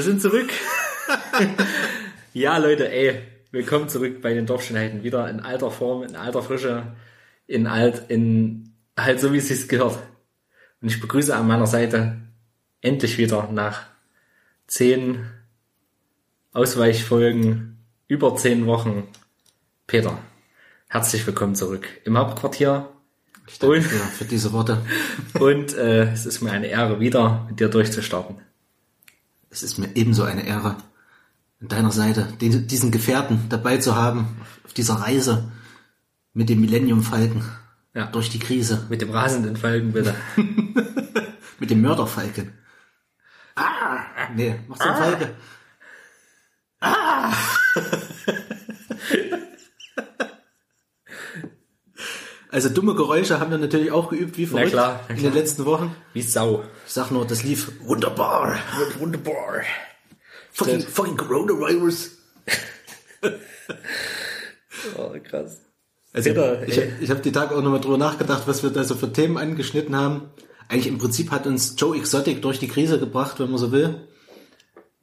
[0.00, 0.48] Wir sind zurück.
[2.32, 5.02] ja, Leute, ey, willkommen zurück bei den Dorfschönheiten.
[5.02, 6.96] Wieder in alter Form, in alter Frische,
[7.46, 9.98] in alt, in halt so, wie es sich gehört.
[10.80, 12.16] Und ich begrüße an meiner Seite
[12.80, 13.82] endlich wieder nach
[14.66, 15.26] zehn
[16.54, 19.06] Ausweichfolgen, über zehn Wochen,
[19.86, 20.18] Peter.
[20.88, 22.88] Herzlich willkommen zurück im Hauptquartier.
[23.46, 24.80] Ich danke dir für diese Worte.
[25.38, 28.38] Und äh, es ist mir eine Ehre, wieder mit dir durchzustarten.
[29.50, 30.76] Es ist mir ebenso eine Ehre,
[31.60, 35.50] an deiner Seite den, diesen Gefährten dabei zu haben, auf dieser Reise
[36.32, 37.44] mit dem Millennium Falken
[37.92, 38.06] Ja.
[38.06, 40.14] durch die Krise, Mit dem rasenden Falken, bitte.
[41.58, 42.52] mit dem Mörderfalken.
[43.56, 43.98] Ah!
[44.34, 45.34] Nee, mach den Falke.
[46.80, 47.32] Ah!
[52.52, 55.64] Also dumme Geräusche haben wir natürlich auch geübt, wie verrückt klar, na in den letzten
[55.66, 55.94] Wochen.
[56.12, 56.64] Wie Sau.
[56.86, 58.58] Ich sag nur, das lief wunderbar.
[58.98, 59.62] Wunderbar.
[60.52, 62.10] Fucking, fucking Coronavirus.
[64.96, 65.60] Oh, krass.
[66.12, 66.92] Also Peter, ich, ey.
[67.00, 69.94] ich habe die Tage auch nochmal drüber nachgedacht, was wir da so für Themen angeschnitten
[69.94, 70.30] haben.
[70.68, 74.08] Eigentlich im Prinzip hat uns Joe Exotic durch die Krise gebracht, wenn man so will.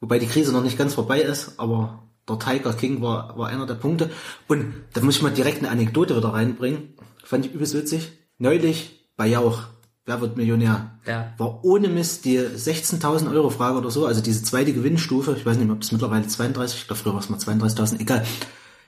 [0.00, 3.66] Wobei die Krise noch nicht ganz vorbei ist, aber der Tiger King war, war einer
[3.66, 4.10] der Punkte.
[4.48, 6.94] Und da muss ich mal direkt eine Anekdote wieder reinbringen.
[7.28, 8.10] Fand ich übelst witzig.
[8.38, 9.64] Neulich bei Jauch,
[10.06, 10.98] wer wird Millionär?
[11.06, 11.34] Ja.
[11.36, 15.36] War ohne Mist die 16.000 Euro Frage oder so, also diese zweite Gewinnstufe.
[15.36, 18.00] Ich weiß nicht mehr, ob das mittlerweile 32, ich glaube früher war es mal 32.000,
[18.00, 18.24] egal.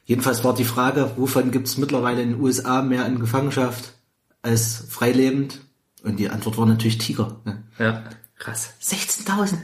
[0.06, 3.92] Jedenfalls war die Frage, wovon gibt es mittlerweile in den USA mehr in Gefangenschaft
[4.40, 5.60] als freilebend?
[6.02, 7.42] Und die Antwort war natürlich Tiger.
[7.44, 7.62] Ne?
[7.78, 8.04] Ja,
[8.38, 8.70] krass.
[8.82, 9.58] 16.000.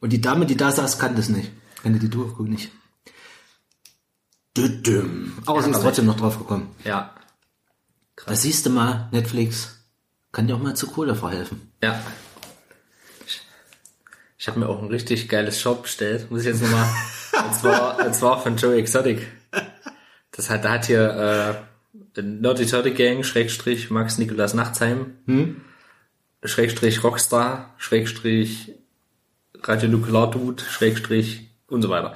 [0.00, 1.50] Und die Dame, die da saß, kannte es nicht.
[1.82, 2.70] Kannte die Doku nicht.
[4.56, 5.38] Düdüm.
[5.46, 6.74] Aber aber trotzdem noch drauf gekommen.
[6.84, 7.14] Ja.
[8.26, 9.80] Da siehst du mal, Netflix
[10.32, 11.72] kann dir auch mal zu Kohle verhelfen.
[11.82, 12.00] Ja.
[13.26, 13.40] Ich,
[14.38, 16.88] ich habe mir auch ein richtig geiles Shop bestellt, muss ich jetzt nochmal.
[17.46, 19.26] und zwar, und zwar von Joe Exotic.
[20.30, 21.64] Das hat, da hat hier
[22.16, 25.16] äh, Nerdy Turdy Gang, Schrägstrich Max Nikolas Nachtsheim,
[26.44, 28.72] Schrägstrich Rockstar, Schrägstrich
[29.62, 32.14] Radionukular Dude, Schrägstrich und so weiter.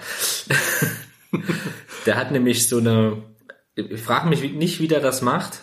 [2.07, 3.23] der hat nämlich so eine,
[3.75, 5.63] ich frage mich nicht, wie der das macht.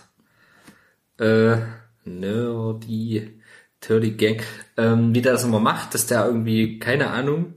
[1.17, 1.57] Äh,
[2.03, 3.41] Nerdy
[3.85, 4.43] Turdy Gang,
[4.77, 7.53] ähm, wie der das immer macht, dass der irgendwie, keine Ahnung,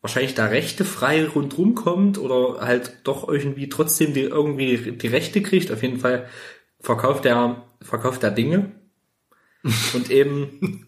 [0.00, 5.42] wahrscheinlich da Rechte frei rundrum kommt oder halt doch irgendwie trotzdem die, irgendwie die Rechte
[5.42, 5.70] kriegt.
[5.70, 6.26] Auf jeden Fall
[6.80, 8.72] verkauft er, verkauft er Dinge.
[9.94, 10.86] Und eben,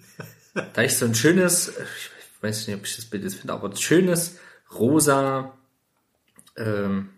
[0.73, 3.69] da ich so ein schönes, ich weiß nicht, ob ich das Bild jetzt finde, aber
[3.69, 4.39] ein schönes,
[4.75, 5.59] rosa,
[6.57, 7.09] ähm,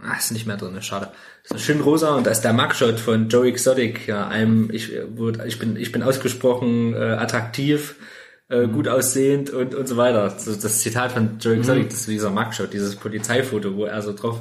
[0.00, 1.10] Ah, ist nicht mehr drin, schade.
[1.44, 5.16] So schön rosa und da ist der Mugshot von Joe Exotic, ja, einem, ich, äh,
[5.16, 7.96] wurde, ich bin, ich bin ausgesprochen äh, attraktiv,
[8.48, 8.72] äh, Mhm.
[8.72, 10.30] gut aussehend und, und so weiter.
[10.38, 14.12] So, das Zitat von Joe Exotic, das ist dieser Mugshot, dieses Polizeifoto, wo er so
[14.14, 14.40] drauf,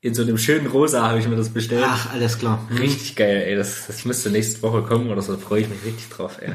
[0.00, 1.84] in so einem schönen Rosa habe ich mir das bestellt.
[1.86, 2.68] Ach, alles klar.
[2.76, 6.08] Richtig geil, ey, das, das müsste nächste Woche kommen oder so, freue ich mich richtig
[6.10, 6.54] drauf, ey.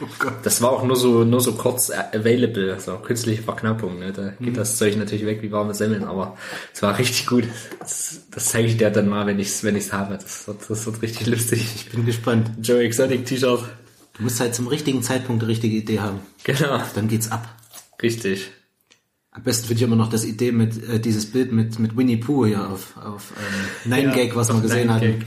[0.00, 0.06] Oh.
[0.42, 4.12] Das war auch nur so, nur so kurz available, so künstliche Verknappung, ne?
[4.12, 4.44] Da Mhm.
[4.44, 6.36] geht das Zeug natürlich weg wie warme Semmeln, aber
[6.72, 7.44] es war richtig gut.
[7.78, 10.14] Das, das zeige ich dir dann mal, wenn ich's, wenn ich's habe.
[10.18, 11.66] Das wird, das wird richtig lustig.
[11.76, 12.50] Ich bin gespannt.
[12.62, 13.60] Joe Exotic T-Shirt.
[14.14, 16.20] Du musst halt zum richtigen Zeitpunkt die richtige Idee haben.
[16.44, 16.80] Genau.
[16.94, 17.48] Dann geht's ab.
[18.02, 18.50] Richtig.
[19.34, 22.18] Am besten finde ich immer noch das Idee mit, äh, dieses Bild mit, mit Winnie
[22.18, 23.32] Pooh hier auf, auf
[23.86, 25.24] ähm, Nine Gag, was wir gesehen Nine hatten.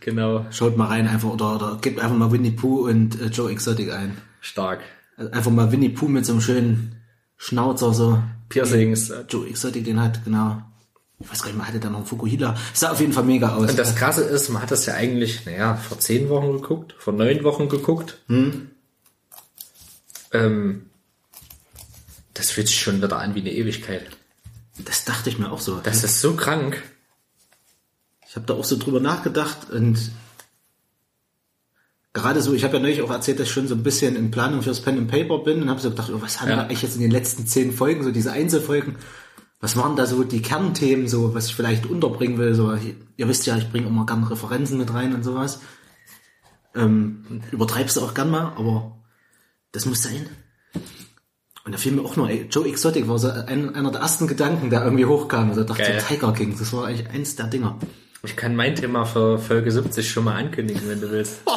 [0.00, 0.46] Genau.
[0.50, 3.92] Schaut mal rein einfach oder, oder gebt einfach mal Winnie Pooh und äh, Joe Exotic
[3.92, 4.16] ein.
[4.40, 4.80] Stark.
[5.16, 6.96] Also einfach mal Winnie Pooh mit so einem schönen
[7.36, 8.22] Schnauzer so.
[8.48, 9.10] Piercings.
[9.10, 10.62] äh, Joe Exotic den hat, genau.
[11.20, 12.56] Ich weiß gar nicht, man hatte da noch einen Fukuhila.
[12.72, 13.70] Sah auf jeden Fall mega aus.
[13.70, 17.12] Und das Krasse ist, man hat das ja eigentlich, naja, vor zehn Wochen geguckt, vor
[17.12, 18.18] neun Wochen geguckt.
[18.28, 18.70] Hm?
[20.32, 20.86] Ähm,
[22.34, 24.06] das fühlt sich schon wieder an wie eine Ewigkeit.
[24.84, 25.80] das dachte ich mir auch so.
[25.82, 26.82] Das ist so krank.
[28.38, 30.12] Ich habe da auch so drüber nachgedacht und
[32.12, 34.30] gerade so, ich habe ja neulich auch erzählt, dass ich schon so ein bisschen in
[34.30, 36.56] Planung fürs Pen and Paper bin und habe so gedacht, oh, was haben Ja.
[36.56, 38.94] wir eigentlich jetzt in den letzten zehn Folgen, so diese Einzelfolgen,
[39.60, 42.72] was waren da so die Kernthemen, so was ich vielleicht unterbringen will, so
[43.16, 45.58] ihr wisst ja, ich bringe immer gerne Referenzen mit rein und sowas.
[46.76, 48.98] Ähm, übertreibst du auch gern mal, aber
[49.72, 50.26] das muss sein.
[51.64, 54.28] Und da fiel mir auch nur, ey, Joe Exotic war so ein, einer der ersten
[54.28, 55.50] Gedanken, der irgendwie hochkam.
[55.50, 56.00] Also dachte Geil.
[56.00, 57.78] so, Tiger King, das war eigentlich eins der Dinger.
[58.22, 61.40] Ich kann mein Thema für Folge 70 schon mal ankündigen, wenn du willst.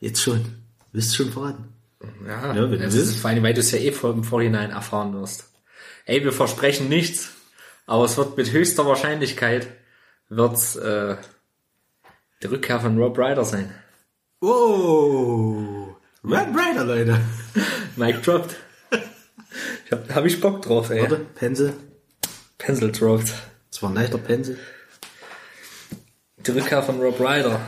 [0.00, 0.44] Jetzt schon.
[0.92, 1.72] Du schon verraten?
[2.26, 3.18] Ja, Ja, wenn du willst.
[3.18, 5.50] vor allem, weil du es ja eh vor- im Vorhinein erfahren wirst.
[6.04, 7.30] Ey, wir versprechen nichts,
[7.86, 9.66] aber es wird mit höchster Wahrscheinlichkeit
[10.28, 11.16] wird's, äh,
[12.42, 13.74] die Rückkehr von Rob Ryder sein.
[14.40, 15.94] Oh,
[16.24, 17.20] Red Rider, Leute.
[17.96, 18.56] Mike droppt.
[19.86, 21.00] Ich hab, hab ich Bock drauf, ey.
[21.02, 21.72] Warte, Pencil.
[22.58, 23.32] Pencil droppt.
[23.76, 24.58] Das war ein leichter Pencil.
[26.38, 27.60] Die Rückkehr von Rob Ryder.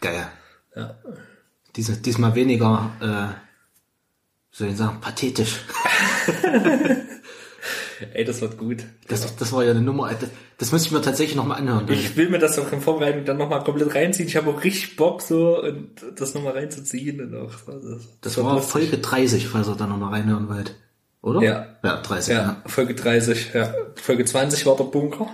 [0.00, 0.26] Geil.
[0.74, 0.96] Ja.
[1.76, 3.28] Diese, diesmal weniger, äh,
[4.56, 5.60] soll ich sagen, pathetisch.
[8.14, 8.86] Ey, das wird gut.
[9.08, 11.86] Das, das war ja eine Nummer, das, das müsste ich mir tatsächlich nochmal anhören.
[11.90, 14.26] Ich will mir das auch in Vorbereitung dann nochmal komplett reinziehen.
[14.30, 17.52] Ich habe auch richtig Bock so und das nochmal reinzuziehen und auch.
[17.66, 18.72] Das, Das wird war lustig.
[18.72, 20.74] Folge 30, falls ihr da nochmal reinhören wollt.
[21.22, 21.40] Oder?
[21.42, 21.66] Ja.
[21.82, 22.34] Ja, 30.
[22.34, 22.62] Ja, Ja.
[22.66, 23.72] Folge 30, ja.
[23.94, 25.30] Folge 20 war der Bunker.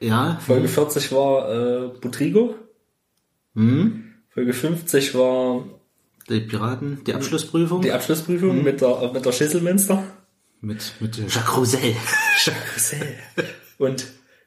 [0.00, 0.38] ja.
[0.44, 2.54] Folge 40 war äh, Butrigo.
[3.54, 4.14] Hm?
[4.30, 5.64] Folge 50 war
[6.28, 7.82] Die Piraten, die Abschlussprüfung.
[7.82, 10.02] die Abschlussprüfung mit der mit der Schisselmünster.
[10.60, 11.80] mit, mit Jacques Roussel.
[12.44, 13.06] Jacques Roussel
[13.78, 14.06] und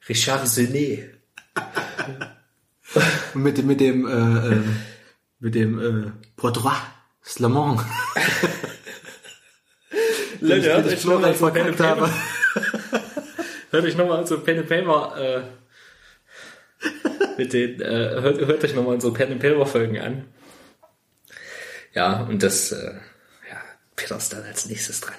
[0.10, 1.12] Richard Senet.
[3.34, 4.62] Und mit, dem- mit dem, äh, äh,
[5.40, 6.78] mit dem, äh, Poitras.
[7.24, 7.82] Slamont.
[10.42, 12.12] Leute, ich euch nochmal glorreich so Pen and verkackt habe.
[12.54, 13.02] Paper,
[13.72, 15.42] hört euch nochmal so Pen and Paper, äh,
[17.38, 17.86] mit den, äh,
[18.22, 20.26] hört, hört euch nochmal unsere Pen and Paper Folgen an.
[21.94, 22.94] Ja, und das, äh,
[23.50, 23.58] ja,
[23.96, 25.16] Peter ist dann als nächstes dran.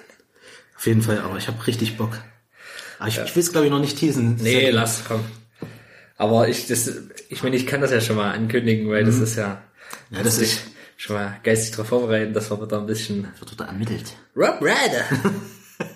[0.77, 2.17] Auf jeden Fall, aber ich habe richtig Bock.
[2.99, 4.35] Aber ich, ich will es glaube ich noch nicht teasen.
[4.41, 5.23] Nee, lass, komm.
[6.17, 6.91] Aber ich, das,
[7.29, 9.61] ich meine, ich kann das ja schon mal ankündigen, weil das ist ja,
[10.09, 10.61] Ja, das sich ist,
[10.97, 14.13] schon mal geistig darauf vorbereiten, dass wir da ein bisschen wird da ermittelt.
[14.35, 15.05] Rob Ryder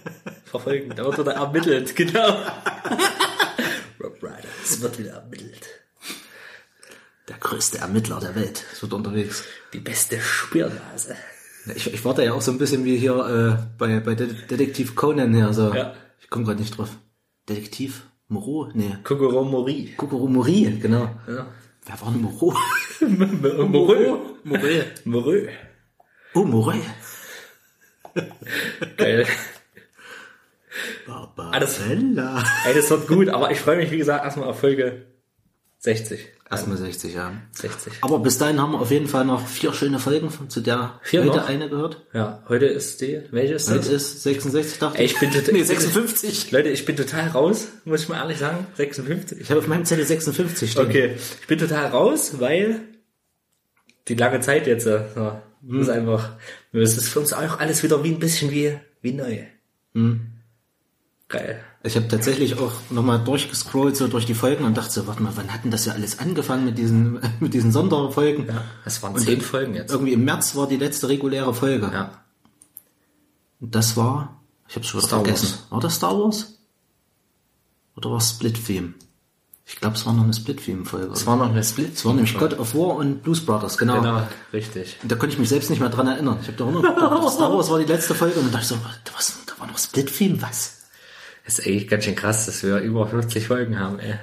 [0.45, 0.93] verfolgen.
[0.95, 2.37] Da wird wieder ermittelt, genau.
[4.01, 5.67] Rob Ryder, es wird wieder ermittelt.
[7.27, 8.63] Der größte Ermittler der Welt.
[8.73, 9.43] Es wird unterwegs.
[9.73, 11.15] Die beste Spürnase.
[11.75, 14.95] Ich, ich warte ja auch so ein bisschen wie hier äh, bei, bei Det- Detektiv
[14.95, 15.53] Conan her.
[15.53, 15.73] So.
[15.73, 15.93] Ja.
[16.19, 16.89] Ich komme gerade nicht drauf.
[17.47, 18.69] Detektiv Moreau?
[18.73, 18.97] Nee.
[19.03, 19.93] Kokoro Mori.
[19.95, 21.09] Kokoro Mori, genau.
[21.27, 21.45] Ja.
[21.85, 22.53] Wer war denn Moreau?
[23.67, 24.17] Morö.
[24.43, 24.85] Morel.
[25.05, 25.47] Morö.
[26.33, 26.81] Oh, Morel.
[28.97, 29.27] Geil.
[31.07, 32.43] Barbarella.
[32.65, 35.07] Ey, das wird gut, aber ich freue mich, wie gesagt, erstmal auf Folge
[35.79, 36.27] 60.
[36.51, 37.31] Erstmal 60, ja.
[37.53, 37.93] 60.
[38.01, 40.99] Aber bis dahin haben wir auf jeden Fall noch vier schöne Folgen, von, zu der
[41.01, 41.47] Vier heute noch?
[41.47, 42.05] eine gehört.
[42.13, 43.85] Ja, heute ist die, welche ist das?
[43.85, 46.51] Heute ist 66, dachte Ey, ich bin total, Nee, 56.
[46.51, 48.67] Leute, ich bin total raus, muss ich mal ehrlich sagen.
[48.75, 49.39] 56.
[49.39, 50.85] Ich habe auf meinem Zettel 56 stehen.
[50.85, 52.81] Okay, ich bin total raus, weil
[54.09, 55.39] die lange Zeit jetzt, äh, so,
[55.79, 56.33] ist einfach,
[56.73, 59.45] es ist für uns auch alles wieder wie ein bisschen wie, wie neu.
[61.29, 61.63] Geil.
[61.83, 65.31] Ich habe tatsächlich auch nochmal durchgescrollt, so durch die Folgen und dachte so, warte mal,
[65.35, 68.47] wann hat denn das ja alles angefangen mit diesen, mit diesen Sonderfolgen?
[68.47, 69.91] Ja, das waren Und zehn Folgen jetzt.
[69.91, 71.89] Irgendwie im März war die letzte reguläre Folge.
[71.91, 72.11] Ja.
[73.59, 75.49] Und das war, ich habe schon wieder Star vergessen.
[75.49, 75.71] Wars.
[75.71, 76.59] War das Star Wars?
[77.95, 78.93] Oder war es Split Theme?
[79.65, 81.13] Ich glaube, es war noch eine Split Theme Folge.
[81.13, 81.95] Es war noch eine Split.
[81.95, 84.01] Es war nämlich God of War und Blues Brothers, genau.
[84.01, 84.97] Genau, richtig.
[85.01, 86.39] Und da konnte ich mich selbst nicht mehr dran erinnern.
[86.41, 88.63] Ich habe da auch noch gedacht, Star Wars war die letzte Folge und dann dachte
[88.63, 88.77] ich so,
[89.15, 90.80] was, da war noch Split Theme, was?
[91.45, 94.15] Das ist eigentlich ganz schön krass, dass wir über 50 Folgen haben, ey.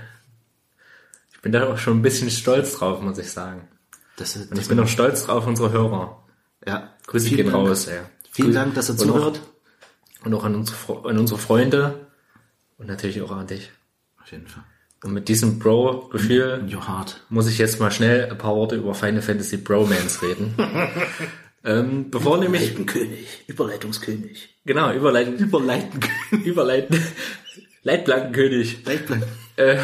[1.32, 3.68] Ich bin da auch schon ein bisschen stolz drauf, muss ich sagen.
[4.16, 6.22] Das, das, Und ich bin auch stolz drauf, unsere Hörer.
[6.66, 7.56] ja, Grüße gehen Dank.
[7.56, 8.00] raus, ey.
[8.32, 9.40] Vielen Grüße- Dank, dass ihr zuhört.
[10.24, 10.76] Und auch an unsere,
[11.08, 12.06] an unsere Freunde.
[12.76, 13.70] Und natürlich auch an dich.
[14.20, 14.64] Auf jeden Fall.
[15.04, 16.68] Und mit diesem Bro-Gefühl
[17.28, 20.54] muss ich jetzt mal schnell ein paar Worte über Final Fantasy Bromance reden.
[21.64, 24.56] ähm, bevor nämlich, Leitenkönig, Überleitungskönig.
[24.64, 26.00] genau, Überleiten, Überleiten.
[26.44, 27.02] Überleiten,
[27.82, 28.84] Leitplankenkönig.
[28.84, 29.22] Leitplan.
[29.56, 29.78] Äh,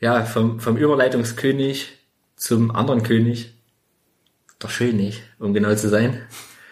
[0.00, 1.98] ja, vom, vom Überleitungskönig
[2.36, 3.52] zum anderen König.
[4.62, 6.22] Der Schönig, um genau zu sein.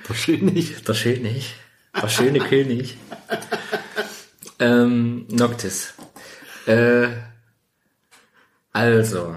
[0.07, 0.83] Wahrscheinlich.
[0.83, 1.55] Der Schönig.
[2.00, 2.97] Der schöne König.
[4.59, 5.95] Ähm, Noctis.
[6.67, 7.09] Äh,
[8.73, 9.37] also,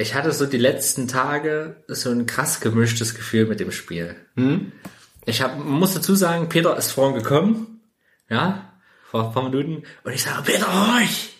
[0.00, 4.16] ich hatte so die letzten Tage so ein krass gemischtes Gefühl mit dem Spiel.
[5.26, 7.82] Ich hab, muss dazu sagen, Peter ist vorhin gekommen,
[8.30, 8.72] ja,
[9.10, 11.34] vor ein paar Minuten, und ich sage, Peter, horch!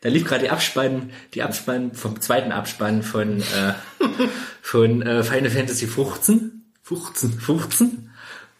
[0.00, 3.74] Da lief gerade die Abspann, die Abspann vom zweiten Abspann von, äh,
[4.62, 6.72] von äh, Final Fantasy 15.
[6.84, 7.32] 15.
[7.32, 8.10] 15.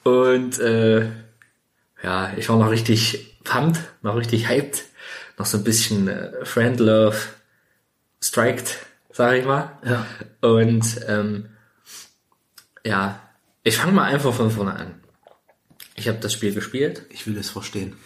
[0.03, 1.09] Und äh,
[2.03, 4.85] ja, ich war noch richtig pumped, noch richtig hyped,
[5.39, 7.17] noch so ein bisschen äh, Friend Love
[8.21, 8.86] striked,
[9.17, 9.79] sag ich mal.
[9.83, 10.07] Ja.
[10.43, 11.47] Und ähm,
[12.85, 13.19] ja,
[13.63, 14.95] ich fange mal einfach von vorne an.
[15.95, 17.07] Ich habe das Spiel gespielt.
[17.09, 17.97] Ich will es verstehen.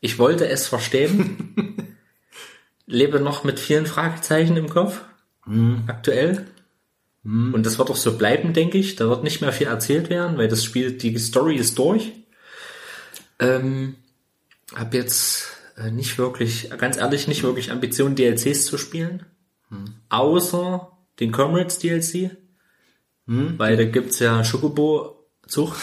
[0.00, 1.96] Ich wollte es verstehen.
[2.86, 5.00] lebe noch mit vielen Fragezeichen im Kopf.
[5.86, 6.46] Aktuell.
[7.24, 8.96] Und das wird auch so bleiben, denke ich.
[8.96, 12.12] Da wird nicht mehr viel erzählt werden, weil das Spiel, die Story ist durch.
[13.38, 13.96] Ähm,
[14.74, 15.48] hab jetzt
[15.78, 19.24] äh, nicht wirklich, ganz ehrlich, nicht wirklich Ambitionen, DLCs zu spielen.
[20.08, 22.36] Außer den Comrades DLC.
[23.58, 25.80] Weil da gibt's ja Schokobo-Zucht.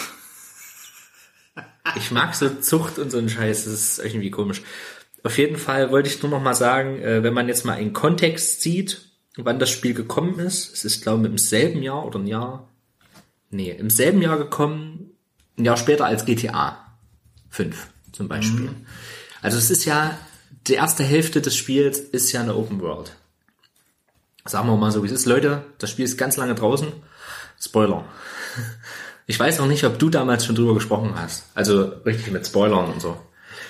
[1.96, 4.62] Ich mag so Zucht und so einen Scheiß, das ist irgendwie komisch.
[5.22, 7.92] Auf jeden Fall wollte ich nur noch mal sagen, äh, wenn man jetzt mal in
[7.92, 12.18] Kontext sieht, wann das Spiel gekommen ist, es ist glaube ich im selben Jahr oder
[12.18, 12.68] ein Jahr,
[13.50, 15.10] nee, im selben Jahr gekommen,
[15.56, 16.98] ein Jahr später als GTA
[17.48, 18.70] 5 zum Beispiel.
[19.42, 20.18] Also es ist ja,
[20.66, 23.16] die erste Hälfte des Spiels ist ja eine Open World.
[24.48, 25.26] Sagen wir mal so, wie es ist.
[25.26, 26.88] Leute, das Spiel ist ganz lange draußen.
[27.60, 28.04] Spoiler.
[29.26, 31.44] Ich weiß auch nicht, ob du damals schon drüber gesprochen hast.
[31.54, 33.16] Also richtig mit Spoilern und so.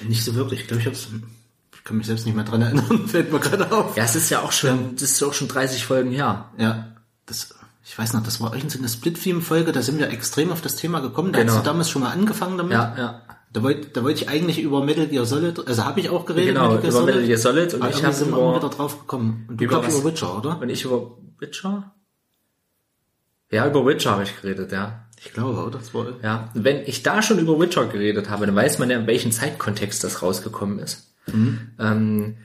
[0.00, 0.60] Nicht so wirklich.
[0.60, 1.08] Ich glaube, ich hab's,
[1.74, 3.06] ich kann mich selbst nicht mehr dran erinnern.
[3.08, 3.96] Fällt mir gerade auf.
[3.96, 6.50] Ja, es ist ja auch schon, das ist auch schon 30 Folgen her.
[6.58, 6.88] Ja,
[7.26, 7.54] das,
[7.84, 11.32] ich weiß noch, das war irgendeine Split-Film-Folge, da sind wir extrem auf das Thema gekommen.
[11.32, 11.54] Da Genau.
[11.54, 12.72] hast du damals schon mal angefangen damit.
[12.74, 13.22] Ja, ja.
[13.52, 16.54] Da wollte da wollte ich eigentlich über Metal Gear Solid, also habe ich auch geredet,
[16.54, 19.46] Genau, über Metal Gear Solid und ich habe sind immer wieder über, drauf gekommen.
[19.48, 20.00] Und du Über glaubst was?
[20.00, 20.60] über Witcher, oder?
[20.60, 21.94] und ich über Witcher?
[23.50, 25.06] Ja, über Witcher habe ich geredet, ja.
[25.20, 25.78] Ich glaube, oder?
[25.78, 28.98] Das war, Ja, wenn ich da schon über Witcher geredet habe, dann weiß man ja,
[28.98, 31.14] in welchem Zeitkontext das rausgekommen ist.
[31.78, 32.36] Ähm,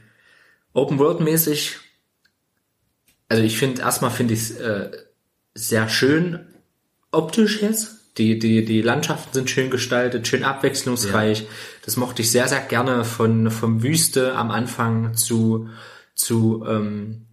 [0.74, 1.78] Open World mäßig,
[3.30, 4.92] also ich finde, erstmal finde ich es äh,
[5.54, 6.40] sehr schön
[7.12, 8.03] optisch jetzt.
[8.18, 11.48] Die, die, die Landschaften sind schön gestaltet, schön abwechslungsreich.
[11.84, 15.70] Das mochte ich sehr, sehr gerne von, vom Wüste am Anfang zu,
[16.14, 17.26] zu ähm,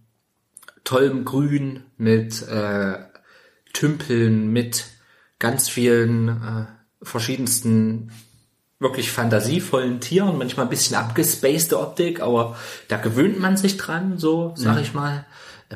[0.83, 2.97] tollem Grün mit äh,
[3.73, 4.85] Tümpeln, mit
[5.37, 6.65] ganz vielen äh,
[7.03, 8.11] verschiedensten
[8.79, 12.57] wirklich fantasievollen Tieren, manchmal ein bisschen abgespacede Optik, aber
[12.87, 15.25] da gewöhnt man sich dran, so sag ich mal.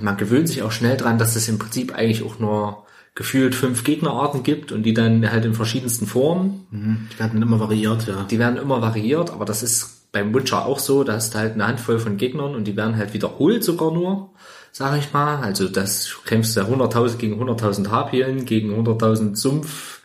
[0.01, 2.84] Man gewöhnt sich auch schnell dran, dass es im Prinzip eigentlich auch nur
[3.15, 6.67] gefühlt fünf Gegnerarten gibt und die dann halt in verschiedensten Formen.
[7.13, 8.25] die werden immer variiert, ja.
[8.29, 11.53] Die werden immer variiert, aber das ist beim Witcher auch so, da hast du halt
[11.53, 14.29] eine Handvoll von Gegnern und die werden halt wiederholt sogar nur,
[14.71, 15.37] sag ich mal.
[15.41, 20.01] Also das du kämpfst ja 100.000 gegen 100.000 Harpien, gegen 100.000 Sumpf,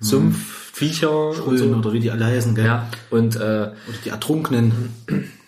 [0.00, 1.64] Sumpfviecher und Grün so.
[1.66, 2.64] oder wie die alle heißen, gell?
[2.66, 3.72] Ja, und äh, Oder
[4.04, 4.94] die Ertrunkenen.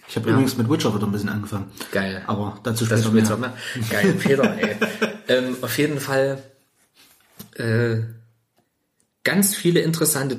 [0.09, 1.67] Ich habe übrigens mit Witcher wieder ein bisschen angefangen.
[1.93, 2.23] geil.
[2.27, 3.35] Aber dazu Das später mehr.
[3.35, 3.53] auch mehr.
[3.91, 4.77] Geil, Peter, ey.
[5.29, 6.39] ähm, auf jeden Fall
[7.59, 8.03] äh,
[9.25, 10.39] ganz viele interessante,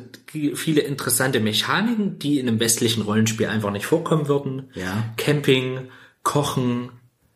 [0.55, 4.69] viele interessante Mechaniken, die in einem westlichen Rollenspiel einfach nicht vorkommen würden.
[4.75, 5.13] Ja.
[5.17, 5.89] Camping,
[6.24, 6.89] Kochen,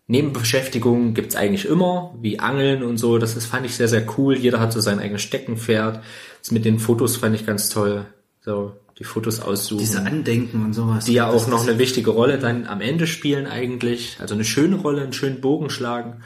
[0.08, 3.18] Nebenbeschäftigungen gibt's eigentlich immer, wie Angeln und so.
[3.18, 4.38] Das ist, fand ich sehr, sehr cool.
[4.38, 6.04] Jeder hat so sein eigenes Steckenpferd.
[6.40, 8.06] Das mit den Fotos fand ich ganz toll.
[8.42, 11.06] So, die Fotos aussuchen Diese Andenken und sowas.
[11.06, 14.18] die ja auch noch eine wichtige Rolle dann am Ende spielen eigentlich.
[14.20, 16.22] Also eine schöne Rolle, einen schönen Bogen schlagen.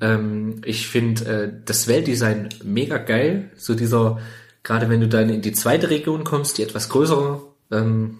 [0.00, 3.50] Ähm, ich finde äh, das Weltdesign mega geil.
[3.56, 4.18] So dieser,
[4.62, 8.16] gerade wenn du dann in die zweite Region kommst, die etwas größere, ähm,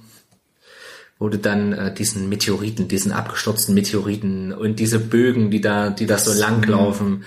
[1.19, 6.05] wo du dann äh, diesen Meteoriten, diesen abgestürzten Meteoriten und diese Bögen, die da, die
[6.05, 7.25] da so lang laufen,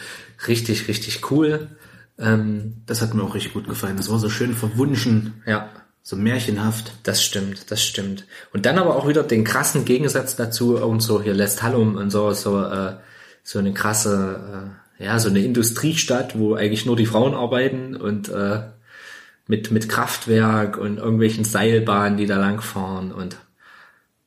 [0.48, 1.70] richtig, richtig cool.
[2.20, 3.98] Ähm, Das hat mir auch richtig gut gefallen.
[3.98, 5.70] Das war so schön verwunschen, ja.
[6.02, 6.92] So märchenhaft.
[7.04, 8.26] Das stimmt, das stimmt.
[8.54, 12.10] Und dann aber auch wieder den krassen Gegensatz dazu und so hier lässt Hallum und
[12.10, 12.96] so so äh,
[13.44, 18.30] so eine krasse äh, ja so eine Industriestadt, wo eigentlich nur die Frauen arbeiten und
[18.30, 18.62] äh,
[19.48, 23.38] mit mit Kraftwerk und irgendwelchen Seilbahnen, die da langfahren und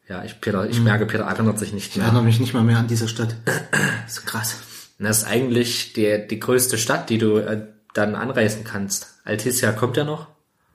[0.09, 2.05] ja, ich Peter, ich merke, Peter erinnert sich nicht Ich mehr.
[2.07, 3.35] erinnere mich nicht mal mehr an diese Stadt.
[4.05, 4.57] Das ist krass.
[4.99, 9.07] Und Das ist eigentlich der die größte Stadt, die du äh, dann anreisen kannst.
[9.25, 10.27] Altissia kommt ja noch.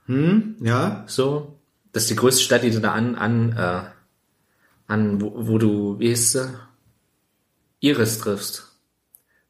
[0.07, 1.59] Ja, so.
[1.93, 3.81] Das ist die größte Stadt, die du da an, an, äh,
[4.87, 6.53] an, wo, wo du, wie heißt sie?
[7.79, 8.71] Iris triffst.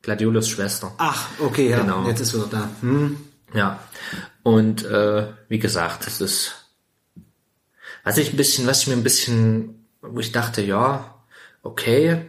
[0.01, 0.93] Gladiolos Schwester.
[0.97, 2.07] Ach, okay, ja, Genau.
[2.07, 2.69] jetzt ist wieder da.
[2.81, 3.17] Hm.
[3.53, 3.79] Ja.
[4.43, 6.67] Und äh, wie gesagt, das ist
[8.07, 11.13] was ich ein bisschen, was ich mir ein bisschen, wo ich dachte, ja,
[11.61, 12.21] okay,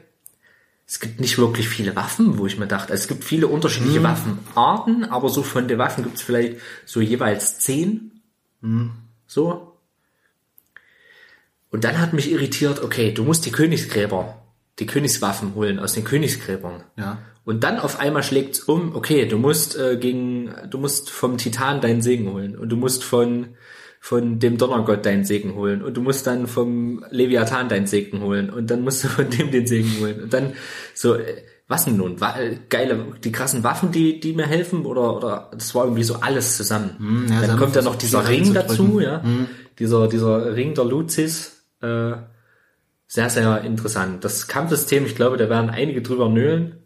[0.88, 4.02] es gibt nicht wirklich viele Waffen, wo ich mir dachte, also es gibt viele unterschiedliche
[4.02, 8.17] Waffenarten, aber so von den Waffen gibt es vielleicht so jeweils zehn.
[9.26, 9.78] So.
[11.70, 14.42] Und dann hat mich irritiert, okay, du musst die Königsgräber,
[14.78, 16.84] die Königswaffen holen aus den Königsgräbern.
[16.96, 17.18] Ja.
[17.44, 21.80] Und dann auf einmal schlägt's um, okay, du musst äh, gegen, du musst vom Titan
[21.80, 23.56] deinen Segen holen und du musst von
[24.00, 28.48] von dem Donnergott deinen Segen holen und du musst dann vom Leviathan deinen Segen holen
[28.48, 30.52] und dann musst du von dem den Segen holen und dann
[30.94, 32.20] so äh, was denn nun?
[32.20, 36.02] Wa äh, geile, die krassen Waffen, die die mir helfen oder oder das war irgendwie
[36.02, 37.26] so alles zusammen.
[37.30, 39.22] ja, sie dann kommt ja noch dieser Ring dazu, ja,
[39.78, 41.62] dieser dieser Ring der Luzis.
[41.80, 42.12] Äh,
[43.10, 44.22] sehr, sehr interessant.
[44.24, 46.76] Das Kampfsystem, ich glaube, da werden einige drüber nölen,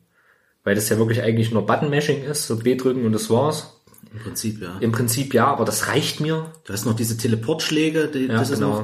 [0.63, 3.81] weil das ja wirklich eigentlich nur Button-Mashing ist, so B drücken und das war's.
[4.13, 4.77] Im Prinzip, ja.
[4.79, 6.53] Im Prinzip ja, aber das reicht mir.
[6.65, 8.79] Du hast noch diese Teleportschläge, die, Ja, das ist noch.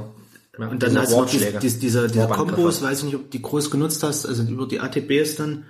[0.52, 0.66] genau.
[0.66, 2.26] Ja, Und dann noch diese, diese, diese, diese.
[2.26, 5.64] Kombos, weiß ich nicht, ob die groß genutzt hast, also über die ATBs dann.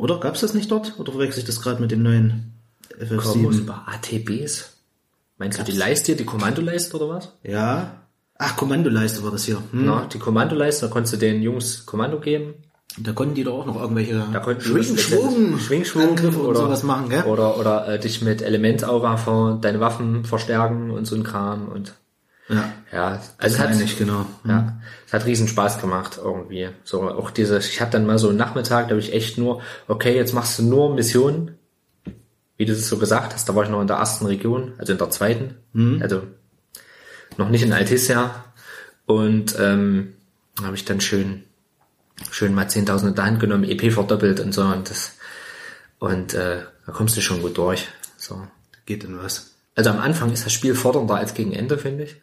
[0.00, 0.98] Oder gab's das nicht dort?
[0.98, 2.54] Oder verwechsel ich das gerade mit dem neuen
[2.98, 3.60] Kombos FF7?
[3.60, 4.76] über ATBs.
[5.36, 7.32] Meinst du die Leiste, die Kommandoleiste oder was?
[7.42, 8.06] Ja.
[8.38, 9.56] Ach, Kommandoleiste war das hier.
[9.56, 9.84] Hm.
[9.86, 12.54] Na, die Kommandoleiste, da konntest du den Jungs Kommando geben.
[12.98, 17.08] Da konnten die doch auch noch irgendwelche Da konnten Schwingschwung Angriffe und oder, sowas machen,
[17.10, 17.22] gell?
[17.24, 21.94] Oder, oder äh, dich mit Elementaura vor deine Waffen verstärken und so ein Kram und
[22.50, 24.26] Ja, ja, also es hat, ich, genau.
[24.44, 26.68] ja, es hat riesen Spaß gemacht irgendwie.
[26.82, 29.62] So auch diese, ich habe dann mal so einen Nachmittag, da habe ich echt nur,
[29.86, 31.56] okay, jetzt machst du nur Missionen,
[32.56, 33.48] wie du es so gesagt hast.
[33.48, 35.54] Da war ich noch in der ersten Region, also in der zweiten,
[36.02, 36.22] also
[37.36, 38.44] noch nicht in Altissia
[39.06, 40.14] und ähm,
[40.60, 41.44] habe ich dann schön
[42.30, 45.12] schön mal 10.000 in der Hand genommen, EP verdoppelt und so und das
[46.00, 47.86] und äh, da kommst du schon gut durch.
[48.16, 48.42] So.
[48.86, 49.54] Geht denn was?
[49.76, 52.20] Also am Anfang ist das Spiel fordernder als gegen Ende, finde ich.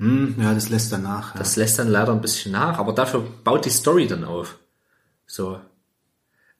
[0.00, 1.34] Hm, ja, das lässt danach.
[1.34, 1.38] Ja.
[1.38, 4.58] Das lässt dann leider ein bisschen nach, aber dafür baut die Story dann auf.
[5.26, 5.60] So.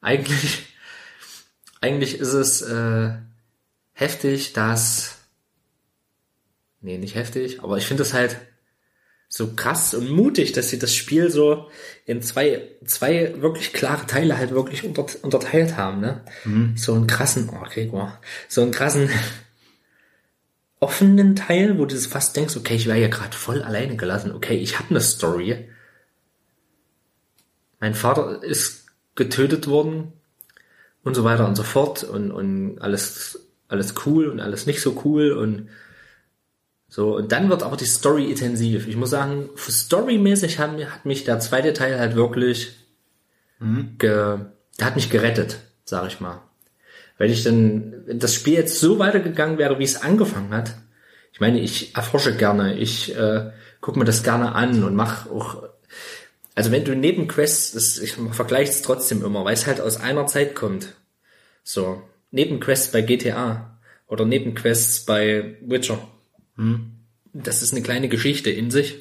[0.02, 0.66] Eigentlich,
[1.80, 3.12] eigentlich ist es äh,
[3.92, 5.16] heftig, dass.
[6.82, 8.36] Nee, nicht heftig, aber ich finde es halt
[9.28, 11.70] so krass und mutig, dass sie das Spiel so
[12.04, 16.24] in zwei, zwei wirklich klare Teile halt wirklich unter, unterteilt haben, ne?
[16.76, 18.18] So einen krassen, oh, Gregor,
[18.48, 19.08] so einen krassen
[20.80, 24.56] offenen Teil, wo du fast denkst, okay, ich wäre ja gerade voll alleine gelassen, okay,
[24.56, 25.68] ich habe eine Story.
[27.78, 30.12] Mein Vater ist getötet worden
[31.04, 35.02] und so weiter und so fort und, und alles, alles cool und alles nicht so
[35.04, 35.68] cool und
[36.88, 38.88] so, und dann wird aber die Story intensiv.
[38.88, 42.76] Ich muss sagen, storymäßig hat, hat mich der zweite Teil halt wirklich,
[43.98, 44.38] ge,
[44.78, 46.42] der hat mich gerettet, sag ich mal.
[47.20, 50.74] Wenn ich dann, wenn das Spiel jetzt so weitergegangen wäre, wie es angefangen hat,
[51.34, 53.50] ich meine, ich erforsche gerne, ich äh,
[53.82, 55.64] gucke mir das gerne an und mache auch,
[56.54, 60.00] also wenn du neben Quests, das, ich vergleiche es trotzdem immer, weil es halt aus
[60.00, 60.94] einer Zeit kommt.
[61.62, 65.98] So, Nebenquests bei GTA oder Nebenquests bei Witcher.
[67.34, 68.96] Das ist eine kleine Geschichte in sich.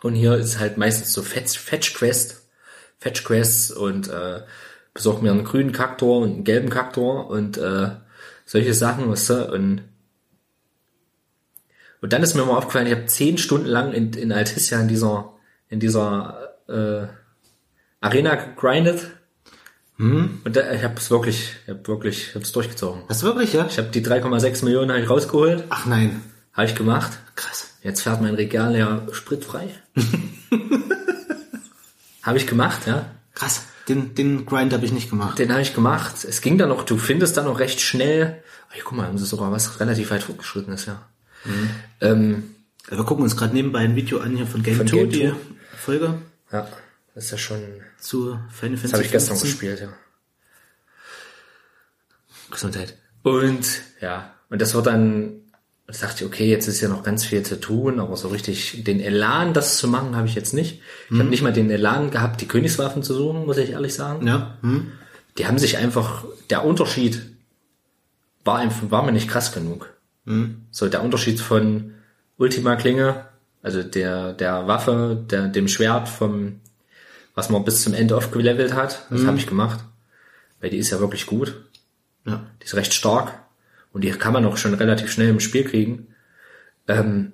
[0.00, 2.48] Und hier ist halt meistens so Fetch, Fetch Quest,
[2.98, 4.40] Fetch Quests und äh,
[4.94, 7.90] besorg mir einen grünen Kaktor und einen gelben Kaktor und äh,
[8.46, 9.82] solche Sachen, weißt du, und
[12.00, 14.88] und dann ist mir mal aufgefallen, ich habe zehn Stunden lang in, in Altissia in
[14.88, 15.32] dieser
[15.68, 17.06] in dieser äh,
[18.00, 19.10] Arena gegrindet.
[20.44, 23.02] Und da, ich habe es wirklich, ich habe wirklich, ich habe es durchgezogen.
[23.08, 23.66] Das wirklich, ja?
[23.66, 26.20] Ich habe die 3,6 Millionen hab ich rausgeholt, Ach nein.
[26.52, 27.12] habe ich gemacht.
[27.36, 27.74] Krass.
[27.82, 29.68] Jetzt fährt mein Regal ja spritfrei.
[32.22, 33.06] habe ich gemacht, ja.
[33.34, 33.62] Krass.
[33.88, 35.38] Den, den Grind habe ich nicht gemacht.
[35.38, 36.24] Den habe ich gemacht.
[36.24, 38.42] Es ging dann noch, du findest dann noch recht schnell.
[38.70, 41.02] Ach, guck mal, haben sie sogar was relativ weit fortgeschritten ist, ja.
[42.00, 42.54] Ähm,
[42.88, 45.28] Wir gucken uns gerade nebenbei ein Video an hier von Game Von 2, Game die
[45.28, 45.34] 2.
[45.76, 46.14] Folge
[46.50, 46.68] ja,
[47.14, 47.60] das ist ja schon.
[47.98, 49.50] zu Final Fantasy Das habe ich gestern 15.
[49.50, 49.88] gespielt, ja.
[52.50, 52.96] Gesundheit.
[53.22, 55.40] Und ja, und das wird dann,
[55.86, 59.00] ich dachte, okay, jetzt ist ja noch ganz viel zu tun, aber so richtig den
[59.00, 60.80] Elan, das zu machen, habe ich jetzt nicht.
[61.10, 64.26] Ich habe nicht mal den Elan gehabt, die Königswaffen zu suchen, muss ich ehrlich sagen.
[64.26, 64.56] Ja.
[64.62, 64.92] Hm?
[65.36, 67.22] Die haben sich einfach, der Unterschied
[68.44, 69.92] war einfach, war mir nicht krass genug.
[70.70, 71.94] So, der Unterschied von
[72.38, 73.26] Ultima Klinge,
[73.62, 76.60] also der, der Waffe, der, dem Schwert vom,
[77.34, 79.80] was man bis zum Ende aufgelevelt hat, das habe ich gemacht.
[80.60, 81.62] Weil die ist ja wirklich gut.
[82.24, 82.46] Ja.
[82.62, 83.43] Die ist recht stark.
[83.94, 86.08] Und die kann man auch schon relativ schnell im Spiel kriegen.
[86.88, 87.32] Ähm,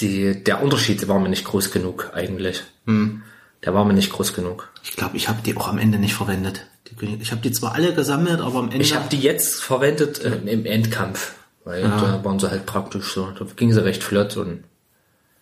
[0.00, 2.62] die, der Unterschied war mir nicht groß genug, eigentlich.
[3.64, 4.70] Der war mir nicht groß genug.
[4.82, 6.66] Ich glaube, ich habe die auch am Ende nicht verwendet.
[7.20, 8.78] Ich habe die zwar alle gesammelt, aber am Ende.
[8.82, 11.34] Ich habe die jetzt verwendet äh, im Endkampf.
[11.64, 13.30] Weil da waren sie halt praktisch so.
[13.38, 14.64] Da ging sie recht flott und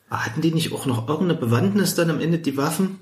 [0.08, 3.00] Ah, Hatten die nicht auch noch irgendeine Bewandtnis dann am Ende, die Waffen?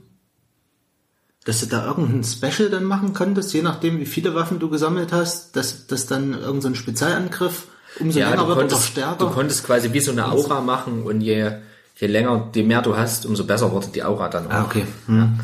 [1.45, 5.13] Dass du da irgendein Special dann machen konntest, je nachdem wie viele Waffen du gesammelt
[5.13, 7.67] hast, dass, dass dann irgendein so Spezialangriff
[8.01, 9.27] umso ja, länger wird oder konntest, stärker.
[9.27, 11.53] du konntest quasi wie so eine Aura machen und je,
[11.97, 14.53] je länger, je mehr du hast, umso besser wurde die Aura dann auch.
[14.53, 14.87] ah, okay.
[15.07, 15.39] Hm.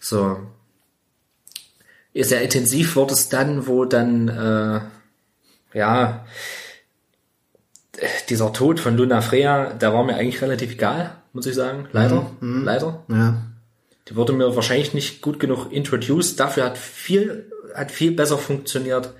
[0.00, 0.38] So.
[2.14, 4.80] Sehr intensiv wurde es dann, wo dann, äh,
[5.78, 6.24] ja,
[8.28, 11.88] dieser Tod von Luna Freya, der war mir eigentlich relativ egal, muss ich sagen.
[11.92, 13.04] Leider, leider.
[13.08, 13.42] Ja.
[14.08, 16.40] Die wurde mir wahrscheinlich nicht gut genug introduced.
[16.40, 19.12] Dafür hat viel, hat viel besser funktioniert.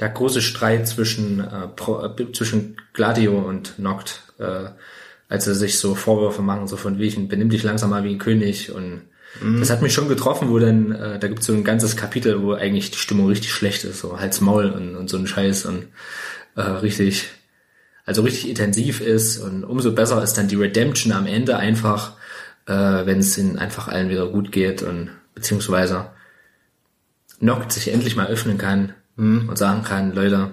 [0.00, 4.70] Der große Streit zwischen, äh, Pro, äh, zwischen Gladio und Noct, äh,
[5.28, 8.18] als sie sich so Vorwürfe machen, so von wegen, benimm dich langsam mal wie ein
[8.18, 8.72] König.
[8.72, 9.02] Und
[9.40, 12.52] das hat mich schon getroffen, wo dann, äh, da gibt's so ein ganzes Kapitel, wo
[12.52, 15.88] eigentlich die Stimmung richtig schlecht ist, so Hals Maul und, und so ein Scheiß und
[16.56, 17.28] äh, richtig,
[18.06, 19.38] also richtig intensiv ist.
[19.38, 22.12] Und umso besser ist dann die Redemption am Ende einfach,
[22.66, 26.10] äh, wenn es ihnen einfach allen wieder gut geht und beziehungsweise
[27.40, 30.52] Noct sich endlich mal öffnen kann und sagen kann, Leute,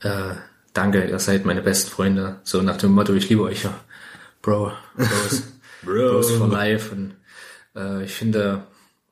[0.00, 0.34] äh,
[0.72, 2.40] danke, ihr seid meine besten Freunde.
[2.44, 3.74] So nach dem Motto, ich liebe euch ja.
[4.42, 5.42] Bro, Bros,
[5.82, 6.94] Bros for life.
[6.94, 7.14] Und
[7.76, 8.66] äh, ich finde,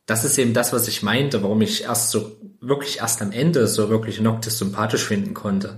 [0.07, 3.67] das ist eben das, was ich meinte, warum ich erst so, wirklich erst am Ende
[3.67, 5.77] so wirklich Noctis sympathisch finden konnte.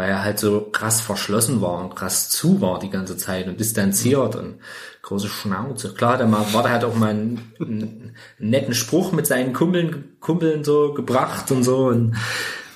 [0.00, 3.60] Weil er halt so krass verschlossen war und krass zu war die ganze Zeit und
[3.60, 4.54] distanziert und
[5.02, 5.92] große Schnauze.
[5.92, 10.16] Klar, da mal, war da halt auch mal einen, einen netten Spruch mit seinen Kumpeln,
[10.18, 12.16] Kumpeln so gebracht und so und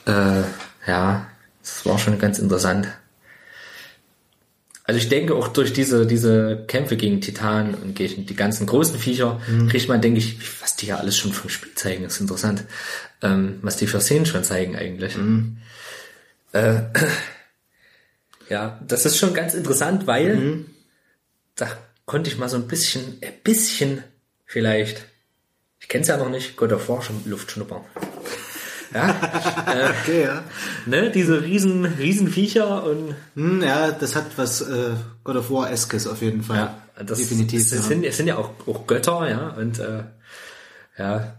[0.05, 0.43] äh,
[0.87, 1.27] ja,
[1.63, 2.89] das war schon ganz interessant.
[4.85, 8.99] Also ich denke auch durch diese, diese Kämpfe gegen Titan und gegen die ganzen großen
[8.99, 12.65] Viecher kriegt man, denke ich, was die ja alles schon vom Spiel zeigen, ist interessant.
[13.23, 15.17] Ähm, was die für Szenen schon zeigen eigentlich.
[16.55, 16.83] Äh,
[18.49, 20.65] ja, das ist schon ganz interessant, weil
[21.57, 21.67] da
[22.07, 24.03] konnte ich mal so ein bisschen, ein bisschen
[24.47, 25.05] vielleicht,
[25.81, 27.83] ich kenne es ja noch nicht, God of War schon Luft schnuppern.
[28.95, 30.45] Ja, Okay, ja.
[30.87, 34.93] ne, diese riesen, riesen Viecher und Hm, ja, das hat was äh,
[35.25, 36.57] God of War-eskes auf jeden Fall.
[36.97, 37.69] Ja, das, Definitiv.
[37.73, 37.83] Ja.
[37.83, 40.05] sind, es sind ja auch, auch Götter, ja, und äh,
[40.97, 41.35] ja.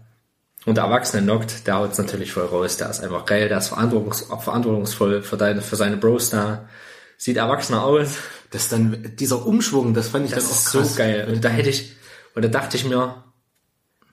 [0.66, 2.76] Und der erwachsene Noct, der haut's natürlich voll raus.
[2.76, 6.68] Der ist einfach geil, der ist verantwortungs verantwortungsvoll für, deine, für seine Bros da.
[7.16, 8.16] Sieht erwachsener aus.
[8.50, 10.90] Das dann, dieser Umschwung, das fand ich Das dann auch ist krass.
[10.90, 11.28] so geil.
[11.32, 11.94] Und da hätte ich,
[12.34, 13.24] und da dachte ich mir,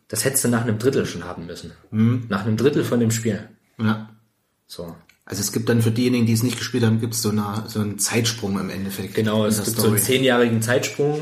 [0.08, 1.72] das hättest du nach einem Drittel schon haben müssen.
[1.92, 2.26] Mhm.
[2.30, 3.50] Nach einem Drittel von dem Spiel.
[3.80, 4.10] Ja.
[4.68, 4.96] So.
[5.26, 7.63] Also es gibt dann für diejenigen, die es nicht gespielt haben, gibt es so, eine,
[7.68, 9.16] so einen Zeitsprung im Endeffekt.
[9.16, 11.22] Genau, es gibt so einen zehnjährigen Zeitsprung.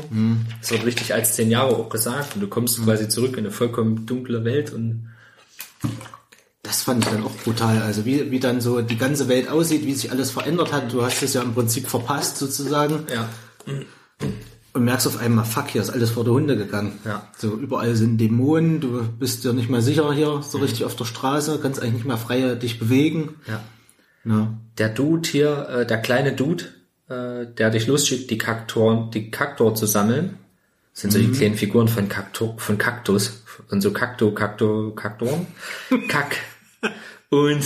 [0.60, 2.34] Es wird richtig als zehn Jahre auch gesagt.
[2.34, 5.08] Und du kommst quasi zurück in eine vollkommen dunkle Welt und
[6.62, 7.82] Das fand ich dann auch brutal.
[7.82, 10.92] Also wie, wie dann so die ganze Welt aussieht, wie sich alles verändert hat.
[10.92, 13.28] Du hast es ja im Prinzip verpasst sozusagen ja.
[14.72, 17.00] und merkst auf einmal, fuck, hier ist alles vor der Hunde gegangen.
[17.04, 17.28] Ja.
[17.36, 21.04] So überall sind Dämonen, du bist dir nicht mehr sicher hier so richtig auf der
[21.04, 23.36] Straße, kannst eigentlich nicht mehr frei dich bewegen.
[23.48, 23.60] Ja.
[24.24, 24.54] Ja.
[24.78, 26.64] Der Dude hier, äh, der kleine Dude,
[27.08, 30.38] äh, der dich losschickt, die Kaktoren, die Kaktor zu sammeln,
[30.92, 35.46] sind so die kleinen Figuren von Kaktor, von Kaktus, und so Kakto, Kakto, Kaktoren,
[36.08, 36.38] Kack.
[37.30, 37.62] Und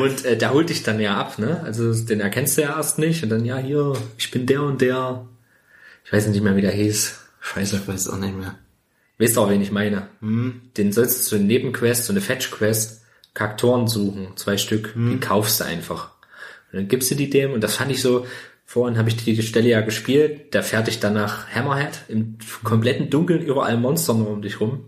[0.00, 1.60] und äh, der holt dich dann ja ab, ne?
[1.64, 4.80] Also den erkennst du ja erst nicht und dann ja hier, ich bin der und
[4.80, 5.26] der.
[6.04, 7.20] Ich weiß nicht mehr, wie der hieß.
[7.40, 7.76] Scheiße.
[7.76, 8.56] Ich weiß auch nicht mehr.
[9.18, 10.08] Weißt du auch, wen ich meine?
[10.20, 13.02] Den sollst du so eine Nebenquest, so eine Fetch-Quest,
[13.34, 16.10] Kaktoren suchen, zwei Stück, die kaufst du einfach.
[16.72, 18.26] Und dann gibst du die dem, und das fand ich so,
[18.72, 23.10] vorhin habe ich die Stelle ja gespielt, der fährt dich dann nach Hammerhead, im kompletten
[23.10, 24.86] Dunkeln, überall Monster nur um dich rum.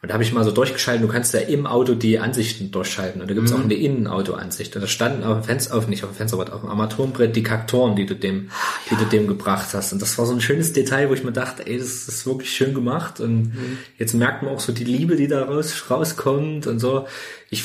[0.00, 3.20] Und da habe ich mal so durchgeschalten, du kannst ja im Auto die Ansichten durchschalten.
[3.20, 4.74] Und da gibt's auch eine Innenauto-Ansicht.
[4.74, 7.36] Und da standen auf dem Fenster, auf, nicht auf dem Fenster, aber auf dem Armaturenbrett
[7.36, 8.50] die Kaktoren, die du dem,
[8.90, 9.92] die du dem gebracht hast.
[9.92, 12.50] Und das war so ein schönes Detail, wo ich mir dachte, ey, das ist wirklich
[12.50, 13.20] schön gemacht.
[13.20, 13.52] Und
[13.98, 17.06] jetzt merkt man auch so die Liebe, die da raus, rauskommt und so.
[17.50, 17.64] Ich,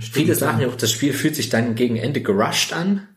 [0.00, 3.08] viele sagen ja auch, das Spiel fühlt sich dann gegen Ende gerusht an.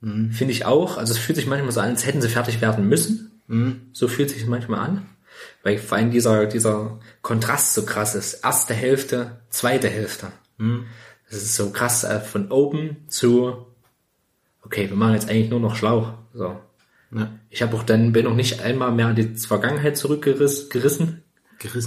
[0.00, 0.96] Finde ich auch.
[0.96, 3.42] Also es fühlt sich manchmal so an, als hätten sie fertig werden müssen.
[3.92, 5.06] So fühlt sich manchmal an.
[5.62, 8.44] Weil vor allem dieser, dieser Kontrast so krass ist.
[8.44, 10.28] Erste Hälfte, zweite Hälfte.
[11.30, 13.66] Das ist so krass äh, von open zu,
[14.62, 16.12] okay, wir machen jetzt eigentlich nur noch Schlauch.
[16.32, 16.58] So.
[17.12, 17.32] Ja.
[17.50, 21.22] Ich habe auch dann, bin noch nicht einmal mehr in die Vergangenheit zurückgerissen, gerissen,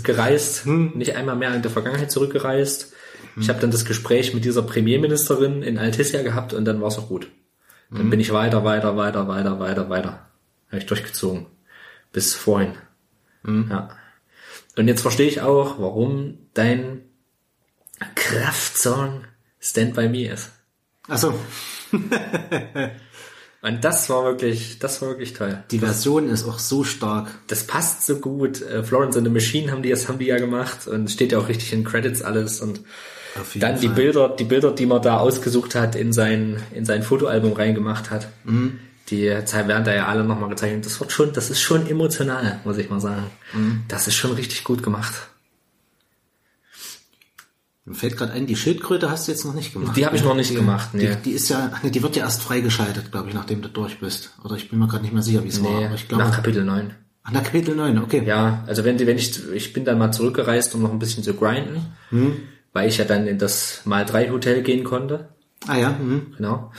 [0.04, 2.94] gereist, nicht einmal mehr in der Vergangenheit zurückgereist.
[3.40, 7.08] Ich habe dann das Gespräch mit dieser Premierministerin in Altissia gehabt und dann war's auch
[7.08, 7.30] gut.
[7.92, 10.28] Dann bin ich weiter, weiter, weiter, weiter, weiter, weiter.
[10.68, 11.48] Habe ich durchgezogen.
[12.14, 12.74] Bis vorhin.
[13.46, 13.90] Ja.
[14.78, 17.02] Und jetzt verstehe ich auch, warum dein
[18.16, 19.26] Kraftsong
[19.60, 20.52] Stand By Me ist.
[21.08, 21.34] Achso,
[23.64, 25.64] Und das war wirklich, das war wirklich toll.
[25.70, 27.30] die Version ist auch so stark.
[27.48, 28.62] Das passt so gut.
[28.62, 31.38] Äh, Florence and the Machine haben die, das haben die ja gemacht und steht ja
[31.38, 32.82] auch richtig in Credits alles und
[33.56, 33.96] dann die Fall.
[33.96, 38.28] Bilder, die Bilder, die man da ausgesucht hat, in sein, in sein Fotoalbum reingemacht hat.
[38.44, 38.80] Mhm.
[39.10, 40.86] Die werden da ja alle nochmal gezeichnet.
[40.86, 43.26] Das wird schon, das ist schon emotional, muss ich mal sagen.
[43.54, 43.84] Mhm.
[43.88, 45.14] Das ist schon richtig gut gemacht.
[47.84, 49.98] Mir fällt gerade ein, die Schildkröte hast du jetzt noch nicht gemacht.
[49.98, 51.08] Die habe ich noch nicht gemacht, nee.
[51.08, 54.00] Die, die ist ja, nee, die wird ja erst freigeschaltet, glaube ich, nachdem du durch
[54.00, 54.32] bist.
[54.44, 55.80] Oder ich bin mir gerade nicht mehr sicher, wie es war.
[55.80, 56.94] Nee, Aber ich glaube, nach Kapitel 9.
[57.24, 58.24] ach, nach Kapitel 9, okay.
[58.26, 61.34] Ja, also wenn, wenn ich, ich bin dann mal zurückgereist, um noch ein bisschen zu
[61.34, 62.36] grinden, Hm.
[62.74, 65.30] Weil ich ja dann in das Mal 3 Hotel gehen konnte.
[65.68, 66.34] Ah ja, mhm.
[66.38, 66.72] Genau.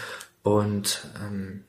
[0.43, 1.63] Und ähm,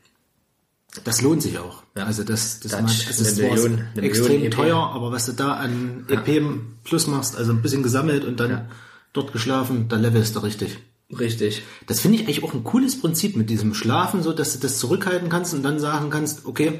[1.03, 1.83] das lohnt sich auch.
[1.95, 2.05] Ja.
[2.05, 4.55] Also das, das, Da macht, hat es eine Million- eine extrem Million EP.
[4.55, 6.43] teuer, aber was du da an EP
[6.83, 8.69] plus machst, also ein bisschen gesammelt und dann
[9.11, 10.79] dort geschlafen, da levelst du richtig.
[11.19, 11.63] richtig.
[11.87, 14.79] Das finde ich eigentlich auch ein cooles Prinzip mit diesem Schlafen, so dass du das
[14.79, 16.79] zurückhalten kannst und dann sagen kannst, okay,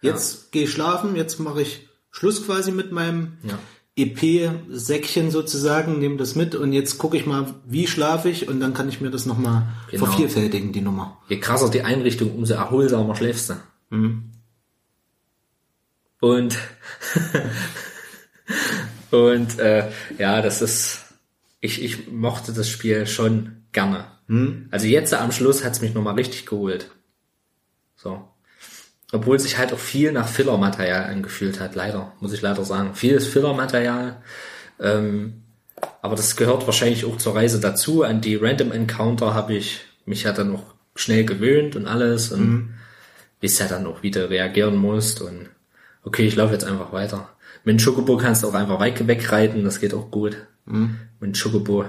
[0.00, 3.58] jetzt gehe ich schlafen, jetzt mache ich Schluss quasi mit meinem Ja.
[3.96, 8.74] EP-Säckchen sozusagen, nehme das mit und jetzt gucke ich mal, wie schlafe ich und dann
[8.74, 10.06] kann ich mir das nochmal Genau.
[10.06, 11.20] vervielfältigen, die Nummer.
[11.28, 13.54] Je krasser die Einrichtung, umso erholsamer schläfst du.
[13.90, 14.32] Mhm.
[16.20, 16.58] Und
[19.12, 21.00] und äh, ja, das ist
[21.60, 24.06] ich ich mochte das Spiel schon gerne.
[24.26, 24.68] Mhm.
[24.72, 26.90] Also jetzt am Schluss hat's mich nochmal richtig geholt.
[27.94, 28.28] So.
[29.12, 32.94] Obwohl sich halt auch viel nach Filler-Material angefühlt hat, leider, muss ich leider sagen.
[32.94, 34.16] Vieles Filler-Material.
[34.80, 35.42] Ähm,
[36.02, 38.02] aber das gehört wahrscheinlich auch zur Reise dazu.
[38.02, 40.64] An die Random Encounter habe ich mich ja dann auch
[40.96, 42.74] schnell gewöhnt und alles und Mhm.
[43.40, 45.48] wisst ja dann auch, wie du reagieren musst und
[46.02, 47.28] okay, ich laufe jetzt einfach weiter.
[47.64, 50.36] Mit dem Chocobo kannst du auch einfach weit wegreiten, das geht auch gut.
[50.66, 50.96] Mhm.
[51.20, 51.84] Mit dem Chocobo.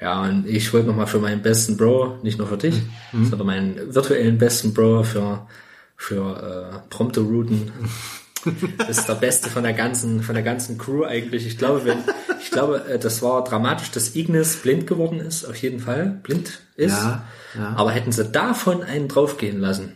[0.00, 2.74] Ja, und ich wollte nochmal für meinen besten Bro, nicht nur für dich,
[3.12, 3.26] Mhm.
[3.26, 5.46] sondern meinen virtuellen besten Bro für,
[5.96, 7.72] für äh, prompte Routen.
[8.88, 11.46] Ist der Beste von der ganzen, von der ganzen Crew eigentlich.
[11.46, 11.98] Ich glaube, wenn,
[12.40, 16.20] ich glaube, äh, das war dramatisch, dass Ignis blind geworden ist, auf jeden Fall.
[16.22, 16.92] Blind ist.
[16.92, 17.74] Ja, ja.
[17.76, 19.94] Aber hätten sie davon einen draufgehen lassen,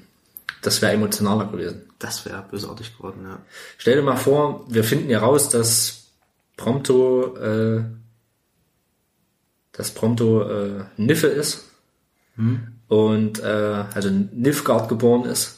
[0.63, 1.83] das wäre emotionaler gewesen.
[1.99, 3.39] Das wäre bösartig geworden, ja.
[3.77, 6.07] Stell dir mal vor, wir finden ja raus, dass
[6.57, 7.85] Prompto, äh,
[9.73, 11.65] dass Prompto äh, Niffe ist
[12.89, 15.58] und äh, also Nilfgaard geboren ist.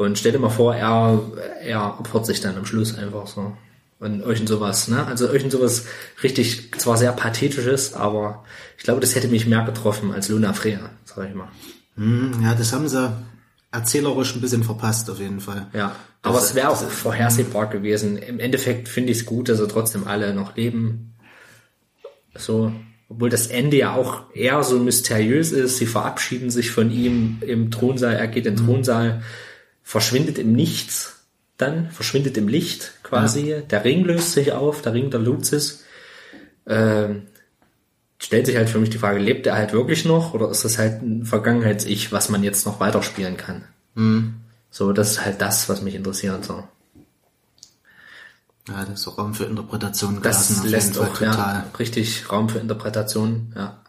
[0.00, 1.20] Und stell dir mal vor, er,
[1.62, 3.54] er opfert sich dann am Schluss einfach so.
[3.98, 5.06] Und euch und sowas, ne?
[5.06, 5.84] Also euch und sowas
[6.22, 8.44] richtig, zwar sehr pathetisches, aber
[8.78, 11.48] ich glaube, das hätte mich mehr getroffen als Luna Freya, sag ich mal.
[11.96, 13.12] Hm, ja, das haben sie
[13.72, 15.66] erzählerisch ein bisschen verpasst, auf jeden Fall.
[15.74, 18.16] Ja, aber Das- es wäre auch vorhersehbar gewesen.
[18.16, 21.12] Im Endeffekt finde ich es gut, dass sie trotzdem alle noch leben.
[22.34, 22.72] So,
[23.10, 25.76] obwohl das Ende ja auch eher so mysteriös ist.
[25.76, 29.22] Sie verabschieden sich von ihm im Thronsaal, er geht in den Thronsaal,
[29.90, 31.16] verschwindet im Nichts,
[31.56, 33.64] dann verschwindet im Licht quasi.
[33.68, 35.82] Der Ring löst sich auf, der Ring der Luzis.
[36.64, 37.22] Ähm,
[38.18, 40.78] stellt sich halt für mich die Frage, lebt er halt wirklich noch oder ist das
[40.78, 43.64] halt ein Vergangenheits-Ich, was man jetzt noch weiterspielen kann?
[44.70, 46.44] So, das ist halt das, was mich interessiert.
[46.44, 46.62] So.
[48.68, 52.60] Ja, das ist auch Raum für Interpretation Das gelassen, lässt auch ja, richtig Raum für
[52.60, 53.52] Interpretation.
[53.56, 53.82] Ja.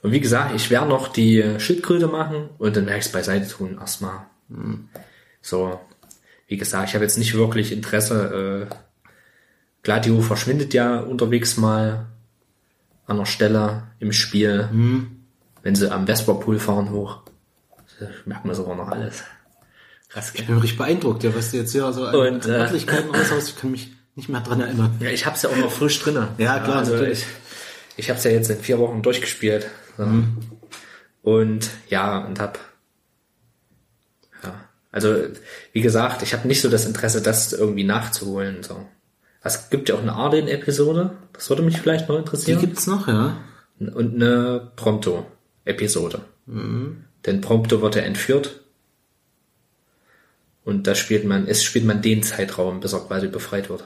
[0.00, 3.46] Und wie gesagt, ich werde noch die Schildkröte machen und dann werde ich es beiseite
[3.46, 4.24] tun erstmal.
[5.40, 5.80] So,
[6.46, 8.68] wie gesagt, ich habe jetzt nicht wirklich Interesse.
[8.70, 8.74] Äh,
[9.82, 12.06] Gladio verschwindet ja unterwegs mal
[13.06, 14.68] an der Stelle im Spiel,
[15.62, 17.20] wenn sie am Vesperpool fahren hoch.
[18.24, 19.24] Merkt man sogar noch alles.
[20.08, 20.32] Krass?
[20.34, 23.48] Ich bin richtig beeindruckt, ja, was du jetzt hier so an, Und, äh, Örtlichkeiten raushaust.
[23.48, 24.96] Ich kann mich nicht mehr dran erinnern.
[25.00, 26.28] Ja, ich hab's ja auch noch frisch drinne.
[26.38, 27.20] Ja, klar, also natürlich.
[27.20, 29.68] ich, ich hab's ja jetzt in vier Wochen durchgespielt.
[29.96, 30.06] So.
[30.06, 30.38] Mhm.
[31.22, 32.58] Und ja, und hab
[34.92, 35.14] also
[35.72, 38.62] wie gesagt, ich habe nicht so das Interesse, das irgendwie nachzuholen.
[38.62, 38.86] So.
[39.42, 42.60] Es gibt ja auch eine Arden-Episode, das würde mich vielleicht noch Die interessieren.
[42.60, 43.38] gibt's noch, ja.
[43.78, 46.20] Und eine Prompto-Episode.
[46.46, 47.04] Mhm.
[47.24, 48.60] Denn Prompto wird ja entführt.
[50.64, 53.84] Und da spielt man, es spielt man den Zeitraum, bis er quasi befreit wird.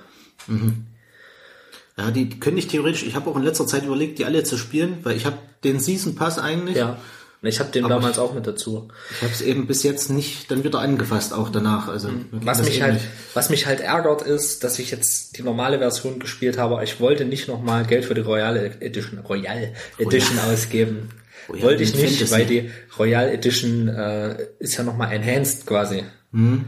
[1.96, 4.56] Ja, die könnte ich theoretisch, ich habe auch in letzter Zeit überlegt, die alle zu
[4.58, 6.76] spielen, weil ich habe den Season Pass eigentlich.
[6.76, 6.98] Ja.
[7.44, 8.88] Und ich habe den Aber damals auch mit dazu.
[9.10, 11.88] Ich habe es eben bis jetzt nicht dann wieder angefasst, auch danach.
[11.88, 12.26] Also Mhm.
[12.30, 13.02] Was mich halt,
[13.34, 16.82] was mich halt ärgert, ist, dass ich jetzt die normale Version gespielt habe.
[16.84, 21.10] Ich wollte nicht nochmal Geld für die Royal Edition, Royal Edition ausgeben.
[21.50, 22.32] Royal wollte ich nicht, Fantasy.
[22.32, 26.02] weil die Royal Edition äh, ist ja nochmal enhanced quasi.
[26.32, 26.64] Mhm.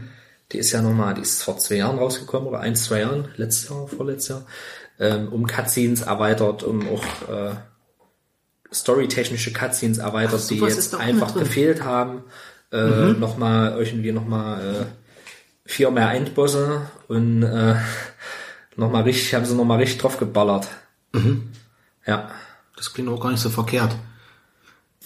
[0.51, 3.69] Die ist ja nochmal, die ist vor zwei Jahren rausgekommen oder ein, zwei Jahren, letztes
[3.69, 4.45] Jahr, vorletztes Jahr,
[4.99, 7.55] ähm, um Cutscenes erweitert, um auch äh,
[8.73, 12.23] storytechnische Cutscenes erweitert, Ach, die jetzt einfach gefehlt haben.
[12.71, 13.19] Äh, Mhm.
[13.19, 14.85] Nochmal, irgendwie nochmal äh,
[15.65, 17.75] vier mehr Endbosse und äh,
[18.75, 20.67] nochmal richtig, haben sie nochmal richtig drauf geballert.
[21.13, 21.49] Mhm.
[22.05, 22.29] Ja.
[22.75, 23.95] Das klingt auch gar nicht so verkehrt.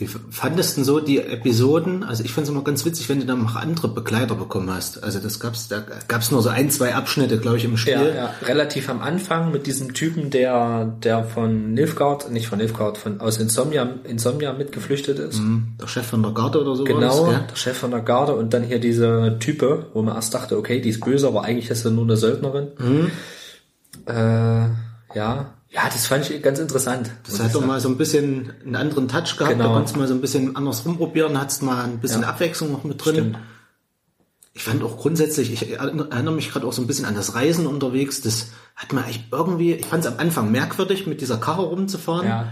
[0.02, 2.04] Wie fandest du denn so die Episoden?
[2.04, 5.04] Also ich fand es immer ganz witzig, wenn du dann noch andere Begleiter bekommen hast.
[5.04, 7.94] Also das gab's, da gab's nur so ein, zwei Abschnitte, glaube ich, im Spiel.
[7.94, 12.98] Ja, ja, relativ am Anfang mit diesem Typen, der, der von Nilfgaard, nicht von Nilfgaard,
[12.98, 15.38] von aus Insomnia, Insomnia mitgeflüchtet ist.
[15.38, 18.34] Hm, Der Chef von der Garde oder so Genau, das, der Chef von der Garde
[18.34, 21.70] und dann hier diese Type, wo man erst dachte, okay, die ist böse, aber eigentlich
[21.70, 22.70] ist sie nur eine Söldnerin.
[22.80, 23.12] Mhm.
[24.08, 24.66] Äh,
[25.16, 27.10] ja, ja, das fand ich ganz interessant.
[27.26, 29.70] Das hat doch mal so ein bisschen einen anderen Touch gehabt, Genau.
[29.70, 32.28] da konntest mal so ein bisschen anders rumprobieren, hattest mal ein bisschen Ja.
[32.30, 33.16] Abwechslung noch mit drin.
[33.16, 33.38] Stimmt.
[34.54, 37.68] Ich fand auch grundsätzlich, ich erinnere mich gerade auch so ein bisschen an das Reisen
[37.68, 41.62] unterwegs, das hat mir eigentlich irgendwie, ich fand es am Anfang merkwürdig, mit dieser Karre
[41.64, 42.28] rumzufahren.
[42.28, 42.48] Ja,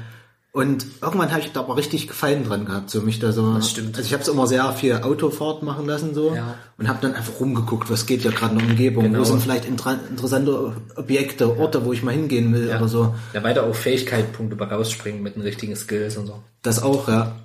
[0.51, 3.53] Und irgendwann habe ich da aber richtig Gefallen dran gehabt, so mich da so.
[3.53, 3.95] Das stimmt.
[3.95, 6.55] Also ich habe es immer sehr viel Autofahrt machen lassen so Ja.
[6.79, 9.19] und habe dann einfach rumgeguckt, was geht ja gerade in der Umgebung, Genau.
[9.19, 13.13] wo sind vielleicht intra interessante Objekte, Orte, wo ich mal hingehen will oder so.
[13.33, 16.41] Ja, weiter auch Fähigkeitspunkte bei rausspringen mit den richtigen Skills und so.
[16.63, 17.35] Das auch, ja.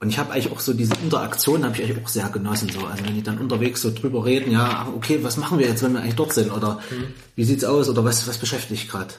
[0.00, 2.84] Und ich habe eigentlich auch so diese Interaktion habe ich eigentlich auch sehr genossen so.
[2.84, 5.92] Also wenn die dann unterwegs so drüber reden, ja, okay, was machen wir jetzt, wenn
[5.92, 6.80] wir eigentlich dort sind oder
[7.36, 9.14] wie sieht's aus oder was was beschäftigt gerade?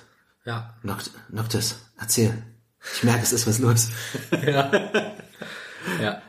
[0.46, 0.74] Ja.
[0.84, 2.34] Noct Noctis, erzähl.
[2.96, 3.90] Ich merke, es ist was los.
[4.46, 4.72] Ja.
[6.02, 6.22] ja.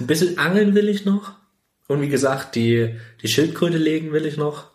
[0.00, 1.32] Ein bisschen angeln will ich noch.
[1.88, 4.70] Und wie gesagt, die, die Schildkröte legen will ich noch.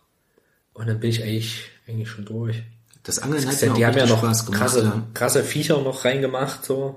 [0.74, 2.64] Und dann bin ich eigentlich, eigentlich schon durch.
[3.04, 4.62] Das Angeln hat mir auch Die haben ja noch Spaß gemacht.
[4.62, 5.08] krasse, ja.
[5.14, 6.96] krasse Viecher noch reingemacht, so.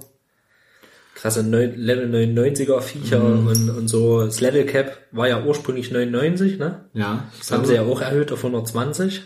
[1.14, 3.46] Krasse Level 99er Viecher Mhm.
[3.46, 4.24] und, und so.
[4.24, 6.86] Das Level Cap war ja ursprünglich 99, ne?
[6.94, 9.22] Ja, Das haben sie ja auch erhöht auf 120.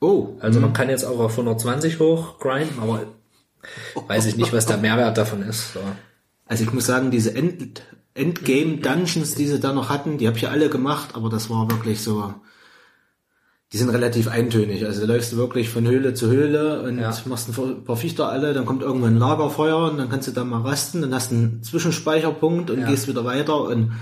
[0.00, 3.06] Oh, Also man kann jetzt auch auf 120 hoch grinden, aber
[4.08, 5.72] weiß ich nicht, was der Mehrwert davon ist.
[5.74, 5.80] So.
[6.46, 7.82] also ich muss sagen, diese End
[8.14, 11.50] Endgame Dungeons, die sie da noch hatten, die habe ich ja alle gemacht, aber das
[11.50, 12.32] war wirklich so,
[13.72, 14.86] die sind relativ eintönig.
[14.86, 17.14] Also da läufst du wirklich von Höhle zu Höhle und Ja.
[17.26, 20.44] machst ein paar Fichter alle, dann kommt irgendwann ein Lagerfeuer und dann kannst du da
[20.44, 22.88] mal rasten, dann hast du einen Zwischenspeicherpunkt und Ja.
[22.88, 23.92] gehst wieder weiter und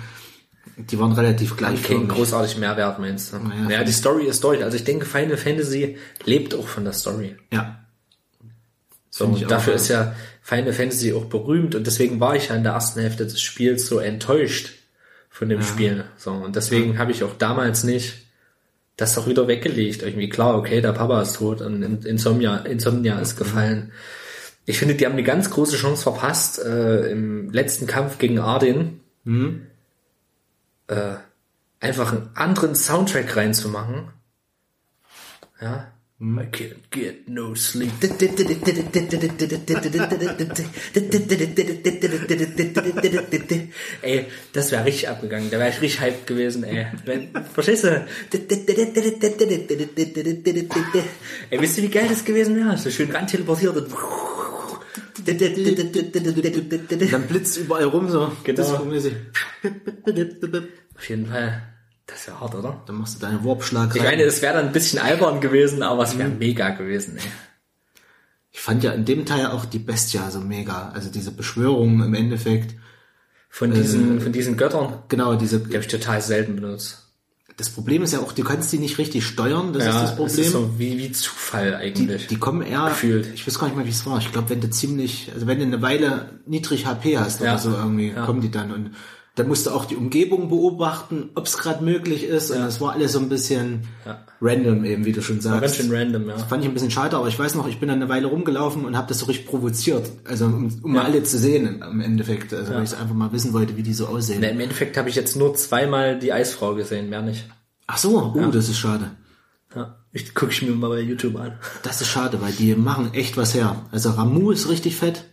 [0.76, 1.82] die waren relativ gleich.
[1.82, 3.38] Kein großartigen Mehrwert, meinst du?
[3.38, 4.62] Naja, ja, die Story ist durch.
[4.62, 7.36] Also ich denke, Final Fantasy lebt auch von der Story.
[7.52, 7.83] Ja.
[9.16, 12.64] So, und dafür ist ja Final Fantasy auch berühmt und deswegen war ich ja in
[12.64, 14.72] der ersten Hälfte des Spiels so enttäuscht
[15.30, 16.04] von dem Spiel.
[16.16, 18.26] So, und deswegen habe ich auch damals nicht
[18.96, 20.02] das doch wieder weggelegt.
[20.02, 23.92] Irgendwie klar, okay, der Papa ist tot und In- Insomnia, Insomnia ist gefallen.
[24.66, 28.98] Ich finde, die haben eine ganz große Chance verpasst, äh, im letzten Kampf gegen Arden
[30.88, 31.14] äh,
[31.78, 34.08] einfach einen anderen Soundtrack reinzumachen.
[35.60, 35.92] Ja.
[36.24, 37.92] I can't get no sleep.
[44.00, 45.50] Ey, das wäre richtig abgegangen.
[45.50, 46.86] Da wäre ich richtig hyped gewesen, ey.
[47.04, 48.06] Wenn, verstehst du?
[51.50, 52.78] Ey, wisst ihr, wie geil das gewesen wäre?
[52.78, 53.88] So schön ran teleportiert und
[57.10, 58.32] Dann blitzt überall rum so.
[58.44, 58.62] Genau.
[60.96, 61.73] Auf jeden Fall.
[62.06, 62.82] Das wäre hart, oder?
[62.86, 64.10] Dann machst du deinen Warpschlag Ich rein.
[64.10, 67.24] meine, es wäre dann ein bisschen albern gewesen, aber es wäre mega gewesen, ey.
[68.52, 70.90] Ich fand ja in dem Teil auch die Bestia so mega.
[70.94, 72.76] Also diese Beschwörung im Endeffekt.
[73.50, 75.60] Von diesen, von diesen Göttern, Genau, diese.
[75.60, 77.00] die habe ich total selten benutzt.
[77.56, 79.72] Das Problem ist ja auch, du kannst die nicht richtig steuern.
[79.72, 80.40] Das ist das Problem.
[80.44, 82.26] ist so wie, wie Zufall die, eigentlich.
[82.26, 82.86] die kommen eher.
[82.88, 83.32] Gefühlt.
[83.32, 84.18] Ich weiß gar nicht mal, wie es war.
[84.18, 87.52] Ich glaube, wenn du ziemlich, also wenn du eine Weile niedrig HP hast Ja.
[87.52, 88.24] oder so irgendwie, Ja.
[88.26, 88.90] kommen die dann und
[89.36, 92.52] dann musst du auch die Umgebung beobachten, ob es gerade möglich ist.
[92.52, 94.24] Und das war alles so ein bisschen Ja.
[94.40, 95.60] random eben, wie du schon sagst.
[95.60, 96.38] Ganz schön random, ja.
[96.38, 98.84] Fand ich ein bisschen schade, aber ich weiß noch, ich bin dann eine Weile rumgelaufen
[98.84, 100.08] und habe das so richtig provoziert.
[100.24, 102.54] Also um, um mal alle zu sehen im Endeffekt.
[102.54, 104.38] Also weil ich einfach mal wissen wollte, wie die so aussehen.
[104.40, 107.44] Na, Im Endeffekt habe ich jetzt nur zweimal die Eisfrau gesehen, mehr nicht.
[107.88, 109.10] Ach so, uh, das ist schade.
[109.74, 109.96] Ja.
[110.12, 111.58] Ich gucke ich mir mal bei YouTube an.
[111.82, 113.82] Das ist schade, weil die machen echt was her.
[113.90, 115.24] Also Ramu ist richtig fett.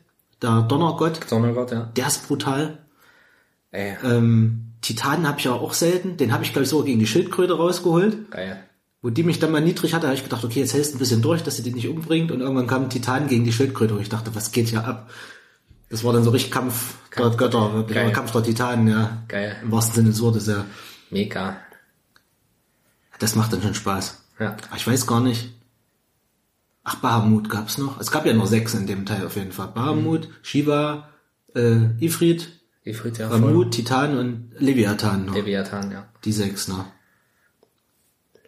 [0.42, 1.92] Der Donnergott, Sondergott, ja.
[1.96, 2.80] der ist brutal.
[3.72, 6.18] Ey, Ähm, Titanen habe ich ja auch selten.
[6.18, 8.32] Den habe ich, glaube ich, sogar gegen die Schildkröte rausgeholt.
[8.32, 8.64] geil.
[9.04, 11.00] Wo die mich dann mal niedrig hatte, habe ich gedacht, okay, jetzt hältst du ein
[11.00, 12.32] bisschen durch, dass sie die nicht umbringt.
[12.32, 13.96] Und irgendwann kam Titan gegen die Schildkröte.
[13.96, 15.10] Und ich dachte, was geht hier ab?
[15.90, 17.96] Das war dann so richtig Kampf der Götter, wirklich.
[17.96, 18.12] Geil.
[18.12, 19.24] Kampf der Titanen, ja.
[19.28, 19.56] Geil.
[19.64, 20.66] Im wahrsten Sinne des Wortes, ja.
[21.10, 21.58] Mega.
[23.20, 24.24] Das macht dann schon Spaß.
[24.40, 24.56] Ja.
[24.70, 25.52] Aber ich weiß gar nicht.
[26.84, 28.00] Ach, Bahamut gab's noch.
[28.00, 29.68] Es gab ja nur sechs in dem Teil auf jeden Fall.
[29.68, 31.10] Bahamut, Shiva,
[31.56, 32.50] äh, Ifrit,
[32.84, 33.40] Ifrit ja voll.
[33.40, 35.36] Ramut, Titan und Leviathan noch.
[35.36, 36.08] Leviathan, ja.
[36.26, 36.86] Die sechs noch.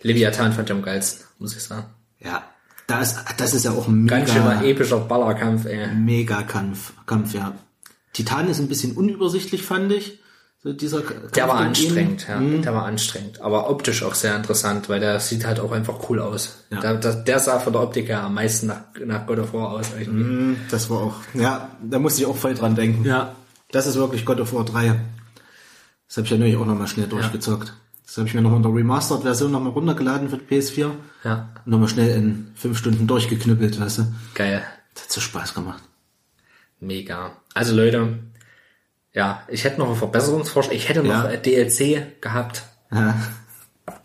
[0.01, 1.85] Leviathan fand ich am geilsten, muss ich sagen.
[2.19, 2.43] Ja,
[2.87, 5.87] da ist, das ist ja auch ein Ganz schöner mega, epischer Ballerkampf, ey.
[5.95, 7.53] mega Kampf, Kampf, ja.
[8.11, 10.19] Titan ist ein bisschen unübersichtlich, fand ich.
[10.61, 12.39] So dieser Kampf Der war anstrengend, ja.
[12.39, 13.41] Der war anstrengend.
[13.41, 16.63] Aber optisch auch sehr interessant, weil der sieht halt auch einfach cool aus.
[16.69, 16.79] Ja.
[16.79, 19.71] Der, der, der sah von der Optik her am meisten nach, nach God of War
[19.71, 19.87] aus.
[19.97, 20.23] Irgendwie.
[20.23, 23.03] Mm, Das war auch, ja, da musste ich auch voll dran denken.
[23.05, 23.35] Ja.
[23.73, 24.99] Das ist wirklich God of War 3.
[26.07, 27.73] Das habe ich ja neulich auch nochmal schnell durchgezockt.
[28.05, 30.91] Das habe ich mir nochmal in der Remastered-Version nochmal runtergeladen für die PS4.
[31.23, 31.49] Ja.
[31.65, 34.13] Nochmal schnell in fünf Stunden durchgeknüppelt, weißt du.
[34.35, 34.63] Geil.
[34.93, 35.81] Das hat so Spaß gemacht.
[36.79, 37.31] Mega.
[37.55, 38.19] Also Leute,
[39.13, 40.75] ja, ich hätte noch einen Verbesserungsvorschlag.
[40.75, 41.25] Ich hätte noch Ja.
[41.25, 43.15] ein DLC gehabt, Ja.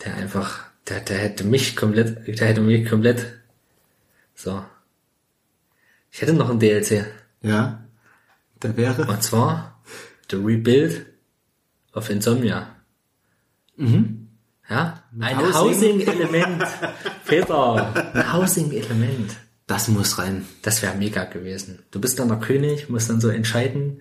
[0.05, 3.27] der einfach, der, der hätte mich komplett, der hätte mich komplett,
[4.35, 4.65] so.
[6.11, 7.05] Ich hätte noch ein DLC.
[7.43, 7.81] Ja.
[8.61, 9.07] Da wäre.
[9.07, 9.81] Und zwar
[10.31, 11.07] The Rebuild
[11.95, 12.77] of Insomnia.
[13.77, 14.29] Mhm.
[14.69, 15.03] Ja?
[15.19, 16.01] Ein Housing.
[16.01, 16.65] Housing-Element.
[17.27, 19.37] Peter, ein Housing-Element.
[19.67, 20.47] Das muss rein.
[20.63, 21.81] Das wäre mega gewesen.
[21.91, 24.01] Du bist dann der König, musst dann so entscheiden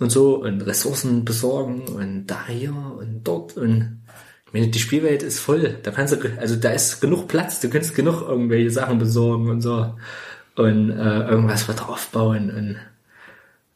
[0.00, 4.02] und so und Ressourcen besorgen und da hier und dort und
[4.46, 5.78] ich meine, die Spielwelt ist voll.
[5.82, 9.62] Da kannst du, also da ist genug Platz, du kannst genug irgendwelche Sachen besorgen und
[9.62, 9.94] so
[10.56, 12.76] und äh, irgendwas weiter aufbauen und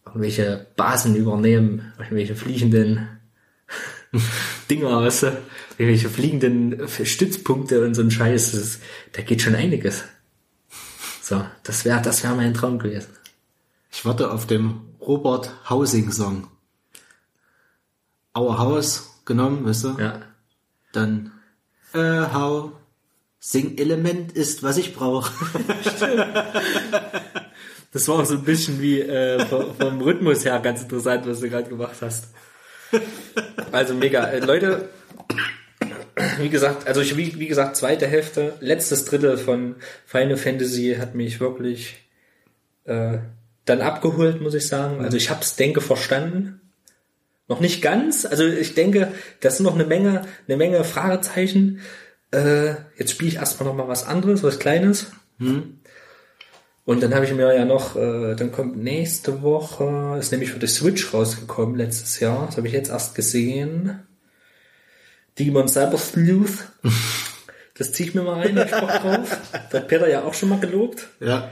[0.07, 3.09] irgendwelche Basen übernehmen, irgendwelche fliegenden
[4.70, 5.38] Dinger, weißt du,
[5.78, 8.54] irgendwelche fliegenden Stützpunkte und so ein Scheiß.
[8.54, 8.80] Ist,
[9.12, 10.04] da geht schon einiges.
[11.20, 13.11] So, das wäre das wäre mein Traum gewesen.
[13.90, 16.48] Ich warte auf dem Robert Housing Song.
[18.36, 19.96] Our House genommen, weißt du?
[19.98, 20.22] Ja.
[20.92, 21.32] Dann
[21.94, 25.32] äh, Housing Element ist, was ich brauche.
[27.97, 31.49] Das war auch so ein bisschen wie äh, vom, Rhythmus her ganz interessant, was du
[31.49, 32.28] gerade gemacht hast.
[33.72, 34.26] Also mega.
[34.26, 34.90] Äh, Leute,
[36.38, 41.14] wie gesagt, also ich, wie, wie gesagt, zweite Hälfte, letztes Drittel von Final Fantasy hat
[41.14, 41.97] mich wirklich
[42.84, 43.16] äh,
[43.64, 45.03] dann abgeholt, muss ich sagen.
[45.03, 46.61] Also ich hab's, denke, verstanden.
[47.49, 48.26] Noch nicht ganz.
[48.26, 51.80] Also ich denke, das sind noch eine Menge, eine Menge Fragezeichen.
[52.30, 55.12] Äh, jetzt spiele ich erstmal noch mal was anderes, was Kleines.
[56.87, 60.61] Und dann habe ich mir ja noch, äh, dann kommt nächste Woche, ist nämlich für
[60.61, 62.47] die Switch rausgekommen letztes Jahr.
[62.47, 64.01] Das habe ich jetzt erst gesehen.
[65.39, 66.70] Digimon Cyber Sleuth.
[67.78, 69.39] Das ziehe ich mir mal rein, hab ich Bock drauf.
[69.70, 71.09] Da hat Peter ja auch schon mal gelobt.
[71.20, 71.51] Ja.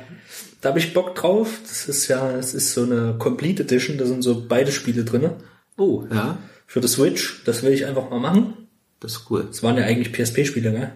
[0.62, 1.59] Da habe ich Bock drauf.
[1.68, 5.37] Das ist ja, das ist so eine Complete Edition, da sind so beide Spiele drinne
[5.76, 6.39] Oh, ja.
[6.66, 7.43] Für die Switch.
[7.45, 8.68] Das will ich einfach mal machen.
[9.01, 9.45] Das ist cool.
[9.47, 10.93] Das waren ja eigentlich PSP-Spiele, ne?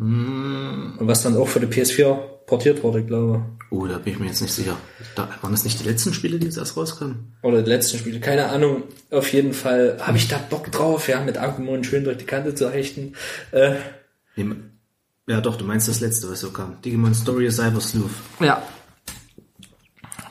[0.00, 2.14] Und was dann auch für die PS4
[2.46, 4.78] portiert wurde, glaube Oh, da bin ich mir jetzt nicht sicher.
[5.14, 7.34] Da, waren das nicht die letzten Spiele, die jetzt erst rauskamen?
[7.38, 7.44] ich.
[7.44, 8.84] Oder die letzten Spiele, keine Ahnung.
[9.10, 12.54] Auf jeden Fall habe ich da Bock drauf, ja, mit Agumon schön durch die Kante
[12.54, 13.14] zu hechten.
[13.50, 13.74] Äh,
[15.26, 16.80] ja, doch, du meinst das letzte, was so kam.
[16.80, 18.10] Digimon Story Cyber Sleuth.
[18.40, 18.62] ja.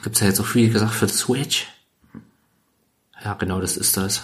[0.03, 1.68] Gibt's ja jetzt auch viel gesagt für Switch.
[3.24, 4.24] Ja, genau, das ist das.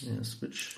[0.00, 0.71] Ja, Switch.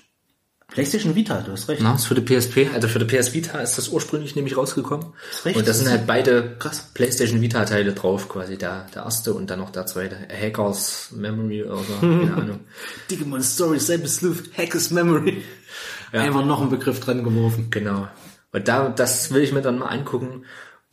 [0.75, 1.81] PlayStation Vita, du hast recht.
[1.81, 5.13] Na, ist für die PSP, also für die PS Vita ist das ursprünglich nämlich rausgekommen.
[5.31, 6.89] Ist recht, und da das sind halt beide krass.
[6.93, 10.17] PlayStation Vita Teile drauf, quasi der, der erste und dann noch der zweite.
[10.29, 12.59] Hackers Memory oder keine Ahnung.
[13.09, 15.43] Digimon Story Cyber Sleuth Hackers Memory.
[16.11, 17.67] Einfach noch einen Begriff dran geworfen.
[17.69, 18.09] Genau.
[18.51, 20.43] Und da, das will ich mir dann mal angucken.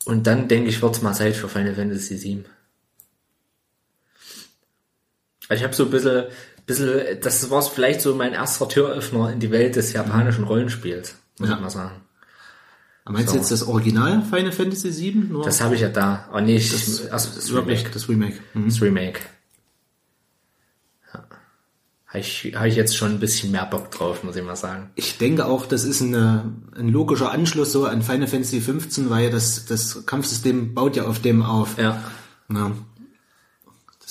[0.04, 2.44] Und dann denke ich, wird's mal Zeit für Final Fantasy VII.
[5.48, 6.26] Also ich habe so ein bisschen,
[6.66, 11.48] bisschen, das war vielleicht so mein erster Türöffner in die Welt des japanischen Rollenspiels, muss
[11.48, 11.56] Ja.
[11.56, 12.00] ich mal sagen.
[13.04, 13.34] Meinst So.
[13.34, 15.14] du jetzt das Original Final Fantasy VII?
[15.30, 16.26] Nur Das habe ich ja da.
[16.30, 17.90] Aber nee, ich, das, erst das Remake.
[17.92, 18.38] Das Remake.
[18.54, 18.66] Mhm.
[18.68, 19.20] Das Remake.
[21.12, 21.24] Ja.
[22.06, 24.90] Habe ich, hab ich jetzt schon ein bisschen mehr Bock drauf, muss ich mal sagen.
[24.94, 29.30] Ich denke auch, das ist eine, ein logischer Anschluss so an Final Fantasy 15, weil
[29.30, 31.78] das, das Kampfsystem baut ja auf dem auf.
[31.78, 32.02] Ja.
[32.52, 32.70] Ja.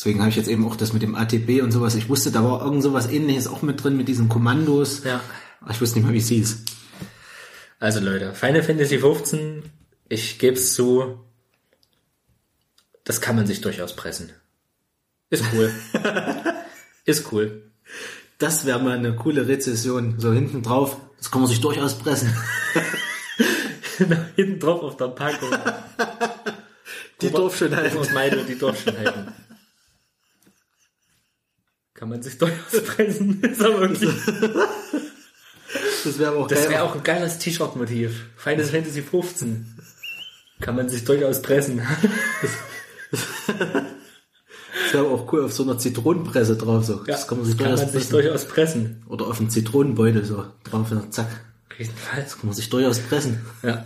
[0.02, 1.94] Deswegen habe ich jetzt eben auch das mit dem ATB und sowas.
[1.94, 5.04] Ich wusste, da war irgend sowas ähnliches auch mit drin, mit diesen Kommandos.
[5.04, 5.22] Ja.
[5.60, 6.64] Aber ich wusste nicht mal, wie es hieß.
[7.80, 9.62] Also Leute, Final Fantasy 15,
[10.10, 11.20] ich gebe es zu,
[13.04, 14.32] das kann man sich durchaus pressen.
[15.30, 15.72] Ist cool.
[17.06, 17.72] Ist cool.
[18.40, 20.16] Das wäre mal eine coole Rezession.
[20.18, 20.98] So hinten drauf.
[21.20, 22.36] Das kann man sich durchaus pressen.
[24.36, 25.52] Hinten drauf auf der Packung.
[27.22, 27.96] Die Dorfschönheit.
[27.96, 29.32] Aus Meidel, die Dorfschönheiten.
[32.02, 33.44] Kann man sich durchaus pressen.
[33.44, 34.10] Ist aber wirklich,
[36.04, 38.26] Das wäre auch das wäre auch ein geiles T-Shirt-Motiv.
[38.38, 39.78] Final Fantasy 15.
[40.62, 41.82] Kann man sich durchaus pressen.
[43.12, 46.84] Das wäre auch cool auf so einer Zitronenpresse drauf.
[46.86, 47.04] So.
[47.06, 48.12] Das kann man sich, kann durchaus, man sich pressen.
[48.12, 49.04] durchaus pressen.
[49.08, 50.92] Oder auf einem Zitronenbeutel so drauf.
[50.92, 51.28] und Zack.
[51.78, 52.38] Jedenfalls.
[52.38, 53.46] Kann man sich durchaus pressen.
[53.64, 53.86] Ja.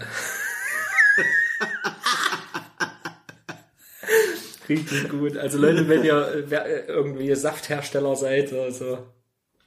[4.68, 5.38] Richtig gut.
[5.38, 6.46] Also Leute, wenn ihr
[6.88, 9.00] irgendwie Safthersteller seid oder so,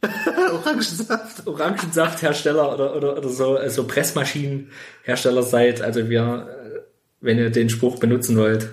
[0.00, 1.46] Orangensaft.
[1.46, 6.80] Orangensafthersteller oder, oder, oder so, also Pressmaschinenhersteller seid, also wir, äh,
[7.20, 8.68] wenn ihr den Spruch benutzen wollt,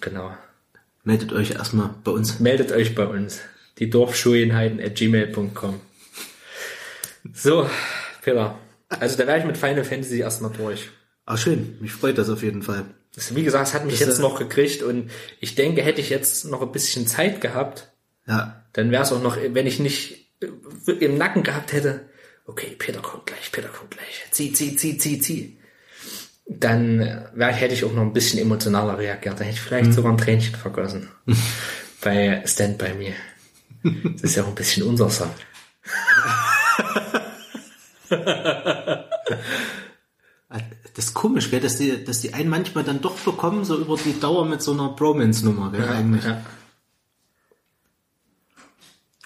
[0.00, 0.32] genau,
[1.04, 2.40] Meldet euch erstmal bei uns.
[2.40, 3.40] meldet euch bei uns.
[3.78, 5.80] Die Dorfschulenheiten at gmail.com.
[7.32, 7.68] So,
[8.22, 8.58] Peter.
[8.88, 10.88] Also da wäre ich mit Final Fantasy erstmal durch.
[11.26, 11.76] Ah, schön.
[11.80, 12.86] Mich freut das auf jeden Fall.
[13.14, 16.10] Das, wie gesagt, es hat mich Das, jetzt noch gekriegt und ich denke, hätte ich
[16.10, 17.90] jetzt noch ein bisschen Zeit gehabt,
[18.26, 18.62] Ja.
[18.74, 22.08] dann wäre es auch noch, wenn ich nicht äh, im Nacken gehabt hätte,
[22.46, 25.58] okay, Peter kommt gleich, Peter kommt gleich, zieh, zieh, zieh, zieh, zieh.
[26.46, 29.34] Dann äh, wär, hätte ich auch noch ein bisschen emotionaler reagiert.
[29.38, 31.10] Dann hätte ich vielleicht sogar ein Tränchen vergossen.
[32.00, 33.12] bei Stand By Me.
[34.14, 35.30] Das ist ja auch ein bisschen unser Song.
[40.50, 43.96] Das ist komisch, gell, dass die, dass die einen manchmal dann doch bekommen, so über
[43.96, 46.24] die Dauer mit so einer Bromance-Nummer, gell, eigentlich.
[46.24, 46.40] Ja.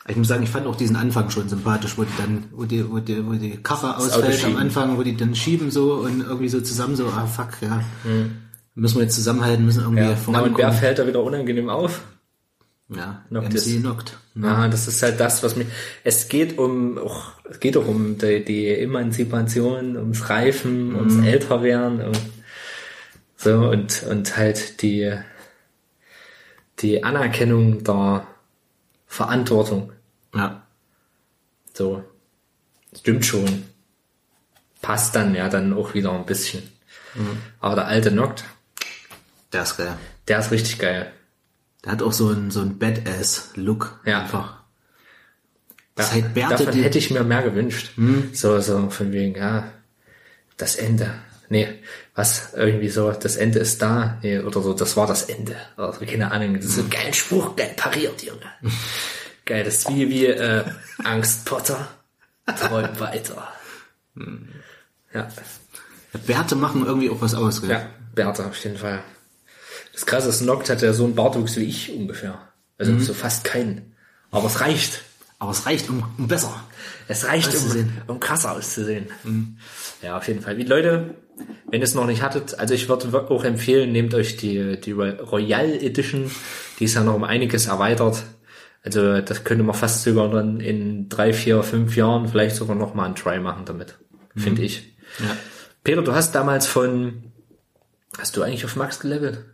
[0.08, 2.90] Ich muss sagen, ich fand auch diesen Anfang schon sympathisch, wo die dann, wo die,
[2.90, 4.56] wo die, wo die Karre ausfällt am.
[4.56, 7.84] Anfang, wo die dann schieben so und irgendwie so zusammen so, ah fuck, ja.
[8.02, 8.38] Hm.
[8.74, 10.08] Müssen wir jetzt zusammenhalten, müssen irgendwie Ja.
[10.08, 10.72] Na, und wer vorankommen.
[10.72, 12.02] fällt da wieder unangenehm auf?
[12.96, 13.66] Ja, Noctis.
[13.66, 14.18] MC Noct.
[14.34, 15.66] Ja, das ist halt das, was mich.
[16.04, 22.02] Es geht um, auch, es geht auch um die, die Emanzipation, ums Reifen, ums Älterwerden,
[22.02, 22.12] um,
[23.36, 25.12] so und und halt die
[26.80, 28.26] die Anerkennung der
[29.06, 29.92] Verantwortung.
[30.34, 30.66] Ja.
[31.74, 32.02] So
[32.96, 33.64] stimmt schon.
[34.80, 36.62] Passt dann ja dann auch wieder ein bisschen.
[37.60, 38.44] Aber der alte Noct,
[39.52, 39.96] Der ist geil.
[40.28, 41.12] der ist richtig geil.
[41.84, 44.00] Der hat auch so einen, so einen Badass-Look.
[44.04, 44.22] Ja.
[44.22, 44.62] Einfach.
[45.98, 47.90] Ja, Seit Bärte, davon hätte ich mir mehr gewünscht.
[48.32, 49.72] So, so von wegen, ja,
[50.56, 51.12] das Ende.
[51.48, 51.68] Nee,
[52.14, 54.18] was irgendwie so, das Ende ist da.
[54.22, 55.54] Nee, oder so, das war das Ende.
[55.76, 56.54] Oder so, keine Ahnung.
[56.56, 58.40] Das ist so ein geiler Spruch, geil pariert, Junge.
[59.44, 60.64] geil, das ist wie, wie äh,
[61.04, 61.88] Angst Potter.
[62.46, 63.48] Träum weiter.
[65.12, 65.28] Ja,
[66.26, 67.70] Bärte machen irgendwie auch was aus, gell?
[67.70, 69.02] ja, Bertha auf jeden Fall.
[70.02, 72.40] Das krasse ist, Noct hat ja so einen Bartwuchs wie ich ungefähr.
[72.76, 73.94] Also so fast keinen.
[74.32, 75.02] Aber es reicht.
[75.38, 76.52] Aber es reicht um, um besser.
[77.06, 79.06] Es reicht, um, um krasser auszusehen.
[80.02, 80.58] Ja, auf jeden Fall.
[80.58, 81.14] Wie Leute,
[81.70, 84.90] wenn ihr es noch nicht hattet, also ich würde auch empfehlen, nehmt euch die, die
[84.90, 86.28] Roy- Royal Edition.
[86.80, 88.24] Die ist ja noch um einiges erweitert.
[88.82, 92.94] Also das könnte man fast sogar dann in drei, vier, fünf Jahren vielleicht sogar noch
[92.94, 93.98] mal einen Try machen damit.
[94.36, 94.96] Finde ich.
[95.20, 95.36] Ja.
[95.84, 97.30] Peter, du hast damals von,
[98.18, 99.44] hast du eigentlich auf Max gelevelt?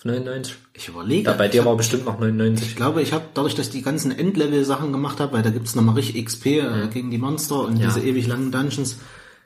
[0.00, 0.54] Auf 99?
[0.72, 1.30] Ich überlege.
[1.30, 2.68] Ja, bei dir hab- war bestimmt noch 99.
[2.68, 5.74] Ich glaube, ich habe dadurch, dass ich die ganzen Endlevel-Sachen gemacht habe, weil da gibt's
[5.74, 7.86] nochmal richtig XP äh, gegen die Monster und Ja.
[7.88, 8.96] diese ewig langen Dungeons.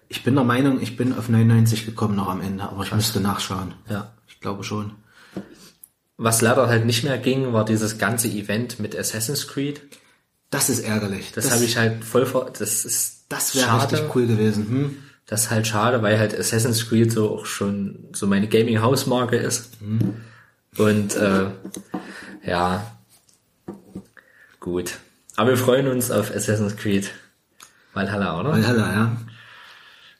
[0.08, 3.20] Ich bin der Meinung, ich bin auf 99 gekommen noch am Ende, aber ich müsste
[3.20, 3.74] nachschauen.
[3.90, 4.12] Ja.
[4.28, 4.92] Ich glaube schon.
[6.16, 9.80] Was leider halt nicht mehr ging, war dieses ganze Event mit Assassin's Creed.
[10.50, 11.32] Das ist ärgerlich.
[11.32, 12.52] Das, habe ich halt voll vor.
[12.56, 14.68] Das ist Das wäre richtig cool gewesen.
[14.68, 14.96] Hm?
[15.26, 19.36] Das ist halt schade, weil halt Assassin's Creed so auch schon so meine Gaming Hausmarke
[19.36, 19.70] ist.
[20.78, 21.46] Und äh,
[22.44, 22.86] ja,
[24.60, 24.98] gut.
[25.36, 27.10] Aber wir freuen uns auf Assassin's Creed
[27.92, 28.52] Valhalla, oder?
[28.52, 29.16] Valhalla, ja.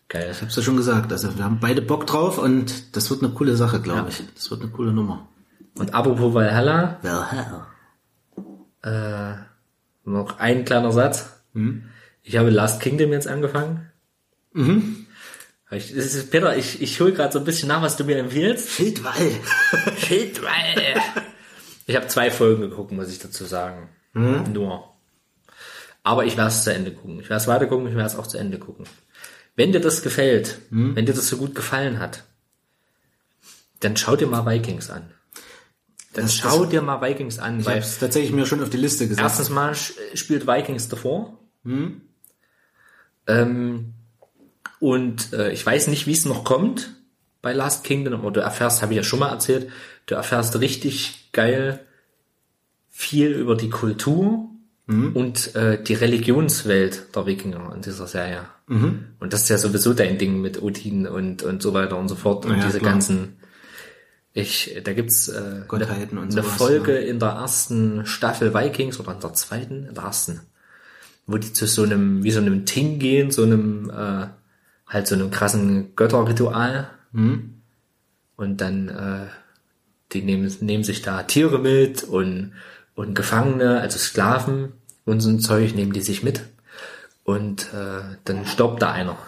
[0.09, 0.31] Geil.
[0.33, 1.13] Ich hab's ja schon gesagt.
[1.13, 4.23] Also wir haben beide Bock drauf und das wird eine coole Sache, glaube ich.
[4.35, 5.29] Das wird eine coole Nummer.
[5.77, 7.67] Und apropos Valhalla, Valhalla.
[8.83, 9.35] äh,
[10.05, 11.31] noch ein kleiner Satz.
[12.23, 13.91] Ich habe Last Kingdom jetzt angefangen.
[14.53, 15.04] Mhm.
[15.75, 18.19] Ich, das ist, Peter, ich, ich hole gerade so ein bisschen nach, was du mir
[18.19, 18.71] empfiehlst.
[18.71, 19.31] Schildwall.
[19.99, 21.03] Schildwall.
[21.87, 23.89] Ich habe zwei Folgen geguckt, muss ich dazu sagen.
[24.15, 24.91] Nur.
[26.03, 27.19] Aber ich werde es zu Ende gucken.
[27.21, 28.85] Ich werde es weiter gucken, ich werde es auch zu Ende gucken.
[29.57, 32.25] Wenn dir das gefällt, wenn dir das so gut gefallen hat,
[33.81, 35.11] dann schau dir mal Vikings an.
[36.13, 38.77] Dann Das- schau dir mal Vikings an, Ich weil hab's tatsächlich mir schon auf die
[38.77, 39.23] Liste gesetzt.
[39.23, 41.39] erstens mal spielt Vikings davor.
[43.27, 43.94] Ähm,
[44.85, 46.91] und äh, ich weiß nicht, wie es noch kommt
[47.41, 49.71] bei Last Kingdom, aber du erfährst, habe ich ja schon mal erzählt,
[50.07, 51.81] du erfährst richtig geil
[52.91, 54.51] viel über die Kultur
[54.87, 58.45] und äh, die Religionswelt der Wikinger in dieser Serie.
[59.19, 62.17] Und das ist ja sowieso dein Ding mit Odin und, und so weiter und so
[62.17, 62.93] fort und Ja, diese klar.
[62.93, 63.37] ganzen
[64.35, 69.13] ich, da gibt's äh, Gottheiten und eine sowas, Folge in der ersten Staffel Vikings oder
[69.13, 70.41] in der zweiten, in der ersten,
[71.27, 74.27] wo die zu so einem, wie so einem Ting gehen, so einem, äh,
[74.95, 76.89] halt so einem krassen Götterritual.
[78.37, 79.27] Und dann, äh,
[80.13, 82.53] die nehmen, nehmen sich da Tiere mit und,
[82.95, 84.73] und Gefangene, also Sklaven
[85.05, 86.43] und so ein Zeug nehmen die sich mit.
[87.25, 89.19] Und äh, dann stirbt da einer.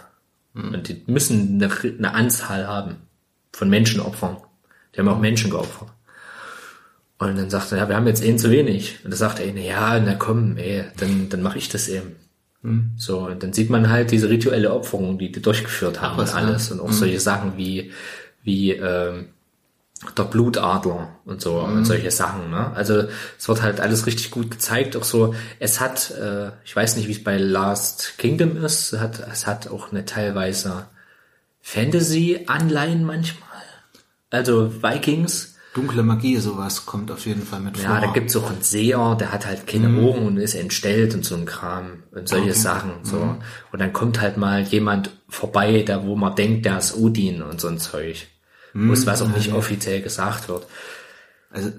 [0.54, 2.96] Und die müssen eine, eine Anzahl haben
[3.52, 4.38] von Menschenopfern.
[4.94, 5.88] Die haben auch Menschen geopfert.
[7.18, 8.98] Und dann sagt er, ja, wir haben jetzt einen zu wenig.
[9.04, 12.16] Und da sagt er, ja, na komm, ey, dann, dann mache ich das eben.
[12.96, 16.38] So, und dann sieht man halt diese rituelle Opferung, die die durchgeführt haben was, und
[16.38, 16.70] alles.
[16.70, 17.92] Und auch solche Sachen wie,
[18.42, 19.26] wie ähm,
[20.16, 22.50] der Blutadler und so und solche Sachen.
[22.50, 22.72] Ne?
[22.74, 23.04] Also
[23.38, 24.96] es wird halt alles richtig gut gezeigt.
[24.96, 29.00] Auch so, es hat, äh, ich weiß nicht, wie es bei Last Kingdom ist, es
[29.00, 30.86] hat, es hat auch eine teilweise
[31.62, 33.46] Fantasy-Anleihen manchmal.
[34.30, 35.55] Also Vikings.
[35.76, 38.00] Dunkle Magie, sowas kommt auf jeden Fall mit Ja, vor.
[38.00, 41.36] da gibt's auch einen Seher, der hat halt keine Ohren und ist entstellt und so
[41.36, 42.90] ein Kram und solche Sachen.
[43.04, 43.36] So.
[43.72, 47.60] Und dann kommt halt mal jemand vorbei, da wo man denkt, der ist Odin und
[47.60, 48.26] so ein Zeug.
[48.72, 50.66] Muss, was auch nicht offiziell gesagt wird.
[51.50, 51.70] Also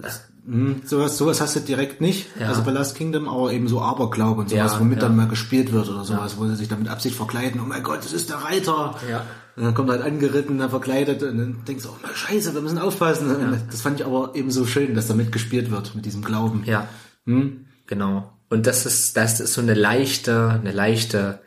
[0.46, 2.48] Hm, sowas, sowas hast du direkt nicht, Ja.
[2.48, 5.06] also bei Last Kingdom, aber eben so Aberglaube und sowas, Ja, womit ja.
[5.06, 7.82] dann mal gespielt wird oder sowas, wo sie sich dann mit Absicht verkleiden, oh mein
[7.82, 8.94] Gott, das ist der Reiter.
[9.10, 9.26] Ja.
[9.58, 12.54] Und dann kommt er halt angeritten, dann verkleidet und dann denkst du, oh mein Scheiße,
[12.54, 13.34] wir müssen aufpassen.
[13.34, 16.62] Und Das fand ich aber eben so schön, dass damit gespielt wird, mit diesem Glauben.
[16.64, 16.88] Ja.
[17.26, 17.66] Hm?
[17.88, 18.32] Genau.
[18.50, 21.40] Und das ist, das ist so eine leichte, eine leichte,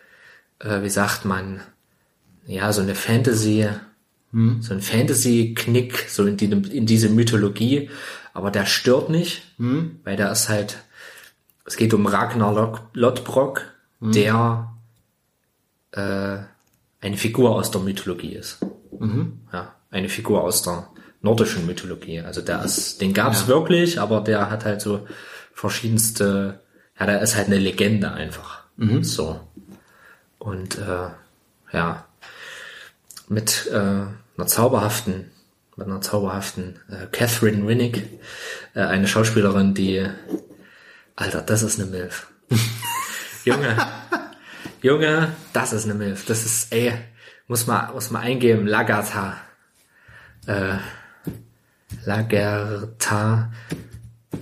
[0.59, 1.61] äh, wie sagt man,
[2.45, 3.69] ja, so eine Fantasy,
[4.33, 7.89] so ein Fantasy-Knick, so in, die, in diese Mythologie.
[8.33, 9.41] Aber der stört nicht,
[10.03, 10.83] weil der ist halt,
[11.65, 13.61] es geht um Ragnar Lodbrok,
[13.99, 14.73] der
[15.91, 16.39] äh,
[17.01, 18.59] eine Figur aus der Mythologie ist.
[19.51, 20.87] Ja, eine Figur aus der
[21.21, 22.21] nordischen Mythologie.
[22.21, 25.07] Also der ist, den gab's wirklich, aber der hat halt so
[25.53, 26.61] verschiedenste,
[26.99, 28.63] ja, der ist halt eine Legende einfach.
[29.03, 29.39] So.
[30.39, 31.09] Und äh,
[31.73, 32.05] ja,
[33.27, 35.31] mit äh, einer zauberhaften,
[35.75, 38.07] mit einer zauberhaften äh, Catherine Winnick,
[38.73, 40.07] äh, eine Schauspielerin, die,
[41.15, 42.27] Alter, das ist eine Milf.
[43.45, 43.77] Junge,
[44.81, 46.25] Junge, das ist eine Milf.
[46.25, 46.93] Das ist, ey,
[47.47, 49.37] muss man, muss man eingeben, Lagertha.
[50.47, 50.75] Äh,
[52.05, 53.51] Lagertha.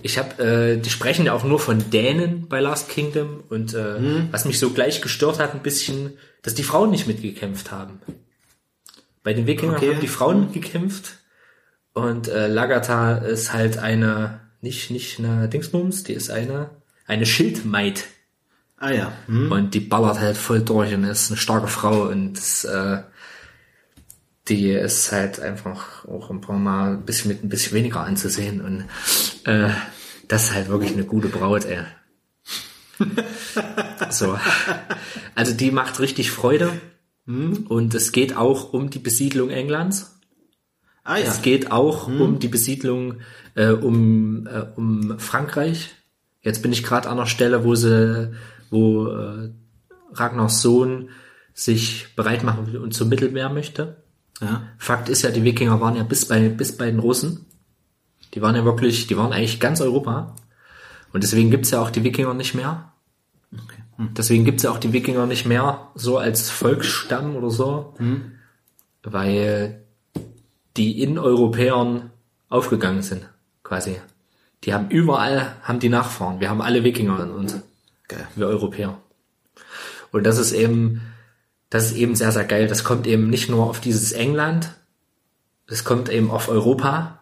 [0.02, 4.32] Ich habe, äh, die sprechen ja auch nur von Dänen bei Last Kingdom und äh,
[4.32, 8.00] was mich so gleich gestört hat, ein bisschen, dass die Frauen nicht mitgekämpft haben.
[9.24, 9.92] Bei den Wikingern Okay.
[9.94, 11.18] haben die Frauen mitgekämpft
[11.94, 16.70] und äh, Lagertha ist halt eine, nicht nicht eine Dingsbums, die ist eine
[17.06, 18.06] eine Schildmaid
[18.80, 19.12] Ah ja.
[19.28, 19.52] Hm?
[19.52, 23.04] und die ballert halt voll durch und ist eine starke Frau und das, äh,
[24.48, 28.62] die ist halt einfach auch ein paar Mal ein bisschen mit ein bisschen weniger anzusehen
[28.62, 28.86] und
[29.44, 29.70] äh,
[30.30, 31.80] das ist halt wirklich eine gute Braut, ey.
[34.10, 34.40] so.
[35.36, 36.72] Also die macht richtig Freude
[37.26, 40.20] und es geht auch um die Besiedlung Englands.
[41.04, 41.26] Ah ja.
[41.26, 43.22] Es geht auch um die Besiedlung
[43.56, 45.96] äh, um, äh, um Frankreich.
[46.42, 48.32] Jetzt bin ich gerade an der Stelle, wo sie,
[48.72, 49.50] wo äh,
[50.14, 51.10] Ragnars Sohn
[51.54, 53.98] sich bereit machen will und zum Mittelmeer möchte.
[54.42, 54.64] ja.
[54.78, 57.46] Fakt ist ja, die Wikinger waren ja bis bei bis bei den Russen.
[58.34, 60.36] Die waren ja wirklich, die waren eigentlich ganz Europa.
[61.12, 62.94] Und deswegen gibt's ja auch die Wikinger nicht mehr.
[64.16, 67.96] Deswegen gibt's ja auch die Wikinger nicht mehr so als Volksstamm oder so.
[69.04, 69.84] Weil
[70.78, 72.12] die in Europäern
[72.48, 73.28] aufgegangen sind,
[73.64, 73.98] quasi.
[74.64, 76.40] Die haben überall, haben die Nachfahren.
[76.40, 77.60] Wir haben alle Wikinger in uns.
[78.10, 78.28] Geil.
[78.36, 78.98] Wir Europäer.
[80.12, 81.02] Und das ist eben,
[81.70, 82.68] das ist eben sehr, sehr geil.
[82.68, 84.72] Das kommt eben nicht nur auf dieses England,
[85.68, 87.20] es kommt eben auf Europa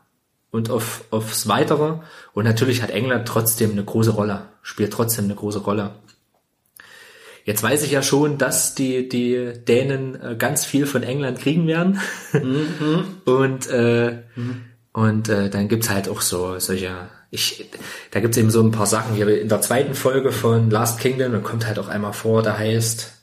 [0.51, 1.99] und auf, aufs Weitere.
[2.33, 5.95] Und natürlich hat England trotzdem eine große Rolle, spielt trotzdem eine große Rolle.
[7.43, 11.67] Jetzt weiß ich ja schon, dass die, die Dänen äh, ganz viel von England kriegen
[11.67, 11.99] werden.
[13.25, 14.23] Und, äh,
[14.93, 17.69] und äh, dann gibt's halt auch so solche, ich,
[18.11, 19.15] da gibt's eben so ein paar Sachen.
[19.15, 22.57] Hier in der zweiten Folge von Last Kingdom, da kommt halt auch einmal vor, da
[22.57, 23.13] heißt,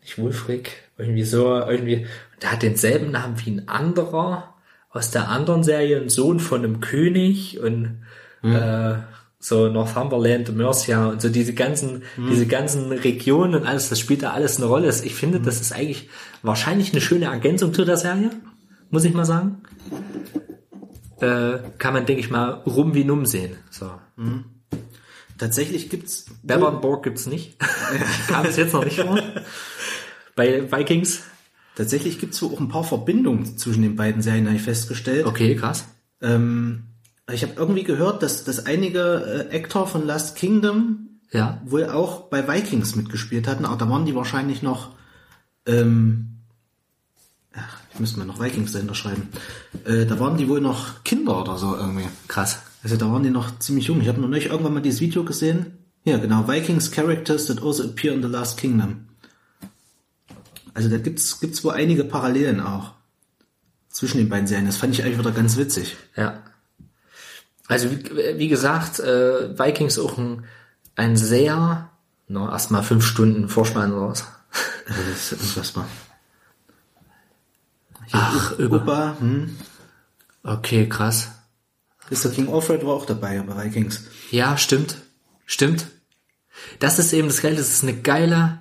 [0.00, 2.06] nicht Wulfric, irgendwie so, irgendwie,
[2.42, 4.54] der hat denselben Namen wie ein anderer
[4.90, 8.02] aus der anderen Serie, ein Sohn von einem König und
[8.42, 8.94] äh,
[9.38, 14.32] so Northumberland, Mercia und so diese ganzen, diese ganzen Regionen und alles, das spielt da
[14.32, 14.88] alles eine Rolle.
[14.88, 16.08] Ich finde, das ist eigentlich
[16.42, 18.30] wahrscheinlich eine schöne Ergänzung zu der Serie,
[18.90, 19.62] muss ich mal sagen.
[21.20, 23.56] Äh, kann man, denke ich mal, rum wie numm sehen.
[23.70, 23.90] So.
[25.38, 27.58] Tatsächlich gibt's Bevernborg gibt's nicht.
[28.28, 29.18] Kam es jetzt noch nicht vor.
[30.34, 31.22] Bei Vikings.
[31.74, 35.26] tatsächlich gibt's wohl auch ein paar Verbindungen zwischen den beiden Serien, habe ich festgestellt.
[35.26, 35.84] Okay, krass.
[36.22, 36.84] Ähm,
[37.32, 41.60] ich habe irgendwie gehört, dass, dass einige äh, Actor von Last Kingdom Ja.
[41.64, 44.90] wohl auch bei Vikings mitgespielt hatten, aber da waren die wahrscheinlich noch,
[45.66, 46.35] ähm,
[48.00, 49.28] müsste mal noch Vikings dahinter schreiben.
[49.84, 52.08] Äh, da waren die wohl noch Kinder oder so irgendwie.
[52.28, 52.60] Krass.
[52.82, 54.00] Also da waren die noch ziemlich jung.
[54.00, 55.78] Ich habe noch nicht irgendwann mal dieses Video gesehen.
[56.04, 56.46] Ja, genau.
[56.46, 59.08] Vikings Characters that also appear in the Last Kingdom.
[60.72, 62.92] Also da gibt's gibt's wohl einige Parallelen auch
[63.88, 64.66] zwischen den beiden Serien.
[64.66, 65.96] Das fand ich eigentlich wieder ganz witzig.
[66.16, 66.42] Ja.
[67.66, 70.44] Also wie, wie gesagt, äh, Vikings auch ein,
[70.94, 71.90] ein sehr,
[72.28, 74.24] no, erstmal fünf Stunden Vorspann raus.
[74.86, 75.88] Also das ist unfassbar.
[78.06, 79.56] Hier, Ach, über- Upa, hm.
[80.42, 81.28] Okay, krass.
[82.10, 82.30] Mr.
[82.30, 84.04] King Alfred war auch dabei bei Vikings.
[84.30, 84.96] Ja, stimmt.
[85.44, 85.86] Stimmt.
[86.78, 88.60] Das ist eben das Geile, das ist eine geile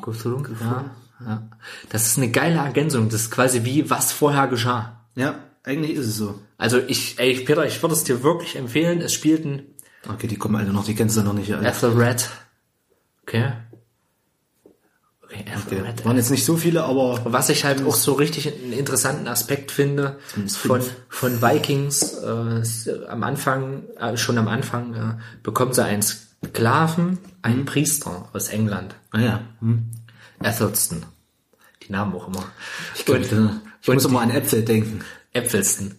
[0.00, 0.90] Guthrum, ja,
[1.24, 1.48] ja.
[1.90, 3.08] Das ist eine geile Ergänzung.
[3.08, 5.00] Das ist quasi wie was vorher geschah.
[5.14, 6.40] Ja, eigentlich ist es so.
[6.58, 9.00] Also ich, ey, Peter, ich würde es dir wirklich empfehlen.
[9.00, 9.62] Es spielten
[10.08, 11.52] Okay, die kommen alle noch, die kennst du noch nicht.
[11.54, 11.68] Alle.
[11.68, 12.28] Ethelred.
[13.22, 13.52] Okay.
[15.32, 15.44] Okay,
[15.82, 16.04] Okay.
[16.04, 19.70] Waren jetzt nicht so viele, aber Was ich halt auch so richtig einen interessanten Aspekt
[19.70, 20.18] finde
[20.48, 27.18] von, von Vikings, äh, am Anfang, äh, schon am Anfang, äh, bekommt sie einen Sklaven,
[27.42, 29.40] einen Priester aus England, ah ja.
[29.60, 29.90] Hm.
[30.40, 31.04] Athelston.
[31.86, 32.44] Die Namen auch immer.
[32.94, 33.32] Ich, glaub, Und- ich,
[33.82, 35.00] ich muss immer an Äpfel denken.
[35.32, 35.94] Äpfelston.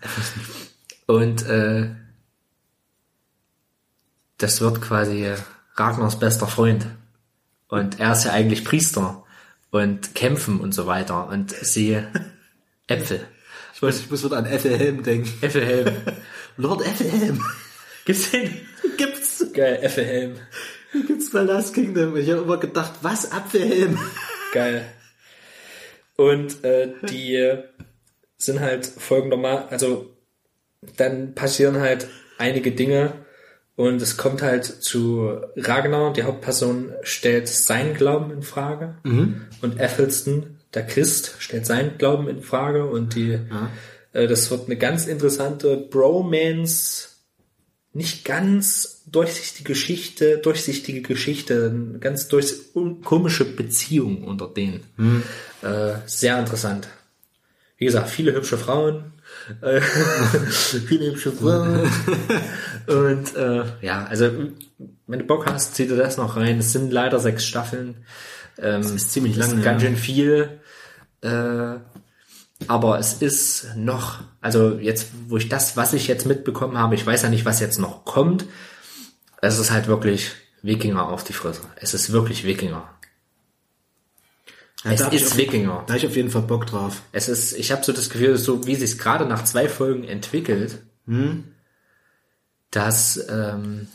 [1.07, 1.89] Und äh,
[4.37, 5.27] das wird quasi
[5.75, 6.85] Ragnars bester Freund.
[7.67, 9.22] Und er ist ja eigentlich Priester
[9.73, 11.27] und kämpfen und so weiter.
[11.27, 11.97] Und sie
[12.87, 13.27] Äpfel.
[13.73, 15.33] Ich muss, ich muss wieder an Äpfelhelm denken.
[15.41, 15.95] Äpfelhelm.
[16.57, 17.43] Lord Äpfelhelm.
[18.05, 18.61] Gibt's den?
[18.97, 19.43] Gibt's?
[19.51, 20.35] Geil, Äpfelhelm.
[21.07, 22.15] Gibt's bei Last Kingdom?
[22.15, 23.97] Ich habe immer gedacht, was Apfelhelm?
[24.53, 24.85] Geil.
[26.17, 27.57] Und äh, die
[28.37, 30.15] sind halt folgendermaßen, also
[30.97, 32.07] dann passieren halt
[32.37, 33.22] einige Dinge
[33.75, 38.97] und es kommt halt zu Ragnar, die Hauptperson stellt seinen Glauben in Frage
[39.61, 43.39] und Athelston, der Christ, stellt seinen Glauben in Frage und die
[44.13, 47.09] äh, das wird eine ganz interessante Bromance,
[47.91, 52.53] nicht ganz durchsichtige Geschichte, durchsichtige Geschichte, eine ganz durch,
[53.03, 54.81] komische Beziehung unter denen.
[55.61, 56.87] Äh, sehr interessant.
[57.77, 59.12] Wie gesagt, viele hübsche Frauen.
[59.61, 59.81] Äh,
[60.87, 61.89] viele hübsche Frauen.
[62.87, 64.29] Und äh, ja, also
[65.07, 66.59] wenn du Bock hast, zieh dir das noch rein.
[66.59, 68.05] Es sind leider sechs Staffeln.
[68.57, 69.89] Ähm, das ist ziemlich lang, Ist ganz ja.
[69.89, 70.61] schön viel.
[71.21, 71.75] Äh,
[72.67, 77.05] aber es ist noch, also jetzt, wo ich das, was ich jetzt mitbekommen habe, ich
[77.05, 78.45] weiß ja nicht, was jetzt noch kommt.
[79.41, 80.31] Es ist halt wirklich
[80.61, 81.61] Wikinger auf die Fresse.
[81.75, 82.92] Es ist wirklich Wikinger.
[84.83, 85.83] Es hab ich ist auf- Wikinger.
[85.87, 87.01] Da ich auf jeden Fall Bock drauf.
[87.11, 90.03] Es ist, ich habe so das Gefühl, so wie sich es gerade nach zwei Folgen
[90.03, 90.79] entwickelt,
[92.71, 93.87] dass ähm,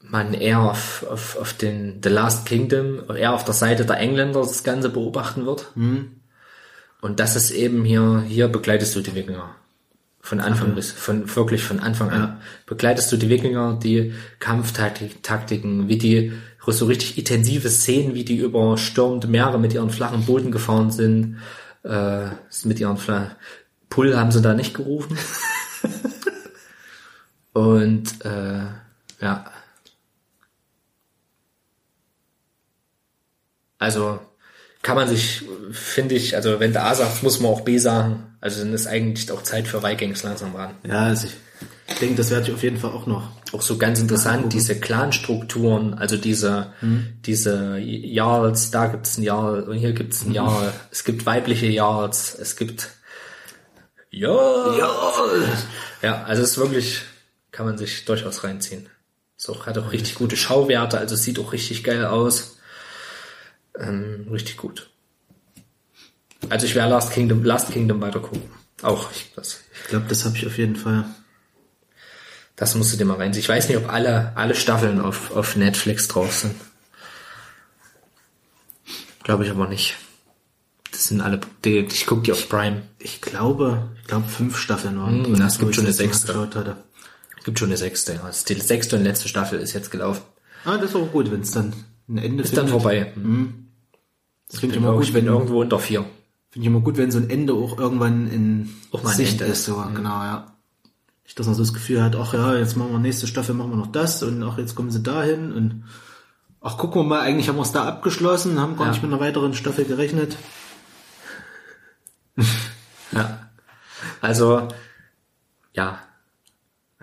[0.00, 4.40] man eher auf, auf, auf den The Last Kingdom, eher auf der Seite der Engländer
[4.40, 5.72] das Ganze beobachten wird.
[7.00, 9.54] Und das ist eben hier, hier begleitest du die Wikinger.
[10.24, 12.40] Von Anfang bis, von, wirklich von Anfang an.
[12.66, 16.32] Begleitest du die Wikinger, die Kampftaktiken, wie die
[16.70, 21.38] so richtig intensive Szenen, wie die über stürmende Meere mit ihren flachen Booten gefahren sind,
[21.82, 22.26] äh,
[22.64, 23.32] mit ihren flachen,
[23.88, 25.18] Pull haben sie da nicht gerufen.
[27.52, 28.64] Und, äh,
[29.20, 29.44] ja.
[33.78, 34.20] Also,
[34.82, 38.36] kann man sich, finde ich, also wenn der A sagt, muss man auch B sagen.
[38.40, 40.74] Also dann ist eigentlich auch Zeit für Vikings langsam ran.
[40.84, 41.34] Ja, also ich
[41.98, 43.28] denke, das werde ich auf jeden Fall auch noch.
[43.52, 46.72] Auch so ganz interessant, diese Clan-Strukturen, also diese,
[47.26, 50.72] diese Jarls, da gibt's ein Jarl und hier gibt's ein Jarl.
[50.90, 52.90] Es gibt weibliche Jarls, es gibt
[54.10, 54.78] ja,
[56.02, 57.00] ja, also es ist wirklich,
[57.50, 58.88] kann man sich durchaus reinziehen.
[59.38, 62.58] Es auch, hat auch richtig gute Schauwerte, also es sieht auch richtig geil aus.
[63.78, 64.90] Ähm, richtig gut.
[66.50, 68.42] Also ich werde Last Kingdom, Last Kingdom weiter gucken.
[68.82, 71.06] Auch ich, das, Ich glaube, das habe ich auf jeden Fall.
[72.62, 73.42] Das musst du dir mal reinziehen.
[73.42, 76.54] Ich weiß nicht, ob alle, alle Staffeln auf, auf Netflix drauf sind.
[79.24, 79.96] Glaube ich aber nicht.
[80.92, 82.82] Das sind alle, die, ich gucke die auf Prime.
[83.00, 85.24] Ich glaube, ich glaube fünf Staffeln waren.
[85.24, 86.38] Hm, wo gibt schon eine sechste.
[86.38, 86.76] hatte.
[87.42, 88.28] Gibt schon eine sechste, ja.
[88.28, 90.22] Ist Die sechste und letzte Staffel ist jetzt gelaufen.
[90.64, 91.72] Ah, das ist auch gut, wenn es dann
[92.08, 93.12] ein Ende Ist dann vorbei.
[94.48, 96.04] Das finde ich immer ich gut, bin wenn, irgendwo unter vier.
[96.50, 99.48] finde ich immer gut, wenn so ein Ende auch irgendwann in Auch Sicht ist.
[99.48, 99.64] ist.
[99.64, 100.51] So, genau, ja.
[101.24, 103.70] Nicht, dass man so das Gefühl hat, ach ja, jetzt machen wir nächste Staffel, machen
[103.70, 105.84] wir noch das und ach, jetzt kommen sie dahin und
[106.60, 108.92] ach, gucken wir mal, eigentlich haben wir es da abgeschlossen, haben gar Ja.
[108.92, 110.36] nicht mit einer weiteren Staffel gerechnet.
[113.12, 113.50] Ja.
[114.22, 114.68] Also,
[115.74, 115.98] ja.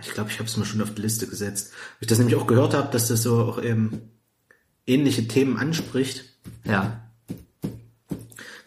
[0.02, 1.72] Ich glaube, ich habe es mir schon auf die Liste gesetzt.
[1.72, 4.10] Weil ich das nämlich auch gehört habe, dass das so auch eben
[4.88, 6.24] ähnliche Themen anspricht.
[6.64, 7.02] Ja.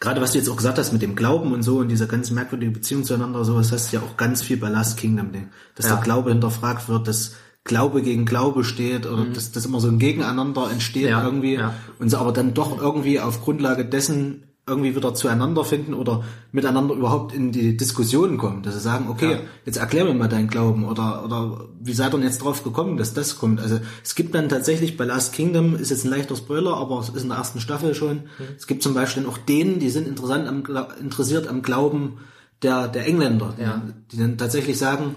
[0.03, 2.29] Gerade was du jetzt auch gesagt hast mit dem Glauben und so und dieser ganz
[2.29, 5.47] merkwürdige Beziehung zueinander, sowas hast du ja auch ganz viel bei Last Kingdom, Ding.
[5.75, 5.95] dass Ja.
[5.95, 9.99] der Glaube hinterfragt wird, dass Glaube gegen Glaube steht oder dass das immer so ein
[9.99, 11.09] Gegeneinander entsteht Mhm.
[11.09, 11.73] Ja, irgendwie ja.
[11.99, 16.95] und sie aber dann doch irgendwie auf Grundlage dessen irgendwie wieder zueinander finden oder miteinander
[16.95, 19.39] überhaupt in die Diskussion kommen, dass sie sagen, okay, Ja.
[19.65, 22.95] jetzt erklär mir mal deinen Glauben oder oder wie seid ihr denn jetzt drauf gekommen,
[22.95, 23.59] dass das kommt?
[23.59, 27.09] Also es gibt dann tatsächlich bei Last Kingdom ist jetzt ein leichter Spoiler, aber es
[27.09, 28.15] ist in der ersten Staffel schon.
[28.17, 28.55] Mhm.
[28.57, 30.63] Es gibt zum Beispiel auch denen, die sind interessant am,
[30.99, 32.19] interessiert am Glauben
[32.61, 33.81] der der Engländer, Ja.
[33.85, 35.15] die, die dann tatsächlich sagen,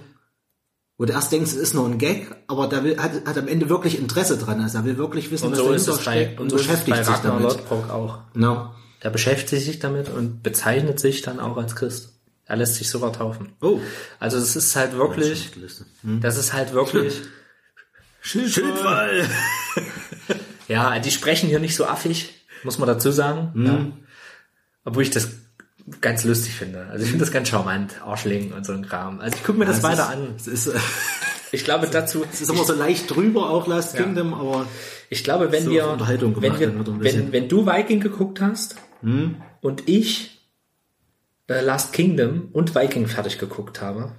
[0.99, 3.47] wo du erst denkst, es ist nur ein Gag, aber der will, hat, hat am
[3.47, 4.61] Ende wirklich Interesse dran.
[4.61, 6.97] Also er will wirklich wissen, Und was so dahinter steckt und so ist es beschäftigt
[6.97, 7.43] bei sich damit.
[7.45, 8.19] Lodbrok auch.
[8.35, 8.71] No.
[9.07, 12.09] Der beschäftigt sich damit und bezeichnet sich dann auch als Christ.
[12.45, 13.53] Er lässt sich sogar taufen.
[13.61, 13.79] Oh.
[14.19, 15.53] Also es ist halt wirklich,
[16.03, 16.21] Hm.
[16.21, 17.21] das ist halt wirklich,
[18.21, 19.25] Schildfall.
[20.67, 22.35] ja, die sprechen hier nicht so affig.
[22.65, 23.53] muss man dazu sagen.
[23.65, 23.87] Ja.
[24.85, 25.29] Obwohl ich das
[26.01, 26.87] ganz lustig finde.
[26.91, 29.21] Also ich finde das ganz charmant, Arschling und so ein Kram.
[29.21, 30.75] Also ich gucke mir das es weiter ist, an.
[30.75, 30.81] Äh,
[31.53, 34.03] Ich glaube dazu, es ist immer so leicht drüber, auch Last Ja.
[34.03, 34.67] Kingdom, aber
[35.11, 36.67] ich glaube, wenn so wir, wenn, wir.
[36.67, 37.01] Hm?
[37.01, 40.41] wenn, wenn du Viking geguckt hast und ich
[41.49, 44.13] äh, Last Kingdom und Viking fertig geguckt habe,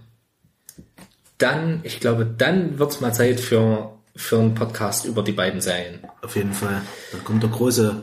[1.38, 6.00] dann, ich glaube, dann wird's mal Zeit für, für einen Podcast über die beiden Serien.
[6.22, 6.82] auf jeden Fall.
[7.12, 8.02] Dann kommt der große,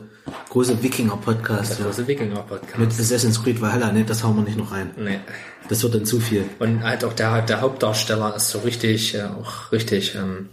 [0.49, 1.85] große Wikinger-Podcast Der ja.
[1.85, 2.77] große Wikinger-Podcast.
[2.77, 3.91] mit Assassin's Creed Valhalla.
[3.91, 4.91] Ne, das hauen wir nicht noch rein.
[4.97, 5.19] Nee.
[5.67, 6.45] Das wird dann zu viel.
[6.59, 10.49] Und halt auch der, der Hauptdarsteller ist so richtig, äh, auch richtig, ähm,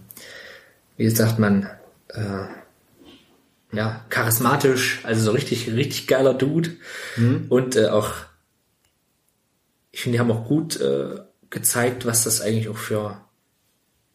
[0.97, 1.69] wie sagt man,
[2.09, 2.47] äh,
[3.73, 6.71] ja, charismatisch, also so richtig, richtig geiler Dude.
[7.49, 8.13] Und äh, auch,
[9.91, 11.21] ich finde, die haben auch gut äh,
[11.51, 13.21] gezeigt, was das eigentlich auch für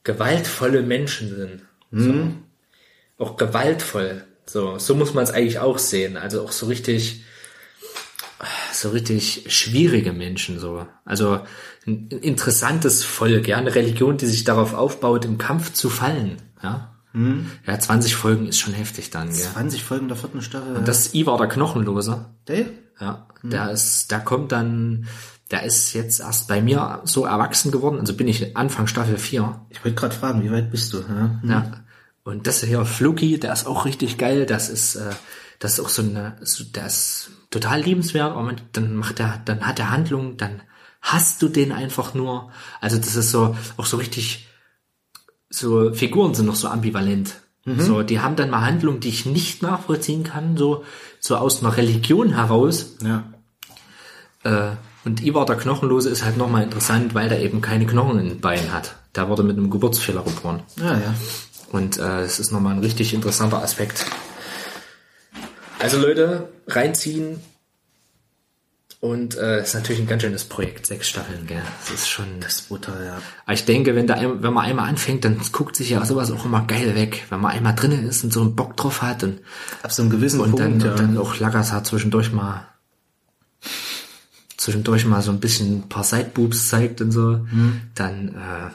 [0.04, 1.62] gewaltvolle Menschen sind.
[1.92, 2.14] So.
[3.18, 4.24] Auch gewaltvoll.
[4.46, 6.18] So, so muss man es eigentlich auch sehen.
[6.18, 7.24] Also auch so richtig,
[8.72, 10.88] so richtig schwierige Menschen so.
[11.04, 11.40] Also
[11.86, 16.38] ein ein interessantes Volk, ja, eine Religion, die sich darauf aufbaut, im Kampf zu fallen,
[16.62, 16.94] ja.
[17.66, 19.52] Ja, 20 Folgen ist schon heftig dann, ja.
[19.54, 20.82] 20 Folgen der vierten Staffel.
[20.84, 22.26] Das ist Ivar der Knochenlose.
[22.48, 22.66] der?
[23.00, 25.08] Ja, der ist, der kommt dann,
[25.52, 29.68] der ist jetzt erst bei mir so erwachsen geworden, also bin ich Anfang Staffel 4.
[29.70, 31.00] Ich wollte gerade fragen, wie weit bist du?
[31.00, 31.40] Ja?
[31.44, 31.72] Ja.
[32.28, 34.46] Und das hier, Fluki, der ist auch richtig geil.
[34.46, 35.12] Das ist, äh,
[35.60, 38.32] das ist auch so eine, so, der ist total liebenswert.
[38.32, 40.62] Aber man, dann macht er, dann hat er Handlung, dann
[41.02, 42.52] hast du den einfach nur.
[42.82, 44.47] Also das ist so, auch so richtig,
[45.50, 47.36] so Figuren sind noch so ambivalent.
[47.76, 50.86] So, die haben dann mal Handlungen, die ich nicht nachvollziehen kann, so,
[51.20, 52.96] so aus einer Religion heraus.
[53.04, 53.26] Ja.
[54.44, 58.30] Äh, und Ivar der Knochenlose ist halt nochmal interessant, weil der eben keine Knochen in
[58.30, 58.96] den Beinen hat.
[59.16, 60.64] Der wurde mit einem Geburtsfehler geboren.
[60.78, 61.14] Ja, ja.
[61.74, 64.06] Und äh, es ist nochmal ein richtig interessanter Aspekt.
[65.80, 67.42] Also Leute, reinziehen.
[69.00, 71.62] Und äh, ist natürlich ein ganz schönes Projekt, sechs Staffeln, gell?
[71.82, 72.26] Das ist schon.
[72.40, 73.22] Das ist brutal, ja.
[73.46, 76.32] Aber ich denke, wenn, da, ein- wenn man einmal anfängt, dann guckt sich ja sowas
[76.32, 77.26] auch immer geil weg.
[77.30, 79.40] Wenn man einmal drinnen ist und so einen Bock drauf hat und,
[79.84, 80.92] Ab so einem gewissen und, dann, Punkt, ja.
[80.92, 82.68] und dann auch hat zwischendurch mal
[84.58, 87.46] zwischendurch mal so ein bisschen ein paar Sideboobs zeigt und so,
[87.96, 88.72] dann, äh,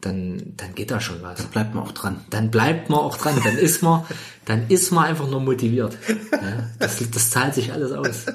[0.00, 2.20] dann, dann geht da schon was bleibt man auch dran.
[2.30, 4.04] dann bleibt man auch dran, dann ist man,
[4.44, 5.96] dann ist man einfach nur motiviert.
[6.32, 8.26] Ja, das, das zahlt sich alles aus.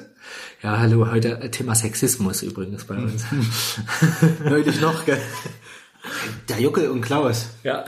[0.62, 3.24] Ja, hallo, heute Thema Sexismus übrigens bei uns.
[4.44, 5.20] Neulich noch, gell?
[6.48, 7.84] Der Juckel und Klaus, Ja,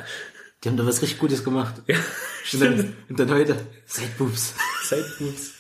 [0.63, 1.75] die haben da was richtig Gutes gemacht.
[1.87, 1.97] ja,
[2.53, 3.57] Und dann, und dann heute,
[3.87, 4.53] Sideboobs.
[4.85, 5.53] Sideboobs.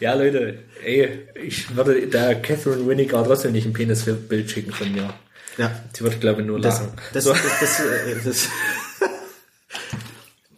[0.00, 5.12] Ja, Leute, ey, ich würde der Catherine Winniger trotzdem nicht ein Penisbild schicken von mir.
[5.58, 5.70] Ja.
[5.92, 6.92] Sie wird, glaube ich, nur Das, lachen.
[7.12, 7.32] das, so.
[7.34, 8.48] das, das, äh, das,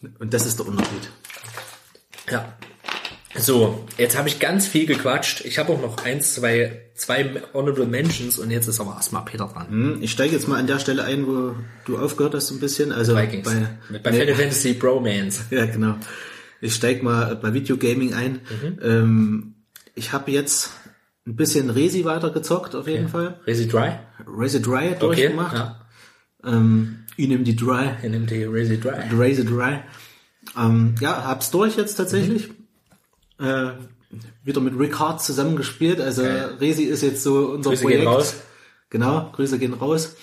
[0.21, 1.11] und das ist der Unterschied.
[2.31, 2.57] Ja.
[3.39, 5.43] So, jetzt habe ich ganz viel gequatscht.
[5.45, 9.47] Ich habe auch noch eins, zwei, zwei Honorable Mentions und jetzt ist aber erstmal Peter
[9.53, 9.69] dran.
[9.69, 11.55] Hm, Ich steige jetzt mal an der Stelle ein, wo
[11.87, 12.93] du aufgehört hast, so ein bisschen.
[12.93, 13.49] Also Vikings.
[13.51, 15.41] bei, Mit, bei nee, Final Fantasy Bromance.
[15.51, 15.97] Ja, genau.
[16.61, 18.33] Ich steig mal bei Videogaming ein.
[18.63, 18.79] Mhm.
[18.83, 19.55] Ähm,
[19.95, 20.71] ich habe jetzt
[21.27, 23.41] ein bisschen Resi weitergezockt, auf jeden Fall.
[23.47, 23.93] Resi Dry?
[24.27, 24.99] Resi Dry Okay.
[25.01, 25.57] durchgemacht.
[25.57, 25.87] Ja.
[26.45, 27.91] Ähm, ich nehme die Dry.
[28.03, 28.95] Er nimmt die Resi Dry.
[29.17, 29.79] Resi Dry.
[30.59, 32.49] Ähm, ja, hab's durch jetzt tatsächlich.
[32.49, 32.55] Mhm.
[33.43, 33.73] Äh,
[34.45, 36.01] wieder mit Rick Hart zusammengespielt.
[36.01, 36.57] Also Geil.
[36.61, 38.01] Resi ist jetzt so unser Grüße Projekt.
[38.03, 38.35] gehen raus.
[38.91, 40.17] Genau, Grüße gehen raus.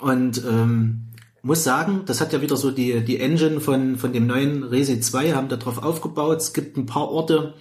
[0.00, 1.08] Und ähm,
[1.42, 5.00] muss sagen, das hat ja wieder so die, die Engine von, von dem neuen Resi
[5.00, 6.38] 2, haben da drauf aufgebaut.
[6.38, 7.54] Es gibt ein paar Orte,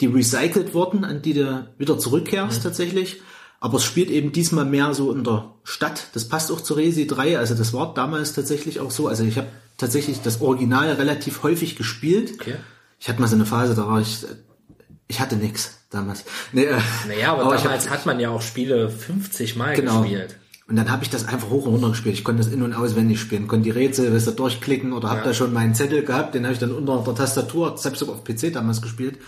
[0.00, 3.22] die recycelt wurden, an die du wieder zurückkehrst tatsächlich.
[3.60, 6.08] Aber es spielt eben diesmal mehr so in der Stadt.
[6.14, 7.38] Das passt auch zu Resi 3.
[7.38, 9.06] Also das war damals tatsächlich auch so.
[9.06, 12.32] Also ich habe tatsächlich das Original relativ häufig gespielt.
[12.40, 12.56] Okay.
[12.98, 14.26] Ich hatte mal so eine Phase, da war ich,
[15.10, 16.24] ich hatte nix damals.
[16.52, 20.00] Nee, äh, Naja, aber, hab- damals hat man ja auch Spiele 50 Mal Genau.
[20.02, 20.36] gespielt.
[20.68, 22.14] Und dann habe ich das einfach hoch und runter gespielt.
[22.14, 25.18] Ich konnte das in- und auswendig spielen, konnte die Rätsel weißt du, durchklicken oder habe
[25.20, 25.24] Ja.
[25.26, 27.98] da schon meinen Zettel gehabt, den habe ich dann unter der Tastatur, das habe ich
[27.98, 29.18] sogar auf PC damals gespielt.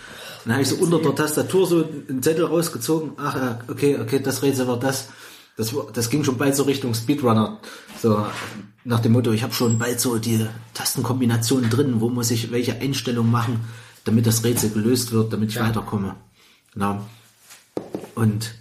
[0.45, 3.11] Dann habe ich so unter der Tastatur so einen Zettel rausgezogen.
[3.17, 5.09] Ach, äh, okay, okay, das Rätsel war das.
[5.57, 7.59] Das, das ging schon bald so Richtung Speedrunner.
[8.01, 8.25] So
[8.85, 12.79] nach dem Motto, ich habe schon bald so die Tastenkombinationen drin, wo muss ich welche
[12.79, 13.59] Einstellung machen,
[14.05, 15.67] damit das Rätsel gelöst wird, damit ich Ja.
[15.67, 16.15] weiterkomme.
[16.73, 17.01] Genau.
[18.15, 18.53] Und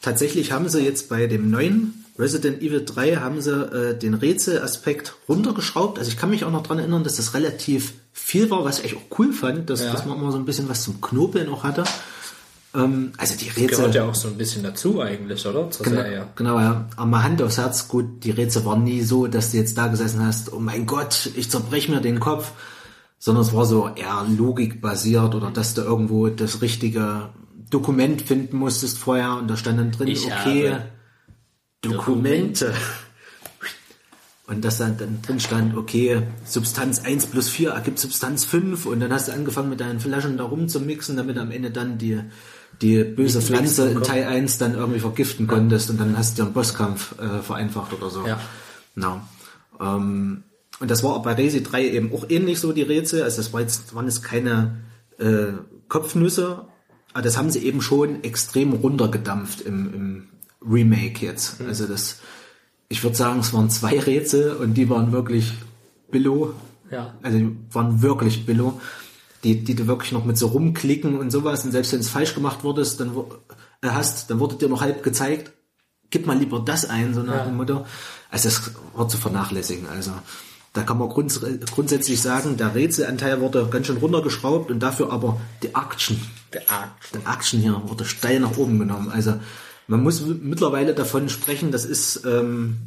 [0.00, 5.14] tatsächlich haben sie jetzt bei dem neuen Resident Evil 3 haben sie äh, den Rätselaspekt
[5.28, 5.98] runtergeschraubt.
[5.98, 8.94] Also ich kann mich auch noch dran erinnern, dass das relativ viel war, was ich
[8.96, 9.92] auch cool fand, dass, Ja.
[9.92, 11.84] dass man immer so ein bisschen was zum Knobeln auch hatte.
[12.74, 13.66] Ähm, also die Rätsel.
[13.68, 15.70] Gehört ja auch so ein bisschen dazu eigentlich, oder?
[15.70, 16.26] Zur Genau, Serie.
[16.36, 16.86] genau, ja.
[16.96, 19.86] Aber mal Hand aufs Herz, gut, die Rätsel waren nie so, dass du jetzt da
[19.88, 22.52] gesessen hast, oh mein Gott, ich zerbrech mir den Kopf,
[23.24, 27.28] sondern es war so eher logikbasiert oder dass du irgendwo das richtige
[27.70, 30.82] Dokument finden musstest vorher und da stand dann drin, Ich okay, habe
[31.82, 32.74] Dokumente.
[34.48, 38.98] Und dass dann, dann drin stand, okay, Substanz 1 plus 4 ergibt Substanz 5 und
[39.00, 42.20] dann hast du angefangen mit deinen Flaschen da rumzumixen, damit am Ende dann die,
[42.82, 46.42] die böse Nicht Pflanze in Teil 1 dann irgendwie vergiften konntest und dann hast du
[46.42, 48.26] den Bosskampf äh, vereinfacht oder so.
[48.26, 48.40] Ja.
[48.94, 49.22] Genau.
[49.80, 50.42] Ähm,
[50.82, 53.22] und das war bei Resi 3 eben auch ähnlich so, die Rätsel.
[53.22, 54.78] Also das war jetzt, waren jetzt keine
[55.18, 55.52] äh,
[55.88, 56.66] Kopfnüsse,
[57.12, 60.28] aber das haben sie eben schon extrem runtergedampft im, im
[60.68, 61.60] Remake jetzt.
[61.60, 61.68] Mhm.
[61.68, 62.18] Also das,
[62.88, 65.52] ich würde sagen, es waren zwei Rätsel und die waren wirklich
[66.10, 66.52] billow.
[66.90, 67.14] Ja.
[67.22, 68.80] Also die waren wirklich billow.
[69.44, 72.34] Die, die du wirklich noch mit so rumklicken und sowas und selbst wenn es falsch
[72.34, 73.16] gemacht wurdest, dann
[73.82, 75.52] äh, hast, dann wurde dir noch halb gezeigt,
[76.10, 77.44] gib mal lieber das ein, so nach Ja.
[77.44, 77.86] dem Motto.
[78.30, 79.88] Also das war zu vernachlässigen.
[79.88, 80.12] Also
[80.72, 85.40] da kann man grunds grundsätzlich sagen, der Rätselanteil wurde ganz schön runtergeschraubt und dafür aber
[85.62, 86.20] die Action,
[86.52, 87.14] Der Akt.
[87.14, 89.10] die Action hier wurde steil nach oben genommen.
[89.10, 89.34] Also
[89.86, 92.78] man muss mittlerweile davon sprechen, das ist ähm,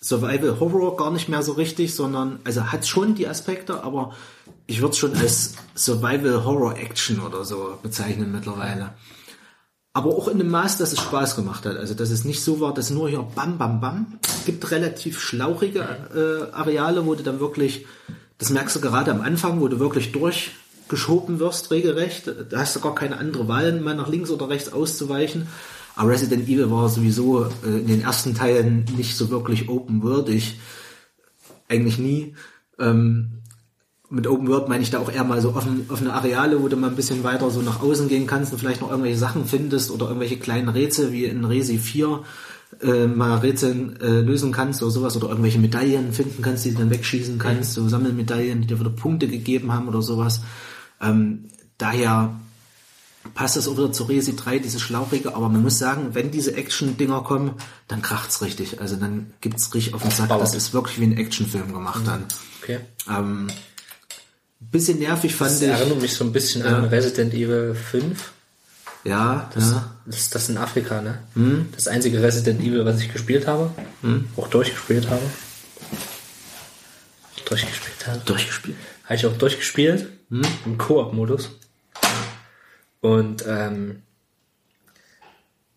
[0.00, 4.14] Survival Horror gar nicht mehr so richtig, sondern also hat schon die Aspekte, aber
[4.66, 8.94] ich würde es schon als Survival Horror Action oder so bezeichnen mittlerweile.
[9.92, 11.76] Aber auch in dem Maß, dass es Spaß gemacht hat.
[11.76, 14.18] Also dass es nicht so war, dass nur hier bam bam bam.
[14.22, 15.80] Es gibt relativ schlauchige
[16.14, 17.86] äh, Areale, wo du dann wirklich,
[18.38, 22.30] das merkst du gerade am Anfang, wo du wirklich durchgeschoben wirst, regelrecht.
[22.50, 25.48] Da hast du gar keine andere Wahl, mal nach links oder rechts auszuweichen.
[25.96, 30.60] Aber Resident Evil war sowieso äh, in den ersten Teilen nicht so wirklich open-worldig.
[31.68, 32.36] Eigentlich nie.
[32.78, 33.39] Ähm,
[34.10, 36.76] mit Open World meine ich da auch eher mal so offen, offene Areale, wo du
[36.76, 39.92] mal ein bisschen weiter so nach außen gehen kannst und vielleicht noch irgendwelche Sachen findest
[39.92, 42.20] oder irgendwelche kleinen Rätsel wie in Resi 4
[42.82, 46.78] äh, mal Rätsel äh, lösen kannst oder sowas oder irgendwelche Medaillen finden kannst, die du
[46.78, 50.40] dann wegschießen kannst, so Sammelmedaillen, die dir wieder Punkte gegeben haben oder sowas.
[51.00, 51.44] Ähm,
[51.78, 52.34] daher
[53.34, 56.56] passt das auch wieder zu Resi 3, diese Schlauchige, aber man muss sagen, wenn diese
[56.56, 57.52] Action-Dinger kommen,
[57.86, 58.80] dann kracht's richtig.
[58.80, 60.30] Also dann gibt's richtig auf den Sack.
[60.30, 62.24] Das ist wirklich wie ein Actionfilm gemacht dann.
[62.62, 62.80] Okay.
[63.08, 63.48] Ähm,
[64.60, 65.68] bisschen nervig fand Das ich.
[65.68, 68.32] erinnert mich so ein bisschen an Resident Evil 5.
[69.04, 69.90] Ja, ja.
[70.06, 71.18] Das ist das in Afrika, ne?
[71.34, 71.68] Hm?
[71.74, 73.70] Das einzige Resident Evil, was ich gespielt habe.
[74.36, 75.22] Auch durchgespielt habe.
[77.46, 78.20] Durchgespielt habe.
[78.24, 78.76] Durchgespielt.
[79.04, 80.06] Habe ich auch durchgespielt.
[80.30, 81.50] Im Koop-Modus.
[83.00, 84.02] Und ähm,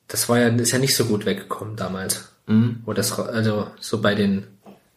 [0.08, 2.30] das war ja, ist ja nicht so gut weggekommen damals.
[2.46, 4.46] Wo das, also so bei den,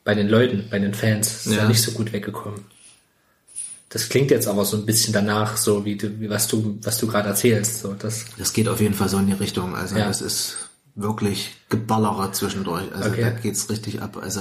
[0.05, 1.69] bei den Leuten, bei den Fans, ist ja, Ja.
[1.69, 2.65] nicht so gut weggekommen.
[3.89, 6.99] Das klingt jetzt aber so ein bisschen danach, so wie du, wie was du, was
[6.99, 7.81] du gerade erzählst.
[7.81, 9.75] So, das, Das geht auf jeden Fall so in die Richtung.
[9.77, 10.07] Also Ja.
[10.09, 10.57] das ist
[10.97, 12.85] wirklich Geballere zwischendurch.
[12.95, 13.21] Also Okay.
[13.23, 14.19] da geht's richtig ab.
[14.21, 14.41] Also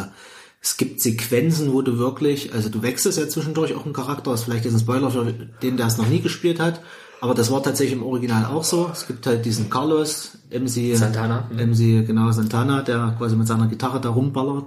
[0.62, 4.39] es gibt Sequenzen, wo du wirklich, also du wechselst ja zwischendurch auch einen Charakter, das
[4.41, 5.32] ist vielleicht jetzt ein Spoiler für
[5.62, 6.82] den, der es noch nie gespielt hat.
[7.22, 8.89] Aber das war tatsächlich im Original auch so.
[8.91, 11.72] Es gibt halt diesen Carlos, MC Santana, mhm.
[11.72, 14.66] MC, genau, Santana, der quasi mit seiner Gitarre da rumballert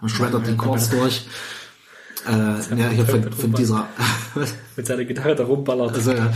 [0.00, 1.26] und schreddert die Chords durch.
[2.26, 2.30] Äh,
[2.76, 3.88] ja, hier von, von dieser,
[4.76, 5.94] mit seiner Gitarre da rumballert.
[5.94, 6.32] also, ja.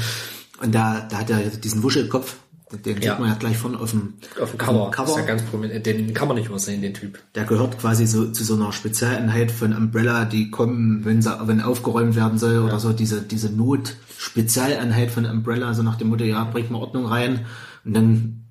[0.61, 2.37] Und da, da hat er diesen Wuschelkopf,
[2.85, 3.13] den Ja.
[3.13, 4.91] sieht man ja gleich vorne auf dem, auf dem Cover.
[4.91, 5.11] Cover.
[5.11, 5.87] Ist ja ganz prominent.
[5.87, 7.19] Den kann man nicht übersehen, den Typ.
[7.35, 11.63] Der gehört quasi so zu so einer Spezialeinheit von Umbrella, die kommen, wenn sie, wenn
[11.63, 16.45] aufgeräumt werden soll oder so, diese, diese Not-Spezialeinheit von Umbrella, so nach dem Motto, ja,
[16.45, 17.47] bringt mal Ordnung rein
[17.85, 18.45] und dann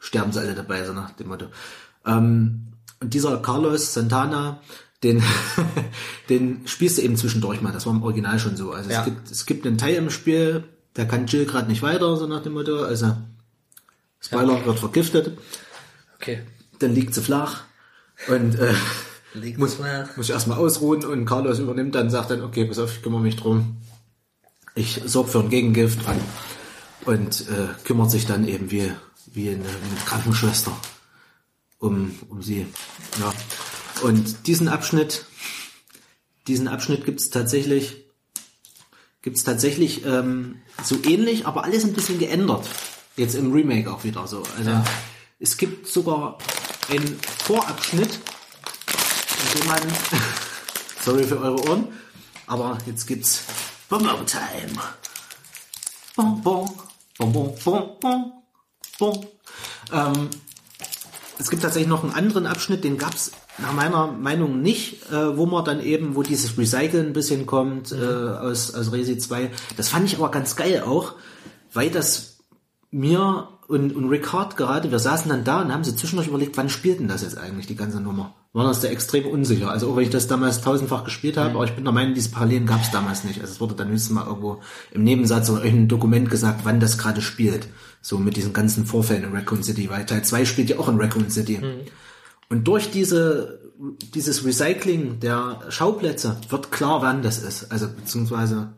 [0.00, 1.46] sterben sie alle dabei, so nach dem Motto.
[2.06, 4.60] Ähm, und dieser Carlos Santana,
[5.04, 5.22] den,
[6.28, 7.72] den spielst du eben zwischendurch mal.
[7.72, 8.72] Das war im Original schon so.
[8.72, 9.00] Also Ja.
[9.00, 12.26] es gibt, es gibt einen Teil im Spiel, da kann Jill gerade nicht weiter, so
[12.26, 12.82] nach dem Motto.
[12.82, 13.16] Also
[14.20, 15.36] Spoiler wird vergiftet
[16.16, 16.40] Okay.
[16.78, 17.60] dann liegt sie flach
[18.28, 18.72] und äh,
[19.34, 20.16] Liegt muss, flach.
[20.16, 23.20] muss ich erstmal ausruhen und Carlos übernimmt dann, sagt dann, okay, pass auf, ich kümmere
[23.20, 23.76] mich drum.
[24.76, 28.90] Ich sorge für ein Gegengift und, und äh, kümmert sich dann eben wie,
[29.32, 30.72] wie eine, eine Krankenschwester
[31.78, 32.66] um, um sie.
[33.20, 33.32] Ja.
[34.04, 35.24] Und diesen Abschnitt,
[36.46, 38.04] diesen Abschnitt gibt's tatsächlich,
[39.22, 42.68] gibt's tatsächlich ähm, so ähnlich, aber alles ein bisschen geändert.
[43.16, 44.42] Jetzt im Remake auch wieder so.
[44.58, 44.72] Also
[45.38, 46.36] es gibt sogar
[46.90, 48.20] einen Vorabschnitt,
[49.40, 49.80] in dem man,
[51.00, 51.88] sorry für eure Ohren,
[52.46, 53.44] aber jetzt gibt's
[53.88, 54.82] Bonbon Time.
[56.14, 56.70] Bonbon,
[57.16, 58.32] Bonbon, Bonbon,
[58.98, 59.26] Bonbon.
[59.90, 60.28] Ähm,
[61.38, 65.46] es gibt tatsächlich noch einen anderen Abschnitt, den gab's nach meiner Meinung nicht, äh, wo
[65.46, 69.50] man dann eben, wo dieses Recyceln ein bisschen kommt äh, aus, aus Resi 2.
[69.76, 71.14] Das fand ich aber ganz geil auch,
[71.72, 72.38] weil das
[72.90, 76.56] mir und, und Rick Hart gerade, wir saßen dann da und haben so zwischendurch überlegt,
[76.56, 78.34] wann spielt denn das jetzt eigentlich, die ganze Nummer?
[78.54, 79.68] war das da extrem unsicher.
[79.68, 82.30] Also auch wenn ich das damals tausendfach gespielt habe, aber ich bin der Meinung, diese
[82.30, 83.40] Parallelen gab es damals nicht.
[83.40, 84.60] Also es wurde dann höchstens mal irgendwo
[84.92, 87.66] im Nebensatz oder irgendein Dokument gesagt, wann das gerade spielt.
[88.00, 91.00] So mit diesen ganzen Vorfällen in Raccoon City, weil Teil 2 spielt ja auch in
[91.00, 91.60] Raccoon City.
[92.48, 93.60] Und durch diese,
[94.14, 97.70] dieses Recycling der Schauplätze wird klar, wann das ist.
[97.72, 98.74] Also beziehungsweise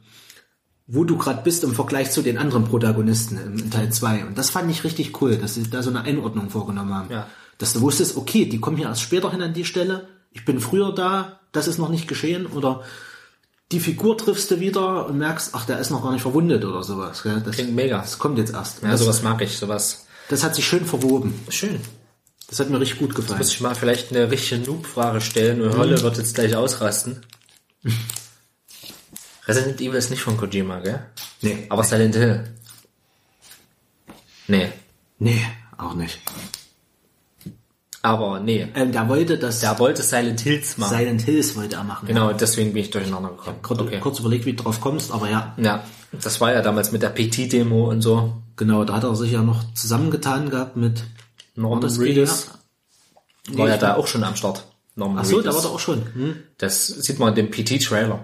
[0.89, 4.27] wo du gerade bist im Vergleich zu den anderen Protagonisten im, Teil 2.
[4.27, 7.11] Und das fand ich richtig cool, dass sie da so eine Einordnung vorgenommen haben.
[7.11, 7.27] Ja.
[7.59, 10.61] Dass du wusstest, okay, die kommen hier erst später hin an die Stelle, ich bin
[10.61, 12.83] früher da, das ist noch nicht geschehen, oder
[13.73, 16.83] die Figur triffst du wieder und merkst, ach, der ist noch gar nicht verwundet oder
[16.85, 17.23] sowas.
[17.23, 17.43] Gell?
[17.45, 17.99] Das, Klingt mega.
[17.99, 18.83] das kommt jetzt erst.
[18.83, 20.07] Ja, das, sowas mag ich, sowas.
[20.29, 21.35] das hat sich schön verwoben.
[21.49, 21.81] Schön.
[22.49, 23.39] Das hat mir richtig gut gefallen.
[23.39, 27.21] Muss ich mal vielleicht eine richtige Noob-Frage stellen und Holle wird jetzt gleich ausrasten.
[29.47, 31.01] Resident Evil ist nicht von Kojima, gell?
[31.41, 31.67] Nee.
[31.69, 32.45] Aber Silent Hill.
[34.49, 34.69] Nee.
[35.19, 35.41] Nee,
[35.77, 36.19] auch nicht.
[38.03, 38.69] Aber nee.
[38.75, 40.97] Ähm, der wollte das Der wollte Silent Hills machen.
[40.97, 42.07] Silent Hills wollte er machen.
[42.07, 43.59] genau, deswegen bin ich durcheinander gekommen.
[43.63, 43.99] Kurz, Okay.
[44.01, 47.11] kurz überlegt, wie du drauf kommst, aber ja, Ja, das war ja damals mit der
[47.11, 48.35] PT-Demo und so.
[48.57, 51.03] genau, da hat er sich ja noch zusammengetan gehabt mit
[51.57, 52.49] Norman Reedus
[53.49, 54.65] Nee, war ja da auch schon am Start.
[54.97, 55.65] Norman Ach so, da Reedus.
[55.65, 56.03] war er auch schon.
[56.15, 56.37] Hm?
[56.59, 58.21] Das sieht man in dem PT-Trailer.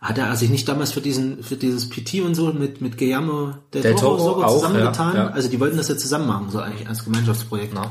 [0.00, 3.54] Hat er sich nicht damals für diesen, für dieses PT und so mit, mit Guillermo
[3.72, 5.16] del, Del Toro, Toro sogar auch, zusammengetan?
[5.16, 5.30] ja, ja.
[5.30, 7.72] Also die wollten das ja zusammen machen, so eigentlich als Gemeinschaftsprojekt.
[7.74, 7.90] Na?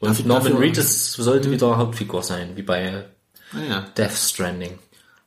[0.00, 3.04] Und Dafür- Norman dafür- Reedus sollte wieder Hauptfigur sein, wie bei
[3.52, 3.86] Naja.
[3.96, 4.78] Death Stranding.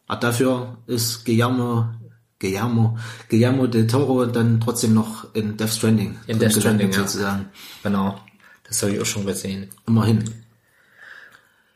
[0.08, 1.86] Ah, dafür ist Guillermo,
[2.40, 2.98] Guillermo,
[3.30, 6.18] Guillermo del Toro dann trotzdem noch in Death Stranding.
[6.28, 7.00] In Death Stranding, ja.
[7.00, 7.50] sozusagen.
[7.84, 8.20] Genau.
[8.64, 9.70] Das habe ich auch schon gesehen.
[9.88, 10.24] Immerhin.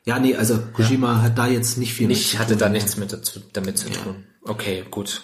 [0.06, 2.42] Ja, nee, also Kojima hat da jetzt nicht viel Ich mit.
[2.42, 4.24] hatte da nichts mit dazu, damit zu tun.
[4.44, 5.22] Okay, gut.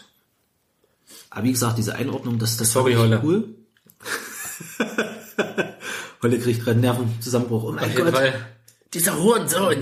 [1.29, 3.21] Aber wie gesagt, diese Einordnung, das, das Sorry, ich Holle.
[3.23, 3.55] cool.
[6.23, 7.63] Holle kriegt gerade einen Nervenzusammenbruch.
[7.63, 8.45] Oh mein Auf Gott, Fall.
[8.93, 9.77] Dieser Hurensohn.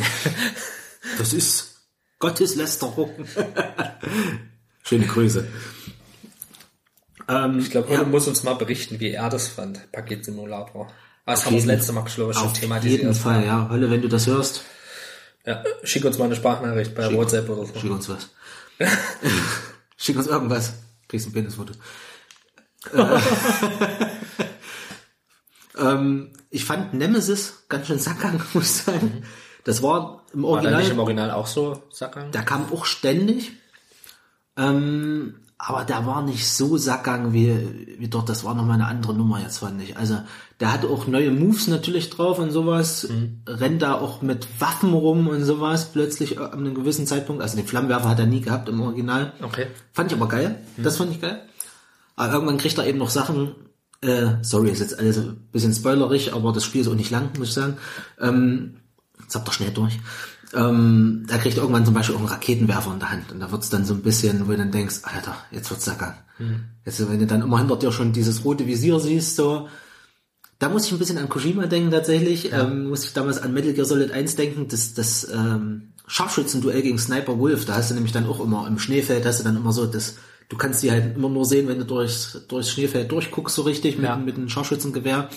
[1.17, 1.81] das ist
[2.19, 3.11] Gotteslästerung.
[4.87, 5.45] Schöne Grüße.
[7.27, 10.87] Ähm, Ich glaube, ja, Holle muss uns mal berichten, wie er das fand, Paketsimulator.
[11.25, 13.01] Das haben wir das letzte Mal, glaube ich, schon auf thematisiert.
[13.01, 13.67] jeden Fall, ja.
[13.69, 14.61] Holle, wenn du das hörst,
[15.45, 17.77] Ja, schick uns mal eine Sprachnachricht bei WhatsApp oder so.
[17.79, 18.29] schick uns was.
[19.97, 20.73] schick uns irgendwas.
[21.09, 21.73] Kriegst ein Penisfoto.
[22.93, 23.19] Äh,
[25.77, 29.23] ähm, ich fand Nemesis ganz schön sackgang, muss ich sagen.
[29.65, 30.81] Das war im War da Original.
[30.81, 32.31] nicht im Original auch so, Sackgang?
[32.31, 33.51] Der kam auch ständig.
[34.57, 38.29] Ähm, aber der war nicht so sackgang wie, wie dort.
[38.29, 39.97] Das war nochmal eine andere Nummer jetzt, fand ich.
[39.97, 40.19] Also,
[40.59, 43.07] der hat auch neue Moves natürlich drauf und sowas.
[43.47, 47.41] Rennt da auch mit Waffen rum und sowas plötzlich an einem gewissen Zeitpunkt.
[47.41, 49.33] Also, den Flammenwerfer hat er nie gehabt im Original.
[49.41, 49.67] Okay.
[49.93, 50.59] Fand ich aber geil.
[50.77, 51.41] Das fand ich geil.
[52.15, 53.55] Aber irgendwann kriegt er eben noch Sachen,
[54.01, 57.29] äh, sorry, ist jetzt alles ein bisschen spoilerig, aber das Spiel ist auch nicht lang,
[57.37, 57.77] muss ich sagen.
[58.19, 58.77] Ähm,
[59.21, 59.99] jetzt habt ihr schnell durch.
[60.53, 63.51] Ähm, da kriegt er irgendwann zum Beispiel auch einen Raketenwerfer in der Hand und da
[63.51, 66.13] wird's dann so ein bisschen, wo du dann denkst, Alter, jetzt wird's Sackgang.
[66.85, 69.67] Jetzt, wenn du dann immer hinter dir schon dieses rote Visier siehst, so,
[70.59, 72.51] da muss ich ein bisschen an Kojima denken tatsächlich.
[72.53, 76.97] Ähm, muss ich damals an Metal Gear Solid 1 denken, das, das ähm, Scharfschützenduell gegen
[76.99, 79.73] Sniper Wolf, da hast du nämlich dann auch immer im Schneefeld, hast du dann immer
[79.73, 80.15] so das,
[80.47, 83.97] du kannst die halt immer nur sehen, wenn du durchs, durchs Schneefeld durchguckst, so richtig,
[83.97, 84.15] mit, Ja.
[84.15, 85.29] mit einem Scharfschützengewehr.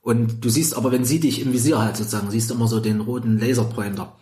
[0.00, 2.80] Und du siehst aber, wenn sie dich im Visier halt sozusagen, siehst du immer so
[2.80, 4.16] den roten Laserpointer.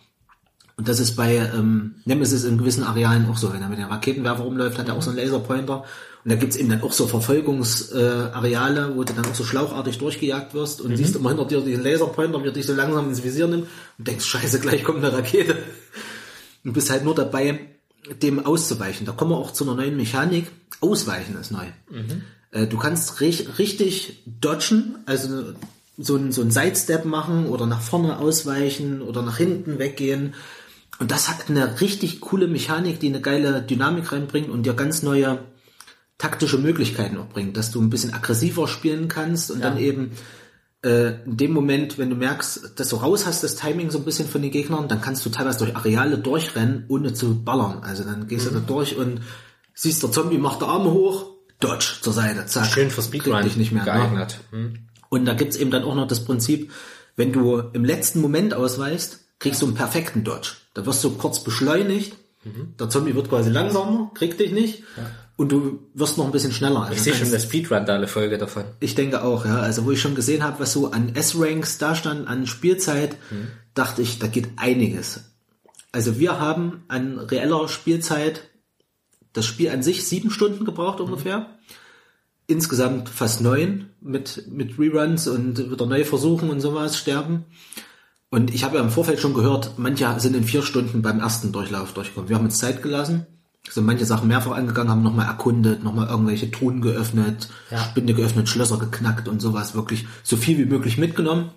[0.79, 3.51] Und das ist bei ähm, Nemesis in gewissen Arealen auch so.
[3.51, 5.83] Wenn er mit dem Raketenwerfer rumläuft, hat er auch so einen Laserpointer.
[6.23, 9.97] Und da gibt's eben dann auch so Verfolgungsareale, äh, wo du dann auch so schlauchartig
[9.97, 13.23] durchgejagt wirst und siehst immer hinter dir diesen Laserpointer, wie er dich so langsam ins
[13.23, 15.57] Visier nimmt und denkst, scheiße, gleich kommt eine Rakete.
[16.65, 17.57] Und bist halt nur dabei,
[18.21, 19.05] dem auszuweichen.
[19.05, 20.47] Da kommen wir auch zu einer neuen Mechanik.
[20.81, 21.63] Ausweichen ist neu.
[22.51, 25.53] Äh, Du kannst ri- richtig dodgen, also
[25.97, 30.33] so ein, so ein Sidestep machen oder nach vorne ausweichen oder nach hinten weggehen.
[30.99, 35.01] Und das hat eine richtig coole Mechanik, die eine geile Dynamik reinbringt und dir ganz
[35.01, 35.39] neue
[36.17, 40.11] taktische Möglichkeiten auch bringt, dass du ein bisschen aggressiver spielen kannst und dann eben
[40.83, 44.05] äh, in dem Moment, wenn du merkst, dass du raus hast, das Timing so ein
[44.05, 47.79] bisschen von den Gegnern, dann kannst du teilweise durch Areale durchrennen, ohne zu ballern.
[47.83, 49.21] Also dann gehst du da durch und
[49.73, 51.27] siehst, der Zombie macht die Arme hoch,
[51.61, 52.65] dodge zur Seite, zack.
[52.67, 53.85] Schön für Speedrun dich nicht mehr.
[53.85, 53.91] Ne?
[53.91, 54.39] geeignet.
[54.51, 54.79] Hm.
[55.07, 56.71] Und da gibt's eben dann auch noch das Prinzip,
[57.15, 60.51] wenn du im letzten Moment ausweichst, kriegst du einen perfekten Dodge.
[60.73, 62.73] Da wirst du kurz beschleunigt, Mhm.
[62.79, 64.83] der Zombie wird quasi langsamer, kriegt dich nicht
[65.35, 66.83] und du wirst noch ein bisschen schneller.
[66.83, 68.63] Also Ich sehe schon kannst- eine Speedrun-Folge davon.
[68.79, 69.59] ich denke auch, ja.
[69.59, 73.17] Also wo ich schon gesehen habe, was so an S-Ranks da stand, an Spielzeit,
[73.73, 75.21] dachte ich, da geht einiges.
[75.91, 78.41] Also wir haben an reeller Spielzeit
[79.33, 81.57] das Spiel an sich sieben Stunden gebraucht ungefähr.
[82.47, 87.45] Insgesamt fast neun mit, mit Reruns und wieder neu versuchen und sowas, sterben.
[88.29, 91.51] Und ich habe ja im Vorfeld schon gehört, manche sind in vier Stunden beim ersten
[91.51, 92.29] Durchlauf durchgekommen.
[92.29, 93.25] Wir haben uns Zeit gelassen,
[93.67, 97.79] sind manche Sachen mehrfach angegangen, haben nochmal erkundet, nochmal irgendwelche Truhen geöffnet, Ja.
[97.79, 99.73] Spinde geöffnet, Schlösser geknackt und sowas.
[99.73, 101.51] Wirklich so viel wie möglich mitgenommen.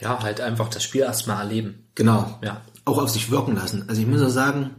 [0.00, 1.86] Ja, halt einfach das Spiel erstmal erleben.
[1.94, 2.38] Genau.
[2.42, 2.62] Ja.
[2.84, 3.84] Auch auf sich wirken lassen.
[3.88, 4.70] Also ich muss auch sagen,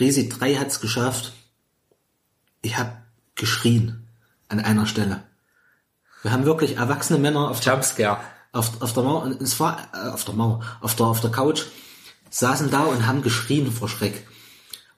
[0.00, 1.32] Resi 3 hat's geschafft.
[2.62, 2.92] Ich habe
[3.34, 4.06] geschrien
[4.48, 5.22] an einer Stelle.
[6.22, 8.18] Wir haben wirklich erwachsene Männer auf Jumpscare.
[8.54, 11.30] Auf, auf der Mauer, und es war äh, auf der Mauer, auf der, auf der
[11.30, 11.62] Couch,
[12.30, 14.26] saßen da und haben geschrien vor Schreck.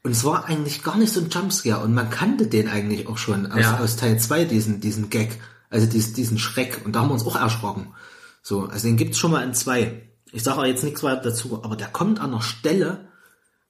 [0.02, 3.18] Und es war eigentlich gar nicht so ein Jumpscare und man kannte den eigentlich auch
[3.18, 3.78] schon aus, Ja.
[3.78, 6.82] aus Teil 2, diesen, diesen Gag, also diesen, diesen Schreck.
[6.84, 7.92] Und da haben wir uns auch erschrocken.
[8.42, 10.08] So, also den gibt's schon mal in zwei.
[10.30, 13.08] Ich sage auch jetzt nichts weiter dazu, aber der kommt an einer Stelle,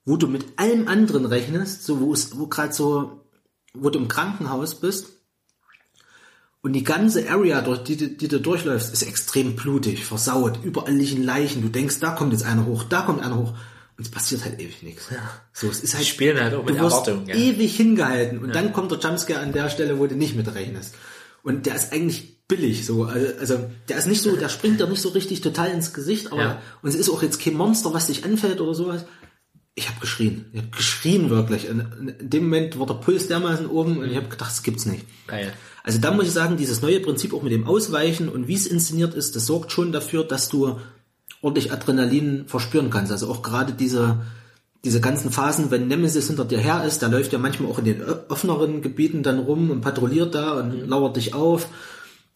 [0.05, 3.25] wo du mit allem anderen rechnest, so wo es, wo gerade so,
[3.73, 5.07] wo du im Krankenhaus bist
[6.61, 10.93] und die ganze Area, durch die, du- die du durchläufst, ist extrem blutig, versaut, überall
[10.93, 11.61] liegen Leichen.
[11.61, 13.53] Du denkst, da kommt jetzt einer hoch, da kommt einer hoch.
[13.97, 15.07] Und es passiert halt ewig nichts.
[15.53, 17.33] So, es ist halt, Die spielen halt auch mit du wirst ja.
[17.33, 20.93] ewig hingehalten und dann kommt der Jumpscare an der Stelle, wo du nicht mit rechnest.
[21.41, 24.87] Und der ist eigentlich billig, so, also, also der ist nicht so, der springt dir
[24.87, 26.61] nicht so richtig total ins Gesicht, aber Ja.
[26.83, 29.05] und es ist auch jetzt kein Monster, was dich anfällt oder sowas.
[29.73, 31.67] Ich habe geschrien, ich habe geschrien wirklich.
[31.69, 31.79] Und
[32.19, 35.05] in dem Moment war der Puls dermaßen oben und ich habe gedacht, das gibt's nicht.
[35.27, 35.53] Geil.
[35.87, 38.67] Also da muss ich sagen, dieses neue Prinzip auch mit dem Ausweichen und wie es
[38.67, 40.75] inszeniert ist, das sorgt schon dafür, dass du
[41.41, 43.13] ordentlich Adrenalin verspüren kannst.
[43.13, 44.17] Also auch gerade diese,
[44.83, 47.85] diese ganzen Phasen, wenn Nemesis hinter dir her ist, der läuft ja manchmal auch in
[47.85, 51.69] den offeneren Gebieten dann rum und patrouilliert da und lauert dich auf.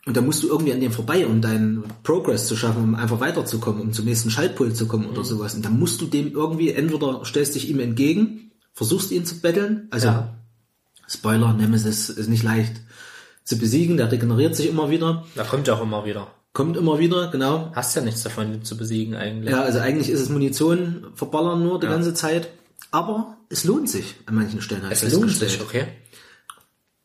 [0.06, 3.20] Und da musst du irgendwie an dem vorbei, um deinen Progress zu schaffen, um einfach
[3.20, 5.56] weiterzukommen, um zum nächsten Schaltpult zu kommen oder sowas.
[5.56, 9.90] Und dann musst du dem irgendwie, entweder stellst dich ihm entgegen, versuchst ihn zu betteln,
[9.92, 10.38] also Ja.
[11.06, 12.72] Spoiler, Nemesis ist nicht leicht
[13.44, 16.28] zu besiegen, der regeneriert sich immer wieder, Da kommt ja auch immer wieder.
[16.54, 17.72] kommt immer wieder, genau.
[17.74, 19.52] Hast ja nichts davon, ihn zu besiegen eigentlich.
[19.52, 22.50] Ja, also eigentlich ist es Munition verballern nur die ganze Zeit,
[22.92, 24.84] aber es lohnt sich an manchen Stellen.
[24.90, 25.88] Es lohnt sich, okay.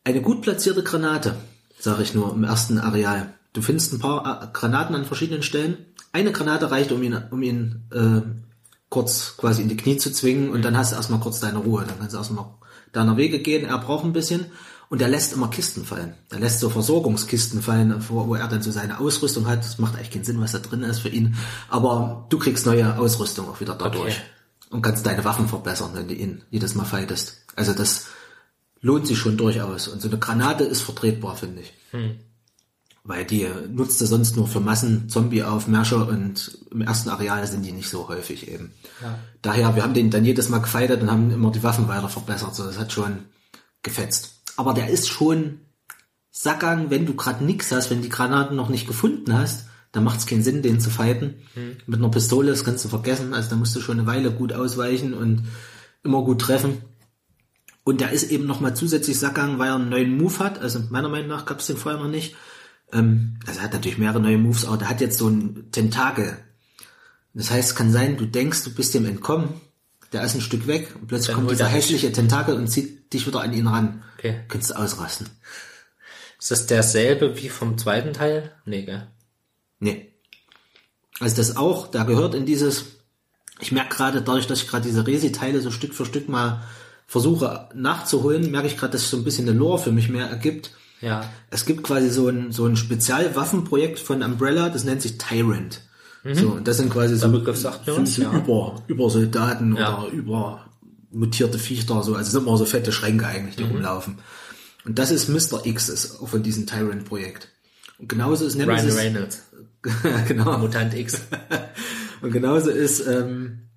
[0.03, 1.35] Eine gut platzierte Granate,
[1.79, 3.33] sage ich nur, im ersten Areal.
[3.53, 5.77] Du findest ein paar äh, Granaten an verschiedenen Stellen.
[6.13, 8.21] Eine Granate reicht, um ihn, um ihn äh,
[8.89, 11.83] kurz quasi in die Knie zu zwingen und dann hast du erstmal kurz deine Ruhe.
[11.87, 12.45] Dann kannst du erstmal
[12.93, 13.65] deiner Wege gehen.
[13.65, 14.45] Er braucht ein bisschen
[14.89, 16.13] und er lässt immer Kisten fallen.
[16.29, 19.59] Er lässt so Versorgungskisten fallen, wo er dann so seine Ausrüstung hat.
[19.59, 21.35] Das macht eigentlich keinen Sinn, was da drin ist für ihn.
[21.69, 24.15] Aber du kriegst neue Ausrüstung auch wieder dadurch.
[24.15, 24.21] Okay.
[24.69, 27.37] Und kannst deine Waffen verbessern, wenn du ihn jedes Mal fightest.
[27.55, 28.07] Also das
[28.81, 29.87] lohnt sich schon durchaus.
[29.87, 31.73] Und so eine Granate ist vertretbar, finde ich.
[33.03, 37.71] Weil die nutzt du sonst nur für Massen, Zombie-Aufmärsche und im ersten Areal sind die
[37.71, 38.73] nicht so häufig eben.
[39.01, 39.17] Ja.
[39.41, 42.53] Daher, wir haben den dann jedes Mal gefeitet und haben immer die Waffen weiter verbessert.
[42.53, 43.19] So, das hat schon
[43.81, 44.36] gefetzt.
[44.57, 45.61] Aber der ist schon
[46.31, 50.19] Sackgang, wenn du gerade nix hast, wenn die Granaten noch nicht gefunden hast, dann macht
[50.19, 51.35] es keinen Sinn, den zu fighten.
[51.87, 53.33] Mit einer Pistole, das kannst du vergessen.
[53.33, 55.45] Also da musst du schon eine Weile gut ausweichen und
[56.03, 56.81] immer gut treffen.
[57.83, 60.59] Und der ist eben nochmal zusätzlich Sackgang, weil er einen neuen Move hat.
[60.59, 62.35] Also meiner Meinung nach gab es den vorher noch nicht.
[62.91, 66.37] Ähm, also er hat natürlich mehrere neue Moves, aber der hat jetzt so einen Tentakel.
[67.33, 69.49] Das heißt, es kann sein, du denkst, du bist dem entkommen,
[70.11, 72.96] der ist ein Stück weg und plötzlich Dann kommt dieser er hässliche Tentakel und zieht
[73.13, 74.03] dich wieder an ihn ran.
[74.17, 74.41] Okay.
[74.47, 75.29] Kannst du ausrasten.
[76.39, 78.51] Ist das derselbe wie vom zweiten Teil?
[78.65, 79.07] Nee, gell?
[79.79, 80.13] Nee.
[81.19, 82.85] Also das auch, da gehört in dieses,
[83.59, 86.63] ich merke gerade dadurch, dass ich gerade diese Resi-Teile so Stück für Stück mal
[87.07, 90.71] versuche nachzuholen, merke ich gerade, dass so ein bisschen eine Lore für mich mehr ergibt.
[91.01, 91.27] Ja.
[91.49, 95.81] Es gibt quasi so ein, so ein Spezialwaffenprojekt von Umbrella, das nennt sich Tyrant.
[96.33, 100.01] So, und das sind quasi so, so über, über Soldaten Ja.
[100.01, 100.66] oder über
[101.11, 104.19] mutierte Viecher, so, also sind immer so fette Schränke eigentlich, die rumlaufen.
[104.85, 105.65] Und das ist Mr.
[105.65, 107.49] X, ist von diesem Tyrant-Projekt.
[107.97, 108.97] Und genauso ist Ryan Nemesis.
[108.97, 109.43] Reynolds.
[110.27, 110.57] genau.
[110.57, 111.21] Mutant X.
[112.21, 113.69] Und genauso ist ähm,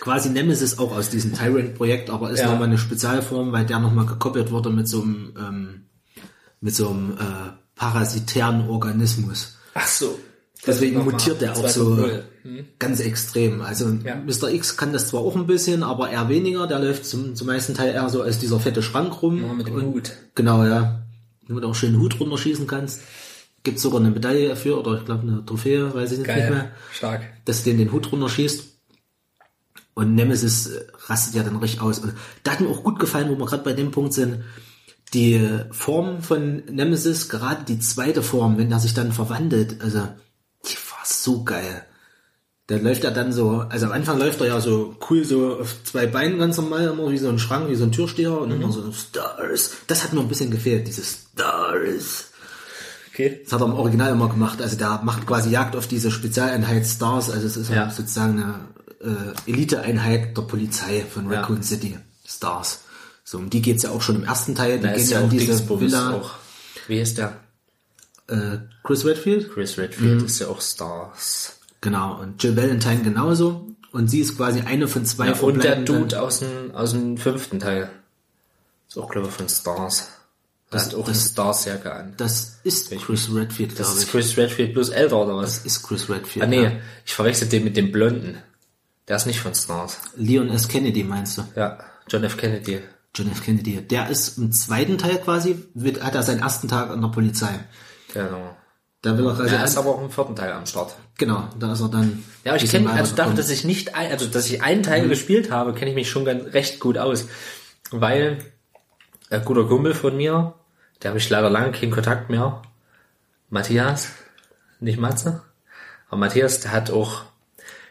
[0.00, 2.50] quasi Nemesis auch aus diesem Tyrant-Projekt, aber ist Ja.
[2.50, 5.86] nochmal eine Spezialform, weil der nochmal gekoppelt wurde mit so einem, ähm,
[6.60, 9.58] mit so einem äh, parasitären Organismus.
[9.74, 10.18] Ach so.
[10.66, 12.64] Deswegen mutiert der auch so 2.0.
[12.78, 13.62] ganz extrem.
[13.62, 14.14] Also Ja.
[14.16, 14.50] Mr.
[14.52, 16.66] X kann das zwar auch ein bisschen, aber eher weniger.
[16.68, 19.42] Der läuft zum, zum meisten Teil eher so als dieser fette Schrank rum.
[19.44, 20.12] Ja, mit dem Und- Hut.
[20.36, 21.02] Genau, ja.
[21.48, 23.00] Wo du auch schön Hut runterschießen kannst.
[23.64, 26.50] Gibt's sogar eine Medaille dafür oder ich glaube eine Trophäe, weiß ich jetzt nicht mehr
[26.50, 26.72] Geil.
[26.92, 27.22] Stark.
[27.44, 28.64] dass du den den Hut runterschießt.
[29.94, 30.70] Und Nemesis
[31.06, 31.98] rastet ja dann richtig aus.
[31.98, 32.14] Und
[32.44, 34.42] da hat mir auch gut gefallen, wo wir gerade bei dem Punkt sind,
[35.12, 40.08] die Form von Nemesis, gerade die zweite Form, wenn er sich dann verwandelt, also
[41.12, 41.84] so geil.
[42.68, 45.74] Da läuft er dann so, also am Anfang läuft er ja so cool so auf
[45.84, 48.70] zwei Beinen ganz normal, immer wie so ein Schrank, wie so ein Türsteher und immer
[48.72, 49.72] so Stars.
[49.88, 52.26] Das hat mir ein bisschen gefehlt, diese Stars.
[53.12, 53.40] Okay.
[53.44, 54.62] Das hat er im Original immer gemacht.
[54.62, 57.30] Also der macht quasi Jagd auf diese Spezialeinheit Stars.
[57.30, 57.90] Also es ist Ja.
[57.90, 61.40] sozusagen eine äh, Eliteeinheit der Polizei von Ja.
[61.40, 61.98] Raccoon City.
[62.24, 62.80] Stars.
[63.24, 64.78] So, um die geht's ja auch schon im ersten Teil.
[64.78, 66.10] Die Da gehen ja ja in auch diese Villa.
[66.14, 66.30] auch.
[66.88, 67.36] Wie ist der?
[68.32, 69.52] Äh, Chris Redfield?
[69.52, 70.26] Chris Redfield Mhm.
[70.26, 71.58] ist ja auch Stars.
[71.80, 72.20] Genau.
[72.20, 73.66] Und Jill Valentine genauso.
[73.92, 77.18] Und sie ist quasi eine von zwei Ja, und der Dude aus dem, aus dem
[77.18, 77.90] fünften Teil.
[78.88, 80.08] Ist auch, glaube ich, von Stars.
[80.70, 82.14] Das hat auch eine das- Stars-Jacke an.
[82.16, 84.10] Das ist Chris Redfield, Das glaube ist ich.
[84.10, 85.58] Chris Redfield plus älter, oder was?
[85.58, 86.44] Ist Chris Redfield.
[86.44, 86.72] Ah, nee, ja.
[87.04, 88.38] ich verwechsel den mit dem Blonden.
[89.08, 89.98] Der ist nicht von Stars.
[90.16, 90.68] Leon S.
[90.68, 91.42] Kennedy meinst du?
[91.56, 91.78] Ja,
[92.08, 92.38] John F.
[92.38, 92.80] Kennedy.
[93.14, 93.42] John F.
[93.42, 93.82] Kennedy.
[93.82, 97.60] Der ist im zweiten Teil quasi, wird, hat er seinen ersten Tag an der Polizei.
[98.12, 98.56] Genau.
[99.02, 100.94] Da will er quasi, Er ist aber auch im vierten Teil am Start.
[101.18, 102.22] genau, da ist er dann.
[102.44, 105.08] Ja, aber ich kenne, also dafür, dass ich nicht, ein, also dass ich einen Teil
[105.08, 107.26] gespielt habe, kenne ich mich schon ganz recht gut aus,
[107.90, 108.38] weil
[109.30, 110.54] ein guter Kumpel von mir,
[111.02, 112.62] der habe ich leider lange keinen Kontakt mehr,
[113.50, 114.08] Matthias,
[114.78, 115.42] nicht Matze,
[116.08, 117.22] aber Matthias, der hat auch,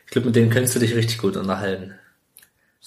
[0.06, 1.96] ich glaube, mit dem könntest du dich richtig gut unterhalten.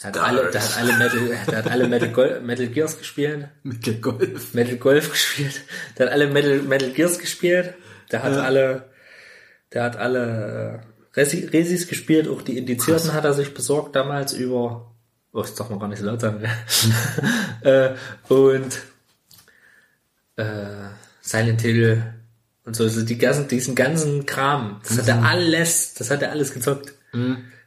[0.03, 3.49] Der hat alle, der hat alle Metal, der hat alle Metal, Gol- Metal Gears gespielt.
[3.62, 4.53] Metal Golf.
[4.55, 5.62] Metal Golf gespielt.
[5.97, 7.75] Der hat alle Metal, Metal Gears gespielt.
[8.11, 8.91] Der hat alle,
[9.73, 10.83] der hat alle
[11.15, 12.29] äh, Resi, Resis gespielt.
[12.29, 14.93] Auch die Indizierten hat er sich besorgt damals über,
[15.33, 16.43] oh, das darf man gar nicht so laut sagen.
[17.62, 17.91] äh,
[18.29, 18.77] und
[20.37, 20.45] äh,
[21.21, 22.03] Silent Hill
[22.65, 24.81] und so, also die ganzen, diesen ganzen Kram.
[24.87, 26.95] Das hat er alles, das hat er alles gezockt.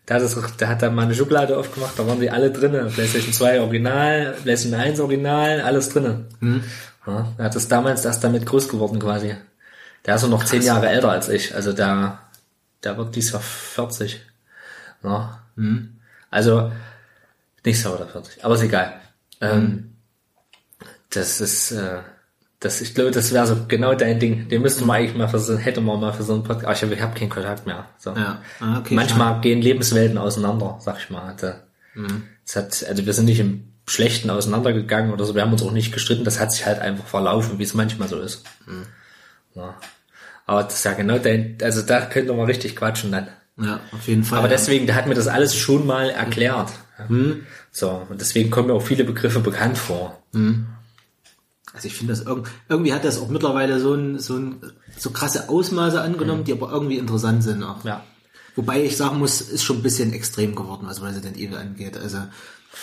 [0.08, 2.90] Da hat, es, da hat er mal eine Schublade aufgemacht, da waren die alle drinnen.
[2.90, 6.28] PlayStation 2 Original, PlayStation 1 Original, alles drinnen.
[7.06, 9.36] Ja, er hat das damals erst damit groß geworden quasi.
[10.06, 12.20] Der ist so noch zehn Jahre älter als ich, also der,
[12.84, 14.22] der wird dies Jahr 40.
[15.04, 15.44] Ja.
[16.32, 16.72] Also,
[17.66, 19.02] nicht so oder 40, aber ist egal.
[19.42, 19.94] Ähm,
[21.10, 22.00] das ist, äh,
[22.60, 24.50] das, ich glaube, das wäre so genau dein Ding.
[24.50, 26.74] Den müssten wir eigentlich mal für so, hätte man mal für so einen Podcast, aber
[26.74, 27.86] ich habe ich hab keinen Kontakt mehr.
[27.98, 28.12] So.
[28.12, 28.42] Ja.
[28.60, 31.36] Ah, okay, Manchmal gehen Lebenswelten auseinander, sag ich mal.
[31.40, 31.58] Das,
[32.46, 35.72] das hat, also wir sind nicht im Schlechten auseinandergegangen oder so, wir haben uns auch
[35.72, 38.44] nicht gestritten, das hat sich halt einfach verlaufen, wie es manchmal so ist.
[39.54, 39.76] Ja.
[40.46, 43.28] Aber das ist ja genau dein, also da könnte man richtig quatschen dann.
[43.60, 44.40] Ja, auf jeden Fall.
[44.40, 46.72] Aber deswegen, der hat mir das alles schon mal erklärt.
[47.72, 50.22] So, und deswegen kommen mir auch viele Begriffe bekannt vor.
[51.78, 54.56] Also ich finde das irg irgendwie hat das auch mittlerweile so ein, so ein,
[54.98, 57.84] so krasse Ausmaße angenommen, die aber irgendwie interessant sind auch.
[57.86, 58.04] Ja.
[58.56, 61.96] Wobei ich sagen muss, ist schon ein bisschen extrem geworden, was Resident Evil angeht.
[61.98, 62.18] Also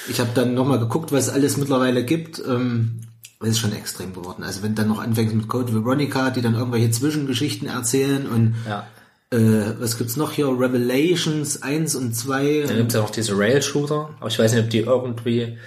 [0.09, 2.41] ich habe dann nochmal geguckt, was es alles mittlerweile gibt.
[2.47, 3.01] Ähm,
[3.41, 4.43] es ist schon extrem geworden.
[4.45, 8.87] Also wenn dann noch anfängst mit Code Veronica, die dann irgendwelche Zwischengeschichten erzählen und Ja.
[9.31, 10.47] äh, was gibt's noch hier?
[10.49, 12.65] Revelations 1 und 2.
[12.69, 15.59] Dann gibt's ja noch diese Rail-Shooter, aber ich weiß nicht, ob die irgendwie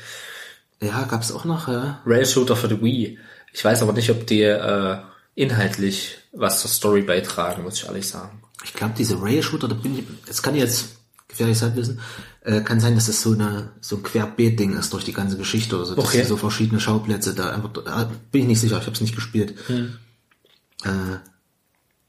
[0.82, 2.02] Ja, gab's auch noch, ja.
[2.06, 3.20] Rail-Shooter für die Wii.
[3.54, 4.98] Ich weiß aber nicht, ob die äh,
[5.36, 8.41] inhaltlich was zur Story beitragen, muss ich ehrlich sagen.
[8.64, 10.98] Ich glaube, diese Rail-Shooter, da bin ich, es kann jetzt
[11.28, 11.99] gefährliches Halbwissen,
[12.41, 15.76] äh, kann sein, dass es so eine so ein Querbeet-Ding ist durch die ganze Geschichte
[15.76, 16.24] oder so, dass Okay.
[16.24, 19.56] so verschiedene Schauplätze da einfach, da bin ich nicht sicher, ich habe es nicht gespielt.
[19.70, 21.18] Äh,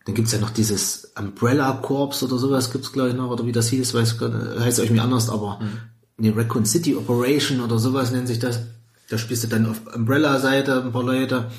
[0.05, 3.53] dann gibt's ja noch dieses Umbrella Corps oder sowas gibt's glaube ich noch, oder wie
[3.53, 4.21] das hieß, weiß ich
[4.61, 5.61] heißt irgendwie anders, aber
[6.19, 8.61] nee, Raccoon City Operation oder sowas nennt sich das.
[9.09, 11.51] Da spielst du dann auf Umbrella-Seite ein paar Leute.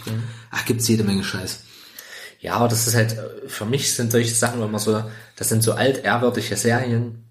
[0.52, 1.64] Ach, gibt's jede Menge Scheiß.
[2.40, 5.04] Ja, aber das ist halt, äh, für mich sind solche Sachen immer so,
[5.36, 7.24] das sind so altehrwürdige Serien,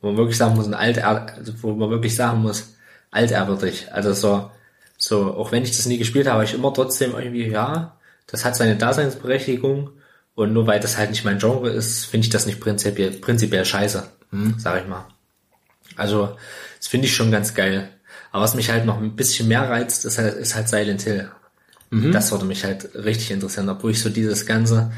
[0.00, 2.74] wo man wirklich sagen muss, ein alt, also wo man wirklich sagen muss,
[3.10, 3.92] altehrwürdig.
[3.92, 4.50] Also so,
[4.98, 7.96] so, auch wenn ich das nie gespielt habe, habe ich immer trotzdem irgendwie, ja,
[8.26, 9.90] das hat seine Daseinsberechtigung
[10.34, 13.64] und nur weil das halt nicht mein Genre ist, finde ich das nicht prinzipiell, prinzipiell
[13.64, 14.06] scheiße,
[14.58, 15.06] sag ich mal.
[15.96, 16.36] Also,
[16.78, 17.88] das finde ich schon ganz geil.
[18.32, 21.30] Aber was mich halt noch ein bisschen mehr reizt, ist halt, ist halt Silent Hill.
[22.12, 24.92] Das würde mich halt richtig interessieren, obwohl ich so dieses ganze,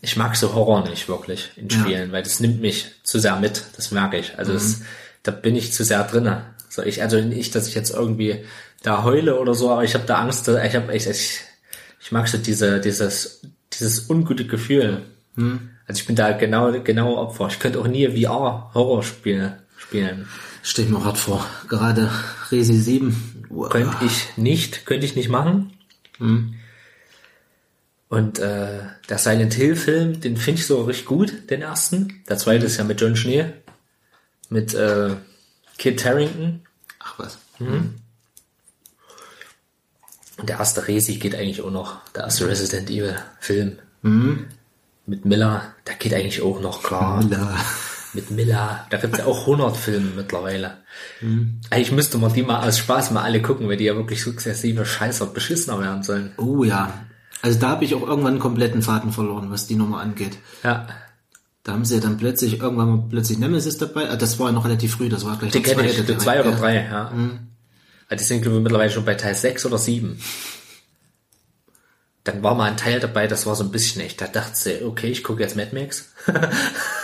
[0.00, 3.64] ich mag so Horror nicht wirklich in Spielen, weil das nimmt mich zu sehr mit,
[3.76, 4.38] das merke ich.
[4.38, 4.80] Also das,
[5.22, 6.44] da bin ich zu sehr drinne.
[6.70, 8.44] So ich, also nicht, dass ich jetzt irgendwie
[8.82, 11.40] da heule oder so, aber ich habe da Angst, ich habe ich, ich,
[12.00, 13.42] ich mag so diese, dieses,
[13.74, 15.02] dieses ungute Gefühl.
[15.86, 17.48] Also ich bin da genau, genau Opfer.
[17.48, 20.28] Ich könnte auch nie VR Horrorspiele spielen.
[20.62, 21.46] Stell ich mir hart vor.
[21.68, 22.10] Gerade
[22.50, 23.46] Resi 7.
[23.48, 23.70] Uah.
[23.70, 25.72] Könnte ich nicht, könnte ich nicht machen.
[28.08, 32.22] Und äh, der Silent Hill Film, den finde ich so richtig gut, den ersten.
[32.28, 33.46] Der zweite ist ja mit John Schnee,
[34.50, 35.16] mit äh,
[35.78, 36.66] Kid Tarrington.
[36.98, 37.38] Ach was.
[40.38, 42.04] Und der erste Resi geht eigentlich auch noch.
[42.12, 43.78] Der erste Resident Evil Film.
[45.06, 47.22] Mit Miller, der geht eigentlich auch noch klar.
[47.22, 47.56] Miller.
[48.14, 50.78] Mit Miller, da gibt's ja auch 100 Filme mittlerweile.
[51.70, 54.86] Eigentlich müsste man die mal aus Spaß mal alle gucken, weil die ja wirklich sukzessive
[54.86, 56.32] scheißer beschissener werden sollen.
[56.38, 57.04] Oh ja.
[57.42, 60.38] Also da habe ich auch irgendwann einen kompletten Faden verloren, was die Nummer angeht.
[60.64, 60.88] Ja.
[61.64, 64.08] Da haben sie ja dann plötzlich irgendwann mal plötzlich Nemesis dabei.
[64.08, 66.40] Ah, Das war noch relativ früh, das war gleich Die ich, zweite, die der- zwei
[66.40, 66.56] oder ja.
[66.56, 67.12] drei, ja.
[68.08, 70.18] Also Die sind, glaube ich, mittlerweile schon bei Teil 6 oder 7.
[72.24, 74.20] Dann war mal ein Teil dabei, das war so ein bisschen echt.
[74.20, 76.12] Da dachte ich, okay, ich gucke jetzt Mad Max.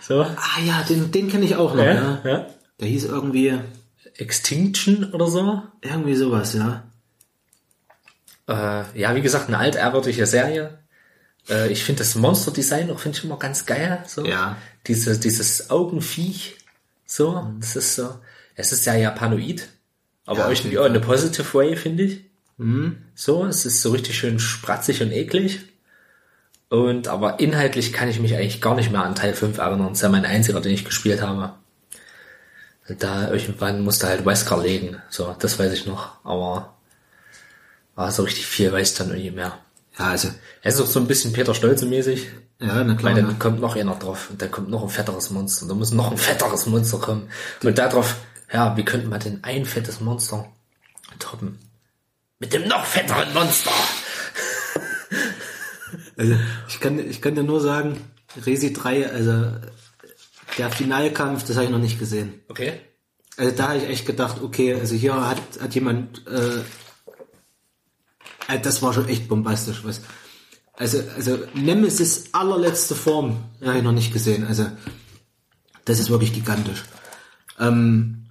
[0.00, 0.22] so.
[0.22, 2.20] Ah ja, den, den kenne ich auch noch, ja.
[2.24, 2.46] ja.
[2.80, 3.58] Der hieß irgendwie,
[4.18, 5.62] Extinction oder so.
[5.82, 6.84] irgendwie sowas, ja.
[8.48, 10.78] Äh, ja, wie gesagt, eine altehrwürdige Serie.
[11.48, 14.04] Äh, ich finde das Monster-Design auch finde ich immer ganz geil.
[14.06, 14.24] So.
[14.24, 14.56] Ja.
[14.86, 16.56] Diese, dieses Augenviech.
[17.04, 18.18] So, das ist so.
[18.54, 19.68] Es ist ja japanoid.
[20.24, 22.24] Aber Ja, jeden auch in a positive way, finde ich.
[22.56, 22.98] Mhm.
[23.14, 25.60] So, es ist so richtig schön spratzig und eklig.
[26.68, 29.88] Und, aber inhaltlich kann ich mich eigentlich gar nicht mehr an Teil 5 erinnern.
[29.88, 31.54] Das ist ja mein einziger, den ich gespielt habe.
[32.88, 35.00] Da irgendwann musste halt Wesker legen.
[35.08, 36.24] So, das weiß ich noch.
[36.24, 36.74] Aber,
[37.94, 39.58] war so richtig viel weiß ich dann irgendwie mehr.
[39.98, 40.28] Ja, also,
[40.62, 42.26] Es ist auch so ein bisschen Peter Stolze-mäßig.
[42.60, 43.14] ja, na klar.
[43.14, 43.38] Weil dann ne?
[43.38, 46.10] kommt noch einer drauf und dann kommt noch ein fetteres Monster und dann muss noch
[46.10, 47.30] ein fetteres Monster kommen.
[47.62, 48.16] Und darauf,
[48.52, 50.46] ja, wie könnte man denn ein fettes Monster
[51.18, 51.58] toppen?
[52.38, 53.72] Mit dem noch fetteren Monster!
[56.16, 56.34] Also,
[56.68, 57.96] ich kann, ich kann dir nur sagen,
[58.44, 59.52] Resi 3, also,
[60.58, 62.40] der Finalkampf, das habe ich noch nicht gesehen.
[62.48, 62.80] Okay.
[63.36, 66.62] Also da habe ich echt gedacht, okay, also hier hat, hat jemand, äh,
[68.46, 70.00] also das war schon echt bombastisch, was.
[70.72, 74.46] Also, also Nemesis allerletzte Form habe ich noch nicht gesehen.
[74.46, 74.66] Also
[75.84, 76.84] das ist wirklich gigantisch.
[77.58, 78.26] Ähm,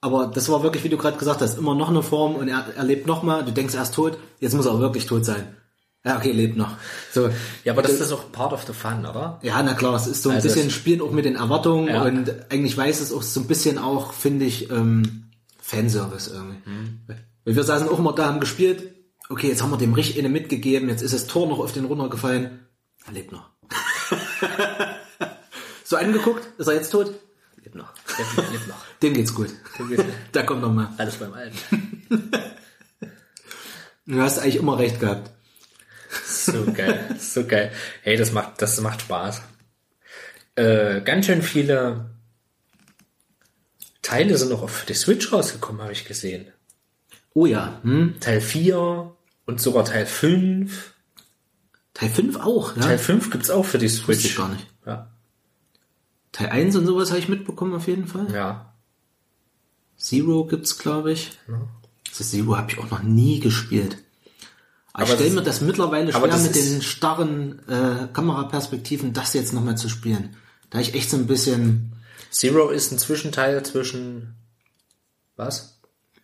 [0.00, 2.66] aber das war wirklich, wie du gerade gesagt hast, immer noch eine Form und er,
[2.74, 3.44] er lebt noch mal.
[3.44, 5.56] Du denkst er ist tot, jetzt muss er auch wirklich tot sein.
[6.04, 6.76] Ja, okay, lebt noch.
[7.12, 7.28] So,
[7.64, 9.38] Ja, aber das ist auch part of the fun, oder?
[9.42, 12.02] ja, na klar, es ist so ein Also bisschen Spielen auch mit den Erwartungen Ja.
[12.02, 15.24] und eigentlich weiß es auch so ein bisschen auch, finde ich, ähm,
[15.60, 16.56] Fanservice irgendwie.
[16.68, 17.00] Mhm.
[17.44, 18.94] Weil wir saßen auch immer da, haben gespielt,
[19.28, 21.84] okay, jetzt haben wir dem richtig eine mitgegeben, jetzt ist das Tor noch auf den
[21.84, 22.60] runtergefallen,
[23.06, 23.50] er lebt noch.
[25.84, 27.12] so angeguckt, ist er jetzt tot?
[27.62, 27.92] Lebt noch.
[28.18, 28.76] Der lebt noch.
[29.02, 29.50] Dem geht's gut.
[30.32, 30.88] da kommt noch mal.
[30.96, 31.58] Alles beim Alten.
[34.06, 35.30] Du hast eigentlich immer recht gehabt.
[36.24, 37.70] So geil, so geil.
[38.02, 39.42] Hey, das macht, das macht Spaß.
[40.56, 42.10] Äh, ganz schön viele
[44.02, 46.46] Teile sind noch für die Switch rausgekommen, habe ich gesehen.
[47.32, 48.16] Oh ja, hm?
[48.18, 49.14] Teil 4
[49.46, 50.94] und sogar Teil 5.
[51.94, 52.82] Teil 5 auch, ja?
[52.82, 54.36] Teil 5 gibt's auch für die Wusste ich Switch.
[54.36, 54.66] gar nicht.
[54.86, 55.10] Ja.
[56.32, 58.32] Teil 1 und sowas habe ich mitbekommen auf jeden Fall.
[58.32, 58.66] ja.
[59.96, 61.38] Zero gibt's, glaube ich.
[62.16, 63.98] Das Zero habe ich auch noch nie gespielt.
[64.92, 69.52] Aber, ich stelle mir das mittlerweile schwer das mit den starren äh, Kameraperspektiven, das jetzt
[69.52, 70.36] nochmal zu spielen.
[70.70, 71.92] Da ich echt so ein bisschen,
[72.30, 74.34] Zero ist ein Zwischenteil zwischen.
[75.36, 75.76] Was?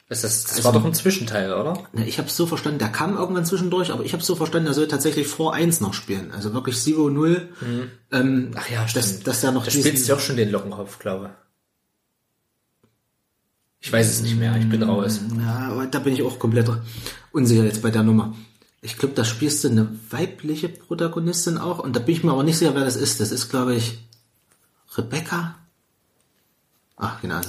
[0.09, 1.83] Das, das war Also- doch ein Zwischenteil, oder?
[1.93, 4.75] na, ich habe so verstanden, der kam irgendwann zwischendurch, aber ich habe so verstanden, der
[4.75, 6.31] soll tatsächlich vor 1 noch spielen.
[6.33, 7.49] Also wirklich Zero Null.
[8.13, 11.31] Ähm, Ach ja, dass, dass da noch Da spielst du auch schon den Lockenkopf, glaube
[13.81, 13.93] ich.
[13.93, 15.21] weiß es nicht mehr, ich bin raus.
[15.39, 16.69] Ja, aber da bin ich auch komplett
[17.33, 18.35] unsicher jetzt bei der Nummer.
[18.87, 22.45] Ich glaube, da spielst du eine weibliche Protagonistin auch und da bin ich mir aber
[22.45, 23.19] nicht sicher, wer das ist.
[23.19, 23.99] Das ist, glaube ich,
[24.97, 25.57] Rebecca.
[26.97, 27.41] Ach, genau.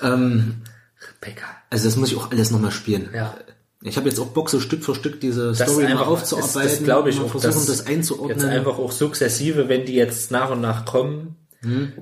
[0.00, 0.62] Ähm,
[1.00, 1.46] Rebecca.
[1.68, 3.10] also das muss ich auch alles nochmal spielen.
[3.12, 3.36] Ja.
[3.82, 6.06] Ich habe jetzt auch Bock, so Stück für Stück diese Das Story ist mal einfach,
[6.06, 6.62] aufzuarbeiten.
[6.62, 8.38] Das, das glaube ich auch, versuchen, dass das einzuordnen.
[8.38, 11.34] Jetzt einfach auch sukzessive, wenn die jetzt nach und nach kommen.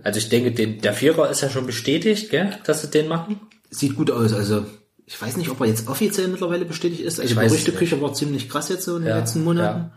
[0.03, 3.41] Also ich denke, den, der Vierer ist ja schon bestätigt, gell, dass sie den machen.
[3.71, 4.35] Sieht gut aus.
[4.35, 4.67] Also
[5.07, 7.21] ich weiß nicht, ob er jetzt offiziell mittlerweile bestätigt ist.
[7.21, 9.81] Also Ich die Gerüchteküche war ziemlich krass jetzt so in den Ja, letzten Monaten.
[9.81, 9.91] ja.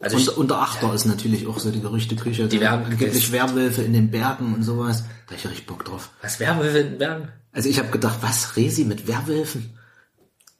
[0.00, 2.48] Also und, ich- und der Achter ist natürlich auch so die Gerüchteküche.
[2.48, 5.04] Die werden- angeblich Werwölfe in den Bergen und sowas.
[5.28, 6.10] Da ich richtig Bock drauf.
[6.22, 7.28] Was Werwölfe in den Bergen?
[7.52, 9.78] Also ich habe gedacht, was, Resi mit Werwölfen?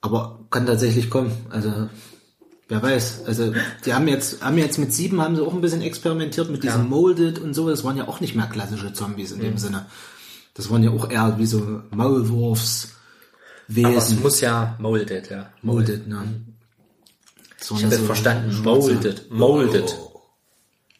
[0.01, 1.31] Aber kann tatsächlich kommen.
[1.49, 1.89] Also
[2.69, 3.23] wer weiß.
[3.25, 3.53] Also
[3.85, 6.81] die haben jetzt, haben jetzt mit sieben haben sie auch ein bisschen experimentiert mit diesem
[6.83, 6.87] Ja.
[6.87, 7.69] Molded und so.
[7.69, 9.43] Das waren ja auch nicht mehr klassische Zombies in Mhm.
[9.43, 9.85] dem Sinne.
[10.53, 12.89] Das waren ja auch eher wie so Maulwurfs.
[13.69, 14.21] Aber es Wesen.
[14.21, 15.51] muss ja molded, ja.
[15.61, 16.41] Molded, ne?
[17.59, 19.95] So Ich habe jetzt verstanden, molded, molded.
[19.97, 20.21] Oh.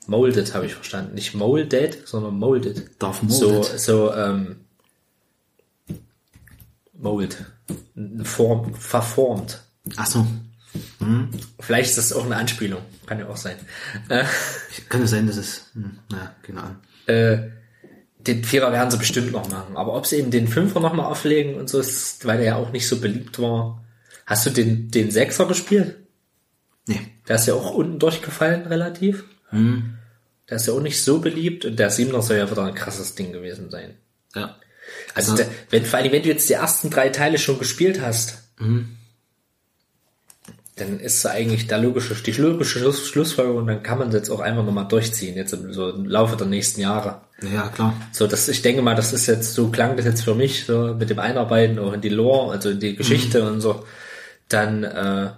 [0.07, 1.13] Molded habe ich verstanden.
[1.15, 3.01] Nicht molded, sondern molded.
[3.01, 3.79] Darf So, molded.
[3.79, 4.65] so, ähm,
[6.93, 7.45] mold.
[8.23, 9.61] Form, verformt.
[9.97, 10.25] Ach so.
[11.59, 12.81] Vielleicht ist das auch eine Anspielung.
[13.05, 13.57] Kann ja auch sein.
[14.09, 14.23] Äh,
[14.89, 16.77] Kann es sein, dass es, hm, na, Ahnung.
[17.07, 17.49] äh,
[18.27, 19.75] den Vierer werden sie bestimmt noch machen.
[19.77, 22.55] Aber ob sie eben den Fünfer noch mal auflegen und so ist, weil der ja
[22.55, 23.83] auch nicht so beliebt war.
[24.25, 25.97] Hast du den, den Sechser gespielt?
[26.87, 26.99] Nee.
[27.27, 29.23] Der ist ja auch unten durchgefallen relativ.
[30.49, 33.15] Der ist ja auch nicht so beliebt und der Siebener soll ja wieder ein krasses
[33.15, 33.95] Ding gewesen sein.
[34.35, 34.57] Ja.
[35.13, 35.37] Also, Ja.
[35.37, 38.39] der, wenn, vor allem, wenn du jetzt die ersten drei Teile schon gespielt hast,
[40.75, 44.39] dann ist eigentlich der logische, die logische Schluss, Schlussfolgerung, dann kann man das jetzt auch
[44.39, 47.21] einfach nochmal durchziehen, jetzt im, so im Laufe der nächsten Jahre.
[47.51, 47.93] Ja, klar.
[48.11, 50.93] So, das, ich denke mal, das ist jetzt, so klang das jetzt für mich, so
[50.93, 53.85] mit dem Einarbeiten auch in die Lore, also in die Geschichte und so,
[54.49, 55.31] dann äh,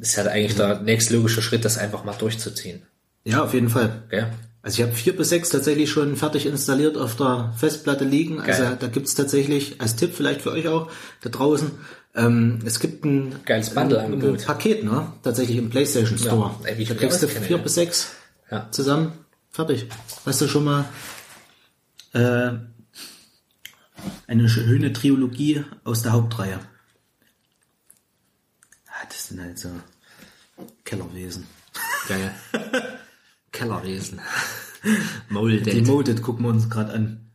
[0.00, 2.82] ist halt eigentlich der nächste logische Schritt, das einfach mal durchzuziehen.
[3.24, 4.02] Ja, auf jeden Fall.
[4.10, 4.28] Gell?
[4.62, 8.40] Also ich habe vier bis sechs tatsächlich schon fertig installiert auf der Festplatte liegen.
[8.40, 8.76] Also Geil.
[8.78, 10.88] da gibt's tatsächlich, als Tipp vielleicht für euch auch,
[11.20, 11.72] da draußen,
[12.14, 14.44] ähm, es gibt ein, Geiles Bundle-Angebot.
[14.44, 15.12] Paket, ne?
[15.22, 16.54] Tatsächlich im PlayStation Store.
[16.64, 17.62] ey, wie ich da kriegst du vier ja.
[17.62, 18.12] bis sechs
[18.50, 18.68] Ja.
[18.70, 19.12] zusammen,
[19.52, 19.86] fertig.
[20.24, 20.88] Hast du schon mal
[22.14, 22.52] äh,
[24.26, 26.58] eine schöne Trilogie aus der Hauptreihe?
[28.88, 29.70] Ah, das sind halt so
[30.84, 31.46] Kellerwesen.
[32.08, 32.34] Geil.
[33.52, 34.20] Kellerwesen.
[34.84, 35.86] Die Molded.
[35.86, 37.30] Molded gucken wir uns gerade an.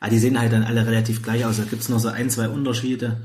[0.00, 1.58] Ah, die sehen halt dann alle relativ gleich aus.
[1.58, 3.20] Da gibt's noch so ein, zwei Unterschiede.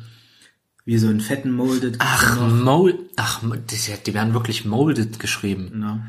[0.85, 1.95] Wie so ein fetten Molded.
[1.99, 2.39] Ach.
[2.49, 5.81] Mold, ach, das, die werden wirklich molded geschrieben.
[5.81, 6.05] Ja.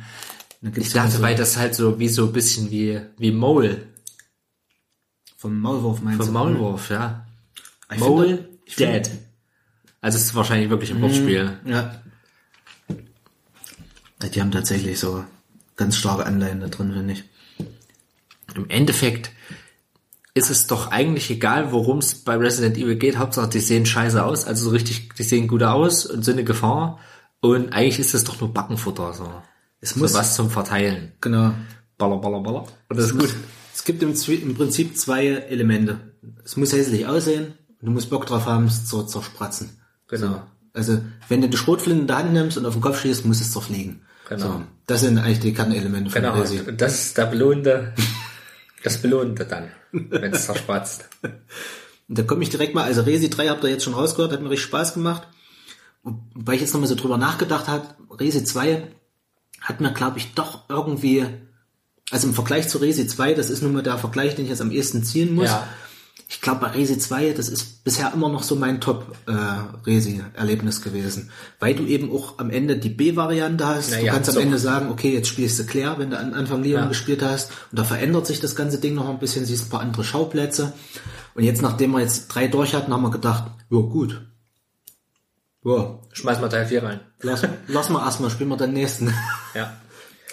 [0.77, 3.86] Ich dachte, weil das halt so wie so ein bisschen wie, wie Mole.
[5.36, 6.32] vom Maulwurf meinst Vom du?
[6.32, 7.27] Maulwurf, ja.
[7.93, 9.11] Ich Mole finde- Dead.
[10.01, 11.59] Also es ist wahrscheinlich wirklich ein Wortspiel.
[11.66, 12.01] Ja.
[14.32, 15.23] Die haben tatsächlich so
[15.77, 17.24] ganz starke Anleihen da drin, finde ich.
[18.55, 19.31] Im Endeffekt
[20.32, 23.19] ist es doch eigentlich egal, worum es bei Resident Evil geht.
[23.19, 26.45] Hauptsache, die sehen scheiße aus, also so richtig, die sehen gut aus und sind eine
[26.45, 26.99] Gefahr.
[27.41, 29.31] Und eigentlich ist es doch nur Backenfutter, so.
[29.85, 31.12] Es So muss, was zum Verteilen.
[31.20, 31.52] genau.
[31.98, 32.66] Baller, baller, baller.
[32.89, 33.32] Und das ist gut.
[33.73, 36.01] Es gibt im, im Prinzip zwei Elemente.
[36.44, 39.78] Es muss hässlich aussehen und du musst Bock drauf haben, es zu zerspratzen.
[40.09, 40.43] Genau.
[40.73, 43.40] Also, wenn du die Schrotflinte in der Hand nimmst und auf den Kopf schießt, muss
[43.40, 44.01] es zerfliegen.
[44.28, 44.43] Genau.
[44.47, 46.35] So, das sind eigentlich die Kernelemente von Genau.
[46.35, 46.61] Resi.
[46.61, 47.93] Und das ist der belohnte,
[48.82, 51.09] das belohnte dann, wenn es zerspatzt.
[52.09, 54.43] Und da komme ich direkt mal, also Resi 3 habt ihr jetzt schon rausgehört, hat
[54.43, 55.28] mir richtig Spaß gemacht.
[56.02, 57.86] Wobei ich jetzt nochmal so drüber nachgedacht habe,
[58.19, 58.82] Resi 2
[59.65, 61.27] hat mir, glaube ich, doch irgendwie,
[62.11, 64.62] also im Vergleich zu Resi 2, das ist nun mal der Vergleich, den ich jetzt
[64.62, 65.47] am ehesten ziehen muss.
[65.47, 65.66] Ja.
[66.27, 71.31] Ich glaube, bei Resi 2, das ist bisher immer noch so mein Top-Resi-Erlebnis gewesen.
[71.61, 73.91] Weil du eben auch am Ende die B-Variante hast.
[73.91, 74.41] Na du ja, kannst am so.
[74.41, 76.89] Ende sagen, okay, jetzt spielst du Claire, wenn du am Anfang Leon Ja.
[76.89, 77.51] gespielt hast.
[77.70, 80.73] Und da verändert sich das ganze Ding noch ein bisschen, siehst ein paar andere Schauplätze.
[81.35, 84.27] Und jetzt, nachdem wir jetzt drei durch hatten, haben wir gedacht, ja gut.
[85.65, 87.01] Ja, Schmeiß mal Teil 4 rein.
[87.24, 89.12] Lass, lass mal erstmal, spielen wir den nächsten.
[89.55, 89.76] Ja.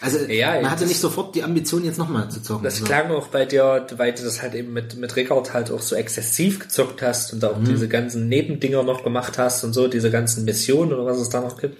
[0.03, 2.63] Also Ja, man hatte das- nicht sofort die Ambition, jetzt nochmal zu zocken.
[2.63, 2.85] Das So.
[2.85, 5.95] klang auch bei dir, weil du das halt eben mit, mit Rickard halt auch so
[5.95, 10.09] exzessiv gezockt hast und da auch diese ganzen Nebendinger noch gemacht hast und so, diese
[10.09, 11.77] ganzen Missionen oder was es da noch gibt.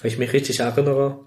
[0.00, 1.18] Wenn ich mich richtig erinnere.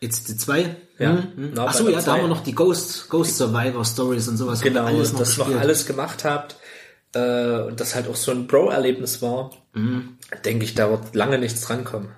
[0.00, 0.76] Jetzt die zwei?
[0.98, 1.12] Ja.
[1.34, 1.54] Mhm.
[1.56, 4.60] Ach so, ja, da haben wir noch die Ghost, Ghost Survivor Stories und sowas.
[4.60, 5.60] Genau, alles das noch gespielt.
[5.62, 6.56] alles gemacht habt.
[7.14, 9.50] Äh, und das halt auch so ein Bro-Erlebnis war,
[10.44, 12.10] denke ich, da wird lange nichts drankommen.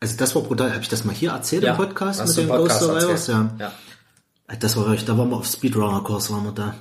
[0.00, 0.72] Also das war brutal.
[0.72, 3.26] Habe ich das mal hier erzählt im Podcast mit den Podcast Ghost Survivors?
[3.26, 3.54] Ja.
[3.58, 3.72] ja.
[4.58, 6.74] Das war richtig, da waren wir auf Speedrunner-Kurs, waren wir da.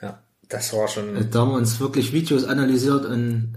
[0.00, 0.18] Ja,
[0.48, 1.30] das war schon.
[1.30, 3.54] Da haben wir uns wirklich Videos analysiert und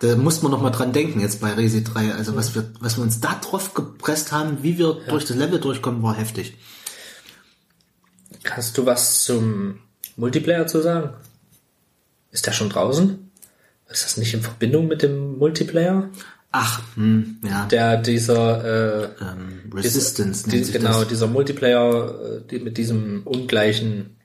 [0.00, 2.14] da musste man noch mal dran denken jetzt bei Resi 3.
[2.14, 5.60] Also was wir, was wir uns da drauf gepresst haben, wie wir durch das Level
[5.60, 6.56] durchkommen, war heftig.
[8.48, 9.80] Hast du was zum
[10.16, 11.14] Multiplayer zu sagen?
[12.30, 13.30] Ist der schon draußen?
[13.88, 16.08] Ist das nicht in Verbindung mit dem Multiplayer?
[16.52, 17.66] Ach, hm, ja.
[17.66, 21.08] Der dieser äh, ähm, Resistance die, nennt sich genau das.
[21.08, 24.16] dieser Multiplayer äh, die, mit diesem ungleichen,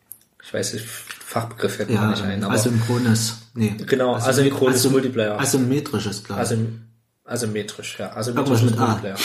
[0.43, 3.37] ich weiß nicht Fachbegriff fällt mir Ja, nicht ein, aber asynchrones.
[3.53, 3.75] Nee.
[3.85, 5.39] Genau, asynchrones asym- Multiplayer.
[5.39, 6.35] Asymmetrisches, ich.
[6.35, 6.81] asym,
[7.25, 8.85] asymmetrisch, ja, Irgendwas asymmetrisches mit A.
[8.87, 9.17] Multiplayer.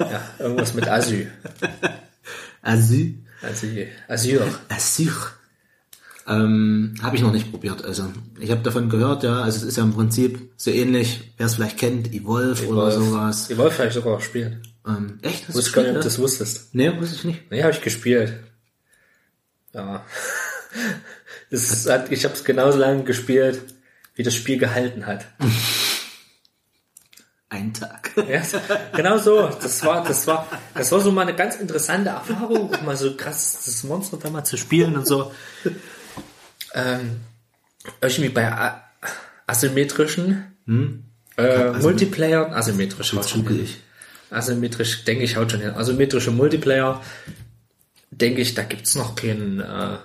[0.00, 1.28] ja, irgendwas mit Asy,
[2.62, 3.18] Asy.
[3.42, 4.46] Asy, Asyr.
[4.68, 5.12] Asyr.
[6.28, 7.84] Ähm, habe ich noch nicht probiert.
[7.84, 9.40] Also ich habe davon gehört, ja.
[9.40, 13.50] Also es ist ja im Prinzip so ähnlich, wer es vielleicht kennt, Evolve, oder sowas.
[13.50, 14.58] Evolve habe ich sogar gespielt.
[14.86, 15.48] Ähm, echt?
[15.48, 16.74] Hast Wusste gar nicht, ob du das wusstest.
[16.74, 17.50] Nee, wusste ich nicht.
[17.50, 18.34] Nee, habe ich gespielt.
[19.72, 20.04] Ja.
[21.50, 23.62] Es hat, ich habe es genauso lange gespielt,
[24.14, 25.24] wie das Spiel gehalten hat.
[27.48, 28.10] Ein Tag.
[28.28, 28.42] Ja,
[28.94, 29.46] genau so.
[29.46, 33.62] Das war, das war, das war so mal eine ganz interessante Erfahrung, mal so krass
[33.64, 35.32] das Monster da mal zu spielen und so.
[36.74, 37.20] Ähm,
[38.00, 38.82] irgendwie bei a-
[39.46, 40.44] asymmetrischen
[41.36, 43.48] äh, Multiplayer, asymmetrisch haut schon hin.
[43.48, 43.76] Zugelig.
[44.30, 45.70] Asymmetrisch, denke ich, haut schon hin.
[45.70, 47.00] Asymmetrische Multiplayer,
[48.10, 49.96] denke ich, da gibt's noch keinen, äh,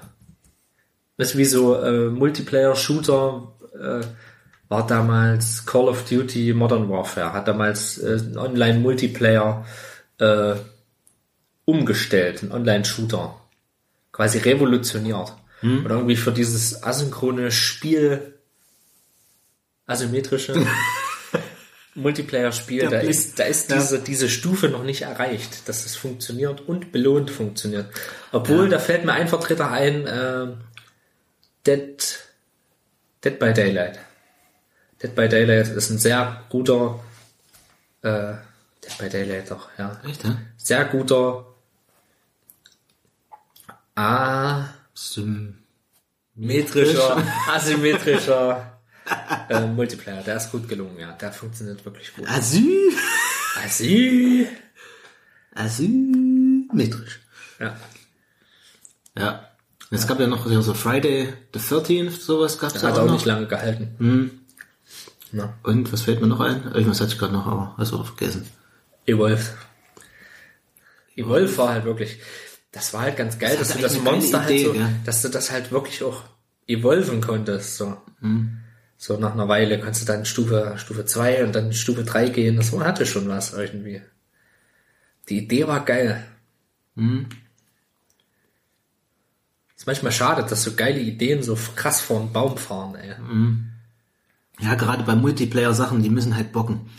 [1.18, 4.06] das ist wie so äh, Multiplayer-Shooter, äh,
[4.70, 9.66] war damals Call of Duty Modern Warfare, hat damals äh, einen Online-Multiplayer
[10.20, 10.56] äh,
[11.66, 13.36] umgestellt, einen Online-Shooter,
[14.14, 15.34] quasi revolutioniert.
[15.64, 18.38] Oder irgendwie für dieses asynchrone Spiel,
[19.86, 20.54] asymmetrische,
[21.96, 23.78] Multiplayer-Spiel, da ist, da ist Ja.
[23.78, 27.88] diese, diese Stufe noch nicht erreicht, dass es funktioniert und belohnt funktioniert.
[28.32, 30.48] Obwohl, da fällt mir ein Vertreter ein, äh,
[31.66, 32.20] Dead,
[33.24, 34.00] Dead by Daylight.
[35.02, 37.00] Dead by Daylight ist ein sehr guter,
[38.02, 38.34] äh,
[38.84, 40.02] Dead by Daylight doch, ja.
[40.06, 40.38] Echt, ja?
[40.58, 41.46] Sehr guter,
[43.96, 44.83] Sim
[46.36, 48.80] asymmetrischer, asymmetrischer
[49.50, 50.22] äh, Multiplayer.
[50.24, 51.12] Der ist gut gelungen, ja.
[51.14, 52.28] Der funktioniert wirklich gut.
[52.28, 52.94] Asyl.
[53.64, 54.48] Asy.
[55.54, 57.20] Asymmetrisch.
[57.60, 57.78] Ja.
[59.18, 59.50] Ja.
[59.92, 63.26] Es gab ja noch so Friday the 13th, sowas gab's ja Hat auch auch nicht
[63.26, 64.40] lange gehalten.
[65.32, 66.72] Na, Und was fällt mir noch ein?
[66.74, 68.48] Irgendwas hatte ich gerade noch, aber hast du vergessen.
[69.06, 69.44] Evolve.
[71.16, 72.20] Evolve war halt wirklich,
[72.74, 74.90] das war halt ganz geil, Das dass du das Monster halt Idee, so, gell?
[75.06, 76.24] dass du das halt wirklich auch
[76.68, 77.96] evolven konntest, so.
[78.98, 82.58] So nach einer Weile kannst du dann Stufe, Stufe 2 und dann Stufe 3 gehen,
[82.58, 84.02] das war, hatte schon was irgendwie.
[85.30, 86.24] Die Idee war geil.
[89.76, 93.16] Ist manchmal schade, dass so geile Ideen so krass vor den Baum fahren, ey.
[94.60, 96.90] Ja, gerade bei Multiplayer-Sachen, die müssen halt bocken.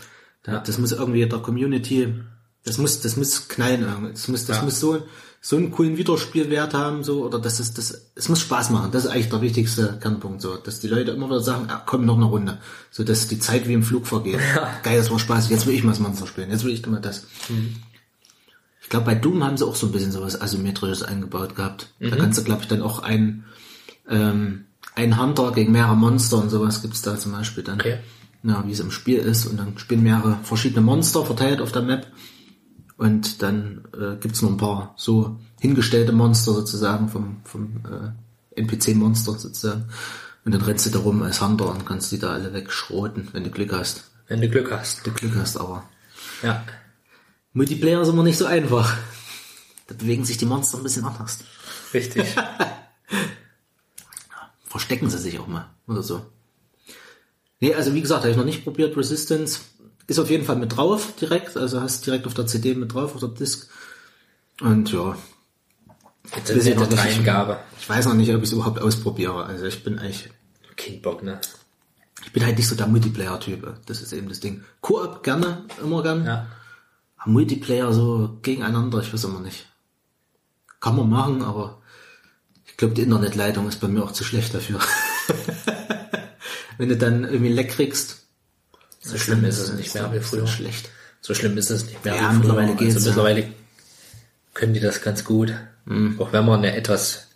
[0.43, 0.59] Da, Ja.
[0.59, 2.13] Das muss irgendwie der Community,
[2.63, 4.09] das muss, das muss knallen.
[4.11, 4.63] Das muss, das Ja.
[4.63, 5.07] muss so,
[5.47, 8.89] so einen coolen Wiederspielwert haben, so, oder das ist, das, es muss Spaß machen.
[8.91, 12.03] Das ist eigentlich der wichtigste Kernpunkt, so, dass die Leute immer wieder sagen, ah, komm,
[12.03, 12.57] noch eine Runde.
[12.89, 14.39] So, dass die Zeit wie im Flug vergeht.
[14.81, 15.51] Geil, das war Spaß.
[15.51, 16.49] Jetzt will ich mal das Monster spielen.
[16.49, 17.27] Jetzt will ich immer das.
[18.81, 21.89] Ich glaube, bei Doom haben sie auch so ein bisschen sowas Asymmetrisches eingebaut gehabt.
[21.99, 23.43] Da kannst du, glaube ich, dann auch ein,
[24.09, 24.65] ähm,
[24.95, 27.79] ein Hunter gegen mehrere Monster und sowas gibt's da zum Beispiel dann.
[27.79, 27.99] Okay.
[28.41, 29.45] Ja, wie es im Spiel ist.
[29.45, 32.07] Und dann spielen mehrere verschiedene Monster verteilt auf der Map.
[32.97, 39.33] Und dann äh, gibt's noch ein paar so hingestellte Monster sozusagen vom, vom äh, NPC-Monster
[39.33, 39.89] sozusagen.
[40.45, 43.43] Und dann rennst du da rum als Hunter und kannst die da alle wegschroten, wenn
[43.43, 44.11] du Glück hast.
[44.27, 45.05] Wenn du Glück hast.
[45.05, 45.83] Du Glück hast aber.
[46.41, 46.63] Ja.
[47.53, 48.95] Multiplayer ist immer nicht so einfach.
[49.87, 51.39] Da bewegen sich die Monster ein bisschen anders.
[51.93, 52.25] Richtig.
[54.65, 56.25] Verstecken sie sich auch mal oder so.
[57.59, 58.97] Nee, also wie gesagt, habe ich noch nicht probiert.
[58.97, 59.61] Resistance
[60.07, 61.57] ist auf jeden Fall mit drauf direkt.
[61.57, 63.69] Also hast direkt auf der CD mit drauf, auf der Disk.
[64.61, 65.15] Und ja,
[66.35, 67.03] Jetzt Weiß ich noch nicht.
[67.03, 67.59] Dreingabe.
[67.79, 69.45] ich weiß noch nicht, ob ich es überhaupt ausprobiere.
[69.45, 70.29] Also ich bin eigentlich,
[70.75, 71.39] Kein Bock, ne?
[72.23, 73.81] ich bin halt nicht so der Multiplayer-Typ.
[73.85, 74.63] Das ist eben das Ding.
[74.81, 76.25] Koop gerne, immer gern.
[76.25, 76.47] Ja.
[77.17, 79.67] Aber Multiplayer so gegeneinander, ich weiß immer nicht.
[80.79, 81.81] Kann man machen, aber
[82.65, 84.79] ich glaube, die Internetleitung ist bei mir auch zu schlecht dafür.
[86.77, 88.24] Wenn du dann irgendwie Leck kriegst,
[89.05, 90.47] So schlimm ist es nicht mehr wie früher.
[90.47, 90.89] schlecht.
[91.21, 92.15] So schlimm ist es nicht mehr.
[92.15, 92.33] Ja, wie früher.
[92.39, 93.15] mittlerweile geht's, Also ja.
[93.15, 93.53] mittlerweile
[94.53, 95.53] können die das ganz gut.
[95.85, 96.19] Mhm.
[96.19, 97.27] Auch wenn man eine etwas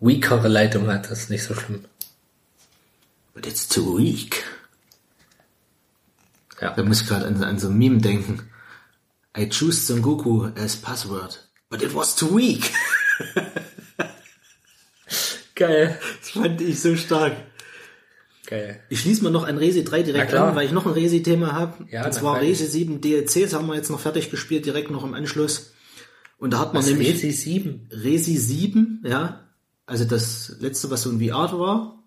[0.00, 1.84] weakere Leitung hat, das ist nicht so schlimm.
[3.34, 4.42] But it's too weak.
[6.60, 6.70] Ja.
[6.74, 8.48] Da muss ich gerade an, an so ein Meme denken.
[9.36, 12.72] I choose Son Goku as password, but it was too weak.
[15.54, 15.98] Geil.
[16.20, 17.36] Das fand ich so stark.
[18.50, 18.80] Geil.
[18.88, 21.86] Ich schließe mal noch ein Resi 3 direkt an, weil ich noch ein Resi-Thema habe.
[21.88, 22.40] Ja, und zwar.
[22.40, 25.72] Resi 7 DLCs haben wir jetzt noch fertig gespielt, direkt noch im Anschluss.
[26.36, 27.88] Und da hat man Was nämlich Resi 7?
[27.92, 29.46] Resi 7, ja.
[29.86, 32.02] Also das letzte, was so ein VR war.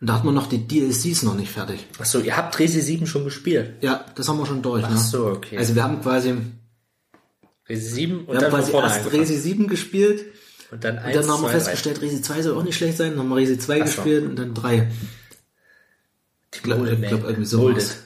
[0.00, 1.84] Und da hat man noch die DLCs noch nicht fertig.
[1.98, 3.74] Achso, ihr habt Resi 7 schon gespielt.
[3.82, 4.84] Ja, das haben wir schon durch.
[4.84, 4.96] Ach ne?
[4.96, 5.58] so, okay.
[5.58, 6.34] Also wir haben quasi,
[7.68, 9.20] Resi 7 und wir haben dann von quasi erst angefangen.
[9.20, 10.24] Resi 7 gespielt.
[10.70, 11.58] Und dann Und 1, dann haben wir 2, 3.
[11.58, 13.10] festgestellt, Resi 2 soll auch nicht schlecht sein.
[13.10, 13.96] Dann haben wir Resi 2 Ach so.
[13.96, 14.88] gespielt und dann 3.
[16.54, 17.96] Ich glaube, glaub, irgendwie so Molded.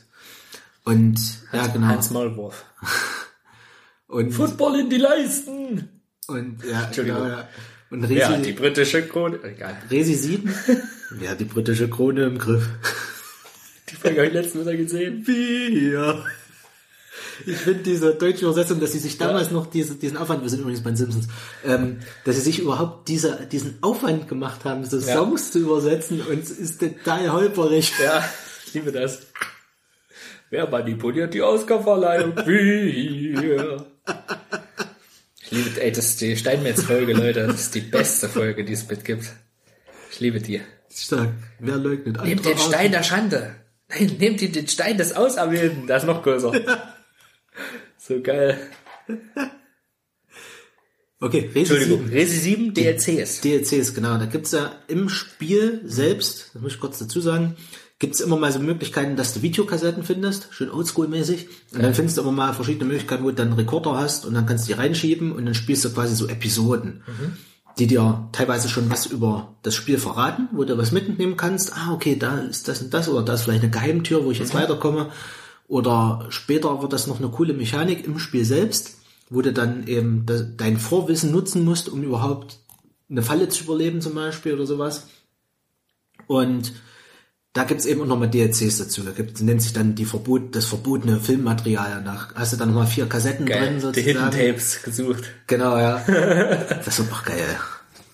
[0.84, 1.18] Und,
[1.52, 1.86] ja, genau.
[1.88, 2.64] Hans Maulwurf.
[4.08, 5.88] Und, Football in die Leisten!
[6.28, 7.22] und, ja, Entschuldigung.
[7.22, 7.48] genau, ja.
[7.90, 9.42] Und Resi, Ja, die britische Krone.
[9.42, 9.76] Egal.
[9.90, 10.54] Resi 7,
[11.20, 12.68] ja, die britische Krone im Griff.
[13.88, 15.24] Die Folge habe ich letztens wieder gesehen.
[15.24, 16.24] Bier.
[17.46, 20.60] Ich finde diese deutsche Übersetzung, dass sie sich damals noch diese, diesen Aufwand, wir sind
[20.60, 21.28] übrigens bei den Simpsons,
[21.64, 25.14] ähm, dass sie sich überhaupt diese, diesen Aufwand gemacht haben, so Ja.
[25.14, 27.92] Songs zu übersetzen und es ist total holperig.
[28.02, 28.24] Ja,
[28.66, 29.20] ich liebe das.
[30.50, 32.36] Wer manipuliert die Oscarverleihung?
[32.46, 33.86] Wir.
[35.42, 37.46] Ich liebe, ey, das ist die Steinmetz-Folge, Leute.
[37.46, 39.26] Das ist die beste Folge, die es mitgibt.
[40.10, 40.60] Ich liebe die.
[40.92, 41.30] Stark.
[41.58, 42.56] Wer leugnet Nehmt den?
[42.56, 43.54] Stein der Schande.
[43.88, 45.86] Nein, nehmt ihn den Stein des Auserwählten.
[45.86, 46.52] Das ist noch größer.
[47.98, 48.58] So geil.
[51.18, 52.08] Okay, Resi Entschuldigung.
[52.08, 52.12] 7.
[52.12, 53.40] Resi 7 DLCs.
[53.40, 54.18] DLCs, genau.
[54.18, 57.56] Da gibt's ja im Spiel selbst, das muss ich kurz dazu sagen,
[57.98, 61.46] gibt's immer mal so Möglichkeiten, dass du Videokassetten findest, schön oldschool-mäßig.
[61.72, 64.34] Und dann findest du immer mal verschiedene Möglichkeiten, wo du dann einen Rekorder hast und
[64.34, 67.02] dann kannst du die reinschieben und dann spielst du quasi so Episoden,
[67.78, 71.74] die dir teilweise schon was über das Spiel verraten, wo du was mitnehmen kannst.
[71.74, 74.38] Ah, okay, da ist das und das oder da ist vielleicht eine Geheimtür, wo ich
[74.38, 75.10] jetzt weiterkomme.
[75.68, 78.98] Oder später wird das noch eine coole Mechanik im Spiel selbst,
[79.30, 82.58] wo du dann eben de dein Vorwissen nutzen musst, um überhaupt
[83.10, 85.08] eine Falle zu überleben zum Beispiel oder sowas.
[86.26, 86.72] Und
[87.52, 89.02] da gibt's eben auch nochmal DLCs dazu.
[89.02, 92.02] Da gibt, nennt sich dann die Verbot, das verbotene Filmmaterial.
[92.04, 93.80] Da hast du dann nochmal vier Kassetten Geil.
[93.80, 94.30] drin Die Hidden sozusagen.
[94.30, 95.24] Tapes gesucht.
[95.46, 95.98] Genau, ja.
[96.84, 97.58] das wird doch geil.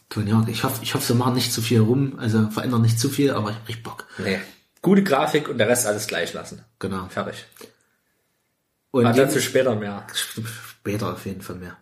[0.08, 3.00] Tony Hawk, ich hoffe, ich hoffe, sie machen nicht zu viel rum, also verändern nicht
[3.00, 4.06] zu viel, aber ich hab richtig Bock.
[4.18, 4.38] Nee.
[4.82, 6.64] Gute Grafik und der Rest alles gleich lassen.
[6.78, 7.06] Genau.
[7.08, 7.44] Fertig.
[8.90, 10.06] Und Aber dazu später mehr.
[10.82, 11.76] später auf jeden Fall mehr.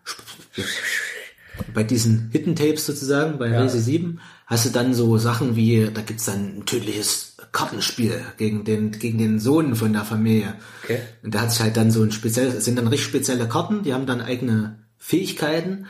[1.74, 3.62] Bei diesen Hidden Tapes sozusagen, bei Ja.
[3.62, 8.64] Resi 7, hast du dann so Sachen wie, da gibt's dann ein tödliches Kartenspiel gegen
[8.64, 10.54] den, gegen den Sohn von der Familie.
[10.84, 11.00] Okay.
[11.22, 13.82] Und da hat sich halt dann so ein spezielles, es sind dann richtig spezielle Karten,
[13.82, 15.86] die haben dann eigene Fähigkeiten.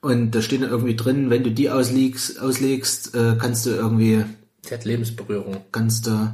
[0.00, 4.24] Und da steht dann irgendwie drin, wenn du die auslegst, auslegst äh, kannst du irgendwie,
[4.68, 5.64] Die hat Lebensberührung.
[5.72, 6.32] kannst du,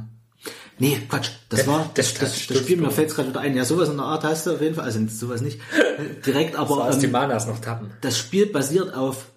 [0.79, 3.65] nee, Quatsch, das war, das, das- das, das- Spiel, mir fällt gerade wieder ein, ja,
[3.65, 5.59] sowas in der Art hast du auf jeden Fall, also sowas nicht,
[6.25, 7.91] direkt, So aber die ähm, Manas noch tappen.
[8.01, 9.27] das Spiel basiert auf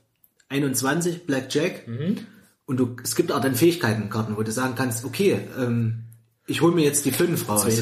[0.48, 2.18] 21 Blackjack Mhm.
[2.66, 6.05] und du, es gibt auch dann Fähigkeitenkarten, wo du sagen kannst, okay, ähm,
[6.47, 7.62] ich hole mir jetzt die fünf raus.
[7.62, 7.78] Soll ich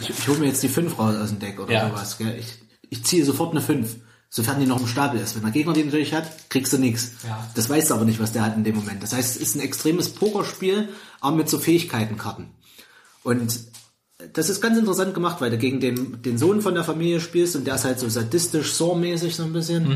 [0.00, 1.88] ich, ich hole mir jetzt die fünf raus aus dem Deck oder Ja.
[1.88, 2.18] sowas.
[2.18, 2.34] Gell?
[2.38, 2.54] Ich,
[2.90, 3.96] ich ziehe sofort eine fünf,
[4.28, 5.34] sofern die noch im Stapel ist.
[5.34, 7.12] Wenn der Gegner die natürlich hat, kriegst du nichts.
[7.26, 7.48] Ja.
[7.54, 9.02] Das weißt du aber nicht, was der hat in dem Moment.
[9.02, 10.88] Das heißt, es ist ein extremes Pokerspiel,
[11.20, 12.48] aber mit so Fähigkeitenkarten.
[13.22, 13.60] Und
[14.32, 17.54] das ist ganz interessant gemacht, weil du gegen den, den Sohn von der Familie spielst
[17.54, 19.86] und der ist halt so sadistisch, Saw-mäßig so ein bisschen.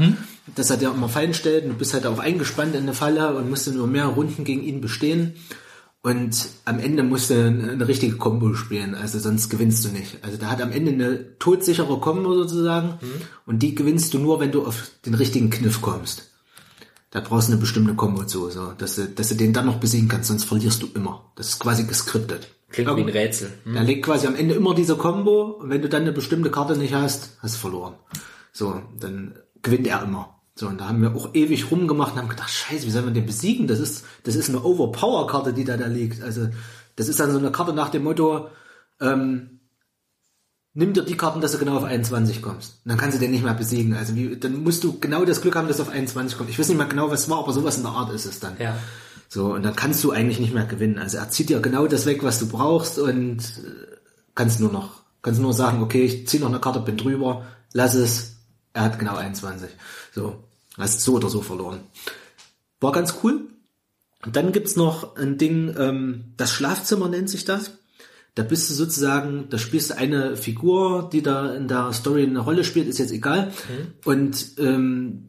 [0.55, 3.35] Dass er dir immer Fallen stellt und du bist halt auch eingespannt in eine Falle
[3.35, 5.35] und musst dann nur mehr Runden gegen ihn bestehen.
[6.03, 10.19] Und am Ende musst du eine, eine richtige Combo spielen, also sonst gewinnst du nicht.
[10.23, 12.95] Also der hat am Ende eine todsichere Combo sozusagen
[13.45, 16.31] und die gewinnst du nur, wenn du auf den richtigen Kniff kommst.
[17.11, 19.79] Da brauchst du eine bestimmte Combo zu, so, dass du, dass du den dann noch
[19.79, 21.33] besiegen kannst, sonst verlierst du immer.
[21.37, 22.49] Das ist quasi geskriptet.
[22.71, 23.53] Klingt wie ein Rätsel.
[23.65, 23.75] Hm?
[23.75, 26.79] Da liegt quasi am Ende immer diese Combo und wenn du dann eine bestimmte Karte
[26.79, 27.95] nicht hast, hast du verloren.
[28.53, 30.40] So, dann gewinnt er immer.
[30.55, 33.13] So, und da haben wir auch ewig rumgemacht und haben gedacht, scheiße, wie sollen wir
[33.13, 33.67] den besiegen?
[33.67, 36.23] Das ist, das ist eine Overpower-Karte, die da da liegt.
[36.23, 36.49] Also,
[36.97, 38.49] das ist dann so eine Karte nach dem Motto,
[39.01, 39.61] ähm,
[40.75, 42.81] nimm dir die Karten, dass du genau auf 21 kommst.
[42.85, 43.95] Und dann kannst du den nicht mehr besiegen.
[43.95, 46.53] Also, wie, dann musst du genau das Glück haben, dass du auf 21 kommst.
[46.53, 48.41] Ich weiß nicht mehr genau, was es war, aber sowas in der Art ist es
[48.41, 48.57] dann.
[48.59, 48.77] Ja.
[49.33, 50.99] So, und dann kannst du eigentlich nicht mehr gewinnen.
[50.99, 53.97] Also er zieht dir genau das weg, was du brauchst und äh,
[54.35, 57.95] kannst nur noch, kannst nur sagen, okay, ich zieh noch eine Karte, bin drüber, lass
[57.95, 58.40] es.
[58.73, 59.71] Er hat genau 21.
[60.13, 60.45] So,
[60.79, 61.81] hast so oder so verloren.
[62.81, 63.49] War ganz cool.
[64.25, 67.73] Und dann gibt's noch ein Ding, ähm, das Schlafzimmer nennt sich das.
[68.35, 72.39] Da bist du sozusagen, da spielst du eine Figur, die da in der Story eine
[72.39, 73.53] Rolle spielt, ist jetzt egal.
[74.05, 75.29] Und ähm,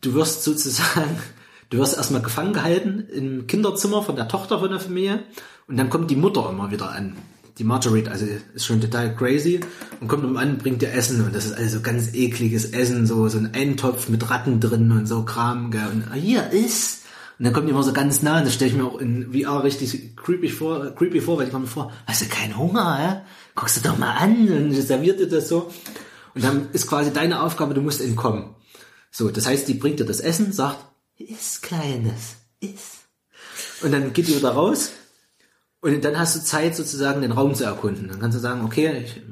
[0.00, 1.18] du wirst sozusagen,
[1.70, 5.22] du wirst erstmal gefangen gehalten im Kinderzimmer von der Tochter von der Familie
[5.66, 7.16] und dann kommt die Mutter immer wieder an.
[7.58, 9.60] Die Marjorie, also ist schon total crazy
[10.00, 13.28] und kommt immer an, bringt dir Essen und das ist also ganz ekliges Essen, so,
[13.28, 17.02] so ein Eintopf mit Ratten drin und so Kram, gell, und ah, hier ist.
[17.38, 19.32] Und dann kommt die immer so ganz nah und das stelle ich mir auch in
[19.32, 22.96] VR richtig creepy vor, creepy vor, weil ich komme mir vor, hast du keinen Hunger,
[22.98, 23.20] hä?
[23.54, 25.70] Guckst du doch mal an und serviert dir das so.
[26.34, 28.54] Und dann ist quasi deine Aufgabe, du musst entkommen.
[29.10, 30.84] So, das heißt, die bringt dir das Essen, sagt,
[31.16, 33.04] iss Kleines, iss.
[33.82, 34.90] Und dann geht die wieder raus
[35.92, 38.08] und dann hast du Zeit sozusagen den Raum zu erkunden.
[38.08, 39.22] Dann kannst du sagen, okay, ich,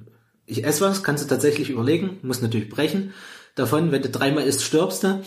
[0.45, 3.13] ich esse was, kannst du tatsächlich überlegen, musst natürlich brechen
[3.55, 5.23] davon, wenn du dreimal isst, stirbst du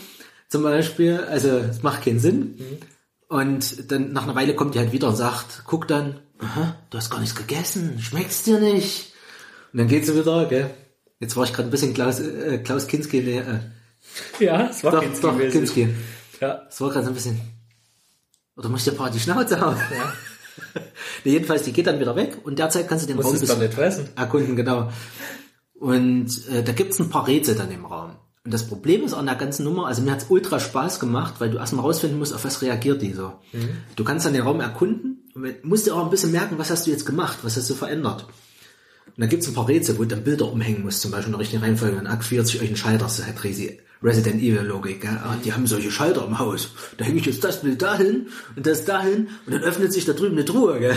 [0.49, 1.19] zum Beispiel.
[1.29, 2.59] Also es macht keinen Sinn.
[3.27, 6.97] Und dann nach einer Weile kommt die halt wieder und sagt, guck dann, aha, du
[6.97, 9.13] hast gar nichts gegessen, schmeckt's dir nicht.
[9.73, 10.69] Und dann geht sie wieder, gell.
[11.19, 13.43] Jetzt war ich gerade ein bisschen Klaus, äh, Klaus Kinski, äh,
[14.39, 15.37] Ja, es war doch, Kinski doch.
[15.37, 15.89] Kinski.
[16.39, 16.65] Ja.
[16.65, 17.39] Das war gerade so ein bisschen.
[18.57, 19.77] Oder muss ich dir paar die Schnauze hauen?
[19.91, 20.13] Ja.
[21.23, 23.73] nee, jedenfalls, die geht dann wieder weg und derzeit kannst du den Muss Raum nicht
[23.73, 24.09] fressen.
[24.15, 24.89] erkunden, genau.
[25.73, 28.11] Und äh, da gibt's ein paar Rätsel dann im Raum.
[28.43, 31.49] Und das Problem ist an der ganzen Nummer, also mir hat's ultra Spaß gemacht, weil
[31.49, 33.33] du erstmal rausfinden musst, auf was reagiert die so.
[33.95, 36.85] Du kannst dann den Raum erkunden und musst dir auch ein bisschen merken, was hast
[36.85, 38.25] du jetzt gemacht, was hast du verändert.
[39.07, 41.31] Und da gibt's ein paar Rätsel, wo du dann Bilder umhängen musst, zum Beispiel in
[41.33, 41.95] der richtigen Reihenfolge.
[41.95, 45.01] Dann aktiviert sich euch ein Schalter, das ist halt Resi- Resident Evil Logik.
[45.01, 45.19] Gell?
[45.23, 46.69] Ah, die haben solche Schalter im Haus.
[46.97, 50.13] Da hänge ich jetzt das Bild dahin und das dahin und dann öffnet sich da
[50.13, 50.79] drüben eine Truhe.
[50.79, 50.95] Gell?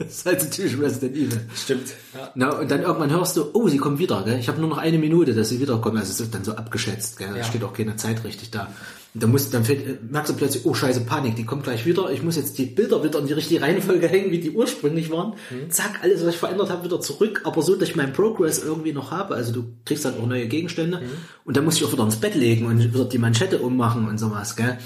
[0.00, 1.40] Das ist halt typisch Resident Evil.
[1.54, 1.88] Stimmt.
[2.14, 2.30] Ja.
[2.34, 4.38] Na, und dann irgendwann hörst du, oh, sie kommt wieder, gell?
[4.38, 5.98] Ich habe nur noch eine Minute, dass sie wiederkommen.
[5.98, 7.28] Also es ist dann so abgeschätzt, gell?
[7.28, 7.44] Da Ja.
[7.44, 8.72] steht auch keine Zeit richtig da.
[9.12, 11.84] Und dann musst, dann fällt, äh, merkst du plötzlich, oh scheiße, Panik, die kommt gleich
[11.84, 12.10] wieder.
[12.12, 15.34] Ich muss jetzt die Bilder wieder in die richtige Reihenfolge hängen, wie die ursprünglich waren.
[15.68, 18.94] Zack, alles, was ich verändert habe, wieder zurück, aber so, dass ich meinen Progress irgendwie
[18.94, 19.34] noch habe.
[19.34, 21.02] Also du kriegst dann auch neue Gegenstände.
[21.44, 24.16] Und dann muss ich auch wieder ins Bett legen und wieder die Manschette ummachen und
[24.18, 24.78] sowas, gell?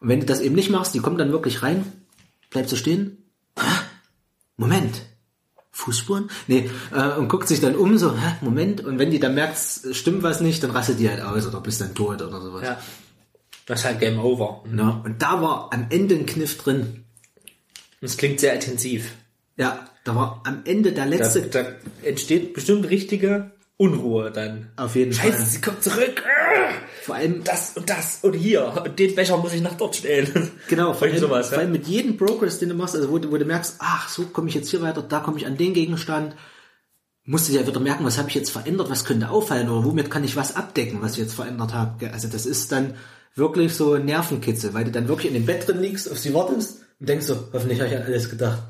[0.00, 1.84] Und wenn du das eben nicht machst, die kommt dann wirklich rein,
[2.50, 3.16] bleibst du stehen.
[4.68, 5.02] Moment,
[5.72, 6.30] Fußspuren?
[6.48, 9.56] Nee, äh, und guckt sich dann um, so, hä, Moment, und wenn die dann merkt,
[9.56, 12.62] es stimmt was nicht, dann rastet die halt aus oder bist dann tot oder sowas.
[12.62, 12.78] Ja.
[13.66, 14.64] Das ist halt Game Over.
[14.70, 17.04] Na, und da war am Ende ein Kniff drin.
[18.00, 19.12] Das klingt sehr intensiv.
[19.56, 21.64] Ja, da war am Ende der Da, letzte, da
[22.02, 24.70] entsteht bestimmt richtige Unruhe dann.
[24.76, 25.46] auf jeden Scheiße, Fall.
[25.46, 26.22] sie kommt zurück.
[27.02, 28.72] Vor allem, Das und das und hier.
[28.84, 30.50] Und den Becher muss ich nach dort stellen.
[30.68, 33.30] genau, vor allem, sowas, vor allem mit jedem Progress, den du machst, also wo, du-
[33.30, 35.74] wo du merkst, ach, so komme ich jetzt hier weiter, da komme ich an den
[35.74, 36.34] Gegenstand,
[37.24, 40.10] musst du ja wieder merken, was habe ich jetzt verändert, was könnte auffallen oder womit
[40.10, 42.10] kann ich was abdecken, was ich jetzt verändert habe.
[42.12, 42.94] Also das ist dann
[43.34, 46.80] wirklich so Nervenkitzel, weil du dann wirklich in dem Bett drin liegst, auf sie wartest
[47.00, 48.62] und denkst so, hoffentlich habe ich an alles gedacht.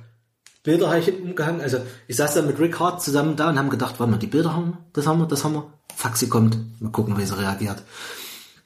[0.62, 3.58] Bilder habe ich hinten umgehangen, also ich saß dann mit Rick Hart zusammen da und
[3.58, 5.72] haben gedacht, warte mal, die Bilder haben wir, das haben wir, das haben wir.
[5.96, 7.82] Faxi kommt, mal gucken, wie sie reagiert.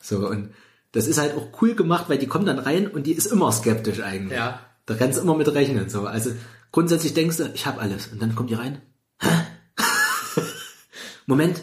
[0.00, 0.50] So, und
[0.92, 3.52] das ist halt auch cool gemacht, weil die kommt dann rein und die ist immer
[3.52, 4.38] skeptisch eigentlich.
[4.38, 4.60] Ja.
[4.86, 5.88] Da kannst du immer mit rechnen.
[5.90, 6.06] So.
[6.06, 6.30] Also
[6.72, 8.06] grundsätzlich denkst du, ich habe alles.
[8.06, 8.80] Und dann kommt die rein.
[9.20, 9.28] Hä?
[11.26, 11.62] Moment.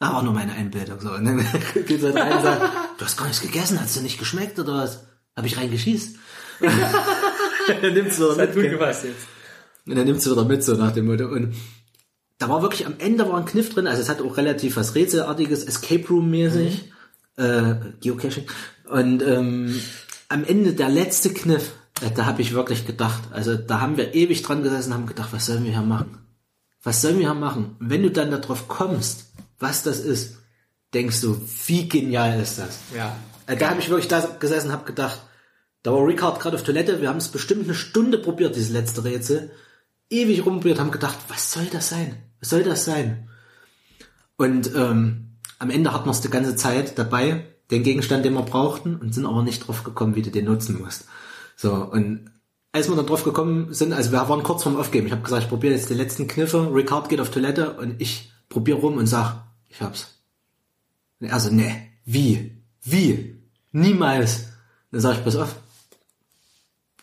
[0.00, 1.00] War nur meine Einbildung.
[1.00, 1.10] So.
[1.10, 1.38] Und dann
[1.74, 2.62] geht sie halt rein und sagt,
[2.98, 5.06] du hast gar nichts gegessen, hast du nicht geschmeckt oder was?
[5.36, 6.16] Habe ich reingeschießt?
[6.60, 9.26] dann nimmt sie wieder Das hat mit, gut gepasst jetzt.
[9.86, 11.26] Und dann nimmt sie wieder mit, so nach dem Motto.
[11.26, 11.54] Und
[12.38, 14.94] da war wirklich am Ende war ein Kniff drin, also es hat auch relativ was
[14.94, 16.92] Rätselartiges, Escape Room mäßig,
[17.36, 18.46] äh, Geocaching.
[18.88, 19.80] Und ähm,
[20.28, 24.14] am Ende der letzte Kniff, äh, da habe ich wirklich gedacht, also da haben wir
[24.14, 26.18] ewig dran gesessen, haben gedacht, was sollen wir hier machen?
[26.82, 27.76] Was sollen wir hier machen?
[27.80, 30.36] Und wenn du dann darauf kommst, was das ist,
[30.94, 32.78] denkst du, wie genial ist das?
[32.94, 33.16] Ja.
[33.46, 35.20] Äh, Da habe ich wirklich da gesessen, habe gedacht,
[35.82, 39.04] da war Ricard gerade auf Toilette, wir haben es bestimmt eine Stunde probiert, dieses letzte
[39.04, 39.50] Rätsel.
[40.10, 42.16] Ewig rumprobiert, haben gedacht, was soll das sein?
[42.40, 43.28] Was soll das sein?
[44.36, 48.42] Und ähm, am Ende hatten wir es die ganze Zeit dabei, den Gegenstand, den wir
[48.42, 51.06] brauchten, und sind aber nicht drauf gekommen, wie du den nutzen musst.
[51.56, 52.30] So, und
[52.72, 55.42] als wir dann drauf gekommen sind, also wir waren kurz vorm Aufgeben, ich habe gesagt,
[55.42, 59.06] ich probiere jetzt die letzten Kniffe, Ricard geht auf Toilette und ich probiere rum und
[59.06, 60.18] sag, ich hab's.
[61.20, 61.74] Und er so, nee,
[62.04, 62.62] wie?
[62.82, 63.42] Wie?
[63.72, 64.46] Niemals.
[64.92, 65.56] Dann sag ich, pass auf,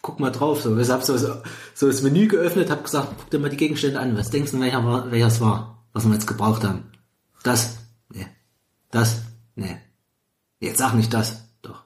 [0.05, 0.61] guck mal drauf.
[0.61, 3.99] So, ich hab so, so, das Menü geöffnet, hab gesagt, guck dir mal die Gegenstände
[3.99, 4.15] an.
[4.15, 6.83] Was denkst du, welcher war, welches war, was wir jetzt gebraucht haben?
[7.41, 7.77] Das?
[8.13, 8.27] Nee.
[8.91, 9.21] Das?
[9.55, 9.77] Nee.
[10.59, 11.41] Jetzt sag nicht das.
[11.63, 11.83] Doch.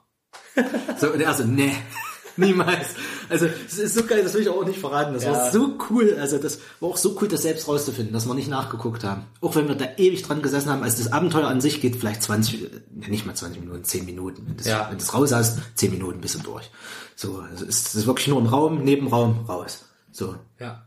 [0.99, 1.71] So, und er so, nee.
[2.35, 2.95] Niemals.
[3.29, 5.13] Also, es ist so geil, das will ich auch nicht verraten.
[5.13, 5.51] Das war Ja.
[5.51, 6.17] so cool.
[6.19, 9.23] Also, das war auch so cool, das selbst rauszufinden, dass wir nicht nachgeguckt haben.
[9.41, 10.83] Auch wenn wir da ewig dran gesessen haben.
[10.83, 14.43] Also, das Abenteuer an sich geht vielleicht 20, äh, nicht mal 20 Minuten, 10 Minuten.
[14.47, 14.89] Wenn du Ja.
[14.91, 16.69] wenn raus hast, 10 Minuten bist du durch.
[17.19, 19.89] So, also, es ist wirklich nur im Raum, Nebenraum, raus.
[20.09, 20.37] So.
[20.57, 20.85] Ja.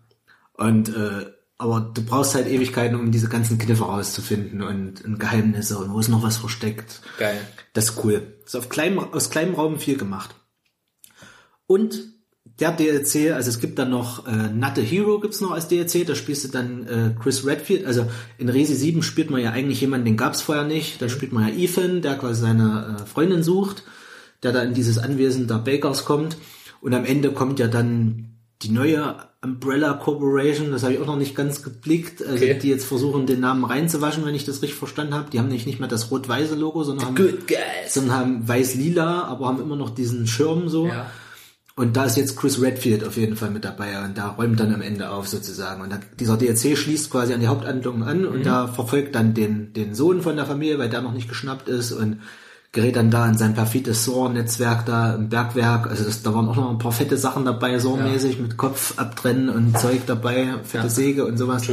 [0.54, 1.26] Und, äh,
[1.58, 6.00] aber du brauchst halt Ewigkeiten, um diese ganzen Kniffe rauszufinden und, und Geheimnisse und wo
[6.00, 7.02] ist noch was versteckt.
[7.18, 7.38] Geil.
[7.74, 8.38] Das ist cool.
[8.46, 10.34] Ist auf kleinem, aus kleinem Raum viel gemacht.
[11.66, 12.00] Und
[12.58, 16.14] der DLC, also es gibt dann noch äh, a Hero gibt's noch als DLC, da
[16.14, 20.06] spielst du dann äh, Chris Redfield, also in Resi 7 spielt man ja eigentlich jemanden,
[20.06, 23.84] den gab's vorher nicht, da spielt man ja Ethan, der quasi seine äh, Freundin sucht,
[24.42, 26.36] der da in dieses Anwesen der Bakers kommt
[26.80, 28.28] und am Ende kommt ja dann
[28.62, 32.58] die neue Umbrella Corporation, das habe ich auch noch nicht ganz geblickt, also Okay.
[32.62, 35.30] die jetzt versuchen den Namen reinzuwaschen, wenn ich das richtig verstanden habe.
[35.30, 37.92] Die haben nämlich nicht mehr das rot-weiße Logo, sondern haben, Good guys.
[37.94, 40.86] sondern haben weiß-lila, aber haben immer noch diesen Schirm so.
[40.86, 41.10] Ja.
[41.74, 44.72] Und da ist jetzt Chris Redfield auf jeden Fall mit dabei und da räumt dann
[44.74, 45.82] am Ende auf sozusagen.
[45.82, 49.72] Und da, dieser DLC schließt quasi an die Haupthandlung an und da verfolgt dann den,
[49.72, 52.18] den Sohn von der Familie, weil der noch nicht geschnappt ist und
[52.72, 55.86] gerät dann da in sein perfides Saw-Netzwerk da im Bergwerk.
[55.88, 59.50] Also das, da waren auch noch ein paar fette Sachen dabei, Saw-mäßig mit Kopf abtrennen
[59.50, 60.88] und Zeug dabei, fette Ja.
[60.90, 61.68] Säge und sowas.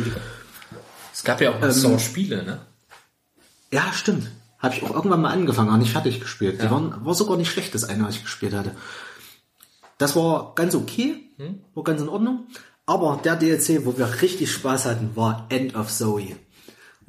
[1.14, 2.60] Es gab ja auch ähm, Saw-Spiele, ne?
[3.72, 4.30] Ja, stimmt.
[4.58, 6.60] Habe ich auch irgendwann mal angefangen, aber nicht fertig gespielt.
[6.62, 6.72] Die Ja.
[6.72, 8.72] waren, war sogar nicht schlecht, das eine, was ich gespielt hatte.
[9.98, 11.60] Das war ganz okay, Hm?
[11.76, 12.48] war ganz in Ordnung.
[12.86, 16.36] Aber der DLC, wo wir richtig Spaß hatten, war End of Zoe.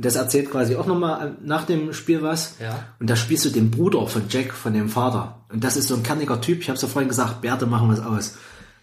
[0.02, 2.54] Das erzählt quasi auch nochmal nach dem Spiel was.
[2.58, 2.84] Ja.
[3.00, 5.40] Und da spielst du den Bruder von Jack, von dem Vater.
[5.52, 6.60] Und das ist so ein kerniger Typ.
[6.60, 8.36] Ich habe ja vorhin gesagt, Bärte machen was aus.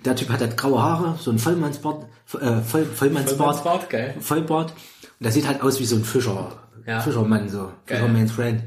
[0.06, 2.04] Der Typ hat halt graue Haare, so ein Vollmannsbart,
[2.40, 4.16] äh, Voll, Vollmannsbart, Vollmannsbart, geil.
[4.20, 4.72] Vollbart.
[4.72, 6.52] Und der sieht halt aus wie so ein Fischer,
[6.86, 7.00] Ja.
[7.02, 7.72] Fischermann, so.
[7.88, 7.98] Geil.
[7.98, 8.64] Fisherman's Friend.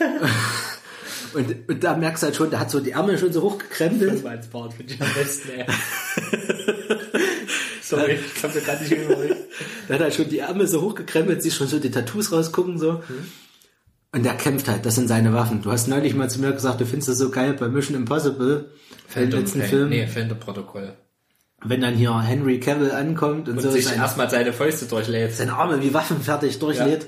[1.34, 4.24] und, und da merkst du halt schon, der hat so die Ärmel schon so hochgekrempelt.
[4.24, 5.66] Mein Bart finde ich am besten, ey.
[7.96, 9.36] Sorry, ich hab mir gerade nicht überlegt.
[9.88, 13.02] Der hat halt schon die Ärmel so hochgekrempelt, siehst schon so die Tattoos rausgucken, so.
[14.12, 15.60] Und der kämpft halt, das sind seine Waffen.
[15.62, 18.70] Du hast neulich mal zu mir gesagt, du findest das so geil bei Mission Impossible,
[19.14, 19.68] den letzten Pain.
[19.68, 20.94] Film, Nee, Phantom-Protokoll.
[21.64, 25.32] wenn dann hier Henry Cavill ankommt und, Und so sich erstmal seine Fäuste durchlädt.
[25.34, 27.06] seine Arme wie waffenfertig durchlädt.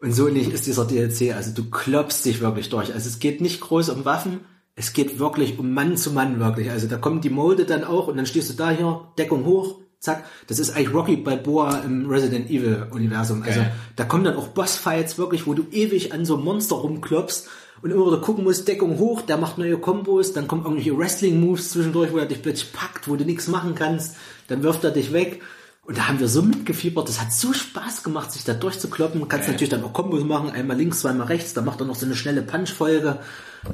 [0.00, 1.34] Und so nicht ist dieser DLC.
[1.34, 2.92] Also du klopfst dich wirklich durch.
[2.92, 4.40] Also es geht nicht groß um Waffen,
[4.76, 6.70] es geht wirklich um Mann zu Mann wirklich.
[6.70, 9.80] Also da kommt die Mode dann auch und dann stehst du da hier, Deckung hoch,
[10.04, 10.24] zack.
[10.46, 13.42] Das ist eigentlich Rocky Balboa im Resident Evil Universum.
[13.42, 13.72] Also Geil.
[13.96, 17.48] da kommen dann auch Bossfights wirklich, wo du ewig an so einem Monster rumklopfst
[17.82, 21.70] und immer wieder gucken musst, Deckung hoch, der macht neue Kombos, dann kommen irgendwelche Wrestling-Moves
[21.70, 24.16] zwischendurch, wo er dich plötzlich packt, wo du nichts machen kannst,
[24.48, 25.42] dann wirft er dich weg.
[25.86, 29.20] Und da haben wir so mitgefiebert, das hat so Spaß gemacht, sich da durchzukloppen.
[29.20, 31.94] Du kannst natürlich dann auch Kombos machen, einmal links, zweimal rechts, da macht er noch
[31.94, 33.18] so eine schnelle Punch-Folge.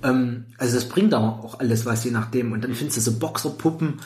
[0.03, 2.51] Ähm, also das bringt aber auch alles was, je nachdem.
[2.51, 4.01] Und dann findest du so Boxerpuppen,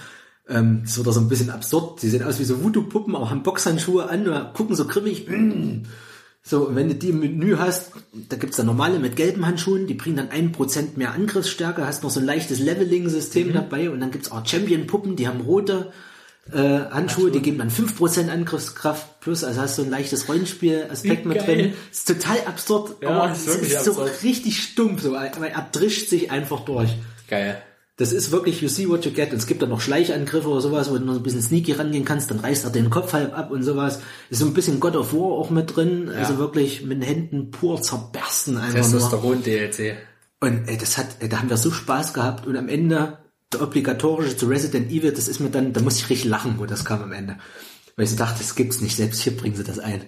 [0.48, 2.02] ähm, das wird da so ein bisschen absurd.
[2.02, 5.28] Die sehen aus wie so Voodoo-Puppen, aber haben Boxhandschuhe an, oder gucken so grimmig.
[5.28, 5.82] Mm.
[6.46, 7.92] So, und wenn du die im Menü hast,
[8.28, 12.02] da gibt's dann normale mit gelben Handschuhen, die bringen dann ein Prozent mehr Angriffsstärke, hast
[12.02, 15.90] noch so ein leichtes Leveling-System dabei und dann gibt's auch Champion-Puppen, die haben rote
[16.52, 21.46] äh, Handschuhe, die geben dann 5% Angriffskraft plus, also hast du ein leichtes Rollenspiel-Aspekt mit
[21.46, 21.72] drin.
[21.90, 24.22] Ist total absurd, Ja, aber ist es wirklich ist so absurd.
[24.22, 26.90] richtig stumpf, so, aber er drischt sich einfach durch.
[27.26, 27.62] Geil.
[27.96, 29.30] Das ist wirklich, you see what you get.
[29.30, 32.04] Und es gibt dann noch Schleichangriffe oder sowas, wo du noch ein bisschen sneaky rangehen
[32.04, 34.00] kannst, dann reißt er den Kopf halb ab und sowas.
[34.30, 37.50] Ist so ein bisschen God of War auch mit drin, also wirklich mit den Händen
[37.52, 38.80] pur zerbersten einfach.
[38.80, 39.96] Testosteron-DLC.
[40.40, 43.18] Und ey, das hat, ey, da haben wir so Spaß gehabt und am Ende
[43.52, 46.66] der obligatorische zu Resident Evil, das ist mir dann, da musste ich richtig lachen, wo
[46.66, 47.38] das kam am Ende.
[47.96, 50.02] Weil ich so dachte, das gibt's nicht, selbst hier bringen sie das ein.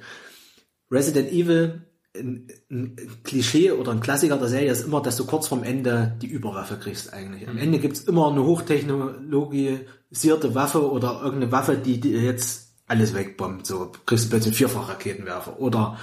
[0.90, 1.82] Resident Evil,
[2.18, 6.16] ein, ein Klischee oder ein Klassiker der Serie ist immer, dass du kurz vorm Ende
[6.20, 7.48] die Überwaffe kriegst eigentlich.
[7.48, 13.66] Am Ende gibt's immer eine hochtechnologisierte Waffe oder irgendeine Waffe, die dir jetzt alles wegbombt.
[13.66, 15.60] So kriegst du plötzlich einen Vierfach-Raketenwerfer.
[15.60, 15.98] Oder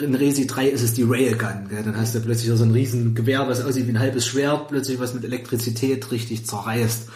[0.00, 1.82] in Resi 3 ist es die Railgun, gell?
[1.82, 5.00] dann hast du plötzlich so ein riesen Gewehr, was aussieht wie ein halbes Schwert, plötzlich
[5.00, 7.08] was mit Elektrizität richtig zerreißt.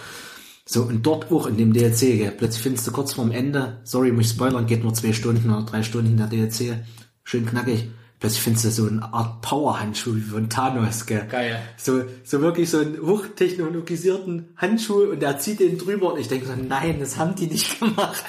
[0.66, 2.35] So, und dort auch in dem DLC, gell?
[2.36, 5.64] plötzlich findest du kurz vorm Ende, sorry, muss ich spoilern, geht nur zwei Stunden oder
[5.64, 6.78] drei Stunden der DLC,
[7.28, 7.90] schön knackig,
[8.20, 11.26] plötzlich findest du so eine Art Power-Handschuh wie von Thanos, gell?
[11.30, 11.60] Geil.
[11.76, 16.46] So, so wirklich so einen hochtechnologisierten Handschuh und er zieht den drüber und ich denke
[16.46, 18.24] so, nein, das haben die nicht gemacht.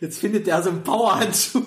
[0.00, 1.62] Jetzt findet er so einen Power-Handschuh.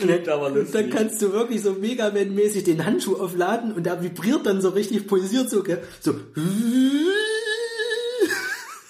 [0.00, 4.02] Klingt aber Und dann kannst du wirklich so Mega Man-mäßig den Handschuh aufladen und der
[4.02, 5.80] vibriert dann so richtig, pulsiert so, gell?
[6.00, 6.14] So.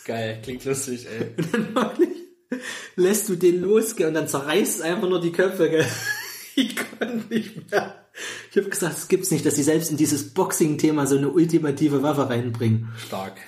[0.06, 1.32] Geil, klingt lustig, ey.
[1.36, 2.22] Und dann wirklich
[2.96, 4.08] lässt du den los, gell?
[4.08, 5.86] Und dann zerreißt einfach nur die Köpfe, gell?
[6.54, 7.94] Ich konnte nicht mehr.
[8.50, 12.02] Ich habe gesagt, es gibt's nicht, dass sie selbst in dieses Boxing-Thema so eine ultimative
[12.02, 12.90] Waffe reinbringen.
[12.98, 13.40] Stark.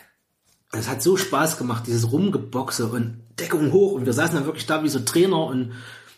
[0.73, 4.65] Es hat so Spaß gemacht, dieses Rumgeboxe und Deckung hoch und wir saßen dann wirklich
[4.65, 5.73] da wie so Trainer und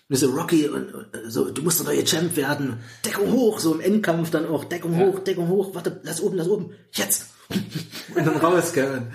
[0.09, 2.79] wir so Rocky und, und so, du musst der neue Champ werden.
[3.05, 6.49] Deckung hoch, so im Endkampf dann auch Deckung hoch, Deckung hoch, warte, lass oben, lass
[6.49, 7.27] oben, jetzt.
[8.15, 9.09] Und dann raus, gell.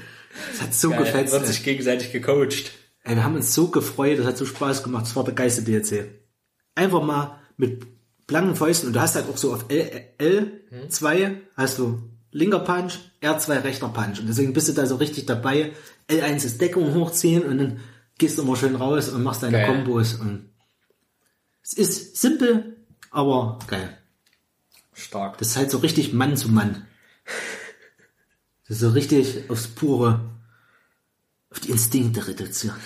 [0.53, 1.31] Es hat so Geil, gefetzt.
[1.31, 2.71] wird sich gegenseitig gecoacht.
[3.03, 5.63] Ey, wir haben uns so gefreut, das hat so Spaß gemacht, das war der geilste
[5.63, 6.09] DLC.
[6.75, 7.85] Einfach mal mit
[8.27, 12.01] blanken Fäusten und du hast halt auch so auf L, L2 hast du
[12.31, 15.73] linker Punch, R2 rechter Punch und deswegen bist du da so richtig dabei.
[16.09, 17.79] L1 ist Deckung hochziehen und dann
[18.17, 19.67] gehst du immer schön raus und machst deine Geil.
[19.67, 20.49] Kombos und
[21.63, 22.77] es ist simpel,
[23.09, 23.97] aber geil.
[24.93, 25.37] Stark.
[25.37, 26.85] Das ist halt so richtig Mann zu Mann.
[28.67, 30.21] Das ist so richtig aufs pure,
[31.51, 32.77] auf die Instinkte reduzieren.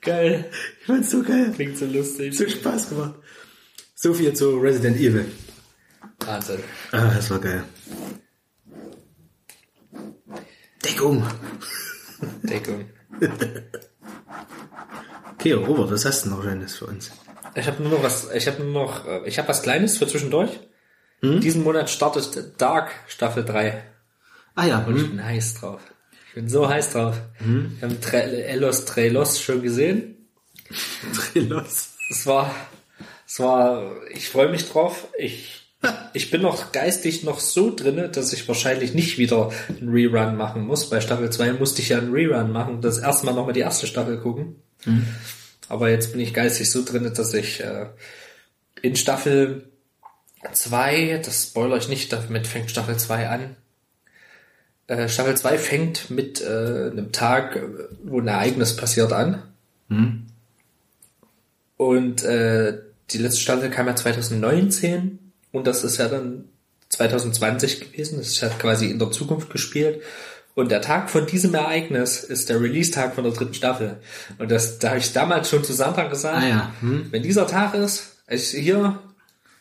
[0.00, 0.50] Geil.
[0.80, 1.52] Ich fand's so geil.
[1.54, 2.36] Klingt so lustig.
[2.36, 3.14] So Spaß gemacht.
[3.94, 5.30] So viel zu Resident Evil.
[6.18, 6.58] Wahnsinn.
[6.90, 7.62] Ah, das war geil.
[10.84, 11.24] Deckung.
[12.42, 12.86] Deckung.
[15.34, 17.12] Okay, Robert, was hast du noch Schönes für uns?
[17.54, 20.08] Ich habe nur noch was, ich habe nur noch, äh, ich habe was Kleines für
[20.08, 20.50] zwischendurch.
[21.24, 23.84] Diesen Monat startet Dark Staffel 3.
[24.54, 25.80] Ah ja, Und ich bin heiß drauf.
[26.28, 27.20] Ich bin so heiß drauf.
[27.78, 30.28] Wir haben Tre Elos Trelos schon gesehen.
[31.34, 31.90] los.
[32.10, 32.54] Es war,
[33.26, 35.08] es war, ich freue mich drauf.
[35.18, 35.72] Ich,
[36.12, 40.66] ich bin noch geistig noch so drinne, dass ich wahrscheinlich nicht wieder einen Rerun machen
[40.66, 40.88] muss.
[40.90, 43.86] Bei Staffel 2 musste ich ja einen Rerun machen, das erste Mal nochmal die erste
[43.86, 44.56] Staffel gucken.
[45.68, 47.86] Aber jetzt bin ich geistig so drinne, dass ich äh,
[48.82, 49.70] in Staffel
[50.52, 53.56] 2, das spoiler ich nicht, damit fängt Staffel 2 an.
[54.92, 57.62] Äh, Staffel 2 fängt mit äh, einem Tag, äh,
[58.04, 59.42] wo ein Ereignis passiert an.
[61.78, 62.78] Und äh,
[63.10, 65.18] die letzte Staffel kam ja 2019
[65.50, 66.44] und das ist ja dann
[66.90, 68.18] 2020 gewesen.
[68.18, 70.02] Das ist ja quasi in der Zukunft gespielt.
[70.54, 73.96] Und der Tag von diesem Ereignis ist der Release-Tag von der dritten Staffel.
[74.36, 77.06] Und das, da habe ich damals schon zu Sandra gesagt, Ah ja, hm.
[77.10, 78.98] wenn dieser Tag ist, also hier,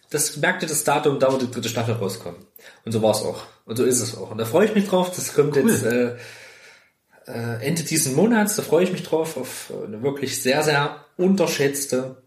[0.09, 2.39] das merkte das Datum, da wo die dritte Staffel rauskommt.
[2.85, 3.43] Und so war es auch.
[3.65, 4.31] Und so ist es auch.
[4.31, 5.11] Und da freue ich mich drauf.
[5.15, 6.15] Das kommt jetzt äh,
[7.27, 8.55] äh, Ende diesen Monats.
[8.55, 12.21] Da freue ich mich drauf auf eine wirklich sehr, sehr unterschätzte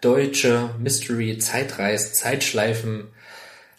[0.00, 3.08] deutsche Mystery Zeitreis Zeitschleifen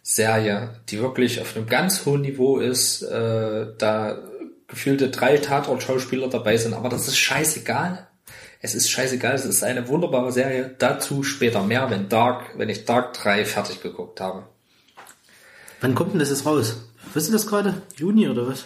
[0.01, 3.01] Serie, die wirklich auf einem ganz hohen Niveau ist.
[3.03, 4.19] Äh, da
[4.67, 8.07] gefühlte drei Tatort-Schauspieler dabei sind, aber das ist scheißegal.
[8.59, 10.73] Es ist scheißegal, es ist eine wunderbare Serie.
[10.77, 14.47] Dazu später mehr, wenn Dark, wenn ich Dark 3 fertig geguckt habe.
[15.83, 16.77] Wann kommt denn das jetzt raus?
[17.13, 17.81] Wisst ihr das gerade?
[17.97, 18.63] Juni oder was?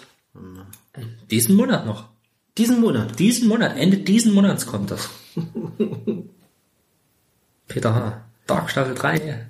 [1.31, 2.06] Diesen Monat noch.
[2.60, 3.18] Diesen Monat.
[3.19, 5.10] Diesen Monat, Ende diesen Monats kommt das.
[7.68, 8.22] Peter H.
[8.45, 9.48] Dark Staffel 3.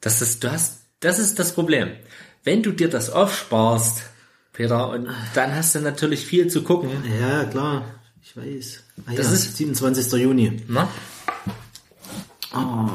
[0.00, 1.90] Das ist, du hast, das ist das Problem.
[2.42, 4.02] Wenn du dir das aufsparst,
[4.52, 6.90] Peter, und dann hast du natürlich viel zu gucken.
[7.20, 7.84] Ja, klar.
[8.22, 8.82] Ich weiß.
[9.06, 10.12] Ah, Das ja, ist- 27.
[10.20, 10.62] Juni.
[10.68, 10.88] Na?
[12.54, 12.88] Oh,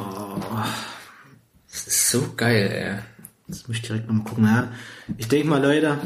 [1.72, 3.00] Das ist so geil, ey.
[3.48, 4.46] Jetzt muss ich direkt nochmal gucken.
[4.46, 4.68] Ja,
[5.18, 5.98] ich denke mal, Leute,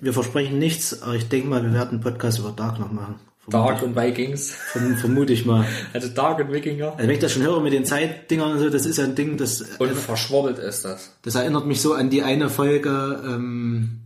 [0.00, 3.16] wir versprechen nichts, aber ich denke mal, wir werden einen Podcast über Dark noch machen.
[3.48, 4.52] Dark und Vikings.
[4.52, 5.66] Verm vermute ich mal.
[5.92, 6.92] Also Dark und Wikinger.
[6.92, 9.16] Also wenn ich das schon höre mit den Zeitdingern und so, das ist ja ein
[9.16, 11.10] Ding, das, Und verschwobbelt ist das.
[11.22, 13.98] das erinnert mich so an die eine Folge ähm,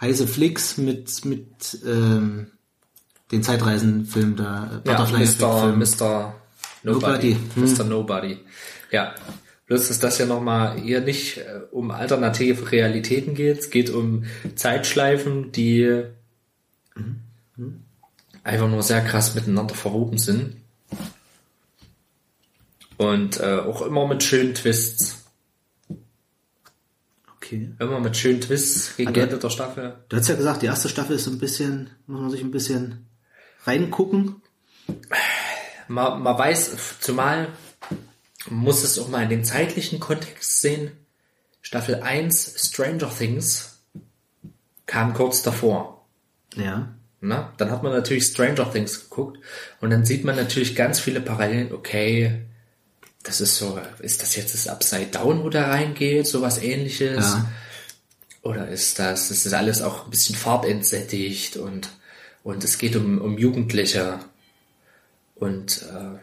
[0.00, 2.48] Heiße Flicks mit, mit ähm,
[3.30, 5.04] den Zeitreisenfilm der äh, Ja.
[5.04, 5.76] Mr.
[5.76, 6.34] Mr.
[6.82, 7.36] Nobody.
[7.36, 7.36] Nobody.
[7.54, 7.72] Hm.
[7.72, 7.84] Mr.
[7.84, 8.38] Nobody.
[8.90, 9.14] Ja.
[9.72, 13.58] Bloß, dass das ja nochmal hier nicht äh, um alternative Realitäten geht.
[13.58, 14.24] Es geht um
[14.54, 16.02] Zeitschleifen, die
[18.44, 20.56] einfach nur sehr krass miteinander verwoben sind.
[22.98, 25.24] Und äh, auch immer mit schönen Twists.
[27.36, 27.70] Okay.
[27.78, 29.96] Immer mit schönen Twists gegen Ende der Staffel.
[30.10, 32.50] Du hast ja gesagt, die erste Staffel ist so ein bisschen, muss man sich ein
[32.50, 33.06] bisschen
[33.64, 34.42] reingucken.
[35.88, 37.48] Man, man weiß, zumal
[38.48, 40.92] muss es auch mal in den zeitlichen Kontext sehen.
[41.60, 43.78] Staffel 1 Stranger Things
[44.86, 46.04] kam kurz davor.
[46.56, 46.94] Ja.
[47.20, 47.52] Ne?
[47.56, 49.38] Dann hat man natürlich Stranger Things geguckt
[49.80, 51.72] und dann sieht man natürlich ganz viele Parallelen.
[51.72, 52.42] Okay,
[53.22, 57.24] das ist so, ist das jetzt das Upside Down, wo da reingeht, sowas ähnliches?
[57.24, 57.50] Ja.
[58.42, 61.90] Oder ist das, das ist alles auch ein bisschen farbentsättigt und,
[62.42, 64.18] und es geht um, um Jugendliche
[65.36, 66.18] und äh,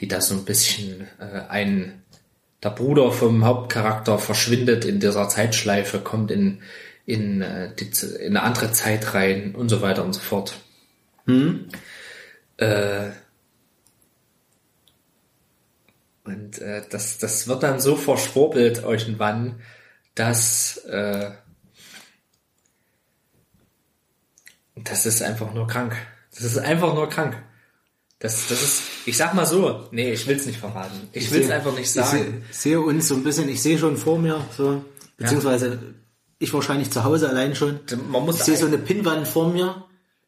[0.00, 2.02] die da so ein bisschen äh, ein,
[2.62, 6.62] der Bruder vom Hauptcharakter verschwindet in dieser Zeitschleife, kommt in,
[7.06, 10.58] in, äh, die, in eine andere Zeit rein und so weiter und so fort.
[12.56, 13.10] Äh,
[16.24, 19.60] und äh, das, das wird dann so verschwurbelt irgendwann,
[20.14, 21.30] dass äh,
[24.76, 25.96] das ist einfach nur krank.
[26.30, 27.42] Das ist einfach nur krank.
[28.20, 31.08] Das, das ist, ich sag mal so, nee, ich will's nicht verraten.
[31.12, 32.18] Ich, will's sehe- einfach nicht Ich sagen.
[32.18, 34.84] sehe, sehe uns so ein bisschen, ich sehe schon vor mir, so,
[35.16, 35.78] beziehungsweise
[36.38, 37.80] ich wahrscheinlich zu Hause allein schon.
[38.10, 39.84] Man muss Ich sehe so ein- eine Pinnwand vor mir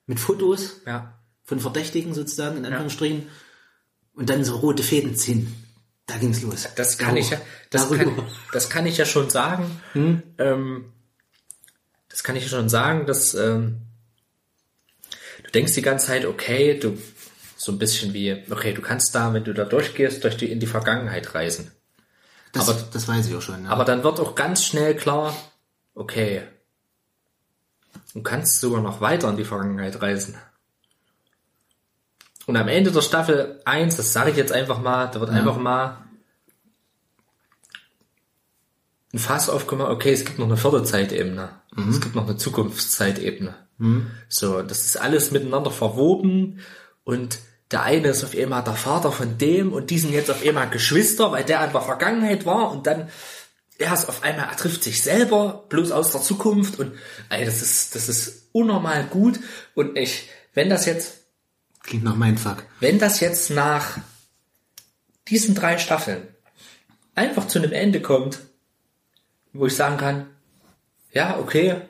[0.06, 3.26] mit Fotos Ja, von Verdächtigen sozusagen, in Anführungsstrichen,
[4.14, 5.54] und dann so rote Fäden ziehen.
[6.06, 6.68] Da ging's los.
[6.74, 7.40] das kann ich ja,
[7.70, 8.04] das Darüber.
[8.04, 9.64] kann, das kann ich ja schon sagen.
[9.94, 10.92] Ähm,
[12.08, 13.82] das kann ich ja schon sagen, dass ähm,
[15.44, 16.96] du denkst die ganze Zeit, okay, du
[17.64, 20.58] so ein bisschen wie, okay, du kannst da, wenn du da durchgehst, durch die in
[20.58, 21.70] die Vergangenheit reisen.
[22.52, 23.64] Das, aber- das weiß ich auch schon.
[23.64, 23.70] Ja.
[23.70, 25.32] Aber dann wird auch ganz schnell klar,
[25.94, 26.42] okay,
[28.14, 30.34] du kannst sogar noch weiter in die Vergangenheit reisen.
[32.46, 35.56] Und am Ende der Staffel 1, das sage ich jetzt einfach mal, da wird einfach
[35.56, 35.98] mal
[39.12, 41.50] ein Fass aufgemacht, okay, es gibt noch eine Förderzeitebene.
[41.88, 43.54] Es gibt noch eine Zukunftszeitebene.
[44.28, 46.60] So, das ist alles miteinander verwoben
[47.04, 47.38] und
[47.72, 50.70] der eine ist auf einmal der Vater von dem und die sind jetzt auf einmal
[50.70, 53.08] Geschwister, weil der in der Vergangenheit war und dann
[53.78, 56.92] er ist auf einmal, er trifft sich selber, bloß aus der Zukunft und
[57.30, 59.40] ey, das ist, das ist unnormal gut
[59.74, 61.14] und ich, wenn das jetzt
[61.82, 62.64] Klingt nach Mindfuck.
[62.80, 63.98] wenn das jetzt nach
[65.28, 66.28] diesen drei Staffeln
[67.14, 68.40] einfach zu einem Ende kommt,
[69.52, 70.26] wo ich sagen kann,
[71.12, 71.82] ja, okay.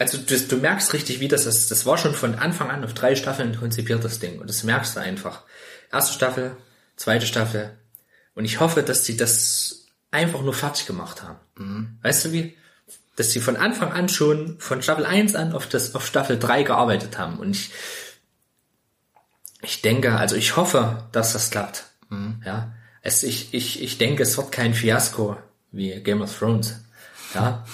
[0.00, 1.70] Also du, du merkst richtig, wie das ist.
[1.70, 4.40] Das war schon von Anfang an auf drei Staffeln konzipiert, das Ding.
[4.40, 5.42] Und das merkst du einfach.
[5.92, 6.56] Erste Staffel,
[6.96, 7.78] zweite Staffel.
[8.34, 11.98] Und ich hoffe, dass sie das einfach nur fertig gemacht haben.
[12.02, 12.56] Weißt du wie?
[13.16, 16.62] Dass sie von Anfang an schon, von Staffel 1 an auf, das, auf Staffel 3
[16.62, 17.38] gearbeitet haben.
[17.38, 17.70] Und ich,
[19.60, 21.84] ich denke, also ich hoffe, dass das klappt.
[22.42, 22.72] Ja.
[23.02, 25.36] Es, ich, ich, ich denke, es wird kein Fiasko
[25.72, 26.80] wie Game of Thrones.
[27.34, 27.66] Ja.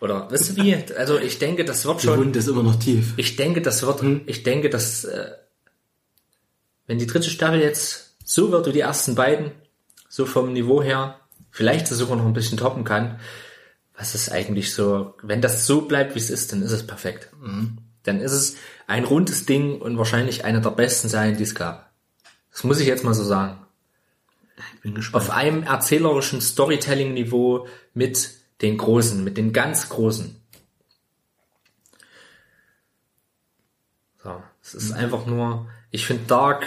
[0.00, 0.94] Oder wisst ihr wie?
[0.96, 2.18] Also ich denke, das wird schon.
[2.18, 3.12] Wunde ist immer noch tief.
[3.16, 4.02] Ich denke, das wird.
[4.26, 5.32] Ich denke, dass äh,
[6.86, 9.52] wenn die dritte Staffel jetzt so wird wie die ersten beiden,
[10.08, 11.20] so vom Niveau her,
[11.50, 13.20] vielleicht sogar noch ein bisschen toppen kann,
[13.96, 17.28] was ist eigentlich so, wenn das so bleibt, wie es ist, dann ist es perfekt.
[18.04, 18.56] Dann ist es
[18.86, 21.90] ein rundes Ding und wahrscheinlich eine der besten Serien, die es gab.
[22.50, 23.58] Das muss ich jetzt mal so sagen.
[24.74, 25.24] Ich bin gespannt.
[25.24, 28.30] Auf einem erzählerischen Storytelling-Niveau mit
[28.62, 30.36] den Großen, mit den ganz Großen.
[34.22, 36.66] So, es ist einfach nur, ich finde Dark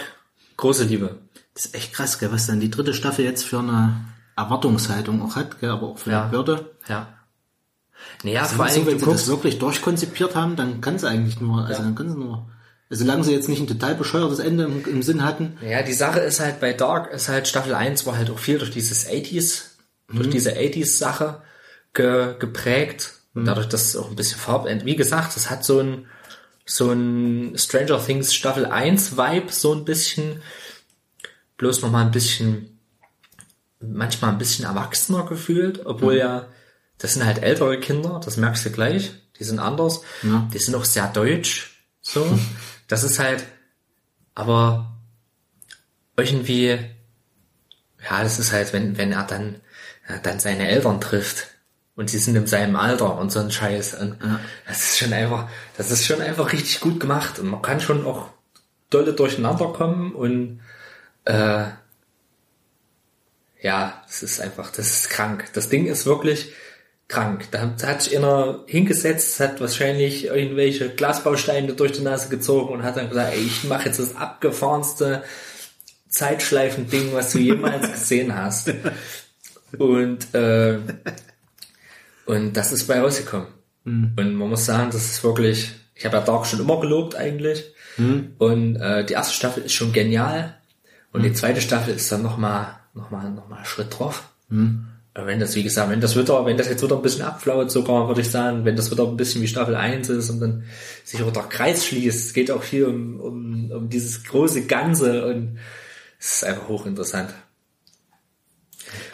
[0.56, 1.18] große Liebe.
[1.54, 3.94] Das ist echt krass, gell, was dann die dritte Staffel jetzt für eine
[4.36, 6.26] Erwartungshaltung auch hat, gell, aber auch für Ja.
[6.28, 6.70] die Hürde.
[6.88, 7.08] Ja.
[8.24, 11.04] Naja, Also vor so, allem, wenn du sie das wirklich durchkonzipiert haben, dann kann es
[11.04, 12.50] eigentlich nur, also dann kann es nur,
[12.90, 15.92] also solange sie jetzt nicht ein total bescheuertes Ende im, im Sinn hatten, ja, die
[15.92, 19.08] Sache ist halt bei Dark, ist halt Staffel 1 war halt auch viel durch dieses
[19.08, 19.62] 80s,
[20.12, 21.40] durch diese 80s Sache
[21.94, 23.12] ge, geprägt.
[23.34, 26.06] Und dadurch, dass es auch ein bisschen Farb, wie gesagt, es hat so ein,
[26.66, 30.40] so ein Stranger Things Staffel 1 Vibe, so ein bisschen,
[31.56, 32.78] bloß noch mal ein bisschen,
[33.80, 36.46] manchmal ein bisschen erwachsener gefühlt, obwohl ja,
[36.98, 40.48] das sind halt ältere Kinder, das merkst du gleich, die sind anders, Ja.
[40.52, 42.38] die sind auch sehr deutsch, so,
[42.86, 43.44] das ist halt,
[44.36, 44.94] aber
[46.16, 46.78] irgendwie,
[48.02, 49.56] ja, das ist halt, wenn, wenn er dann,
[50.08, 51.48] ja, dann seine Eltern trifft
[51.96, 53.94] und sie sind in seinem Alter und so ein Scheiß.
[53.94, 54.18] Und
[54.66, 58.06] Das ist schon einfach, das ist schon einfach richtig gut gemacht und man kann schon
[58.06, 58.28] auch
[58.90, 60.60] dolle durcheinander kommen und
[61.24, 61.64] äh,
[63.60, 65.46] ja, es ist einfach, das ist krank.
[65.54, 66.52] Das Ding ist wirklich
[67.08, 67.48] krank.
[67.50, 72.96] Da hat sich einer hingesetzt, hat wahrscheinlich irgendwelche Glasbausteine durch die Nase gezogen und hat
[72.96, 75.22] dann gesagt, ey, ich mache jetzt das abgefahrenste
[76.08, 78.72] Zeitschleifen-Ding, was du jemals gesehen hast.
[79.78, 80.78] Und, äh,
[82.26, 83.48] und das ist bei rausgekommen.
[84.16, 87.64] Und man muss sagen, das ist wirklich, ich habe ja Dark schon immer gelobt eigentlich.
[88.38, 90.54] Und äh, die erste Staffel ist schon genial.
[91.12, 94.28] Und die zweite Staffel ist dann nochmal noch mal, noch mal Schritt drauf.
[95.14, 97.70] Aber Wenn das, wie gesagt, wenn das wieder, wenn das jetzt wieder ein bisschen abflaut
[97.70, 100.64] sogar, würde ich sagen, wenn das wieder ein bisschen wie Staffel 1 ist und dann
[101.04, 105.26] sich auch der Kreis schließt, es geht auch hier um, um, um dieses große Ganze
[105.26, 105.58] und
[106.18, 107.32] es ist einfach hochinteressant.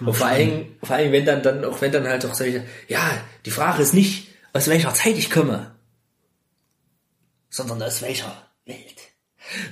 [0.00, 3.00] Und vor allem, vor allem, wenn dann, dann, auch wenn dann halt auch solche, ja,
[3.44, 5.74] die Frage ist nicht, aus welcher Zeit ich komme,
[7.48, 8.34] sondern aus welcher
[8.66, 8.96] Welt.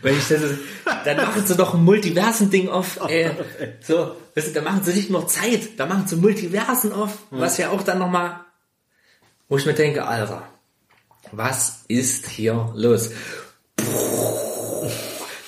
[0.03, 0.43] Weil ich das,
[1.05, 3.31] dann machen sie doch ein Multiversen-Ding auf, äh,
[3.81, 7.59] so, weißt du, da machen sie nicht nur Zeit, da machen sie Multiversen auf, was
[7.59, 8.41] ja auch dann nochmal,
[9.49, 10.43] wo ich mir denke, Alter,
[11.31, 13.11] was ist hier los?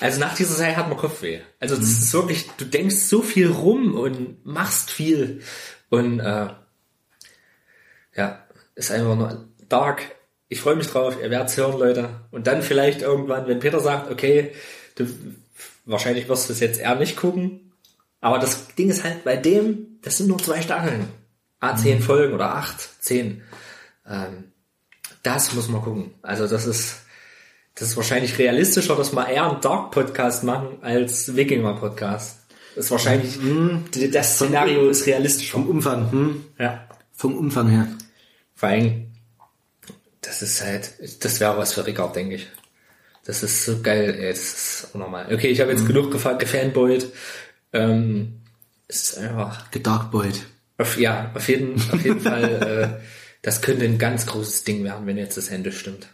[0.01, 1.41] Also nach dieser Zeit hat man Kopfweh.
[1.61, 5.43] Also das ist wirklich, du denkst so viel rum und machst viel
[5.91, 6.49] und äh,
[8.17, 8.45] ja,
[8.75, 10.03] ist einfach nur dark.
[10.49, 12.09] Ich freue mich drauf, ihr werdet's hören, Leute.
[12.31, 14.53] Und dann vielleicht irgendwann, wenn Peter sagt, okay,
[14.97, 15.07] du
[15.85, 17.73] wahrscheinlich wirst du es jetzt eher nicht gucken,
[18.21, 21.09] aber das Ding ist halt bei dem, das sind nur zwei Staffeln.
[21.61, 23.43] Ah, zehn Folgen oder acht, zehn.
[24.07, 24.53] Ähm,
[25.23, 26.15] das muss man gucken.
[26.23, 27.03] Also das ist,
[27.81, 32.39] das ist wahrscheinlich realistischer, dass wir eher einen Dark-Podcast machen als Wikinger-Podcast.
[32.77, 33.39] Das ist wahrscheinlich,
[34.13, 35.53] das Szenario ist realistischer.
[35.55, 36.45] vom Umfang, hm?
[36.59, 36.87] Ja.
[37.13, 37.89] vom Umfang her.
[38.55, 39.07] Vor allem,
[40.21, 40.93] das ist halt,
[41.25, 42.49] das wäre was für Rickard, denke ich.
[43.25, 44.41] Das ist so geil, ey, das
[44.85, 45.33] ist unnormal.
[45.35, 47.07] Okay, ich habe jetzt genug gefa- gefanboyt.
[47.73, 48.41] Ähm,
[48.89, 50.41] es ist einfach, Gedarkboyd.
[50.79, 53.05] auf, ja, auf jeden, auf jeden Fall, äh,
[53.43, 56.09] das könnte ein ganz großes Ding werden, wenn jetzt das Ende stimmt.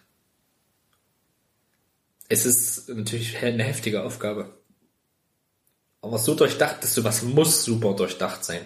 [2.28, 4.54] Es ist natürlich eine heftige Aufgabe.
[6.02, 8.60] Aber so durchdacht, dass sowas muss super durchdacht sein.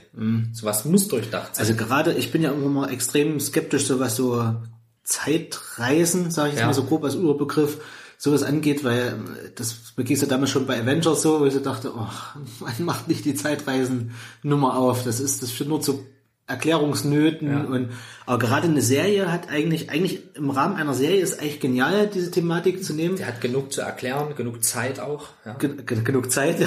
[0.52, 1.66] Sowas muss durchdacht sein.
[1.66, 4.56] Also gerade, ich bin ja irgendwann mal extrem skeptisch, so was so
[5.04, 6.66] Zeitreisen, sage ich jetzt Ja.
[6.66, 7.78] mal so grob als Überbegriff,
[8.18, 9.08] sowas angeht, weil
[9.46, 12.08] äh, das ging ja damals schon bei Avengers so, wo ich so dachte, oh,
[12.60, 15.04] man macht nicht die Zeitreisen-Nummer auf.
[15.04, 16.04] Das ist, das führt nur zu
[16.50, 17.60] Erklärungsnöten Ja.
[17.60, 17.90] und
[18.26, 22.30] aber gerade eine Serie hat eigentlich, eigentlich im Rahmen einer Serie ist eigentlich genial, diese
[22.30, 23.16] Thematik zu nehmen.
[23.16, 25.28] Der hat genug zu erklären, genug Zeit auch.
[25.44, 25.54] Ja.
[25.54, 26.66] Gen gen genug Zeit, ja.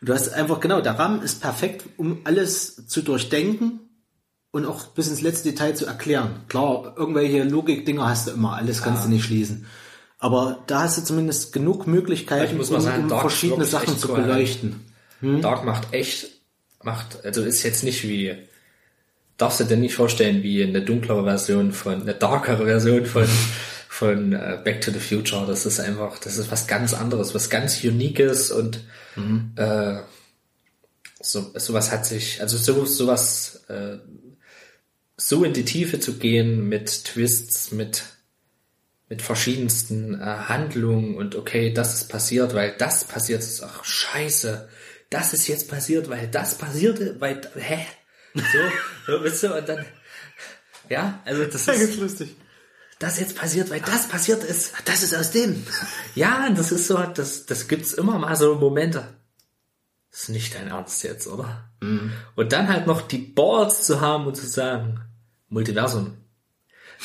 [0.00, 3.80] Und du hast einfach, genau, der Rahmen ist perfekt, um alles zu durchdenken
[4.50, 6.40] und auch bis ins letzte Detail zu erklären.
[6.48, 9.64] Klar, irgendwelche Logik-Dinger hast du immer, alles kannst du nicht schließen.
[10.18, 14.08] Aber da hast du zumindest genug Möglichkeiten, Ich muss um, sagen, um verschiedene Sachen zu
[14.08, 14.80] beleuchten.
[15.40, 16.26] Dark macht echt,
[16.82, 18.36] macht, also ist jetzt nicht wie,
[19.42, 23.26] darfst du dir nicht vorstellen, wie eine dunklere Version von, eine darkere Version von,
[23.88, 25.46] von äh, Back to the Future.
[25.46, 28.84] Das ist einfach, das ist was ganz anderes, was ganz Uniques und
[29.56, 29.98] äh,
[31.20, 33.98] so, sowas hat sich, also so, sowas, äh,
[35.16, 38.04] so in die Tiefe zu gehen mit Twists, mit
[39.08, 43.62] mit verschiedensten äh, Handlungen und okay, das ist passiert, weil das passiert ist.
[43.62, 44.70] Ach, scheiße.
[45.10, 47.84] Das ist jetzt passiert, weil das passierte, weil, hä?
[48.34, 48.42] So,
[49.06, 49.84] so wisst ihr, und dann,
[50.88, 52.36] ja, also das ist, lustig.
[52.98, 54.72] das jetzt passiert, weil das passiert ist.
[54.84, 55.64] Das ist aus dem.
[56.14, 59.04] Ja, das ist so, das, das gibt's immer mal so Momente.
[60.10, 61.70] Das ist nicht dein Ernst jetzt, oder?
[62.36, 65.00] Und dann halt noch die Balls zu haben und zu sagen,
[65.48, 66.18] Multiversum.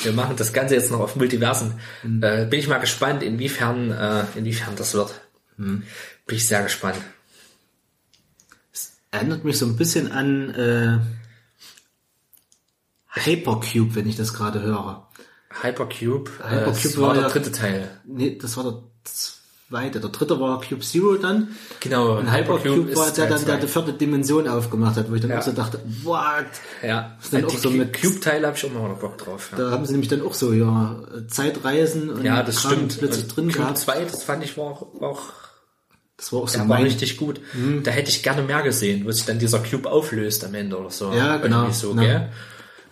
[0.02, 1.80] Wir machen das Ganze jetzt noch auf Multiversen.
[2.22, 5.20] Äh, bin ich mal gespannt, inwiefern, äh, inwiefern das wird.
[6.26, 6.98] Bin ich sehr gespannt.
[9.10, 10.98] Erinnert mich so ein bisschen an äh,
[13.24, 15.08] Hypercube, wenn ich das gerade höre.
[15.62, 17.88] Hypercube, äh, Hypercube das war war der dritte Teil.
[18.06, 20.00] Nee, das war der zweite.
[20.00, 21.48] Der dritte war Cube Zero dann.
[21.80, 25.30] Genau, Und Hypercube war der dann, der die vierte Dimension aufgemacht hat, wo ich dann
[25.30, 25.38] Ja.
[25.38, 26.44] auch so dachte, what?
[26.82, 29.48] Ja, dann äh, auch die so mit- Cube-Teile habe ich auch immer noch Bock drauf.
[29.52, 32.98] Ja, Da haben sie nämlich dann auch so, ja, Zeitreisen und ja das Kram stimmt.
[32.98, 33.78] plötzlich Und drin Cube gehabt.
[33.78, 35.22] 2, das fand ich war auch, auch
[36.18, 37.40] Das war auch so der war richtig gut.
[37.84, 40.90] Da hätte ich gerne mehr gesehen, wo sich dann dieser Cube auflöst am Ende oder
[40.90, 41.12] so.
[41.12, 42.02] Ja, genau, so, genau.
[42.02, 42.28] gell?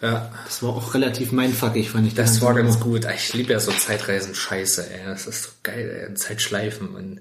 [0.00, 2.14] Ja, das war auch relativ mindfuckig, fand ich.
[2.14, 3.06] das war ganz gut.
[3.14, 5.00] Ich liebe ja so Zeitreisen-Scheiße, ey.
[5.06, 6.14] Das ist so geil, ey.
[6.14, 7.20] Zeitschleifen und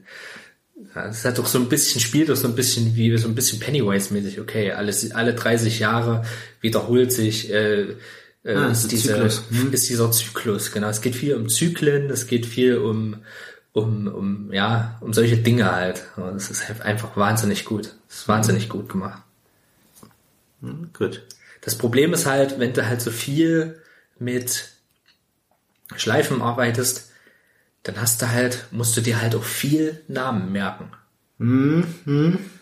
[0.93, 3.33] ja, das hat doch so ein bisschen, spielt doch so ein bisschen wie so ein
[3.35, 4.39] bisschen Pennywise-mäßig.
[4.41, 6.23] Okay, alles, alle 30 Jahre
[6.61, 7.95] wiederholt sich äh,
[8.43, 9.41] äh, Ah, ist, diese, Zyklus.
[9.71, 10.71] ist dieser Zyklus.
[10.71, 13.23] Genau, es geht viel um Zyklen, es geht viel um
[13.75, 16.05] um, um ja um solche Dinge halt.
[16.15, 17.93] Und das ist halt einfach wahnsinnig gut.
[18.07, 19.21] Das ist wahnsinnig gut gemacht.
[20.93, 21.23] Gut.
[21.61, 23.81] Das Problem ist halt, wenn du halt so viel
[24.17, 24.69] mit
[25.95, 27.11] Schleifen arbeitest,
[27.83, 30.91] dann hast du halt, musst du dir halt auch viel Namen merken.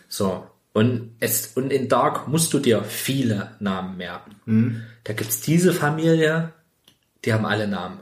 [0.08, 0.50] So.
[0.72, 4.34] Und es, und in Dark musst du dir viele Namen merken.
[5.04, 6.52] Da gibt's diese Familie,
[7.24, 8.00] die haben alle Namen.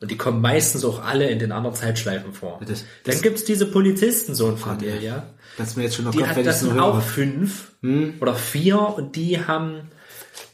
[0.00, 2.58] Und die kommen meistens auch alle in den anderen Zeitschleifen vor.
[2.66, 5.22] Das- dann gibt's diese Polizistensohn-Familie.
[5.58, 6.84] Das ist mir jetzt schon noch Die Kopf, hat, das so sind höre.
[6.84, 7.72] auch fünf
[8.20, 9.90] oder vier und die haben,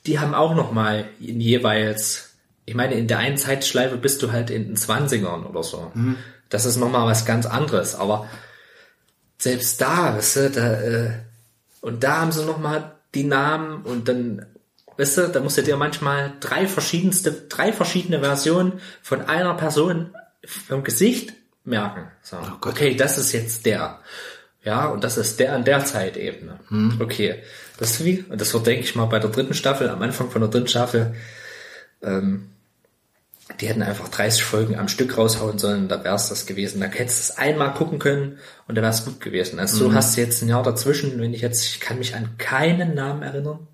[0.07, 2.31] die haben auch noch mal in jeweils,
[2.65, 5.93] ich meine, in der einen Zeitschleife bist du halt in den Zwanzigern oder so.
[6.49, 8.29] Das ist noch mal was ganz anderes, aber
[9.39, 11.11] selbst da, weißt du, da, äh,
[11.83, 14.47] und da haben sie noch mal die Namen und dann,
[14.99, 20.15] weißt du, da musst du dir manchmal drei verschiedenste, drei verschiedene Versionen von einer Person
[20.45, 22.09] vom Gesicht merken.
[22.23, 22.37] So.
[22.61, 22.73] Gott.
[22.73, 24.01] okay, das ist jetzt der.
[24.63, 26.59] Ja, und das ist der an der Zeitebene.
[27.01, 27.43] Okay.
[27.79, 30.31] Das ist wie, und das wird, denke ich mal, bei der dritten Staffel, am Anfang
[30.31, 31.15] von der dritten Staffel,
[32.03, 32.49] ähm,
[33.61, 36.81] die hätten einfach 30 Folgen am Stück raushauen sollen, da wär's das gewesen.
[36.81, 39.61] Da hättest du es einmal gucken können und dann wär's gut gewesen.
[39.61, 42.37] Also so hast du jetzt ein Jahr dazwischen, wenn ich jetzt, ich kann mich an
[42.39, 43.69] keinen Namen erinnern,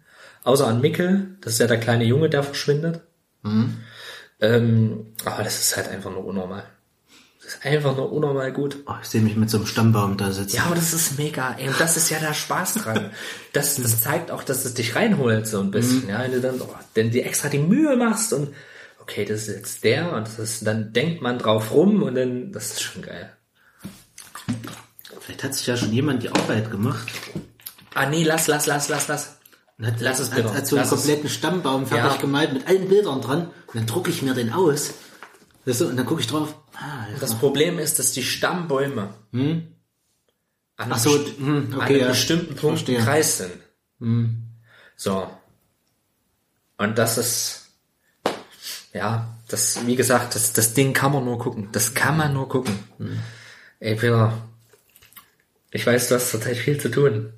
[0.45, 3.03] außer an Mickel, das ist ja der kleine Junge, der verschwindet.
[4.41, 6.65] Ähm, aber das ist halt einfach nur unnormal.
[7.43, 8.79] Das ist einfach nur unnormal gut.
[8.87, 10.57] Oh, ich sehe mich mit so einem Stammbaum da sitzen.
[10.57, 11.57] Ja, aber das ist mega.
[11.59, 13.11] Ey, und das ist ja der Spaß dran.
[13.53, 16.09] Das, das zeigt auch, dass es dich reinholt so ein bisschen.
[16.09, 18.55] Ja, wenn du dann, oh, denn dir extra die Mühe machst und
[18.99, 22.51] okay, das ist jetzt der und das ist, dann denkt man drauf rum und dann,
[22.51, 23.37] das ist schon geil.
[25.21, 27.09] Vielleicht hat sich ja schon jemand die Arbeit gemacht.
[27.95, 29.37] Ah nee, lass, lass, lass, lass, lass.
[29.83, 30.55] Und hat, Lass es hat, bitte.
[30.55, 30.99] hat so einen Lass es.
[31.01, 32.21] kompletten Stammbaum fertig Ja.
[32.21, 33.47] gemalt mit allen Bildern dran.
[33.49, 34.95] Und dann drucke ich mir den aus.
[35.65, 36.55] Weißt du, und dann gucke ich drauf.
[36.75, 39.67] Ah, Das Problem ist, dass die Stammbäume an
[40.77, 42.09] einem, Ach so, hm, an okay, einem ja.
[42.09, 43.03] bestimmten Punkt im.
[43.03, 43.53] Kreis sind.
[44.97, 45.29] So.
[46.79, 47.67] Und das ist,
[48.93, 51.69] ja, das, wie gesagt, das, das Ding kann man nur gucken.
[51.73, 52.79] Das kann man nur gucken.
[53.81, 54.33] Ey, Peter,
[55.73, 57.33] ich weiß, du hast zurzeit viel zu tun.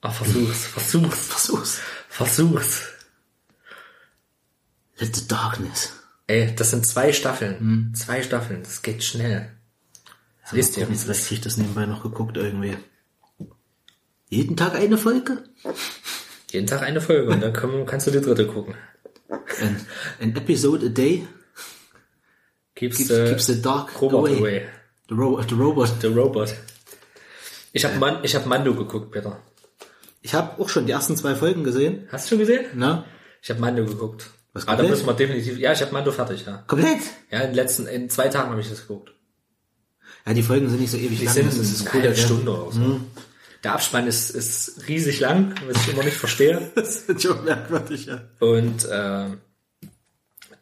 [0.00, 1.80] Aber versuch's, versuch's, Versuch's.
[2.08, 2.82] versuch's.
[4.98, 5.92] Let the darkness.
[6.26, 7.92] Ey, das sind zwei Staffeln.
[7.96, 9.50] Zwei Staffeln, das geht schnell.
[10.42, 10.84] Das wisst ihr.
[10.86, 12.76] Gucken, Vielleicht krieg ich das nebenbei noch geguckt irgendwie.
[14.28, 15.44] Jeden Tag eine Folge?
[16.50, 18.74] Jeden Tag eine Folge und dann komm, kannst du die dritte gucken.
[19.28, 19.86] An,
[20.20, 21.26] an episode a day
[22.74, 24.38] Keeps, keeps, äh, keeps the dark Robot away.
[24.38, 24.68] away.
[25.08, 26.00] The, ro the robot.
[26.00, 26.54] The Robot.
[27.72, 29.42] Ich habe Man, ich hab Mando geguckt, Peter.
[30.20, 32.08] Ich habe auch schon die ersten zwei Folgen gesehen.
[32.10, 32.66] Hast du schon gesehen?
[32.74, 33.04] Na?
[33.42, 34.30] Ich habe Mando geguckt.
[34.52, 35.58] Was, ah, da müssen wir definitiv.
[35.58, 36.64] Ja, ich habe Mando fertig, ja.
[36.66, 36.98] Komplett?
[37.30, 39.12] Ja, in den letzten, in zwei Tagen habe ich das geguckt.
[40.26, 41.34] Ja, die Folgen sind nicht so ewig Die lang.
[41.34, 42.02] sind das ist eine cool.
[42.02, 42.16] halbe.
[42.16, 43.00] Stunde oder so.
[43.64, 46.70] Der Abspann ist, ist riesig lang, was ich immer nicht verstehe.
[46.74, 48.20] Das ist schon merkwürdig, ja.
[48.40, 49.26] Und äh,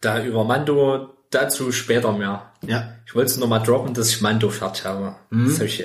[0.00, 2.52] da über Mando dazu später mehr.
[2.66, 2.94] Ja.
[3.06, 5.16] Ich wollte es nur mal droppen, dass ich Mando fertig habe.
[5.30, 5.84] Das hab ich,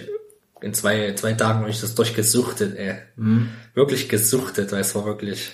[0.62, 2.96] in zwei, zwei Tagen habe ich das durchgesuchtet, ey.
[3.74, 5.52] Wirklich gesuchtet, weil es war wirklich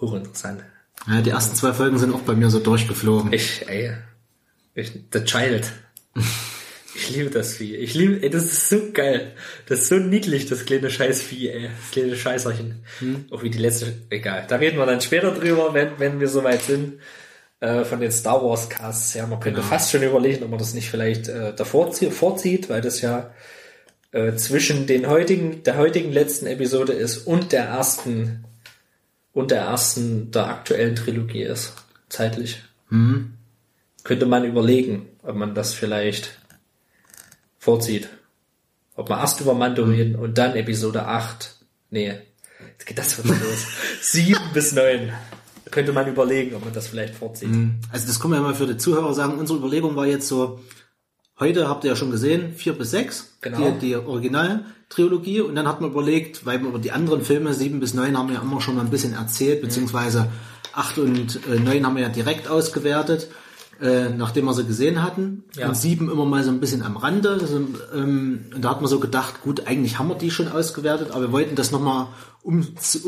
[0.00, 0.62] hochinteressant.
[1.08, 3.32] Ja, die ersten zwei Folgen sind auch bei mir so durchgeflogen.
[3.32, 3.92] Ich, ey,
[4.74, 5.70] ich, The Child.
[6.94, 7.74] Ich liebe das Vieh.
[7.76, 9.32] Ich liebe, ey, das ist so geil.
[9.66, 11.62] Das ist so niedlich, das kleine Scheißvieh, ey.
[11.80, 12.84] Das kleine Scheißerchen.
[13.30, 14.44] Auch wie die letzte, egal.
[14.46, 17.00] Da reden wir dann später drüber, wenn, wenn wir soweit sind.
[17.60, 19.14] Äh, von den Star Wars Casts.
[19.14, 22.68] Ja, man könnte fast schon überlegen, ob man das nicht vielleicht äh, davor zie- vorzieht,
[22.68, 23.32] weil das ja
[24.12, 28.44] äh, zwischen den heutigen, der heutigen letzten Episode ist und der ersten
[29.32, 31.72] und der ersten der aktuellen Trilogie ist.
[32.08, 32.62] Zeitlich.
[34.04, 36.38] Könnte man überlegen, ob man das vielleicht
[37.58, 38.10] vorzieht.
[38.94, 41.56] Ob man erst über Mando reden und dann Episode 8.
[41.90, 42.14] Nee.
[42.72, 43.66] Jetzt geht das wieder los.
[44.02, 45.10] 7 bis 9.
[45.70, 47.48] Könnte man überlegen, ob man das vielleicht vorzieht.
[47.90, 49.38] Also das können wir ja mal für die Zuhörer sagen.
[49.38, 50.60] Unsere Überlegung war jetzt so,
[51.42, 53.72] heute habt ihr ja schon gesehen, vier bis sechs, Genau.
[53.72, 55.40] die, die Originaltrilogie.
[55.40, 58.28] Und dann hat man überlegt, weil wir über die anderen Filme, sieben bis neun, haben
[58.28, 60.28] wir ja immer schon mal ein bisschen erzählt, beziehungsweise
[60.72, 63.28] acht und äh, neun haben wir ja direkt ausgewertet,
[63.80, 65.44] äh, nachdem wir sie gesehen hatten.
[65.56, 65.68] Ja.
[65.68, 67.30] Und sieben immer mal so ein bisschen am Rande.
[67.40, 67.60] Also,
[67.94, 71.22] ähm, und da hat man so gedacht, gut, eigentlich haben wir die schon ausgewertet, aber
[71.22, 72.06] wir wollten das nochmal,
[72.42, 72.60] um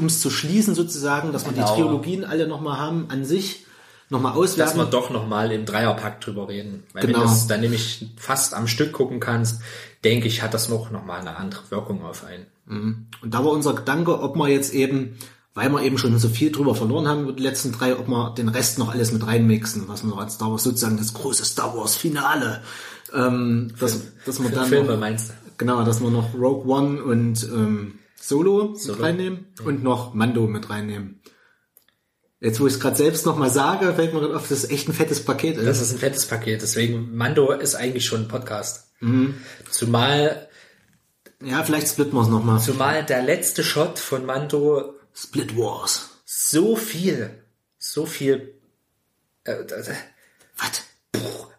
[0.07, 1.75] es zu schließen sozusagen, dass wir die Genau.
[1.75, 3.65] Trilogien alle nochmal haben an sich,
[4.15, 4.79] nochmal auswerten.
[4.79, 6.85] Dass wir doch nochmal im Dreierpack drüber reden.
[6.93, 7.21] Weil Genau.
[7.21, 9.61] wenn du dann nämlich fast am Stück gucken kannst,
[10.05, 12.47] denke ich, hat das noch nochmal eine andere Wirkung auf einen.
[13.23, 15.19] Und da war unser Gedanke, ob wir jetzt eben,
[15.53, 18.31] weil wir eben schon so viel drüber verloren haben über die letzten drei, ob wir
[18.31, 21.77] den Rest noch alles mit reinmixen, was noch als Star Wars sozusagen das große Star
[21.77, 22.63] Wars Finale,
[23.13, 25.35] ähm, dass, dass wir dann Filme noch, meinst du?
[25.59, 28.95] genau, dass wir noch Rogue One und ähm, Solo, Solo.
[28.97, 31.21] mit reinnehmen und noch Mando mit reinnehmen.
[32.45, 34.87] Jetzt, wo ich es gerade selbst nochmal sage, fällt mir gerade auf, dass es echt
[34.87, 35.65] ein fettes Paket ist.
[35.65, 38.93] Das ist ein fettes Paket, deswegen Mando ist eigentlich schon ein Podcast.
[39.71, 40.47] Zumal,
[41.43, 42.61] ja, vielleicht splitten wir es nochmal.
[42.61, 46.11] zumal der letzte Shot von Mando Split Wars.
[46.27, 47.31] so viel,
[47.79, 48.55] so viel,
[49.45, 49.95] äh, äh,
[50.59, 50.83] Was?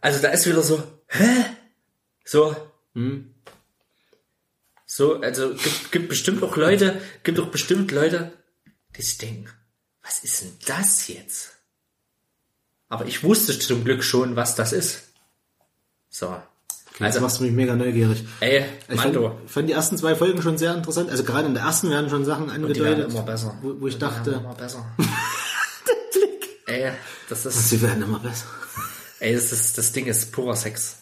[0.02, 1.46] also da ist wieder so, hä?
[2.24, 2.56] So,
[4.86, 8.34] so, also gibt, gibt bestimmt auch Leute, gibt auch bestimmt Leute,
[8.96, 9.50] die sich denken,
[10.06, 11.52] was ist denn das jetzt?
[12.90, 15.00] Aber ich wusste zum Glück schon, was das ist.
[16.10, 16.28] So.
[16.92, 18.24] Jetzt Also, machst du mich mega neugierig.
[18.40, 19.38] ey, Ich fand, Mando.
[19.48, 21.10] fand die ersten zwei Folgen schon sehr interessant.
[21.10, 23.58] Also gerade in der ersten werden schon Sachen Die werden angedeutet, immer besser.
[23.62, 24.86] wo, wo ich Die werden dachte, immer besser.
[26.68, 26.92] Ey,
[27.30, 28.46] das ist, sie werden immer besser.
[29.20, 30.98] ey, das ist, das Ding ist purer Sex.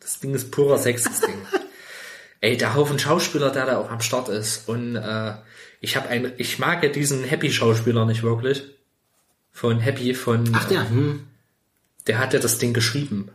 [0.00, 1.34] Das Ding ist purer Sex, das Ding.
[2.40, 4.68] ey, der Haufen Schauspieler, der da auch am Start ist.
[4.68, 5.34] Und, äh,
[5.80, 8.64] ich habe ein, ich mag ja diesen Happy-Schauspieler nicht wirklich.
[9.52, 11.26] Von Happy, von, Ach der, hm.
[12.06, 13.30] der hat ja das Ding geschrieben.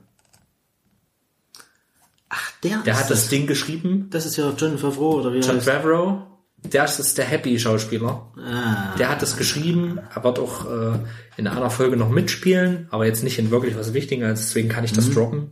[2.30, 4.08] Ach der, Der hat das Ding geschrieben.
[4.10, 6.28] Das ist ja John Favreau oder wie John heißt Favreau.
[6.64, 8.32] Der ist der Happy-Schauspieler.
[8.38, 11.00] ah, Der hat es geschrieben, er wird auch äh,
[11.38, 14.92] in einer Folge noch mitspielen, aber jetzt nicht in wirklich was Wichtiges, deswegen kann ich
[14.92, 14.96] Mhm.
[14.96, 15.52] das droppen.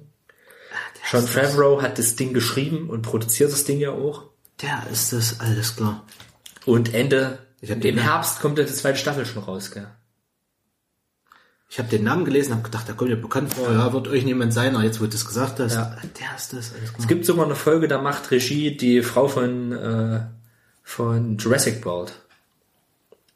[1.11, 4.23] John Favreau hat das Ding geschrieben und produziert das Ding ja auch.
[4.61, 6.05] Der ist das, alles klar.
[6.65, 9.88] Und Ende, im Herbst kommt ja die zweite Staffel schon raus, gell?
[11.69, 13.71] Ich habe den Namen gelesen, habe gedacht, der kommt ja bekannt vor.
[13.71, 15.97] Ja, wird euch niemand sein, aber jetzt, wo du das gesagt hast, Ja.
[16.19, 17.07] der ist das, alles Es klar.
[17.07, 20.21] gibt sogar eine Folge, da macht Regie die Frau von, äh,
[20.84, 22.13] von Jurassic World.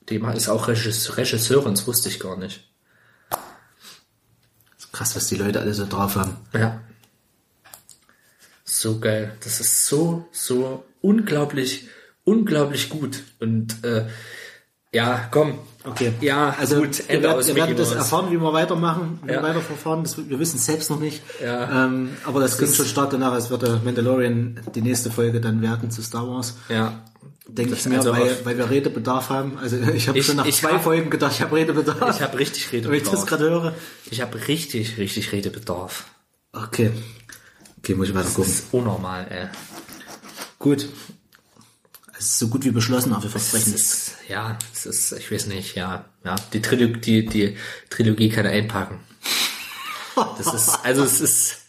[0.09, 2.63] Die ist auch Regisse- Regisseurin, das wusste ich gar nicht.
[4.91, 6.37] Krass, was die Leute alle so drauf haben.
[6.53, 6.79] Ja.
[8.81, 9.33] So geil.
[9.43, 11.87] Das ist so, so unglaublich,
[12.23, 13.23] unglaublich gut.
[13.39, 14.05] Und äh,
[14.91, 15.59] ja, komm.
[15.83, 16.13] Okay.
[16.21, 19.31] Ja, Also gut, Ende werdet, aus ihr werdet Mickey das erfahren, wie wir weitermachen, wie
[19.31, 19.41] Ja.
[19.41, 20.03] wir weiterverfahren.
[20.03, 21.21] Das, wir wissen es selbst noch nicht.
[21.41, 21.85] Ja.
[21.85, 25.39] Ähm, aber das klingt ist- schon stark danach, als wird der Mandalorian die nächste Folge
[25.39, 26.55] dann werden zu Star Wars.
[26.69, 27.03] Ja.
[27.47, 29.57] Denke Das ich mir, also weil, weil wir Redebedarf haben.
[29.59, 32.15] Also ich habe schon nach zwei hab- Folgen gedacht, ich habe Redebedarf.
[32.17, 33.25] Ich habe richtig Wenn ich das Redebedarf.
[33.25, 33.73] gerade höre.
[34.11, 36.05] Ich habe richtig, richtig Redebedarf.
[36.51, 36.91] Okay.
[37.87, 38.51] Okay, muss ich Das gucken.
[38.51, 39.47] ist unnormal, ey.
[40.59, 40.89] Gut.
[42.19, 45.31] Es ist so gut wie beschlossen, aber wir Es versprechen ist, ja, es ist, ich
[45.31, 47.57] weiß nicht, ja, ja, die Trilogie, die, die
[47.89, 48.99] Trilogie kann einpacken.
[50.37, 51.61] Das ist, also es ist,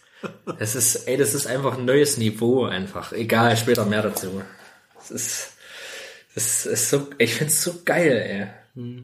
[0.58, 3.12] es ist, ey, das ist einfach ein neues Niveau einfach.
[3.12, 4.42] Egal, später mehr dazu.
[5.00, 5.52] Es ist,
[6.34, 8.96] es ist so, ich find's so geil, ey.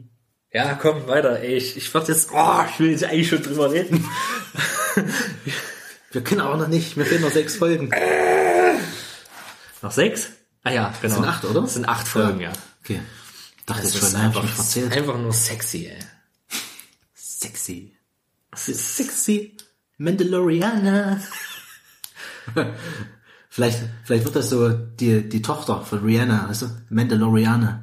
[0.53, 3.71] Ja, komm, weiter, ey, ich, ich werd jetzt, oh, ich will jetzt eigentlich schon drüber
[3.71, 4.05] reden.
[6.15, 7.91] Wir können auch noch nicht, mir fehlen noch sechs Folgen.
[9.83, 10.29] Noch sechs?
[10.63, 11.17] Ah ja, genau.
[11.17, 11.63] sind acht, oder?
[11.63, 12.53] Das sind acht Folgen, ja.
[12.83, 13.01] Okay.
[13.67, 14.93] Dachte Das jetzt ist schon, einfach, mich verzählt.
[14.93, 15.99] einfach nur sexy, ey.
[17.15, 17.97] Sexy.
[18.55, 19.57] Sexy.
[19.99, 21.21] Mandalorianer.
[23.51, 26.67] vielleicht, vielleicht wird das so die, die Tochter von Rihanna, weißt du?
[26.91, 27.83] Mandalorianer.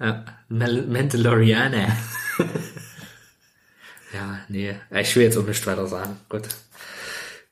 [0.00, 1.96] Ja, Mandalorianer.
[4.12, 6.16] ja, nee, ich will jetzt auch nicht weiter sagen.
[6.28, 6.48] Gut.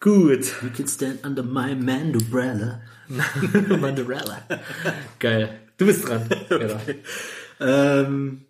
[0.01, 0.55] Gut.
[0.62, 2.81] You can stand under my Mandumbrella.
[3.09, 4.43] Mandalorianer.
[5.19, 5.59] Geil.
[5.77, 6.29] Du bist dran.
[6.49, 6.81] Genau.
[7.61, 8.45] Ähm,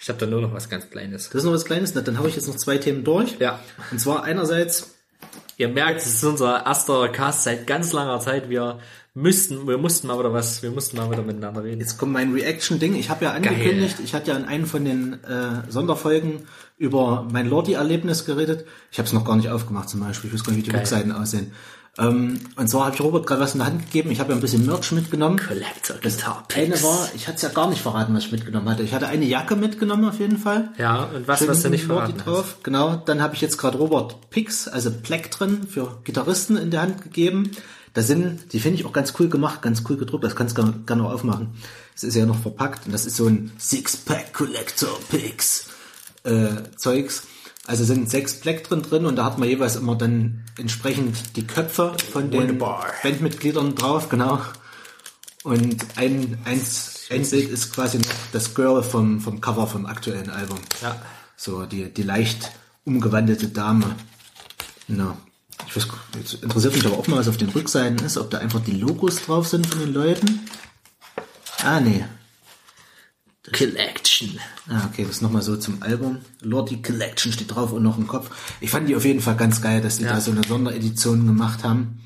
[0.00, 1.26] Ich habe da nur noch was ganz Kleines.
[1.28, 3.38] das ist noch was Kleines, na, dann habe ich jetzt noch zwei Themen durch.
[3.38, 3.60] Ja.
[3.90, 4.94] Und zwar einerseits
[5.58, 8.48] Ihr merkt, es ist unser erster Cast seit ganz langer Zeit.
[8.48, 8.80] Wir
[9.14, 11.80] müssten, wir mussten mal wieder was, wir mussten mal wieder miteinander reden.
[11.80, 12.94] Jetzt kommt mein Reaction-Ding.
[12.94, 16.42] Ich habe ja angekündigt, ich hatte ja in einem von den äh, Sonderfolgen
[16.78, 18.64] über mein Lordi-Erlebnis geredet.
[18.90, 20.28] Ich habe es noch gar nicht aufgemacht zum Beispiel.
[20.28, 20.80] Ich weiß gar nicht, wie die Geil.
[20.80, 21.52] Rückseiten aussehen.
[21.98, 24.10] Ähm, und zwar habe ich Robert gerade was in der Hand gegeben.
[24.10, 25.38] Ich habe ja ein bisschen Merch mitgenommen.
[25.38, 26.82] Collector Guitar Eine Picks.
[26.82, 28.82] war, ich hatte es ja gar nicht verraten, was ich mitgenommen hatte.
[28.82, 30.70] Ich hatte eine Jacke mitgenommen auf jeden Fall.
[30.78, 32.56] Ja, und was, Schön was du nicht verraten drauf.
[32.62, 32.96] Genau.
[32.96, 37.50] Dann habe ich jetzt gerade Robert Picks, also Plektren für Gitarristen in der Hand gegeben.
[37.94, 40.24] Da sind, die finde ich auch ganz cool gemacht, ganz cool gedruckt.
[40.24, 41.54] Das kannst du gerne, gerne aufmachen.
[41.94, 45.68] Es ist ja noch verpackt und das ist so ein Six-Pack Collector Picks
[46.24, 47.24] äh, Zeugs.
[47.66, 51.94] Also sind sechs Plektren drin und da hat man jeweils immer dann entsprechend die Köpfe
[52.12, 52.58] von den.
[52.58, 54.40] Bandmitgliedern drauf, genau.
[55.44, 60.30] Und ein, eins, ein Bild ist quasi noch das Girl vom, vom Cover vom aktuellen
[60.30, 60.58] Album.
[60.80, 61.00] Ja.
[61.36, 62.50] So, die, die leicht
[62.84, 63.94] umgewandelte Dame.
[64.88, 65.16] Na.
[65.66, 65.86] Ich weiß,
[66.16, 68.72] jetzt interessiert mich aber auch mal, was auf den Rückseiten ist, ob da einfach die
[68.78, 70.40] Logos drauf sind von den Leuten.
[71.62, 72.04] Ah, nee.
[73.52, 74.38] Collection.
[74.68, 76.18] Ah, okay, das ist nochmal so zum Album.
[76.40, 78.30] Lordi Collection steht drauf und noch im Kopf.
[78.60, 80.12] Ich fand die auf jeden Fall ganz geil, dass die Ja.
[80.12, 82.00] da so eine Sonderedition gemacht haben.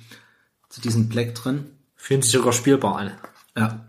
[0.71, 1.67] Zu diesem Black drin.
[1.97, 3.13] Fühlen sich sogar spielbar an.
[3.57, 3.86] Ja.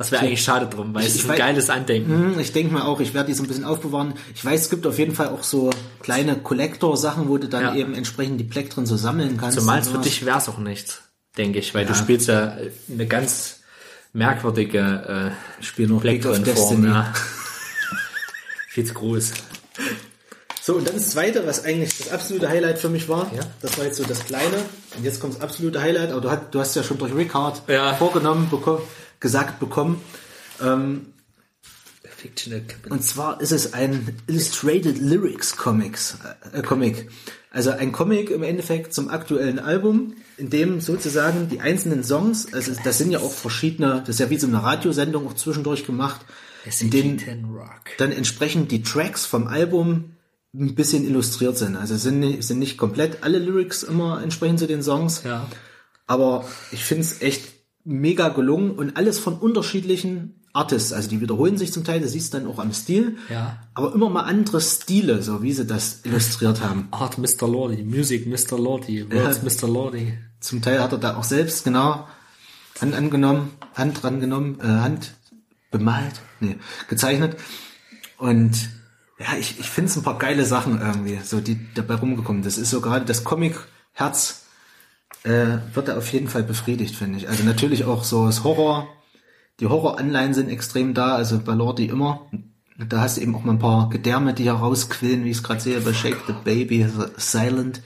[0.00, 2.10] Das wäre eigentlich schade drum, weil es ich ist ein weiß- geiles Andenken.
[2.34, 4.14] Hm, Ich denke mal auch, ich werde die so ein bisschen aufbewahren.
[4.34, 5.70] Ich weiß, es gibt auf jeden Fall auch so
[6.00, 7.74] kleine Collector-Sachen, wo du dann Ja.
[7.74, 9.58] eben entsprechend die drin so sammeln kannst.
[9.58, 11.02] Zumal es für dich wär's auch nichts,
[11.36, 12.56] denke ich, weil du spielst ja
[12.90, 13.60] eine ganz
[14.12, 16.86] merkwürdige äh, Spiel noch Destiny.
[16.88, 17.12] ja.
[18.68, 19.32] Viel zu groß.
[20.62, 23.30] So, und dann das zweite, was eigentlich das absolute Highlight für mich war.
[23.34, 23.42] Ja.
[23.62, 24.56] Das war jetzt so das kleine.
[24.96, 26.10] Und jetzt kommt das absolute Highlight.
[26.12, 27.94] Aber du, hast, du hast ja schon durch Rickard Ja.
[27.94, 28.80] vorgenommen, beko
[29.20, 30.00] gesagt bekommen.
[30.60, 31.06] Ähm,
[32.02, 36.18] Fictional und zwar ist es ein Illustrated Lyrics Comics,
[36.52, 37.08] äh, Comic.
[37.50, 42.72] Also ein Comic im Endeffekt zum aktuellen Album, in dem sozusagen die einzelnen Songs, also
[42.84, 46.20] das sind ja auch verschiedene, das ist ja wie so eine Radiosendung auch zwischendurch gemacht,
[46.80, 47.96] in denen SCG-10 Rock.
[47.98, 50.16] dann entsprechend die Tracks vom Album
[50.54, 51.74] ein bisschen illustriert sind.
[51.76, 55.46] Also sind nicht, sind nicht komplett alle Lyrics immer entsprechend zu den Songs, Ja.
[56.06, 57.48] aber ich finde es echt
[57.84, 60.92] mega gelungen und alles von unterschiedlichen Artists.
[60.92, 63.58] Also die wiederholen sich zum Teil, das siehst du dann auch am Stil, Ja.
[63.74, 66.88] aber immer mal andere Stile, so wie sie das illustriert haben.
[66.90, 67.46] Art Mr.
[67.48, 68.58] Lordy, Music Mr.
[68.58, 69.68] Lordy, Words Mr.
[69.68, 70.18] Lordy.
[70.40, 72.06] Zum Teil hat er da auch selbst genau
[72.80, 75.12] Hand angenommen, Hand dran genommen, äh, Hand
[75.70, 76.56] bemalt, nee,
[76.88, 77.36] gezeichnet.
[78.18, 78.70] Und
[79.18, 82.42] ja, ich, ich finde es ein paar geile Sachen irgendwie, so die dabei rumgekommen.
[82.42, 84.46] Das ist so gerade das Comic-Herz
[85.24, 87.28] äh, wird da auf jeden Fall befriedigt, finde ich.
[87.28, 88.88] Also natürlich auch so das Horror,
[89.60, 92.26] die Horror-Anleihen sind extrem da, also bei Lordi immer.
[92.78, 95.60] Da hast du eben auch mal ein paar Gedärme, die herausquillen, wie ich es gerade
[95.60, 97.82] sehe, bei Shake the Baby, Silent.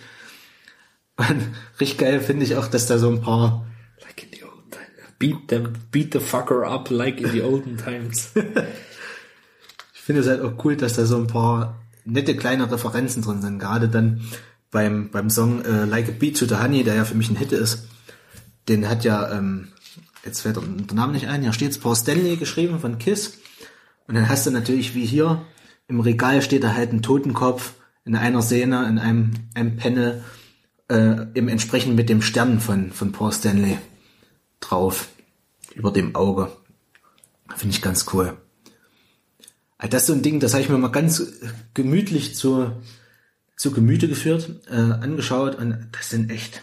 [1.16, 1.26] Und
[1.80, 3.66] richtig geil finde ich auch, dass da so ein paar
[4.00, 5.14] Like in the old times.
[5.18, 8.30] Beat them, beat the fucker up like in the olden times.
[9.96, 13.40] Ich finde es halt auch cool, dass da so ein paar nette kleine Referenzen drin
[13.40, 13.58] sind.
[13.58, 14.20] Gerade dann
[14.74, 17.36] beim, beim Song äh, Like a Beat to the Honey, der ja für mich ein
[17.36, 17.86] Hit ist.
[18.68, 19.68] Den hat ja, ähm,
[20.24, 23.38] jetzt fällt der Name nicht ein, ja steht's Paul Stanley geschrieben von Kiss.
[24.08, 25.42] Und dann hast du natürlich wie hier,
[25.86, 27.74] im Regal steht da halt ein Totenkopf
[28.04, 30.24] in einer Szene, in einem, einem Panel,
[30.90, 33.78] äh, eben entsprechend mit dem Stern von, von Paul Stanley
[34.58, 35.08] drauf.
[35.76, 36.50] Über dem Auge.
[37.56, 38.36] Finde ich ganz cool.
[39.78, 41.22] Also Das ist so ein Ding, das habe ich mir mal ganz
[41.74, 42.72] gemütlich zu,
[43.56, 46.62] zu Gemüte geführt, äh, angeschaut und das sind echt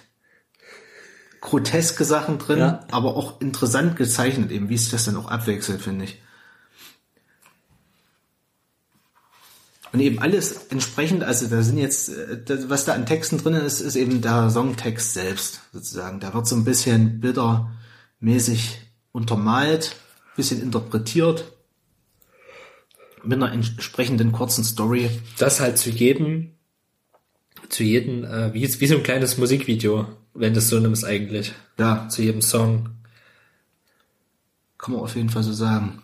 [1.40, 2.86] groteske Sachen drin, Ja.
[2.92, 6.22] aber auch interessant gezeichnet, eben wie sich das dann auch abwechselt, finde ich.
[9.94, 13.56] Und eben alles entsprechend, also da sind jetzt, äh, das, was da an Texten drin
[13.56, 16.20] ist, ist eben der Songtext selbst, sozusagen.
[16.22, 18.80] Da wird so ein bisschen bildermäßig
[19.12, 19.96] untermalt,
[20.38, 21.52] bisschen interpretiert,
[23.24, 25.10] mit einer entsprechenden kurzen Story.
[25.38, 26.56] Das halt zu jedem,
[27.72, 31.54] zu jedem, äh, wie, wie so ein kleines Musikvideo, wenn das so nimmst eigentlich.
[31.80, 32.90] Ja, Zu jedem Song.
[34.78, 36.02] kann man auf jeden Fall so sagen.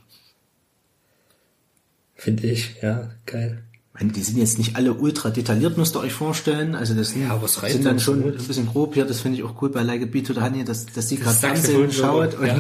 [2.15, 3.63] Finde ich, ja, geil.
[3.93, 6.75] Meine, die sind jetzt nicht alle ultra detailliert, müsst ihr euch vorstellen.
[6.75, 8.39] Also das sind, Ja, aber es reicht sind dann schon gut.
[8.39, 9.05] ein bisschen grob hier.
[9.05, 11.17] Das finde ich auch cool bei Like a Beat to the Honey, dass, dass die
[11.17, 12.59] gerade Fernsehen schaut und ja.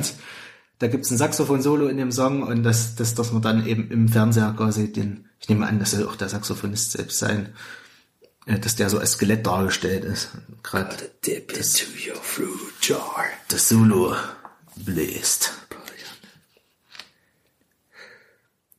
[0.79, 4.09] da gibt's ein Saxophon-Solo in dem Song und das, das, dass man dann eben im
[4.09, 7.49] Fernseher quasi den, ich nehme an, das soll auch der Saxophonist selbst sein,
[8.47, 10.29] dass der so als Skelett dargestellt ist.
[10.63, 10.95] Gerade
[11.25, 12.49] Dip into your fruit
[12.81, 13.25] jar.
[13.49, 14.15] das Solo
[14.75, 15.53] bläst.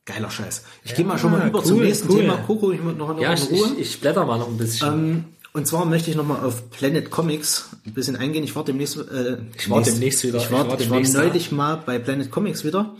[0.05, 0.63] Geiler Scheiß.
[0.83, 2.21] Ich gehe mal schon mal über zum cool, nächsten cool.
[2.21, 2.37] Thema.
[2.37, 3.67] Coco, ich muss noch, noch Ja, in Ruhe.
[3.77, 4.87] ich, ich blätter mal noch ein bisschen.
[4.87, 8.43] Ähm, und zwar möchte ich nochmal auf Planet Comics ein bisschen eingehen.
[8.43, 10.39] Ich war demnächst, äh, Ich war demnächst wieder.
[10.39, 11.19] Ich war, Ich war ich war demnächst da.
[11.21, 12.95] neulich mal bei Planet Comics wieder.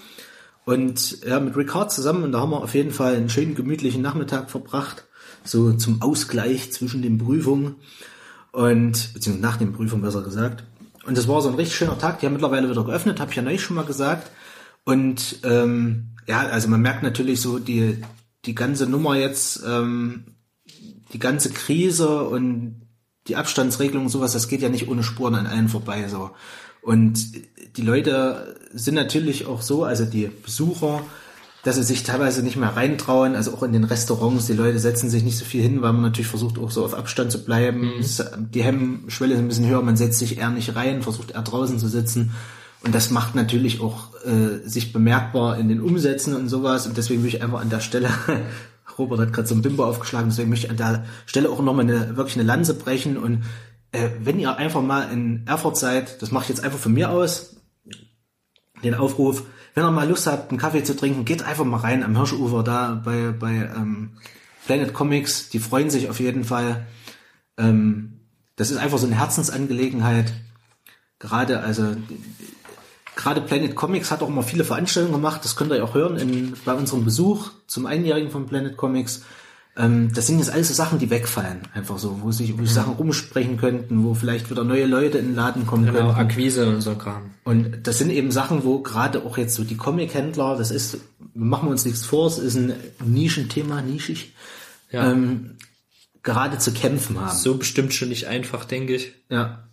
[0.66, 4.04] Und ja, mit Ricard zusammen, und da haben wir auf jeden Fall einen schönen gemütlichen
[4.04, 5.06] Nachmittag verbracht.
[5.44, 7.76] So zum Ausgleich zwischen den Prüfungen.
[8.52, 10.64] Und, beziehungsweise nach den Prüfungen besser gesagt.
[11.06, 12.20] Und das war so ein richtig schöner Tag.
[12.20, 14.32] Die haben mittlerweile wieder geöffnet, habe ich ja neulich schon mal gesagt.
[14.86, 18.02] Und ähm, ja, also man merkt natürlich so die,
[18.46, 20.36] die ganze Nummer jetzt, ähm,
[21.14, 22.82] die ganze Krise und
[23.28, 26.08] die Abstandsregelung und sowas, das geht ja nicht ohne Spuren an allen vorbei.
[26.08, 26.32] so.
[26.82, 27.20] Und
[27.78, 31.04] die Leute sind natürlich auch so, also die Besucher,
[31.64, 35.10] dass sie sich teilweise nicht mehr reintrauen, also auch in den Restaurants, die Leute setzen
[35.10, 37.92] sich nicht so viel hin, weil man natürlich versucht auch so auf Abstand zu bleiben.
[38.00, 41.42] Es- Die Hemmschwelle ist ein bisschen höher, man setzt sich eher nicht rein, versucht eher
[41.42, 42.32] draußen zu sitzen.
[42.82, 46.88] Und das macht natürlich auch äh, sich bemerkbar in den Umsätzen und sowas.
[46.88, 48.10] Und deswegen will ich einfach an der Stelle,
[48.98, 51.84] Robert hat gerade so ein Bimbo aufgeschlagen, deswegen möchte ich an der Stelle auch nochmal
[51.86, 53.18] eine, wirklich eine Lanze brechen.
[53.18, 53.44] Und
[53.92, 57.10] äh, wenn ihr einfach mal in Erfurt seid, das mache ich jetzt einfach von mir
[57.12, 57.58] aus,
[58.84, 59.44] den Aufruf,
[59.76, 62.64] wenn ihr mal Lust habt, einen Kaffee zu trinken, geht einfach mal rein am Hirschufer
[62.64, 64.12] da bei, bei ähm,
[64.66, 65.50] Planet Comics.
[65.50, 66.86] Die freuen sich auf jeden Fall.
[67.58, 68.20] Ähm,
[68.56, 70.34] das ist einfach so eine Herzensangelegenheit.
[71.20, 71.96] Gerade, also
[73.16, 75.44] gerade Planet Comics hat auch immer viele Veranstaltungen gemacht.
[75.44, 79.24] Das könnt ihr auch hören in, bei unserem Besuch zum Einjährigen von Planet Comics.
[79.80, 81.62] Ähm, das sind jetzt alles so Sachen, die wegfallen.
[81.74, 85.28] Einfach so, wo sich, wo sich Sachen rumsprechen könnten, wo vielleicht wieder neue Leute in
[85.28, 86.16] den Laden kommen Genau, könnten.
[86.16, 87.32] Akquise und so Kram.
[87.46, 90.98] Und das sind eben Sachen, wo gerade auch jetzt so die Comic-Händler, das ist,
[91.34, 92.74] machen wir uns nichts vor, es ist ein
[93.06, 94.34] Nischenthema, nischig,
[94.92, 95.12] Ja.
[95.12, 95.56] ähm,
[96.24, 97.36] gerade zu kämpfen haben.
[97.38, 99.14] so bestimmt schon nicht einfach, denke ich.
[99.30, 99.64] Ja.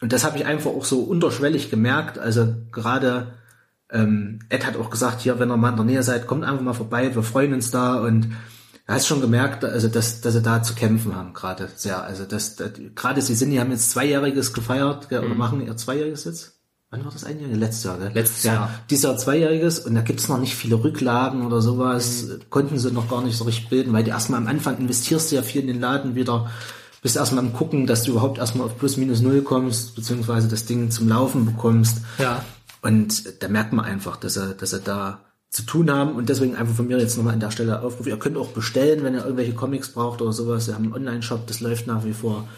[0.00, 2.18] Und das habe ich einfach auch so unterschwellig gemerkt.
[2.18, 3.34] Also gerade
[3.90, 6.62] ähm, Ed hat auch gesagt, hier, wenn ihr mal in der Nähe seid, kommt einfach
[6.62, 8.28] mal vorbei, wir freuen uns da und
[8.86, 12.04] er hat schon gemerkt, also dass, dass sie da zu kämpfen haben gerade sehr.
[12.04, 15.76] Also dass, dass gerade sie sind, die haben jetzt zweijähriges gefeiert gell, oder machen ihr
[15.76, 16.52] zweijähriges jetzt.
[16.90, 17.58] Wann war das einjährige?
[17.58, 18.12] Letztes Jahr, gell?
[18.14, 18.70] Letztes ja, Jahr.
[18.88, 22.28] Dieses Jahr zweijähriges und da gibt's noch nicht viele Rücklagen oder sowas.
[22.48, 25.36] Konnten sie noch gar nicht so richtig bilden, weil du erstmal am Anfang investierst du
[25.36, 26.48] ja viel in den Laden wieder,
[27.02, 30.64] bist erstmal am gucken, dass du überhaupt erstmal auf plus minus null kommst, beziehungsweise das
[30.64, 32.02] Ding zum Laufen bekommst.
[32.18, 32.44] Ja.
[32.82, 36.56] Und da merkt man einfach, dass er, dass er da zu tun haben und deswegen
[36.56, 38.06] einfach von mir jetzt nochmal an der Stelle Aufruf.
[38.06, 40.66] Ihr könnt auch bestellen, wenn ihr irgendwelche Comics braucht oder sowas.
[40.66, 42.48] Wir haben einen Online-Shop, das läuft nach wie vor.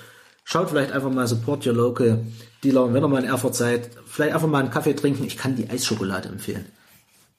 [0.45, 2.25] Schaut vielleicht einfach mal, support your local
[2.65, 2.85] Dealer.
[2.85, 5.25] Und wenn ihr mal in Erfurt seid, vielleicht einfach mal einen Kaffee trinken.
[5.25, 6.65] Ich kann die Eisschokolade empfehlen.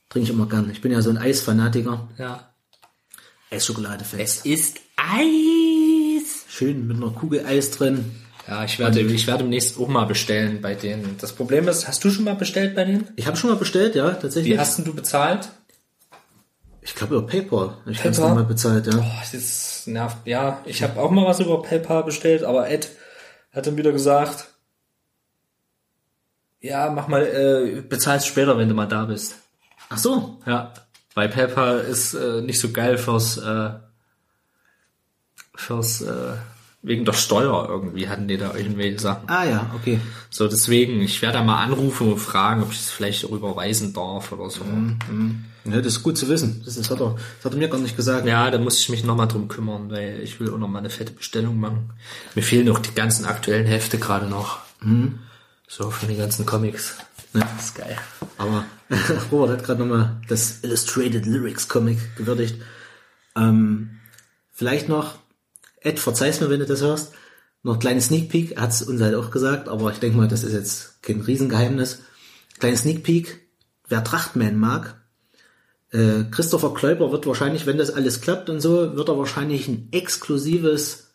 [0.09, 0.69] Trinke ich immer gern.
[0.69, 2.07] Ich bin ja so ein Eisfanatiker.
[2.17, 2.53] Ja.
[3.51, 4.45] Eisschokolade-Fest.
[4.45, 6.45] ist Eis.
[6.47, 8.11] Schön mit einer Kugel Eis drin.
[8.49, 11.17] Ja, ich werde, ich werde demnächst auch mal bestellen bei denen.
[11.21, 13.07] Das Problem ist, hast du schon mal bestellt bei denen?
[13.15, 14.53] Ich habe schon mal bestellt, ja, tatsächlich.
[14.53, 15.49] Wie hast denn du bezahlt?
[16.89, 17.77] ich glaube über PayPal.
[17.85, 18.95] Ich habe es mal bezahlt, ja.
[18.95, 20.17] Boah, das nervt.
[20.25, 22.89] Ja, ich habe auch mal was über PayPal bestellt, aber Ed
[23.51, 24.47] hat dann wieder gesagt,
[26.59, 29.35] ja, mach mal, äh, bezahlst später, wenn du mal da bist.
[29.89, 30.39] Ach so.
[30.45, 30.73] Ja,
[31.13, 33.69] weil PayPal ist äh, nicht so geil fürs, äh,
[35.55, 36.33] fürs, äh,
[36.81, 39.27] wegen der Steuer irgendwie hatten die da irgendwelche Sachen.
[39.27, 39.99] Ah ja, okay.
[40.29, 43.93] So, deswegen, ich werde da mal anrufen und fragen, ob ich es vielleicht auch überweisen
[43.93, 44.61] darf oder so.
[45.65, 46.61] Ja, das ist gut zu wissen.
[46.63, 48.25] Das, ist, hat, er, das hat er mir gar nicht gesagt.
[48.25, 50.89] Ja, da muss ich mich nochmal drum kümmern, weil ich will auch noch mal eine
[50.89, 51.91] fette Bestellung machen.
[52.33, 54.59] Mir fehlen noch die ganzen aktuellen Hefte gerade noch.
[55.67, 56.97] So, von den ganzen Comics.
[57.33, 57.41] Ja.
[57.41, 57.97] Das ist geil.
[58.37, 58.65] Aber
[59.31, 62.55] Robert hat gerade nochmal das Illustrated Lyrics Comic gewürdigt.
[63.35, 63.99] Ähm,
[64.53, 65.15] vielleicht noch,
[65.81, 67.13] Ed, verzeih's mir, wenn du das hörst,
[67.63, 70.27] noch ein kleines Sneak Peek, er hat's uns halt auch gesagt, aber ich denke mal,
[70.27, 71.99] das ist jetzt kein Riesengeheimnis.
[72.59, 73.39] Kleines Sneak Peek,
[73.87, 74.95] wer Trachtman mag,
[75.91, 79.89] äh, Christopher Kläuber wird wahrscheinlich, wenn das alles klappt und so, wird er wahrscheinlich ein
[79.91, 81.07] exklusives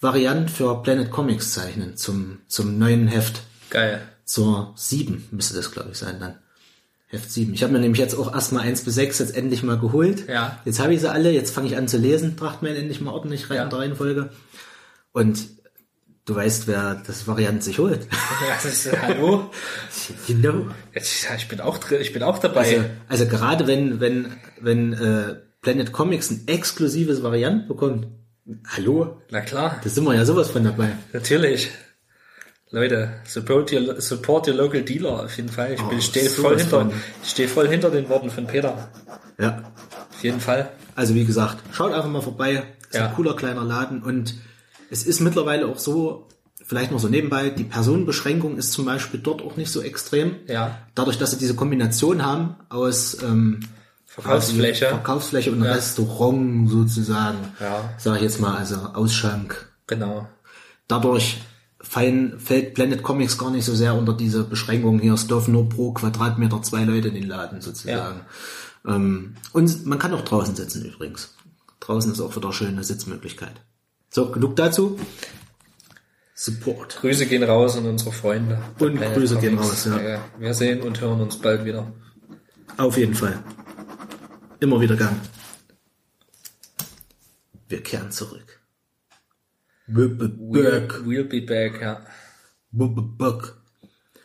[0.00, 4.06] Variant für Planet Comics zeichnen zum, zum neuen Heft Geil.
[4.24, 6.38] zur 7 müsste das, glaube ich, sein dann.
[7.08, 7.54] Heft 7.
[7.54, 10.28] Ich habe mir nämlich jetzt auch erstmal 1 bis 6 jetzt endlich mal geholt.
[10.28, 10.60] Ja.
[10.64, 13.12] Jetzt habe ich sie alle, jetzt fange ich an zu lesen, tracht mir endlich mal
[13.12, 13.64] ordentlich rein Ja.
[13.64, 14.30] in der Reihenfolge.
[15.12, 15.38] Und
[16.24, 18.00] du weißt, wer das Variant sich holt.
[18.10, 19.50] Ja, das ist, äh, hallo?
[20.26, 20.66] you know.
[20.94, 22.60] Jetzt, ich bin auch drin, ich bin auch dabei.
[22.78, 28.08] Also, also gerade wenn, wenn, wenn äh, Planet Comics ein exklusives Variant bekommt,
[28.66, 30.90] hallo, Na klar, da sind wir ja sowas von dabei.
[31.12, 31.70] natürlich.
[32.70, 35.74] Leute, support your, support your local dealer auf jeden Fall.
[35.74, 36.90] Ich Oh, stehe voll hinter,
[37.24, 38.88] stehe voll hinter den Worten von Peter.
[39.38, 39.62] Ja.
[40.10, 40.70] Auf jeden Fall.
[40.96, 42.64] Also wie gesagt, schaut einfach mal vorbei.
[42.90, 43.08] Ist Ja.
[43.08, 44.34] ein cooler kleiner Laden und
[44.90, 46.26] es ist mittlerweile auch so,
[46.64, 50.36] vielleicht noch so nebenbei, die Personenbeschränkung ist zum Beispiel dort auch nicht so extrem.
[50.48, 50.78] Ja.
[50.94, 53.60] Dadurch, dass sie diese Kombination haben aus ähm,
[54.06, 54.86] Verkaufsfläche.
[54.86, 55.72] Verkaufsfläche und Ja.
[55.72, 57.38] Restaurant sozusagen.
[57.60, 57.90] Ja.
[57.98, 60.26] Sag ich jetzt mal, also Ausschank, Genau.
[60.88, 61.38] Dadurch
[61.88, 65.68] fallen, fällt Planet Comics gar nicht so sehr unter diese Beschränkung hier, es dürfen nur
[65.68, 68.22] pro Quadratmeter zwei Leute in den Laden sozusagen.
[68.86, 71.34] Ähm, und man kann auch draußen sitzen übrigens.
[71.80, 73.60] Draußen ist auch wieder schöne Sitzmöglichkeit.
[74.10, 74.98] So, genug dazu.
[76.34, 76.98] Support.
[77.00, 78.58] Grüße gehen raus an unsere Freunde.
[78.78, 79.86] Und Planet Grüße gehen Comics.
[79.86, 80.24] raus, ja.
[80.38, 81.92] Wir sehen und hören uns bald wieder.
[82.76, 83.42] Auf jeden Fall.
[84.60, 85.20] Immer wieder gern.
[87.68, 88.55] Wir kehren zurück.
[89.88, 90.18] We'll,
[91.04, 92.04] we'll be back, ja.
[92.72, 93.52] Back.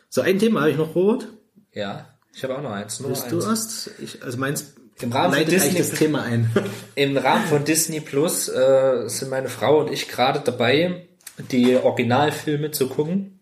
[0.08, 1.28] So, ein Thema habe ich noch, Robert.
[1.72, 3.00] Ja, ich habe auch noch eins.
[3.00, 3.26] Nur eins.
[3.28, 3.90] du erst?
[4.00, 6.50] Ich, also meins Im Rahmen von leitet Disney- das Thema ein.
[6.96, 11.06] Im Rahmen von Disney Plus äh, sind meine Frau und ich gerade dabei,
[11.50, 13.38] die Originalfilme zu gucken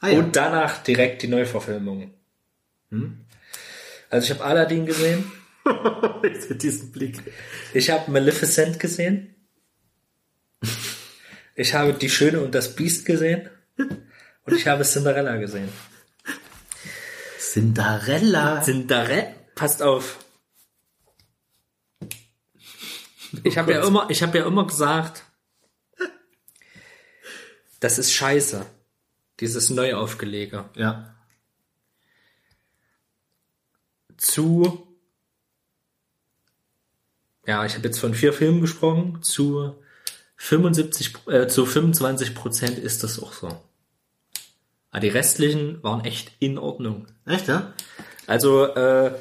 [0.00, 0.18] Ah, ja.
[0.18, 2.10] und danach direkt die Neuverfilmung.
[4.10, 5.30] Also ich habe Aladdin gesehen,
[6.48, 7.20] Mit diesem Blick.
[7.72, 9.34] ich habe Maleficent gesehen,
[11.56, 13.50] ich habe Die Schöne und das Biest gesehen
[14.44, 15.70] und ich habe Cinderella gesehen.
[17.38, 18.62] Cinderella.
[18.62, 20.18] Cinderella, passt auf.
[23.42, 25.24] Ich habe ja immer, ich habe ja immer gesagt,
[27.80, 28.66] das ist scheiße.
[29.40, 30.68] Dieses Neuaufgelege.
[30.74, 31.14] Ja.
[34.16, 34.86] Zu,
[37.46, 39.82] ja, ich habe jetzt von vier Filmen gesprochen, zu
[40.36, 43.48] 75, äh, zu 25 Prozent ist das auch so.
[44.90, 47.06] Aber die restlichen waren echt in Ordnung.
[47.26, 47.72] Echt, ja?
[48.26, 49.12] Also äh,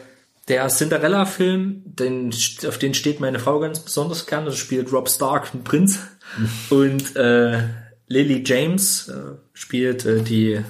[0.47, 2.33] der Cinderella-Film, den,
[2.67, 4.45] auf den steht meine Frau ganz besonders gern.
[4.45, 5.99] Das spielt Rob Stark, ein Prinz.
[6.69, 7.63] Und äh,
[8.07, 10.61] Lily James äh, spielt äh, die,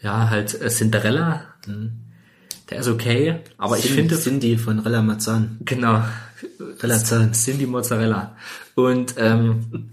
[0.00, 1.44] ja, halt äh, Cinderella.
[2.70, 5.58] Der ist okay, aber ich Cindy- finde, Cindy von Rella Mazzan.
[5.64, 6.02] genau,
[6.80, 7.32] Relazan.
[7.32, 8.36] Cindy Mozzarella.
[8.74, 9.90] Und ähm,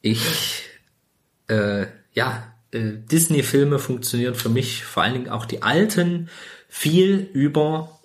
[0.00, 0.64] ich,
[1.48, 6.28] äh, ja, äh, Disney-Filme funktionieren für mich, vor allen Dingen auch die alten,
[6.68, 7.98] viel über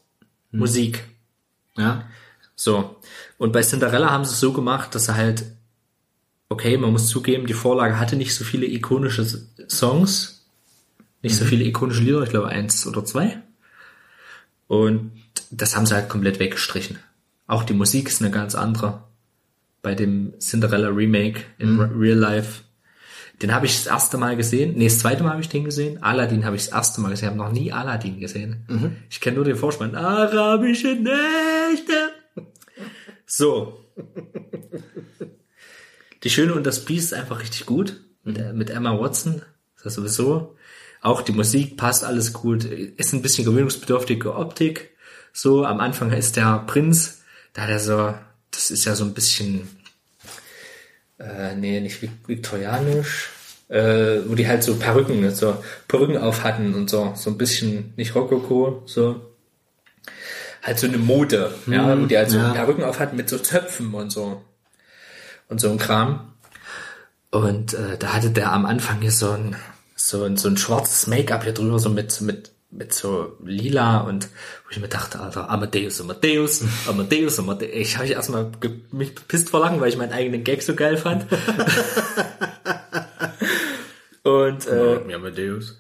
[0.52, 1.04] Musik.
[1.76, 2.08] Ja.
[2.56, 2.98] So.
[3.38, 5.46] Und bei Cinderella haben sie es so gemacht, dass er halt,
[6.50, 9.26] okay, man muss zugeben, die Vorlage hatte nicht so viele ikonische
[9.68, 10.46] Songs,
[11.22, 13.42] nicht so viele ikonische Lieder, ich glaube eins oder zwei.
[14.68, 15.12] Und
[15.58, 16.98] das haben sie halt komplett weggestrichen.
[17.48, 19.04] Auch die Musik ist eine ganz andere.
[19.82, 22.62] Bei dem Cinderella Remake in Re- Real Life.
[23.42, 24.76] Den habe ich das erste Mal gesehen.
[24.78, 26.02] Nee, das zweite Mal habe ich den gesehen.
[26.02, 27.26] Aladdin habe ich das erste Mal gesehen.
[27.26, 28.66] Ich habe noch nie Aladdin gesehen.
[29.10, 29.96] Ich kenne nur den Vorspann.
[29.96, 32.12] Arabische Nächte.
[33.26, 33.80] So.
[36.24, 38.00] Die Schöne und das Biest ist einfach richtig gut.
[38.24, 39.42] Mit, mit Emma Watson.
[39.76, 40.56] Das ist sowieso.
[41.02, 42.64] Auch die Musik passt alles gut.
[42.64, 44.92] Ist ein bisschen gewöhnungsbedürftige Optik.
[45.34, 48.14] So, am Anfang ist der Prinz, da hat er so,
[48.52, 49.68] das ist ja so ein bisschen,
[51.20, 53.30] äh, nee, nicht vi- viktorianisch,
[53.68, 57.38] äh, wo die halt so Perücken, ne, so Perücken auf hatten und so, so ein
[57.38, 59.22] bisschen, nicht Rokoko, so,
[60.62, 62.54] halt so eine Mode, ja, wo die halt so ja.
[62.54, 64.44] Perücken auf hatten mit so Zöpfen und so,
[65.50, 66.32] und so ein Kram.
[67.32, 69.56] Und äh, da hatte der am Anfang hier so ein,
[69.96, 74.26] so ein, so ein schwarzes Make-up hier drüber, so mit, mit, mit so lila und
[74.66, 77.72] wo ich mir dachte, Alter, Amadeus, Amadeus, Amadeus, Amadeus.
[77.74, 78.52] Ich habe mich erstmal
[78.92, 81.26] mich bepisst vor Lachen, weil ich meinen eigenen Gag so geil fand.
[84.24, 85.78] und äh, Amadeus.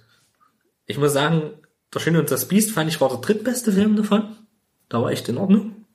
[0.86, 1.54] ich muss sagen,
[1.94, 4.36] Der Schöne und das Biest fand ich war der drittbeste Film davon.
[4.90, 5.86] Da war echt in Ordnung.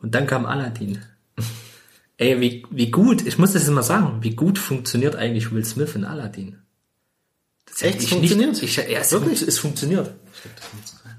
[0.00, 1.02] Und dann kam Aladdin.
[2.16, 5.94] Ey, wie, wie gut, ich muss das mal sagen, wie gut funktioniert eigentlich Will Smith
[5.94, 6.58] in Aladdin?
[7.80, 8.02] Echt?
[8.02, 8.52] ich Funktioniert?
[8.52, 9.42] Nicht, ich, ja, es, Wirklich?
[9.42, 10.14] es funktioniert.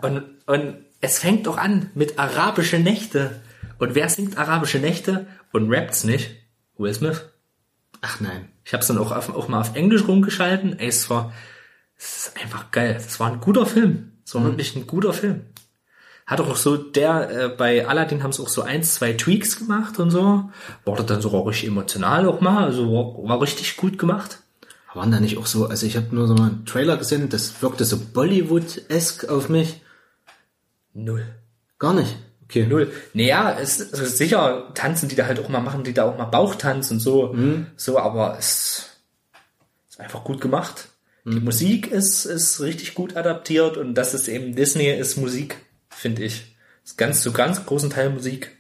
[0.02, 3.42] Und, und es fängt doch an mit arabische Nächte.
[3.78, 6.32] Und wer singt arabische Nächte und rappt's nicht?
[6.78, 7.26] Will Smith.
[8.02, 8.50] Ach nein.
[8.64, 10.80] Ich habe es dann auch, auf, auch mal auf Englisch rumgeschalten.
[10.80, 11.34] Ey, es war,
[11.98, 12.96] es ist einfach geil.
[12.98, 14.14] Es war ein guter Film.
[14.26, 15.46] Es war wirklich ein guter Film.
[16.28, 19.98] Hat auch so der, äh, bei Aladdin haben es auch so eins, zwei Tweaks gemacht
[19.98, 20.52] und so.
[20.86, 22.66] Wurde dann sogar richtig emotional auch mal.
[22.66, 24.44] Also war, war richtig gut gemacht.
[24.94, 27.62] Waren da nicht auch so, also ich habe nur so mal einen Trailer gesehen, das
[27.62, 29.82] wirkte so Bollywood-esque auf mich.
[30.94, 31.26] Null.
[31.78, 32.18] Gar nicht.
[32.46, 32.66] Okay.
[32.66, 32.92] Null.
[33.14, 36.18] Naja, es ist also sicher tanzen die da halt auch mal, machen die da auch
[36.18, 37.36] mal Bauchtanz und so.
[37.78, 38.98] So, aber es
[39.88, 40.90] ist einfach gut gemacht.
[41.26, 45.58] Die Musik ist, ist richtig gut adaptiert und das ist eben Disney ist Musik,
[45.90, 46.56] finde ich.
[46.84, 48.58] Ist ganz zu ganz großen Teil Musik.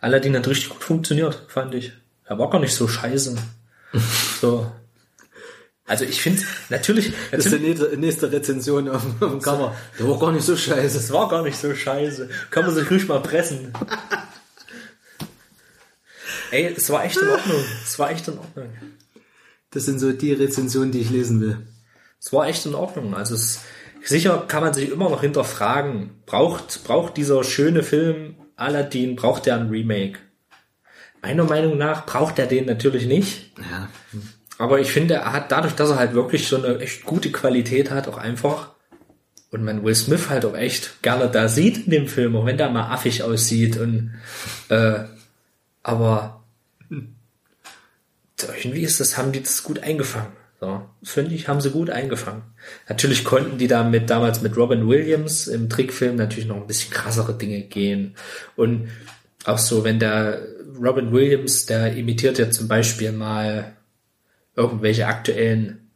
[0.00, 1.92] Aladdin hat richtig gut funktioniert, fand ich.
[2.24, 3.36] Er war gar nicht so scheiße.
[4.40, 4.70] So.
[5.86, 9.74] Also ich finde, natürlich, Das ist natürlich die nächste, Rezension auf, dem Cover.
[9.98, 10.96] Der war gar nicht so scheiße.
[10.96, 12.28] das war gar nicht so scheiße.
[12.50, 13.72] Kann man sich ruhig mal pressen.
[16.52, 17.64] Ey, es war echt in Ordnung.
[17.84, 18.70] Es war echt in Ordnung.
[19.70, 21.58] Das sind so die Rezensionen, die ich lesen will.
[22.20, 23.14] Es war echt in Ordnung.
[23.14, 23.60] Also es,
[24.04, 29.56] sicher kann man sich immer noch hinterfragen, braucht, braucht dieser schöne Film Aladdin, braucht der
[29.56, 30.18] ein Remake?
[31.22, 33.52] Meiner Meinung nach braucht er den natürlich nicht.
[33.58, 33.88] Ja.
[34.58, 37.90] Aber ich finde, er hat dadurch, dass er halt wirklich so eine echt gute Qualität
[37.90, 38.70] hat, auch einfach
[39.50, 42.56] und man Will Smith halt auch echt gerne da sieht in dem Film, auch wenn
[42.56, 44.14] der mal affig aussieht und
[44.68, 45.04] äh,
[45.82, 46.44] aber
[48.62, 50.32] irgendwie ist das, haben die das gut eingefangen.
[50.60, 52.42] So, finde ich, haben sie gut eingefangen.
[52.88, 57.36] Natürlich konnten die damit damals mit Robin Williams im Trickfilm natürlich noch ein bisschen krassere
[57.36, 58.14] Dinge gehen.
[58.56, 58.88] Und
[59.44, 60.42] auch so, wenn der
[60.80, 63.76] Robin Williams, der imitiert ja zum Beispiel mal
[64.56, 65.89] irgendwelche aktuellen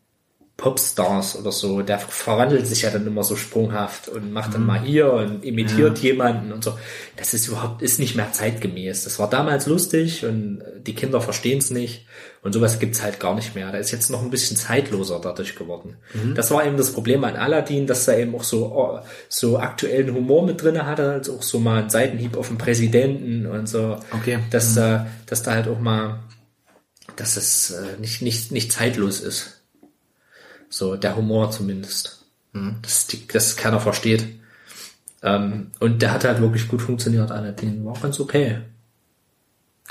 [0.56, 4.66] Popstars oder so, der verwandelt sich ja dann immer so sprunghaft und macht dann Mhm.
[4.68, 6.78] mal hier und imitiert jemanden und so.
[7.16, 9.02] Das ist überhaupt, ist nicht mehr zeitgemäß.
[9.02, 12.06] Das war damals lustig und die Kinder verstehen es nicht
[12.42, 13.72] und sowas gibt's halt gar nicht mehr.
[13.72, 15.96] Da ist jetzt noch ein bisschen zeitloser dadurch geworden.
[16.14, 16.36] Mhm.
[16.36, 20.14] Das war eben das Problem an Aladdin, dass er eben auch so, oh, so aktuellen
[20.14, 23.98] Humor mit drinne hatte, als auch so mal einen Seitenhieb auf den Präsidenten und so.
[24.12, 24.38] Okay.
[24.50, 26.20] Dass, da, dass da halt auch mal,
[27.16, 29.62] dass es äh, nicht, nicht, nicht zeitlos ist.
[30.74, 32.24] So, der Humor zumindest.
[32.82, 34.26] Dass, die, dass keiner versteht.
[35.22, 37.84] Ähm, und der hat halt wirklich gut funktioniert, Aladdin.
[37.84, 38.58] War ganz okay.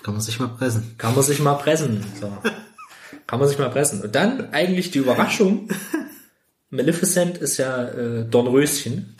[0.03, 0.95] Kann man sich mal pressen.
[0.97, 2.03] Kann man sich mal pressen.
[2.19, 2.37] So.
[3.27, 4.01] Kann man sich mal pressen.
[4.01, 5.69] Und dann eigentlich die Überraschung.
[6.69, 9.15] Maleficent ist ja äh, Dornröschen.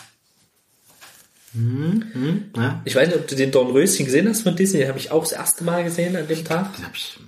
[2.57, 4.79] Ja, Ich weiß nicht, ob du den Dornröschen gesehen hast von Disney.
[4.79, 6.75] Den habe ich auch das erste Mal gesehen an dem Tag.
[6.75, 7.19] den hab ich,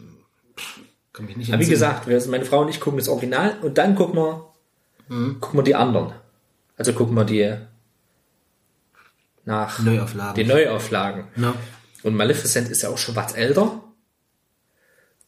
[1.16, 3.78] kann mich nicht Aber wie gesagt, wir, meine Frau und ich gucken das Original und
[3.78, 4.54] dann gucken wir,
[5.40, 6.14] gucken wir die anderen.
[6.78, 7.56] Also gucken wir die
[9.46, 10.36] nach Neuauflagen.
[10.36, 11.28] die Neuauflagen.
[11.38, 11.54] Ja.
[12.04, 13.82] Und Maleficent ist ja auch schon was älter.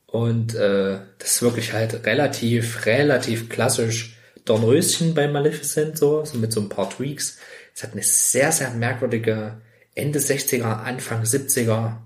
[0.08, 6.52] Und äh, das ist wirklich halt relativ, relativ klassisch Dornröschen bei Maleficent, so, so mit
[6.52, 7.38] so ein paar Tweaks.
[7.74, 9.62] Es hat eine sehr, sehr merkwürdige
[9.96, 11.98] Ende 60er, Anfang 70er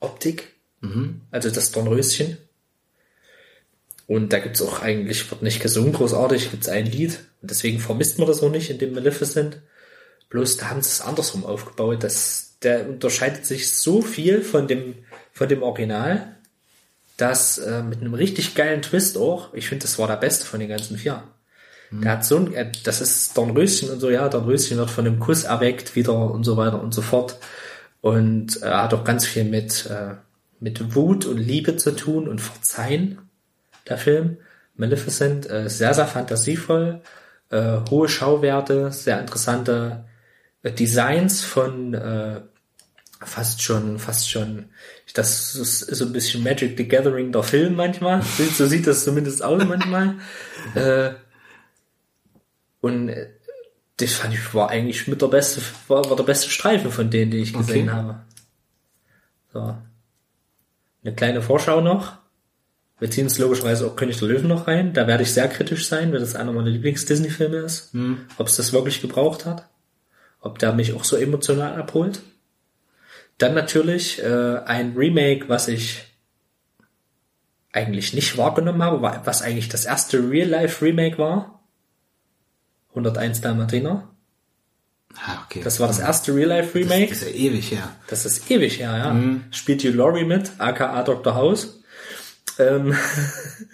[0.00, 0.54] Optik.
[1.30, 2.38] Also das Dornröschen.
[4.06, 7.18] Und da gibt's auch eigentlich, wird nicht gesungen großartig, gibt's ein Lied.
[7.42, 9.60] Und deswegen vermisst man das auch nicht in dem Maleficent.
[10.30, 12.04] Bloß da haben sie es andersrum aufgebaut.
[12.04, 14.94] Das, der unterscheidet sich so viel von dem,
[15.32, 16.36] von dem Original,
[17.16, 20.60] dass äh, mit einem richtig geilen Twist auch, ich finde, das war der beste von
[20.60, 21.24] den ganzen vier.
[21.90, 25.20] Der hat so ein, äh, das ist Dornröschen und so, ja, Dornröschen wird von einem
[25.20, 27.38] Kuss erweckt wieder und so weiter und so fort.
[28.00, 30.14] Und er hat auch ganz viel mit, äh,
[30.60, 33.18] mit Wut und Liebe zu tun und Verzeihen,
[33.88, 34.38] der Film.
[34.74, 37.00] Maleficent, äh, sehr, sehr fantasievoll,
[37.50, 40.04] äh, hohe Schauwerte, sehr interessante
[40.62, 42.40] äh, Designs von äh,
[43.20, 44.66] fast schon, fast schon,
[45.14, 48.22] das ist so ein bisschen Magic the Gathering der Film manchmal.
[48.54, 50.16] So sieht das zumindest aus manchmal.
[50.74, 51.14] äh,
[52.80, 53.30] und äh,
[53.96, 57.30] das fand ich war eigentlich mit der beste, war, war der beste Streifen von denen,
[57.30, 57.96] die ich gesehen Okay.
[57.96, 58.20] habe.
[59.54, 59.76] So.
[61.02, 62.18] Eine kleine Vorschau noch.
[62.98, 64.92] Wir ziehen es logischerweise auch König der Löwen noch rein.
[64.94, 67.92] Da werde ich sehr kritisch sein, weil das einer meiner Lieblings-Disney-Filme ist.
[68.38, 69.68] Ob es das wirklich gebraucht hat.
[70.40, 72.20] Ob der mich auch so emotional abholt.
[73.38, 76.04] Dann natürlich äh, ein Remake, was ich
[77.72, 81.62] eigentlich nicht wahrgenommen habe, wa- was eigentlich das erste Real-Life-Remake war.
[82.90, 84.08] 101 Dalmatiner.
[85.26, 85.60] Ah, okay.
[85.62, 87.12] Das war das erste Real-Life-Remake.
[87.12, 87.90] ist ja ewig her.
[88.08, 89.14] Das ist ewig her, ja.
[89.50, 91.34] Spielt Hugh Laurie mit, aka Dr.
[91.34, 91.82] House.
[92.58, 92.94] Ähm,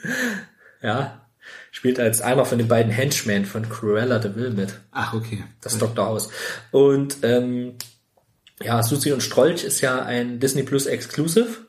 [0.82, 1.18] ja.
[1.70, 4.80] Spielt als einer von den beiden Henchmen von Cruella de Vil mit.
[4.90, 5.44] Ach, okay.
[5.60, 6.06] Das Dr.
[6.06, 6.30] House.
[6.70, 7.74] Und ähm,
[8.60, 11.66] ja, Susi und Strolch ist ja ein Disney Plus Exclusive.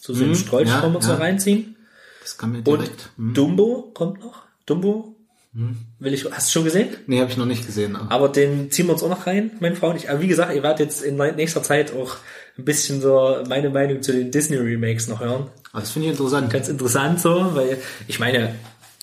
[0.00, 1.14] Susi und Strolch ja, wollen wir uns ja.
[1.14, 1.76] reinziehen.
[2.20, 3.10] Das kann mir Und direkt.
[3.16, 3.34] Hm.
[3.34, 4.42] Dumbo kommt noch.
[4.66, 5.11] Dumbo.
[5.54, 6.88] Will ich, hast du schon gesehen?
[7.06, 7.94] Nee, habe ich noch nicht gesehen.
[7.94, 10.08] Aber Aber den ziehen wir uns auch noch rein, meine Frau und ich.
[10.08, 12.16] Aber wie gesagt, ihr werdet jetzt in nächster Zeit auch
[12.56, 15.48] ein bisschen so meine Meinung zu den Disney-Remakes noch hören.
[15.72, 16.50] aber das finde ich interessant.
[16.50, 18.54] Ganz interessant so, weil ich meine,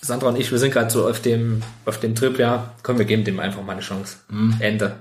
[0.01, 3.05] Sandra und ich, wir sind gerade so auf dem, auf dem Trip, ja, komm, wir
[3.05, 4.17] geben dem einfach mal eine Chance.
[4.59, 4.95] Ende.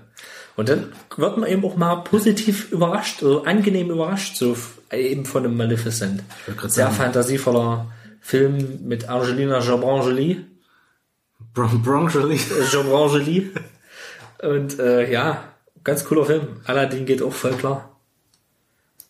[0.57, 4.57] Und dann wird man eben auch mal positiv überrascht, so angenehm überrascht, so
[4.93, 6.25] eben von einem Maleficent.
[6.47, 6.95] Sehr sagen.
[6.95, 7.87] fantasievoller
[8.21, 10.45] Film mit Angelina Jolie.
[11.67, 12.09] Bron.
[12.09, 13.51] Jean Jolie.
[14.43, 16.61] Und äh, ja, ganz cooler Film.
[16.65, 17.97] Aladdin geht auch voll klar.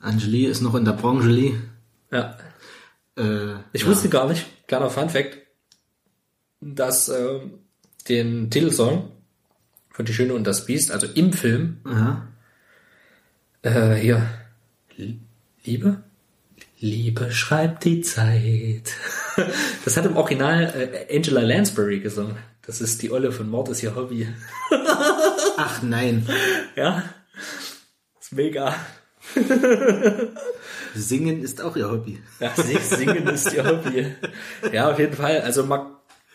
[0.01, 1.59] Angeli ist noch in der Bronchely.
[2.11, 2.39] Ja.
[3.17, 3.89] Äh, Ich ja.
[3.89, 5.39] wusste gar nicht, kleiner Fun Fact,
[6.61, 7.41] dass äh,
[8.09, 9.11] den Titelsong
[9.91, 12.29] von Die Schöne und das Biest, also im Film, Aha.
[13.63, 14.27] äh, hier
[15.65, 16.03] Liebe?
[16.81, 18.93] Liebe schreibt die Zeit.
[19.85, 20.65] Das hat im Original
[21.09, 22.37] äh, Angela Lansbury gesungen.
[22.67, 24.27] Das ist die Olle von Mord ist ihr Hobby.
[25.57, 26.29] Ach nein.
[26.75, 27.05] Ja.
[28.21, 28.75] ist mega.
[30.97, 32.21] Singen ist auch ihr Hobby.
[32.41, 34.13] Ja, singen ist ihr Hobby.
[34.73, 35.41] Ja, auf jeden Fall.
[35.43, 35.87] Also man,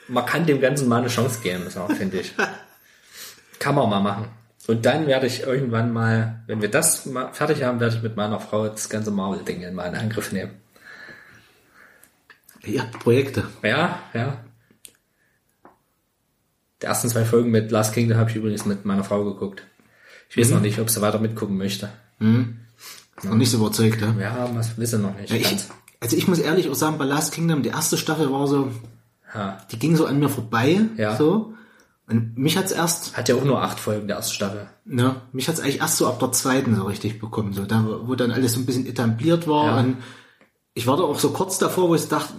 [0.07, 2.33] man kann dem Ganzen mal eine Chance geben, so, finde ich.
[3.59, 4.30] Kann man mal machen.
[4.67, 8.16] Und dann werde ich irgendwann mal, wenn wir das mal fertig haben, werde ich mit
[8.16, 10.51] meiner Frau das ganze Marvel-Ding in Angriff nehmen.
[12.66, 13.43] Ihr habt Projekte.
[13.61, 14.38] Ja, ja.
[16.82, 19.64] Die ersten zwei Folgen mit Last Kingdom habe ich übrigens mit meiner Frau geguckt.
[20.30, 21.90] Ich weiß noch nicht, ob sie weiter mitgucken möchte.
[22.19, 24.16] Ist noch nicht so überzeugt, ja?
[24.19, 25.30] Ja, was wissen noch nicht.
[25.30, 25.58] ja ich,
[26.00, 28.72] also ich muss ehrlich auch sagen, bei Last Kingdom, die erste Staffel war so,
[29.35, 29.58] Ja.
[29.72, 30.82] die ging so an mir vorbei.
[30.98, 31.16] Ja.
[31.17, 31.52] So.
[32.07, 34.67] Und mich hat's erst, Hat ja auch nur acht Folgen, der erste Staffel.
[34.85, 37.53] ne, mich hat's eigentlich erst so ab der zweiten so richtig bekommen.
[37.53, 39.67] So, da, wo dann alles so ein bisschen etabliert war.
[39.67, 39.80] Ja.
[39.80, 39.98] Und
[40.73, 42.33] ich war da auch so kurz davor, wo ich dachte,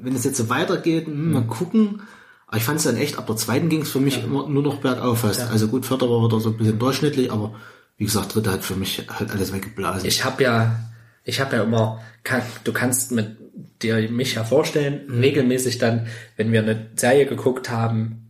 [0.00, 2.00] wenn es jetzt so weitergeht, hm, mal gucken.
[2.46, 4.62] Aber ich fand es dann echt, ab der zweiten ging es für mich immer nur
[4.62, 5.50] noch bergauf fast.
[5.50, 7.54] Also gut, vierter war wieder so ein bisschen durchschnittlich, aber
[7.98, 10.08] wie gesagt, dritte hat für mich halt alles weggeblasen.
[10.08, 10.76] Ich habe ja,
[11.24, 13.36] ich habe ja immer, kann, du kannst mit
[13.82, 15.20] dir mich ja vorstellen, Mhm.
[15.20, 18.23] regelmäßig dann, wenn wir eine Serie geguckt haben,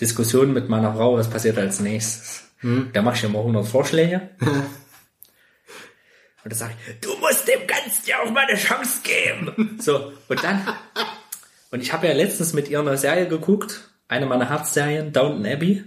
[0.00, 2.44] Diskussionen mit meiner Frau, was passiert als nächstes.
[2.62, 2.90] Mhm.
[2.92, 4.30] Da mache ich immer 100 Vorschläge.
[6.44, 9.78] Und dann sage ich, du musst dem Ganzen ja auch mal eine Chance geben.
[9.80, 10.60] So, und dann,
[11.70, 15.84] und ich habe ja letztens mit ihr eine Serie geguckt, eine meiner Herzserien, Downton Abbey.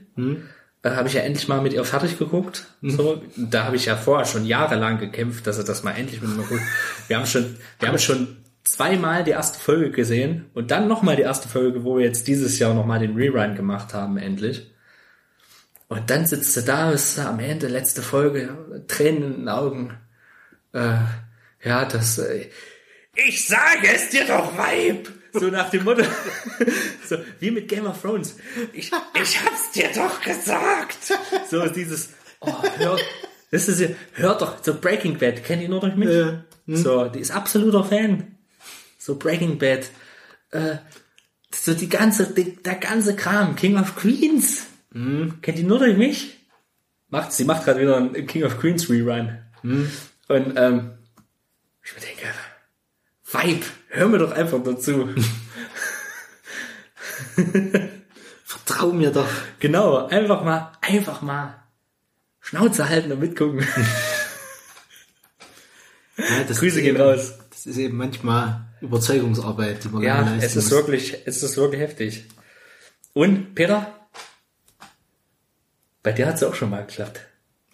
[0.82, 2.66] Äh, habe ich ja endlich mal mit ihr fertig geguckt.
[2.82, 6.36] So, da habe ich ja vorher schon jahrelang gekämpft, dass er das mal endlich mit
[6.36, 6.61] mir guckt.
[7.08, 8.38] Wir haben schon, wir haben schon
[8.72, 12.60] zweimal die erste Folge gesehen und dann nochmal die erste Folge, wo wir jetzt dieses
[12.60, 14.72] Jahr nochmal den Rerun gemacht haben, endlich.
[15.88, 19.98] Und dann sitzt sie da, ist am Ende, letzte Folge, Tränen in den Augen.
[20.74, 20.98] Äh,
[21.64, 22.50] ja, das, äh,
[23.16, 25.10] ich sage es dir doch, Weib!
[25.34, 26.04] So nach dem Motto,
[27.08, 28.38] so wie mit Game of Thrones.
[28.74, 30.98] Ich, ich hab's dir doch gesagt!
[31.50, 32.98] So dieses, oh, hör,
[33.52, 36.10] das ist ja, hört doch, so Breaking Bad, kennt ihr nur durch mich?
[36.10, 36.44] Ja.
[36.68, 38.37] So, die ist absoluter Fan.
[39.08, 39.90] So Breaking Bad,
[40.52, 40.80] äh,
[41.56, 44.66] so die ganze, die, der ganze Kram, King of Queens.
[44.92, 46.38] Kennt ihr nur durch mich?
[47.08, 49.38] Macht, sie macht gerade wieder einen King of Queens Rerun.
[49.64, 49.94] Und
[50.27, 50.98] ähm,
[51.86, 52.26] ich mir denke,
[53.24, 55.08] Vibe, hör mir doch einfach dazu.
[58.44, 59.30] Vertrau mir doch.
[59.60, 61.64] genau, einfach mal, einfach mal
[62.42, 63.66] Schnauze halten und mitgucken.
[66.19, 67.38] Ja, das Grüße gehen eben, raus.
[67.52, 70.72] Das ist eben manchmal Überzeugungsarbeit, die man Ja, leisten es ist muss.
[70.72, 72.26] wirklich, es ist wirklich heftig.
[73.14, 73.94] Und Peter,
[76.04, 77.22] bei dir hat's auch schon mal geklappt.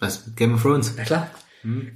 [0.00, 0.92] Was, Game of Thrones?
[0.96, 1.30] Na klar.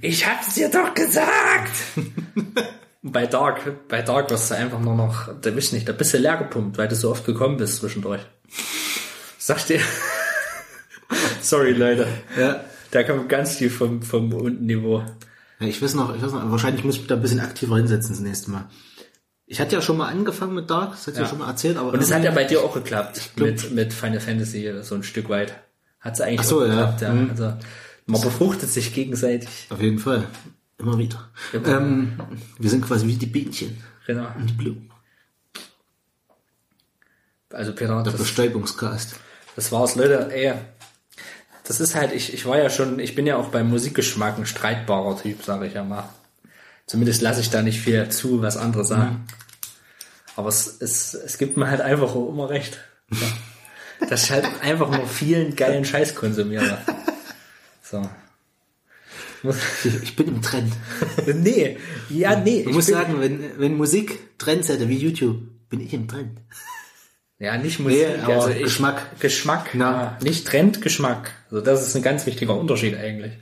[0.01, 1.71] Ich hab's dir doch gesagt!
[3.03, 6.13] bei Dark, bei Dark wirst du einfach nur noch, da bist du nicht, da bist
[6.13, 8.21] du leer gepumpt, weil du so oft gekommen bist zwischendurch.
[9.37, 9.79] Sag dir.
[11.41, 12.07] Sorry, Leute.
[12.37, 12.63] Ja.
[12.91, 15.03] Da kommt ganz viel vom, vom unten Niveau.
[15.59, 17.77] Ja, ich weiß noch, ich weiß noch, wahrscheinlich muss ich mich da ein bisschen aktiver
[17.77, 18.69] hinsetzen das nächste Mal.
[19.51, 21.21] Ich hatte ja schon mal angefangen mit Dark, das hat ja.
[21.21, 21.27] Ja.
[21.27, 23.31] schon mal erzählt, aber Und es hat ja bei dir auch geklappt.
[23.35, 25.55] Mit, mit Final Fantasy so ein Stück weit.
[25.99, 26.67] Hat's eigentlich Ach so, auch ja.
[26.67, 27.13] geklappt, ja.
[27.13, 27.29] Mhm.
[27.31, 27.53] Also,
[28.05, 29.49] man befruchtet sich gegenseitig.
[29.71, 30.25] auf jeden Fall.
[30.77, 31.29] Immer wieder.
[31.51, 31.67] Immer.
[31.67, 32.19] Ähm,
[32.59, 33.83] wir sind quasi wie die Bienchen.
[34.05, 34.27] Genau.
[34.47, 34.91] Die Blumen.
[37.51, 39.15] Also Peter, Der Bestäubungscast.
[39.55, 40.29] das war's, Leute.
[40.31, 40.53] Ey,
[41.63, 44.45] das ist halt, ich, ich war ja schon, ich bin ja auch beim Musikgeschmack ein
[44.45, 46.07] streitbarer Typ, sage ich ja mal.
[46.85, 49.25] Zumindest lasse ich da nicht viel zu, was andere sagen.
[50.39, 52.79] Aber es, es, es gibt mir halt einfach immer recht.
[53.11, 54.07] Ja.
[54.07, 56.77] Dass ich halt einfach nur vielen geilen Scheiß konsumiere.
[57.83, 58.09] So.
[60.03, 60.71] Ich, bin im Trend.
[61.25, 61.77] Nee,
[62.09, 62.63] ja, nee.
[62.63, 66.39] Du ich musst sagen, wenn, wenn Musik Trends hätte wie YouTube, bin ich im Trend.
[67.37, 69.19] Ja, nicht Musik, Nee, aber also ich, Geschmack.
[69.19, 70.17] Geschmack, Na.
[70.21, 71.33] nicht Trend, Geschmack.
[71.51, 73.33] Also das ist ein ganz wichtiger Unterschied eigentlich.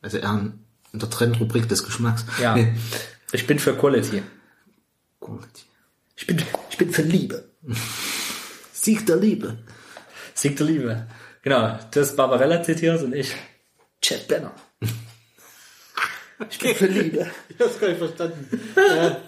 [0.00, 0.50] Also eher
[0.92, 2.24] in der Trendrubrik des Geschmacks.
[2.40, 2.56] Ja.
[2.56, 2.72] Nee.
[3.32, 4.22] Ich bin für Quality.
[5.20, 5.66] Quality.
[6.16, 7.50] Ich bin, ich bin für Liebe.
[8.72, 9.58] Sieg der Liebe.
[10.34, 11.06] Sieg der Liebe.
[11.42, 13.34] Genau, das ist Barbarella zitiert und ich
[14.00, 14.52] Chad Banner.
[16.50, 17.30] Ich bin für Liebe.
[17.48, 18.72] Ich hab's gar nicht verstanden.
[18.76, 19.20] ja.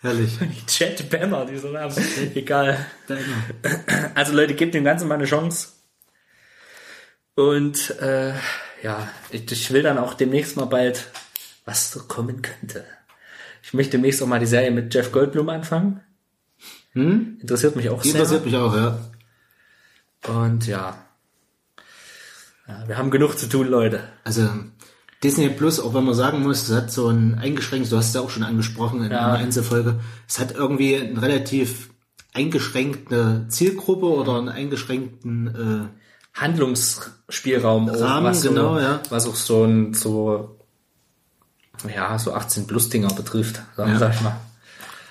[0.00, 0.38] Herrlich.
[0.66, 1.94] Chad Banner, dieser Name.
[2.34, 2.86] Egal.
[3.06, 4.12] Deiner.
[4.14, 5.68] Also Leute, gebt dem Ganzen mal eine Chance.
[7.34, 8.34] Und äh,
[8.82, 11.10] ja, ich, ich will dann auch demnächst mal bald,
[11.64, 12.84] was so kommen könnte.
[13.66, 16.00] Ich möchte demnächst auch mal die Serie mit Jeff Goldblum anfangen.
[16.92, 18.20] Interessiert mich auch Die sehr.
[18.20, 18.98] interessiert mich auch, ja.
[20.28, 20.98] Und ja.
[22.68, 24.00] Ja, wir haben genug zu tun, Leute.
[24.22, 24.48] Also
[25.22, 28.14] Disney Plus, auch wenn man sagen muss, es hat so ein eingeschränktes, du hast es
[28.14, 29.20] ja auch schon angesprochen in Ja.
[29.26, 31.90] einer Einzelfolge, es hat irgendwie eine relativ
[32.34, 35.90] eingeschränkte Zielgruppe oder einen eingeschränkten
[36.34, 39.00] Handlungsspielraum auch, Rahmen, was genau, so, ja.
[39.08, 40.58] was auch so ein so
[41.94, 43.98] ja so 18 plus Dinger betrifft, sag, Ja.
[43.98, 44.36] sag ich mal.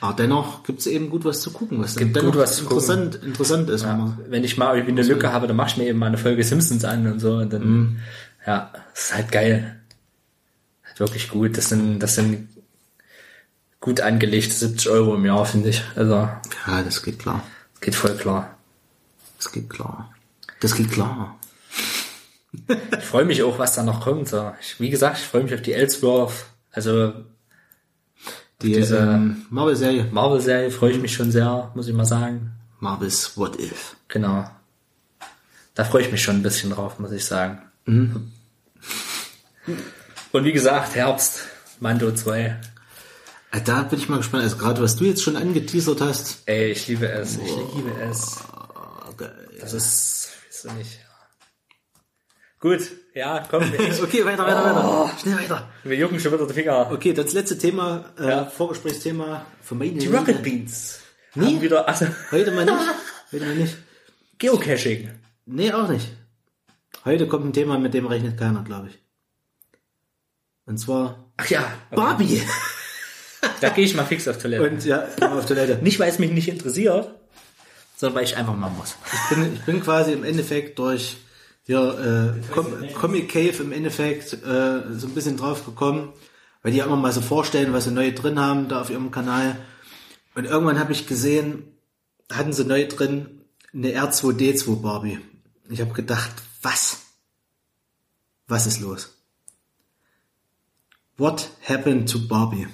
[0.01, 2.64] aber dennoch gibt es eben gut was zu gucken, was Gibt dennoch gut was zu
[2.64, 3.83] interessant, interessant ist.
[3.83, 6.08] wenn man- Wenn ich mal irgendwie eine Lücke habe, dann mach ich mir eben mal
[6.08, 8.00] eine Folge Simpsons an und so und dann Mhm.
[8.45, 9.80] ja, das ist halt geil.
[10.85, 11.58] Halt wirklich gut.
[11.58, 12.50] Das sind das sind
[13.80, 15.83] gut angelegte 70 Euro im Jahr, finde ich.
[15.95, 17.43] Also Ja, das geht klar.
[17.82, 18.58] geht voll klar.
[19.38, 20.14] Das geht klar.
[20.59, 21.38] Das geht klar.
[22.98, 24.30] Ich freue mich auch, was da noch kommt.
[24.30, 24.51] So.
[24.61, 26.45] Ich, wie gesagt, ich freue mich auf die Ellsworth.
[26.74, 27.14] Also
[28.61, 30.08] Die diese- ähm, Marvel-Serie.
[30.11, 32.52] Marvel-Serie freue ich mich schon sehr, muss ich mal sagen.
[32.80, 33.95] Marvel's What If.
[34.10, 34.50] Genau.
[35.76, 37.61] Da freue ich mich schon ein bisschen drauf, muss ich sagen.
[37.85, 38.32] Mhm.
[40.32, 41.42] Und wie gesagt, Herbst,
[41.80, 42.60] Mando 2.
[43.52, 44.43] Äh, Da bin ich mal gespannt.
[44.43, 46.42] Also gerade was du jetzt schon angeteasert hast.
[46.48, 47.38] Ey, ich liebe es.
[47.38, 48.38] Ich liebe es.
[49.11, 49.30] Okay,
[49.60, 51.00] Das ist, weißt du nicht.
[52.60, 52.82] Gut,
[53.14, 53.64] ja, komm.
[53.64, 55.11] Ich, okay weiter, weiter, weiter.
[55.19, 55.69] Schnell weiter.
[55.83, 56.92] wir jucken schon wieder die Finger.
[56.92, 58.45] Okay, das letzte Thema, äh, Ja.
[58.45, 60.08] Vorgesprächsthema meine Die.
[60.08, 61.00] Rocket Beans.
[61.35, 61.45] Nee.
[61.45, 62.77] Haben wieder, also, Heute mal nicht.
[63.32, 63.77] Heute mal nicht.
[64.38, 65.09] Geocaching.
[65.45, 66.08] Nee, auch nicht.
[67.06, 69.00] Heute kommt ein Thema, mit dem rechnet keiner, glaube ich.
[70.66, 71.95] Und zwar Ach ja, okay.
[71.95, 72.42] Barbie.
[73.61, 74.69] da gehe ich mal fix auf Toilette.
[74.69, 75.80] Und ja, auf Toilette.
[75.82, 77.09] Nicht, weil es mich nicht interessiert,
[77.98, 78.95] sondern weil ich einfach mal muss.
[79.11, 81.17] Ich bin, ich bin quasi im Endeffekt durch
[81.66, 86.14] hier, äh, Com Comic Cave im Endeffekt äh, so ein bisschen drauf gekommen,
[86.61, 89.11] weil die ja immer mal so vorstellen, was sie neu drin haben da auf ihrem
[89.11, 89.58] Kanal.
[90.35, 91.64] Und irgendwann habe ich gesehen,
[92.32, 93.42] hatten sie neu drin
[93.74, 95.19] eine R2D2 Barbie.
[95.69, 97.01] Ich habe gedacht, was?
[98.48, 99.17] Was ist los?
[101.17, 102.67] What happened to Barbie?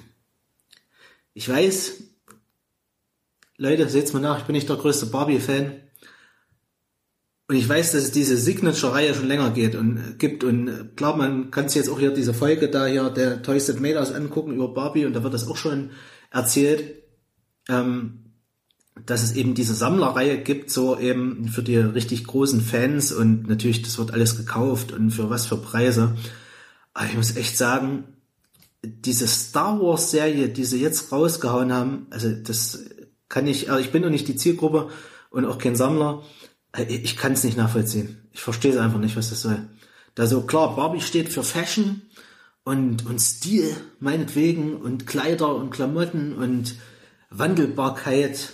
[1.34, 2.02] Ich weiß,
[3.56, 5.80] Leute, seht's mal nach, ich bin nicht der größte Barbie-Fan.
[7.50, 10.44] Und ich weiß, dass es diese Signature-Reihe schon länger geht und äh, gibt.
[10.44, 13.66] Und äh, klar, man kann sich jetzt auch hier diese Folge da hier der Toys
[13.66, 15.90] That Made Us angucken über Barbie und da wird das auch schon
[16.30, 17.02] erzählt,
[17.68, 18.26] ähm,
[19.04, 23.82] dass es eben diese Sammlerreihe gibt, so eben für die richtig großen Fans und natürlich,
[23.82, 26.14] das wird alles gekauft und für was für Preise.
[26.94, 28.04] Aber ich muss echt sagen,
[28.84, 32.84] diese Star Wars Serie, die sie jetzt rausgehauen haben, also das
[33.28, 34.90] kann ich, also ich bin noch nicht die Zielgruppe
[35.30, 36.22] und auch kein Sammler.
[36.72, 38.18] Äh, Ich kann es nicht nachvollziehen.
[38.32, 39.68] Ich verstehe es einfach nicht, was das soll.
[40.14, 42.02] Da so klar, Barbie steht für Fashion
[42.64, 46.74] und und Stil meinetwegen und Kleider und Klamotten und
[47.30, 48.52] Wandelbarkeit.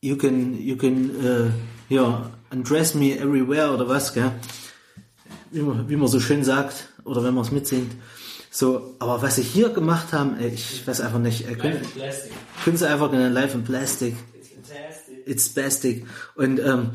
[0.00, 1.50] You can you can äh,
[1.94, 4.32] ja undress me everywhere oder was, gell?
[5.50, 7.92] Wie man, wie man so schön sagt oder wenn man es mitsingt.
[8.50, 11.46] So, aber was sie hier gemacht haben, ey, ich weiß einfach nicht.
[11.46, 11.80] Ey, können,
[12.64, 14.16] können sie einfach in Life in Plastic.
[15.30, 16.04] It's Plastic.
[16.34, 16.90] Und ähm,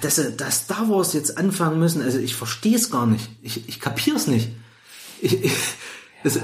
[0.00, 3.28] dass sie da Star Wars jetzt anfangen müssen, also ich verstehe es gar nicht.
[3.42, 4.50] Ich, ich kapiere es nicht.
[5.20, 5.52] Ich, ich,
[6.22, 6.38] das,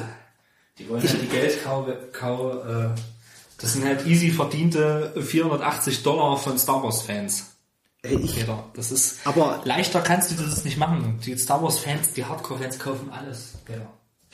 [0.79, 2.91] Die wollen halt die Geldkau, Kau, äh,
[3.59, 7.47] das sind halt easy verdiente 480 Dollar von Star Wars Fans.
[8.03, 11.21] ey, ich, das ist, Aber- leichter kannst du das nicht machen.
[11.25, 13.55] Die Star Wars Fans, die Hardcore Fans kaufen alles.
[13.65, 13.89] Peter.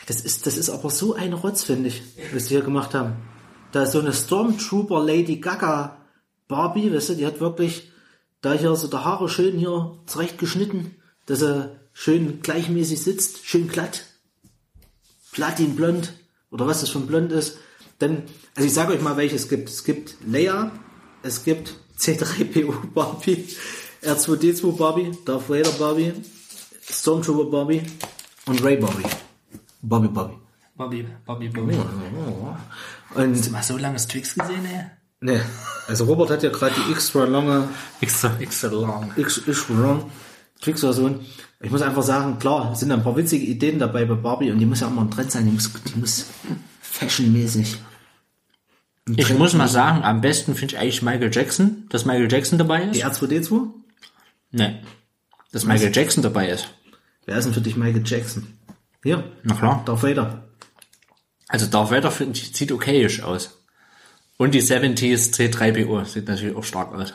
[0.06, 3.16] das ist, das ist aber so ein Rotz, finde ich, was die hier gemacht haben.
[3.72, 5.96] Da ist so eine Stormtrooper Lady Gaga
[6.54, 7.90] Barbie, weißt du, die hat wirklich
[8.40, 10.94] da hier so der Haare schön hier zurechtgeschnitten,
[11.26, 14.04] dass er schön gleichmäßig sitzt, schön glatt,
[15.32, 16.12] platinblond
[16.52, 17.58] oder was das für ein Blond ist.
[17.98, 18.22] Dann,
[18.54, 19.68] also ich sage euch mal, welche es gibt.
[19.68, 20.70] Es gibt Leia,
[21.24, 23.48] es gibt C3PO Barbie,
[24.02, 26.12] R2D2 Barbie, Darth Vader Barbie,
[26.88, 27.82] Stormtrooper Barbie
[28.46, 29.08] und Ray Barbie.
[29.82, 30.34] Bobby Bobby.
[30.76, 31.78] Bobby, Bobby, Bobby.
[33.16, 35.03] Und Mal so lange Twix gesehen, ey?
[35.24, 35.40] Ne,
[35.86, 37.68] also Robert hat ja gerade die extra lange
[38.00, 39.12] Extra, extra long.
[39.16, 40.10] X Wrong
[40.60, 41.20] Twix-Version.
[41.60, 44.58] Ich muss einfach sagen, klar, es sind ein paar witzige Ideen dabei bei Barbie und
[44.58, 46.26] die muss ja auch mal ein Trend sein, die muss, die muss
[46.80, 47.76] fashionmäßig.
[49.16, 52.84] Ich muss mal sagen, am besten finde ich eigentlich Michael Jackson, dass Michael Jackson dabei
[52.84, 52.94] ist.
[52.94, 53.68] Die R2D2?
[54.52, 54.80] Nee.
[55.52, 56.68] Dass Michael Jackson dabei ist.
[57.26, 58.46] Wer ist denn für dich Michael Jackson?
[59.02, 59.82] Hier, Na klar.
[59.84, 60.48] Darth Vader.
[61.48, 63.63] Also Darth Vader find ich, sieht okayisch aus.
[64.36, 67.14] Und die 70s C3PO sieht natürlich auch stark aus.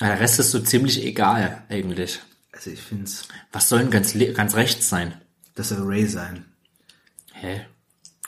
[0.00, 2.20] Der Rest ist so ziemlich egal, eigentlich.
[2.52, 5.14] Also ich find's, Was soll denn ganz, ganz rechts sein?
[5.54, 6.46] das soll Ray sein.
[7.32, 7.66] Hä?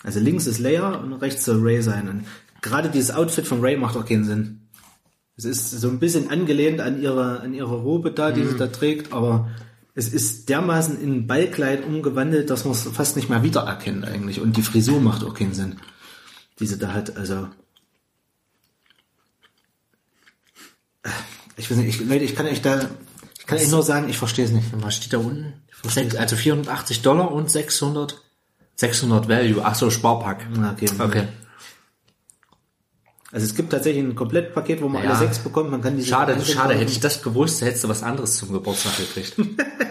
[0.03, 2.09] Also links ist Leia und rechts soll Ray sein.
[2.09, 2.27] Und
[2.61, 4.69] gerade dieses Outfit von Ray macht auch keinen Sinn.
[5.37, 8.67] Es ist so ein bisschen angelehnt an ihre, an ihre Robe da, die sie da
[8.67, 9.51] trägt, aber
[9.95, 14.41] es ist dermaßen in ein Ballkleid umgewandelt, dass man es fast nicht mehr wiedererkennt eigentlich.
[14.41, 15.77] Und die Frisur macht auch keinen Sinn,
[16.63, 17.17] die sie da hat.
[17.17, 17.49] Also
[21.57, 22.89] ich weiß nicht, ich, ich kann euch da,
[23.39, 24.69] ich kann euch nur sagen, ich verstehe es nicht.
[24.81, 25.55] Was steht da unten?
[26.17, 28.23] Also 480 Dollar und 600,
[28.77, 29.63] 600 Value.
[29.65, 30.47] Ach so, Sparpack.
[30.75, 30.89] Okay.
[30.99, 31.29] Okay.
[33.33, 35.11] Also es gibt tatsächlich ein Komplettpaket, wo man Ja.
[35.11, 35.71] alle sechs bekommt.
[35.71, 36.75] Man kann diese Schade, schade.
[36.75, 39.35] Hätte ich das gewusst, hättest du was anderes zum Geburtstag gekriegt.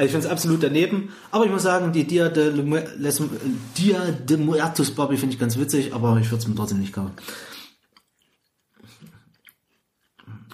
[0.00, 1.10] Also ich finde es absolut daneben.
[1.30, 3.20] Aber ich muss sagen, die Dia de, Les-
[3.76, 6.94] Dia de Muertos Barbie finde ich ganz witzig, aber ich würde es mir trotzdem nicht
[6.94, 7.12] kaufen.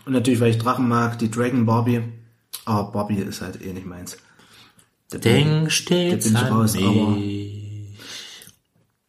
[0.05, 2.03] Und natürlich, weil ich Drachen mag, die Dragon Barbie.
[2.65, 4.17] Aber Barbie ist halt eh nicht meins.
[5.11, 7.17] Da Denk stets bin ich an raus, aber-.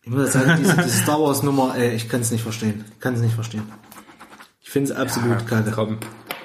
[0.03, 2.85] Ich muss sagen, diese, diese Star Wars Nummer, ey, ich kann es nicht verstehen.
[2.93, 3.63] Ich kann es nicht verstehen.
[4.61, 5.71] Ich finde es absolut kacke.
[5.71, 5.97] Komm.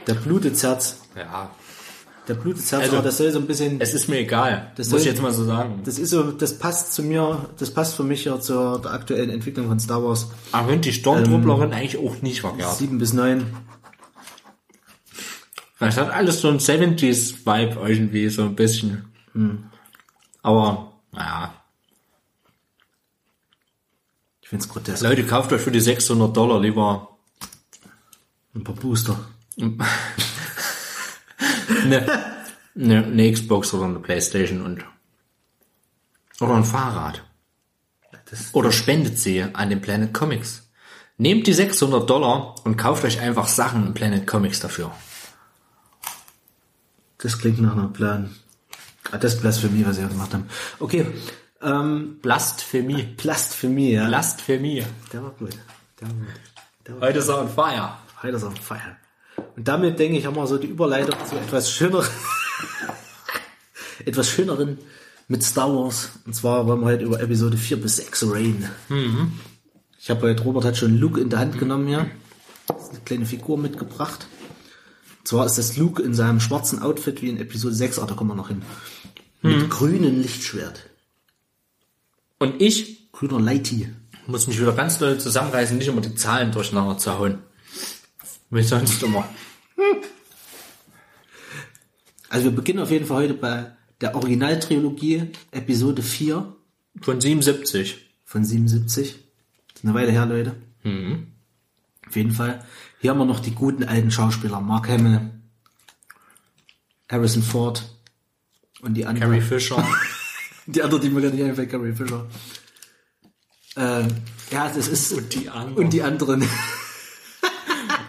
[0.06, 0.98] Der blutet Herz.
[1.14, 1.50] Ja.
[2.28, 3.80] Der blutet Herz, Also, aber das soll so ein bisschen...
[3.80, 4.70] Es ist mir egal.
[4.76, 5.82] Das muss ich jetzt mal so sagen.
[5.84, 9.66] Das ist so, das passt zu mir, das passt für mich ja zur aktuellen Entwicklung
[9.66, 10.30] von Star Wars.
[10.52, 12.76] Aber finde die Stormtrupplerin eigentlich auch nicht verkehrt.
[12.76, 13.46] Sieben bis neun.
[15.80, 19.04] Es hat alles so ein 70s-Vibe irgendwie, so ein bisschen.
[20.42, 21.54] Aber, naja.
[24.42, 25.02] Ich find's grotesk.
[25.02, 27.16] Leute, kauft euch für die 600 Dollar lieber
[28.54, 29.18] Ein paar Booster.
[31.82, 32.06] eine,
[32.76, 34.84] eine, eine Xbox oder eine Playstation und
[36.40, 37.22] oder ein Fahrrad.
[38.52, 40.70] Oder spendet sie an den Planet Comics.
[41.18, 44.90] Nehmt die 600 Dollar und kauft euch einfach Sachen in Planet Comics dafür.
[47.18, 48.34] Das klingt nach einer Plan.
[49.10, 50.48] Ah, das ist Blasphemie, was sie da gemacht haben.
[50.80, 51.06] Okay.
[51.60, 53.02] Ähm, Blasphemie.
[53.02, 54.08] Blasphemie, ja.
[54.08, 54.84] Blasphemie.
[55.12, 55.56] Der war gut.
[56.00, 56.26] Der war gut.
[56.86, 57.98] Der war Heute ist er on fire.
[58.22, 58.96] Heute ist er feiern.
[59.56, 62.08] Und damit, denke ich, haben wir so die Überleitung zu etwas schöneren,
[64.04, 64.78] etwas schöneren
[65.28, 66.10] mit Star Wars.
[66.26, 68.68] Und zwar wollen wir heute über Episode 4 bis 6 Rain.
[69.98, 72.10] Ich habe heute, Robert hat schon Luke in der Hand genommen hier.
[72.68, 74.26] Eine kleine Figur mitgebracht.
[75.20, 78.14] Und zwar ist das Luke in seinem schwarzen Outfit wie in Episode 6, ah, da
[78.14, 78.62] kommen wir noch hin.
[79.42, 80.88] Mit grünem Lichtschwert.
[82.38, 83.88] Und ich Grüner Lighty.
[84.26, 87.38] muss mich wieder ganz doll zusammenreißen, nicht immer die Zahlen durcheinander zu hauen.
[88.52, 89.26] Wie sonst immer.
[92.28, 93.72] Also wir beginnen auf jeden Fall heute bei
[94.02, 96.54] der Originaltrilogie, Episode 4
[97.00, 97.96] Von 77.
[98.26, 99.14] von 77.
[99.68, 100.56] Das ist eine Weile her, Leute.
[102.06, 102.62] Auf jeden Fall.
[103.00, 104.60] Hier haben wir noch die guten alten Schauspieler.
[104.60, 105.30] Mark Hamill,
[107.10, 107.82] Harrison Ford
[108.82, 109.30] und die anderen.
[109.30, 109.82] Carrie Fisher.
[110.66, 112.24] Die andere, die mir gar nicht einfällt, Carrie Fisher.
[113.74, 114.06] Ähm,
[114.52, 115.12] ja, das ist...
[115.12, 115.74] Und die anderen.
[115.74, 116.48] Und die anderen.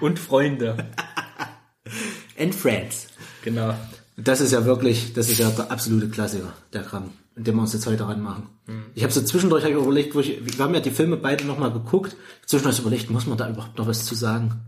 [0.03, 0.75] Und Freunde.
[2.37, 3.07] And Friends.
[3.41, 3.73] Genau.
[4.17, 7.61] Das ist ja wirklich, das ist ja der absolute Klassiker, der Kram, in dem wir
[7.61, 8.47] uns jetzt heute ranmachen.
[8.95, 11.45] Ich habe so zwischendurch hab ich überlegt, wo ich, wir haben ja die Filme beide
[11.45, 14.59] nochmal geguckt, zwischendurch überlegt, muss man da überhaupt noch was zu sagen?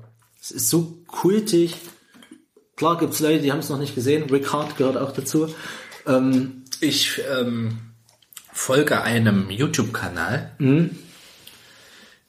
[0.41, 1.75] Es ist so kultig.
[2.77, 4.29] Klar gibt's Leute, die haben es noch nicht gesehen.
[4.29, 5.53] Rick Hart gehört auch dazu.
[6.07, 7.79] Ähm, Ich ähm,
[8.53, 10.51] folge einem YouTube-Kanal.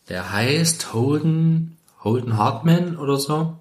[0.08, 1.75] Der heißt Holden,
[2.06, 3.58] Holden Hartman oder so.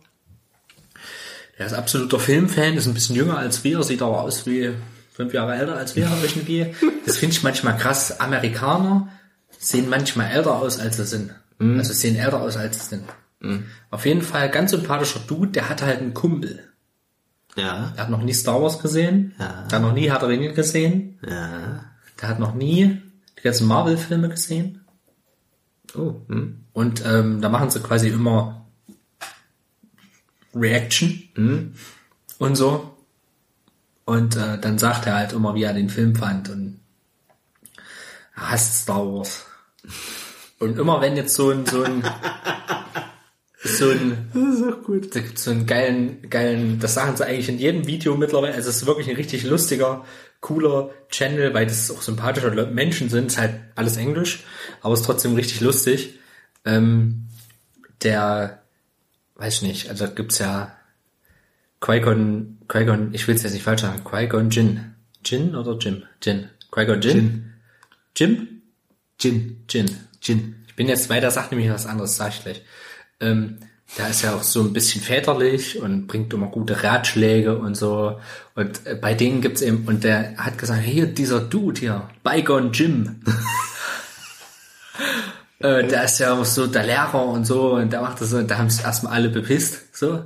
[1.58, 4.72] Der ist absoluter Filmfan, ist ein bisschen jünger als wir, sieht aber aus wie
[5.14, 6.74] fünf Jahre älter als wir irgendwie.
[7.06, 8.20] Das finde ich manchmal krass.
[8.20, 9.10] Amerikaner
[9.58, 11.32] sehen manchmal älter aus, als sie sind.
[11.60, 13.04] Also sehen älter aus, als sie sind.
[13.90, 16.64] Auf jeden Fall ganz sympathischer Dude, der hat halt einen Kumpel.
[17.56, 19.34] ja, Der hat noch nie Star Wars gesehen.
[19.40, 19.64] Ja.
[19.70, 21.20] Der hat noch nie Herr der Ringe gesehen.
[21.28, 21.86] ja.
[22.22, 23.02] Der hat noch nie
[23.38, 24.85] die ganzen Marvel-Filme gesehen.
[25.96, 26.66] Oh, hm.
[26.74, 28.66] Und ähm, da machen sie quasi immer
[30.54, 31.74] Reaction
[32.38, 32.96] und so.
[34.06, 36.80] Und äh, dann sagt er halt immer, wie er den Film fand und
[38.36, 39.46] er hasst Star Wars.
[40.60, 42.04] Und immer wenn jetzt so ein so ein
[43.64, 45.16] so ein Das ist auch gut.
[45.16, 48.54] da gibt's so einen geilen, geilen, das sagen sie eigentlich in jedem Video mittlerweile.
[48.54, 50.06] Also es ist wirklich ein richtig lustiger,
[50.40, 53.28] cooler Channel, weil das auch sympathische Menschen sind.
[53.28, 54.44] ist halt alles Englisch,
[54.86, 56.20] aber es ist trotzdem richtig lustig.
[56.64, 57.26] Ähm,
[58.04, 58.62] der,
[59.34, 60.78] weiß ich nicht, also da gibt's ja
[61.82, 64.94] Qui-Gon, Qui-Gon, ich will es jetzt nicht falsch sagen, Qui-Gon Jin.
[65.26, 66.04] Jin oder Jim?
[66.22, 66.50] Jin.
[66.72, 67.54] Qui-Gon Jin?
[68.16, 68.62] Jim?
[69.18, 69.64] Gin.
[69.68, 69.90] Jin.
[70.22, 70.56] Gin.
[70.68, 72.62] Ich bin jetzt weiter, sagt nämlich was anderes, sag ich gleich.
[73.20, 73.58] Ähm,
[73.98, 78.20] der ist ja auch so ein bisschen väterlich und bringt immer gute Ratschläge und so.
[78.54, 82.70] Und äh, bei denen gibt's eben, und der hat gesagt, hier, dieser Dude hier, Bygone
[82.72, 83.22] Jim.
[85.60, 88.38] Äh, da ist ja auch so der Lehrer und so und da macht das so,
[88.38, 90.26] und da haben sich erstmal alle bepisst, so.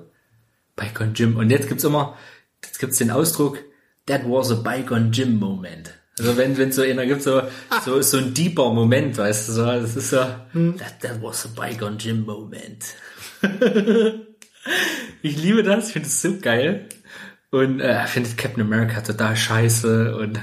[0.75, 1.37] Bygone Jim.
[1.37, 2.17] Und jetzt gibt's immer,
[2.63, 3.59] jetzt gibt's den Ausdruck,
[4.07, 5.93] that was a Bygone Jim Moment.
[6.17, 7.43] Also wenn, wenn so einer gibt, so,
[7.85, 11.49] so, so ein deeper Moment, weißt du, so, das ist so, that, that was a
[11.49, 12.83] Bygone Jim Moment.
[15.21, 16.89] ich liebe das, ich finde es so geil.
[17.51, 20.39] Und äh, ich finde Captain America total scheiße und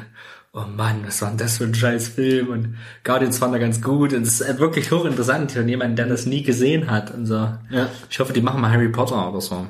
[0.56, 2.48] oh Mann, was war denn das für ein scheiß Film?
[2.48, 6.26] Und Guardians fand er ganz gut und es ist wirklich hochinteressant von jemandem, der das
[6.26, 7.52] nie gesehen hat und so.
[7.70, 7.90] Ja.
[8.10, 9.66] Ich hoffe, die machen mal Harry Potter oder so.